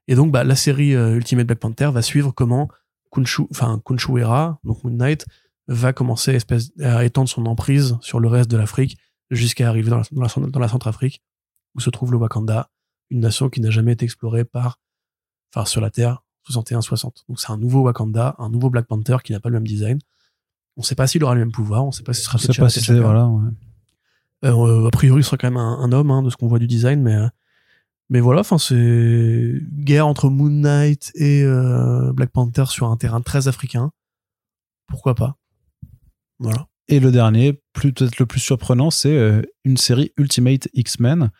Et 0.07 0.15
donc 0.15 0.31
bah, 0.31 0.43
la 0.43 0.55
série 0.55 0.95
euh, 0.95 1.15
Ultimate 1.15 1.47
Black 1.47 1.59
Panther 1.59 1.89
va 1.91 2.01
suivre 2.01 2.31
comment 2.31 2.69
Khonshu, 3.09 3.43
enfin 3.51 3.81
Khonshu 3.83 4.19
et 4.19 4.23
Ra, 4.23 4.59
donc 4.63 4.83
Moon 4.83 4.93
Knight, 4.93 5.25
va 5.67 5.93
commencer 5.93 6.33
espèce, 6.33 6.71
à 6.81 7.05
étendre 7.05 7.29
son 7.29 7.45
emprise 7.45 7.97
sur 8.01 8.19
le 8.19 8.27
reste 8.27 8.49
de 8.51 8.57
l'Afrique 8.57 8.97
jusqu'à 9.31 9.67
arriver 9.67 9.89
dans 9.89 9.97
la, 9.97 10.03
dans 10.11 10.21
la, 10.21 10.47
dans 10.47 10.59
la 10.59 10.67
Centrafrique 10.67 11.21
où 11.73 11.79
se 11.79 11.89
trouve 11.89 12.11
le 12.11 12.17
Wakanda, 12.17 12.69
une 13.09 13.19
nation 13.19 13.49
qui 13.49 13.61
n'a 13.61 13.69
jamais 13.69 13.93
été 13.93 14.05
explorée 14.05 14.45
par, 14.45 14.79
enfin 15.53 15.65
sur 15.65 15.81
la 15.81 15.89
Terre 15.89 16.23
61-60. 16.49 17.25
Donc 17.27 17.39
c'est 17.39 17.51
un 17.51 17.57
nouveau 17.57 17.81
Wakanda, 17.81 18.35
un 18.37 18.49
nouveau 18.49 18.69
Black 18.69 18.85
Panther 18.85 19.17
qui 19.23 19.31
n'a 19.31 19.39
pas 19.39 19.49
le 19.49 19.55
même 19.55 19.67
design. 19.67 19.99
On 20.77 20.83
sait 20.83 20.95
pas 20.95 21.07
s'il 21.07 21.23
aura 21.23 21.33
le 21.33 21.39
même 21.39 21.51
pouvoir, 21.51 21.85
on 21.85 21.91
sait 21.91 22.03
pas 22.03 22.13
si 22.13 22.21
ce 22.21 22.25
sera 22.25 22.37
pas 22.37 22.69
si 22.69 22.81
c'est 22.81 22.99
voilà. 22.99 23.27
ouais. 23.27 23.49
euh, 24.43 24.87
a 24.87 24.91
priori, 24.91 25.23
ce 25.23 25.29
sera 25.29 25.37
quand 25.37 25.47
même 25.47 25.57
un, 25.57 25.79
un 25.79 25.91
homme, 25.91 26.11
hein, 26.11 26.21
de 26.21 26.29
ce 26.29 26.37
qu'on 26.37 26.47
voit 26.47 26.59
du 26.59 26.67
design, 26.67 27.01
mais 27.01 27.15
euh, 27.15 27.27
mais 28.09 28.19
voilà, 28.19 28.41
enfin 28.41 28.57
c'est 28.57 29.53
guerre 29.73 30.07
entre 30.07 30.29
Moon 30.29 30.49
Knight 30.49 31.11
et 31.15 31.43
euh, 31.43 32.11
Black 32.13 32.31
Panther 32.31 32.65
sur 32.67 32.87
un 32.89 32.97
terrain 32.97 33.21
très 33.21 33.47
africain. 33.47 33.91
Pourquoi 34.87 35.15
pas? 35.15 35.37
Voilà. 36.39 36.67
Et 36.87 36.99
le 36.99 37.11
dernier, 37.11 37.61
peut-être 37.73 38.19
le 38.19 38.25
plus 38.27 38.39
surprenant, 38.39 38.91
c'est 38.91 39.17
euh, 39.17 39.41
une 39.63 39.77
série 39.77 40.11
Ultimate 40.17 40.67
X-Men 40.73 41.31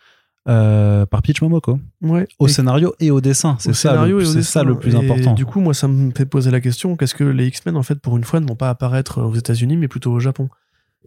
euh, 0.48 1.06
par 1.06 1.22
Peach 1.22 1.42
Momoko. 1.42 1.80
Ouais. 2.02 2.28
Au 2.40 2.48
Et- 2.48 2.50
scénario 2.50 2.96
et 3.00 3.12
au 3.12 3.22
dessin. 3.22 3.56
C'est 3.60 3.74
ça, 3.74 4.06
le, 4.06 4.10
et 4.10 4.14
au 4.14 4.26
c'est 4.26 4.38
dessin. 4.38 4.52
ça 4.62 4.64
le 4.64 4.78
plus 4.80 4.94
Et 4.94 4.98
important. 4.98 5.34
Du 5.34 5.46
coup, 5.46 5.60
moi, 5.60 5.76
ça 5.76 5.88
me 5.88 6.12
fait 6.12 6.26
poser 6.26 6.50
la 6.50 6.62
question 6.62 6.96
qu'est-ce 6.96 7.14
que 7.14 7.24
les 7.24 7.48
X-Men, 7.48 7.78
en 7.78 7.84
fait, 7.84 8.00
pour 8.00 8.18
une 8.18 8.24
fois, 8.24 8.40
ne 8.40 8.48
vont 8.48 8.56
pas 8.56 8.70
apparaître 8.70 9.22
aux 9.22 9.36
États-Unis, 9.36 9.78
mais 9.78 9.88
plutôt 9.88 10.12
au 10.12 10.20
Japon? 10.20 10.50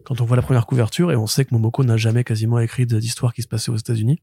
Quand 0.05 0.21
on 0.21 0.25
voit 0.25 0.37
la 0.37 0.41
première 0.41 0.65
couverture, 0.65 1.11
et 1.11 1.17
on 1.17 1.27
sait 1.27 1.43
que 1.43 1.53
Momoko 1.53 1.83
n'a 1.83 1.97
jamais 1.97 2.23
quasiment 2.23 2.59
écrit 2.59 2.85
d'histoire 2.85 3.33
qui 3.33 3.41
se 3.41 3.47
passait 3.49 3.71
aux 3.71 3.75
États-Unis, 3.75 4.21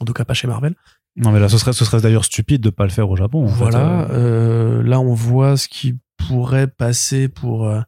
en 0.00 0.04
tout 0.04 0.12
cas 0.12 0.24
pas 0.24 0.34
chez 0.34 0.46
Marvel. 0.48 0.74
Non, 1.16 1.32
mais 1.32 1.40
là, 1.40 1.48
ce 1.48 1.56
serait, 1.58 1.72
ce 1.72 1.84
serait 1.84 2.00
d'ailleurs 2.00 2.24
stupide 2.26 2.60
de 2.60 2.70
pas 2.70 2.84
le 2.84 2.90
faire 2.90 3.08
au 3.10 3.16
Japon. 3.16 3.44
en. 3.44 3.46
Voilà, 3.46 4.02
Euh, 4.10 4.80
euh, 4.80 4.82
là 4.82 5.00
on 5.00 5.14
voit 5.14 5.56
ce 5.56 5.68
qui 5.68 5.94
pourrait 6.18 6.66
passer 6.66 7.28
pour 7.28 7.66
euh, 7.66 7.80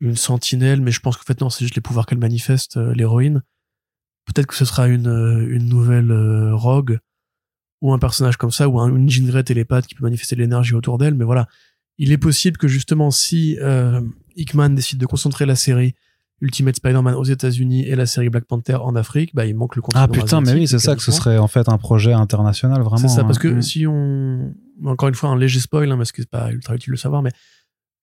une 0.00 0.16
sentinelle, 0.16 0.80
mais 0.80 0.90
je 0.90 1.00
pense 1.00 1.16
qu'en 1.16 1.24
fait 1.24 1.40
non, 1.40 1.50
c'est 1.50 1.64
juste 1.64 1.74
les 1.74 1.82
pouvoirs 1.82 2.06
qu'elle 2.06 2.18
manifeste, 2.18 2.76
euh, 2.78 2.94
l'héroïne. 2.94 3.42
Peut-être 4.26 4.46
que 4.46 4.54
ce 4.54 4.64
sera 4.64 4.86
une, 4.88 5.08
une 5.50 5.66
nouvelle 5.68 6.12
rogue 6.52 6.98
ou 7.82 7.92
un 7.92 7.98
personnage 7.98 8.36
comme 8.36 8.50
ça, 8.50 8.68
ou 8.68 8.78
un, 8.78 8.94
une 8.94 9.08
Jean 9.10 9.26
Grey 9.26 9.42
télépathe 9.42 9.86
qui 9.86 9.94
peut 9.94 10.04
manifester 10.04 10.36
de 10.36 10.40
l'énergie 10.40 10.74
autour 10.74 10.98
d'elle, 10.98 11.14
mais 11.14 11.24
voilà. 11.24 11.46
Il 11.98 12.12
est 12.12 12.18
possible 12.18 12.56
que 12.56 12.68
justement 12.68 13.10
si 13.10 13.58
Hickman 14.36 14.70
décide 14.70 14.98
de 14.98 15.06
concentrer 15.06 15.46
la 15.46 15.56
série 15.56 15.94
Ultimate 16.40 16.76
Spider-Man 16.76 17.14
aux 17.14 17.24
États-Unis 17.24 17.86
et 17.86 17.94
la 17.94 18.06
série 18.06 18.30
Black 18.30 18.44
Panther 18.44 18.76
en 18.76 18.96
Afrique, 18.96 19.34
bah 19.34 19.46
il 19.46 19.54
manque 19.54 19.76
le 19.76 19.82
continent 19.82 20.02
Ah 20.02 20.08
putain, 20.08 20.40
mais 20.40 20.54
oui, 20.54 20.66
c'est 20.66 20.78
ça 20.78 20.96
que 20.96 21.02
ce 21.02 21.12
serait 21.12 21.38
en 21.38 21.48
fait 21.48 21.68
un 21.68 21.76
projet 21.76 22.12
international, 22.12 22.82
vraiment. 22.82 23.08
C'est 23.08 23.14
ça, 23.14 23.24
parce 23.24 23.38
que 23.38 23.48
hein. 23.48 23.62
si 23.62 23.86
on. 23.86 24.54
Encore 24.84 25.10
une 25.10 25.14
fois, 25.14 25.28
un 25.28 25.36
léger 25.36 25.60
spoil, 25.60 25.92
hein, 25.92 25.98
parce 25.98 26.12
que 26.12 26.22
c'est 26.22 26.30
pas 26.30 26.50
ultra 26.50 26.74
utile 26.74 26.88
de 26.88 26.92
le 26.92 26.98
savoir, 26.98 27.20
mais 27.20 27.32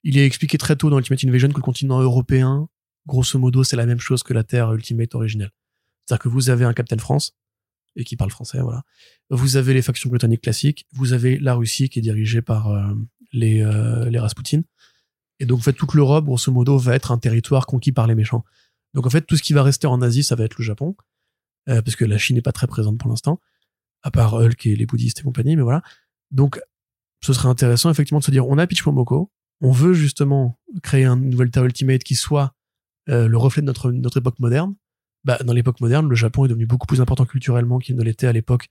il 0.04 0.18
est 0.18 0.26
expliqué 0.26 0.60
très 0.60 0.76
tôt 0.76 0.92
dans 0.92 1.00
Ultimate 1.00 1.24
Invasion 1.26 1.50
que 1.50 1.56
le 1.56 1.62
continent 1.62 2.00
européen, 2.00 2.70
grosso 3.08 3.40
modo, 3.40 3.64
c'est 3.64 3.76
la 3.76 3.88
même 3.88 4.00
chose 4.00 4.22
que 4.22 4.34
la 4.34 4.44
Terre 4.44 4.72
Ultimate 4.74 5.16
originelle. 5.16 5.52
C'est-à-dire 6.06 6.22
que 6.22 6.30
vous 6.30 6.52
avez 6.52 6.66
un 6.66 6.74
Captain 6.74 7.00
France, 7.00 7.34
et 7.96 8.04
qui 8.04 8.16
parle 8.16 8.30
français, 8.30 8.60
voilà. 8.62 8.84
Vous 9.32 9.58
avez 9.58 9.74
les 9.74 9.82
factions 9.82 10.10
britanniques 10.10 10.42
classiques, 10.42 10.86
vous 10.94 11.14
avez 11.14 11.40
la 11.40 11.56
Russie 11.56 11.90
qui 11.90 12.00
est 12.00 12.04
dirigée 12.04 12.44
par 12.44 12.70
euh, 12.70 12.94
les, 13.34 13.62
euh, 13.62 14.10
les 14.10 14.20
Rasputin. 14.20 14.62
Et 15.40 15.46
donc, 15.46 15.60
en 15.60 15.62
fait, 15.62 15.74
toute 15.74 15.94
l'Europe, 15.94 16.26
grosso 16.26 16.52
modo, 16.52 16.78
va 16.78 16.96
être 16.96 17.12
un 17.12 17.18
territoire 17.18 17.66
conquis 17.66 17.92
par 17.92 18.08
les 18.08 18.16
méchants. 18.16 18.44
Donc, 18.94 19.06
en 19.06 19.10
fait, 19.10 19.22
tout 19.22 19.36
ce 19.36 19.44
qui 19.44 19.54
va 19.54 19.64
rester 19.64 19.88
en 19.88 20.02
Asie, 20.02 20.24
ça 20.24 20.36
va 20.36 20.46
être 20.46 20.58
le 20.58 20.64
Japon, 20.64 20.96
euh, 21.70 21.82
parce 21.82 21.96
que 21.96 22.06
la 22.06 22.18
Chine 22.18 22.36
n'est 22.36 22.42
pas 22.42 22.52
très 22.52 22.68
présente 22.68 22.98
pour 22.98 23.10
l'instant, 23.10 23.40
à 24.02 24.12
part 24.12 24.34
Hulk 24.34 24.66
et 24.66 24.76
les 24.76 24.86
bouddhistes 24.86 25.20
et 25.20 25.24
compagnie, 25.24 25.56
mais 25.56 25.62
voilà. 25.62 25.82
Donc, 26.32 26.60
ce 27.22 27.34
serait 27.34 27.50
intéressant, 27.50 27.90
effectivement, 27.90 28.20
de 28.20 28.24
se 28.24 28.32
dire, 28.32 28.48
on 28.48 28.58
a 28.58 28.66
Peach 28.68 28.86
Momoko, 28.86 29.32
on 29.62 29.72
veut 29.72 29.94
justement 29.94 30.60
créer 30.84 31.06
une 31.06 31.30
nouvelle 31.30 31.52
Terre 31.52 31.66
Ultimate 31.66 32.04
qui 32.04 32.16
soit 32.16 32.54
euh, 33.10 33.28
le 33.28 33.38
reflet 33.38 33.62
de 33.62 33.68
notre, 33.68 33.92
notre 33.92 34.18
époque 34.18 34.40
moderne. 34.40 34.76
Bah, 35.24 35.38
dans 35.44 35.54
l'époque 35.54 35.82
moderne, 35.82 36.08
le 36.08 36.16
Japon 36.16 36.46
est 36.46 36.48
devenu 36.48 36.66
beaucoup 36.66 36.88
plus 36.88 37.02
important 37.02 37.26
culturellement 37.26 37.80
qu'il 37.80 37.96
ne 37.96 38.04
l'était 38.04 38.28
à 38.28 38.34
l'époque 38.34 38.70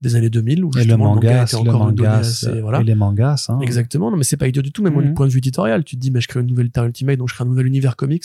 des 0.00 0.16
années 0.16 0.30
2000 0.30 0.64
où 0.64 0.70
Et 0.76 0.84
le 0.84 0.96
manga, 0.96 1.44
était 1.44 1.52
le 1.56 1.60
encore 1.70 1.84
manga, 1.86 2.12
assez- 2.18 2.60
voilà. 2.60 2.80
et 2.80 2.84
les 2.84 2.94
mangas, 2.94 3.46
hein. 3.48 3.58
Exactement, 3.60 4.10
non 4.10 4.16
mais 4.16 4.24
c'est 4.24 4.36
pas 4.36 4.48
idiot 4.48 4.60
du 4.62 4.70
tout, 4.72 4.82
même 4.82 4.96
au 4.96 5.00
Mhm. 5.00 5.14
point 5.14 5.26
de 5.26 5.32
vue 5.32 5.38
éditorial. 5.38 5.82
Tu 5.84 5.96
te 5.96 6.00
dis, 6.00 6.10
mais 6.10 6.20
je 6.20 6.28
crée 6.28 6.40
une 6.40 6.46
nouvelle 6.46 6.70
Terre 6.70 6.84
Ultimate, 6.84 7.16
donc 7.18 7.28
je 7.30 7.34
crée 7.34 7.44
un 7.44 7.48
nouvel 7.48 7.66
univers 7.66 7.96
comics 7.96 8.24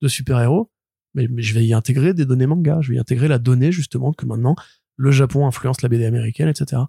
de 0.00 0.08
super-héros, 0.08 0.70
mais, 1.14 1.28
mais 1.28 1.42
je 1.42 1.52
vais 1.54 1.64
y 1.66 1.74
intégrer 1.74 2.14
des 2.14 2.24
données 2.24 2.46
manga, 2.46 2.78
je 2.80 2.90
vais 2.90 2.96
y 2.96 2.98
intégrer 2.98 3.28
la 3.28 3.38
donnée 3.38 3.72
justement 3.72 4.12
que 4.12 4.24
maintenant 4.26 4.56
le 4.96 5.10
Japon 5.10 5.46
influence 5.46 5.82
la 5.82 5.88
BD 5.88 6.04
américaine, 6.06 6.48
etc. 6.48 6.82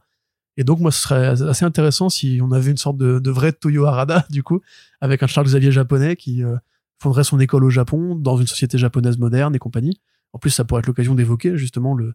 Et 0.57 0.63
donc 0.63 0.79
moi 0.79 0.91
ce 0.91 1.01
serait 1.01 1.27
assez 1.27 1.65
intéressant 1.65 2.09
si 2.09 2.39
on 2.41 2.51
avait 2.51 2.71
une 2.71 2.77
sorte 2.77 2.97
de, 2.97 3.19
de 3.19 3.31
vrai 3.31 3.51
Toyo 3.51 3.85
Harada 3.85 4.25
du 4.29 4.43
coup, 4.43 4.61
avec 5.01 5.21
un 5.23 5.27
Charles 5.27 5.47
Xavier 5.47 5.71
japonais 5.71 6.15
qui 6.15 6.43
euh, 6.43 6.55
fonderait 7.01 7.23
son 7.23 7.39
école 7.39 7.63
au 7.65 7.69
Japon, 7.69 8.15
dans 8.15 8.37
une 8.37 8.47
société 8.47 8.77
japonaise 8.77 9.17
moderne 9.17 9.55
et 9.55 9.59
compagnie. 9.59 9.99
En 10.33 10.39
plus 10.39 10.49
ça 10.51 10.63
pourrait 10.65 10.79
être 10.79 10.87
l'occasion 10.87 11.15
d'évoquer 11.15 11.57
justement 11.57 11.93
le 11.93 12.13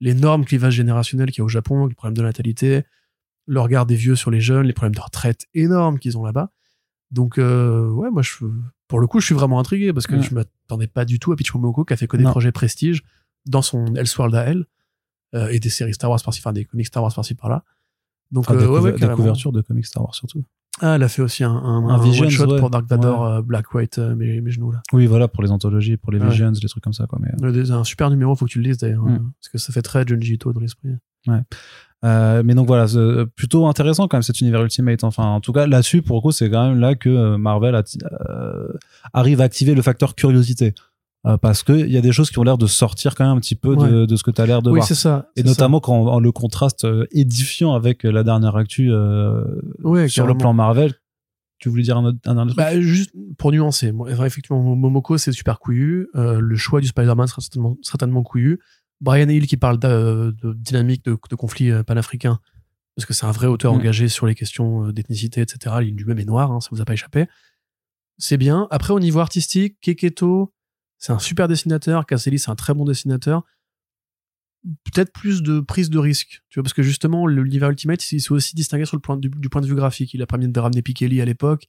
l'énorme 0.00 0.44
clivage 0.44 0.74
générationnel 0.74 1.30
qu'il 1.30 1.38
y 1.38 1.42
a 1.42 1.44
au 1.44 1.48
Japon, 1.48 1.86
le 1.86 1.94
problème 1.94 2.16
de 2.16 2.22
natalité, 2.22 2.84
le 3.46 3.60
regard 3.60 3.86
des 3.86 3.94
vieux 3.96 4.16
sur 4.16 4.30
les 4.30 4.40
jeunes, 4.40 4.66
les 4.66 4.72
problèmes 4.72 4.94
de 4.94 5.00
retraite 5.00 5.46
énormes 5.54 5.98
qu'ils 5.98 6.18
ont 6.18 6.24
là-bas. 6.24 6.50
Donc, 7.10 7.38
euh, 7.38 7.88
ouais, 7.90 8.10
moi, 8.10 8.22
je, 8.22 8.44
pour 8.88 8.98
le 9.00 9.06
coup, 9.06 9.20
je 9.20 9.26
suis 9.26 9.34
vraiment 9.34 9.60
intrigué 9.60 9.92
parce 9.92 10.06
que 10.06 10.16
Ouais. 10.16 10.22
je 10.22 10.34
m'attendais 10.34 10.88
pas 10.88 11.04
du 11.04 11.18
tout 11.20 11.32
à 11.32 11.36
Pitch 11.36 11.54
Momoko 11.54 11.84
qui 11.84 11.92
a 11.92 11.96
fait 11.96 12.08
que 12.08 12.16
des 12.16 12.24
Non. 12.24 12.30
projets 12.32 12.52
prestige 12.52 13.02
dans 13.46 13.62
son 13.62 13.94
Elseworld 13.94 14.34
à 14.34 14.42
elle 14.42 14.66
euh, 15.34 15.48
et 15.48 15.60
des 15.60 15.68
séries 15.70 15.94
Star 15.94 16.10
Wars 16.10 16.20
par-ci, 16.22 16.40
enfin 16.40 16.52
des 16.52 16.64
comics 16.64 16.86
Star 16.86 17.02
Wars 17.02 17.14
par-ci 17.14 17.34
par-là. 17.34 17.64
Donc, 18.32 18.44
Enfin, 18.50 18.56
euh, 18.58 18.60
des, 18.60 18.66
ouais, 18.66 18.80
ouais, 18.80 18.92
des 18.92 19.08
couvertures 19.08 19.52
de 19.52 19.60
comics 19.62 19.86
Star 19.86 20.02
Wars 20.02 20.14
surtout. 20.16 20.44
Ah, 20.82 20.96
elle 20.96 21.02
a 21.02 21.08
fait 21.08 21.22
aussi 21.22 21.42
un, 21.42 21.50
un, 21.52 21.88
Un 21.88 21.98
ouais. 21.98 22.58
pour 22.60 22.68
Dark 22.70 22.86
Vador, 22.88 23.22
Ouais. 23.22 23.28
euh, 23.38 23.42
Black, 23.42 23.72
White, 23.72 23.98
euh, 23.98 24.14
mes, 24.14 24.40
mes 24.42 24.50
genoux 24.50 24.72
là. 24.72 24.82
Oui, 24.92 25.06
voilà, 25.06 25.26
pour 25.26 25.42
les 25.42 25.50
anthologies, 25.50 25.96
pour 25.96 26.12
les 26.12 26.18
Ouais. 26.20 26.28
Visions, 26.28 26.52
les 26.62 26.68
trucs 26.68 26.82
comme 26.84 26.92
ça, 26.92 27.06
quoi. 27.06 27.18
Mais, 27.22 27.30
euh, 27.42 27.72
Un 27.72 27.84
super 27.84 28.10
numéro, 28.10 28.34
faut 28.36 28.44
que 28.44 28.50
tu 28.50 28.60
le 28.60 28.68
lises 28.68 28.78
d'ailleurs, 28.78 29.04
Mm. 29.04 29.32
parce 29.40 29.48
que 29.50 29.58
ça 29.58 29.72
fait 29.72 29.82
très 29.82 30.06
Junji 30.06 30.34
Ito 30.34 30.52
dans 30.52 30.60
l'esprit. 30.60 30.90
Euh, 32.04 32.42
mais 32.44 32.54
donc 32.54 32.66
voilà, 32.66 32.86
plutôt 33.34 33.66
intéressant 33.66 34.06
quand 34.06 34.16
même 34.18 34.22
cet 34.22 34.40
univers 34.40 34.62
Ultimate. 34.62 35.02
Enfin, 35.02 35.24
en 35.24 35.40
tout 35.40 35.52
cas, 35.52 35.66
là-dessus, 35.66 36.02
pour 36.02 36.16
le 36.16 36.20
coup, 36.20 36.30
c'est 36.30 36.50
quand 36.50 36.68
même 36.68 36.78
là 36.78 36.94
que 36.94 37.36
Marvel 37.36 37.74
a- 37.74 37.82
arrive 39.14 39.40
à 39.40 39.44
activer 39.44 39.74
le 39.74 39.82
facteur 39.82 40.14
curiosité. 40.14 40.74
Euh, 41.26 41.36
parce 41.36 41.64
qu'il 41.64 41.90
y 41.90 41.96
a 41.96 42.00
des 42.00 42.12
choses 42.12 42.30
qui 42.30 42.38
ont 42.38 42.44
l'air 42.44 42.56
de 42.58 42.66
sortir 42.68 43.14
quand 43.16 43.24
même 43.26 43.36
un 43.36 43.40
petit 43.40 43.56
peu 43.56 43.74
de, 43.74 44.06
de 44.06 44.16
ce 44.16 44.22
que 44.22 44.30
tu 44.30 44.40
as 44.40 44.46
l'air 44.46 44.62
de 44.62 44.70
oui, 44.70 44.76
voir. 44.78 44.86
c'est 44.86 44.94
ça. 44.94 45.28
Et 45.34 45.42
notamment 45.42 45.80
quand 45.80 46.06
en- 46.06 46.20
le 46.20 46.30
contraste 46.30 46.84
euh, 46.84 47.04
édifiant 47.10 47.74
avec 47.74 48.04
la 48.04 48.22
dernière 48.22 48.54
actu 48.54 48.92
euh. 48.92 49.44
Ouais, 49.82 50.08
sur 50.08 50.26
le 50.26 50.36
plan 50.36 50.52
Marvel. 50.52 50.94
Tu 51.58 51.68
voulais 51.70 51.82
dire 51.82 51.96
un, 51.96 52.04
autre, 52.04 52.18
un 52.26 52.34
dernier 52.34 52.50
truc? 52.52 52.58
Bah, 52.58 52.78
juste 52.80 53.10
pour 53.38 53.50
nuancer, 53.50 53.90
effectivement, 54.24 54.62
Momoko, 54.76 55.16
c'est 55.18 55.32
super 55.32 55.58
couillu. 55.58 56.06
Euh, 56.14 56.38
le 56.38 56.54
choix 56.56 56.80
du 56.82 56.86
Spider-Man 56.86 57.26
sera 57.26 57.40
certainement, 57.40 57.76
certainement 57.82 58.22
couillu. 58.22 58.60
Brian 59.00 59.28
Hill 59.28 59.46
qui 59.46 59.56
parle 59.56 59.78
de, 59.78 60.36
de 60.42 60.52
dynamique 60.52 61.04
de, 61.06 61.16
de 61.30 61.34
conflit 61.34 61.70
euh, 61.70 61.82
panafricain, 61.82 62.38
parce 62.94 63.04
que 63.06 63.14
c'est 63.14 63.24
un 63.26 63.30
vrai 63.32 63.46
auteur 63.46 63.72
Mm. 63.72 63.76
engagé 63.78 64.08
sur 64.08 64.26
les 64.26 64.34
questions 64.34 64.86
euh, 64.88 64.92
d'ethnicité, 64.92 65.40
etc. 65.40 65.76
Il 65.82 65.96
lui-même 65.96 66.18
est 66.18 66.24
noir, 66.26 66.52
hein, 66.52 66.60
ça 66.60 66.68
vous 66.72 66.80
a 66.82 66.84
pas 66.84 66.92
échappé. 66.92 67.26
C'est 68.18 68.36
bien. 68.36 68.68
Après, 68.70 68.92
au 68.92 69.00
niveau 69.00 69.20
artistique, 69.20 69.78
Keketo, 69.80 70.52
c'est 70.98 71.12
un 71.12 71.18
super 71.18 71.48
dessinateur. 71.48 72.06
Caselli, 72.06 72.38
c'est 72.38 72.50
un 72.50 72.56
très 72.56 72.74
bon 72.74 72.84
dessinateur. 72.84 73.44
Peut-être 74.84 75.12
plus 75.12 75.42
de 75.42 75.60
prise 75.60 75.90
de 75.90 75.98
risque, 75.98 76.42
tu 76.48 76.58
vois, 76.58 76.64
parce 76.64 76.72
que 76.72 76.82
justement, 76.82 77.26
l'univers 77.26 77.70
Ultimate, 77.70 78.10
il 78.10 78.20
s'est 78.20 78.32
aussi 78.32 78.56
distingué 78.56 78.84
sur 78.84 78.96
le 78.96 79.00
point 79.00 79.16
du, 79.16 79.28
du 79.28 79.48
point 79.48 79.60
de 79.60 79.66
vue 79.66 79.76
graphique. 79.76 80.12
Il 80.14 80.22
a 80.22 80.26
permis 80.26 80.48
de 80.48 80.60
ramener 80.60 80.82
Pikeli 80.82 81.20
à 81.20 81.24
l'époque. 81.24 81.68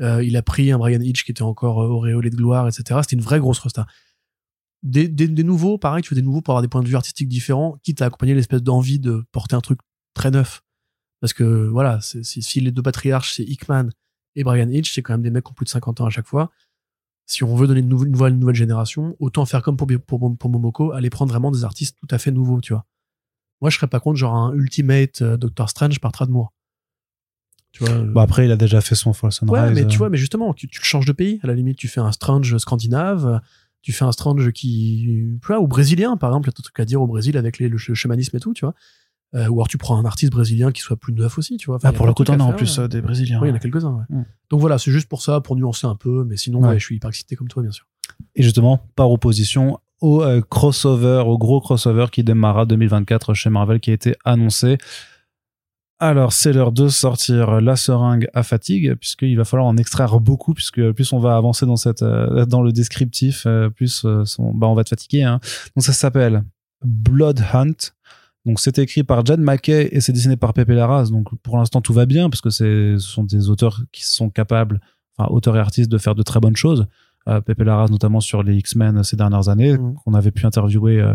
Euh, 0.00 0.22
il 0.22 0.36
a 0.36 0.42
pris 0.42 0.70
un 0.70 0.78
Brian 0.78 1.00
Hitch 1.00 1.24
qui 1.24 1.30
était 1.30 1.42
encore 1.42 1.82
euh, 1.82 1.88
auréolé 1.88 2.28
de 2.30 2.36
gloire, 2.36 2.68
etc. 2.68 3.00
C'était 3.02 3.16
une 3.16 3.22
vraie 3.22 3.40
grosse 3.40 3.58
resta. 3.58 3.86
Des, 4.82 5.08
des, 5.08 5.42
nouveaux, 5.42 5.78
pareil, 5.78 6.02
tu 6.02 6.14
veux 6.14 6.20
des 6.20 6.24
nouveaux 6.24 6.42
pour 6.42 6.52
avoir 6.52 6.62
des 6.62 6.68
points 6.68 6.82
de 6.82 6.88
vue 6.88 6.96
artistiques 6.96 7.28
différents, 7.28 7.78
quitte 7.82 8.02
à 8.02 8.06
accompagner 8.06 8.34
l'espèce 8.34 8.62
d'envie 8.62 9.00
de 9.00 9.24
porter 9.32 9.56
un 9.56 9.60
truc 9.60 9.80
très 10.14 10.30
neuf. 10.30 10.62
Parce 11.20 11.32
que 11.32 11.66
voilà, 11.66 12.00
si 12.02 12.60
les 12.60 12.70
deux 12.70 12.82
patriarches, 12.82 13.34
c'est 13.34 13.42
Hickman 13.42 13.88
et 14.34 14.44
Brian 14.44 14.68
Hitch, 14.68 14.92
c'est 14.92 15.02
quand 15.02 15.14
même 15.14 15.22
des 15.22 15.30
mecs 15.30 15.44
qui 15.44 15.50
ont 15.50 15.54
plus 15.54 15.64
de 15.64 15.70
50 15.70 16.02
ans 16.02 16.06
à 16.06 16.10
chaque 16.10 16.26
fois. 16.26 16.50
Si 17.26 17.42
on 17.44 17.54
veut 17.56 17.66
donner 17.66 17.80
une 17.80 17.88
nouvelle, 17.88 18.06
une 18.08 18.12
nouvelle, 18.12 18.32
une 18.34 18.38
nouvelle 18.40 18.54
génération, 18.54 19.16
autant 19.18 19.44
faire 19.46 19.62
comme 19.62 19.76
pour, 19.76 19.88
pour, 20.06 20.36
pour 20.38 20.50
Momoko, 20.50 20.92
aller 20.92 21.10
prendre 21.10 21.30
vraiment 21.32 21.50
des 21.50 21.64
artistes 21.64 21.96
tout 22.00 22.08
à 22.14 22.18
fait 22.18 22.30
nouveaux, 22.30 22.60
tu 22.60 22.72
vois. 22.72 22.86
Moi, 23.60 23.70
je 23.70 23.76
serais 23.76 23.88
pas 23.88 24.00
contre, 24.00 24.16
genre 24.16 24.34
un 24.34 24.52
Ultimate 24.54 25.22
euh, 25.22 25.36
Doctor 25.36 25.68
Strange 25.70 25.98
par 25.98 26.12
Tradmoor. 26.12 26.52
Tu 27.72 27.84
vois, 27.84 27.94
euh, 27.94 28.12
Bon, 28.12 28.20
après, 28.20 28.44
il 28.46 28.50
a 28.52 28.56
déjà 28.56 28.80
fait 28.80 28.94
son 28.94 29.12
Fall 29.12 29.32
Sunrise. 29.32 29.52
Ouais, 29.52 29.70
mais 29.74 29.86
tu 29.86 29.96
euh, 29.96 29.98
vois, 29.98 30.10
mais 30.10 30.18
justement, 30.18 30.54
tu, 30.54 30.68
tu 30.68 30.80
le 30.80 30.84
changes 30.84 31.06
de 31.06 31.12
pays. 31.12 31.40
À 31.42 31.46
la 31.46 31.54
limite, 31.54 31.76
tu 31.78 31.88
fais 31.88 32.00
un 32.00 32.12
Strange 32.12 32.56
scandinave, 32.58 33.40
tu 33.82 33.92
fais 33.92 34.04
un 34.04 34.12
Strange 34.12 34.50
qui, 34.52 35.36
tu 35.40 35.46
vois, 35.46 35.60
ou 35.60 35.66
brésilien, 35.66 36.16
par 36.16 36.30
exemple, 36.30 36.48
il 36.48 36.52
y 36.52 36.54
a 36.54 36.62
trucs 36.62 36.80
à 36.80 36.84
dire 36.84 37.02
au 37.02 37.06
Brésil 37.06 37.36
avec 37.36 37.58
les, 37.58 37.68
le, 37.68 37.78
ch- 37.78 37.94
chamanisme 37.96 38.36
et 38.36 38.40
tout, 38.40 38.54
tu 38.54 38.64
vois. 38.64 38.74
Euh, 39.34 39.48
ou 39.48 39.54
alors 39.54 39.68
tu 39.68 39.76
prends 39.76 39.98
un 39.98 40.04
artiste 40.04 40.32
brésilien 40.32 40.70
qui 40.72 40.80
soit 40.80 40.96
plus 40.96 41.12
neuf 41.12 41.36
aussi, 41.36 41.56
tu 41.56 41.66
vois. 41.66 41.76
Enfin, 41.76 41.88
Ah, 41.88 41.92
pour 41.92 42.06
le 42.06 42.14
coup, 42.14 42.24
t'en 42.24 42.38
as 42.38 42.42
en 42.44 42.52
plus 42.52 42.78
euh, 42.78 42.86
des 42.88 43.02
Brésiliens. 43.02 43.40
Oui, 43.42 43.48
il 43.48 43.50
y 43.50 43.52
en 43.52 43.56
a 43.56 43.58
quelques-uns, 43.58 43.90
ouais. 43.92 44.04
Mm. 44.16 44.24
Donc 44.50 44.60
voilà, 44.60 44.78
c'est 44.78 44.92
juste 44.92 45.08
pour 45.08 45.20
ça, 45.20 45.40
pour 45.40 45.56
nuancer 45.56 45.86
un 45.86 45.96
peu, 45.96 46.24
mais 46.24 46.36
sinon, 46.36 46.60
Ouais. 46.62 46.68
ouais, 46.68 46.78
je 46.78 46.84
suis 46.84 46.96
hyper 46.96 47.08
excité 47.10 47.34
comme 47.36 47.48
toi, 47.48 47.62
bien 47.62 47.72
sûr. 47.72 47.86
Et 48.36 48.42
justement, 48.42 48.80
par 48.94 49.10
opposition 49.10 49.78
au 50.00 50.22
euh, 50.22 50.40
crossover, 50.42 51.24
au 51.26 51.38
gros 51.38 51.60
crossover 51.60 52.06
qui 52.12 52.22
démarra 52.22 52.66
2024 52.66 53.34
chez 53.34 53.50
Marvel 53.50 53.80
qui 53.80 53.90
a 53.90 53.94
été 53.94 54.14
annoncé. 54.24 54.78
Alors, 55.98 56.32
c'est 56.32 56.52
l'heure 56.52 56.72
de 56.72 56.88
sortir 56.88 57.60
la 57.62 57.74
seringue 57.74 58.28
à 58.34 58.42
fatigue, 58.42 58.94
puisqu'il 58.96 59.36
va 59.36 59.44
falloir 59.44 59.66
en 59.66 59.76
extraire 59.78 60.20
beaucoup, 60.20 60.52
puisque 60.52 60.92
plus 60.92 61.10
on 61.14 61.18
va 61.18 61.36
avancer 61.36 61.64
dans, 61.66 61.76
cette, 61.76 62.04
dans 62.04 62.60
le 62.62 62.70
descriptif, 62.72 63.46
plus 63.74 64.06
son- 64.24 64.52
bah, 64.54 64.66
on 64.66 64.74
va 64.74 64.82
être 64.82 64.90
fatigué. 64.90 65.22
Hein. 65.22 65.40
Donc, 65.74 65.84
ça 65.84 65.92
s'appelle 65.94 66.44
Blood 66.84 67.42
Hunt. 67.54 67.72
Donc, 68.46 68.60
c'est 68.60 68.78
écrit 68.78 69.02
par 69.02 69.26
Jan 69.26 69.36
McKay 69.38 69.88
et 69.92 70.00
c'est 70.00 70.12
dessiné 70.12 70.36
par 70.36 70.54
Pepe 70.54 70.68
Larraz. 70.70 71.10
Donc, 71.10 71.26
pour 71.42 71.58
l'instant, 71.58 71.80
tout 71.82 71.92
va 71.92 72.06
bien, 72.06 72.30
parce 72.30 72.40
que 72.40 72.48
ce 72.50 72.96
sont 72.98 73.24
des 73.24 73.50
auteurs 73.50 73.82
qui 73.92 74.06
sont 74.06 74.30
capables, 74.30 74.80
enfin, 75.18 75.28
auteurs 75.32 75.56
et 75.56 75.58
artistes, 75.60 75.90
de 75.90 75.98
faire 75.98 76.14
de 76.14 76.22
très 76.22 76.40
bonnes 76.40 76.56
choses. 76.56 76.86
Euh, 77.28 77.40
Pepe 77.40 77.62
Larraz, 77.62 77.88
notamment 77.90 78.20
sur 78.20 78.42
les 78.44 78.56
X-Men 78.56 79.02
ces 79.02 79.16
dernières 79.16 79.48
années, 79.48 79.76
Mhm. 79.76 79.94
qu'on 79.96 80.14
avait 80.14 80.30
pu 80.30 80.46
interviewer, 80.46 81.00
euh, 81.00 81.14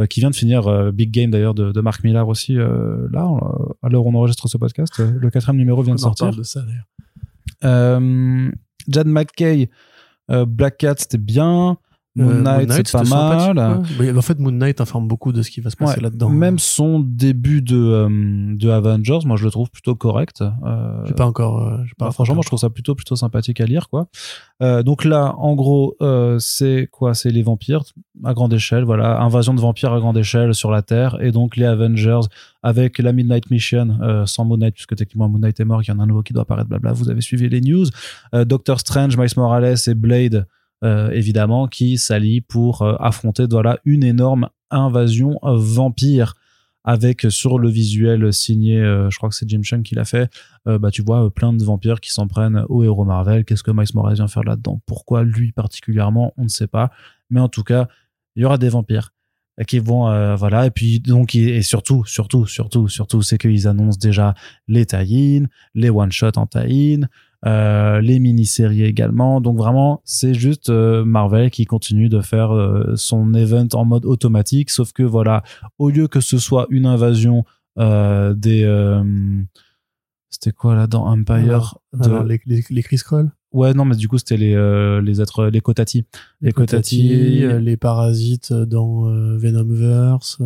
euh, 0.00 0.06
qui 0.06 0.20
vient 0.20 0.30
de 0.30 0.34
finir 0.34 0.90
Big 0.92 1.10
Game 1.10 1.30
d'ailleurs 1.30 1.52
de, 1.54 1.70
de 1.70 1.80
Mark 1.82 2.02
Millar 2.02 2.26
aussi, 2.28 2.54
là, 2.54 3.28
à 3.82 3.88
l'heure 3.90 4.06
où 4.06 4.10
on 4.10 4.14
enregistre 4.14 4.48
ce 4.48 4.56
podcast. 4.56 4.98
le 4.98 5.28
quatrième 5.30 5.58
numéro 5.58 5.82
vient 5.82 5.94
de 5.94 6.00
On 6.00 6.02
sortir. 6.14 6.34
de 6.34 6.42
ça, 6.42 6.62
d'ailleurs. 6.62 8.00
Jan 8.88 9.04
McKay, 9.04 9.68
euh, 10.30 10.44
Black 10.46 10.78
Cat, 10.78 10.94
c'était 10.98 11.18
bien. 11.18 11.76
Moon 12.20 12.46
Euh, 12.46 12.64
Knight, 12.66 12.86
c'est 12.88 12.92
pas 12.92 13.04
mal. 13.04 13.82
Mais 13.98 14.16
en 14.16 14.22
fait, 14.22 14.38
Moon 14.38 14.52
Knight 14.52 14.80
informe 14.80 15.08
beaucoup 15.08 15.32
de 15.32 15.42
ce 15.42 15.50
qui 15.50 15.60
va 15.60 15.70
se 15.70 15.76
passer 15.76 15.96
Ouais, 15.96 16.02
là-dedans. 16.02 16.28
Même 16.28 16.58
son 16.58 17.00
début 17.00 17.62
de, 17.62 17.76
euh, 17.76 18.08
de 18.56 18.68
Avengers, 18.70 19.20
moi 19.24 19.36
je 19.36 19.44
le 19.44 19.50
trouve 19.50 19.70
plutôt 19.70 19.94
correct. 19.94 20.42
Euh, 20.42 21.04
J'ai 21.06 21.14
pas 21.14 21.26
encore. 21.26 21.66
euh, 21.66 21.78
j'ai 21.84 21.92
pas 21.98 22.06
bah, 22.06 22.10
franchement, 22.12 22.34
moi, 22.36 22.42
je 22.44 22.48
trouve 22.48 22.58
ça 22.60 22.70
plutôt 22.70 22.94
plutôt 22.94 23.16
sympathique 23.16 23.60
à 23.60 23.66
lire, 23.66 23.88
quoi. 23.88 24.06
Euh, 24.62 24.82
donc 24.82 25.04
là, 25.04 25.34
en 25.38 25.54
gros, 25.54 25.94
euh, 26.02 26.36
c'est 26.38 26.88
quoi? 26.90 27.14
C'est 27.14 27.30
les 27.30 27.42
vampires 27.42 27.82
à 28.24 28.34
grande 28.34 28.52
échelle, 28.52 28.84
voilà, 28.84 29.20
invasion 29.22 29.54
de 29.54 29.60
vampires 29.60 29.92
à 29.94 29.98
grande 29.98 30.18
échelle 30.18 30.54
sur 30.54 30.70
la 30.70 30.82
Terre, 30.82 31.16
et 31.20 31.32
donc 31.32 31.56
les 31.56 31.64
Avengers 31.64 32.20
avec 32.62 32.98
la 32.98 33.12
Midnight 33.14 33.50
Mission 33.50 33.96
euh, 34.02 34.26
sans 34.26 34.44
Moon 34.44 34.58
Knight, 34.58 34.74
puisque 34.74 34.94
techniquement 34.94 35.28
Moon 35.28 35.38
Knight 35.38 35.58
est 35.58 35.64
mort, 35.64 35.80
qu'il 35.82 35.94
y 35.94 35.96
en 35.96 36.00
a 36.00 36.02
un 36.02 36.06
nouveau 36.06 36.22
qui 36.22 36.34
doit 36.34 36.42
apparaître, 36.42 36.68
blabla. 36.68 36.92
Vous 36.92 37.08
avez 37.08 37.22
suivi 37.22 37.48
les 37.48 37.62
news. 37.62 37.86
Euh, 38.34 38.44
Doctor 38.44 38.78
Strange, 38.80 39.16
Miles 39.16 39.30
Morales 39.38 39.76
et 39.86 39.94
Blade, 39.94 40.46
euh, 40.82 41.10
évidemment, 41.10 41.68
qui 41.68 41.98
s'allient 41.98 42.40
pour 42.40 42.82
euh, 42.82 42.96
affronter, 43.00 43.44
voilà, 43.50 43.78
une 43.84 44.02
énorme 44.02 44.48
invasion 44.70 45.38
vampire 45.42 46.34
avec 46.84 47.26
euh, 47.26 47.30
sur 47.30 47.58
le 47.58 47.68
visuel 47.68 48.32
signé, 48.32 48.78
je 48.82 49.16
crois 49.16 49.28
que 49.28 49.34
c'est 49.34 49.48
Jim 49.48 49.60
Chung 49.62 49.82
qui 49.82 49.94
l'a 49.94 50.04
fait, 50.04 50.30
bah, 50.66 50.90
tu 50.90 51.02
vois 51.02 51.32
plein 51.32 51.52
de 51.52 51.62
vampires 51.62 52.00
qui 52.00 52.10
s'en 52.10 52.26
prennent 52.26 52.64
aux 52.68 52.82
héros 52.82 53.04
Marvel. 53.04 53.44
Qu'est-ce 53.44 53.62
que 53.62 53.70
Miles 53.70 53.86
Morales 53.94 54.14
vient 54.14 54.28
faire 54.28 54.44
là-dedans? 54.44 54.80
Pourquoi 54.86 55.22
lui 55.22 55.52
particulièrement? 55.52 56.32
On 56.36 56.44
ne 56.44 56.48
sait 56.48 56.66
pas. 56.66 56.90
Mais 57.28 57.40
en 57.40 57.48
tout 57.48 57.62
cas, 57.62 57.88
il 58.36 58.42
y 58.42 58.44
aura 58.44 58.56
des 58.56 58.68
vampires 58.68 59.12
qui 59.66 59.78
vont 59.78 60.36
voilà 60.36 60.66
et 60.66 60.70
puis 60.70 61.00
donc 61.00 61.34
et 61.34 61.56
et 61.56 61.62
surtout 61.62 62.04
surtout 62.06 62.46
surtout 62.46 62.88
surtout 62.88 63.20
c'est 63.20 63.36
qu'ils 63.36 63.68
annoncent 63.68 63.98
déjà 64.00 64.34
les 64.68 64.86
tie 64.86 65.42
les 65.74 65.90
one 65.90 66.12
shot 66.12 66.32
en 66.36 66.46
tie 66.46 67.00
euh, 67.46 68.00
les 68.00 68.18
mini-séries 68.18 68.84
également. 68.84 69.40
Donc 69.40 69.56
vraiment 69.56 70.02
c'est 70.04 70.34
juste 70.34 70.68
euh, 70.70 71.04
Marvel 71.04 71.50
qui 71.50 71.64
continue 71.64 72.08
de 72.08 72.20
faire 72.20 72.54
euh, 72.54 72.94
son 72.96 73.32
event 73.34 73.68
en 73.72 73.84
mode 73.84 74.04
automatique. 74.04 74.70
Sauf 74.70 74.92
que 74.92 75.02
voilà 75.02 75.42
au 75.78 75.88
lieu 75.90 76.06
que 76.08 76.20
ce 76.20 76.38
soit 76.38 76.66
une 76.70 76.86
invasion 76.86 77.44
des 77.76 78.64
c'était 80.28 80.52
quoi 80.52 80.74
là 80.74 80.86
dans 80.86 81.06
Empire 81.06 81.34
Alors, 81.34 81.80
de- 81.92 82.04
alors, 82.04 82.24
les, 82.24 82.40
les, 82.46 82.62
les 82.70 82.82
Chris 82.82 82.98
Kroll, 82.98 83.32
ouais 83.52 83.74
non 83.74 83.84
mais 83.84 83.96
du 83.96 84.06
coup 84.06 84.16
c'était 84.18 84.36
les 84.36 84.54
euh, 84.54 85.00
les 85.00 85.20
êtres 85.20 85.46
les 85.46 85.60
Kotati. 85.60 86.04
Les 86.40 86.52
Kotati, 86.52 87.08
Kotati 87.08 87.44
euh, 87.44 87.58
les 87.58 87.76
parasites 87.76 88.52
dans 88.52 89.08
euh, 89.08 89.36
Venomverse. 89.38 90.38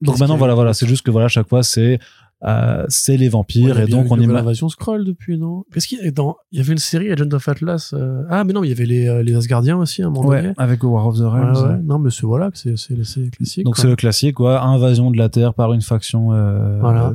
Donc 0.00 0.18
maintenant, 0.20 0.36
voilà, 0.36 0.54
voilà, 0.54 0.74
c'est 0.74 0.86
juste 0.86 1.04
que 1.04 1.10
voilà, 1.10 1.24
à 1.24 1.28
chaque 1.28 1.48
fois, 1.48 1.64
c'est 1.64 1.98
euh, 2.44 2.84
c'est 2.88 3.16
les 3.16 3.28
vampires 3.28 3.80
et 3.80 3.86
donc 3.86 4.06
on 4.10 4.14
une 4.14 4.22
nouvelle 4.22 4.30
imagine 4.30 4.36
invasion 4.46 4.68
scroll 4.68 5.04
depuis, 5.04 5.38
non? 5.38 5.64
Qu'est-ce 5.72 5.88
qu'il 5.88 6.04
y 6.06 6.12
dans 6.12 6.36
y 6.52 6.60
avait 6.60 6.72
une 6.72 6.78
série 6.78 7.10
Agent 7.10 7.32
of 7.32 7.48
Atlas. 7.48 7.92
euh, 7.94 8.22
Ah, 8.30 8.44
mais 8.44 8.52
non, 8.52 8.62
il 8.62 8.68
y 8.68 8.72
avait 8.72 8.86
les, 8.86 9.08
euh, 9.08 9.22
les 9.24 9.34
Asgardiens 9.34 9.76
aussi 9.78 10.02
à 10.02 10.06
un 10.06 10.10
moment 10.10 10.28
ouais, 10.28 10.42
donné. 10.42 10.54
avec 10.56 10.82
War 10.84 11.06
of 11.08 11.16
the 11.16 11.22
Realms. 11.22 11.56
ouais. 11.56 11.82
Non, 11.82 11.98
mais 11.98 12.10
c'est 12.10 12.22
voilà, 12.26 12.50
c'est 12.54 13.30
classique. 13.30 13.64
Donc 13.64 13.76
c'est 13.76 13.88
le 13.88 13.96
classique, 13.96 14.36
quoi. 14.36 14.62
Invasion 14.62 15.10
de 15.10 15.18
la 15.18 15.28
Terre 15.28 15.52
par 15.54 15.72
une 15.72 15.82
faction 15.82 16.32
euh, 16.32 16.78
Voilà. 16.80 17.14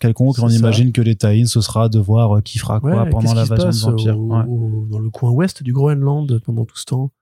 quelconque. 0.00 0.36
On 0.40 0.48
ça. 0.48 0.54
imagine 0.56 0.92
que 0.92 1.00
les 1.00 1.14
Taïns, 1.14 1.46
ce 1.46 1.60
sera 1.60 1.88
de 1.88 1.98
voir 2.00 2.42
qui 2.42 2.58
fera 2.58 2.80
quoi 2.80 3.06
pendant 3.06 3.34
l'invasion 3.34 3.56
de 3.56 3.62
passe 3.62 3.82
vampires. 3.82 4.18
au- 4.18 4.86
dans 4.90 4.98
le 4.98 5.10
coin 5.10 5.30
ouest 5.30 5.62
du 5.62 5.72
Groenland 5.72 6.40
pendant 6.44 6.64
tout 6.64 6.76
ce 6.76 6.84
temps? 6.86 7.12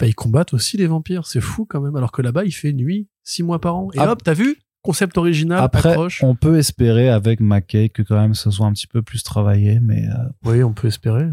Bah, 0.00 0.06
Ils 0.06 0.14
combattent 0.14 0.54
aussi 0.54 0.76
les 0.76 0.86
vampires, 0.86 1.26
c'est 1.26 1.40
fou 1.40 1.66
quand 1.68 1.80
même. 1.80 1.94
Alors 1.96 2.10
que 2.12 2.22
là-bas, 2.22 2.44
il 2.44 2.52
fait 2.52 2.72
nuit 2.72 3.08
six 3.22 3.42
mois 3.42 3.60
par 3.60 3.76
an. 3.76 3.88
Et 3.94 3.98
Ap- 3.98 4.10
hop, 4.10 4.22
t'as 4.22 4.32
vu? 4.34 4.56
Concept 4.84 5.16
original, 5.18 5.60
Après, 5.62 5.96
on 6.22 6.34
peut 6.34 6.58
espérer 6.58 7.08
avec 7.08 7.40
McKay 7.40 7.88
que 7.88 8.02
quand 8.02 8.16
même 8.16 8.34
ce 8.34 8.50
soit 8.50 8.66
un 8.66 8.72
petit 8.72 8.86
peu 8.86 9.02
plus 9.02 9.22
travaillé, 9.22 9.80
mais 9.80 10.06
euh, 10.06 10.50
Oui, 10.50 10.62
on 10.62 10.74
peut 10.74 10.88
espérer. 10.88 11.30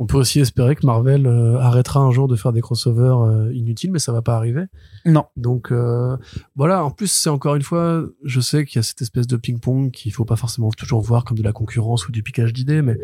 On 0.00 0.06
peut 0.06 0.16
aussi 0.16 0.38
espérer 0.38 0.76
que 0.76 0.86
Marvel 0.86 1.26
euh, 1.26 1.58
arrêtera 1.58 2.00
un 2.00 2.12
jour 2.12 2.28
de 2.28 2.36
faire 2.36 2.52
des 2.52 2.60
crossovers 2.60 3.20
euh, 3.24 3.52
inutiles, 3.52 3.90
mais 3.90 3.98
ça 3.98 4.12
va 4.12 4.22
pas 4.22 4.36
arriver. 4.36 4.64
non. 5.04 5.24
Donc 5.36 5.72
euh, 5.72 6.16
voilà, 6.54 6.84
en 6.84 6.90
plus 6.90 7.10
c'est 7.10 7.30
encore 7.30 7.56
une 7.56 7.62
fois, 7.62 8.04
je 8.22 8.40
sais 8.40 8.64
qu'il 8.64 8.76
y 8.76 8.78
a 8.78 8.82
cette 8.84 9.02
espèce 9.02 9.26
de 9.26 9.36
ping-pong 9.36 9.90
qu'il 9.90 10.12
faut 10.12 10.24
pas 10.24 10.36
forcément 10.36 10.70
toujours 10.70 11.00
voir 11.00 11.24
comme 11.24 11.38
de 11.38 11.42
la 11.42 11.52
concurrence 11.52 12.06
ou 12.06 12.12
du 12.12 12.22
piquage 12.22 12.52
d'idées, 12.52 12.82
mais 12.82 12.96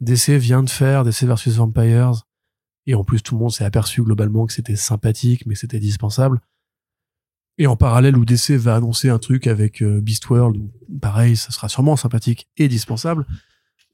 DC 0.00 0.30
vient 0.30 0.64
de 0.64 0.70
faire 0.70 1.04
DC 1.04 1.22
versus 1.22 1.56
Vampires, 1.56 2.22
et 2.86 2.96
en 2.96 3.04
plus 3.04 3.22
tout 3.22 3.36
le 3.36 3.40
monde 3.40 3.52
s'est 3.52 3.64
aperçu 3.64 4.02
globalement 4.02 4.46
que 4.46 4.52
c'était 4.52 4.76
sympathique, 4.76 5.46
mais 5.46 5.54
que 5.54 5.60
c'était 5.60 5.80
dispensable. 5.80 6.40
Et 7.58 7.66
en 7.66 7.76
parallèle, 7.76 8.16
où 8.16 8.24
DC 8.24 8.50
va 8.52 8.76
annoncer 8.76 9.08
un 9.08 9.18
truc 9.18 9.46
avec 9.46 9.82
euh, 9.82 10.00
Beast 10.00 10.28
World, 10.28 10.56
pareil, 11.00 11.36
ça 11.36 11.50
sera 11.50 11.68
sûrement 11.68 11.96
sympathique 11.96 12.48
et 12.58 12.68
dispensable. 12.68 13.26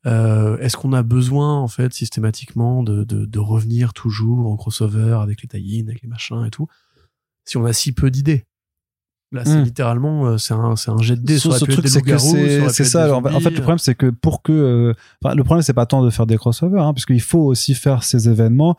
Euh, 0.04 0.58
Est-ce 0.58 0.76
qu'on 0.76 0.92
a 0.92 1.04
besoin, 1.04 1.58
en 1.60 1.68
fait, 1.68 1.92
systématiquement, 1.92 2.82
de, 2.82 3.04
de, 3.04 3.24
de 3.24 3.38
revenir 3.38 3.92
toujours 3.92 4.46
au 4.46 4.56
crossover 4.56 5.16
avec 5.22 5.42
les 5.42 5.48
tie 5.48 5.84
avec 5.86 6.02
les 6.02 6.08
machins 6.08 6.44
et 6.44 6.50
tout, 6.50 6.66
si 7.44 7.56
on 7.56 7.64
a 7.64 7.72
si 7.72 7.92
peu 7.92 8.10
d'idées? 8.10 8.44
Là, 9.30 9.44
c'est 9.44 9.56
Hmm. 9.60 9.62
littéralement, 9.62 10.26
euh, 10.26 10.38
c'est 10.38 10.52
un, 10.54 10.74
c'est 10.76 10.90
un 10.90 10.98
jet 10.98 11.16
de 11.16 11.22
dés. 11.22 11.46
Aurait 11.46 11.58
ce 11.58 11.64
truc, 11.64 11.88
c'est 11.88 12.02
que 12.02 12.18
c'est 12.70 12.84
ça. 12.84 13.04
alors, 13.04 13.24
en 13.24 13.40
fait, 13.40 13.50
le 13.50 13.60
problème, 13.60 13.78
c'est 13.78 13.94
que 13.94 14.10
pour 14.10 14.42
que, 14.42 14.52
euh, 14.52 14.94
le 15.34 15.42
problème, 15.44 15.62
c'est 15.62 15.72
pas 15.72 15.86
tant 15.86 16.04
de 16.04 16.10
faire 16.10 16.26
des 16.26 16.36
crossovers, 16.36 16.82
hein, 16.82 16.92
puisqu'il 16.92 17.20
faut 17.22 17.38
aussi 17.46 17.74
faire 17.74 18.02
ces 18.02 18.28
événements 18.28 18.76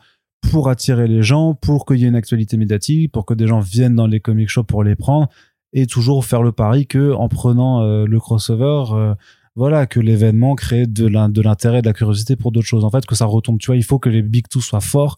pour 0.50 0.68
attirer 0.68 1.08
les 1.08 1.22
gens, 1.22 1.54
pour 1.54 1.86
qu'il 1.86 1.98
y 1.98 2.04
ait 2.04 2.08
une 2.08 2.14
actualité 2.14 2.56
médiatique, 2.56 3.12
pour 3.12 3.24
que 3.26 3.34
des 3.34 3.46
gens 3.46 3.60
viennent 3.60 3.94
dans 3.94 4.06
les 4.06 4.20
comic 4.20 4.48
shops 4.48 4.66
pour 4.66 4.84
les 4.84 4.96
prendre, 4.96 5.28
et 5.72 5.86
toujours 5.86 6.24
faire 6.24 6.42
le 6.42 6.52
pari 6.52 6.86
que 6.86 7.12
en 7.12 7.28
prenant 7.28 7.82
euh, 7.82 8.06
le 8.06 8.20
crossover, 8.20 8.84
euh, 8.92 9.14
voilà, 9.56 9.86
que 9.86 10.00
l'événement 10.00 10.54
crée 10.54 10.86
de 10.86 11.06
l'in- 11.06 11.28
de 11.28 11.40
l'intérêt, 11.40 11.80
de 11.80 11.86
la 11.86 11.92
curiosité 11.92 12.36
pour 12.36 12.52
d'autres 12.52 12.66
choses. 12.66 12.84
En 12.84 12.90
fait, 12.90 13.06
que 13.06 13.14
ça 13.14 13.26
retombe. 13.26 13.58
Tu 13.58 13.66
vois, 13.66 13.76
il 13.76 13.84
faut 13.84 13.98
que 13.98 14.08
les 14.08 14.22
big 14.22 14.48
two 14.48 14.60
soient 14.60 14.80
forts 14.80 15.16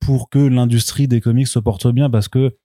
pour 0.00 0.28
que 0.28 0.38
l'industrie 0.38 1.08
des 1.08 1.20
comics 1.20 1.46
se 1.46 1.58
porte 1.58 1.86
bien, 1.92 2.10
parce 2.10 2.28
que 2.28 2.56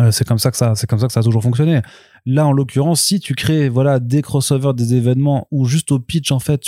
euh, 0.00 0.10
c'est 0.10 0.26
comme 0.26 0.38
ça 0.38 0.50
que 0.50 0.56
ça, 0.56 0.74
c'est 0.74 0.86
comme 0.86 0.98
ça 0.98 1.06
que 1.06 1.12
ça 1.12 1.20
a 1.20 1.22
toujours 1.22 1.42
fonctionné. 1.42 1.80
Là, 2.26 2.46
en 2.46 2.52
l'occurrence, 2.52 3.00
si 3.00 3.20
tu 3.20 3.34
crées 3.34 3.68
voilà 3.68 4.00
des 4.00 4.22
crossovers, 4.22 4.74
des 4.74 4.94
événements 4.94 5.48
où 5.50 5.64
juste 5.64 5.90
au 5.92 5.98
pitch 5.98 6.30
en 6.32 6.38
fait, 6.38 6.60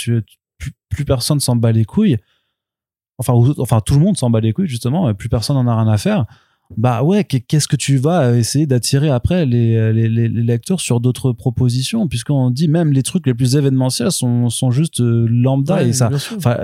plus 0.89 1.05
personne 1.05 1.39
s'en 1.39 1.55
bat 1.55 1.71
les 1.71 1.85
couilles. 1.85 2.17
Enfin, 3.29 3.53
enfin 3.59 3.79
tout 3.85 3.93
le 3.93 3.99
monde 4.01 4.17
s'en 4.17 4.29
bat 4.29 4.39
les 4.39 4.53
couilles 4.53 4.67
justement, 4.67 5.13
plus 5.13 5.29
personne 5.29 5.57
en 5.57 5.67
a 5.67 5.75
rien 5.81 5.91
à 5.91 5.97
faire. 5.97 6.25
Bah 6.77 7.03
ouais, 7.03 7.25
qu'est- 7.25 7.41
qu'est-ce 7.41 7.67
que 7.67 7.75
tu 7.75 7.97
vas 7.97 8.33
essayer 8.37 8.65
d'attirer 8.65 9.09
après 9.09 9.45
les, 9.45 9.91
les, 9.91 10.07
les- 10.07 10.29
les 10.29 10.41
lecteurs 10.43 10.79
sur 10.79 11.01
d'autres 11.01 11.33
propositions, 11.33 12.07
puisqu'on 12.07 12.49
dit 12.49 12.69
même 12.69 12.93
les 12.93 13.03
trucs 13.03 13.27
les 13.27 13.33
plus 13.33 13.57
événementiels 13.57 14.09
sont, 14.11 14.49
sont 14.49 14.71
juste 14.71 15.01
euh, 15.01 15.27
lambda 15.29 15.75
Ouais, 15.75 15.89
et 15.89 15.93
ça, 15.93 16.09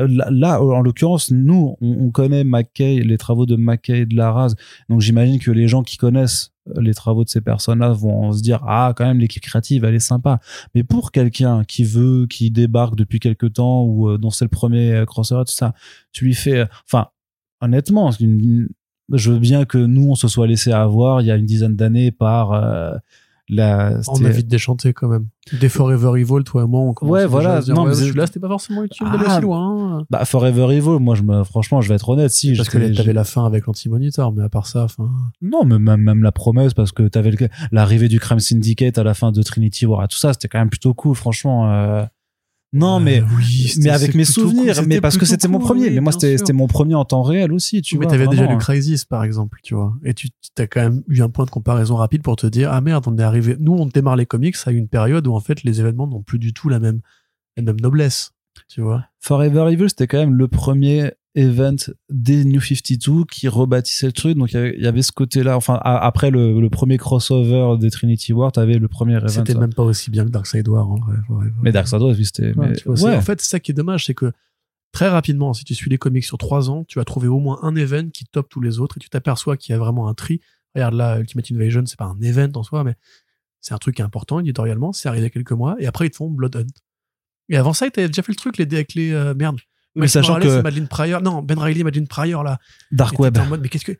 là, 0.08 0.30
là, 0.32 0.62
en 0.64 0.80
l'occurrence, 0.82 1.30
nous, 1.30 1.76
on, 1.82 2.06
on 2.06 2.10
connaît 2.12 2.46
McKay, 2.46 3.02
les 3.04 3.18
travaux 3.18 3.46
de 3.46 3.58
McKay 3.58 4.00
et 4.00 4.06
de 4.06 4.16
Laraz. 4.16 4.54
Donc, 4.90 5.02
j'imagine 5.02 5.40
que 5.40 5.52
les 5.52 5.68
gens 5.68 5.84
qui 5.84 5.98
connaissent 5.98 6.52
les 6.76 6.94
travaux 6.94 7.24
de 7.24 7.30
ces 7.30 7.42
personnes-là 7.42 7.90
vont 7.90 8.32
se 8.32 8.42
dire, 8.42 8.64
ah, 8.68 8.94
quand 8.96 9.06
même, 9.06 9.20
l'équipe 9.20 9.44
créative, 9.44 9.84
elle 9.86 9.96
est 9.96 10.00
sympa. 10.00 10.40
Mais 10.76 10.84
pour 10.84 11.12
quelqu'un 11.12 11.64
qui 11.64 11.84
veut, 11.84 12.28
qui 12.28 12.52
débarque 12.52 12.96
depuis 12.96 13.20
quelque 13.20 13.46
temps 13.46 13.84
ou 13.84 14.10
euh, 14.10 14.18
dont 14.18 14.30
c'est 14.30 14.46
le 14.46 14.50
premier 14.50 14.94
euh, 14.94 15.06
crossover, 15.06 15.46
tout 15.46 15.54
ça, 15.54 15.74
tu 16.12 16.26
lui 16.26 16.36
fais, 16.36 16.60
euh, 16.60 16.66
enfin, 16.86 17.08
honnêtement, 17.62 18.12
je 18.12 19.32
veux 19.32 19.40
bien 19.40 19.66
que 19.66 19.78
nous, 19.78 20.12
on 20.12 20.16
se 20.16 20.28
soit 20.28 20.48
laissé 20.48 20.72
avoir 20.72 21.22
il 21.22 21.28
y 21.28 21.32
a 21.32 21.36
une 21.36 21.46
dizaine 21.46 21.76
d'années 21.76 22.12
par 22.12 23.00
la. 23.50 24.00
On 24.08 24.16
c'était- 24.16 24.28
a 24.28 24.32
vite 24.32 24.48
déchanté 24.48 24.94
quand 24.94 25.08
même. 25.08 25.28
Des 25.62 25.70
Forever 25.70 26.20
Evil, 26.20 26.44
toi 26.44 26.64
et 26.64 26.68
moi, 26.68 26.82
on 26.82 26.94
commence 26.94 27.14
Ouais, 27.14 27.26
voilà. 27.26 27.62
dire, 27.62 27.74
Non, 27.74 27.84
ouais, 27.84 27.90
mais 27.90 27.96
c'est- 27.96 28.02
celui-là, 28.02 28.28
c'était 28.28 28.40
pas 28.42 28.50
forcément 28.50 28.84
utile 28.84 29.08
d'aller 29.08 29.24
Ah, 29.28 29.34
aussi 29.34 29.42
loin. 29.42 30.04
Bah, 30.10 30.26
Forever 30.26 30.76
Evil, 30.76 31.00
moi, 31.00 31.16
je 31.16 31.24
me, 31.24 31.44
franchement, 31.46 31.80
je 31.82 31.88
vais 31.90 31.96
être 31.96 32.10
honnête, 32.10 32.30
si. 32.32 32.54
Parce 32.56 32.68
que 32.70 32.78
t'avais 32.96 33.14
la 33.14 33.24
fin 33.24 33.46
avec 33.46 33.66
l'anti-monitor, 33.66 34.34
mais 34.34 34.44
à 34.44 34.50
part 34.50 34.68
ça, 34.68 34.84
enfin. 34.84 35.10
Non, 35.42 35.64
mais 35.64 35.80
même, 35.80 36.02
même 36.02 36.24
la 36.24 36.32
promesse, 36.34 36.74
parce 36.74 36.92
que 36.92 37.04
t'avais 37.08 37.32
le- 37.32 37.48
l'arrivée 37.72 38.10
du 38.10 38.20
Crime 38.20 38.40
Syndicate 38.40 38.98
à 38.98 39.04
la 39.04 39.14
fin 39.14 39.32
de 39.32 39.42
Trinity 39.42 39.86
War 39.86 40.04
et 40.04 40.08
tout 40.08 40.18
ça, 40.18 40.34
c'était 40.34 40.48
quand 40.50 40.60
même 40.60 40.70
plutôt 40.70 40.94
cool, 40.94 41.16
franchement. 41.16 41.72
euh. 41.72 42.04
Non, 42.78 43.00
mais, 43.00 43.22
Euh, 43.22 43.26
oui, 43.38 43.44
c'était- 43.70 43.84
mais 43.86 43.90
avec 43.90 44.16
mes 44.16 44.26
souvenirs, 44.26 44.78
cool. 44.78 44.86
mais 44.88 45.02
parce 45.02 45.18
que 45.18 45.26
c'était 45.26 45.48
mon 45.48 45.60
premier. 45.60 45.88
oui, 45.90 45.96
mais 45.96 46.02
moi, 46.02 46.12
c'était 46.12 46.54
mon 46.54 46.68
premier 46.68 46.96
en 46.96 47.06
temps 47.06 47.24
réel 47.24 47.52
aussi, 47.52 47.82
tu 47.82 47.98
mais 47.98 48.06
vois. 48.06 48.12
t'avais 48.12 48.28
déjà 48.28 48.46
lu 48.46 48.58
Crisis, 48.58 49.06
par 49.06 49.24
exemple, 49.24 49.60
tu 49.64 49.76
vois. 49.76 49.94
Et 50.04 50.14
tu 50.14 50.30
as 50.58 50.68
quand 50.68 50.82
même 50.82 51.04
eu 51.08 51.22
un 51.22 51.30
point 51.30 51.46
de 51.46 51.50
comparaison 51.50 51.96
rapide 51.96 52.22
pour 52.24 52.36
te 52.36 52.48
dire, 52.48 52.72
ah 52.72 52.82
merde, 52.82 53.04
on 53.08 53.18
est 53.18 53.24
arrivé. 53.24 53.56
Nous, 53.60 53.74
on 53.74 53.86
démarre 53.86 54.16
les 54.16 54.26
comics 54.26 54.56
à 54.66 54.72
une 54.72 54.88
période 54.88 55.28
où, 55.28 55.34
en 55.34 55.40
fait, 55.40 55.64
les 55.64 55.80
événements 55.80 56.08
n'ont 56.08 56.22
plus 56.24 56.40
du 56.40 56.54
tout 56.54 56.70
la 56.70 56.80
même, 56.80 57.02
la 57.58 57.64
même 57.64 57.80
noblesse, 57.82 58.32
tu 58.70 58.82
vois. 58.82 59.06
Forever 59.20 59.72
Evil, 59.72 59.90
c'était 59.90 60.08
quand 60.08 60.18
même 60.20 60.36
le 60.36 60.48
premier 60.48 61.12
event 61.38 61.76
des 62.10 62.44
New 62.44 62.60
52 62.60 63.24
qui 63.32 63.48
rebâtissait 63.48 64.08
le 64.08 64.12
truc. 64.12 64.38
Donc, 64.38 64.52
il 64.52 64.76
y 64.82 64.88
avait- 64.88 65.02
ce 65.02 65.12
côté-là. 65.12 65.56
Enfin, 65.56 65.76
a- 65.84 65.98
après 66.06 66.32
le, 66.32 66.60
le 66.60 66.70
premier 66.70 66.98
crossover 66.98 67.78
des 67.80 67.90
Trinity 67.92 68.34
War, 68.34 68.52
t'avais 68.52 68.74
le 68.80 68.88
premier 68.88 69.16
event. 69.16 69.28
C'était 69.30 69.54
même 69.62 69.74
pas 69.74 69.84
aussi 69.84 70.10
bien 70.12 70.26
que 70.26 70.30
Darkseid 70.32 70.68
War, 70.68 70.90
en 70.90 70.96
vrai. 70.98 71.16
Mais 71.62 71.72
Dark 71.72 71.88
Side, 71.88 72.02
oui, 72.02 72.26
c'était. 72.26 72.54
Ouais, 72.58 72.74
mais-. 73.12 73.16
En 73.18 73.22
fait, 73.22 73.40
c'est 73.42 73.50
ça 73.50 73.60
qui 73.60 73.72
est 73.72 73.76
dommage, 73.76 74.06
c'est 74.06 74.14
que 74.16 74.32
très 74.92 75.08
rapidement, 75.10 75.54
si 75.54 75.64
tu 75.64 75.76
suis 75.76 75.90
les 75.90 75.98
comics 75.98 76.24
sur 76.26 76.38
trois 76.38 76.70
ans, 76.70 76.84
tu 76.88 76.98
vas 77.00 77.06
trouver 77.06 77.28
au 77.28 77.40
moins 77.40 77.60
un 77.62 77.76
event 77.76 78.10
qui 78.10 78.26
top 78.26 78.50
tous 78.50 78.62
les 78.62 78.80
autres 78.80 78.98
et 78.98 79.00
tu 79.00 79.10
t'aperçois 79.10 79.56
qu'il 79.58 79.74
y 79.74 79.76
a 79.76 79.80
vraiment 79.80 80.08
un 80.10 80.14
tri. 80.14 80.42
Regarde 80.76 80.96
là, 80.96 81.20
Ultimate 81.20 81.52
Invasion, 81.52 81.84
c'est 81.86 81.98
pas 82.00 82.06
un 82.06 82.20
event 82.22 82.50
en 82.56 82.64
soi, 82.64 82.84
mais 82.84 82.96
c'est 83.62 83.74
un 83.74 83.78
truc 83.78 84.00
important 84.00 84.40
éditorialement. 84.40 84.92
C'est 84.94 85.08
arrivé 85.10 85.24
il 85.24 85.26
y 85.26 85.28
a 85.28 85.30
quelques 85.32 85.52
mois 85.52 85.76
et 85.80 85.86
après 85.88 86.08
ils 86.08 86.10
te 86.12 86.16
font 86.16 86.30
Blood 86.30 86.56
Hunt. 86.56 86.66
Et 87.50 87.58
avant 87.58 87.74
ça, 87.74 87.86
ils 87.86 87.92
t'avaient 87.92 88.08
déjà 88.08 88.22
fait 88.24 88.32
le 88.32 88.38
truc, 88.38 88.58
les 88.58 88.66
dés 88.66 88.78
avec 88.78 88.94
les 88.96 89.12
euh, 89.12 89.34
merde. 89.36 89.60
Mais 89.98 90.08
sachant 90.08 90.34
Morales 90.34 90.48
que- 90.48 90.60
et 90.60 90.62
Madeleine 90.62 90.88
Pryor, 90.88 91.22
non, 91.22 91.42
Ben 91.42 91.58
Riley, 91.60 91.84
Madeleine 91.84 92.08
Pryor 92.08 92.44
là. 92.44 92.60
Dark 92.92 93.18
Web. 93.20 93.34
t'étais 93.34 93.46
en 93.46 93.50
mode, 93.50 93.62
mais 93.62 93.70
qu'est-ce 93.70 93.86
que. 93.86 93.98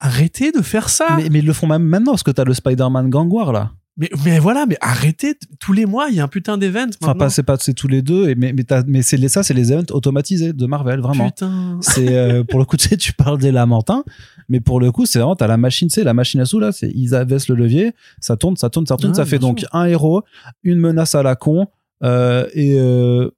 Arrêtez 0.00 0.52
de 0.52 0.60
faire 0.60 0.88
ça! 0.88 1.16
Mais, 1.16 1.28
mais 1.30 1.38
ils 1.38 1.46
le 1.46 1.52
font 1.52 1.66
même 1.66 1.84
maintenant, 1.84 2.12
parce 2.12 2.22
que 2.22 2.30
t'as 2.30 2.44
le 2.44 2.52
Spider-Man 2.52 3.08
Gang 3.10 3.32
War, 3.32 3.52
là. 3.52 3.72
Mais, 3.96 4.10
mais 4.24 4.40
voilà, 4.40 4.66
mais 4.66 4.76
arrêtez, 4.80 5.36
tous 5.60 5.72
les 5.72 5.86
mois, 5.86 6.08
il 6.10 6.16
y 6.16 6.20
a 6.20 6.24
un 6.24 6.28
putain 6.28 6.58
d'event. 6.58 6.88
Enfin, 7.00 7.14
pas, 7.14 7.30
c'est 7.30 7.44
pas 7.44 7.56
c'est 7.60 7.74
tous 7.74 7.86
les 7.86 8.02
deux, 8.02 8.28
et, 8.28 8.34
mais, 8.34 8.52
mais, 8.52 8.64
mais 8.88 9.02
c'est 9.02 9.28
ça, 9.28 9.44
c'est 9.44 9.54
les 9.54 9.72
events 9.72 9.92
automatisés 9.92 10.52
de 10.52 10.66
Marvel, 10.66 10.98
vraiment. 11.00 11.28
Putain. 11.30 11.78
C'est 11.80 12.12
euh, 12.16 12.42
pour 12.48 12.58
le 12.58 12.64
coup, 12.64 12.76
tu 12.76 12.88
sais, 12.88 12.96
tu 12.96 13.12
parles 13.12 13.38
des 13.38 13.52
lamentins, 13.52 14.02
mais 14.48 14.58
pour 14.58 14.80
le 14.80 14.90
coup, 14.90 15.06
c'est 15.06 15.20
vraiment, 15.20 15.36
t'as 15.36 15.46
la 15.46 15.56
machine, 15.58 15.86
tu 15.86 15.94
sais, 15.94 16.02
la 16.04 16.12
machine 16.12 16.40
à 16.40 16.44
sous 16.44 16.58
là, 16.58 16.72
c'est 16.72 16.90
ils 16.92 17.14
abaissent 17.14 17.48
le 17.48 17.54
levier, 17.54 17.94
ça 18.18 18.36
tourne, 18.36 18.56
ça 18.56 18.68
tourne, 18.68 18.84
ça 18.86 18.96
tourne, 18.96 19.14
ça 19.14 19.24
fait 19.24 19.38
donc 19.38 19.64
un 19.72 19.84
héros, 19.84 20.22
une 20.64 20.80
menace 20.80 21.14
à 21.14 21.22
la 21.22 21.36
con, 21.36 21.68
euh, 22.02 22.48
et 22.52 22.74
euh, 22.76 23.30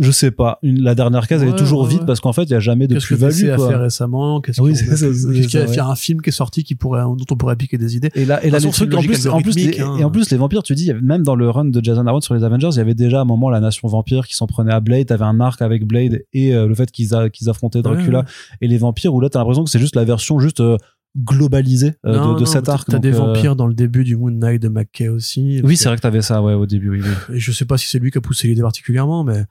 je 0.00 0.10
sais 0.10 0.30
pas, 0.30 0.58
une, 0.62 0.82
la 0.82 0.94
dernière 0.94 1.28
case, 1.28 1.42
elle 1.42 1.50
est 1.50 1.56
toujours 1.56 1.82
ouais, 1.82 1.88
vide 1.90 2.00
ouais. 2.00 2.06
parce 2.06 2.20
qu'en 2.20 2.32
fait, 2.32 2.44
il 2.44 2.50
y 2.50 2.54
a 2.54 2.60
jamais 2.60 2.86
de 2.88 2.94
Qu'est-ce 2.94 3.08
que 3.08 3.14
plus-value. 3.14 3.50
a 3.52 3.56
quoi. 3.56 3.68
fait 3.68 3.76
récemment? 3.76 4.40
Qu'est-ce 4.40 4.60
Oui, 4.60 4.70
qu'on 4.72 4.76
c'est 4.78 4.84
a 4.90 4.96
ça, 4.96 5.06
fait- 5.06 5.12
c'est 5.14 5.32
Qu'est-ce 5.32 5.48
qu'il 5.48 5.60
y 5.60 5.62
a 5.62 5.66
fait 5.66 5.80
un 5.80 5.94
film 5.94 6.22
qui 6.22 6.30
est 6.30 6.32
sorti 6.32 6.64
qui 6.64 6.74
pourrait, 6.74 7.02
dont 7.02 7.16
on 7.30 7.36
pourrait 7.36 7.56
piquer 7.56 7.78
des 7.78 7.96
idées? 7.96 8.10
Et 8.14 8.24
là, 8.24 8.42
et 8.44 8.50
là, 8.50 8.58
façon, 8.58 8.70
trucs, 8.70 8.94
en 8.94 9.02
plus, 9.02 9.24
une 9.26 9.30
en 9.30 9.40
plus, 9.40 9.54
les, 9.56 9.62
algorithmique, 9.68 9.78
et 10.00 10.04
en 10.04 10.08
hein. 10.08 10.10
plus, 10.10 10.30
les 10.30 10.36
vampires, 10.36 10.62
tu 10.62 10.74
dis, 10.74 10.92
même 11.02 11.22
dans 11.22 11.34
le 11.34 11.48
run 11.50 11.66
de 11.66 11.84
Jason 11.84 12.06
Aaron 12.06 12.20
sur 12.20 12.34
les 12.34 12.44
Avengers, 12.44 12.70
il 12.72 12.76
y 12.78 12.80
avait 12.80 12.94
déjà 12.94 13.18
à 13.18 13.22
un 13.22 13.24
moment 13.26 13.50
la 13.50 13.60
nation 13.60 13.86
vampire 13.88 14.26
qui 14.26 14.34
s'en 14.34 14.46
prenait 14.46 14.72
à 14.72 14.80
Blade, 14.80 15.06
t'avais 15.06 15.24
un 15.24 15.38
arc 15.40 15.60
avec 15.62 15.86
Blade 15.86 16.22
et 16.32 16.54
euh, 16.54 16.66
le 16.66 16.74
fait 16.74 16.90
qu'ils 16.90 17.14
a- 17.14 17.28
qu'ils 17.30 17.48
affrontaient 17.50 17.82
Dracula 17.82 18.20
Ouais. 18.20 18.24
et 18.62 18.68
les 18.68 18.78
vampires, 18.78 19.14
où 19.14 19.20
là, 19.20 19.28
t'as 19.28 19.38
l'impression 19.40 19.64
que 19.64 19.70
c'est 19.70 19.78
juste 19.78 19.96
la 19.96 20.04
version 20.04 20.38
juste 20.40 20.60
euh, 20.60 20.76
globalisée 21.24 21.94
euh, 22.06 22.16
Non, 22.16 22.28
de, 22.32 22.34
de 22.36 22.40
non, 22.40 22.46
cet 22.46 22.68
arc. 22.68 22.86
T'as 22.88 22.94
donc, 22.94 23.02
des 23.02 23.14
euh, 23.14 23.18
vampires 23.18 23.56
dans 23.56 23.66
le 23.66 23.74
début 23.74 24.04
du 24.04 24.16
Moon 24.16 24.30
Knight 24.30 24.62
de 24.62 24.68
McKay 24.68 25.08
aussi. 25.08 25.60
Oui, 25.64 25.76
c'est 25.76 25.88
vrai 25.88 25.96
que 25.96 26.02
t'avais 26.02 26.22
ça, 26.22 26.42
ouais, 26.42 26.54
au 26.54 26.66
début, 26.66 26.90
oui. 26.90 27.00
oui. 27.02 27.36
Et 27.36 27.40
je 27.40 27.52
sais 27.52 27.64
pas 27.64 27.76
si 27.76 27.88
c'est 27.88 27.98
lui 27.98 28.10
qui 28.10 28.18
a 28.18 28.20
poussé 28.20 28.48
l'idée 28.48 28.62
particulièrement, 28.62 29.24
mais 29.24 29.44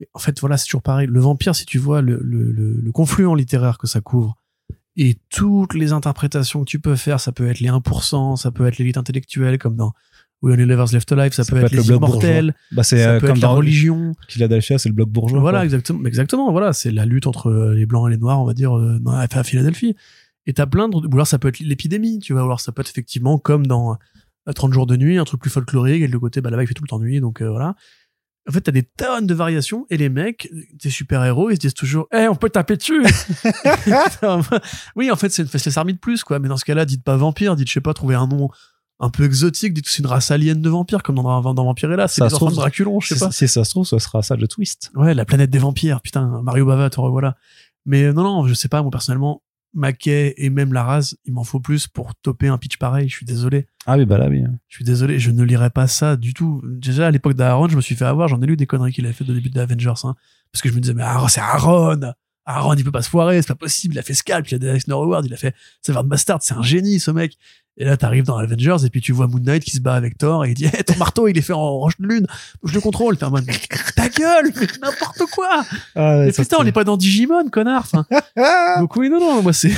mais 0.00 0.08
en 0.14 0.18
fait, 0.18 0.40
voilà, 0.40 0.56
c'est 0.56 0.64
toujours 0.64 0.82
pareil. 0.82 1.06
Le 1.06 1.20
vampire, 1.20 1.54
si 1.54 1.66
tu 1.66 1.78
vois 1.78 2.00
le, 2.00 2.18
le, 2.22 2.50
le, 2.50 2.80
le 2.82 2.92
confluent 2.92 3.34
littéraire 3.36 3.78
que 3.78 3.86
ça 3.86 4.00
couvre 4.00 4.36
et 4.96 5.18
toutes 5.30 5.74
les 5.74 5.92
interprétations 5.92 6.60
que 6.60 6.68
tu 6.68 6.80
peux 6.80 6.96
faire, 6.96 7.20
ça 7.20 7.32
peut 7.32 7.48
être 7.48 7.60
les 7.60 7.68
1%, 7.68 8.36
ça 8.36 8.50
peut 8.50 8.66
être 8.66 8.78
l'élite 8.78 8.96
intellectuelle 8.96 9.58
comme 9.58 9.76
dans 9.76 9.92
We 10.42 10.54
Only 10.54 10.64
Lovers 10.64 10.92
Left 10.92 11.12
Alive, 11.12 11.32
ça, 11.32 11.44
peut, 11.44 11.58
être, 11.58 11.70
les 11.70 11.88
immortels, 11.90 12.54
Bah, 12.72 12.82
c'est 12.82 12.98
ça 12.98 13.10
euh, 13.10 13.20
peut 13.20 13.26
comme 13.26 13.36
être 13.36 13.42
la 13.42 13.48
religion. 13.48 14.14
Philadelphia, 14.28 14.78
c'est 14.78 14.88
le 14.88 14.94
bloc 14.94 15.10
bourgeois. 15.10 15.38
Voilà, 15.38 15.58
quoi. 15.58 15.64
exactement, 15.64 16.06
exactement. 16.06 16.50
Voilà, 16.50 16.72
c'est 16.72 16.90
la 16.90 17.04
lutte 17.04 17.26
entre 17.26 17.48
euh, 17.50 17.74
les 17.74 17.84
blancs 17.84 18.08
et 18.08 18.12
les 18.12 18.16
noirs, 18.16 18.40
on 18.40 18.46
va 18.46 18.54
dire, 18.54 18.76
euh, 18.76 18.98
à 19.06 19.44
Philadelphie. 19.44 19.96
Et 20.46 20.54
t'as 20.54 20.66
plein 20.66 20.88
de, 20.88 20.96
ou 20.96 21.12
alors 21.12 21.26
ça 21.26 21.38
peut 21.38 21.48
être 21.48 21.60
l'épidémie, 21.60 22.18
tu 22.18 22.32
vois, 22.32 22.42
ou 22.42 22.46
alors 22.46 22.60
ça 22.60 22.72
peut 22.72 22.80
être 22.80 22.90
effectivement 22.90 23.38
comme 23.38 23.66
dans 23.66 23.98
euh, 24.48 24.52
30 24.52 24.72
jours 24.72 24.86
de 24.86 24.96
nuit, 24.96 25.18
un 25.18 25.24
truc 25.24 25.40
plus 25.40 25.50
folklorique, 25.50 26.02
et 26.02 26.08
le 26.08 26.18
côté, 26.18 26.40
bah 26.40 26.50
là-bas, 26.50 26.62
il 26.62 26.66
fait 26.66 26.74
tout 26.74 26.82
le 26.82 26.88
temps 26.88 26.98
nuit, 26.98 27.20
donc 27.20 27.42
euh, 27.42 27.50
voilà. 27.50 27.76
En 28.50 28.52
fait, 28.52 28.62
t'as 28.62 28.72
des 28.72 28.82
tonnes 28.82 29.28
de 29.28 29.34
variations, 29.34 29.86
et 29.90 29.96
les 29.96 30.08
mecs, 30.08 30.50
des 30.74 30.90
super-héros, 30.90 31.50
ils 31.50 31.54
se 31.54 31.60
disent 31.60 31.74
toujours, 31.74 32.08
eh, 32.12 32.26
on 32.26 32.34
peut 32.34 32.50
taper 32.50 32.76
dessus! 32.76 33.00
oui, 34.96 35.08
en 35.10 35.14
fait, 35.14 35.28
c'est 35.28 35.42
une 35.42 35.48
fesse 35.48 35.76
armée 35.76 35.92
de 35.92 35.98
plus, 35.98 36.24
quoi. 36.24 36.40
Mais 36.40 36.48
dans 36.48 36.56
ce 36.56 36.64
cas-là, 36.64 36.84
dites 36.84 37.04
pas 37.04 37.16
vampire, 37.16 37.54
dites, 37.54 37.68
je 37.68 37.72
sais 37.74 37.80
pas, 37.80 37.94
trouver 37.94 38.16
un 38.16 38.26
nom 38.26 38.50
un 38.98 39.08
peu 39.08 39.24
exotique, 39.24 39.72
dites 39.72 39.86
c'est 39.88 40.00
une 40.00 40.08
race 40.08 40.32
alien 40.32 40.60
de 40.60 40.68
vampires, 40.68 41.04
comme 41.04 41.14
dans, 41.14 41.54
dans 41.54 41.64
Vampirella, 41.64 42.08
c'est 42.08 42.18
Ça 42.18 42.26
les 42.26 42.34
enfants 42.34 42.50
de 42.50 42.56
Draculon, 42.56 42.98
je 42.98 43.14
sais 43.14 43.20
pas. 43.20 43.30
si 43.30 43.46
ça 43.46 43.62
se 43.62 43.70
trouve, 43.70 43.86
ce 43.86 43.98
sera 44.00 44.22
ça 44.22 44.34
le 44.34 44.48
twist. 44.48 44.90
Ouais, 44.96 45.14
la 45.14 45.24
planète 45.24 45.50
des 45.50 45.58
vampires, 45.58 46.00
putain, 46.00 46.42
Mario 46.42 46.66
Bava, 46.66 46.90
te 46.90 47.00
revoilà. 47.00 47.36
Mais 47.86 48.12
non, 48.12 48.24
non, 48.24 48.46
je 48.46 48.54
sais 48.54 48.68
pas, 48.68 48.82
moi 48.82 48.90
personnellement, 48.90 49.42
Mackay 49.72 50.34
et 50.36 50.50
même 50.50 50.72
la 50.72 50.84
race, 50.84 51.16
il 51.24 51.32
m'en 51.32 51.44
faut 51.44 51.60
plus 51.60 51.86
pour 51.86 52.14
topper 52.16 52.48
un 52.48 52.58
pitch 52.58 52.76
pareil, 52.76 53.08
je 53.08 53.16
suis 53.16 53.26
désolé. 53.26 53.66
Ah 53.86 53.96
oui, 53.96 54.04
bah 54.04 54.18
là, 54.18 54.28
oui. 54.28 54.42
Je 54.68 54.76
suis 54.76 54.84
désolé, 54.84 55.18
je 55.18 55.30
ne 55.30 55.42
lirai 55.44 55.70
pas 55.70 55.86
ça 55.86 56.16
du 56.16 56.34
tout. 56.34 56.62
Déjà, 56.64 57.06
à 57.06 57.10
l'époque 57.10 57.34
d'Aaron, 57.34 57.68
je 57.68 57.76
me 57.76 57.80
suis 57.80 57.94
fait 57.94 58.04
avoir, 58.04 58.28
j'en 58.28 58.40
ai 58.42 58.46
lu 58.46 58.56
des 58.56 58.66
conneries 58.66 58.92
qu'il 58.92 59.04
avait 59.04 59.14
fait 59.14 59.28
au 59.28 59.34
début 59.34 59.50
de 59.50 59.60
Avengers, 59.60 60.04
hein. 60.04 60.14
Parce 60.52 60.62
que 60.62 60.68
je 60.68 60.74
me 60.74 60.80
disais, 60.80 60.94
mais 60.94 61.02
Aaron, 61.02 61.28
c'est 61.28 61.40
Aaron! 61.40 62.12
Aaron, 62.46 62.74
il 62.74 62.84
peut 62.84 62.90
pas 62.90 63.02
se 63.02 63.10
foirer, 63.10 63.40
c'est 63.42 63.48
pas 63.48 63.54
possible, 63.54 63.94
il 63.94 63.98
a 63.98 64.02
fait 64.02 64.14
Scalp, 64.14 64.48
il 64.50 64.54
a 64.54 64.58
des 64.58 64.68
Eisner 64.68 64.94
Award, 64.94 65.26
il 65.26 65.32
a 65.34 65.36
fait 65.36 65.54
Savard 65.82 66.04
Bastard, 66.04 66.38
c'est 66.42 66.54
un 66.54 66.62
génie, 66.62 66.98
ce 66.98 67.10
mec. 67.10 67.36
Et 67.76 67.84
là, 67.84 67.96
t'arrives 67.96 68.24
dans 68.24 68.36
Avengers, 68.36 68.84
et 68.84 68.90
puis 68.90 69.00
tu 69.00 69.12
vois 69.12 69.26
Moon 69.26 69.38
Knight 69.38 69.64
qui 69.64 69.70
se 69.70 69.80
bat 69.80 69.94
avec 69.94 70.18
Thor, 70.18 70.44
et 70.44 70.50
il 70.50 70.54
dit, 70.54 70.66
hey, 70.66 70.84
ton 70.84 70.96
marteau, 70.96 71.28
il 71.28 71.38
est 71.38 71.42
fait 71.42 71.52
en 71.52 71.78
roche 71.78 71.98
de 71.98 72.06
lune, 72.06 72.26
je 72.64 72.74
le 72.74 72.80
contrôle. 72.80 73.16
T'es 73.16 73.24
en 73.24 73.30
mode, 73.30 73.44
mais 73.46 73.54
ta 73.96 74.08
gueule, 74.08 74.52
mais 74.54 74.66
n'importe 74.82 75.22
quoi! 75.32 75.64
Ah, 75.94 76.16
Mais 76.16 76.32
putain, 76.32 76.56
on 76.58 76.64
n'est 76.64 76.72
pas 76.72 76.84
dans 76.84 76.96
Digimon, 76.96 77.48
connard. 77.48 77.84
Enfin, 77.90 78.04
donc 78.80 78.96
oui, 78.96 79.08
non, 79.08 79.20
non, 79.20 79.42
moi 79.42 79.52
c'est, 79.52 79.72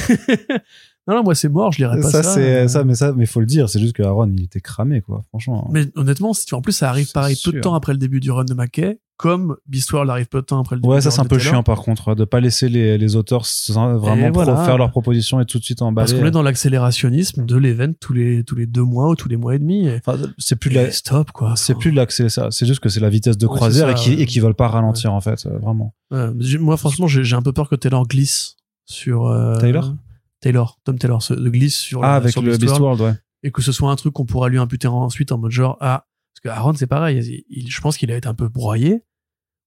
non, 1.08 1.16
non, 1.16 1.22
moi 1.24 1.34
c'est 1.34 1.48
mort, 1.48 1.72
je 1.72 1.78
lirai 1.78 2.00
pas 2.00 2.10
ça. 2.10 2.22
ça, 2.22 2.34
c'est 2.34 2.56
Euh, 2.64 2.68
ça, 2.68 2.84
mais 2.84 2.94
ça, 2.94 3.12
mais 3.12 3.26
faut 3.26 3.40
le 3.40 3.46
dire, 3.46 3.68
c'est 3.68 3.80
juste 3.80 3.94
que 3.94 4.02
Aaron, 4.02 4.30
il 4.36 4.44
était 4.44 4.60
cramé, 4.60 5.00
quoi. 5.00 5.22
Franchement. 5.30 5.68
Mais 5.72 5.86
honnêtement, 5.96 6.32
si 6.32 6.46
tu, 6.46 6.54
en 6.54 6.60
plus, 6.62 6.72
ça 6.72 6.88
arrive 6.88 7.10
pareil 7.12 7.36
peu 7.44 7.50
de 7.52 7.60
temps 7.60 7.74
après 7.74 7.92
le 7.92 7.98
début 7.98 8.20
du 8.20 8.30
run 8.30 8.44
de 8.44 8.54
Mackay, 8.54 9.00
comme 9.16 9.56
Beastworld 9.66 10.10
arrive 10.10 10.26
peu 10.28 10.40
de 10.40 10.46
temps 10.46 10.60
après 10.60 10.74
le 10.76 10.80
début 10.82 10.92
Ouais, 10.94 11.00
ça 11.00 11.10
c'est 11.12 11.20
un 11.20 11.24
peu 11.24 11.38
chiant 11.38 11.62
par 11.62 11.80
contre, 11.82 12.14
de 12.16 12.24
pas 12.24 12.40
laisser 12.40 12.68
les, 12.68 12.98
les 12.98 13.14
auteurs 13.16 13.44
vraiment 13.68 14.32
pro- 14.32 14.42
voilà. 14.44 14.64
faire 14.64 14.78
leur 14.78 14.90
proposition 14.90 15.38
et 15.40 15.44
tout 15.44 15.58
de 15.60 15.64
suite 15.64 15.80
emballer. 15.82 16.06
Parce 16.10 16.18
qu'on 16.18 16.26
est 16.26 16.30
dans 16.32 16.42
l'accélérationnisme 16.42 17.44
de 17.46 17.56
l'event 17.56 17.92
tous 18.00 18.12
les, 18.14 18.42
tous 18.44 18.54
les 18.56 18.66
deux 18.66 18.82
mois 18.82 19.08
ou 19.10 19.14
tous 19.16 19.28
les 19.28 19.36
mois 19.36 19.54
et 19.54 19.58
demi. 19.58 19.86
Et, 19.86 19.96
Enfin, 20.04 20.18
c'est 20.38 20.56
plus 20.56 20.70
de 20.70 20.74
la, 20.76 20.90
stop, 20.90 21.30
quoi. 21.30 21.54
c'est 21.56 21.74
plus 21.76 21.90
de 21.92 21.96
l'accès, 21.96 22.28
ça. 22.28 22.48
C'est 22.50 22.66
juste 22.66 22.80
que 22.80 22.88
c'est 22.88 23.00
la 23.00 23.10
vitesse 23.10 23.38
de 23.38 23.46
Ouais, 23.46 23.54
croisière 23.54 23.90
et 23.90 23.94
qui 23.94 24.12
et 24.14 24.26
qui 24.26 24.40
veulent 24.40 24.54
pas 24.54 24.68
ralentir 24.68 25.12
en 25.12 25.20
fait, 25.20 25.46
euh, 25.46 25.58
vraiment. 25.58 25.94
ouais, 26.10 26.28
moi, 26.58 26.76
franchement, 26.76 27.06
j'ai 27.06 27.22
j'ai 27.24 27.36
un 27.36 27.42
peu 27.42 27.52
peur 27.52 27.68
que 27.68 27.76
Taylor 27.76 28.06
glisse 28.08 28.56
sur. 28.86 29.26
euh, 29.26 29.56
Taylor? 29.58 29.94
Taylor, 30.42 30.78
Tom 30.84 30.98
Taylor, 30.98 31.22
se, 31.22 31.32
glisse 31.32 31.76
sur, 31.76 32.04
Ah, 32.04 32.16
avec 32.16 32.32
sur 32.32 32.42
le 32.42 32.56
Beastworld. 32.58 33.00
Ouais. 33.00 33.14
et 33.44 33.50
que 33.50 33.62
ce 33.62 33.72
soit 33.72 33.90
un 33.90 33.96
truc 33.96 34.12
qu'on 34.12 34.26
pourra 34.26 34.48
lui 34.50 34.58
imputer 34.58 34.88
ensuite 34.88 35.32
en 35.32 35.38
mode 35.38 35.50
genre 35.52 35.78
ah 35.80 36.06
parce 36.34 36.40
que 36.42 36.48
Aaron 36.60 36.74
c'est 36.74 36.86
pareil 36.86 37.18
il- 37.18 37.44
il- 37.64 37.70
je 37.70 37.80
pense 37.80 37.96
qu'il 37.96 38.10
a 38.12 38.16
été 38.16 38.28
un 38.28 38.34
peu 38.34 38.48
broyé 38.48 39.02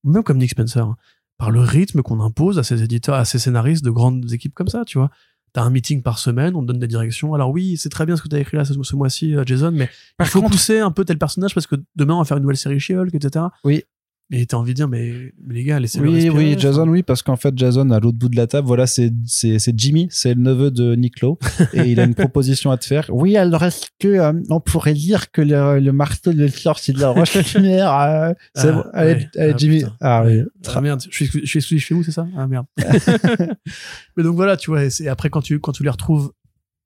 même 0.04 0.24
comme 0.24 0.38
Nick 0.38 0.52
Spencer 0.52 0.84
hein, 0.86 0.96
par 1.38 1.50
le 1.52 1.60
rythme 1.62 2.02
qu'on 2.02 2.22
impose 2.22 2.60
à 2.60 2.64
ses 2.64 2.84
éditeurs 2.84 3.16
à 3.16 3.26
ses 3.26 3.40
scénaristes 3.40 3.84
de 3.84 3.90
grandes 3.90 4.32
équipes 4.32 4.54
comme 4.54 4.68
ça 4.70 4.86
tu 4.86 4.98
vois 4.98 5.10
t'as 5.54 5.64
un 5.64 5.70
meeting 5.70 6.02
par 6.04 6.20
semaine 6.20 6.56
on 6.56 6.62
te 6.62 6.68
donne 6.68 6.80
des 6.80 6.88
directions 6.88 7.34
alors 7.34 7.50
oui 7.52 7.78
c'est 7.78 7.90
très 7.90 8.06
bien 8.06 8.16
ce 8.16 8.22
que 8.22 8.28
t'as 8.28 8.40
écrit 8.40 8.58
là 8.58 8.66
ce, 8.66 8.74
ce 8.82 8.96
mois-ci 8.96 9.36
euh, 9.36 9.44
Jason 9.46 9.72
mais 9.72 9.90
Par 10.18 10.28
il 10.28 10.30
faut 10.30 10.42
contre- 10.42 10.52
pousser 10.54 10.80
un 10.80 10.92
peu 10.92 11.04
tel 11.06 11.18
personnage 11.18 11.54
parce 11.54 11.68
que 11.68 11.76
demain 11.96 12.16
on 12.16 12.20
va 12.20 12.26
faire 12.26 12.38
une 12.38 12.44
nouvelle 12.44 12.58
série 12.58 12.80
She-Hulk 12.80 13.14
etc 13.16 13.46
Oui. 13.64 13.84
Et 14.32 14.46
t'as 14.48 14.58
envie 14.58 14.72
de 14.72 14.76
dire 14.76 14.88
mais, 14.88 15.34
mais 15.46 15.54
les 15.54 15.64
gars 15.64 15.80
laissez-le 15.80 16.08
Oui, 16.08 16.16
respirer, 16.16 16.36
oui. 16.38 16.56
Jason, 16.60 16.88
oui, 16.88 17.04
parce 17.04 17.22
qu'en 17.22 17.36
fait, 17.36 17.56
Jason, 17.58 17.90
à 17.92 18.00
l'autre 18.00 18.18
bout 18.18 18.28
de 18.30 18.36
la 18.36 18.48
table, 18.48 18.68
voilà, 18.68 18.88
c'est, 18.88 19.14
c'est, 19.26 19.60
c'est 19.60 19.78
Jimmy, 19.80 20.08
c'est 20.10 20.34
le 20.34 20.42
neveu 20.42 20.72
de 20.72 20.96
Nick 20.96 21.22
Lowe, 21.22 21.38
et 21.74 21.84
il 21.92 22.00
a 22.00 22.06
une 22.06 22.16
proposition 22.16 22.72
à 22.72 22.78
te 22.78 22.86
faire. 22.86 23.06
Oui, 23.14 23.38
alors 23.38 23.64
est-ce 23.64 23.88
que 24.00 24.08
euh, 24.08 24.34
on 24.50 24.60
pourrait 24.60 24.94
dire 24.96 25.32
que 25.32 25.42
le, 25.42 25.80
le 25.80 25.92
marteau 25.92 26.34
de 26.34 26.48
Thor, 26.48 26.80
c'est 26.80 26.94
de 26.94 27.00
la 27.00 27.10
roche 27.10 27.36
lumière 27.56 27.94
euh, 27.94 28.34
C'est 28.56 28.70
Ah, 28.70 28.72
bon, 28.72 28.84
allez, 28.94 29.14
ouais. 29.14 29.30
allez, 29.38 29.52
Ah, 29.54 29.58
Jimmy. 29.58 29.78
putain. 29.80 29.96
Ah 30.02 30.24
oui. 30.26 30.42
Ah 30.74 30.82
merde, 30.82 31.02
je 31.10 31.24
suis, 31.24 31.26
je 31.42 31.46
suis 31.46 31.60
exclu 31.60 31.80
chez 31.80 31.94
vous, 31.94 32.04
c'est 32.04 32.12
ça? 32.12 32.28
Ah 32.36 32.48
merde. 32.48 32.66
Mais 34.18 34.24
donc 34.24 34.36
voilà, 34.36 34.58
tu 34.58 34.70
vois, 34.72 34.84
et 34.86 34.90
c'est 34.90 35.08
après 35.08 35.30
quand 35.30 35.42
tu, 35.42 35.60
quand 35.60 35.72
tu 35.72 35.84
les 35.84 35.90
retrouves 35.90 36.32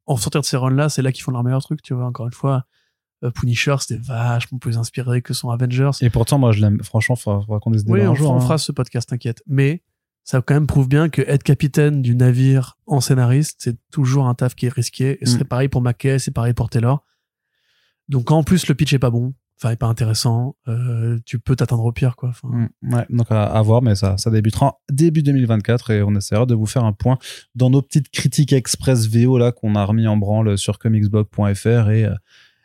en 0.05 0.17
sortir 0.17 0.41
de 0.41 0.45
ces 0.45 0.57
runs-là, 0.57 0.89
c'est 0.89 1.01
là 1.01 1.11
qu'ils 1.11 1.23
font 1.23 1.31
leur 1.31 1.43
meilleur 1.43 1.61
truc, 1.61 1.81
tu 1.81 1.93
vois, 1.93 2.05
encore 2.05 2.25
une 2.25 2.33
fois. 2.33 2.65
Euh, 3.23 3.31
Punisher, 3.31 3.75
c'était 3.79 3.99
vachement 4.01 4.57
plus 4.59 4.77
inspiré 4.77 5.21
que 5.21 5.33
son 5.33 5.49
Avengers. 5.49 5.91
Et 6.01 6.09
pourtant, 6.09 6.37
moi, 6.39 6.51
je 6.51 6.61
l'aime. 6.61 6.81
Franchement, 6.83 7.15
faudra, 7.15 7.41
faudra 7.41 7.59
qu'on 7.59 7.73
ait 7.73 7.77
ce 7.79 7.83
débat 7.83 7.97
oui, 7.99 8.01
un 8.05 8.11
on, 8.11 8.15
jour. 8.15 8.31
on 8.31 8.37
hein. 8.37 8.39
fera 8.39 8.57
ce 8.57 8.71
podcast, 8.71 9.09
t'inquiète. 9.09 9.43
Mais 9.47 9.83
ça 10.23 10.41
quand 10.41 10.53
même 10.53 10.67
prouve 10.67 10.87
bien 10.87 11.09
que 11.09 11.21
être 11.23 11.43
capitaine 11.43 12.01
du 12.01 12.15
navire 12.15 12.77
en 12.87 13.01
scénariste, 13.01 13.57
c'est 13.63 13.77
toujours 13.91 14.27
un 14.27 14.35
taf 14.35 14.55
qui 14.55 14.67
est 14.67 14.73
risqué. 14.73 15.17
Et 15.21 15.25
Mm. 15.25 15.27
c'est 15.27 15.43
pareil 15.43 15.67
pour 15.69 15.81
Mackay, 15.81 16.19
c'est 16.19 16.31
pareil 16.31 16.53
pour 16.53 16.69
Taylor. 16.69 17.03
Donc 18.07 18.31
en 18.31 18.43
plus 18.43 18.67
le 18.67 18.75
pitch 18.75 18.93
est 18.93 18.99
pas 18.99 19.09
bon, 19.11 19.33
enfin 19.57 19.71
est 19.71 19.75
pas 19.75 19.87
intéressant, 19.87 20.55
euh, 20.67 21.19
tu 21.25 21.39
peux 21.39 21.55
t'attendre 21.55 21.83
au 21.85 21.91
pire, 21.91 22.15
quoi. 22.15 22.29
Enfin, 22.29 22.47
Mm, 22.81 22.93
ouais, 22.93 23.05
donc 23.09 23.27
à, 23.31 23.43
à 23.43 23.61
voir, 23.61 23.81
mais 23.81 23.95
ça, 23.95 24.17
ça 24.17 24.31
débutera 24.31 24.65
en 24.67 24.73
début 24.91 25.21
2024 25.23 25.91
et 25.91 26.01
on 26.03 26.15
essaiera 26.15 26.45
de 26.45 26.55
vous 26.55 26.65
faire 26.65 26.85
un 26.85 26.93
point 26.93 27.17
dans 27.55 27.69
nos 27.69 27.81
petites 27.81 28.09
critiques 28.09 28.53
express 28.53 29.07
VO 29.07 29.37
là 29.37 29.51
qu'on 29.51 29.75
a 29.75 29.83
remis 29.85 30.07
en 30.07 30.17
branle 30.17 30.57
sur 30.57 30.79
comicsblog.fr 30.79 31.89
et, 31.89 32.05
euh, 32.05 32.13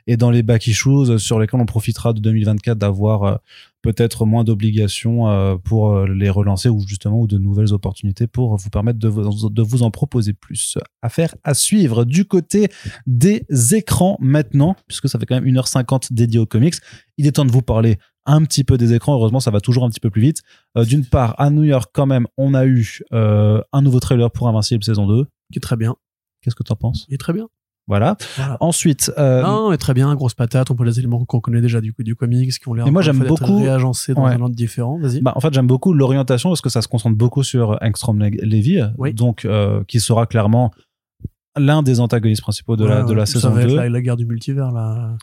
et 0.06 0.16
dans 0.16 0.30
les 0.30 0.42
back 0.42 0.66
issues 0.66 1.18
sur 1.18 1.38
lesquels 1.38 1.60
on 1.60 1.66
profitera 1.66 2.12
de 2.12 2.20
2024 2.20 2.78
d'avoir 2.78 3.22
euh, 3.22 3.36
peut-être 3.82 4.24
moins 4.24 4.44
d'obligations 4.44 5.28
euh, 5.28 5.56
pour 5.56 5.92
euh, 5.92 6.06
les 6.06 6.30
relancer 6.30 6.68
ou 6.68 6.80
justement 6.86 7.20
ou 7.20 7.26
de 7.26 7.38
nouvelles 7.38 7.72
opportunités 7.72 8.26
pour 8.26 8.56
vous 8.56 8.70
permettre 8.70 8.98
de 8.98 9.08
vous, 9.08 9.50
de 9.50 9.62
vous 9.62 9.82
en 9.82 9.90
proposer 9.90 10.32
plus. 10.32 10.78
Affaire 11.02 11.34
à 11.44 11.54
suivre 11.54 12.04
du 12.04 12.24
côté 12.24 12.68
des 13.06 13.44
écrans 13.72 14.16
maintenant, 14.20 14.76
puisque 14.88 15.08
ça 15.08 15.18
fait 15.18 15.26
quand 15.26 15.40
même 15.40 15.46
1h50 15.46 16.12
dédié 16.12 16.38
aux 16.38 16.46
comics. 16.46 16.74
Il 17.18 17.26
est 17.26 17.32
temps 17.32 17.44
de 17.44 17.52
vous 17.52 17.62
parler 17.62 17.98
un 18.26 18.42
petit 18.44 18.64
peu 18.64 18.78
des 18.78 18.94
écrans. 18.94 19.14
Heureusement, 19.14 19.40
ça 19.40 19.50
va 19.50 19.60
toujours 19.60 19.84
un 19.84 19.90
petit 19.90 20.00
peu 20.00 20.10
plus 20.10 20.22
vite. 20.22 20.42
Euh, 20.76 20.84
D'une 20.84 21.04
part, 21.04 21.34
à 21.38 21.50
New 21.50 21.64
York, 21.64 21.90
quand 21.92 22.06
même, 22.06 22.26
on 22.36 22.54
a 22.54 22.66
eu 22.66 23.02
euh, 23.12 23.60
un 23.72 23.82
nouveau 23.82 24.00
trailer 24.00 24.30
pour 24.30 24.48
Invincible 24.48 24.82
saison 24.82 25.06
2. 25.06 25.26
qui 25.52 25.58
est 25.58 25.60
très 25.60 25.76
bien. 25.76 25.96
Qu'est-ce 26.40 26.56
que 26.56 26.62
t'en 26.62 26.76
penses? 26.76 27.06
Il 27.08 27.14
est 27.14 27.18
très 27.18 27.32
bien. 27.32 27.48
Voilà. 27.86 28.16
Voilà. 28.36 28.56
Ensuite, 28.60 29.12
euh, 29.18 29.42
Non, 29.42 29.70
mais 29.70 29.76
très 29.76 29.92
bien, 29.92 30.14
grosse 30.14 30.32
patate, 30.34 30.70
on 30.70 30.74
peut 30.74 30.84
les 30.84 30.98
éléments 30.98 31.22
qu'on 31.26 31.40
connaît 31.40 31.60
déjà 31.60 31.80
du, 31.82 31.94
du 31.98 32.16
comics, 32.16 32.50
qui 32.58 32.68
ont 32.68 32.72
l'air 32.74 32.90
moi, 32.90 33.02
j'aime 33.02 33.18
beaucoup- 33.18 33.58
réagencés 33.58 34.14
dans 34.14 34.24
Ouais. 34.24 34.32
un 34.32 34.40
ordre 34.40 34.54
différent. 34.54 34.98
Vas-y. 34.98 35.20
bah, 35.20 35.32
en 35.36 35.40
fait, 35.40 35.52
j'aime 35.52 35.66
beaucoup 35.66 35.92
l'orientation 35.92 36.48
parce 36.48 36.62
que 36.62 36.70
ça 36.70 36.80
se 36.80 36.88
concentre 36.88 37.16
beaucoup 37.16 37.42
sur 37.42 37.78
Angstrom 37.82 38.18
Le- 38.20 38.30
Levy, 38.30 38.80
Oui. 38.96 39.12
donc 39.12 39.44
euh, 39.44 39.84
qui 39.86 40.00
sera 40.00 40.26
clairement 40.26 40.70
l'un 41.56 41.82
des 41.82 42.00
antagonistes 42.00 42.42
principaux 42.42 42.76
de 42.76 42.84
la, 42.86 43.02
Ouais, 43.02 43.08
de 43.08 43.12
la 43.14 43.26
saison 43.26 43.48
ça 43.48 43.54
va 43.54 43.62
2. 43.64 43.68
être 43.70 43.76
la, 43.76 43.88
la 43.90 44.00
guerre 44.00 44.16
du 44.16 44.26
multivers, 44.26 44.72
là. 44.72 45.16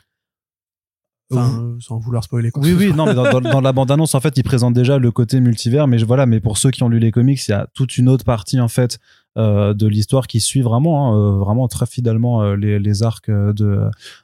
Enfin, 1.32 1.60
euh, 1.62 1.76
sans 1.80 1.98
vouloir 1.98 2.24
spoiler 2.24 2.52
quoi. 2.52 2.62
Oui, 2.64 2.74
oui, 2.78 2.94
non, 2.94 3.06
mais 3.06 3.14
dans, 3.14 3.30
dans- 3.32 3.42
dans 3.42 3.62
la 3.62 3.72
bande-annonce, 3.72 4.16
en 4.16 4.20
fait, 4.20 4.38
il 4.38 4.44
présente 4.44 4.74
déjà 4.74 4.98
le 4.98 5.12
côté 5.12 5.40
multivers, 5.40 5.88
mais 5.88 5.98
je- 6.00 6.06
voilà, 6.06 6.26
mais 6.26 6.40
pour 6.40 6.58
ceux 6.58 6.72
qui 6.72 6.84
ont 6.84 6.90
lu 6.90 7.00
les 7.00 7.12
comics, 7.12 7.40
il 7.48 7.52
y 7.52 7.54
a 7.54 7.68
toute 7.74 7.98
une 7.98 8.10
autre 8.10 8.26
partie, 8.26 8.60
en 8.60 8.68
fait, 8.68 9.00
euh, 9.38 9.74
de 9.74 9.88
l'histoire 9.88 10.28
qui 10.28 10.42
suit 10.42 10.62
vraiment, 10.62 11.14
hein, 11.14 11.18
euh, 11.18 11.38
vraiment 11.40 11.68
très 11.70 11.86
fidèlement 11.86 12.42
euh, 12.44 12.56
les, 12.56 12.80
les 12.80 13.02
arcs 13.04 13.30
de, 13.30 13.54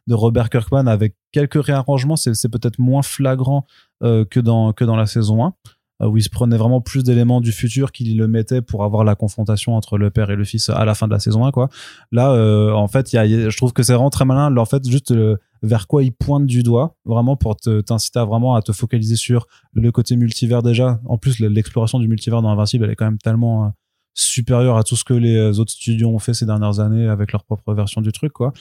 de 0.07 0.13
Robert 0.13 0.49
Kirkman 0.49 0.85
avec 0.88 1.15
quelques 1.31 1.63
réarrangements. 1.63 2.17
C'est, 2.17 2.49
peut-être 2.49 2.77
moins 2.79 3.01
flagrant 3.03 3.65
euh, 4.03 4.25
que, 4.25 4.39
dans, 4.41 4.73
que 4.73 4.84
dans 4.84 4.97
la 4.97 5.05
saison 5.05 5.45
1, 5.45 5.47
euh, 5.47 5.51
où 6.03 6.15
il 6.17 6.21
se 6.23 6.29
prenait 6.29 6.57
vraiment 6.57 6.79
plus 6.81 7.03
d'éléments 7.03 7.41
du 7.41 7.51
futur 7.51 7.91
qu'il 7.91 8.15
le 8.17 8.27
mettait 8.27 8.61
pour 8.61 8.83
avoir 8.83 9.03
la 9.03 9.15
confrontation 9.15 9.75
entre 9.75 9.97
le 9.97 10.09
père 10.11 10.29
et 10.29 10.35
le 10.35 10.43
fils 10.43 10.69
à 10.69 10.85
la 10.85 10.93
fin 10.93 11.07
de 11.07 11.13
la 11.13 11.19
saison 11.19 11.45
1, 11.45 11.51
quoi. 11.51 11.69
Là, 12.11 12.31
euh, 12.33 12.71
en 12.71 12.87
fait, 12.87 13.13
y 13.13 13.15
y 13.15 13.19
a- 13.19 13.49
je 13.49 13.57
trouve 13.57 13.73
que 13.73 13.81
c'est 13.83 13.93
vraiment 13.93 14.09
très 14.11 14.25
malin. 14.25 14.55
En 14.55 14.65
fait, 14.65 14.87
juste 14.87 15.11
euh, 15.11 15.37
vers 15.63 15.87
quoi 15.87 16.03
il 16.03 16.11
pointe 16.11 16.45
du 16.45 16.61
doigt, 16.61 16.95
vraiment 17.05 17.35
pour 17.35 17.55
te- 17.55 17.81
t'inciter 17.81 18.19
à 18.19 18.25
vraiment 18.25 18.53
à 18.55 18.61
te 18.61 18.71
focaliser 18.71 19.15
sur 19.15 19.47
le 19.73 19.91
côté 19.91 20.15
multivers 20.17 20.61
déjà. 20.61 20.99
En 21.05 21.17
plus, 21.17 21.39
l'exploration 21.39 21.97
du 21.99 22.07
multivers 22.07 22.41
dans 22.43 22.49
Invincible, 22.49 22.85
elle 22.85 22.91
est 22.91 22.95
quand 22.95 23.05
même 23.05 23.17
tellement 23.17 23.65
euh, 23.65 23.69
supérieure 24.13 24.77
à 24.77 24.83
tout 24.83 24.95
ce 24.95 25.03
que 25.03 25.13
les 25.15 25.35
euh, 25.35 25.51
autres 25.59 25.71
studios 25.71 26.09
ont 26.09 26.19
fait 26.19 26.33
ces 26.35 26.45
dernières 26.45 26.79
années 26.79 27.07
avec 27.07 27.31
leur 27.31 27.43
propre 27.43 27.73
version 27.73 28.01
du 28.01 28.11
truc, 28.11 28.33
quoi. 28.33 28.53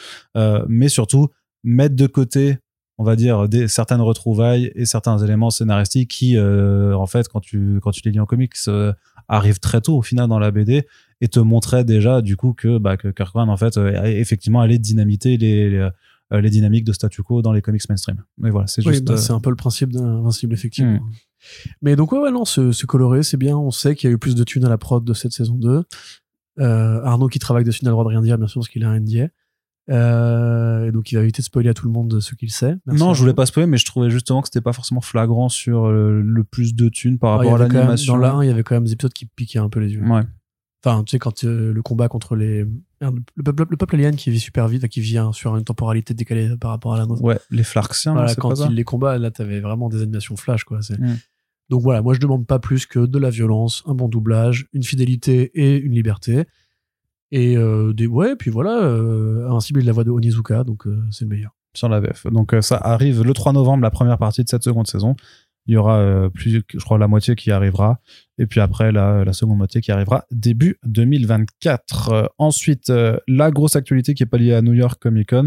Mais 0.69 0.89
surtout, 0.89 1.29
mettre 1.65 1.97
de 1.97 2.07
côté, 2.07 2.59
on 2.99 3.05
va 3.05 3.15
dire, 3.17 3.49
des, 3.49 3.69
certaines 3.69 4.01
retrouvailles 4.01 4.73
et 4.75 4.87
certains 4.87 5.19
éléments 5.19 5.51
scénaristiques 5.51 6.11
qui, 6.11 6.37
euh, 6.37 6.97
en 6.97 7.07
fait, 7.07 7.29
quand 7.29 7.41
tu, 7.41 7.79
quand 7.83 7.91
tu 7.91 8.01
les 8.05 8.11
lis 8.11 8.21
en 8.21 8.27
comics, 8.27 8.55
euh, 8.69 8.93
arrivent 9.29 9.61
très 9.61 9.81
tôt 9.81 9.97
au 9.99 10.03
final 10.03 10.29
dans 10.29 10.39
la 10.39 10.51
BD 10.51 10.87
et 11.21 11.29
te 11.29 11.39
montraient 11.41 11.85
déjà, 11.85 12.23
du 12.23 12.37
coup, 12.37 12.55
que, 12.55 12.79
bah, 12.79 12.97
que 12.97 13.09
Kirkman, 13.09 13.49
en 13.49 13.57
fait, 13.57 13.77
euh, 13.77 14.03
effectivement, 14.05 14.61
allait 14.61 14.79
dynamiter 14.79 15.37
les, 15.37 15.69
les, 15.71 15.89
les 16.33 16.51
dynamiques 16.51 16.85
de 16.85 16.93
statu 16.93 17.23
quo 17.23 17.43
dans 17.43 17.53
les 17.53 17.61
comics 17.61 17.87
mainstream. 17.89 18.23
Mais 18.39 18.51
voilà, 18.51 18.67
c'est 18.67 18.85
Oui, 18.87 18.95
juste. 18.95 19.05
bah, 19.05 19.17
c'est 19.19 19.33
un 19.33 19.41
peu 19.41 19.51
le 19.51 19.57
principe 19.57 19.93
d'Invincible, 19.93 20.55
effectivement. 20.55 20.95
Hmm. 20.95 21.11
Mais 21.83 21.97
donc, 21.97 22.13
ouais, 22.13 22.19
ouais, 22.19 22.31
non, 22.31 22.45
c'est 22.45 22.73
c'est 22.73 22.87
coloré, 22.87 23.23
c'est 23.23 23.37
bien. 23.37 23.57
On 23.57 23.71
sait 23.71 23.95
qu'il 23.95 24.09
y 24.09 24.13
a 24.13 24.15
eu 24.15 24.19
plus 24.19 24.35
de 24.35 24.43
thunes 24.43 24.65
à 24.65 24.69
la 24.69 24.79
prod 24.79 25.05
de 25.05 25.13
cette 25.13 25.33
saison 25.33 25.55
2. 25.55 25.85
Euh, 26.59 27.01
Arnaud 27.05 27.29
qui 27.29 27.39
travaille 27.39 27.65
dessus 27.65 27.85
n'a 27.85 27.91
le 27.91 27.93
droit 27.93 28.05
de 28.05 28.09
rien 28.09 28.23
dire, 28.23 28.39
bien 28.39 28.47
sûr, 28.47 28.61
parce 28.61 28.69
qu'il 28.69 28.83
a 28.85 28.89
un 28.89 28.99
NDA. 29.01 29.29
Euh, 29.89 30.87
et 30.87 30.93
donc, 30.93 31.13
il 31.13 31.17
va 31.17 31.23
éviter 31.23 31.43
de 31.43 31.45
spoiler 31.45 31.69
à 31.71 31.75
tout 31.75 31.87
le 31.87 31.93
monde 31.93 32.21
ce 32.21 32.35
qu'il 32.35 32.51
sait. 32.51 32.77
Merci 32.87 33.03
non, 33.03 33.15
je 33.15 33.21
voulais 33.21 33.35
pas 33.35 33.47
spoiler, 33.47 33.67
mais 33.67 33.79
je 33.79 33.85
trouvais 33.85 34.11
justement 34.11 34.43
que 34.43 34.49
c'était 34.49 34.61
pas 34.61 34.73
forcément 34.73 35.01
flagrant 35.01 35.49
sur 35.49 35.87
euh, 35.87 36.21
le 36.25 36.45
plus 36.45 36.75
de 36.75 36.89
thunes 36.89 37.19
par 37.19 37.35
Ah, 37.35 37.37
rapport 37.39 37.55
à 37.55 37.59
quand 37.59 37.65
même- 37.69 37.73
l'animation. 37.75 38.15
Dans 38.15 38.19
la 38.21 38.33
1, 38.35 38.45
il 38.45 38.49
y 38.49 38.51
avait 38.51 38.63
quand 38.63 38.75
même 38.75 38.85
des 38.85 38.93
épisodes 38.93 39.13
qui 39.13 39.27
piquaient 39.27 39.59
un 39.61 39.69
peu 39.69 39.81
les 39.81 39.93
yeux. 39.93 40.03
Ouais. 40.03 40.23
Enfin, 40.85 41.03
tu 41.05 41.13
sais, 41.13 41.19
quand 41.19 41.43
euh, 41.45 41.73
le 41.73 41.83
combat 41.83 42.09
contre 42.09 42.37
les, 42.37 42.65
Le 43.01 43.43
peuple, 43.43 43.67
le 43.71 43.77
peuple 43.77 43.97
alien 43.97 44.15
qui 44.15 44.31
vit 44.31 44.39
super 44.39 44.69
vite, 44.69 44.87
qui 44.89 45.01
vit 45.01 45.19
hein, 45.19 45.33
sur 45.33 45.57
une 45.57 45.65
temporalité 45.65 46.15
décalée 46.15 46.51
par 46.61 46.71
rapport 46.71 46.95
à 46.95 46.99
la 46.99 47.07
nôtre. 47.07 47.23
Ouais, 47.23 47.39
les 47.51 47.65
Flarxiens, 47.65 48.13
Voilà, 48.13 48.35
quand 48.37 48.51
pas 48.51 48.57
ça 48.57 48.67
il 48.71 48.75
les 48.77 48.85
combat, 48.85 49.19
là, 49.19 49.31
t'avais 49.31 49.61
vraiment 49.61 49.89
des 49.89 50.03
animations 50.03 50.37
flash, 50.37 50.65
quoi. 50.65 50.79
Mm. 50.99 51.15
Donc 51.71 51.83
voilà, 51.83 52.03
moi, 52.03 52.15
je 52.15 52.21
demande 52.21 52.47
pas 52.47 52.61
plus 52.61 52.87
que 52.87 53.01
de 53.01 53.19
la 53.19 53.31
violence, 53.31 53.83
un 53.87 53.95
bon 53.95 54.09
doublage, 54.09 54.67
une 54.73 54.85
fidélité 54.85 55.51
et 55.55 55.77
une 55.77 55.93
liberté. 55.93 56.45
Et 57.37 57.57
euh, 57.57 57.93
des, 57.93 58.07
ouais, 58.07 58.35
puis 58.37 58.51
voilà, 58.51 58.83
euh, 58.83 59.47
Invincible, 59.49 59.81
a 59.81 59.85
la 59.85 59.93
voix 59.93 60.05
de 60.05 60.11
Onizuka, 60.11 60.65
donc 60.65 60.87
euh, 60.87 61.03
c'est 61.11 61.25
le 61.25 61.31
meilleur. 61.31 61.51
sur 61.75 61.89
la 61.89 62.01
VF. 62.01 62.27
Donc 62.29 62.55
ça 62.61 62.77
arrive 62.77 63.23
le 63.23 63.33
3 63.35 63.53
novembre, 63.53 63.83
la 63.83 63.91
première 63.91 64.17
partie 64.19 64.43
de 64.43 64.49
cette 64.49 64.63
seconde 64.65 64.87
saison. 64.87 65.15
Il 65.69 65.75
y 65.75 65.77
aura 65.77 66.31
plus, 66.33 66.63
je 66.69 66.85
crois, 66.85 66.97
la 66.97 67.09
moitié 67.09 67.35
qui 67.35 67.51
arrivera. 67.51 67.99
Et 68.39 68.47
puis 68.47 68.61
après, 68.61 68.93
la, 68.93 69.25
la 69.25 69.33
seconde 69.33 69.59
moitié 69.59 69.81
qui 69.81 69.91
arrivera 69.91 70.25
début 70.31 70.79
2024. 70.85 72.13
Euh, 72.13 72.27
ensuite, 72.39 72.93
la 73.27 73.51
grosse 73.51 73.77
actualité 73.77 74.15
qui 74.15 74.23
est 74.23 74.27
pas 74.27 74.39
liée 74.39 74.55
à 74.55 74.63
New 74.63 74.73
York 74.75 75.01
Comic 75.03 75.31
Con. 75.31 75.47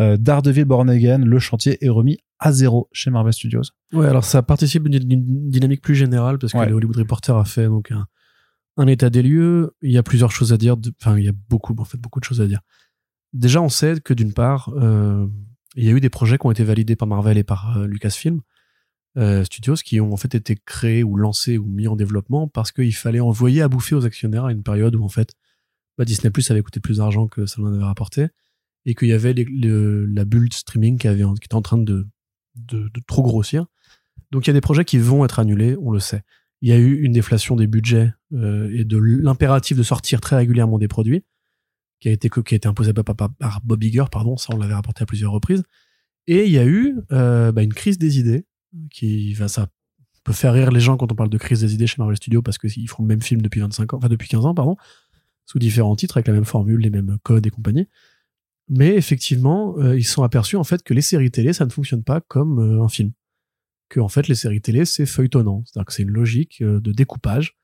Euh, 0.00 0.16
Daredevil 0.18 0.64
Born 0.64 0.88
Again, 0.90 1.18
le 1.18 1.38
chantier 1.38 1.78
est 1.84 1.88
remis 1.90 2.18
à 2.40 2.50
zéro 2.50 2.88
chez 2.92 3.10
Marvel 3.10 3.32
Studios. 3.32 3.62
Ouais, 3.92 4.06
alors 4.06 4.24
ça 4.24 4.42
participe 4.42 4.88
d'une 4.88 5.04
d'une 5.04 5.50
dynamique 5.50 5.82
plus 5.82 5.94
générale 5.94 6.38
parce 6.38 6.52
que 6.54 6.58
Ouais. 6.58 6.66
le 6.68 6.74
Hollywood 6.74 6.96
Reporter 6.96 7.36
a 7.36 7.44
fait 7.44 7.66
donc 7.66 7.92
un, 7.92 8.06
un 8.76 8.86
état 8.86 9.10
des 9.10 9.22
lieux. 9.22 9.74
Il 9.82 9.90
y 9.90 9.98
a 9.98 10.02
plusieurs 10.02 10.30
choses 10.30 10.52
à 10.52 10.56
dire. 10.56 10.76
Enfin, 11.00 11.18
il 11.18 11.24
y 11.24 11.28
a 11.28 11.32
beaucoup, 11.48 11.74
en 11.78 11.84
fait, 11.84 11.98
beaucoup 11.98 12.20
de 12.20 12.24
choses 12.24 12.40
à 12.40 12.46
dire. 12.46 12.60
Déjà, 13.32 13.62
on 13.62 13.68
sait 13.68 14.00
que 14.00 14.14
d'une 14.14 14.32
part, 14.32 14.70
euh, 14.76 15.26
il 15.76 15.84
y 15.84 15.88
a 15.88 15.92
eu 15.92 16.00
des 16.00 16.10
projets 16.10 16.38
qui 16.38 16.46
ont 16.46 16.50
été 16.50 16.64
validés 16.64 16.96
par 16.96 17.08
Marvel 17.08 17.38
et 17.38 17.44
par 17.44 17.78
euh, 17.78 17.86
Lucasfilm 17.86 18.40
euh, 19.18 19.44
Studios 19.44 19.76
qui 19.76 20.00
ont 20.00 20.12
en 20.12 20.16
fait 20.16 20.34
été 20.34 20.56
créés 20.56 21.02
ou 21.02 21.16
lancés 21.16 21.58
ou 21.58 21.66
mis 21.66 21.86
en 21.86 21.96
développement 21.96 22.48
parce 22.48 22.72
qu'il 22.72 22.94
fallait 22.94 23.20
envoyer 23.20 23.62
à 23.62 23.68
bouffer 23.68 23.94
aux 23.94 24.06
actionnaires 24.06 24.46
à 24.46 24.52
une 24.52 24.62
période 24.62 24.96
où 24.96 25.04
en 25.04 25.08
fait 25.08 25.34
bah, 25.98 26.06
Disney 26.06 26.30
Plus 26.30 26.50
avait 26.50 26.62
coûté 26.62 26.80
plus 26.80 26.96
d'argent 26.98 27.26
que 27.26 27.44
ça 27.44 27.60
en 27.60 27.66
avait 27.66 27.84
rapporté 27.84 28.28
et 28.86 28.94
qu'il 28.94 29.08
y 29.08 29.12
avait 29.12 29.34
la 29.34 30.24
bulle 30.24 30.52
streaming 30.52 30.98
qui, 30.98 31.08
était 31.08 31.54
en 31.54 31.62
train 31.62 31.78
de 31.78 32.06
trop 33.06 33.22
grossir. 33.22 33.66
Donc 34.30 34.46
il 34.46 34.48
y 34.48 34.52
a 34.52 34.54
des 34.54 34.62
projets 34.62 34.84
qui 34.84 34.98
vont 34.98 35.24
être 35.24 35.38
annulés, 35.38 35.76
on 35.80 35.90
le 35.90 36.00
sait. 36.00 36.22
Il 36.62 36.68
y 36.68 36.72
a 36.72 36.78
eu 36.78 37.02
une 37.02 37.12
déflation 37.12 37.56
des 37.56 37.66
budgets 37.66 38.12
euh, 38.32 38.70
et 38.72 38.84
de 38.84 38.96
l'impératif 38.96 39.76
de 39.76 39.82
sortir 39.82 40.20
très 40.20 40.36
régulièrement 40.36 40.78
des 40.78 40.88
produits 40.88 41.24
qui 42.00 42.08
a 42.08 42.12
été, 42.12 42.28
imposé 42.64 42.92
par, 42.92 43.60
Bob 43.62 43.84
Iger, 43.84 44.04
pardon, 44.10 44.36
ça 44.36 44.52
on 44.52 44.58
l'avait 44.58 44.74
rapporté 44.74 45.02
à 45.02 45.06
plusieurs 45.06 45.30
reprises. 45.30 45.62
Et 46.26 46.46
il 46.46 46.52
y 46.52 46.58
a 46.58 46.64
eu 46.64 46.96
euh, 47.12 47.52
bah, 47.52 47.62
une 47.62 47.72
crise 47.72 47.98
des 47.98 48.18
idées 48.18 48.44
qui 48.90 49.34
va 49.34 49.46
ça 49.46 49.68
peut 50.24 50.32
faire 50.32 50.52
rire 50.52 50.70
les 50.70 50.80
gens 50.80 50.96
quand 50.96 51.10
on 51.12 51.14
parle 51.14 51.30
de 51.30 51.38
crise 51.38 51.60
des 51.60 51.74
idées 51.74 51.86
chez 51.86 51.96
Marvel 51.98 52.16
Studios 52.16 52.42
parce 52.42 52.58
qu'ils 52.58 52.88
font 52.88 53.02
le 53.02 53.08
même 53.08 53.22
film 53.22 53.40
depuis 53.40 53.60
25 53.60 53.94
ans, 53.94 53.98
enfin 53.98 54.08
depuis 54.08 54.28
15 54.28 54.46
ans, 54.46 54.54
pardon, 54.54 54.76
sous 55.46 55.58
différents 55.58 55.94
titres 55.96 56.16
avec 56.16 56.28
la 56.28 56.32
même 56.34 56.44
formule, 56.44 56.80
les 56.80 56.90
mêmes 56.90 57.18
codes 57.22 57.46
et 57.46 57.50
compagnie. 57.50 57.88
Mais 58.68 58.94
effectivement, 58.94 59.76
euh, 59.78 59.96
ils 59.96 60.04
sont 60.04 60.22
aperçus 60.22 60.56
en 60.56 60.64
fait 60.64 60.82
que 60.82 60.94
les 60.94 61.02
séries 61.02 61.30
télé, 61.30 61.52
ça 61.52 61.64
ne 61.66 61.70
fonctionne 61.70 62.04
pas 62.04 62.20
comme 62.20 62.80
un 62.80 62.88
film. 62.88 63.12
Que 63.92 64.00
en 64.00 64.08
fait, 64.08 64.26
les 64.26 64.34
séries 64.34 64.62
télé, 64.62 64.86
c'est 64.86 65.04
feuilletonnant. 65.04 65.64
C'est-à-dire 65.66 65.84
que 65.84 65.92
c'est 65.92 66.02
une 66.02 66.12
logique 66.12 66.62
euh, 66.62 66.80
de 66.80 66.92
découpage 66.92 67.58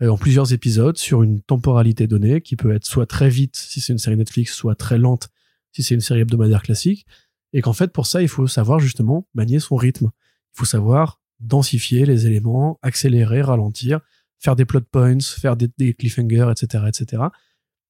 euh, 0.00 0.08
en 0.08 0.16
plusieurs 0.16 0.54
épisodes 0.54 0.96
sur 0.96 1.22
une 1.22 1.42
temporalité 1.42 2.06
donnée 2.06 2.40
qui 2.40 2.56
peut 2.56 2.74
être 2.74 2.86
soit 2.86 3.04
très 3.04 3.28
vite 3.28 3.56
si 3.56 3.82
c'est 3.82 3.92
une 3.92 3.98
série 3.98 4.16
Netflix, 4.16 4.54
soit 4.54 4.74
très 4.74 4.96
lente 4.96 5.28
si 5.72 5.82
c'est 5.82 5.94
une 5.94 6.00
série 6.00 6.20
hebdomadaire 6.20 6.62
classique. 6.62 7.06
Et 7.52 7.60
qu'en 7.60 7.74
fait, 7.74 7.92
pour 7.92 8.06
ça, 8.06 8.22
il 8.22 8.28
faut 8.28 8.46
savoir 8.46 8.80
justement 8.80 9.28
manier 9.34 9.60
son 9.60 9.76
rythme. 9.76 10.10
Il 10.54 10.60
faut 10.60 10.64
savoir 10.64 11.20
densifier 11.40 12.06
les 12.06 12.26
éléments, 12.26 12.78
accélérer, 12.80 13.42
ralentir, 13.42 14.00
faire 14.38 14.56
des 14.56 14.64
plot 14.64 14.80
points, 14.80 15.20
faire 15.20 15.56
des, 15.56 15.92
cliffhangers, 15.92 16.50
etc., 16.50 16.84
etc. 16.88 17.24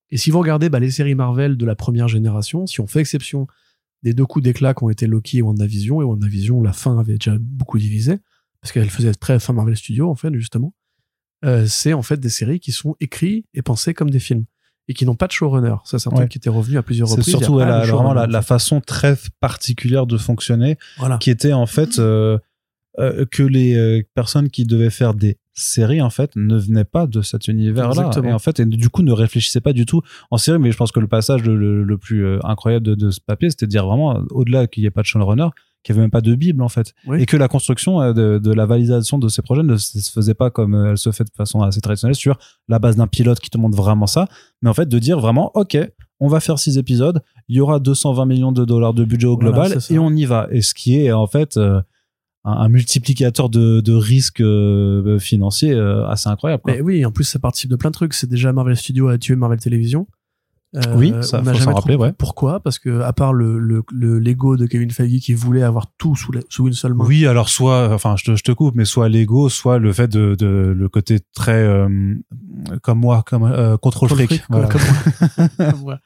Et 0.09 0.17
si 0.17 0.33
vous 0.33 0.41
regardez 0.41 0.71
bah, 0.71 0.81
les 0.81 0.91
séries 0.91 1.15
Marvel 1.15 1.57
de 1.57 1.65
la 1.65 1.77
première 1.77 2.09
génération, 2.09 2.67
si 2.67 2.81
on 2.81 2.89
fait 2.89 2.99
exception 2.99 3.47
des 4.03 4.15
deux 4.15 4.27
coups 4.27 4.43
d'éclat 4.43 4.75
qui 4.75 4.83
ont 4.85 4.91
été 4.91 5.07
Loki 5.07 5.39
et 5.39 5.43
WandaVision, 5.43 6.01
et 6.01 6.05
WandaVision, 6.05 6.63
la 6.63 6.73
fin 6.73 6.99
avait 6.99 7.15
déjà 7.19 7.37
beaucoup 7.39 7.79
divisé, 7.79 8.19
parce 8.61 8.73
qu'elle 8.73 8.91
faisait 8.91 9.13
très 9.15 9.39
fin 9.39 9.53
Marvel 9.53 9.77
Studios, 9.77 10.09
en 10.11 10.15
fait, 10.15 10.33
justement, 10.35 10.75
euh, 11.45 11.67
c'est 11.67 11.93
en 11.93 12.03
fait 12.03 12.19
des 12.21 12.29
séries 12.29 12.61
qui 12.61 12.73
sont 12.73 12.97
écrites 13.01 13.47
et 13.55 13.63
pensées 13.63 13.95
comme 13.95 14.11
des 14.11 14.19
films, 14.21 14.45
et 14.89 14.95
qui 14.95 15.07
n'ont 15.07 15.15
pas 15.17 15.27
de 15.27 15.33
showrunner. 15.33 15.75
Ça, 15.85 15.99
c'est 15.99 16.09
un 16.09 16.13
Ouais. 16.13 16.19
truc 16.19 16.31
qui 16.33 16.39
était 16.39 16.51
revenu 16.51 16.77
à 16.79 16.83
plusieurs 16.83 17.09
C'est 17.09 17.17
reprises. 17.17 17.31
surtout 17.37 17.55
Il 17.55 17.59
y 17.59 17.63
a 17.63 17.65
elle 17.67 17.71
pas 17.71 17.81
a 17.83 17.87
de 17.87 17.91
vraiment 17.91 18.13
la, 18.15 18.27
la 18.27 18.43
façon 18.43 18.81
très 18.81 19.17
particulière 19.41 20.07
de 20.07 20.19
fonctionner 20.19 20.77
Voilà. 20.99 21.19
qui 21.19 21.31
était 21.31 21.53
en 21.53 21.67
fait 21.67 21.99
euh, 21.99 22.39
euh, 22.99 23.25
que 23.31 23.43
les 23.43 24.03
personnes 24.15 24.51
qui 24.51 24.65
devaient 24.65 24.91
faire 24.91 25.15
des 25.15 25.39
séries 25.55 26.01
en 26.01 26.11
fait 26.11 26.31
ne 26.37 26.57
venaient 26.57 26.85
pas 26.85 27.07
de 27.07 27.23
cet 27.23 27.49
univers-là. 27.49 27.91
Exactement. 27.91 28.29
et 28.31 28.33
en 28.33 28.39
fait 28.39 28.61
et 28.61 28.65
du 28.65 28.89
coup 28.89 29.03
ne 29.03 29.13
réfléchissaient 29.13 29.61
pas 29.61 29.73
du 29.73 29.85
tout 29.87 30.01
en 30.31 30.39
série. 30.39 30.59
Mais 30.59 30.71
je 30.73 30.77
pense 30.77 30.93
que 30.93 31.01
le 31.01 31.09
passage 31.09 31.43
le, 31.43 31.57
le- 31.57 31.83
le 31.83 31.99
plus 31.99 32.25
euh, 32.25 32.39
incroyable 32.45 32.87
de, 32.87 32.95
de 32.95 33.11
ce 33.11 33.21
papier 33.21 33.51
c'était 33.51 33.67
de 33.67 33.71
dire 33.71 33.87
vraiment 33.87 34.21
au-delà 34.31 34.67
qu'il 34.67 34.83
n'y 34.83 34.87
ait 34.87 34.91
pas 34.91 35.03
de 35.03 35.07
showrunner 35.07 35.49
qu'il 35.83 35.95
n'y 35.95 35.99
avait 35.99 36.05
même 36.05 36.11
pas 36.11 36.21
de 36.21 36.35
bible 36.35 36.63
en 36.63 36.69
fait. 36.69 36.93
Oui. 37.07 37.23
et 37.23 37.27
que 37.27 37.37
la 37.39 37.49
construction 37.49 38.01
euh, 38.03 38.13
de, 38.13 38.39
de 38.39 38.53
la 38.53 38.67
validation 38.67 39.19
de 39.19 39.29
ces 39.29 39.41
projets 39.43 39.63
ne 39.63 39.77
se 39.77 40.11
faisait 40.13 40.35
pas 40.35 40.51
comme 40.51 40.75
euh, 40.75 40.91
elle 40.91 40.99
se 40.99 41.11
fait 41.11 41.25
de 41.25 41.31
façon 41.37 41.63
assez 41.63 41.81
traditionnelle 41.81 42.15
sur 42.15 42.39
la 42.69 42.79
base 42.79 42.97
d'un 42.97 43.07
pilote 43.07 43.41
qui 43.41 43.49
te 43.51 43.57
montre 43.59 43.77
vraiment 43.77 44.07
ça. 44.07 44.29
Mais 44.63 44.69
en 44.71 44.75
fait 44.75 44.89
de 44.89 44.99
dire 44.99 45.19
vraiment 45.19 45.51
ok 45.55 45.79
on 46.23 46.29
va 46.29 46.39
faire 46.41 46.59
six 46.59 46.77
épisodes 46.77 47.23
il 47.49 47.57
y 47.57 47.61
aura 47.61 47.79
220 47.81 48.27
millions 48.27 48.53
de 48.53 48.65
dollars 48.67 48.93
de 48.95 49.05
budget 49.05 49.27
au 49.27 49.39
global 49.39 49.73
et 49.91 49.99
on 49.99 50.11
y 50.15 50.25
va. 50.27 50.49
Et 50.51 50.61
ce 50.61 50.75
qui 50.75 50.97
est 51.01 51.13
en 51.13 51.27
fait 51.27 51.57
euh, 51.57 51.81
un, 52.45 52.69
multiplicateur 52.69 53.51
de, 53.51 53.93
risques 53.93 54.41
euh, 54.41 55.19
financiers 55.19 55.75
euh, 55.75 56.07
assez 56.09 56.29
incroyable 56.29 56.63
quoi. 56.63 56.75
Oui, 56.81 57.05
en 57.05 57.13
plus, 57.13 57.25
ça 57.25 57.39
participe 57.39 57.71
de 57.71 57.77
plein 57.77 57.91
de 57.91 57.95
trucs. 57.95 58.15
C'est 58.15 58.29
déjà 58.29 58.53
Marvel 58.53 58.77
Studios 58.77 59.09
a 59.09 59.19
tué 59.19 59.37
Marvel 59.37 59.61
Télévision. 59.61 60.07
Euh, 60.77 60.81
Oui, 60.97 61.13
ça, 61.23 61.41
on 61.41 61.45
faut 61.45 61.55
jamais 61.59 61.73
rappeler, 61.73 61.97
ouais. 61.97 62.13
Pourquoi? 62.13 62.61
Parce 62.61 62.79
que 62.79 63.01
à 63.01 63.13
part 63.13 63.33
le, 63.33 63.59
le, 63.59 63.83
le 63.93 64.21
Lego 64.21 64.57
de 64.57 64.67
Kevin 64.67 64.91
Feige 64.93 65.19
qui 65.21 65.35
voulait 65.35 65.63
avoir 65.65 65.87
tout 65.99 66.15
sous, 66.15 66.31
la- 66.31 66.43
sous 66.49 66.69
une 66.69 66.75
seule 66.75 66.95
main. 66.95 67.05
Oui, 67.05 67.27
alors 67.27 67.49
soit, 67.49 67.93
enfin, 67.93 68.15
je 68.17 68.25
te, 68.31 68.37
je 68.37 68.43
te 68.45 68.53
coupe, 68.53 68.77
mais 68.77 68.85
soit 68.85 69.09
l'ego, 69.09 69.49
soit 69.49 69.79
le 69.79 69.93
fait 69.93 70.07
de, 70.07 70.37
de 70.39 70.47
le 70.77 70.89
côté 70.89 71.19
très 71.35 71.55
euh, 71.65 72.15
comme 72.83 73.01
moi, 73.01 73.25
comme 73.27 73.43
euh, 73.45 73.77
contrôle 73.79 74.11
Contrôle 74.11 74.27
fric. 74.27 74.41
fric, 74.43 74.43
voilà. 74.49 74.69
comme 74.69 74.81
moi. 74.81 75.49
Comme 75.71 75.81
moi. 75.81 75.99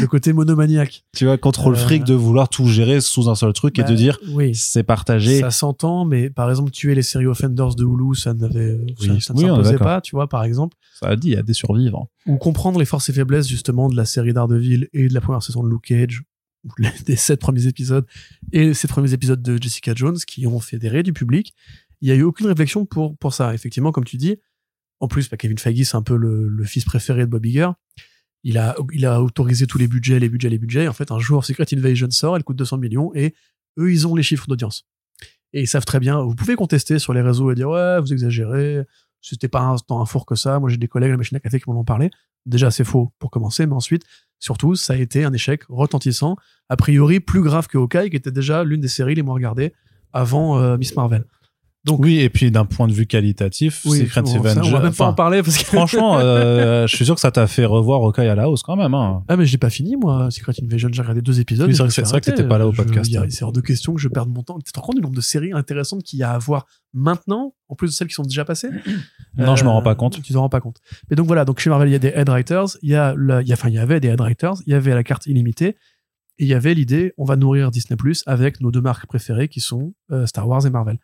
le 0.00 0.06
côté 0.08 0.32
monomaniaque. 0.32 1.04
Tu 1.16 1.24
vois, 1.24 1.38
contrôle 1.38 1.74
Euh, 1.74 1.78
fric 1.78 2.02
de 2.04 2.14
vouloir 2.14 2.48
tout 2.48 2.66
gérer 2.66 3.00
sous 3.00 3.28
un 3.30 3.34
seul 3.36 3.52
truc 3.52 3.78
et 3.78 3.82
Bah, 3.82 3.88
de 3.90 3.94
dire 3.94 4.18
oui. 4.32 4.52
c'est 4.54 4.82
partagé. 4.82 5.38
Ça 5.40 5.50
s'entend, 5.52 6.04
mais 6.04 6.28
par 6.28 6.50
exemple, 6.50 6.70
tuer 6.72 6.96
les 6.96 7.02
séries 7.02 7.26
Offenders 7.26 7.76
de 7.76 7.84
Hulu, 7.84 8.16
ça 8.16 8.34
n'avait, 8.34 8.78
ça, 8.98 9.12
Oui. 9.12 9.20
ça 9.20 9.32
ne 9.34 9.38
Oui, 9.38 9.44
est 9.44 9.48
s'imposait 9.48 9.78
pas, 9.78 10.00
tu 10.00 10.16
vois, 10.16 10.26
par 10.28 10.42
exemple. 10.42 10.76
Ça 11.00 11.06
a 11.10 11.14
dit, 11.16 11.28
il 11.28 11.34
y 11.34 11.36
a 11.36 11.42
des 11.42 11.52
survivants. 11.52 12.10
Ou 12.26 12.36
comprendre 12.36 12.78
les 12.80 12.84
forces 12.84 13.08
et 13.08 13.12
faiblesses, 13.12 13.46
justement, 13.48 13.88
de 13.88 13.96
la 13.96 14.04
série 14.08 14.32
Daredevil 14.32 14.88
et 14.92 15.08
de 15.08 15.14
la 15.14 15.20
première 15.20 15.42
saison 15.42 15.62
de 15.62 15.68
Luke 15.68 15.84
Cage, 15.84 16.22
des 17.06 17.16
sept 17.16 17.40
premiers 17.40 17.66
épisodes, 17.66 18.06
et 18.52 18.74
ces 18.74 18.88
premiers 18.88 19.12
épisodes 19.12 19.42
de 19.42 19.60
Jessica 19.60 19.92
Jones, 19.94 20.18
qui 20.26 20.46
ont 20.46 20.60
fédéré 20.60 21.02
du 21.02 21.12
public. 21.12 21.54
Il 22.00 22.08
y 22.08 22.12
a 22.12 22.14
eu 22.14 22.22
aucune 22.22 22.46
réflexion 22.46 22.86
pour, 22.86 23.16
pour 23.18 23.34
ça. 23.34 23.54
Effectivement, 23.54 23.92
comme 23.92 24.04
tu 24.04 24.16
dis, 24.16 24.38
en 25.00 25.08
plus, 25.08 25.28
bah, 25.28 25.36
Kevin 25.36 25.58
Feige, 25.58 25.84
c'est 25.84 25.96
un 25.96 26.02
peu 26.02 26.16
le, 26.16 26.64
fils 26.64 26.84
préféré 26.84 27.22
de 27.22 27.30
Bob 27.30 27.44
Iger. 27.44 27.70
Il 28.44 28.58
a, 28.58 28.76
il 28.92 29.04
a 29.04 29.20
autorisé 29.22 29.66
tous 29.66 29.78
les 29.78 29.88
budgets, 29.88 30.18
les 30.18 30.28
budgets, 30.28 30.48
les 30.48 30.58
budgets. 30.58 30.84
Et 30.84 30.88
en 30.88 30.92
fait, 30.92 31.10
un 31.10 31.18
jour, 31.18 31.44
Secret 31.44 31.66
Invasion 31.72 32.10
sort, 32.10 32.36
elle 32.36 32.44
coûte 32.44 32.56
200 32.56 32.78
millions, 32.78 33.12
et 33.14 33.34
eux, 33.78 33.92
ils 33.92 34.06
ont 34.06 34.14
les 34.14 34.22
chiffres 34.22 34.46
d'audience. 34.46 34.86
Et 35.52 35.62
ils 35.62 35.68
savent 35.68 35.84
très 35.84 35.98
bien, 35.98 36.20
vous 36.22 36.34
pouvez 36.34 36.56
contester 36.56 36.98
sur 36.98 37.14
les 37.14 37.22
réseaux 37.22 37.50
et 37.50 37.54
dire, 37.54 37.70
ouais, 37.70 38.00
vous 38.00 38.12
exagérez, 38.12 38.84
c'était 39.20 39.48
pas 39.48 39.60
un, 39.60 39.76
tant 39.76 40.00
un 40.00 40.06
four 40.06 40.26
que 40.26 40.34
ça. 40.34 40.60
Moi, 40.60 40.68
j'ai 40.68 40.76
des 40.76 40.88
collègues 40.88 41.10
à 41.10 41.12
la 41.12 41.18
machine 41.18 41.36
à 41.36 41.40
café 41.40 41.58
qui 41.58 41.68
m'en 41.70 41.80
ont 41.80 41.84
parlé. 41.84 42.10
Déjà, 42.48 42.70
c'est 42.70 42.84
faux 42.84 43.12
pour 43.18 43.30
commencer, 43.30 43.66
mais 43.66 43.74
ensuite, 43.74 44.02
surtout, 44.40 44.74
ça 44.74 44.94
a 44.94 44.96
été 44.96 45.24
un 45.24 45.32
échec 45.32 45.62
retentissant, 45.68 46.36
a 46.68 46.76
priori 46.76 47.20
plus 47.20 47.42
grave 47.42 47.66
que 47.68 47.78
Hawkeye, 47.78 48.10
qui 48.10 48.16
était 48.16 48.32
déjà 48.32 48.64
l'une 48.64 48.80
des 48.80 48.88
séries 48.88 49.14
les 49.14 49.22
moins 49.22 49.34
regardées 49.34 49.72
avant 50.12 50.58
euh, 50.58 50.76
Miss 50.78 50.96
Marvel. 50.96 51.24
Donc, 51.84 52.00
Oui, 52.00 52.18
et 52.18 52.28
puis 52.28 52.50
d'un 52.50 52.64
point 52.64 52.88
de 52.88 52.92
vue 52.92 53.06
qualitatif, 53.06 53.82
Secret 53.86 54.22
on, 54.22 54.26
ça, 54.26 54.60
on 54.64 54.70
va 54.70 54.80
même 54.80 54.92
pas 54.92 55.06
en 55.06 55.14
parler 55.14 55.42
parce 55.42 55.56
que 55.58 55.64
franchement, 55.76 56.18
euh, 56.18 56.86
je 56.86 56.94
suis 56.96 57.04
sûr 57.04 57.14
que 57.14 57.20
ça 57.20 57.30
t'a 57.30 57.46
fait 57.46 57.64
revoir 57.64 58.02
Hawkeye 58.02 58.28
à 58.28 58.34
la 58.34 58.50
hausse 58.50 58.62
quand 58.62 58.76
même. 58.76 58.92
Hein. 58.94 59.22
Ah 59.28 59.36
mais 59.36 59.46
j'ai 59.46 59.58
pas 59.58 59.70
fini 59.70 59.96
moi, 59.96 60.28
Secret 60.30 60.52
Invasion, 60.62 60.88
j'ai 60.92 61.00
regardé 61.02 61.22
deux 61.22 61.40
épisodes. 61.40 61.68
Oui, 61.68 61.74
c'est 61.76 61.82
vrai 62.02 62.02
vrai 62.10 62.20
que 62.20 62.26
t'étais 62.30 62.46
pas 62.48 62.58
là 62.58 62.66
au 62.66 62.72
podcast. 62.72 63.08
il 63.08 63.14
y 63.14 63.16
a- 63.16 63.24
C'est 63.30 63.44
hors 63.44 63.52
de 63.52 63.60
question 63.60 63.94
que 63.94 64.00
je 64.00 64.08
perde 64.08 64.28
mon 64.28 64.42
temps. 64.42 64.58
Tu 64.58 64.72
te 64.72 64.78
rends 64.80 64.86
compte 64.86 64.96
du 64.96 65.02
nombre 65.02 65.14
de 65.14 65.20
séries 65.20 65.52
intéressantes 65.52 66.02
qu'il 66.02 66.18
y 66.18 66.22
a 66.24 66.32
à 66.32 66.38
voir 66.38 66.66
maintenant, 66.92 67.54
en 67.68 67.74
plus 67.76 67.88
de 67.88 67.92
celles 67.92 68.08
qui 68.08 68.14
sont 68.14 68.22
déjà 68.24 68.44
passées? 68.44 68.70
Non, 69.38 69.56
je 69.56 69.64
me 69.64 69.68
rends 69.70 69.82
pas 69.82 69.92
Euh, 69.92 69.94
compte. 69.94 70.20
Tu 70.22 70.32
t'en 70.32 70.40
rends 70.42 70.48
pas 70.48 70.60
compte. 70.60 70.78
Mais 71.08 71.16
donc 71.16 71.26
voilà, 71.26 71.44
donc 71.44 71.58
chez 71.60 71.70
Marvel, 71.70 71.88
il 71.88 71.92
y 71.92 71.94
a 71.94 71.98
des 71.98 72.08
head 72.14 72.28
writers, 72.28 72.66
il 72.82 72.90
y 72.90 72.94
a, 72.96 73.14
la- 73.16 73.40
il 73.42 73.48
y 73.48 73.52
a, 73.52 73.54
enfin, 73.54 73.68
il 73.68 73.74
y 73.74 73.78
avait 73.78 74.00
des 74.00 74.08
head 74.08 74.20
writers, 74.20 74.54
il 74.66 74.72
y 74.72 74.74
avait 74.74 74.94
la 74.94 75.04
carte 75.04 75.26
illimitée, 75.26 75.68
et 76.40 76.44
il 76.44 76.46
y 76.48 76.54
avait 76.54 76.74
l'idée, 76.74 77.12
on 77.18 77.24
va 77.24 77.36
nourrir 77.36 77.70
Disney 77.70 77.96
Plus 77.96 78.22
avec 78.26 78.60
nos 78.60 78.70
deux 78.70 78.80
marques 78.80 79.06
préférées 79.06 79.48
qui 79.48 79.60
sont 79.60 79.94
euh, 80.10 80.26
Star 80.26 80.46
Wars 80.48 80.66
et 80.66 80.70
Marvel. 80.70 80.98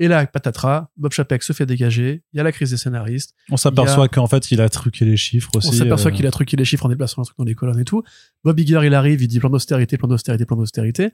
Et 0.00 0.08
là, 0.08 0.26
patatras, 0.26 0.88
Bob 0.96 1.12
Chapek 1.12 1.42
se 1.44 1.52
fait 1.52 1.66
dégager, 1.66 2.24
il 2.32 2.36
y 2.36 2.40
a 2.40 2.42
la 2.42 2.50
crise 2.50 2.70
des 2.70 2.76
scénaristes, 2.76 3.32
On 3.50 3.56
s'aperçoit 3.56 4.08
qu'en 4.08 4.26
fait, 4.26 4.50
il 4.50 4.60
a 4.60 4.68
truqué 4.68 5.04
les 5.04 5.16
chiffres 5.16 5.50
aussi. 5.54 5.68
on 5.68 5.72
s'aperçoit 5.72 6.10
euh, 6.10 6.14
qu'il 6.14 6.26
a 6.26 6.32
truqué 6.32 6.56
les 6.56 6.64
chiffres 6.64 6.84
en 6.86 6.88
déplaçant 6.88 7.22
un 7.22 7.24
truc 7.24 7.38
dans 7.38 7.44
les 7.44 7.54
colonnes 7.54 7.78
et 7.78 7.84
tout. 7.84 8.02
Bob 8.42 8.58
Iger, 8.58 8.80
il 8.84 8.92
arrive, 8.94 9.22
il 9.22 9.28
dit 9.28 9.38
plan 9.38 9.50
d'austérité, 9.50 9.96
plan 9.96 10.08
d'austérité, 10.08 10.44
plan 10.46 10.56
d'austérité. 10.56 11.10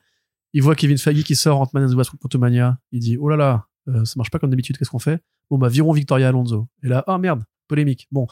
Il 0.55 0.63
voit 0.63 0.75
Kevin 0.75 0.97
Feige 0.97 1.23
qui 1.25 1.37
sort 1.37 1.61
Ant-Man 1.61 1.85
and 1.85 1.91
the 1.93 1.95
Wasp 1.95 2.15
Quantumania. 2.21 2.79
Il 2.91 3.01
dit, 3.01 3.19
oh 3.19 3.29
là 3.29 3.37
là, 3.37 3.67
euh, 3.95 4.05
ça 4.05 4.15
marche 4.17 4.31
pas 4.31 4.39
comme 4.39 4.51
d'habitude, 4.51 4.77
qu'est-ce 4.79 4.91
qu'on 4.91 4.99
fait? 4.99 5.21
Bon, 5.51 5.59
bah, 5.59 5.69
virons 5.69 5.93
Victoria 5.93 6.29
Alonso. 6.29 6.69
Et 6.83 6.89
là, 6.89 7.05
oh 7.07 7.19
merde, 7.19 7.45
polémique. 7.69 8.07
Bon, 8.11 8.27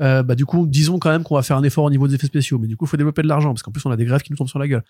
Euh, 0.00 0.22
bah 0.22 0.34
du 0.36 0.46
coup, 0.46 0.66
disons 0.68 0.98
quand 1.00 1.10
même 1.10 1.24
qu'on 1.24 1.34
va 1.34 1.42
faire 1.42 1.56
un 1.56 1.62
effort 1.64 1.84
au 1.84 1.90
niveau 1.90 2.06
des 2.06 2.14
effets 2.14 2.26
spéciaux, 2.28 2.58
mais 2.58 2.68
du 2.68 2.76
coup, 2.76 2.84
il 2.84 2.88
faut 2.88 2.96
développer 2.96 3.22
de 3.22 3.28
l'argent 3.28 3.48
parce 3.52 3.62
qu'en 3.62 3.72
plus, 3.72 3.84
on 3.86 3.90
a 3.90 3.96
des 3.96 4.04
grèves 4.04 4.22
qui 4.22 4.30
nous 4.32 4.36
tombent 4.36 4.48
sur 4.48 4.58
la 4.60 4.68
gueule. 4.68 4.84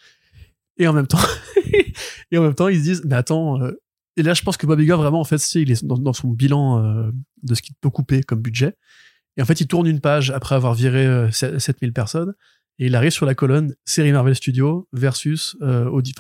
Et 0.77 0.87
en 0.87 0.93
même 0.93 1.07
temps, 1.07 1.19
et 2.31 2.39
en 2.39 2.43
même 2.43 2.55
temps, 2.55 2.69
ils 2.69 2.79
se 2.79 2.83
disent, 2.83 3.03
mais 3.07 3.15
attends. 3.17 3.61
euh, 3.63 3.73
et 4.17 4.23
là, 4.23 4.35
je 4.35 4.43
pense 4.43 4.57
que 4.57 4.67
Bob 4.67 4.81
Iger, 4.81 4.97
vraiment, 4.97 5.21
en 5.21 5.25
fait, 5.25 5.39
c'est, 5.39 5.63
il 5.63 5.71
est 5.71 5.85
dans, 5.85 6.13
son 6.13 6.29
bilan 6.29 7.11
de 7.43 7.55
ce 7.55 7.63
qu'il 7.63 7.75
peut 7.81 7.89
couper 7.91 8.23
comme 8.23 8.41
budget. 8.43 8.75
Et 9.37 9.43
en 9.43 9.45
fait, 9.45 9.61
il 9.61 9.69
tourne 9.69 9.87
une 9.87 10.01
page 10.01 10.31
après 10.33 10.57
avoir 10.57 10.75
viré 10.75 11.07
euh, 11.07 11.31
7000 11.31 11.93
personnes 11.93 12.35
et 12.81 12.87
il 12.87 12.97
arrive 12.97 13.13
sur 13.13 13.27
la 13.27 13.35
colonne 13.37 13.75
série 13.85 14.11
Marvel 14.13 14.35
Studios 14.35 14.89
versus 14.93 15.57
audi- 15.61 16.15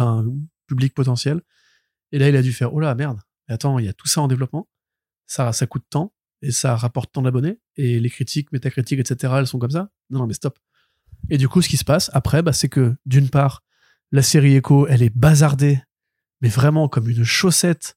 public 0.68 0.94
potentiel. 0.94 1.40
Et 2.12 2.18
là, 2.18 2.28
il 2.28 2.36
a 2.36 2.42
dû 2.42 2.52
faire, 2.52 2.72
oh 2.72 2.80
là, 2.80 2.94
merde, 2.94 3.18
attends, 3.52 3.78
il 3.78 3.86
y 3.86 3.88
a 3.88 3.92
tout 3.92 4.08
ça 4.08 4.20
en 4.20 4.28
développement, 4.28 4.68
ça, 5.26 5.52
ça 5.52 5.66
coûte 5.66 5.84
tant, 5.90 6.12
et 6.42 6.52
ça 6.52 6.76
rapporte 6.76 7.12
tant 7.12 7.22
d'abonnés, 7.22 7.60
et 7.76 8.00
les 8.00 8.10
critiques, 8.10 8.52
métacritiques, 8.52 9.00
etc., 9.00 9.34
elles 9.38 9.46
sont 9.46 9.58
comme 9.58 9.70
ça. 9.70 9.90
Non, 10.10 10.20
non, 10.20 10.26
mais 10.26 10.34
stop. 10.34 10.58
Et 11.30 11.38
du 11.38 11.48
coup, 11.48 11.62
ce 11.62 11.68
qui 11.68 11.76
se 11.76 11.84
passe 11.84 12.10
après, 12.14 12.42
bah, 12.42 12.52
c'est 12.52 12.68
que, 12.68 12.96
d'une 13.06 13.28
part, 13.28 13.64
la 14.12 14.22
série 14.22 14.56
Echo, 14.56 14.86
elle 14.86 15.02
est 15.02 15.14
bazardée, 15.14 15.82
mais 16.40 16.48
vraiment 16.48 16.88
comme 16.88 17.08
une 17.08 17.24
chaussette 17.24 17.96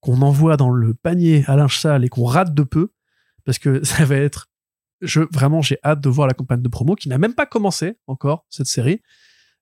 qu'on 0.00 0.20
envoie 0.22 0.56
dans 0.56 0.70
le 0.70 0.94
panier 0.94 1.44
à 1.46 1.56
linge 1.56 1.80
sale 1.80 2.04
et 2.04 2.08
qu'on 2.08 2.24
rate 2.24 2.54
de 2.54 2.62
peu, 2.62 2.92
parce 3.44 3.58
que 3.58 3.82
ça 3.84 4.04
va 4.04 4.16
être 4.16 4.48
vraiment 5.30 5.60
j'ai 5.60 5.78
hâte 5.84 6.00
de 6.00 6.08
voir 6.08 6.26
la 6.26 6.32
campagne 6.32 6.62
de 6.62 6.68
promo 6.68 6.94
qui 6.94 7.10
n'a 7.10 7.18
même 7.18 7.34
pas 7.34 7.46
commencé 7.46 7.98
encore 8.06 8.46
cette 8.48 8.66
série. 8.66 9.02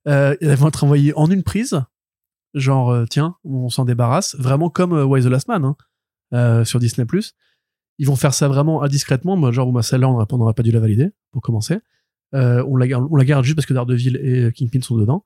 Euh, 0.06 0.36
elles 0.40 0.54
vont 0.56 0.68
être 0.68 0.84
envoyées 0.84 1.12
en 1.16 1.30
une 1.30 1.42
prise, 1.42 1.80
genre 2.54 2.90
euh, 2.90 3.04
tiens 3.08 3.36
on 3.44 3.68
s'en 3.68 3.84
débarrasse, 3.84 4.36
vraiment 4.38 4.70
comme 4.70 4.92
euh, 4.92 5.04
Why 5.04 5.22
the 5.22 5.26
Last 5.26 5.48
Man 5.48 5.64
hein, 5.64 5.76
euh, 6.32 6.64
sur 6.64 6.78
Disney+. 6.80 7.06
Ils 7.98 8.06
vont 8.06 8.16
faire 8.16 8.34
ça 8.34 8.48
vraiment 8.48 8.82
indiscrètement, 8.82 9.52
genre 9.52 9.70
bah, 9.72 9.82
celle-là 9.82 10.08
on 10.08 10.36
n'aurait 10.38 10.54
pas- 10.54 10.62
dû 10.62 10.70
la 10.72 10.80
valider 10.80 11.10
pour 11.30 11.42
commencer. 11.42 11.78
On, 12.32 12.76
la, 12.76 12.88
garde- 12.88 13.06
on 13.12 13.14
la 13.16 13.24
garde 13.24 13.44
juste 13.44 13.54
parce 13.56 13.66
que 13.66 13.74
Daredevil 13.74 14.16
et 14.16 14.50
Kingpin 14.52 14.80
sont 14.80 14.96
dedans. 14.96 15.24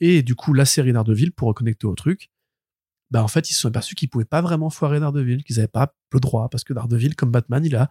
Et 0.00 0.22
du 0.22 0.34
coup 0.34 0.52
la 0.52 0.64
série 0.64 0.92
Daredevil 0.92 1.30
pour 1.30 1.46
reconnecter 1.46 1.86
au 1.86 1.94
truc. 1.94 2.30
Bah 3.12 3.22
en 3.22 3.28
fait 3.28 3.48
ils 3.50 3.54
se 3.54 3.60
sont 3.60 3.68
aperçus 3.68 3.94
qu'ils 3.94 4.08
pouvaient 4.10 4.24
pas 4.24 4.40
vraiment 4.40 4.68
foirer 4.68 4.98
Daredevil, 4.98 5.44
qu'ils 5.44 5.60
avaient 5.60 5.68
pas 5.68 5.94
le 6.12 6.18
droit 6.20 6.48
parce 6.48 6.64
que 6.64 6.72
Daredevil 6.72 7.14
comme 7.14 7.30
Batman 7.30 7.64
il 7.64 7.76
a 7.76 7.90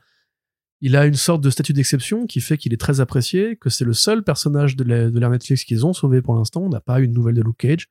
il 0.81 0.95
a 0.95 1.05
une 1.07 1.15
sorte 1.15 1.41
de 1.41 1.49
statut 1.49 1.73
d'exception 1.73 2.27
qui 2.27 2.39
fait 2.39 2.57
qu'il 2.57 2.71
est 2.73 2.79
très 2.79 2.99
apprécié, 2.99 3.55
que 3.55 3.69
c'est 3.69 3.83
le 3.85 3.93
seul 3.93 4.23
personnage 4.23 4.75
de 4.75 4.83
l'ère 4.83 5.09
de 5.11 5.19
Netflix 5.19 5.63
qu'ils 5.63 5.85
ont 5.87 5.93
sauvé 5.93 6.21
pour 6.21 6.35
l'instant. 6.35 6.61
On 6.61 6.69
n'a 6.69 6.81
pas 6.81 6.99
eu 6.99 7.05
une 7.05 7.13
nouvelle 7.13 7.33
de 7.35 7.41
Luke 7.41 7.57
Cage, 7.57 7.87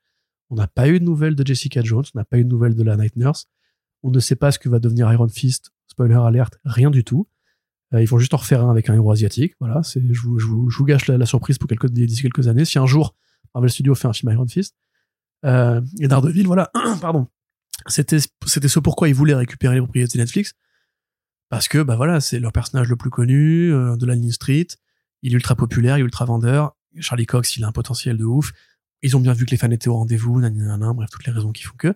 on 0.51 0.56
n'a 0.56 0.66
pas 0.66 0.89
eu 0.89 1.01
de 1.01 1.05
nouvelle 1.05 1.35
de 1.35 1.47
Jessica 1.47 1.82
Jones, 1.82 2.05
on 2.14 2.18
n'a 2.18 2.24
pas 2.24 2.39
eu 2.39 2.44
de 2.44 2.48
nouvelle 2.48 2.74
de 2.74 2.82
la 2.82 2.97
Night 2.97 3.16
Nurse. 3.16 3.47
On 4.02 4.10
ne 4.10 4.20
sait 4.20 4.36
pas 4.36 4.52
ce 4.52 4.59
que 4.59 4.68
va 4.68 4.78
devenir 4.78 5.12
Iron 5.12 5.28
Fist. 5.28 5.70
Spoiler 5.89 6.14
alert, 6.14 6.59
rien 6.64 6.90
du 6.90 7.05
tout. 7.05 7.28
Euh, 7.94 8.02
ils 8.02 8.09
vont 8.09 8.18
juste 8.18 8.35
en 8.35 8.39
refaire 8.39 8.64
un 8.64 8.70
avec 8.70 8.89
un 8.89 8.94
héros 8.94 9.10
asiatique. 9.10 9.55
Voilà, 9.60 9.82
c'est, 9.82 10.02
je 10.12 10.23
vous, 10.23 10.85
gâche 10.85 11.06
la, 11.09 11.27
surprise 11.27 11.59
pour 11.59 11.68
quelques, 11.68 11.89
d'ici 11.89 12.23
quelques 12.23 12.48
années. 12.48 12.64
Si 12.64 12.78
un 12.78 12.86
jour 12.86 13.14
Marvel 13.55 13.70
Studios 13.70 13.94
fait 13.94 14.09
un 14.09 14.12
film 14.12 14.32
Iron 14.32 14.47
Fist, 14.47 14.77
euh, 15.44 15.81
et 16.01 16.09
Daredevil, 16.09 16.47
voilà, 16.47 16.70
pardon. 17.01 17.28
C'était, 17.89 18.18
ce 18.18 18.78
pourquoi 18.78 19.09
ils 19.09 19.14
voulaient 19.14 19.35
récupérer 19.35 19.74
les 19.74 19.81
propriétés 19.81 20.18
Netflix 20.18 20.55
parce 21.48 21.68
que 21.68 21.82
bah 21.82 21.94
voilà 21.94 22.20
c'est 22.20 22.40
leur 22.40 22.51
personnage 22.51 22.89
le 22.89 22.97
plus 22.97 23.10
connu 23.10 23.73
euh, 23.73 23.97
de 23.97 24.06
la 24.06 24.16
ligne 24.16 24.32
street 24.32 24.66
il 25.23 25.32
est 25.32 25.36
ultra 25.36 25.55
populaire 25.55 25.97
il 25.97 26.01
est 26.01 26.05
ultra 26.05 26.24
vendeur 26.24 26.77
Charlie 26.98 27.27
Cox 27.27 27.56
il 27.56 27.64
a 27.64 27.68
un 27.68 27.73
potentiel 27.73 28.16
de 28.16 28.24
ouf 28.24 28.52
ils 29.02 29.16
ont 29.16 29.20
bien 29.20 29.32
vu 29.32 29.47
que 29.47 29.51
les 29.51 29.56
fans 29.56 29.70
étaient 29.70 29.89
au 29.89 29.94
rendez-vous 29.94 30.40
nanana, 30.40 30.93
bref 30.93 31.10
toutes 31.10 31.27
les 31.27 31.32
raisons 31.32 31.52
qui 31.52 31.62
font 31.62 31.77
que. 31.77 31.94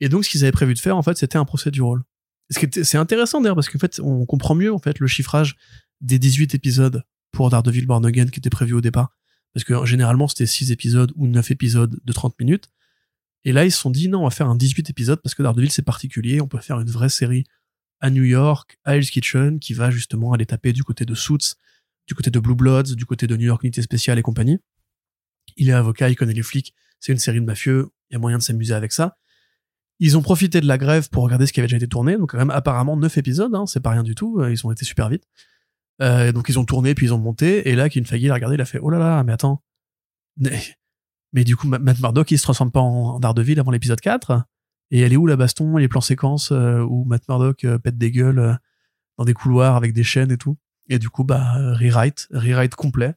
Et 0.00 0.08
donc 0.08 0.24
ce 0.24 0.30
qu'ils 0.30 0.42
avaient 0.42 0.52
prévu 0.52 0.74
de 0.74 0.78
faire 0.78 0.96
en 0.96 1.02
fait 1.02 1.16
c'était 1.16 1.38
un 1.38 1.44
procès 1.44 1.70
du 1.70 1.82
rôle 1.82 2.04
c'est 2.50 2.96
intéressant 2.96 3.40
d'ailleurs 3.40 3.54
parce 3.54 3.68
qu'en 3.68 3.78
fait 3.78 4.00
on 4.00 4.26
comprend 4.26 4.54
mieux 4.54 4.72
en 4.72 4.78
fait 4.78 4.98
le 4.98 5.06
chiffrage 5.06 5.56
des 6.00 6.18
18 6.18 6.54
épisodes 6.54 7.02
pour 7.32 7.50
Daredevil 7.50 7.86
Born 7.86 8.04
Again 8.04 8.26
qui 8.26 8.38
était 8.38 8.50
prévu 8.50 8.74
au 8.74 8.80
départ. 8.80 9.16
Parce 9.52 9.64
que 9.64 9.84
généralement 9.86 10.28
c'était 10.28 10.46
6 10.46 10.72
épisodes 10.72 11.12
ou 11.16 11.26
9 11.26 11.50
épisodes 11.50 11.98
de 12.02 12.12
30 12.12 12.38
minutes. 12.38 12.70
Et 13.44 13.52
là 13.52 13.64
ils 13.64 13.72
se 13.72 13.78
sont 13.78 13.90
dit 13.90 14.08
non 14.08 14.20
on 14.20 14.24
va 14.24 14.30
faire 14.30 14.48
un 14.48 14.56
18 14.56 14.90
épisodes 14.90 15.20
parce 15.22 15.34
que 15.34 15.42
Daredevil 15.42 15.70
c'est 15.70 15.82
particulier. 15.82 16.40
On 16.40 16.48
peut 16.48 16.58
faire 16.58 16.80
une 16.80 16.90
vraie 16.90 17.08
série 17.08 17.44
à 18.00 18.10
New 18.10 18.24
York, 18.24 18.78
à 18.84 18.96
Hell's 18.96 19.10
Kitchen, 19.10 19.58
qui 19.58 19.72
va 19.72 19.90
justement 19.90 20.32
aller 20.32 20.46
taper 20.46 20.72
du 20.72 20.84
côté 20.84 21.06
de 21.06 21.14
Suits, 21.14 21.54
du 22.06 22.14
côté 22.14 22.30
de 22.30 22.38
Blue 22.38 22.54
Bloods, 22.54 22.94
du 22.94 23.06
côté 23.06 23.26
de 23.26 23.36
New 23.36 23.46
York 23.46 23.62
Unité 23.62 23.80
Spéciale 23.80 24.18
et 24.18 24.22
compagnie. 24.22 24.58
Il 25.56 25.68
est 25.68 25.72
avocat, 25.72 26.08
il 26.08 26.16
connaît 26.16 26.32
les 26.32 26.42
flics, 26.42 26.74
c'est 27.00 27.12
une 27.12 27.18
série 27.18 27.40
de 27.40 27.44
mafieux, 27.44 27.90
il 28.10 28.14
y 28.14 28.16
a 28.16 28.18
moyen 28.18 28.38
de 28.38 28.42
s'amuser 28.42 28.74
avec 28.74 28.92
ça. 28.92 29.16
Ils 30.00 30.18
ont 30.18 30.22
profité 30.22 30.60
de 30.60 30.66
la 30.66 30.76
grève 30.78 31.08
pour 31.10 31.22
regarder 31.22 31.46
ce 31.46 31.52
qui 31.52 31.60
avait 31.60 31.68
déjà 31.68 31.76
été 31.76 31.88
tourné, 31.88 32.16
donc 32.16 32.32
quand 32.32 32.38
même 32.38 32.50
apparemment 32.50 32.96
neuf 32.96 33.16
épisodes, 33.16 33.54
hein, 33.54 33.66
c'est 33.66 33.80
pas 33.80 33.90
rien 33.90 34.02
du 34.02 34.14
tout, 34.14 34.40
euh, 34.40 34.50
ils 34.50 34.66
ont 34.66 34.72
été 34.72 34.84
super 34.84 35.08
vite. 35.08 35.24
Euh, 36.02 36.32
donc 36.32 36.48
ils 36.48 36.58
ont 36.58 36.64
tourné, 36.64 36.94
puis 36.94 37.06
ils 37.06 37.14
ont 37.14 37.18
monté, 37.18 37.68
et 37.68 37.76
là, 37.76 37.88
Kevin 37.88 38.06
Feige 38.06 38.28
a 38.28 38.34
regardé, 38.34 38.56
il 38.56 38.60
a 38.60 38.64
fait, 38.64 38.80
oh 38.82 38.90
là 38.90 38.98
là, 38.98 39.22
mais 39.22 39.32
attends. 39.32 39.62
Mais, 41.32 41.44
du 41.44 41.56
coup, 41.56 41.68
Ma- 41.68 41.78
Matt 41.78 42.00
Murdock, 42.00 42.30
il 42.30 42.38
se 42.38 42.42
transforme 42.42 42.70
pas 42.70 42.80
en 42.80 43.18
Daredevil 43.20 43.58
avant 43.60 43.70
l'épisode 43.70 44.00
4 44.00 44.44
et 44.90 45.00
elle 45.00 45.12
est 45.12 45.16
où 45.16 45.26
la 45.26 45.36
baston, 45.36 45.76
les 45.76 45.88
plans 45.88 46.00
séquences 46.00 46.52
euh, 46.52 46.80
où 46.80 47.04
Matt 47.04 47.28
Murdock 47.28 47.66
pète 47.82 47.98
des 47.98 48.10
gueules 48.10 48.58
dans 49.18 49.24
des 49.24 49.34
couloirs 49.34 49.76
avec 49.76 49.92
des 49.92 50.04
chaînes 50.04 50.30
et 50.30 50.36
tout? 50.36 50.56
Et 50.88 50.98
du 50.98 51.08
coup, 51.08 51.24
bah, 51.24 51.54
rewrite, 51.74 52.28
rewrite 52.30 52.74
complet. 52.74 53.14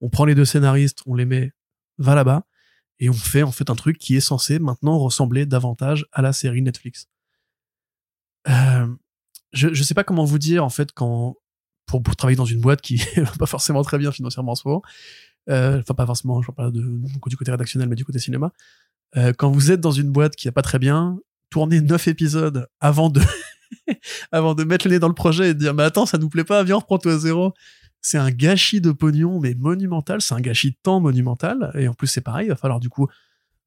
On 0.00 0.08
prend 0.08 0.24
les 0.24 0.34
deux 0.34 0.44
scénaristes, 0.44 1.02
on 1.06 1.14
les 1.14 1.26
met, 1.26 1.52
va 2.00 2.14
là-bas, 2.14 2.44
et 2.98 3.08
on 3.08 3.14
fait 3.14 3.42
en 3.42 3.52
fait 3.52 3.70
un 3.70 3.76
truc 3.76 3.98
qui 3.98 4.16
est 4.16 4.20
censé 4.20 4.58
maintenant 4.58 4.98
ressembler 4.98 5.46
davantage 5.46 6.06
à 6.12 6.22
la 6.22 6.32
série 6.32 6.62
Netflix. 6.62 7.08
Euh, 8.48 8.86
je, 9.52 9.72
je 9.72 9.82
sais 9.82 9.94
pas 9.94 10.04
comment 10.04 10.24
vous 10.24 10.38
dire 10.38 10.64
en 10.64 10.70
fait 10.70 10.92
quand 10.92 11.36
pour, 11.98 12.16
travailler 12.16 12.36
dans 12.36 12.44
une 12.44 12.60
boîte 12.60 12.80
qui 12.80 12.96
va 13.16 13.32
pas 13.38 13.46
forcément 13.46 13.82
très 13.82 13.98
bien 13.98 14.12
financièrement 14.12 14.52
en 14.52 14.54
ce 14.54 14.66
moment. 14.66 14.82
Euh, 15.48 15.80
enfin 15.80 15.94
pas 15.94 16.06
forcément, 16.06 16.42
je 16.42 16.50
parle 16.52 16.72
de, 16.72 16.82
du 17.26 17.36
côté 17.36 17.50
rédactionnel, 17.50 17.88
mais 17.88 17.96
du 17.96 18.04
côté 18.04 18.18
cinéma. 18.18 18.52
Euh, 19.16 19.32
quand 19.36 19.50
vous 19.50 19.72
êtes 19.72 19.80
dans 19.80 19.90
une 19.90 20.10
boîte 20.10 20.36
qui 20.36 20.46
va 20.46 20.52
pas 20.52 20.62
très 20.62 20.78
bien, 20.78 21.18
tourner 21.50 21.80
neuf 21.80 22.06
épisodes 22.06 22.68
avant 22.78 23.10
de 23.10 23.20
avant 24.32 24.54
de 24.54 24.62
mettre 24.62 24.86
le 24.86 24.94
nez 24.94 24.98
dans 25.00 25.08
le 25.08 25.14
projet 25.14 25.50
et 25.50 25.54
de 25.54 25.58
dire 25.58 25.74
mais 25.74 25.82
attends 25.82 26.06
ça 26.06 26.18
nous 26.18 26.28
plaît 26.28 26.44
pas, 26.44 26.62
viens 26.62 26.76
on 26.76 26.80
reprend 26.80 26.98
tout 26.98 27.08
à 27.08 27.18
zéro. 27.18 27.54
C'est 28.02 28.18
un 28.18 28.30
gâchis 28.30 28.80
de 28.80 28.92
pognon 28.92 29.40
mais 29.40 29.54
monumental, 29.54 30.20
c'est 30.20 30.34
un 30.34 30.40
gâchis 30.40 30.70
de 30.70 30.76
temps 30.82 31.00
monumental 31.00 31.70
et 31.74 31.88
en 31.88 31.94
plus 31.94 32.06
c'est 32.06 32.20
pareil, 32.20 32.46
il 32.46 32.50
va 32.50 32.56
falloir 32.56 32.80
du 32.80 32.88
coup 32.88 33.08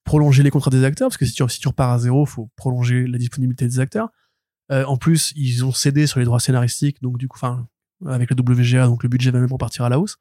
prolonger 0.03 0.43
les 0.43 0.49
contrats 0.49 0.71
des 0.71 0.83
acteurs 0.83 1.09
parce 1.09 1.17
que 1.17 1.25
si 1.25 1.33
tu, 1.33 1.67
repars 1.67 1.91
à 1.91 1.99
zéro, 1.99 2.25
faut 2.25 2.49
prolonger 2.55 3.07
la 3.07 3.17
disponibilité 3.17 3.65
des 3.65 3.79
acteurs. 3.79 4.09
Euh, 4.71 4.85
en 4.85 4.97
plus, 4.97 5.33
ils 5.35 5.65
ont 5.65 5.71
cédé 5.71 6.07
sur 6.07 6.19
les 6.19 6.25
droits 6.25 6.39
scénaristiques, 6.39 7.01
donc 7.01 7.17
du 7.17 7.27
coup, 7.27 7.37
enfin, 7.37 7.67
avec 8.05 8.29
le 8.29 8.35
WGA, 8.35 8.87
donc 8.87 9.03
le 9.03 9.09
budget 9.09 9.31
va 9.31 9.39
même 9.39 9.51
repartir 9.51 9.85
à 9.85 9.89
la 9.89 9.99
hausse. 9.99 10.17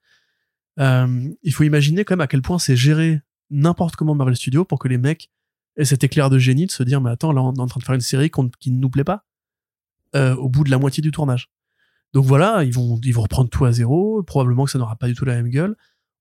Euh, 0.78 1.28
il 1.42 1.52
faut 1.52 1.64
imaginer 1.64 2.04
quand 2.04 2.14
même 2.14 2.22
à 2.22 2.26
quel 2.26 2.42
point 2.42 2.58
c'est 2.58 2.76
géré 2.76 3.20
n'importe 3.50 3.96
comment 3.96 4.14
Marvel 4.14 4.36
Studios 4.36 4.64
pour 4.64 4.78
que 4.78 4.88
les 4.88 4.98
mecs 4.98 5.30
aient 5.76 5.84
cet 5.84 6.04
éclair 6.04 6.30
de 6.30 6.38
génie 6.38 6.66
de 6.66 6.70
se 6.70 6.82
dire, 6.82 7.00
mais 7.00 7.10
attends, 7.10 7.32
là, 7.32 7.42
on 7.42 7.52
est 7.52 7.60
en 7.60 7.66
train 7.66 7.80
de 7.80 7.84
faire 7.84 7.94
une 7.94 8.00
série 8.00 8.30
qui 8.58 8.70
ne 8.70 8.78
nous 8.78 8.90
plaît 8.90 9.04
pas 9.04 9.24
euh, 10.14 10.34
au 10.36 10.48
bout 10.48 10.64
de 10.64 10.70
la 10.70 10.78
moitié 10.78 11.02
du 11.02 11.10
tournage. 11.10 11.50
Donc 12.14 12.24
voilà, 12.26 12.62
ils 12.64 12.72
vont, 12.74 13.00
ils 13.02 13.12
vont 13.14 13.22
reprendre 13.22 13.48
tout 13.50 13.64
à 13.64 13.72
zéro. 13.72 14.22
Probablement 14.22 14.64
que 14.64 14.70
ça 14.70 14.78
n'aura 14.78 14.96
pas 14.96 15.06
du 15.08 15.14
tout 15.14 15.24
la 15.24 15.34
même 15.34 15.48
gueule. 15.48 15.76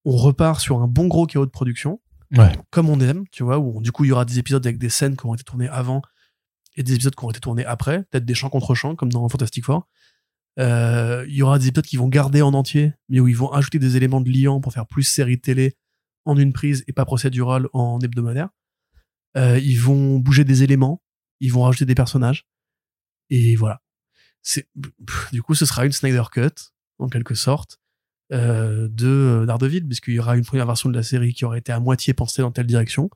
On 0.06 0.16
repart 0.16 0.60
sur 0.60 0.82
un 0.82 0.88
bon 0.88 1.08
gros 1.08 1.26
chaos 1.28 1.46
de 1.46 1.52
production 1.52 2.00
Ouais. 2.38 2.58
comme 2.70 2.88
on 2.88 2.98
aime, 3.02 3.26
tu 3.30 3.44
vois, 3.44 3.60
où 3.60 3.82
du 3.82 3.92
coup 3.92 4.06
il 4.06 4.08
y 4.08 4.12
aura 4.14 4.24
des 4.24 4.40
épisodes 4.40 4.66
avec 4.66 4.78
des 4.78 4.88
scènes 4.88 5.18
qui 5.18 5.26
ont 5.26 5.34
été 5.36 5.44
tournées 5.44 5.68
avant 5.68 6.02
et 6.78 6.84
des 6.84 6.94
épisodes 6.94 7.14
qui 7.14 7.26
ont 7.26 7.30
été 7.30 7.42
tournés 7.42 7.66
après, 7.66 8.04
peut-être 8.06 8.24
des 8.24 8.34
chants 8.34 8.50
contre 8.50 8.74
chants 8.74 8.96
comme 8.96 9.12
dans 9.12 9.28
Fantastic 9.28 9.66
Four. 9.66 9.86
Euh, 10.58 11.26
Il 11.28 11.36
y 11.36 11.42
aura 11.44 11.60
des 11.60 11.68
épisodes 11.68 11.86
qui 11.86 11.98
vont 11.98 12.08
garder 12.08 12.42
en 12.42 12.54
entier, 12.54 12.94
mais 13.10 13.20
où 13.20 13.28
ils 13.28 13.36
vont 13.36 13.52
ajouter 13.52 13.80
des 13.80 13.98
éléments 13.98 14.22
de 14.22 14.30
liant 14.30 14.62
pour 14.62 14.72
faire 14.72 14.88
plus 14.88 15.04
série 15.04 15.42
télé 15.42 15.76
en 16.24 16.38
une 16.38 16.54
prise 16.54 16.86
et 16.88 16.94
pas 16.94 17.04
procédural 17.04 17.68
en 17.74 18.00
hebdomadaire. 18.00 18.48
Euh, 19.36 19.60
ils 19.60 19.76
vont 19.80 20.18
bouger 20.18 20.46
des 20.46 20.64
éléments, 20.64 21.02
ils 21.42 21.52
vont 21.52 21.64
rajouter 21.64 21.86
des 21.86 21.96
personnages, 21.96 22.48
et 23.30 23.58
voilà. 23.58 23.82
C'est 24.44 24.68
du 25.32 25.42
coup 25.42 25.56
ce 25.56 25.66
sera 25.66 25.86
une 25.86 25.92
Snyder 25.92 26.24
Cut 26.32 26.72
en 27.00 27.10
quelque 27.10 27.36
sorte 27.36 27.80
euh, 28.32 28.88
de 28.90 29.44
Daredevil, 29.46 29.86
puisqu'il 29.86 30.16
y 30.16 30.20
aura 30.20 30.38
une 30.38 30.46
première 30.46 30.66
version 30.66 30.90
de 30.90 30.96
la 30.96 31.04
série 31.04 31.34
qui 31.34 31.46
aurait 31.46 31.60
été 31.60 31.72
à 31.72 31.80
moitié 31.80 32.14
pensée 32.14 32.42
dans 32.42 32.52
telle 32.52 32.68
direction, 32.68 33.10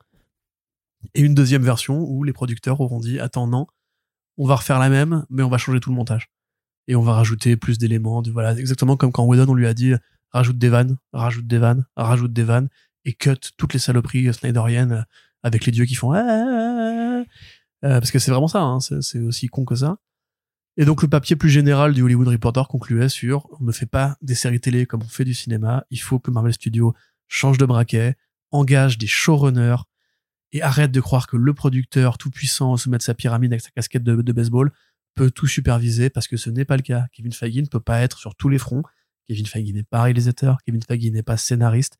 et 1.14 1.22
une 1.22 1.34
deuxième 1.34 1.62
version 1.62 2.00
où 2.00 2.24
les 2.24 2.32
producteurs 2.32 2.80
auront 2.80 3.00
dit 3.00 3.18
attends 3.18 3.46
non, 3.46 3.66
on 4.38 4.46
va 4.46 4.56
refaire 4.56 4.78
la 4.78 4.88
même, 4.88 5.24
mais 5.30 5.42
on 5.42 5.48
va 5.48 5.58
changer 5.58 5.80
tout 5.80 5.90
le 5.90 5.96
montage 5.96 6.30
et 6.88 6.94
on 6.96 7.02
va 7.02 7.14
rajouter 7.14 7.56
plus 7.56 7.78
d'éléments. 7.78 8.22
Voilà, 8.22 8.52
exactement 8.52 8.96
comme 8.96 9.12
quand 9.12 9.24
Whedon 9.24 9.48
on 9.48 9.54
lui 9.54 9.66
a 9.66 9.74
dit 9.74 9.92
rajoute 10.30 10.58
des 10.58 10.68
vannes, 10.68 10.96
rajoute 11.12 11.46
des 11.46 11.58
vannes, 11.58 11.84
rajoute 11.96 12.32
des 12.32 12.44
vannes 12.44 12.68
et 13.04 13.12
cut 13.14 13.34
toutes 13.56 13.72
les 13.72 13.78
saloperies 13.78 14.32
snyderiennes 14.32 14.92
euh, 14.92 15.02
avec 15.42 15.64
les 15.64 15.72
dieux 15.72 15.84
qui 15.84 15.94
font 15.94 16.12
Ah, 16.12 16.22
ah, 16.26 17.22
ah. 17.22 17.24
Euh, 17.84 18.00
parce 18.00 18.10
que 18.10 18.18
c'est 18.18 18.30
vraiment 18.30 18.48
ça, 18.48 18.62
hein, 18.62 18.80
c'est 18.80 19.18
aussi 19.20 19.48
con 19.48 19.64
que 19.64 19.74
ça. 19.74 19.98
Et 20.78 20.84
donc 20.84 21.02
le 21.02 21.08
papier 21.08 21.36
plus 21.36 21.48
général 21.48 21.94
du 21.94 22.02
Hollywood 22.02 22.28
Reporter 22.28 22.68
concluait 22.68 23.08
sur 23.08 23.48
on 23.60 23.64
ne 23.64 23.72
fait 23.72 23.86
pas 23.86 24.16
des 24.20 24.34
séries 24.34 24.60
télé 24.60 24.84
comme 24.84 25.02
on 25.02 25.08
fait 25.08 25.24
du 25.24 25.32
cinéma, 25.32 25.84
il 25.90 26.00
faut 26.00 26.18
que 26.18 26.30
Marvel 26.30 26.52
Studios 26.52 26.94
change 27.28 27.56
de 27.56 27.64
braquet, 27.64 28.14
engage 28.50 28.98
des 28.98 29.06
showrunners 29.06 29.84
et 30.52 30.62
arrête 30.62 30.92
de 30.92 31.00
croire 31.00 31.26
que 31.26 31.36
le 31.36 31.54
producteur 31.54 32.18
tout 32.18 32.30
puissant 32.30 32.72
au 32.72 32.76
sommet 32.76 32.98
de 32.98 33.02
sa 33.02 33.14
pyramide 33.14 33.52
avec 33.52 33.62
sa 33.62 33.70
casquette 33.70 34.04
de, 34.04 34.32
baseball 34.32 34.70
peut 35.14 35.30
tout 35.30 35.46
superviser 35.46 36.10
parce 36.10 36.28
que 36.28 36.36
ce 36.36 36.50
n'est 36.50 36.64
pas 36.64 36.76
le 36.76 36.82
cas. 36.82 37.06
Kevin 37.12 37.32
Feige 37.32 37.56
ne 37.56 37.66
peut 37.66 37.80
pas 37.80 38.00
être 38.02 38.18
sur 38.18 38.34
tous 38.34 38.48
les 38.48 38.58
fronts. 38.58 38.82
Kevin 39.26 39.46
Feige 39.46 39.72
n'est 39.72 39.82
pas 39.82 40.02
réalisateur. 40.02 40.58
Kevin 40.64 40.82
Feige 40.82 41.10
n'est 41.10 41.22
pas 41.22 41.36
scénariste. 41.36 41.98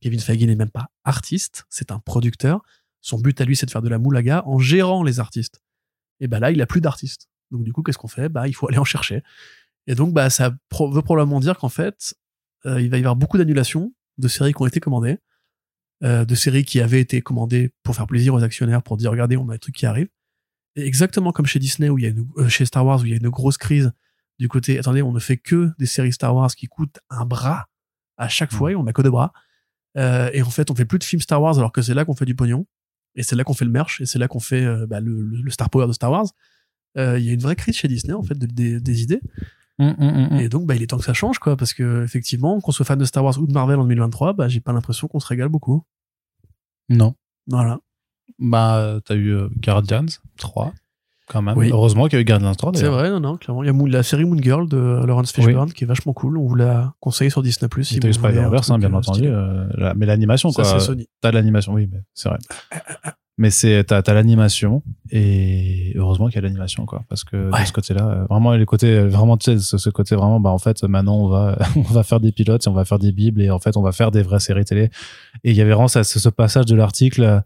Kevin 0.00 0.20
Feige 0.20 0.44
n'est 0.44 0.56
même 0.56 0.70
pas 0.70 0.90
artiste. 1.04 1.64
C'est 1.68 1.90
un 1.90 1.98
producteur. 1.98 2.62
Son 3.00 3.18
but 3.18 3.40
à 3.40 3.44
lui, 3.44 3.56
c'est 3.56 3.66
de 3.66 3.70
faire 3.70 3.82
de 3.82 3.88
la 3.88 3.98
moulaga 3.98 4.42
en 4.46 4.58
gérant 4.58 5.02
les 5.02 5.20
artistes. 5.20 5.62
Et 6.20 6.28
bah 6.28 6.38
là, 6.38 6.50
il 6.50 6.60
a 6.60 6.66
plus 6.66 6.82
d'artistes. 6.82 7.29
Donc 7.50 7.64
du 7.64 7.72
coup, 7.72 7.82
qu'est-ce 7.82 7.98
qu'on 7.98 8.08
fait? 8.08 8.28
Bah, 8.28 8.48
il 8.48 8.52
faut 8.54 8.68
aller 8.70 8.78
en 8.78 8.84
chercher. 8.84 9.22
Et 9.86 9.94
donc, 9.94 10.12
bah, 10.12 10.30
ça 10.30 10.52
pro- 10.68 10.90
veut 10.90 11.02
probablement 11.02 11.40
dire 11.40 11.58
qu'en 11.58 11.68
fait, 11.68 12.14
euh, 12.66 12.80
il 12.80 12.90
va 12.90 12.96
y 12.96 13.00
avoir 13.00 13.16
beaucoup 13.16 13.38
d'annulations 13.38 13.92
de 14.18 14.28
séries 14.28 14.52
qui 14.52 14.62
ont 14.62 14.66
été 14.66 14.80
commandées, 14.80 15.18
euh, 16.04 16.24
de 16.24 16.34
séries 16.34 16.64
qui 16.64 16.80
avaient 16.80 17.00
été 17.00 17.22
commandées 17.22 17.72
pour 17.82 17.94
faire 17.94 18.06
plaisir 18.06 18.34
aux 18.34 18.42
actionnaires, 18.42 18.82
pour 18.82 18.96
dire 18.96 19.10
regardez, 19.10 19.36
on 19.36 19.48
a 19.48 19.54
des 19.54 19.58
trucs 19.58 19.74
qui 19.76 19.86
arrivent. 19.86 20.10
Et 20.76 20.86
exactement 20.86 21.32
comme 21.32 21.46
chez 21.46 21.58
Disney 21.58 21.88
où 21.88 21.98
il 21.98 22.04
y 22.04 22.06
a 22.06 22.10
une, 22.10 22.26
euh, 22.36 22.48
chez 22.48 22.64
Star 22.66 22.84
Wars 22.86 23.00
où 23.00 23.04
il 23.06 23.10
y 23.10 23.14
a 23.14 23.16
une 23.16 23.28
grosse 23.30 23.56
crise 23.56 23.92
du 24.38 24.48
côté 24.48 24.78
attendez, 24.78 25.02
on 25.02 25.12
ne 25.12 25.18
fait 25.18 25.36
que 25.36 25.70
des 25.78 25.86
séries 25.86 26.12
Star 26.12 26.34
Wars 26.34 26.54
qui 26.54 26.66
coûtent 26.66 26.98
un 27.10 27.24
bras 27.26 27.66
à 28.16 28.28
chaque 28.28 28.52
fois 28.52 28.70
et 28.72 28.76
on 28.76 28.84
n'a 28.84 28.92
que 28.92 29.02
deux 29.02 29.10
bras. 29.10 29.32
Et 29.96 30.42
en 30.42 30.50
fait, 30.50 30.70
on 30.70 30.74
fait 30.74 30.84
plus 30.84 30.98
de 30.98 31.04
films 31.04 31.20
Star 31.20 31.42
Wars 31.42 31.58
alors 31.58 31.72
que 31.72 31.82
c'est 31.82 31.94
là 31.94 32.04
qu'on 32.04 32.14
fait 32.14 32.24
du 32.24 32.34
pognon 32.36 32.66
et 33.16 33.22
c'est 33.22 33.34
là 33.36 33.42
qu'on 33.44 33.54
fait 33.54 33.64
le 33.64 33.70
merch 33.72 34.00
et 34.00 34.06
c'est 34.06 34.18
là 34.18 34.28
qu'on 34.28 34.38
fait 34.40 34.64
bah, 34.86 35.00
le, 35.00 35.20
le- 35.22 35.42
le 35.42 35.50
Star 35.50 35.68
Power 35.70 35.86
de 35.88 35.92
Star 35.92 36.10
Wars. 36.12 36.26
Euh, 36.98 37.18
Il 37.18 37.24
y 37.24 37.30
a 37.30 37.32
une 37.32 37.40
vraie 37.40 37.56
crise 37.56 37.76
chez 37.76 37.88
Disney 37.88 38.12
en 38.14 38.22
fait 38.22 38.36
de- 38.38 38.46
des- 38.46 38.80
des 38.80 39.02
idées. 39.02 39.20
Hum, 39.78 39.94
hum, 39.98 40.28
hum. 40.32 40.38
Et 40.40 40.48
donc, 40.48 40.66
bah, 40.66 40.74
il 40.74 40.82
est 40.82 40.86
temps 40.88 40.98
que 40.98 41.04
ça 41.04 41.14
change, 41.14 41.38
quoi, 41.38 41.56
parce 41.56 41.72
que 41.72 42.04
effectivement, 42.04 42.60
qu'on 42.60 42.72
soit 42.72 42.84
fan 42.84 42.98
de 42.98 43.04
Star 43.06 43.24
Wars 43.24 43.38
ou 43.40 43.46
de 43.46 43.52
Marvel 43.52 43.78
en 43.78 43.84
2023, 43.84 44.34
bah, 44.34 44.48
j'ai 44.48 44.60
pas 44.60 44.72
l'impression 44.72 45.08
qu'on 45.08 45.20
se 45.20 45.26
régale 45.26 45.48
beaucoup. 45.48 45.84
Non. 46.88 47.14
Voilà. 47.46 47.78
Bah, 48.38 49.00
t'as 49.04 49.14
eu 49.14 49.30
euh, 49.32 49.48
Guardians 49.56 50.06
3, 50.36 50.72
quand 51.30 51.42
même. 51.42 51.56
Oui. 51.56 51.70
Heureusement 51.72 52.04
qu'il 52.06 52.14
y 52.14 52.18
a 52.18 52.22
eu 52.22 52.24
Guardians 52.24 52.54
3, 52.54 52.72
C'est 52.74 52.88
vrai, 52.88 53.08
non, 53.10 53.20
non, 53.20 53.36
clairement. 53.36 53.62
Il 53.62 53.66
y 53.66 53.94
a 53.94 53.98
la 53.98 54.02
série 54.02 54.24
Moon 54.24 54.36
Girl 54.42 54.68
de 54.68 55.04
Lawrence 55.06 55.32
Fishburne 55.32 55.72
qui 55.72 55.84
est 55.84 55.86
vachement 55.86 56.12
cool. 56.12 56.36
On 56.38 56.46
vous 56.46 56.54
l'a 56.56 56.92
conseillé 57.00 57.30
sur 57.30 57.42
Disney+. 57.42 57.68
Et 57.78 57.82
si 57.84 57.94
Spider-Verse, 57.96 58.70
hein, 58.70 58.78
bien 58.78 58.92
euh, 58.92 58.96
entendu. 58.96 59.22
euh, 59.26 59.66
la- 59.76 59.94
mais 59.94 60.06
l'animation, 60.06 60.50
Ça, 60.50 60.62
quoi. 60.62 60.72
c'est 60.80 60.80
Sony. 60.86 61.06
T'as 61.20 61.30
l'animation, 61.30 61.72
oui, 61.72 61.88
mais 61.90 62.00
c'est 62.14 62.28
vrai. 62.28 62.38
Mais 63.38 63.48
c'est, 63.48 63.84
t'as, 63.84 64.02
t'as 64.02 64.12
l'animation, 64.12 64.82
et 65.10 65.92
heureusement 65.96 66.26
qu'il 66.26 66.34
y 66.34 66.38
a 66.38 66.42
l'animation, 66.42 66.84
quoi. 66.84 67.04
Parce 67.08 67.24
que 67.24 67.50
de 67.50 67.64
ce 67.64 67.72
côté-là, 67.72 68.06
euh, 68.06 68.24
vraiment, 68.28 68.52
les 68.52 68.66
côtés, 68.66 69.00
vraiment, 69.06 69.38
tu 69.38 69.52
sais, 69.52 69.58
ce, 69.58 69.78
ce 69.78 69.88
côté 69.88 70.14
vraiment, 70.14 70.40
bah, 70.40 70.50
en 70.50 70.58
fait, 70.58 70.82
maintenant, 70.84 71.16
on 71.16 71.28
va, 71.28 71.56
on 71.76 71.80
va 71.82 72.02
faire 72.02 72.20
des 72.20 72.32
pilotes, 72.32 72.66
et 72.66 72.68
on 72.68 72.74
va 72.74 72.84
faire 72.84 72.98
des 72.98 73.12
bibles, 73.12 73.40
et 73.40 73.50
en 73.50 73.58
fait, 73.58 73.78
on 73.78 73.82
va 73.82 73.92
faire 73.92 74.10
des 74.10 74.22
vraies 74.22 74.40
séries 74.40 74.66
télé. 74.66 74.90
Et 75.42 75.52
il 75.52 75.56
y 75.56 75.62
avait 75.62 75.72
vraiment 75.72 75.88
ça- 75.88 76.04
ce, 76.04 76.18
ce 76.18 76.28
passage 76.28 76.66
de 76.66 76.74
l'article, 76.74 77.42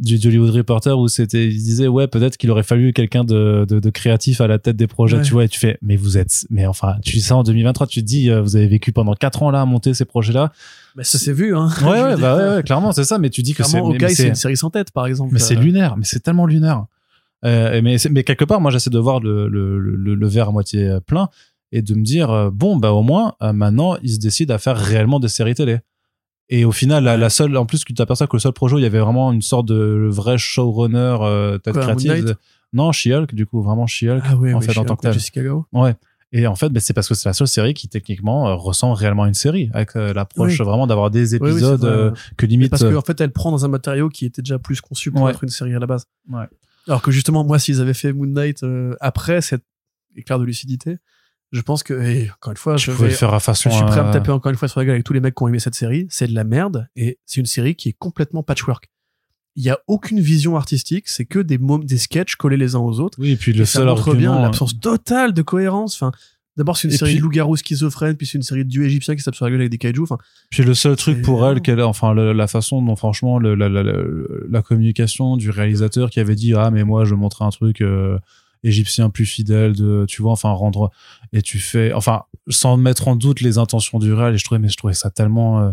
du, 0.00 0.18
du 0.18 0.26
Hollywood 0.28 0.50
Reporter 0.50 0.98
où 0.98 1.06
c'était, 1.06 1.46
il 1.46 1.56
disait, 1.56 1.86
ouais, 1.86 2.08
peut-être 2.08 2.36
qu'il 2.36 2.50
aurait 2.50 2.64
fallu 2.64 2.92
quelqu'un 2.92 3.22
de, 3.22 3.64
de, 3.68 3.78
de 3.78 3.90
créatif 3.90 4.40
à 4.40 4.46
la 4.48 4.58
tête 4.58 4.76
des 4.76 4.88
projets, 4.88 5.18
Ouais. 5.18 5.22
tu 5.22 5.32
vois, 5.32 5.44
et 5.44 5.48
tu 5.48 5.60
fais, 5.60 5.78
mais 5.82 5.94
vous 5.96 6.18
êtes, 6.18 6.46
mais 6.50 6.66
enfin, 6.66 6.96
tu 7.04 7.12
dis 7.16 7.22
ça 7.22 7.36
en 7.36 7.44
2023, 7.44 7.86
tu 7.86 8.00
te 8.00 8.04
dis, 8.06 8.28
euh, 8.28 8.42
vous 8.42 8.56
avez 8.56 8.66
vécu 8.66 8.90
pendant 8.90 9.14
quatre 9.14 9.42
ans 9.44 9.50
là 9.52 9.60
à 9.60 9.64
monter 9.66 9.94
ces 9.94 10.04
projets-là. 10.04 10.52
Mais 10.96 11.04
ça 11.04 11.18
s'est 11.18 11.32
vu, 11.32 11.54
hein. 11.56 11.68
Ouais, 11.82 12.02
ouais, 12.02 12.16
bah 12.20 12.36
ouais, 12.36 12.56
ouais, 12.56 12.62
clairement, 12.64 12.90
c'est 12.92 13.04
ça, 13.04 13.18
mais 13.18 13.30
tu 13.30 13.42
dis 13.42 13.54
que 13.54 13.62
c'est, 13.62 13.70
Clairement, 13.80 13.94
c'est 14.00 14.08
c'est- 14.14 14.28
une 14.28 14.34
série 14.34 14.56
sans 14.56 14.70
tête, 14.70 14.90
par 14.90 15.06
exemple. 15.06 15.30
mais 15.32 15.38
c'est 15.38 15.56
Euh, 15.56 15.60
lunaire, 15.60 15.96
mais 15.96 16.04
c'est 16.04 16.20
tellement 16.20 16.46
lunaire. 16.46 16.86
Euh, 17.44 17.80
mais, 17.82 17.98
quelque 18.24 18.44
part, 18.44 18.60
moi, 18.60 18.70
j'essaie 18.70 18.90
de 18.90 18.98
voir 18.98 19.20
le, 19.20 19.48
le, 19.48 19.78
le, 19.78 20.14
le 20.14 20.26
verre 20.28 20.48
à 20.48 20.52
moitié 20.52 20.96
plein 21.06 21.28
et 21.72 21.82
de 21.82 21.94
me 21.94 22.02
dire, 22.02 22.50
bon, 22.52 22.76
bah 22.76 22.92
au 22.92 23.02
moins, 23.02 23.34
maintenant, 23.40 23.96
ils 24.02 24.14
se 24.14 24.18
décident 24.18 24.54
à 24.54 24.58
faire 24.58 24.76
réellement 24.76 25.20
des 25.20 25.28
séries 25.28 25.54
télé. 25.54 25.78
Et 26.50 26.64
au 26.64 26.72
final, 26.72 27.04
la, 27.04 27.16
la 27.16 27.30
seule, 27.30 27.56
en 27.56 27.64
plus, 27.66 27.84
tu 27.84 27.94
t'aperçois 27.94 28.26
que 28.26 28.36
le 28.36 28.40
seul 28.40 28.52
projet, 28.52 28.76
il 28.76 28.82
y 28.82 28.86
avait 28.86 28.98
vraiment 29.00 29.32
une 29.32 29.40
sorte 29.42 29.66
de 29.66 30.08
vrai 30.10 30.36
showrunner, 30.38 31.16
euh, 31.22 31.58
tête 31.58 31.72
Quoi, 31.74 31.82
créative. 31.82 32.36
Non, 32.72 32.92
She-Hulk, 32.92 33.34
du 33.34 33.46
coup, 33.46 33.62
vraiment 33.62 33.86
She-Hulk. 33.86 34.22
Ah 34.26 34.36
oui, 34.36 34.52
en 34.52 34.58
oui, 34.60 34.66
fait, 34.66 34.76
en 34.78 34.84
tant 34.84 34.96
que 34.96 35.02
tel. 35.02 35.12
Jessica 35.12 35.42
Gao. 35.42 35.64
Ouais. 35.72 35.94
Et 36.32 36.46
en 36.48 36.56
fait, 36.56 36.68
bah, 36.70 36.80
c'est 36.80 36.92
parce 36.92 37.08
que 37.08 37.14
c'est 37.14 37.28
la 37.28 37.32
seule 37.32 37.46
série 37.46 37.72
qui, 37.72 37.88
techniquement, 37.88 38.48
euh, 38.48 38.54
ressemble 38.54 38.94
réellement 38.94 39.22
à 39.22 39.28
une 39.28 39.34
série, 39.34 39.70
avec 39.72 39.94
euh, 39.96 40.12
l'approche 40.12 40.58
Oui. 40.58 40.66
vraiment 40.66 40.86
d'avoir 40.88 41.10
des 41.10 41.34
Oui, 41.34 41.38
oui, 41.40 41.48
c'est 41.50 41.54
épisodes 41.54 41.84
euh, 41.84 42.10
que 42.36 42.44
limite. 42.46 42.70
parce 42.70 42.82
euh, 42.82 42.92
qu'en 42.92 43.00
fait, 43.02 43.20
elle 43.20 43.30
prend 43.30 43.50
dans 43.52 43.64
un 43.64 43.68
matériau 43.68 44.08
qui 44.08 44.26
était 44.26 44.42
déjà 44.42 44.58
plus 44.58 44.80
conçu 44.80 45.12
pour 45.12 45.22
Ouais. 45.22 45.30
être 45.30 45.44
une 45.44 45.50
série 45.50 45.74
à 45.74 45.78
la 45.78 45.86
base. 45.86 46.06
Ouais. 46.28 46.44
Alors 46.88 47.00
que 47.00 47.10
justement, 47.12 47.44
moi, 47.44 47.58
s'ils 47.58 47.80
avaient 47.80 47.94
fait 47.94 48.12
Moon 48.12 48.26
Knight 48.26 48.64
après 49.00 49.40
cet 49.40 49.62
éclair 50.16 50.38
de 50.40 50.44
lucidité, 50.44 50.98
je 51.54 51.62
pense 51.62 51.82
que, 51.82 51.94
et 51.94 52.30
encore 52.30 52.50
une 52.50 52.56
fois, 52.56 52.74
tu 52.76 52.86
je 52.86 52.90
pouvais 52.90 53.06
vais, 53.08 53.12
le 53.12 53.16
faire 53.16 53.32
à 53.32 53.40
façon. 53.40 53.70
je 53.70 53.76
suis 53.76 53.84
prêt 53.86 54.00
à 54.00 54.02
me 54.02 54.08
euh, 54.10 54.12
taper 54.12 54.30
encore 54.32 54.50
une 54.50 54.58
fois 54.58 54.68
sur 54.68 54.80
la 54.80 54.84
gueule 54.86 54.94
avec 54.96 55.04
tous 55.04 55.12
les 55.14 55.20
mecs 55.20 55.34
qui 55.34 55.42
ont 55.42 55.48
aimé 55.48 55.58
cette 55.60 55.74
série. 55.74 56.06
C'est 56.10 56.26
de 56.26 56.34
la 56.34 56.44
merde 56.44 56.88
et 56.96 57.18
c'est 57.24 57.40
une 57.40 57.46
série 57.46 57.74
qui 57.76 57.88
est 57.90 57.96
complètement 57.98 58.42
patchwork. 58.42 58.90
Il 59.56 59.62
y 59.62 59.70
a 59.70 59.78
aucune 59.86 60.18
vision 60.20 60.56
artistique, 60.56 61.08
c'est 61.08 61.24
que 61.24 61.38
des 61.38 61.58
des 61.84 61.98
sketchs 61.98 62.34
collés 62.34 62.56
les 62.56 62.74
uns 62.74 62.80
aux 62.80 62.98
autres. 63.00 63.18
Oui, 63.20 63.30
et 63.30 63.36
puis 63.36 63.52
le 63.52 63.62
Et 63.62 63.64
ça 63.66 63.78
seul 63.78 63.86
montre 63.86 64.08
argument. 64.08 64.18
bien 64.32 64.38
euh, 64.38 64.42
l'absence 64.42 64.78
totale 64.80 65.32
de 65.32 65.42
cohérence. 65.42 65.94
Enfin, 65.94 66.10
d'abord 66.56 66.76
c'est 66.76 66.88
une 66.88 66.94
Et 66.94 66.96
série 66.96 67.10
puis- 67.12 67.18
de 67.18 67.22
loups-garous 67.22 67.56
schizophrènes, 67.56 68.16
puis 68.16 68.26
c'est 68.26 68.36
une 68.38 68.42
série 68.42 68.64
de 68.64 68.68
dieux 68.70 68.84
égyptiens 68.84 69.14
qui 69.14 69.20
se 69.20 69.26
tapent 69.26 69.36
sur 69.36 69.44
la 69.44 69.52
gueule 69.52 69.60
avec 69.60 69.70
des 69.70 69.78
kaiju. 69.78 70.02
Enfin, 70.02 70.18
Puis 70.50 70.64
le 70.64 70.74
seul 70.74 70.96
truc 70.96 71.22
pour 71.22 71.46
elle, 71.46 71.60
qu'elle, 71.60 71.80
enfin 71.82 72.14
la 72.14 72.46
façon 72.48 72.82
dont 72.82 72.96
franchement 72.96 73.38
le- 73.38 73.54
la, 73.54 73.68
la, 73.68 73.84
la, 73.84 73.92
la 74.48 74.62
communication 74.62 75.36
du 75.36 75.50
réalisateur 75.50 76.10
qui 76.10 76.18
avait 76.18 76.34
dit 76.34 76.52
ah 76.54 76.70
mais 76.72 76.82
moi 76.82 77.04
je 77.04 77.14
montrer 77.14 77.44
un 77.44 77.50
truc 77.50 77.80
euh, 77.80 78.18
égyptien 78.64 79.10
plus 79.10 79.26
fidèle 79.26 79.74
de 79.74 80.04
tu 80.08 80.22
vois 80.22 80.32
enfin 80.32 80.50
rendre 80.50 80.90
et 81.32 81.42
tu 81.42 81.58
fais 81.58 81.92
enfin 81.92 82.24
sans 82.48 82.76
mettre 82.76 83.08
en 83.08 83.16
doute 83.16 83.40
les 83.40 83.58
intentions 83.58 83.98
du 83.98 84.12
réel 84.12 84.34
et 84.34 84.38
je 84.38 84.44
trouvais 84.44 84.58
mais 84.58 84.68
je 84.68 84.76
trouvais 84.76 84.94
ça 84.94 85.10
tellement 85.10 85.72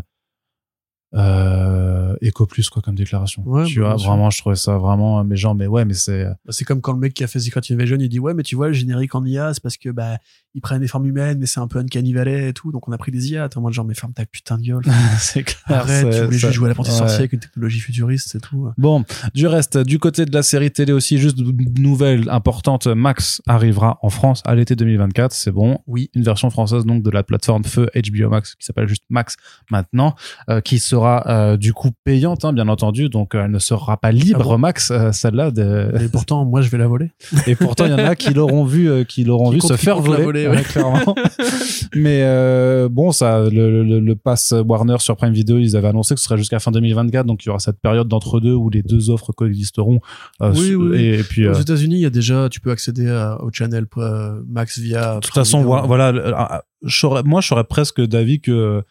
euh, 1.14 2.12
euh, 2.12 2.16
éco 2.22 2.46
plus 2.46 2.70
quoi 2.70 2.82
comme 2.82 2.96
déclaration 2.96 3.44
Ouais, 3.46 3.66
tu 3.66 3.80
bah, 3.80 3.96
vois 3.96 4.08
vraiment 4.08 4.30
je 4.30 4.40
trouvais 4.40 4.56
ça 4.56 4.78
vraiment 4.78 5.24
mais 5.24 5.36
genre 5.36 5.56
mais 5.56 5.68
ouais 5.68 5.86
mais 5.86 5.94
c'est 5.94 6.26
bah, 6.26 6.36
c'est 6.50 6.66
comme 6.66 6.82
quand 6.82 6.94
le 6.94 7.00
mec 7.00 7.14
qui 7.14 7.24
a 7.24 7.28
fait 7.28 7.40
Secret 7.40 7.62
Invasion, 7.70 7.98
il 8.00 8.10
dit 8.10 8.20
ouais 8.20 8.34
mais 8.34 8.44
tu 8.44 8.56
vois 8.56 8.68
le 8.68 8.74
générique 8.74 9.16
en 9.16 9.26
IA 9.26 9.54
c'est 9.54 9.62
parce 9.62 9.78
que 9.78 9.90
bah 9.90 10.18
ils 10.54 10.62
prennent 10.62 10.82
des 10.82 10.88
formes 10.88 11.06
humaines 11.06 11.38
mais 11.40 11.46
c'est 11.46 11.60
un 11.60 11.68
peu 11.68 11.80
uncanny 11.80 12.14
valley 12.14 12.50
et 12.50 12.54
tout 12.54 12.72
donc 12.72 12.88
on 12.88 12.92
a 12.92 12.98
pris 12.98 13.12
des 13.12 13.32
IA. 13.32 13.50
T'es 13.50 13.58
en 13.58 13.62
mode 13.62 13.74
genre 13.74 13.86
mais 13.86 13.94
ferme 13.94 14.14
ta 14.14 14.26
putain 14.26 14.58
de 14.58 14.64
gueule. 14.64 14.84
c'est 15.20 15.44
clair 15.44 15.62
Arrête, 15.68 16.10
tu 16.10 16.26
voulais 16.26 16.38
juste 16.38 16.54
jouer 16.54 16.72
à 16.72 16.80
ouais. 16.80 16.86
sorcier 16.86 17.20
avec 17.20 17.34
une 17.34 17.40
technologie 17.40 17.80
futuriste 17.80 18.30
c'est 18.30 18.42
tout. 18.42 18.70
Bon, 18.78 19.04
du 19.34 19.48
reste, 19.48 19.78
du 19.78 20.00
côté 20.00 20.26
de 20.26 20.34
la 20.34 20.44
série 20.44 20.72
télé 20.72 20.94
aussi, 20.94 21.18
juste 21.18 21.38
une 21.40 21.74
nouvelle 21.82 22.30
importante, 22.30 22.88
Max 22.88 23.42
arrivera 23.48 24.00
en 24.02 24.10
France 24.10 24.42
à 24.46 24.56
l'été 24.56 24.76
2024, 24.76 25.32
c'est 25.32 25.52
bon. 25.52 25.80
Oui. 25.88 26.10
Une 26.14 26.24
version 26.24 26.50
française 26.50 26.86
donc 26.86 27.04
de 27.04 27.10
la 27.10 27.24
plateforme 27.24 27.64
Feu 27.64 27.90
HBO 27.96 28.30
Max 28.30 28.56
qui 28.56 28.66
s'appelle 28.66 28.88
juste 28.88 29.04
Max 29.10 29.36
maintenant, 29.70 30.16
euh, 30.50 30.62
qui 30.62 30.80
sera 30.80 31.01
euh, 31.06 31.58
du 31.58 31.74
coup 31.74 31.90
payante, 32.04 32.46
hein, 32.46 32.54
bien 32.54 32.68
entendu, 32.68 33.10
donc 33.10 33.36
euh, 33.36 33.44
elle 33.46 33.52
ne 33.52 33.60
sera 33.60 33.98
pas 33.98 34.12
libre 34.12 34.40
Ah 34.42 34.44
bon 34.44 34.58
Max, 34.58 34.92
euh, 34.92 35.12
celle-là. 35.12 35.52
de- 35.52 35.92
Et 36.02 36.08
pourtant 36.10 36.46
moi 36.46 36.62
je 36.62 36.70
vais 36.70 36.78
la 36.78 36.88
voler. 36.88 37.12
Et 37.48 37.56
pourtant, 37.56 37.86
il 37.86 37.92
y 37.92 37.94
en 37.94 37.98
a 37.98 38.16
qui 38.16 38.34
l'auront 38.34 38.64
vu, 38.66 38.90
euh, 38.90 39.04
qui 39.04 39.24
l'auront 39.24 39.50
vu 39.52 39.60
se 39.62 39.76
faire 39.76 40.00
voler, 40.00 40.24
voler, 40.24 40.48
ouais, 40.48 40.58
ouais. 40.58 40.64
clairement. 40.64 41.16
Mais 41.96 42.24
bon, 42.90 43.12
ça, 43.12 43.42
le, 43.50 43.84
le, 43.84 44.00
le 44.00 44.16
pass 44.16 44.54
Warner 44.68 44.98
sur 45.00 45.16
Prime 45.18 45.34
Video, 45.34 45.58
ils 45.58 45.76
avaient 45.76 45.88
annoncé 45.90 46.14
que 46.16 46.20
ce 46.20 46.26
serait 46.26 46.38
jusqu'à 46.38 46.60
fin 46.60 46.72
2024, 46.72 47.26
donc 47.26 47.44
il 47.44 47.48
y 47.48 47.50
aura 47.50 47.60
cette 47.60 47.80
période 47.80 48.08
d'entre 48.08 48.40
deux 48.40 48.54
où 48.54 48.70
les 48.70 48.82
deux 48.84 49.10
offres 49.10 49.32
coexisteront. 49.34 50.00
Oui, 50.40 50.76
oui. 50.76 50.98
Et, 51.02 51.20
et 51.20 51.24
puis, 51.24 51.48
Aux 51.48 51.54
de 51.54 51.60
États-Unis 51.62 51.96
il 51.96 52.02
y 52.02 52.06
a 52.06 52.10
déjà 52.10 52.48
tu 52.50 52.60
peux 52.60 52.72
accéder 52.72 53.10
à- 53.10 53.42
au 53.42 53.50
channel 53.52 53.86
Max 54.48 54.80
via. 54.80 55.20
toute 55.22 55.34
façon, 55.34 55.64
voilà, 55.64 55.84
voilà, 55.86 56.64
moi, 57.26 57.42
je 57.42 57.48
serais 57.48 57.64
presque 57.64 58.02
d'avis 58.02 58.40
que 58.42 58.84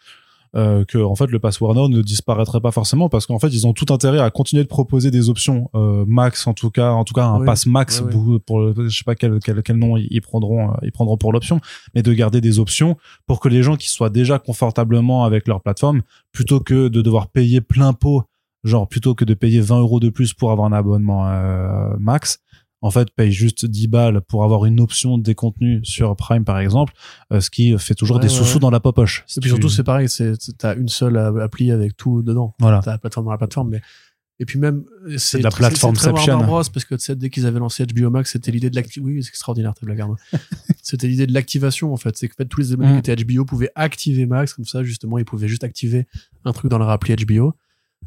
euh, 0.56 0.84
que 0.84 0.98
en 0.98 1.14
fait 1.14 1.26
le 1.30 1.38
pass 1.38 1.60
Warner 1.60 1.86
ne 1.88 2.02
disparaîtrait 2.02 2.60
pas 2.60 2.72
forcément 2.72 3.08
parce 3.08 3.24
qu'en 3.26 3.38
fait 3.38 3.48
ils 3.48 3.66
ont 3.68 3.72
tout 3.72 3.92
intérêt 3.92 4.18
à 4.18 4.30
continuer 4.30 4.62
de 4.64 4.68
proposer 4.68 5.10
des 5.12 5.28
options 5.28 5.70
euh, 5.76 6.04
max 6.08 6.46
en 6.48 6.54
tout 6.54 6.70
cas 6.70 6.90
en 6.90 7.04
tout 7.04 7.14
cas 7.14 7.24
un 7.24 7.38
Oui, 7.40 7.46
pass 7.46 7.66
max 7.66 8.00
pour, 8.46 8.58
le- 8.58 8.88
je 8.88 8.98
sais 8.98 9.04
pas 9.04 9.14
quel, 9.14 9.38
quel, 9.44 9.62
quel 9.62 9.76
nom 9.76 9.96
ils, 9.96 10.20
prendront 10.20 10.70
euh, 10.70 10.74
ils 10.82 10.90
prendront 10.90 11.16
pour 11.16 11.32
l'option 11.32 11.60
mais 11.94 12.02
de 12.02 12.12
garder 12.12 12.40
des 12.40 12.58
options 12.58 12.96
pour 13.28 13.38
que 13.38 13.48
les 13.48 13.62
gens 13.62 13.76
qui 13.76 13.88
soient 13.88 14.10
déjà 14.10 14.40
confortablement 14.40 15.24
avec 15.24 15.46
leur 15.46 15.60
plateforme 15.60 16.02
plutôt 16.32 16.58
que 16.60 16.88
de 16.88 17.00
devoir 17.00 17.28
payer 17.28 17.60
plein 17.60 17.92
pot 17.92 18.24
genre 18.64 18.88
plutôt 18.88 19.14
que 19.14 19.24
de 19.24 19.34
payer 19.34 19.60
20 19.60 19.78
euros 19.80 20.00
de 20.00 20.08
plus 20.10 20.34
pour 20.34 20.50
avoir 20.50 20.66
un 20.66 20.72
abonnement 20.72 21.28
euh, 21.28 21.94
max 21.98 22.40
en 22.82 22.90
fait 22.90 23.10
paye 23.10 23.30
juste 23.32 23.66
10 23.66 23.88
balles 23.88 24.20
pour 24.22 24.42
avoir 24.44 24.64
une 24.64 24.80
option 24.80 25.18
des 25.18 25.34
contenus 25.34 25.80
sur 25.86 26.14
Prime 26.16 26.44
par 26.44 26.58
exemple 26.58 26.92
euh, 27.32 27.40
ce 27.40 27.50
qui 27.50 27.76
fait 27.78 27.94
toujours 27.94 28.16
Ouais, 28.16 28.22
des 28.22 28.28
sous-sous 28.28 28.54
ouais. 28.54 28.60
dans 28.60 28.70
la 28.70 28.80
poche 28.80 29.24
Si 29.26 29.38
Et 29.38 29.40
puis 29.40 29.48
tu- 29.50 29.56
surtout 29.56 29.68
c'est 29.68 29.84
pareil 29.84 30.08
c'est 30.08 30.32
t'as 30.58 30.74
une 30.76 30.88
seule 30.88 31.16
appli 31.40 31.70
avec 31.72 31.96
tout 31.96 32.22
dedans. 32.22 32.54
voilà 32.58 32.80
T'as 32.82 32.92
la 32.92 32.98
plateforme 32.98 33.26
dans 33.26 33.32
la 33.32 33.38
plateforme, 33.38 33.70
mais 33.70 33.80
et 34.42 34.46
puis 34.46 34.58
même 34.58 34.84
euh, 35.06 35.18
c'est 35.18 35.36
de 35.38 35.42
la 35.42 35.50
plateforme 35.50 35.94
très 35.94 36.08
Inception. 36.08 36.32
Warner 36.32 36.46
Bros 36.46 36.62
parce 36.72 36.86
que 36.86 36.94
tu 36.94 37.02
sais 37.04 37.14
dès 37.14 37.28
qu'ils 37.28 37.44
avaient 37.44 37.58
lancé 37.58 37.84
HBO 37.84 38.08
Max, 38.08 38.32
c'était 38.32 38.50
l'idée 38.50 38.70
de 38.70 38.74
l'activation. 38.76 39.04
Oui, 39.04 39.22
c'est 39.22 39.28
extraordinaire 39.28 39.74
ta 39.74 39.84
blague. 39.84 40.00
C'était 40.82 41.08
l'idée 41.08 41.26
de 41.26 41.34
l'activation 41.34 41.92
en 41.92 41.98
fait, 41.98 42.16
c'est 42.16 42.26
que 42.28 42.32
en 42.32 42.36
fait, 42.38 42.46
tous 42.46 42.60
les 42.60 42.72
abonnés 42.72 42.92
Mm. 42.94 43.02
qui 43.02 43.10
étaient 43.10 43.24
HBO 43.24 43.44
pouvaient 43.44 43.70
activer 43.74 44.24
Max 44.24 44.54
comme 44.54 44.64
ça 44.64 44.82
justement, 44.82 45.18
ils 45.18 45.26
pouvaient 45.26 45.46
juste 45.48 45.62
activer 45.64 46.06
un 46.46 46.52
truc 46.52 46.70
dans 46.70 46.78
leur 46.78 46.88
appli 46.88 47.14
HBO. 47.14 47.52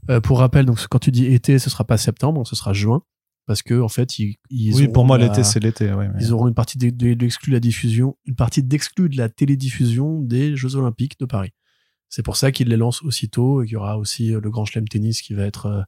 Euh, 0.10 0.20
pour 0.20 0.40
rappel, 0.40 0.66
donc 0.66 0.84
quand 0.88 0.98
tu 0.98 1.12
dis 1.12 1.26
été, 1.28 1.60
ce 1.60 1.70
sera 1.70 1.84
pas 1.84 1.98
septembre, 1.98 2.48
ce 2.48 2.56
sera 2.56 2.74
juin 2.74 3.04
parce 3.46 3.62
que 3.62 3.80
en 3.82 3.90
fait 3.90 4.20
ils, 4.20 4.38
ils 4.50 4.74
oui 4.76 4.88
pour 4.88 5.06
moi 5.06 5.18
l'été 5.18 5.44
c'est 5.44 5.60
l'été 5.60 5.92
ouais, 5.94 6.08
mais- 6.10 6.22
ils 6.22 6.32
auront 6.34 6.48
une 6.48 6.54
partie 6.54 6.78
de- 6.78 7.14
d'exclus 7.14 7.52
de 7.52 7.56
la 7.56 7.60
diffusion, 7.60 8.16
une 8.26 8.36
partie 8.36 8.64
d'exclus 8.64 9.10
de 9.10 9.18
la 9.18 9.30
télédiffusion 9.30 10.22
des 10.22 10.56
Jeux 10.56 10.76
Olympiques 10.76 11.20
de 11.20 11.26
Paris. 11.26 11.52
C'est 12.10 12.24
pour 12.24 12.36
ça 12.38 12.52
qu'ils 12.52 12.68
les 12.70 12.78
lancent 12.78 13.02
aussitôt 13.04 13.62
et 13.62 13.66
qu'il 13.66 13.74
y 13.74 13.78
aura 13.78 13.98
aussi 13.98 14.34
euh, 14.34 14.40
le 14.40 14.50
Grand 14.52 14.66
Chelem 14.66 14.88
tennis 14.88 15.22
qui 15.22 15.34
va 15.34 15.44
être 15.46 15.66
euh, 15.66 15.82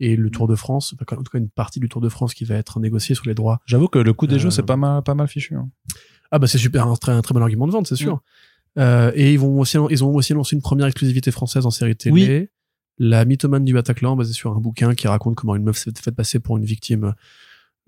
et 0.00 0.14
le 0.16 0.28
Tour 0.30 0.46
de 0.48 0.54
France, 0.56 0.94
en 0.94 0.96
tout 0.96 1.04
cas 1.30 1.38
une 1.38 1.48
partie 1.48 1.80
du 1.80 1.88
Tour 1.88 2.00
de 2.02 2.08
France 2.08 2.34
qui 2.34 2.44
va 2.44 2.54
être 2.56 2.80
négociée 2.80 3.14
sur 3.14 3.24
les 3.26 3.34
droits. 3.34 3.60
J'avoue 3.66 3.88
que 3.88 3.98
le 3.98 4.12
coût 4.12 4.26
des 4.26 4.34
Euh, 4.34 4.38
jeux, 4.38 4.50
c'est 4.50 4.62
pas 4.62 4.76
mal, 4.76 5.02
pas 5.02 5.14
mal 5.14 5.26
fichu. 5.28 5.54
hein. 5.54 5.70
Ah 6.30 6.38
bah 6.38 6.46
c'est 6.48 6.58
super, 6.58 6.86
un 6.86 6.96
très, 6.96 7.12
un 7.12 7.22
très 7.22 7.32
bon 7.34 7.40
argument 7.40 7.66
de 7.66 7.72
vente, 7.72 7.86
c'est 7.86 7.94
Mm. 7.94 7.98
sûr. 7.98 8.20
Euh, 8.78 9.10
et 9.14 9.32
ils 9.32 9.38
vont 9.38 9.58
aussi, 9.58 9.78
ils 9.90 10.04
ont 10.04 10.12
aussi 10.14 10.34
lancé 10.34 10.54
une 10.54 10.60
première 10.60 10.86
exclusivité 10.86 11.30
française 11.30 11.64
en 11.64 11.70
série 11.70 11.96
télé. 11.96 12.50
La 12.98 13.24
mythomane 13.24 13.64
du 13.64 13.74
Bataclan, 13.74 14.16
basée 14.16 14.32
sur 14.32 14.52
un 14.56 14.60
bouquin 14.60 14.94
qui 14.94 15.06
raconte 15.08 15.34
comment 15.34 15.54
une 15.56 15.64
meuf 15.64 15.76
s'est 15.76 15.90
fait 16.00 16.12
passer 16.12 16.38
pour 16.40 16.56
une 16.56 16.64
victime 16.64 17.04
euh, 17.04 17.12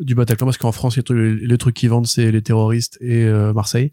du 0.05 0.14
Bataclan, 0.14 0.47
parce 0.47 0.59
qu'en 0.59 0.72
France, 0.72 0.97
les 0.97 1.02
trucs, 1.02 1.40
les 1.43 1.59
trucs 1.59 1.74
qui 1.74 1.89
vendent, 1.89 2.06
c'est 2.06 2.30
les 2.30 2.43
terroristes 2.43 2.98
et 3.01 3.24
euh, 3.24 3.52
Marseille. 3.52 3.90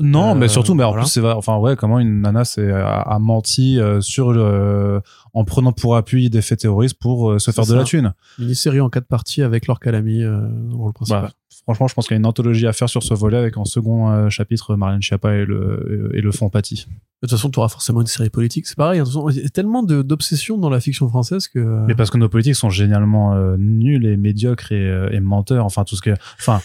Non, 0.00 0.30
Euh, 0.30 0.34
mais 0.36 0.46
surtout, 0.48 0.74
mais 0.74 0.84
en 0.84 0.90
voilà. 0.90 1.02
plus, 1.02 1.10
c'est 1.10 1.20
enfin, 1.20 1.56
ouais, 1.58 1.74
comment 1.74 1.98
une 1.98 2.20
nana 2.20 2.44
s'est, 2.44 2.70
a, 2.70 3.00
a 3.00 3.18
menti 3.18 3.80
euh, 3.80 4.00
sur 4.00 4.32
le, 4.32 5.00
en 5.34 5.44
prenant 5.44 5.72
pour 5.72 5.96
appui 5.96 6.30
des 6.30 6.40
faits 6.40 6.60
terroristes 6.60 6.96
pour 7.00 7.30
euh, 7.32 7.38
se 7.40 7.50
C'est 7.50 7.56
faire 7.56 7.66
de 7.66 7.74
la 7.74 7.82
thune. 7.84 8.14
Mini-série 8.38 8.80
en 8.80 8.90
quatre 8.90 9.08
parties 9.08 9.42
avec 9.42 9.66
Laure 9.66 9.80
Calamy 9.80 10.22
euh, 10.22 10.40
dans 10.40 10.76
le 10.76 10.82
rôle 10.82 10.92
principal. 10.92 11.20
Voilà. 11.20 11.34
Franchement, 11.68 11.86
je 11.86 11.92
pense 11.92 12.06
qu'il 12.08 12.14
y 12.14 12.16
a 12.16 12.20
une 12.20 12.24
anthologie 12.24 12.66
à 12.66 12.72
faire 12.72 12.88
sur 12.88 13.02
ce 13.02 13.12
volet 13.12 13.36
avec 13.36 13.58
en 13.58 13.66
second 13.66 14.08
euh, 14.10 14.30
chapitre 14.30 14.74
Marianne 14.74 15.02
Schiappa 15.02 15.34
et 15.34 15.44
le, 15.44 16.10
et 16.14 16.22
le 16.22 16.32
fond 16.32 16.48
Paty. 16.48 16.86
De 16.86 17.26
toute 17.28 17.30
façon, 17.32 17.50
tu 17.50 17.58
auras 17.58 17.68
forcément 17.68 18.00
une 18.00 18.06
série 18.06 18.30
politique. 18.30 18.66
C'est 18.66 18.74
pareil, 18.76 19.00
hein, 19.00 19.04
il 19.30 19.42
y 19.42 19.44
a 19.44 19.48
tellement 19.50 19.82
d'obsessions 19.82 20.56
dans 20.56 20.70
la 20.70 20.80
fiction 20.80 21.06
française 21.10 21.46
que... 21.46 21.58
euh, 21.58 21.84
Mais 21.86 21.94
parce 21.94 22.08
que 22.08 22.16
nos 22.16 22.30
politiques 22.30 22.54
sont 22.54 22.70
génialement 22.70 23.34
euh, 23.34 23.56
nuls 23.58 24.06
et 24.06 24.16
médiocres 24.16 24.72
et, 24.72 24.76
euh, 24.88 25.10
et 25.10 25.20
menteurs. 25.20 25.66
Enfin, 25.66 25.84
tout 25.84 25.94
ce 25.94 26.00
que, 26.00 26.14
enfin, 26.40 26.62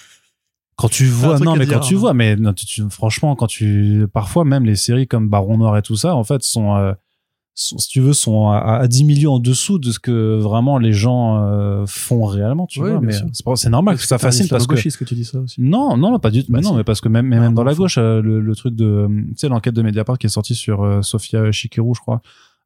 quand 0.78 0.88
tu 0.90 1.04
vois, 1.06 1.38
non, 1.38 1.58
mais 1.58 1.66
dire, 1.66 1.74
quand 1.76 1.80
tu 1.82 1.96
hein. 1.96 1.98
vois, 1.98 2.14
mais 2.14 2.38
non, 2.38 2.54
tu- 2.54 2.66
tu- 2.66 2.90
franchement, 2.90 3.36
quand 3.36 3.48
tu, 3.48 4.06
parfois 4.14 4.46
même 4.46 4.64
les 4.64 4.78
séries 4.78 5.08
comme 5.08 5.28
Baron 5.28 5.58
Noir 5.58 5.76
et 5.78 5.82
tout 5.82 5.98
ça, 5.98 6.16
en 6.16 6.24
fait, 6.24 6.44
sont, 6.44 6.78
euh, 6.78 6.94
sont, 7.56 7.78
si 7.78 7.88
tu 7.88 8.00
veux, 8.02 8.14
sont 8.14 8.50
à, 8.50 8.58
à 8.80 8.88
10 8.88 9.04
millions 9.04 9.34
en 9.34 9.40
dessous 9.40 9.78
de 9.80 9.92
ce 9.92 10.00
que 10.00 10.38
vraiment 10.40 10.78
les 10.80 10.94
gens 10.94 11.38
euh, 11.44 11.86
font 11.88 12.26
réellement, 12.26 12.66
tu 12.66 12.82
Oui, 12.82 12.90
vois. 12.90 13.00
Mais 13.02 13.14
c'est 13.56 13.70
normal 13.70 13.98
que 13.98 14.04
ça 14.06 14.18
fascine 14.18 14.48
parce 14.48 14.66
que 14.68 14.76
que 14.76 15.04
tu 15.04 15.16
dis 15.16 15.26
ça 15.26 15.40
aussi? 15.40 15.62
non, 15.62 15.96
non, 15.98 16.18
pas 16.20 16.32
du 16.32 16.44
tout. 16.44 16.52
Bah 16.52 16.60
mais 16.62 16.68
non, 16.68 16.76
mais 16.76 16.84
parce 16.84 17.00
que 17.02 17.10
même, 17.10 17.28
mais 17.28 17.38
Ah, 17.38 17.42
même 17.42 17.54
dans 17.54 17.64
la 17.64 17.74
gauche, 17.76 17.98
euh, 17.98 18.22
le, 18.22 18.42
le 18.42 18.56
truc 18.56 18.76
de, 18.76 18.86
euh, 18.86 19.08
tu 19.08 19.34
sais, 19.38 19.50
l'enquête 19.50 19.74
de 19.76 19.82
Mediapart 19.82 20.18
qui 20.18 20.26
est 20.28 20.30
sortie 20.30 20.56
sur 20.56 20.84
euh, 20.84 21.02
Sofia 21.02 21.52
Chikirou, 21.52 21.94
je 21.96 22.02
crois, 22.02 22.22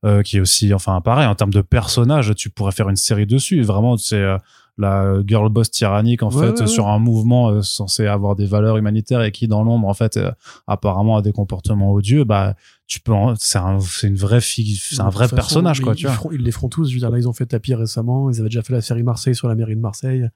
euh, 0.05 0.22
qui 0.22 0.38
est 0.38 0.39
aussi, 0.39 0.73
enfin, 0.73 1.01
pareil, 1.01 1.27
en 1.27 1.35
termes 1.35 1.53
de 1.53 1.61
personnage, 1.61 2.34
tu 2.35 2.49
pourrais 2.49 2.72
faire 2.72 2.88
une 2.89 2.95
série 2.95 3.26
dessus. 3.26 3.61
Vraiment, 3.64 3.97
c'est 3.97 4.15
euh, 4.22 4.38
la 4.77 5.15
girl 5.25 5.49
boss 5.49 5.71
tyrannique, 5.71 6.21
en 6.23 6.29
Ouais, 6.31 6.47
fait, 6.47 6.61
ouais, 6.61 6.67
sur 6.67 6.87
un 6.87 6.99
mouvement 6.99 7.49
euh, 7.49 7.61
censé 7.61 8.05
avoir 8.05 8.35
des 8.35 8.45
valeurs 8.45 8.77
humanitaires 8.77 9.21
et 9.23 9.31
qui, 9.31 9.47
dans 9.47 9.63
l'ombre, 9.63 9.87
en 9.87 9.93
fait, 9.93 10.17
euh, 10.17 10.31
apparemment 10.67 11.17
a 11.17 11.21
des 11.21 11.31
comportements 11.31 11.91
odieux. 11.93 12.23
Bah, 12.23 12.55
tu 12.85 12.99
peux, 12.99 13.11
en- 13.13 13.33
c'est 13.35 13.57
un, 13.57 13.79
c'est 13.79 14.07
une 14.07 14.15
vraie 14.15 14.41
fille, 14.41 14.75
c'est 14.75 15.01
un 15.01 15.09
vrai 15.09 15.25
façon, 15.25 15.35
personnage, 15.35 15.81
quoi, 15.81 15.93
ils, 15.93 15.97
tu 15.97 16.05
vois. 16.05 16.15
feront- 16.15 16.31
ils 16.31 16.41
les 16.41 16.51
feront 16.51 16.69
tous. 16.69 16.89
Je 16.89 16.93
veux 16.93 16.99
dire, 16.99 17.09
là, 17.09 17.17
ils 17.17 17.27
ont 17.27 17.33
fait 17.33 17.45
tapis 17.47 17.73
récemment. 17.75 18.29
Ils 18.29 18.39
avaient 18.39 18.49
déjà 18.49 18.61
fait 18.61 18.73
la 18.73 18.81
série 18.81 19.03
Marseille 19.03 19.35
sur 19.35 19.47
la 19.47 19.55
mairie 19.55 19.75
de 19.75 19.81
Marseille. 19.81 20.27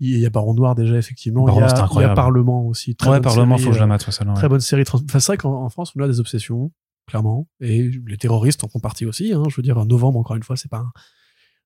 Il 0.00 0.18
y 0.18 0.26
a 0.26 0.30
Baron 0.30 0.54
Noir 0.54 0.74
déjà, 0.76 0.96
effectivement. 0.96 1.44
Baron, 1.44 1.58
il, 1.58 1.62
y 1.62 1.64
a, 1.64 1.68
il 1.74 1.78
y 1.78 1.80
incroyable. 1.82 2.12
a 2.12 2.14
Parlement 2.14 2.66
aussi. 2.66 2.94
Très 2.94 3.10
Ouais, 3.10 3.20
Parlement, 3.20 3.56
série, 3.56 3.64
faut 3.64 3.70
que 3.70 3.76
je 3.76 3.80
la 3.80 3.86
mate, 3.88 4.02
celle-là, 4.10 4.32
ouais. 4.32 4.38
Très 4.38 4.48
bonne 4.48 4.60
série. 4.60 4.84
Enfin, 4.92 5.02
c'est 5.18 5.26
vrai 5.26 5.36
qu'en 5.36 5.64
en 5.64 5.68
France, 5.70 5.92
on 5.96 6.02
a 6.02 6.06
des 6.06 6.20
obsessions, 6.20 6.70
clairement. 7.08 7.48
Et 7.60 7.90
les 8.06 8.16
terroristes 8.16 8.62
en 8.62 8.68
font 8.68 8.78
partie 8.80 9.06
aussi. 9.06 9.32
Hein. 9.32 9.42
Je 9.48 9.56
veux 9.56 9.62
dire, 9.62 9.84
novembre, 9.86 10.18
encore 10.18 10.36
une 10.36 10.42
fois, 10.44 10.56
c'est 10.56 10.68
pas 10.70 10.78
un... 10.78 10.92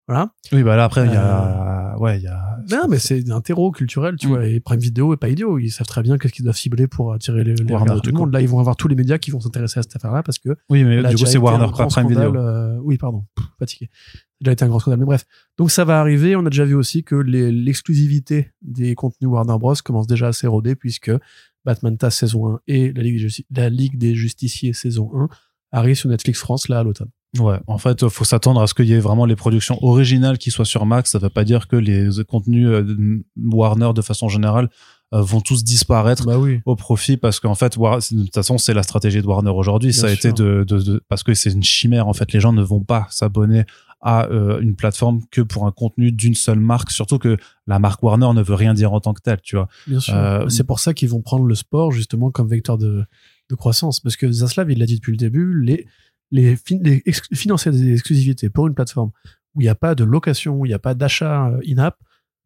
Voilà. 0.09 0.33
Oui, 0.53 0.63
bah 0.65 0.75
là, 0.77 0.85
après, 0.85 1.07
il 1.07 1.13
y 1.13 1.17
a, 1.17 1.95
ouais, 1.99 2.19
il 2.19 2.25
y 2.25 2.27
a. 2.27 2.59
Non, 2.71 2.89
mais 2.89 2.99
c'est 2.99 3.31
un 3.31 3.41
terreau 3.41 3.71
culturel, 3.71 4.17
tu 4.17 4.27
Mm. 4.27 4.31
vois. 4.31 4.47
Et 4.47 4.59
Prime 4.61 4.81
Vidéo 4.81 5.15
est 5.15 5.17
pas 5.17 5.29
idiot. 5.29 5.59
Ils 5.61 5.71
savent 5.71 5.87
très 5.87 6.03
bien 6.03 6.19
qu'est-ce 6.19 6.33
qu'ils 6.33 6.45
doivent 6.45 6.57
cibler 6.57 6.87
pour 6.89 7.13
attirer 7.13 7.45
les, 7.45 7.55
les 7.55 7.73
Warner, 7.73 8.01
du 8.03 8.13
monde. 8.13 8.33
Là, 8.33 8.41
ils 8.41 8.49
vont 8.49 8.59
avoir 8.59 8.77
tous 8.77 8.89
les 8.89 8.97
médias 8.97 9.19
qui 9.19 9.31
vont 9.31 9.41
s'intéresser 9.41 9.79
à 9.79 9.83
cette 9.83 9.95
affaire-là 9.97 10.23
parce 10.25 10.39
que 10.39 10.51
Oui, 10.69 10.83
mais 10.85 11.03
du 11.05 11.17
coup, 11.17 11.25
c'est 11.27 11.39
Warner, 11.39 11.67
pas 11.77 11.87
Prime 11.87 12.09
Video. 12.09 12.35
euh, 12.37 12.79
oui, 12.83 12.99
pardon, 12.99 13.25
Pff, 13.37 13.47
fatigué. 13.61 13.91
Ça 13.93 14.19
a 14.19 14.45
déjà 14.45 14.53
été 14.53 14.65
un 14.65 14.69
grand 14.69 14.81
scandale, 14.81 14.99
mais 14.99 15.07
bref. 15.07 15.25
Donc 15.57 15.71
ça 15.71 15.85
va 15.85 16.01
arriver. 16.01 16.35
On 16.35 16.45
a 16.47 16.51
déjà 16.51 16.65
vu 16.65 16.75
aussi 16.75 17.05
que 17.05 17.15
l'exclusivité 17.15 18.51
des 18.61 18.95
contenus 18.95 19.31
Warner 19.31 19.57
Bros 19.59 19.75
commence 19.85 20.07
déjà 20.09 20.29
à 20.29 20.33
s'éroder 20.33 20.75
puisque 20.75 21.13
Batman 21.65 21.97
TAS 21.97 22.11
saison 22.11 22.55
1 22.55 22.61
et 22.67 22.93
la 22.93 23.03
Ligue, 23.03 23.15
des 23.15 23.21
Justi- 23.29 23.47
la 23.55 23.69
Ligue 23.71 23.97
des 23.99 24.15
Justiciers 24.17 24.73
saison 24.73 25.11
1 25.15 25.29
arrivent 25.71 25.97
sur 25.97 26.11
Netflix 26.11 26.41
France 26.41 26.69
là 26.69 26.81
à 26.81 26.83
l'automne. 26.83 27.09
Ouais, 27.39 27.59
en 27.67 27.79
fait, 27.79 28.07
faut 28.09 28.25
s'attendre 28.25 28.61
à 28.61 28.67
ce 28.67 28.75
qu'il 28.75 28.85
y 28.87 28.93
ait 28.93 28.99
vraiment 29.01 29.25
les 29.25 29.37
productions 29.37 29.83
originales 29.83 30.37
qui 30.37 30.51
soient 30.51 30.67
sur 30.67 30.85
Max. 30.85 31.11
Ça 31.13 31.19
veut 31.19 31.31
pas 31.31 31.45
dire 31.45 31.67
que 31.67 31.77
les 31.77 32.09
contenus 32.29 32.69
euh, 32.69 33.25
Warner, 33.43 33.93
de 33.95 34.03
façon 34.03 34.29
générale, 34.29 34.69
euh, 35.15 35.23
vont 35.23 35.41
tous 35.41 35.65
disparaître 35.65 36.27
Bah 36.27 36.39
oui. 36.39 36.61
au 36.67 36.77
profit 36.77 37.17
parce 37.17 37.41
qu'en 37.41 37.55
fait, 37.55 37.79
de 37.79 38.23
toute 38.25 38.35
façon, 38.35 38.59
c'est 38.59 38.75
la 38.75 38.83
stratégie 38.83 39.23
de 39.23 39.27
Warner 39.27 39.51
aujourd'hui. 39.51 39.95
Ça 39.95 40.09
a 40.09 40.15
sûr. 40.15 40.31
été 40.31 40.33
de, 40.43 40.65
de, 40.69 40.79
de- 40.83 41.03
parce 41.09 41.23
que 41.23 41.33
c'est 41.33 41.51
une 41.51 41.63
chimère. 41.63 42.07
En 42.07 42.13
fait, 42.13 42.33
les 42.33 42.41
gens 42.41 42.53
ne 42.53 42.63
vont 42.63 42.81
pas 42.83 43.07
s'abonner 43.11 43.65
à 44.03 44.27
euh, 44.27 44.61
une 44.61 44.75
plateforme 44.75 45.21
que 45.31 45.41
pour 45.41 45.67
un 45.67 45.71
contenu 45.71 46.13
d'une 46.13 46.35
seule 46.35 46.59
marque. 46.61 46.91
Surtout 46.91 47.19
que 47.19 47.39
la 47.67 47.79
marque 47.79 48.03
Warner 48.03 48.29
ne 48.35 48.43
veut 48.43 48.55
rien 48.57 48.75
dire 48.75 48.93
en 48.93 49.01
tant 49.01 49.15
que 49.15 49.23
telle, 49.23 49.41
tu 49.43 49.57
vois. 49.57 49.69
Bien 49.87 50.01
sûr. 50.01 50.15
Euh, 50.15 50.49
c'est 50.49 50.65
pour 50.65 50.81
ça 50.81 50.93
qu'ils 50.93 51.09
vont 51.09 51.23
prendre 51.23 51.45
le 51.47 51.55
sport 51.55 51.93
justement 51.93 52.31
comme 52.31 52.49
vecteur 52.49 52.77
de, 52.77 53.05
de 53.49 53.55
croissance. 53.55 54.01
Parce 54.01 54.17
que 54.17 54.31
Zaslav, 54.31 54.71
il 54.71 54.79
l'a 54.79 54.87
dit 54.87 54.97
depuis 54.97 55.13
le 55.13 55.19
début, 55.19 55.63
les, 55.63 55.87
les, 56.33 56.57
financer 57.35 57.71
des 57.71 57.93
exclusivités 57.93 58.51
pour 58.51 58.67
une 58.67 58.75
plateforme 58.75 59.13
où 59.55 59.61
il 59.61 59.65
n'y 59.65 59.71
a 59.71 59.75
pas 59.75 59.95
de 59.95 60.03
location, 60.03 60.57
où 60.59 60.67
il 60.67 60.71
n'y 60.71 60.75
a 60.75 60.79
pas 60.79 60.95
d'achat 60.95 61.49
euh, 61.49 61.61
in-app, 61.69 61.99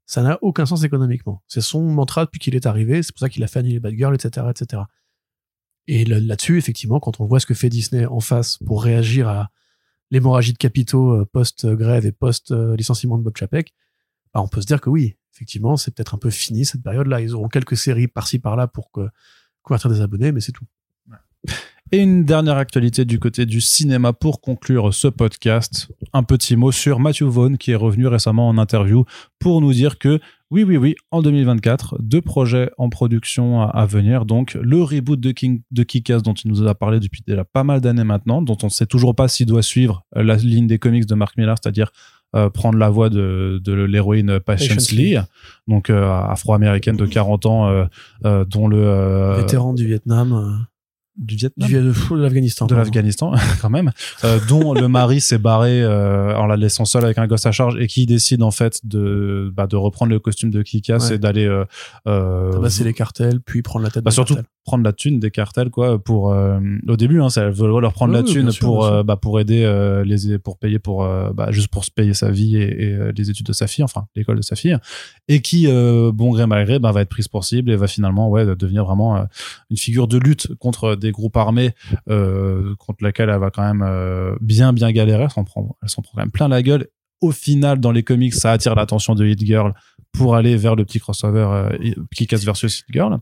ça 0.06 0.22
n'a 0.22 0.38
aucun 0.42 0.66
sens 0.66 0.82
économiquement. 0.84 1.42
C'est 1.46 1.60
son 1.60 1.82
mantra 1.82 2.26
depuis 2.26 2.38
qu'il 2.38 2.54
est 2.54 2.66
arrivé. 2.66 3.02
C'est 3.02 3.12
pour 3.12 3.20
ça 3.20 3.28
qu'il 3.28 3.42
a 3.44 3.46
fait 3.46 3.60
annuler 3.60 3.80
Bad 3.80 3.94
Girl, 3.96 4.14
etc., 4.14 4.46
etc. 4.50 4.82
Et 5.86 6.04
là- 6.04 6.20
là-dessus, 6.20 6.58
effectivement, 6.58 7.00
quand 7.00 7.20
on 7.20 7.26
voit 7.26 7.40
ce 7.40 7.46
que 7.46 7.54
fait 7.54 7.68
Disney 7.68 8.06
en 8.06 8.20
face 8.20 8.58
pour 8.58 8.82
réagir 8.82 9.28
à 9.28 9.50
l'hémorragie 10.10 10.52
de 10.52 10.58
capitaux 10.58 11.20
euh, 11.20 11.24
post-grève 11.24 12.06
et 12.06 12.12
post-licenciement 12.12 13.18
de 13.18 13.22
Bob 13.22 13.36
Chapek, 13.36 13.72
bah, 14.34 14.42
on 14.42 14.48
peut 14.48 14.60
se 14.60 14.66
dire 14.66 14.80
que 14.80 14.90
oui, 14.90 15.16
effectivement, 15.32 15.76
c'est 15.76 15.94
peut-être 15.94 16.14
un 16.14 16.18
peu 16.18 16.30
fini 16.30 16.64
cette 16.64 16.82
période-là. 16.82 17.20
Ils 17.20 17.34
auront 17.34 17.48
quelques 17.48 17.76
séries 17.76 18.08
par-ci 18.08 18.40
par-là 18.40 18.66
pour 18.66 18.90
que, 18.90 19.08
convertir 19.62 19.90
des 19.90 20.00
abonnés, 20.00 20.32
mais 20.32 20.40
c'est 20.40 20.52
tout. 20.52 20.66
Et 21.92 21.98
une 21.98 22.24
dernière 22.24 22.56
actualité 22.56 23.04
du 23.04 23.20
côté 23.20 23.46
du 23.46 23.60
cinéma 23.60 24.12
pour 24.12 24.40
conclure 24.40 24.92
ce 24.92 25.06
podcast. 25.06 25.88
Un 26.12 26.24
petit 26.24 26.56
mot 26.56 26.72
sur 26.72 26.98
Matthew 26.98 27.22
Vaughn 27.22 27.58
qui 27.58 27.70
est 27.70 27.76
revenu 27.76 28.08
récemment 28.08 28.48
en 28.48 28.58
interview 28.58 29.04
pour 29.38 29.60
nous 29.60 29.72
dire 29.72 29.98
que 29.98 30.18
oui, 30.50 30.64
oui, 30.64 30.76
oui, 30.76 30.96
en 31.12 31.22
2024, 31.22 31.96
deux 32.00 32.20
projets 32.20 32.70
en 32.76 32.88
production 32.88 33.62
à, 33.62 33.66
à 33.66 33.86
venir. 33.86 34.24
Donc, 34.26 34.54
le 34.60 34.82
reboot 34.82 35.18
de, 35.20 35.30
King, 35.30 35.62
de 35.70 35.82
Kick-Ass 35.84 36.22
dont 36.22 36.34
il 36.34 36.50
nous 36.50 36.66
a 36.66 36.74
parlé 36.74 36.98
depuis 36.98 37.22
déjà 37.24 37.44
pas 37.44 37.62
mal 37.62 37.80
d'années 37.80 38.04
maintenant, 38.04 38.42
dont 38.42 38.58
on 38.62 38.66
ne 38.66 38.70
sait 38.70 38.86
toujours 38.86 39.14
pas 39.14 39.28
s'il 39.28 39.46
doit 39.46 39.62
suivre 39.62 40.04
la 40.14 40.36
ligne 40.36 40.66
des 40.66 40.78
comics 40.78 41.06
de 41.06 41.14
Mark 41.14 41.36
Millar, 41.36 41.56
c'est-à-dire 41.60 41.90
euh, 42.34 42.50
prendre 42.50 42.78
la 42.78 42.90
voix 42.90 43.10
de, 43.10 43.60
de 43.62 43.72
l'héroïne 43.72 44.40
Patience 44.40 44.68
Patience 44.68 44.92
Lee, 44.92 45.14
Lee. 45.14 45.18
donc 45.68 45.90
euh, 45.90 46.10
afro-américaine 46.10 46.96
de 46.96 47.06
40 47.06 47.46
ans, 47.46 47.86
euh, 48.24 48.44
dont 48.44 48.66
le... 48.66 49.36
Vétéran 49.36 49.72
du 49.72 49.86
Vietnam, 49.86 50.66
du 51.18 51.36
du, 51.36 51.36
Vietnam 51.36 51.68
Viet- 51.68 52.16
de 52.16 52.22
l'Afghanistan. 52.22 52.66
de 52.66 52.74
l'Afghanistan 52.74 53.32
quand 53.62 53.70
même 53.70 53.90
euh, 54.24 54.38
dont 54.48 54.74
le 54.74 54.86
mari 54.88 55.20
s'est 55.20 55.38
barré 55.38 55.82
euh, 55.82 56.34
en 56.36 56.46
la 56.46 56.56
laissant 56.56 56.84
seule 56.84 57.04
avec 57.04 57.18
un 57.18 57.26
gosse 57.26 57.46
à 57.46 57.52
charge 57.52 57.76
et 57.80 57.86
qui 57.86 58.04
décide 58.06 58.42
en 58.42 58.50
fait 58.50 58.80
de 58.84 59.50
bah, 59.54 59.66
de 59.66 59.76
reprendre 59.76 60.10
le 60.12 60.18
costume 60.18 60.50
de 60.50 60.62
Kikas 60.62 60.98
Ouais. 61.08 61.14
et 61.14 61.18
d'aller 61.18 61.44
euh, 61.46 61.64
euh, 62.06 62.52
Tabasser 62.52 62.84
les 62.84 62.92
cartels, 62.94 63.40
puis 63.40 63.62
prendre 63.62 63.84
la 63.84 63.90
tête 63.90 64.04
bah, 64.04 64.10
des 64.10 64.14
surtout 64.14 64.34
cartels. 64.34 64.50
prendre 64.64 64.84
la 64.84 64.92
thune 64.92 65.18
des 65.20 65.30
cartels 65.30 65.70
quoi 65.70 65.98
pour 66.02 66.24
au 66.26 66.96
début 66.96 67.20
hein, 67.22 67.28
ça 67.30 67.42
elle 67.44 67.52
veut 67.52 67.80
leur 67.80 67.92
prendre 67.92 68.12
Oui, 68.14 68.18
la 68.18 68.22
thune 68.24 68.50
pour 68.60 68.84
sûr. 68.84 69.04
bah, 69.04 69.16
pour 69.16 69.40
aider 69.40 69.62
les 70.04 70.38
pour 70.38 70.58
payer 70.58 70.78
pour 70.78 71.06
bah, 71.34 71.50
juste 71.50 71.68
pour 71.68 71.84
se 71.84 71.90
payer 71.90 72.14
sa 72.14 72.30
vie 72.30 72.56
et, 72.56 72.84
et, 72.90 72.98
les 73.16 73.30
études 73.30 73.46
de 73.46 73.52
sa 73.52 73.66
fille 73.66 73.84
enfin 73.84 74.06
l'école 74.16 74.36
de 74.36 74.42
sa 74.42 74.56
fille 74.56 74.76
et 75.28 75.40
qui 75.40 75.66
bon 75.66 76.30
gré 76.32 76.46
mal 76.46 76.64
gré 76.66 76.78
bah, 76.78 76.92
va 76.92 77.00
être 77.02 77.08
prise 77.08 77.28
pour 77.28 77.44
cible 77.44 77.70
et 77.70 77.76
va 77.76 77.86
finalement 77.86 78.28
ouais 78.28 78.44
devenir 78.56 78.84
vraiment 78.84 79.26
une 79.70 79.76
figure 79.76 80.08
de 80.08 80.18
lutte 80.18 80.54
contre 80.58 80.94
des 80.94 81.05
groupes 81.12 81.36
armés 81.36 81.72
euh, 82.08 82.74
contre 82.78 83.02
laquelle 83.02 83.30
elle 83.30 83.38
va 83.38 83.50
quand 83.50 83.62
même 83.62 83.82
euh, 83.82 84.36
bien 84.40 84.72
bien 84.72 84.90
galérer 84.92 85.24
elle 85.24 85.30
s'en 85.30 85.44
prend 85.44 85.76
elle 85.82 85.88
s'en 85.88 86.02
prend 86.02 86.12
quand 86.14 86.22
même 86.22 86.30
plein 86.30 86.48
la 86.48 86.62
gueule 86.62 86.86
au 87.20 87.30
final 87.30 87.80
dans 87.80 87.92
les 87.92 88.02
comics 88.02 88.34
ça 88.34 88.52
attire 88.52 88.74
l'attention 88.74 89.14
de 89.14 89.26
Hit 89.26 89.44
Girl 89.44 89.74
pour 90.12 90.34
aller 90.34 90.56
vers 90.56 90.76
le 90.76 90.84
petit 90.84 90.98
crossover 90.98 91.46
euh, 91.48 91.94
Kick-Ass 92.14 92.44
versus 92.44 92.80
Hit 92.80 92.86
Girl 92.90 93.18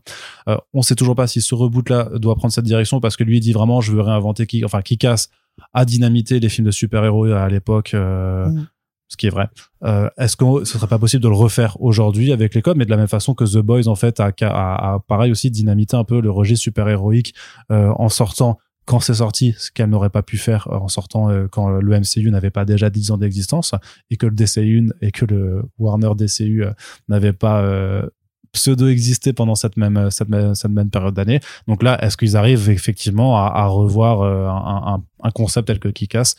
euh, 0.47 0.57
on 0.73 0.81
sait 0.81 0.95
toujours 0.95 1.15
pas 1.15 1.27
si 1.27 1.41
ce 1.41 1.55
reboot 1.55 1.89
là 1.89 2.09
doit 2.15 2.35
prendre 2.35 2.53
cette 2.53 2.65
direction 2.65 2.99
parce 2.99 3.17
que 3.17 3.23
lui 3.23 3.37
il 3.37 3.41
dit 3.41 3.53
vraiment 3.53 3.81
je 3.81 3.91
veux 3.91 4.01
réinventer 4.01 4.45
Kick 4.45 4.65
enfin 4.65 4.81
Kick-Ass 4.81 5.29
a 5.73 5.85
dynamité 5.85 6.39
les 6.39 6.49
films 6.49 6.67
de 6.67 6.71
super-héros 6.71 7.25
à 7.27 7.47
l'époque 7.47 7.93
euh, 7.93 8.49
Mm. 8.49 8.67
Ce 9.07 9.17
qui 9.17 9.27
est 9.27 9.29
vrai 9.29 9.47
euh, 9.83 10.09
est-ce 10.17 10.35
que 10.35 10.65
ce 10.65 10.77
serait 10.77 10.87
pas 10.87 10.99
possible 10.99 11.23
de 11.23 11.29
le 11.29 11.35
refaire 11.35 11.79
aujourd'hui 11.81 12.31
avec 12.31 12.55
les 12.55 12.61
codes 12.61 12.77
mais 12.77 12.85
de 12.85 12.89
la 12.89 12.97
même 12.97 13.07
façon 13.07 13.33
que 13.33 13.43
The 13.43 13.59
Boys 13.59 13.87
en 13.87 13.95
fait 13.95 14.19
a, 14.19 14.31
a, 14.41 14.99
pareil 15.07 15.31
aussi 15.31 15.51
dynamité 15.51 15.95
un 15.95 16.03
peu 16.03 16.21
le 16.21 16.31
registre 16.31 16.63
super-héroïque 16.63 17.33
euh, 17.71 17.91
en 17.97 18.09
sortant 18.09 18.57
quand 18.85 18.99
c'est 18.99 19.15
sorti, 19.15 19.55
ce 19.57 19.71
qu'elle 19.71 19.89
n'aurait 19.89 20.09
pas 20.09 20.21
pu 20.21 20.37
faire 20.37 20.67
en 20.71 20.87
sortant 20.87 21.29
euh, 21.29 21.47
quand 21.49 21.69
le 21.69 21.99
MCU 21.99 22.29
n'avait 22.29 22.51
pas 22.51 22.65
déjà 22.65 22.89
10 22.89 23.11
ans 23.11 23.17
d'existence 23.17 23.73
et 24.11 24.17
que 24.17 24.27
le 24.27 24.35
DCU 24.35 24.91
et 25.01 25.11
que 25.11 25.25
le 25.25 25.63
Warner 25.79 26.11
DCU 26.15 26.63
euh, 26.63 26.71
n'avait 27.09 27.33
pas 27.33 27.61
euh, 27.61 28.07
pseudo 28.55 28.87
existé 28.87 29.33
pendant 29.33 29.55
cette 29.55 29.75
même 29.75 30.09
cette 30.11 30.29
même, 30.29 30.55
cette 30.55 30.71
même 30.71 30.89
période 30.89 31.13
d'année. 31.13 31.39
Donc 31.67 31.83
là, 31.83 32.01
est-ce 32.03 32.15
qu'ils 32.15 32.37
arrivent 32.37 32.69
effectivement 32.69 33.37
à, 33.37 33.65
revoir 33.65 34.21
euh, 34.21 34.47
un, 34.47 35.31
concept 35.31 35.67
tel 35.67 35.79
que 35.79 35.89
Kick-Ass? 35.89 36.35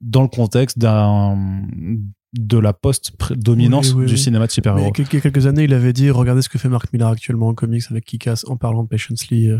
Dans 0.00 0.22
le 0.22 0.28
contexte 0.28 0.78
d'un 0.78 1.36
de 2.34 2.58
la 2.58 2.72
post-dominance 2.74 3.92
Oui, 3.94 4.00
oui, 4.00 4.06
du 4.06 4.12
oui. 4.12 4.18
cinéma 4.18 4.46
de 4.46 4.52
super-héros. 4.52 4.92
il 4.98 5.14
y 5.14 5.16
a 5.16 5.20
quelques, 5.20 5.46
années, 5.46 5.64
il 5.64 5.72
avait 5.72 5.92
dit 5.94 6.10
regardez 6.10 6.42
ce 6.42 6.48
que 6.50 6.58
fait 6.58 6.68
Mark 6.68 6.92
Millar 6.92 7.10
actuellement 7.10 7.48
en 7.48 7.54
comics 7.54 7.84
avec 7.90 8.04
Kick-Ass 8.04 8.44
en 8.48 8.56
parlant 8.56 8.82
de 8.82 8.88
Patience 8.88 9.28
Lee 9.28 9.48
euh, 9.48 9.58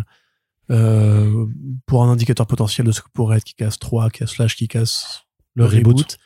euh, 0.70 1.46
pour 1.86 2.04
un 2.04 2.10
indicateur 2.10 2.46
potentiel 2.46 2.86
de 2.86 2.92
ce 2.92 3.00
que 3.00 3.08
pourrait 3.12 3.38
être 3.38 3.44
Kick-Ass 3.44 3.78
3, 3.78 4.10
Kick-Ass 4.10 4.30
slash 4.32 4.56
Kick-Ass 4.56 5.22
Le 5.54 5.64
reboot. 5.64 6.18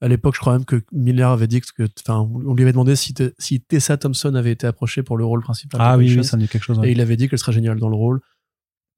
À 0.00 0.08
l'époque, 0.08 0.34
je 0.34 0.40
crois 0.40 0.54
même 0.54 0.64
que 0.64 0.82
Millar 0.92 1.32
avait 1.32 1.46
dit 1.46 1.60
que, 1.60 1.84
enfin, 2.06 2.28
on 2.46 2.54
lui 2.54 2.62
avait 2.62 2.72
demandé 2.72 2.96
si, 2.96 3.14
te- 3.14 3.32
si 3.38 3.60
Tessa 3.60 3.96
Thompson 3.96 4.34
avait 4.34 4.52
été 4.52 4.66
approchée 4.66 5.02
pour 5.02 5.16
le 5.16 5.24
rôle 5.24 5.42
principal. 5.42 5.80
Ah 5.82 5.96
oui, 5.96 6.22
ça 6.24 6.36
me 6.36 6.42
dit 6.42 6.48
quelque 6.48 6.62
chose. 6.64 6.78
ouais. 6.78 6.88
Et 6.88 6.92
il 6.92 7.00
avait 7.00 7.16
dit 7.16 7.28
qu'elle 7.28 7.38
serait 7.38 7.52
géniale 7.52 7.78
dans 7.78 7.88
le 7.88 7.96
rôle. 7.96 8.20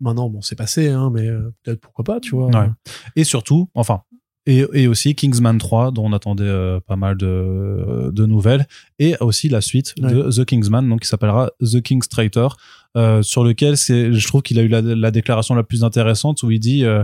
Maintenant, 0.00 0.28
bon, 0.28 0.40
c'est 0.42 0.56
passé, 0.56 0.88
hein, 0.90 1.10
mais 1.12 1.26
euh, 1.26 1.54
peut-être 1.62 1.80
pourquoi 1.80 2.04
pas, 2.04 2.20
tu 2.20 2.34
vois. 2.34 2.48
Ouais. 2.48 2.68
Et 3.14 3.24
surtout, 3.24 3.70
enfin, 3.74 4.02
et, 4.46 4.64
et 4.74 4.86
aussi 4.88 5.14
Kingsman 5.14 5.58
3, 5.58 5.90
dont 5.90 6.04
on 6.06 6.12
attendait 6.12 6.44
euh, 6.44 6.80
pas 6.86 6.96
mal 6.96 7.16
de, 7.16 8.10
de 8.12 8.26
nouvelles, 8.26 8.66
et 8.98 9.16
aussi 9.20 9.48
la 9.48 9.60
suite 9.60 9.94
de 10.00 10.30
The 10.30 10.44
Kingsman, 10.44 10.88
donc 10.88 11.00
qui 11.00 11.08
s'appellera 11.08 11.50
The 11.60 11.80
King's 11.82 12.08
Traitor, 12.08 12.56
euh, 12.96 13.22
sur 13.22 13.44
lequel 13.44 13.76
c'est, 13.76 14.12
je 14.12 14.26
trouve 14.26 14.42
qu'il 14.42 14.58
a 14.58 14.62
eu 14.62 14.68
la, 14.68 14.80
la 14.82 15.10
déclaration 15.10 15.54
la 15.54 15.62
plus 15.64 15.84
intéressante 15.84 16.42
où 16.42 16.50
il 16.50 16.60
dit. 16.60 16.84
euh, 16.84 17.02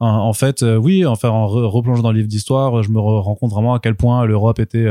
en- 0.00 0.06
en 0.08 0.32
fait, 0.32 0.62
oui, 0.62 1.06
enfin, 1.06 1.28
en 1.28 1.46
re- 1.46 1.64
replongeant 1.64 2.02
dans 2.02 2.10
le 2.10 2.16
livre 2.18 2.28
d'histoire, 2.28 2.82
je 2.82 2.90
me 2.90 2.98
re- 2.98 3.20
rends 3.20 3.36
compte 3.36 3.52
vraiment 3.52 3.72
à 3.74 3.78
quel 3.78 3.94
point 3.94 4.24
l'Europe 4.26 4.58
était 4.58 4.86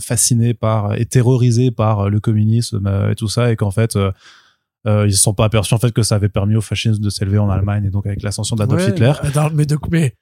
fascinée 0.00 0.54
par 0.54 0.94
et 0.98 1.04
terrorisée 1.04 1.70
par 1.70 2.08
le 2.08 2.20
communisme 2.20 2.90
et 3.10 3.14
tout 3.14 3.28
ça, 3.28 3.52
et 3.52 3.56
qu'en 3.56 3.70
fait, 3.70 3.96
euh, 3.96 4.12
ils 5.06 5.12
se 5.14 5.20
sont 5.22 5.34
pas 5.34 5.44
aperçus 5.46 5.74
en 5.74 5.78
fait 5.78 5.92
que 5.92 6.02
ça 6.02 6.14
avait 6.14 6.28
permis 6.30 6.56
au 6.56 6.60
fascisme 6.60 7.02
de 7.02 7.10
s'élever 7.10 7.38
en 7.38 7.50
Allemagne 7.50 7.84
et 7.86 7.90
donc 7.90 8.06
avec 8.06 8.22
l'ascension 8.22 8.54
d'Adolf 8.56 8.82
Ouais, 8.84 8.90
Hitler. 8.92 9.12
attends, 9.20 9.50
mais, 9.52 9.66
de, 9.66 9.76
mais 9.90 10.14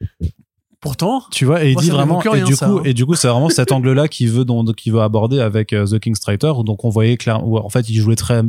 pourtant, 0.84 1.22
Tu 1.30 1.46
vois, 1.46 1.64
et 1.64 1.70
il 1.70 1.72
Moi, 1.72 1.82
dit 1.82 1.88
vraiment, 1.88 2.22
et 2.22 2.28
rien, 2.28 2.44
du 2.44 2.54
ça, 2.54 2.66
coup, 2.66 2.78
hein. 2.78 2.82
et 2.84 2.92
du 2.92 3.06
coup, 3.06 3.14
c'est 3.14 3.26
vraiment 3.26 3.48
cet 3.48 3.72
angle-là 3.72 4.06
qu'il 4.06 4.28
veut, 4.30 4.44
donc, 4.44 4.74
qu'il 4.74 4.92
veut 4.92 5.00
aborder 5.00 5.40
avec 5.40 5.72
euh, 5.72 5.86
The 5.86 5.98
King's 5.98 6.20
Traitor. 6.20 6.62
Donc, 6.62 6.84
on 6.84 6.90
voyait 6.90 7.16
clairement, 7.16 7.46
où, 7.46 7.56
en 7.56 7.70
fait, 7.70 7.88
il 7.88 7.96
jouait 7.96 8.16
très, 8.16 8.42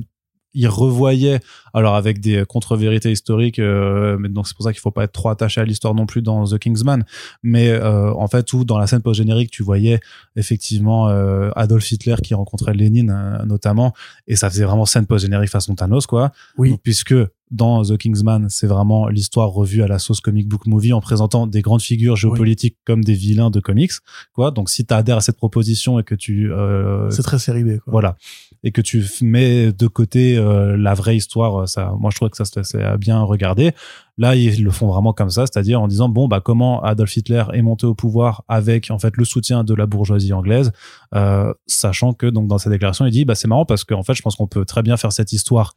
il 0.56 0.68
revoyait, 0.68 1.42
alors 1.74 1.96
avec 1.96 2.20
des 2.20 2.44
contre-vérités 2.46 3.12
historiques, 3.12 3.60
euh, 3.60 4.18
mais 4.18 4.30
donc 4.30 4.48
c'est 4.48 4.56
pour 4.56 4.64
ça 4.64 4.72
qu'il 4.72 4.80
faut 4.80 4.92
pas 4.92 5.04
être 5.04 5.12
trop 5.12 5.30
attaché 5.30 5.62
à 5.62 5.66
l'histoire 5.66 5.94
non 5.94 6.06
plus 6.06 6.22
dans 6.22 6.46
The 6.46 6.58
Kingsman. 6.58 7.04
Mais 7.44 7.70
euh, 7.70 8.14
en 8.14 8.28
fait, 8.28 8.52
où 8.54 8.66
dans 8.66 8.78
la 8.78 8.88
scène 8.88 9.02
post-générique, 9.02 9.52
tu 9.52 9.62
voyais 9.62 10.00
effectivement 10.36 11.10
euh, 11.10 11.52
Adolf 11.56 11.92
Hitler 11.92 12.16
qui 12.24 12.34
rencontrait 12.34 12.74
Lénine 12.74 13.12
euh, 13.12 13.46
notamment, 13.46 13.94
et 14.28 14.36
ça 14.36 14.50
faisait 14.50 14.64
vraiment 14.64 14.86
scène 14.86 15.06
post-générique 15.06 15.50
façon 15.50 15.76
Thanos, 15.76 16.08
quoi. 16.08 16.32
Oui. 16.58 16.72
Donc, 16.72 16.82
puisque 16.82 17.14
dans 17.52 17.84
The 17.84 17.98
Kingsman, 17.98 18.48
c'est 18.50 18.68
vraiment 18.68 19.08
l'histoire 19.08 19.50
revue 19.50 19.84
à 19.84 19.88
la 19.88 20.00
sauce 20.00 20.20
comic 20.20 20.48
book 20.48 20.66
movie 20.66 20.94
en 20.94 21.02
présentant 21.02 21.46
des 21.48 21.62
grandes 21.62 21.82
figures 21.82 22.16
géopolitiques 22.16 22.78
comme 22.86 23.04
des 23.04 23.14
vilains 23.14 23.52
de 23.52 23.60
comics, 23.60 23.92
quoi. 24.34 24.52
Donc, 24.52 24.70
si 24.70 24.86
tu 24.86 24.94
adhères 24.94 25.18
à 25.18 25.22
cette 25.22 25.38
proposition 25.38 26.00
et 26.00 26.04
que 26.04 26.16
tu 26.16 26.52
euh, 26.52 27.10
c'est 27.12 27.24
très 27.24 27.40
série 27.40 27.64
B, 27.64 27.80
quoi. 27.80 27.92
voilà 27.92 28.18
et 28.66 28.72
que 28.72 28.82
tu 28.82 29.06
mets 29.22 29.72
de 29.72 29.88
côté 29.88 30.38
euh, 30.38 30.76
la 30.76 30.96
vraie 30.96 31.16
histoire 31.16 31.62
euh, 31.62 31.66
ça 31.68 31.94
moi 32.00 32.10
je 32.12 32.18
trouve 32.18 32.30
que 32.30 32.38
ça 32.38 32.46
c'est 32.64 32.98
bien 32.98 33.22
regarder 33.22 33.72
là 34.18 34.36
ils 34.36 34.64
le 34.64 34.72
font 34.72 34.88
vraiment 34.88 35.14
comme 35.14 35.30
ça 35.30 35.46
c'est-à-dire 35.46 35.80
en 35.80 35.88
disant 35.88 36.10
bon 36.10 36.28
bah 36.28 36.42
comment 36.44 36.82
Adolf 36.82 37.16
Hitler 37.16 37.44
est 37.54 37.62
monté 37.62 37.86
au 37.86 37.94
pouvoir 37.94 38.44
avec 38.48 38.90
en 38.90 39.00
fait 39.00 39.16
le 39.16 39.24
soutien 39.24 39.64
de 39.64 39.74
la 39.74 39.86
bourgeoisie 39.86 40.34
anglaise 40.34 40.72
euh, 41.14 41.54
sachant 41.68 42.14
que 42.14 42.26
donc 42.26 42.48
dans 42.48 42.58
sa 42.58 42.72
déclaration 42.72 43.06
il 43.06 43.12
dit 43.12 43.24
bah 43.24 43.36
c'est 43.36 43.48
marrant 43.48 43.66
parce 43.66 43.84
qu'en 43.84 44.04
fait 44.04 44.16
je 44.16 44.24
pense 44.24 44.36
qu'on 44.36 44.48
peut 44.48 44.66
très 44.66 44.82
bien 44.82 44.98
faire 44.98 45.14
cette 45.14 45.32
histoire 45.32 45.74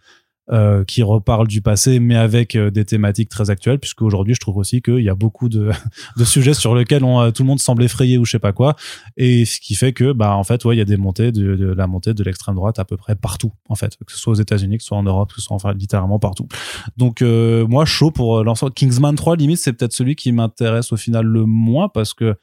euh, 0.50 0.82
qui 0.84 1.02
reparle 1.02 1.46
du 1.46 1.60
passé, 1.60 2.00
mais 2.00 2.16
avec 2.16 2.54
euh, 2.56 2.70
des 2.70 2.84
thématiques 2.84 3.28
très 3.28 3.50
actuelles, 3.50 3.78
puisque 3.78 4.00
aujourd'hui, 4.02 4.34
je 4.34 4.40
trouve 4.40 4.56
aussi 4.56 4.80
qu'il 4.80 5.00
y 5.00 5.10
a 5.10 5.14
beaucoup 5.14 5.48
de, 5.48 5.70
de 6.16 6.24
sujets 6.24 6.54
sur 6.54 6.74
lesquels 6.74 7.04
on, 7.04 7.20
euh, 7.20 7.30
tout 7.30 7.42
le 7.42 7.48
monde 7.48 7.60
semble 7.60 7.82
effrayé 7.82 8.16
ou 8.18 8.24
je 8.24 8.30
sais 8.32 8.38
pas 8.38 8.52
quoi, 8.52 8.74
et 9.16 9.44
ce 9.44 9.60
qui 9.60 9.74
fait 9.74 9.92
que, 9.92 10.12
bah, 10.12 10.34
en 10.34 10.44
fait, 10.44 10.64
ouais, 10.64 10.74
il 10.74 10.78
y 10.78 10.82
a 10.82 10.86
des 10.86 10.96
montées 10.96 11.32
de, 11.32 11.54
de 11.56 11.66
la 11.72 11.86
montée 11.86 12.14
de 12.14 12.22
l'extrême 12.24 12.54
droite 12.54 12.78
à 12.78 12.84
peu 12.84 12.96
près 12.96 13.14
partout, 13.14 13.52
en 13.68 13.74
fait, 13.74 13.96
que 14.06 14.12
ce 14.12 14.18
soit 14.18 14.32
aux 14.32 14.36
États-Unis, 14.36 14.78
que 14.78 14.82
ce 14.82 14.88
soit 14.88 14.96
en 14.98 15.02
Europe, 15.02 15.30
que 15.30 15.40
ce 15.40 15.42
soit 15.42 15.54
enfin 15.56 15.72
littéralement 15.74 16.18
partout. 16.18 16.48
Donc, 16.96 17.20
euh, 17.22 17.66
moi, 17.66 17.84
chaud 17.84 18.10
pour 18.10 18.38
euh, 18.38 18.44
lancer 18.44 18.66
Kingsman 18.74 19.14
3, 19.16 19.36
limite, 19.36 19.58
c'est 19.58 19.72
peut-être 19.74 19.92
celui 19.92 20.16
qui 20.16 20.32
m'intéresse 20.32 20.92
au 20.92 20.96
final 20.96 21.26
le 21.26 21.44
moins 21.44 21.88
parce 21.88 22.14
que 22.14 22.36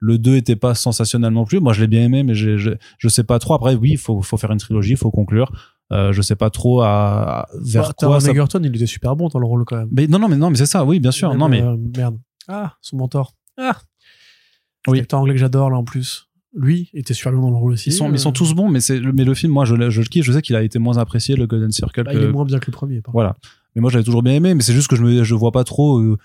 le 0.00 0.16
2 0.18 0.36
était 0.36 0.54
pas 0.56 0.74
sensationnel 0.76 1.32
non 1.32 1.44
plus. 1.44 1.58
Moi, 1.58 1.72
je 1.72 1.80
l'ai 1.80 1.88
bien 1.88 2.04
aimé, 2.04 2.22
mais 2.22 2.34
j'ai- 2.34 2.56
j'ai- 2.56 2.76
je 2.98 3.08
sais 3.08 3.24
pas 3.24 3.40
trop. 3.40 3.54
Après, 3.54 3.74
oui, 3.74 3.90
il 3.92 3.98
faut, 3.98 4.22
faut 4.22 4.36
faire 4.36 4.52
une 4.52 4.58
trilogie, 4.58 4.92
il 4.92 4.96
faut 4.96 5.10
conclure. 5.10 5.50
Euh, 5.90 6.12
je 6.12 6.20
sais 6.20 6.36
pas 6.36 6.50
trop 6.50 6.82
à, 6.82 7.48
vers 7.62 7.88
Bah, 7.88 7.94
quoi 7.96 8.20
ça. 8.20 8.30
Egerton, 8.30 8.60
il 8.62 8.74
était 8.76 8.86
super 8.86 9.16
bon 9.16 9.28
dans 9.28 9.38
le 9.38 9.46
rôle, 9.46 9.64
quand 9.64 9.76
même. 9.76 9.88
Mais 9.90 10.06
non, 10.06 10.18
non, 10.18 10.28
mais 10.28 10.36
non, 10.36 10.50
mais 10.50 10.56
c'est 10.56 10.66
ça, 10.66 10.84
oui, 10.84 11.00
bien 11.00 11.10
sûr. 11.10 11.30
Même, 11.30 11.38
non, 11.38 11.48
mais 11.48 11.62
euh, 11.62 11.76
merde. 11.96 12.18
Ah, 12.46 12.74
son 12.82 12.96
mentor. 12.98 13.34
Ah. 13.56 13.78
Oui. 14.86 14.92
Oui. 14.92 15.00
acteur 15.00 15.20
anglais 15.20 15.34
que 15.34 15.40
j'adore, 15.40 15.70
là, 15.70 15.76
en 15.78 15.84
plus. 15.84 16.26
Lui 16.54 16.90
était 16.94 17.12
super 17.14 17.32
bien 17.32 17.40
dans 17.42 17.50
le 17.50 17.56
rôle 17.56 17.72
aussi. 17.72 17.90
ils 17.90 17.92
sont, 17.92 18.10
ils 18.12 18.18
sont 18.18 18.32
tous 18.32 18.54
bons, 18.54 18.68
mais 18.68 18.80
c'est, 18.80 19.00
mais 19.00 19.24
le 19.24 19.34
film, 19.34 19.52
moi, 19.52 19.64
je, 19.66 19.74
le- 19.74 19.90
je 19.90 20.00
le 20.00 20.06
kiffe. 20.06 20.24
Je 20.24 20.32
sais 20.32 20.40
qu'il 20.42 20.56
a 20.56 20.62
été 20.62 20.78
moins 20.78 20.96
apprécié, 20.96 21.36
le 21.36 21.46
Golden 21.46 21.70
Circle. 21.70 22.04
bah, 22.04 22.12
que- 22.12 22.18
il 22.18 22.24
est 22.24 22.28
moins 22.32 22.44
bien 22.44 22.58
que 22.58 22.66
le 22.66 22.72
premier. 22.72 23.00
par 23.02 23.12
Voilà. 23.12 23.36
Mais 23.74 23.82
moi, 23.82 23.90
j'avais 23.90 24.04
toujours 24.04 24.22
bien 24.22 24.32
aimé, 24.34 24.54
mais 24.54 24.62
c'est 24.62 24.72
juste 24.72 24.88
que 24.88 24.96
je 24.96 25.02
me, 25.02 25.24
je 25.24 25.34
vois 25.34 25.52
pas 25.52 25.64
trop 25.64 25.98
euh, 25.98 26.16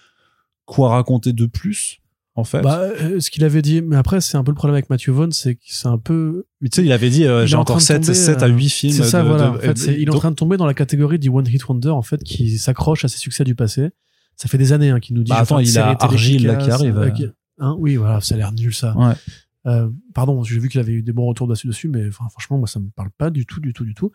quoi 0.66 0.90
raconter 0.90 1.34
de 1.34 1.46
plus, 1.46 2.00
en 2.36 2.44
fait. 2.44 2.62
Bah, 2.62 2.80
euh, 2.82 3.20
ce 3.20 3.30
qu'il 3.30 3.44
avait 3.44 3.62
dit, 3.62 3.82
mais 3.82 3.96
après, 3.96 4.22
c'est 4.22 4.38
un 4.38 4.44
peu 4.44 4.52
le 4.52 4.56
problème 4.56 4.74
avec 4.76 4.90
Matthew 4.90 5.10
Vaughn, 5.10 5.32
c'est 5.32 5.56
que 5.56 5.62
c'est 5.66 5.88
un 5.88 5.98
peu. 5.98 6.46
mais 6.62 6.70
tu 6.70 6.78
sais, 6.78 6.86
il 6.86 6.92
avait 6.92 7.10
dit, 7.10 7.26
euh, 7.26 7.46
j'ai 7.46 7.56
en 7.56 7.62
encore 7.62 7.78
train 7.78 7.98
de 8.00 8.04
7, 8.06 8.14
tomber, 8.14 8.14
7 8.16 8.44
à 8.44 8.46
euh, 8.46 8.50
8 8.50 8.70
films. 8.70 8.94
C'est 8.94 9.04
ça, 9.04 9.22
de- 9.24 9.28
voilà. 9.28 9.44
de- 9.52 9.58
en 9.58 9.60
fait, 9.60 9.80
il 9.98 10.04
est 10.04 10.10
en 10.10 10.18
train 10.18 10.32
de 10.32 10.36
tomber 10.36 10.58
dans 10.58 10.66
la 10.66 10.74
catégorie 10.74 11.20
du 11.20 11.30
One 11.30 11.48
Hit 11.48 11.68
Wonder, 11.68 11.90
en 11.90 12.02
fait, 12.02 12.24
qui 12.24 12.58
s'accroche 12.58 13.06
à 13.06 13.08
ses 13.08 13.18
succès 13.20 13.44
du 13.44 13.56
passé. 13.56 13.90
Ça 14.36 14.50
fait 14.50 14.58
des 14.58 14.74
années 14.74 14.90
hein, 14.90 15.00
qu'il 15.00 15.16
nous 15.16 15.24
dit. 15.24 15.30
Bah, 15.30 15.40
attends, 15.40 15.60
il 15.60 15.78
a 15.78 15.96
Argyle, 16.00 16.48
là, 16.48 16.56
qui 16.56 16.72
arrive, 16.72 16.98
euh, 16.98 17.06
euh. 17.08 17.10
qui- 17.12 17.28
Hein 17.60 17.76
oui, 17.78 17.98
voilà, 17.98 18.20
ça 18.20 18.34
a 18.34 18.38
l'air 18.40 18.52
nul, 18.52 18.74
ça. 18.74 18.98
Ouais. 18.98 19.14
Euh, 19.68 19.88
pardon, 20.16 20.44
j'ai 20.44 20.58
vu 20.60 20.70
qu'il 20.70 20.80
avait 20.80 20.92
eu 20.92 21.04
des 21.04 21.14
bons 21.14 21.28
retours 21.28 21.48
dessus, 21.48 21.68
dessus 21.68 21.88
mais 21.88 22.10
franchement, 22.10 22.58
moi, 22.58 22.68
ça 22.68 22.80
me 22.80 22.90
parle 22.96 23.12
pas 23.18 23.30
du 23.30 23.46
tout, 23.46 23.60
du 23.62 23.74
tout, 23.74 23.86
du 23.86 23.94
tout. 23.94 24.12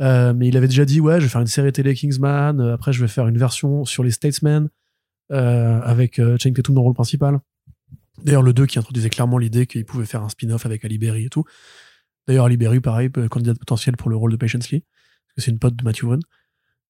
Euh, 0.00 0.34
mais 0.34 0.48
il 0.48 0.56
avait 0.58 0.68
déjà 0.68 0.84
dit, 0.84 1.00
ouais, 1.00 1.18
je 1.20 1.24
vais 1.24 1.30
faire 1.30 1.40
une 1.40 1.46
série 1.46 1.72
télé 1.72 1.94
Kingsman, 1.94 2.60
euh, 2.60 2.74
après, 2.74 2.92
je 2.92 3.00
vais 3.00 3.08
faire 3.08 3.26
une 3.28 3.38
version 3.38 3.86
sur 3.86 4.04
les 4.04 4.10
Statesmen, 4.10 4.68
euh, 5.32 5.80
avec 5.82 6.18
euh, 6.18 6.36
Channing 6.40 6.54
Tatum 6.54 6.74
dans 6.74 6.82
le 6.82 6.86
rôle 6.86 6.94
principal. 6.94 7.40
D'ailleurs, 8.22 8.42
le 8.42 8.52
2 8.52 8.66
qui 8.66 8.78
introduisait 8.78 9.10
clairement 9.10 9.38
l'idée 9.38 9.66
qu'il 9.66 9.84
pouvait 9.84 10.06
faire 10.06 10.22
un 10.22 10.28
spin-off 10.28 10.66
avec 10.66 10.84
Ali 10.84 10.98
Berry 10.98 11.26
et 11.26 11.28
tout. 11.28 11.44
D'ailleurs, 12.26 12.46
Ali 12.46 12.56
Berry, 12.56 12.80
pareil, 12.80 13.10
euh, 13.18 13.28
candidat 13.28 13.54
potentiel 13.54 13.96
pour 13.96 14.10
le 14.10 14.16
rôle 14.16 14.32
de 14.32 14.36
Patience 14.36 14.70
Lee, 14.70 14.80
parce 14.80 15.36
que 15.36 15.40
c'est 15.42 15.50
une 15.50 15.58
pote 15.58 15.76
de 15.76 15.84
Matthew 15.84 16.04
Vaughn. 16.04 16.20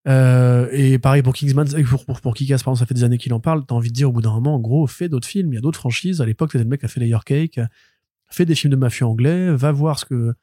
Euh, 0.08 0.68
et 0.70 0.98
pareil 0.98 1.22
pour 1.22 1.34
Kingsman, 1.34 1.66
pour, 1.84 2.04
pour, 2.04 2.20
pour 2.20 2.34
exemple, 2.40 2.78
ça 2.78 2.86
fait 2.86 2.94
des 2.94 3.04
années 3.04 3.18
qu'il 3.18 3.34
en 3.34 3.40
parle. 3.40 3.66
T'as 3.66 3.74
envie 3.74 3.88
de 3.88 3.94
dire 3.94 4.08
au 4.08 4.12
bout 4.12 4.22
d'un 4.22 4.32
moment, 4.32 4.54
en 4.54 4.60
gros, 4.60 4.86
fais 4.86 5.08
d'autres 5.08 5.26
films, 5.26 5.52
il 5.52 5.56
y 5.56 5.58
a 5.58 5.60
d'autres 5.60 5.80
franchises. 5.80 6.20
À 6.20 6.26
l'époque, 6.26 6.52
c'était 6.52 6.64
le 6.64 6.70
mec 6.70 6.80
qui 6.80 6.86
a 6.86 6.88
fait 6.88 7.00
Layer 7.00 7.18
Cake, 7.24 7.60
fais 8.30 8.44
des 8.44 8.54
films 8.54 8.70
de 8.70 8.76
mafieux 8.76 9.06
anglais, 9.06 9.54
va 9.54 9.72
voir 9.72 9.98
ce 9.98 10.04
que 10.04 10.34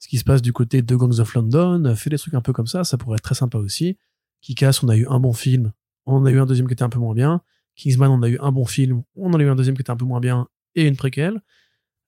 ce 0.00 0.08
qui 0.08 0.18
se 0.18 0.24
passe 0.24 0.42
du 0.42 0.52
côté 0.52 0.82
de 0.82 0.96
Gangs 0.96 1.20
of 1.20 1.32
London, 1.34 1.94
fais 1.94 2.10
des 2.10 2.18
trucs 2.18 2.34
un 2.34 2.40
peu 2.40 2.52
comme 2.52 2.66
ça, 2.66 2.82
ça 2.82 2.98
pourrait 2.98 3.18
être 3.18 3.22
très 3.22 3.36
sympa 3.36 3.58
aussi. 3.58 3.96
Kick-Ass, 4.40 4.82
on 4.82 4.88
a 4.88 4.96
eu 4.96 5.06
un 5.06 5.20
bon 5.20 5.32
film, 5.32 5.72
on 6.06 6.24
a 6.26 6.30
eu 6.30 6.38
un 6.40 6.46
deuxième 6.46 6.66
qui 6.66 6.72
était 6.74 6.82
un 6.82 6.88
peu 6.88 6.98
moins 6.98 7.14
bien. 7.14 7.42
Kingsman, 7.76 8.10
on 8.10 8.22
a 8.22 8.28
eu 8.28 8.38
un 8.40 8.52
bon 8.52 8.64
film, 8.66 9.02
on 9.16 9.32
en 9.32 9.38
a 9.38 9.42
eu 9.42 9.48
un 9.48 9.54
deuxième 9.54 9.74
qui 9.76 9.82
était 9.82 9.90
un 9.90 9.96
peu 9.96 10.04
moins 10.04 10.20
bien, 10.20 10.48
et 10.74 10.86
une 10.86 10.96
préquelle. 10.96 11.40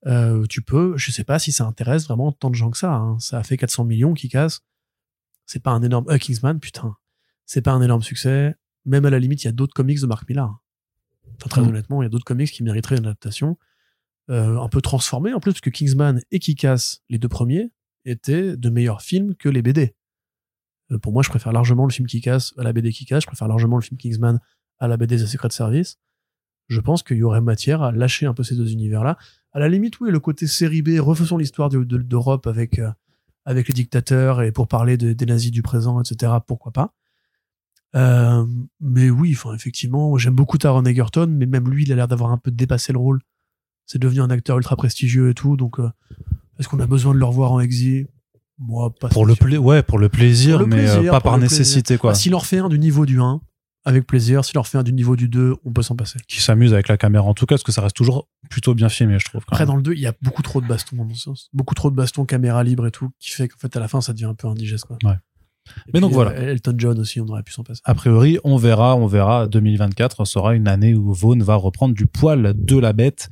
Euh, 0.06 0.44
tu 0.46 0.60
peux, 0.62 0.96
je 0.98 1.10
sais 1.10 1.24
pas 1.24 1.38
si 1.38 1.50
ça 1.52 1.64
intéresse 1.66 2.04
vraiment 2.06 2.30
tant 2.32 2.50
de 2.50 2.54
gens 2.54 2.70
que 2.70 2.76
ça. 2.76 2.92
hein. 2.94 3.18
Ça 3.20 3.38
a 3.38 3.42
fait 3.42 3.56
400 3.56 3.84
millions, 3.84 4.12
Kick-Ass. 4.12 4.60
C'est 5.46 5.62
pas 5.62 5.70
un 5.70 5.82
énorme. 5.82 6.06
Euh, 6.10 6.18
Kingsman, 6.18 6.60
putain. 6.60 6.96
C'est 7.46 7.62
pas 7.62 7.72
un 7.72 7.80
énorme 7.82 8.02
succès. 8.02 8.54
Même 8.84 9.06
à 9.06 9.10
la 9.10 9.18
limite, 9.18 9.42
il 9.44 9.46
y 9.46 9.48
a 9.48 9.52
d'autres 9.52 9.72
comics 9.74 10.00
de 10.00 10.06
Mark 10.06 10.28
Millar. 10.28 10.60
Enfin, 11.36 11.48
très 11.48 11.62
Mm. 11.62 11.68
honnêtement, 11.68 12.02
il 12.02 12.04
y 12.04 12.06
a 12.06 12.10
d'autres 12.10 12.24
comics 12.24 12.50
qui 12.50 12.62
mériteraient 12.62 12.96
une 12.98 13.06
adaptation 13.06 13.56
euh, 14.30 14.58
un 14.58 14.68
peu 14.68 14.80
transformée 14.82 15.32
en 15.34 15.40
plus, 15.40 15.52
parce 15.52 15.60
que 15.62 15.70
Kingsman 15.70 16.20
et 16.30 16.38
Kick-Ass, 16.38 17.02
les 17.10 17.18
deux 17.18 17.28
premiers, 17.28 17.72
étaient 18.06 18.56
de 18.56 18.70
meilleurs 18.70 19.00
films 19.02 19.34
que 19.34 19.48
les 19.50 19.60
BD. 19.62 19.94
Euh, 20.92 20.98
pour 20.98 21.12
moi, 21.12 21.22
je 21.22 21.28
préfère 21.30 21.52
largement 21.52 21.86
le 21.86 21.92
film 21.92 22.06
Kick-Ass 22.06 22.54
à 22.58 22.62
la 22.62 22.72
BD 22.72 22.92
Kick-Ass. 22.92 23.22
Je 23.22 23.26
préfère 23.26 23.48
largement 23.48 23.76
le 23.76 23.82
film 23.82 23.96
Kingsman 23.98 24.38
à 24.78 24.88
la 24.88 24.96
BD 24.96 25.16
The 25.16 25.26
Secret 25.26 25.50
Service. 25.50 25.98
Je 26.68 26.80
pense 26.80 27.02
qu'il 27.02 27.16
y 27.18 27.22
aurait 27.22 27.40
matière 27.40 27.82
à 27.82 27.92
lâcher 27.92 28.26
un 28.26 28.34
peu 28.34 28.42
ces 28.42 28.56
deux 28.56 28.70
univers-là. 28.72 29.18
À 29.52 29.58
la 29.58 29.68
limite, 29.68 30.00
oui, 30.00 30.10
le 30.10 30.20
côté 30.20 30.46
série 30.46 30.82
B, 30.82 30.98
refaisons 30.98 31.36
l'histoire 31.36 31.68
de- 31.68 31.84
de- 31.84 31.98
d'Europe 31.98 32.46
avec, 32.46 32.78
euh, 32.78 32.90
avec 33.44 33.68
les 33.68 33.74
dictateurs 33.74 34.40
et 34.42 34.50
pour 34.52 34.66
parler 34.68 34.96
de- 34.96 35.12
des 35.12 35.26
nazis 35.26 35.50
du 35.50 35.62
présent, 35.62 36.00
etc. 36.00 36.32
Pourquoi 36.46 36.72
pas 36.72 36.92
Euh, 37.94 38.44
Mais 38.80 39.08
oui, 39.10 39.34
enfin, 39.36 39.54
effectivement, 39.54 40.16
j'aime 40.18 40.34
beaucoup 40.34 40.58
Taron 40.58 40.84
Egerton, 40.84 41.28
mais 41.30 41.46
même 41.46 41.68
lui, 41.70 41.84
il 41.84 41.92
a 41.92 41.96
l'air 41.96 42.08
d'avoir 42.08 42.32
un 42.32 42.38
peu 42.38 42.50
dépassé 42.50 42.92
le 42.92 42.98
rôle. 42.98 43.20
C'est 43.86 43.98
devenu 44.00 44.20
un 44.20 44.30
acteur 44.30 44.56
ultra 44.56 44.76
prestigieux 44.76 45.30
et 45.30 45.34
tout, 45.34 45.56
donc 45.56 45.78
est-ce 46.58 46.68
qu'on 46.68 46.80
a 46.80 46.86
besoin 46.86 47.14
de 47.14 47.18
le 47.18 47.24
revoir 47.24 47.52
en 47.52 47.60
exil? 47.60 48.08
Moi, 48.58 48.92
pas 49.00 49.08
Pour 49.08 49.26
le, 49.26 49.34
pla- 49.34 49.58
ouais, 49.58 49.82
pour 49.82 49.98
le 49.98 50.08
plaisir, 50.08 50.58
Pour 50.58 50.66
le 50.68 50.74
mais 50.76 50.88
euh, 50.88 50.94
plaisir, 50.94 51.10
pas 51.12 51.20
par 51.20 51.38
plaisir. 51.38 51.58
nécessité, 51.58 51.98
quoi. 51.98 52.10
Bah, 52.10 52.14
S'il 52.14 52.34
en 52.34 52.38
refait 52.38 52.58
un 52.58 52.68
du 52.68 52.78
niveau 52.78 53.04
du 53.06 53.20
1, 53.20 53.40
avec 53.86 54.06
plaisir. 54.06 54.44
S'il 54.44 54.56
en 54.58 54.62
refait 54.62 54.78
un 54.78 54.82
du 54.82 54.92
niveau 54.94 55.14
du 55.16 55.28
2, 55.28 55.56
on 55.64 55.72
peut 55.72 55.82
s'en 55.82 55.94
passer. 55.96 56.18
Qui 56.28 56.40
s'amuse 56.40 56.72
avec 56.72 56.88
la 56.88 56.96
caméra, 56.96 57.24
en 57.26 57.34
tout 57.34 57.44
cas, 57.46 57.56
parce 57.56 57.62
que 57.64 57.72
ça 57.72 57.82
reste 57.82 57.96
toujours 57.96 58.28
plutôt 58.48 58.74
bien 58.74 58.88
filmé, 58.88 59.18
je 59.18 59.24
trouve. 59.26 59.44
quand 59.44 59.52
Après, 59.56 59.64
même. 59.64 59.72
dans 59.72 59.76
le 59.76 59.82
2, 59.82 59.92
il 59.92 60.00
y 60.00 60.06
a 60.06 60.14
beaucoup 60.22 60.40
trop 60.42 60.60
de 60.62 60.66
bastons, 60.66 61.00
à 61.00 61.04
mon 61.04 61.14
sens. 61.14 61.50
Beaucoup 61.52 61.74
trop 61.74 61.90
de 61.90 61.96
bastons, 61.96 62.24
caméra 62.24 62.62
libre 62.64 62.86
et 62.86 62.90
tout, 62.90 63.10
qui 63.18 63.30
fait 63.32 63.48
qu'en 63.48 63.58
fait, 63.58 63.76
à 63.76 63.80
la 63.80 63.88
fin, 63.88 64.00
ça 64.00 64.12
devient 64.12 64.24
un 64.26 64.34
peu 64.34 64.48
indigeste, 64.48 64.84
quoi. 64.86 64.96
Ouais. 65.04 65.16
Et 65.86 65.90
Mais 65.94 66.00
donc, 66.00 66.12
voilà. 66.12 66.30
euh, 66.32 66.52
Elton 66.52 66.74
John 66.76 66.98
aussi, 66.98 67.20
on 67.20 67.26
aurait 67.28 67.42
pu 67.42 67.52
s'en 67.52 67.62
passer. 67.62 67.80
A 67.84 67.94
priori, 67.94 68.38
on 68.44 68.56
verra, 68.56 68.96
on 68.96 69.06
verra. 69.06 69.46
2024 69.46 70.24
sera 70.24 70.54
une 70.54 70.68
année 70.68 70.94
où 70.94 71.12
Vaughn 71.12 71.42
va 71.42 71.56
reprendre 71.56 71.94
du 71.94 72.06
poil 72.06 72.54
de 72.56 72.78
la 72.78 72.92
bête. 72.92 73.30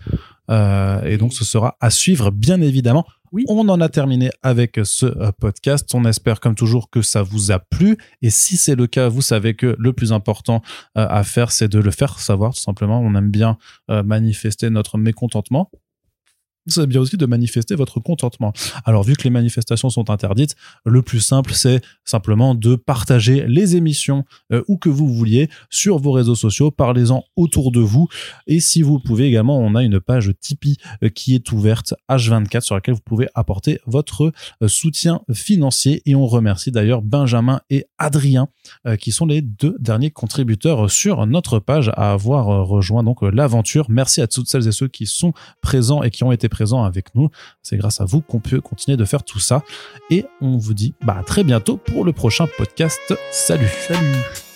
Euh, 0.51 1.03
et 1.05 1.19
donc, 1.19 1.33
ce 1.33 1.45
sera 1.45 1.77
à 1.81 1.91
suivre, 1.91 2.31
bien 2.31 2.61
évidemment. 2.61 3.05
Oui. 3.33 3.45
On 3.49 3.67
en 3.71 3.81
a 3.81 3.89
terminé 3.89 4.31
avec 4.43 4.79
ce 4.85 5.07
euh, 5.07 5.33
podcast. 5.33 5.89
On 5.95 6.05
espère, 6.05 6.39
comme 6.39 6.55
toujours, 6.55 6.91
que 6.91 7.01
ça 7.01 7.23
vous 7.23 7.51
a 7.51 7.59
plu. 7.59 7.97
Et 8.21 8.29
si 8.29 8.59
c'est 8.59 8.75
le 8.75 8.87
cas, 8.87 9.09
vous 9.09 9.23
savez 9.23 9.55
que 9.55 9.75
le 9.79 9.93
plus 9.95 10.13
important 10.13 10.61
euh, 10.99 11.07
à 11.09 11.25
faire, 11.25 11.51
c'est 11.51 11.69
de 11.69 11.79
le 11.79 11.91
faire 11.91 12.19
savoir, 12.19 12.53
tout 12.53 12.61
simplement. 12.61 13.01
On 13.01 13.15
aime 13.15 13.31
bien 13.31 13.57
euh, 13.91 14.03
manifester 14.03 14.69
notre 14.69 14.99
mécontentement. 14.99 15.71
C'est 16.69 16.87
bien 16.87 17.01
aussi 17.01 17.17
de 17.17 17.27
manifester 17.27 17.75
votre 17.75 17.99
contentement. 17.99 18.53
Alors, 18.85 19.03
vu 19.03 19.17
que 19.17 19.25
les 19.25 19.31
manifestations 19.31 19.91
sont 19.91 20.11
interdites, 20.11 20.55
le 20.85 21.03
plus 21.03 21.19
simple, 21.19 21.55
c'est 21.55 21.81
simplement 22.05 22.55
de 22.55 22.77
partager 22.77 23.45
les 23.49 23.75
émissions 23.75 24.25
euh, 24.53 24.63
où 24.69 24.77
que 24.77 24.89
vous 24.89 25.13
vouliez 25.13 25.49
sur 25.71 25.99
vos 25.99 26.13
réseaux 26.13 26.37
sociaux. 26.37 26.71
Parlez-en 26.71 27.25
autour 27.35 27.73
de 27.73 27.81
vous. 27.81 28.07
Et 28.47 28.61
si 28.61 28.83
vous 28.83 28.95
le 28.95 29.03
pouvez 29.03 29.27
également, 29.27 29.59
on 29.59 29.75
a 29.75 29.83
une 29.83 29.99
page 29.99 30.31
Tipeee 30.41 30.77
euh, 31.03 31.09
qui 31.09 31.35
est 31.35 31.51
ouverte 31.51 31.95
H24 32.09 32.61
sur 32.61 32.77
laquelle 32.77 32.95
vous 32.95 33.01
pouvez 33.01 33.27
apporter 33.35 33.81
votre 33.87 34.33
euh, 34.63 34.69
soutien 34.69 35.23
financier. 35.33 36.03
Et 36.07 36.15
on 36.15 36.27
remercie 36.29 36.71
d'ailleurs 36.71 37.03
Benjamin 37.03 37.61
et 37.71 37.87
Adrien 37.99 38.49
qui 39.01 39.11
sont 39.11 39.27
les 39.27 39.43
deux 39.43 39.77
derniers 39.81 40.11
contributeurs 40.11 40.91
sur 40.91 41.27
notre 41.27 41.59
page 41.59 41.91
à 41.97 42.13
avoir 42.13 42.67
rejoint 42.67 43.03
donc 43.03 43.23
l'aventure. 43.23 43.87
Merci 43.89 44.21
à 44.21 44.29
toutes 44.29 44.49
celles 44.49 44.69
et 44.69 44.73
ceux 44.73 44.89
qui 44.89 45.07
sont 45.07 45.33
présents 45.61 46.03
et 46.03 46.11
qui 46.11 46.23
ont 46.23 46.33
été 46.33 46.49
présents 46.53 46.85
avec 46.85 47.15
nous. 47.15 47.31
C'est 47.63 47.77
grâce 47.77 48.01
à 48.01 48.05
vous 48.05 48.21
qu'on 48.21 48.39
peut 48.39 48.61
continuer 48.61 48.97
de 48.97 49.05
faire 49.05 49.25
tout 49.25 49.41
ça. 49.41 49.63
Et 50.11 50.25
on 50.41 50.57
vous 50.59 50.75
dit 50.75 50.95
bah, 51.05 51.17
à 51.19 51.25
très 51.25 51.43
bientôt 51.43 51.77
pour 51.77 52.05
le 52.05 52.13
prochain 52.13 52.47
podcast. 52.57 53.01
Salut 53.33 53.69
Salut 53.89 54.52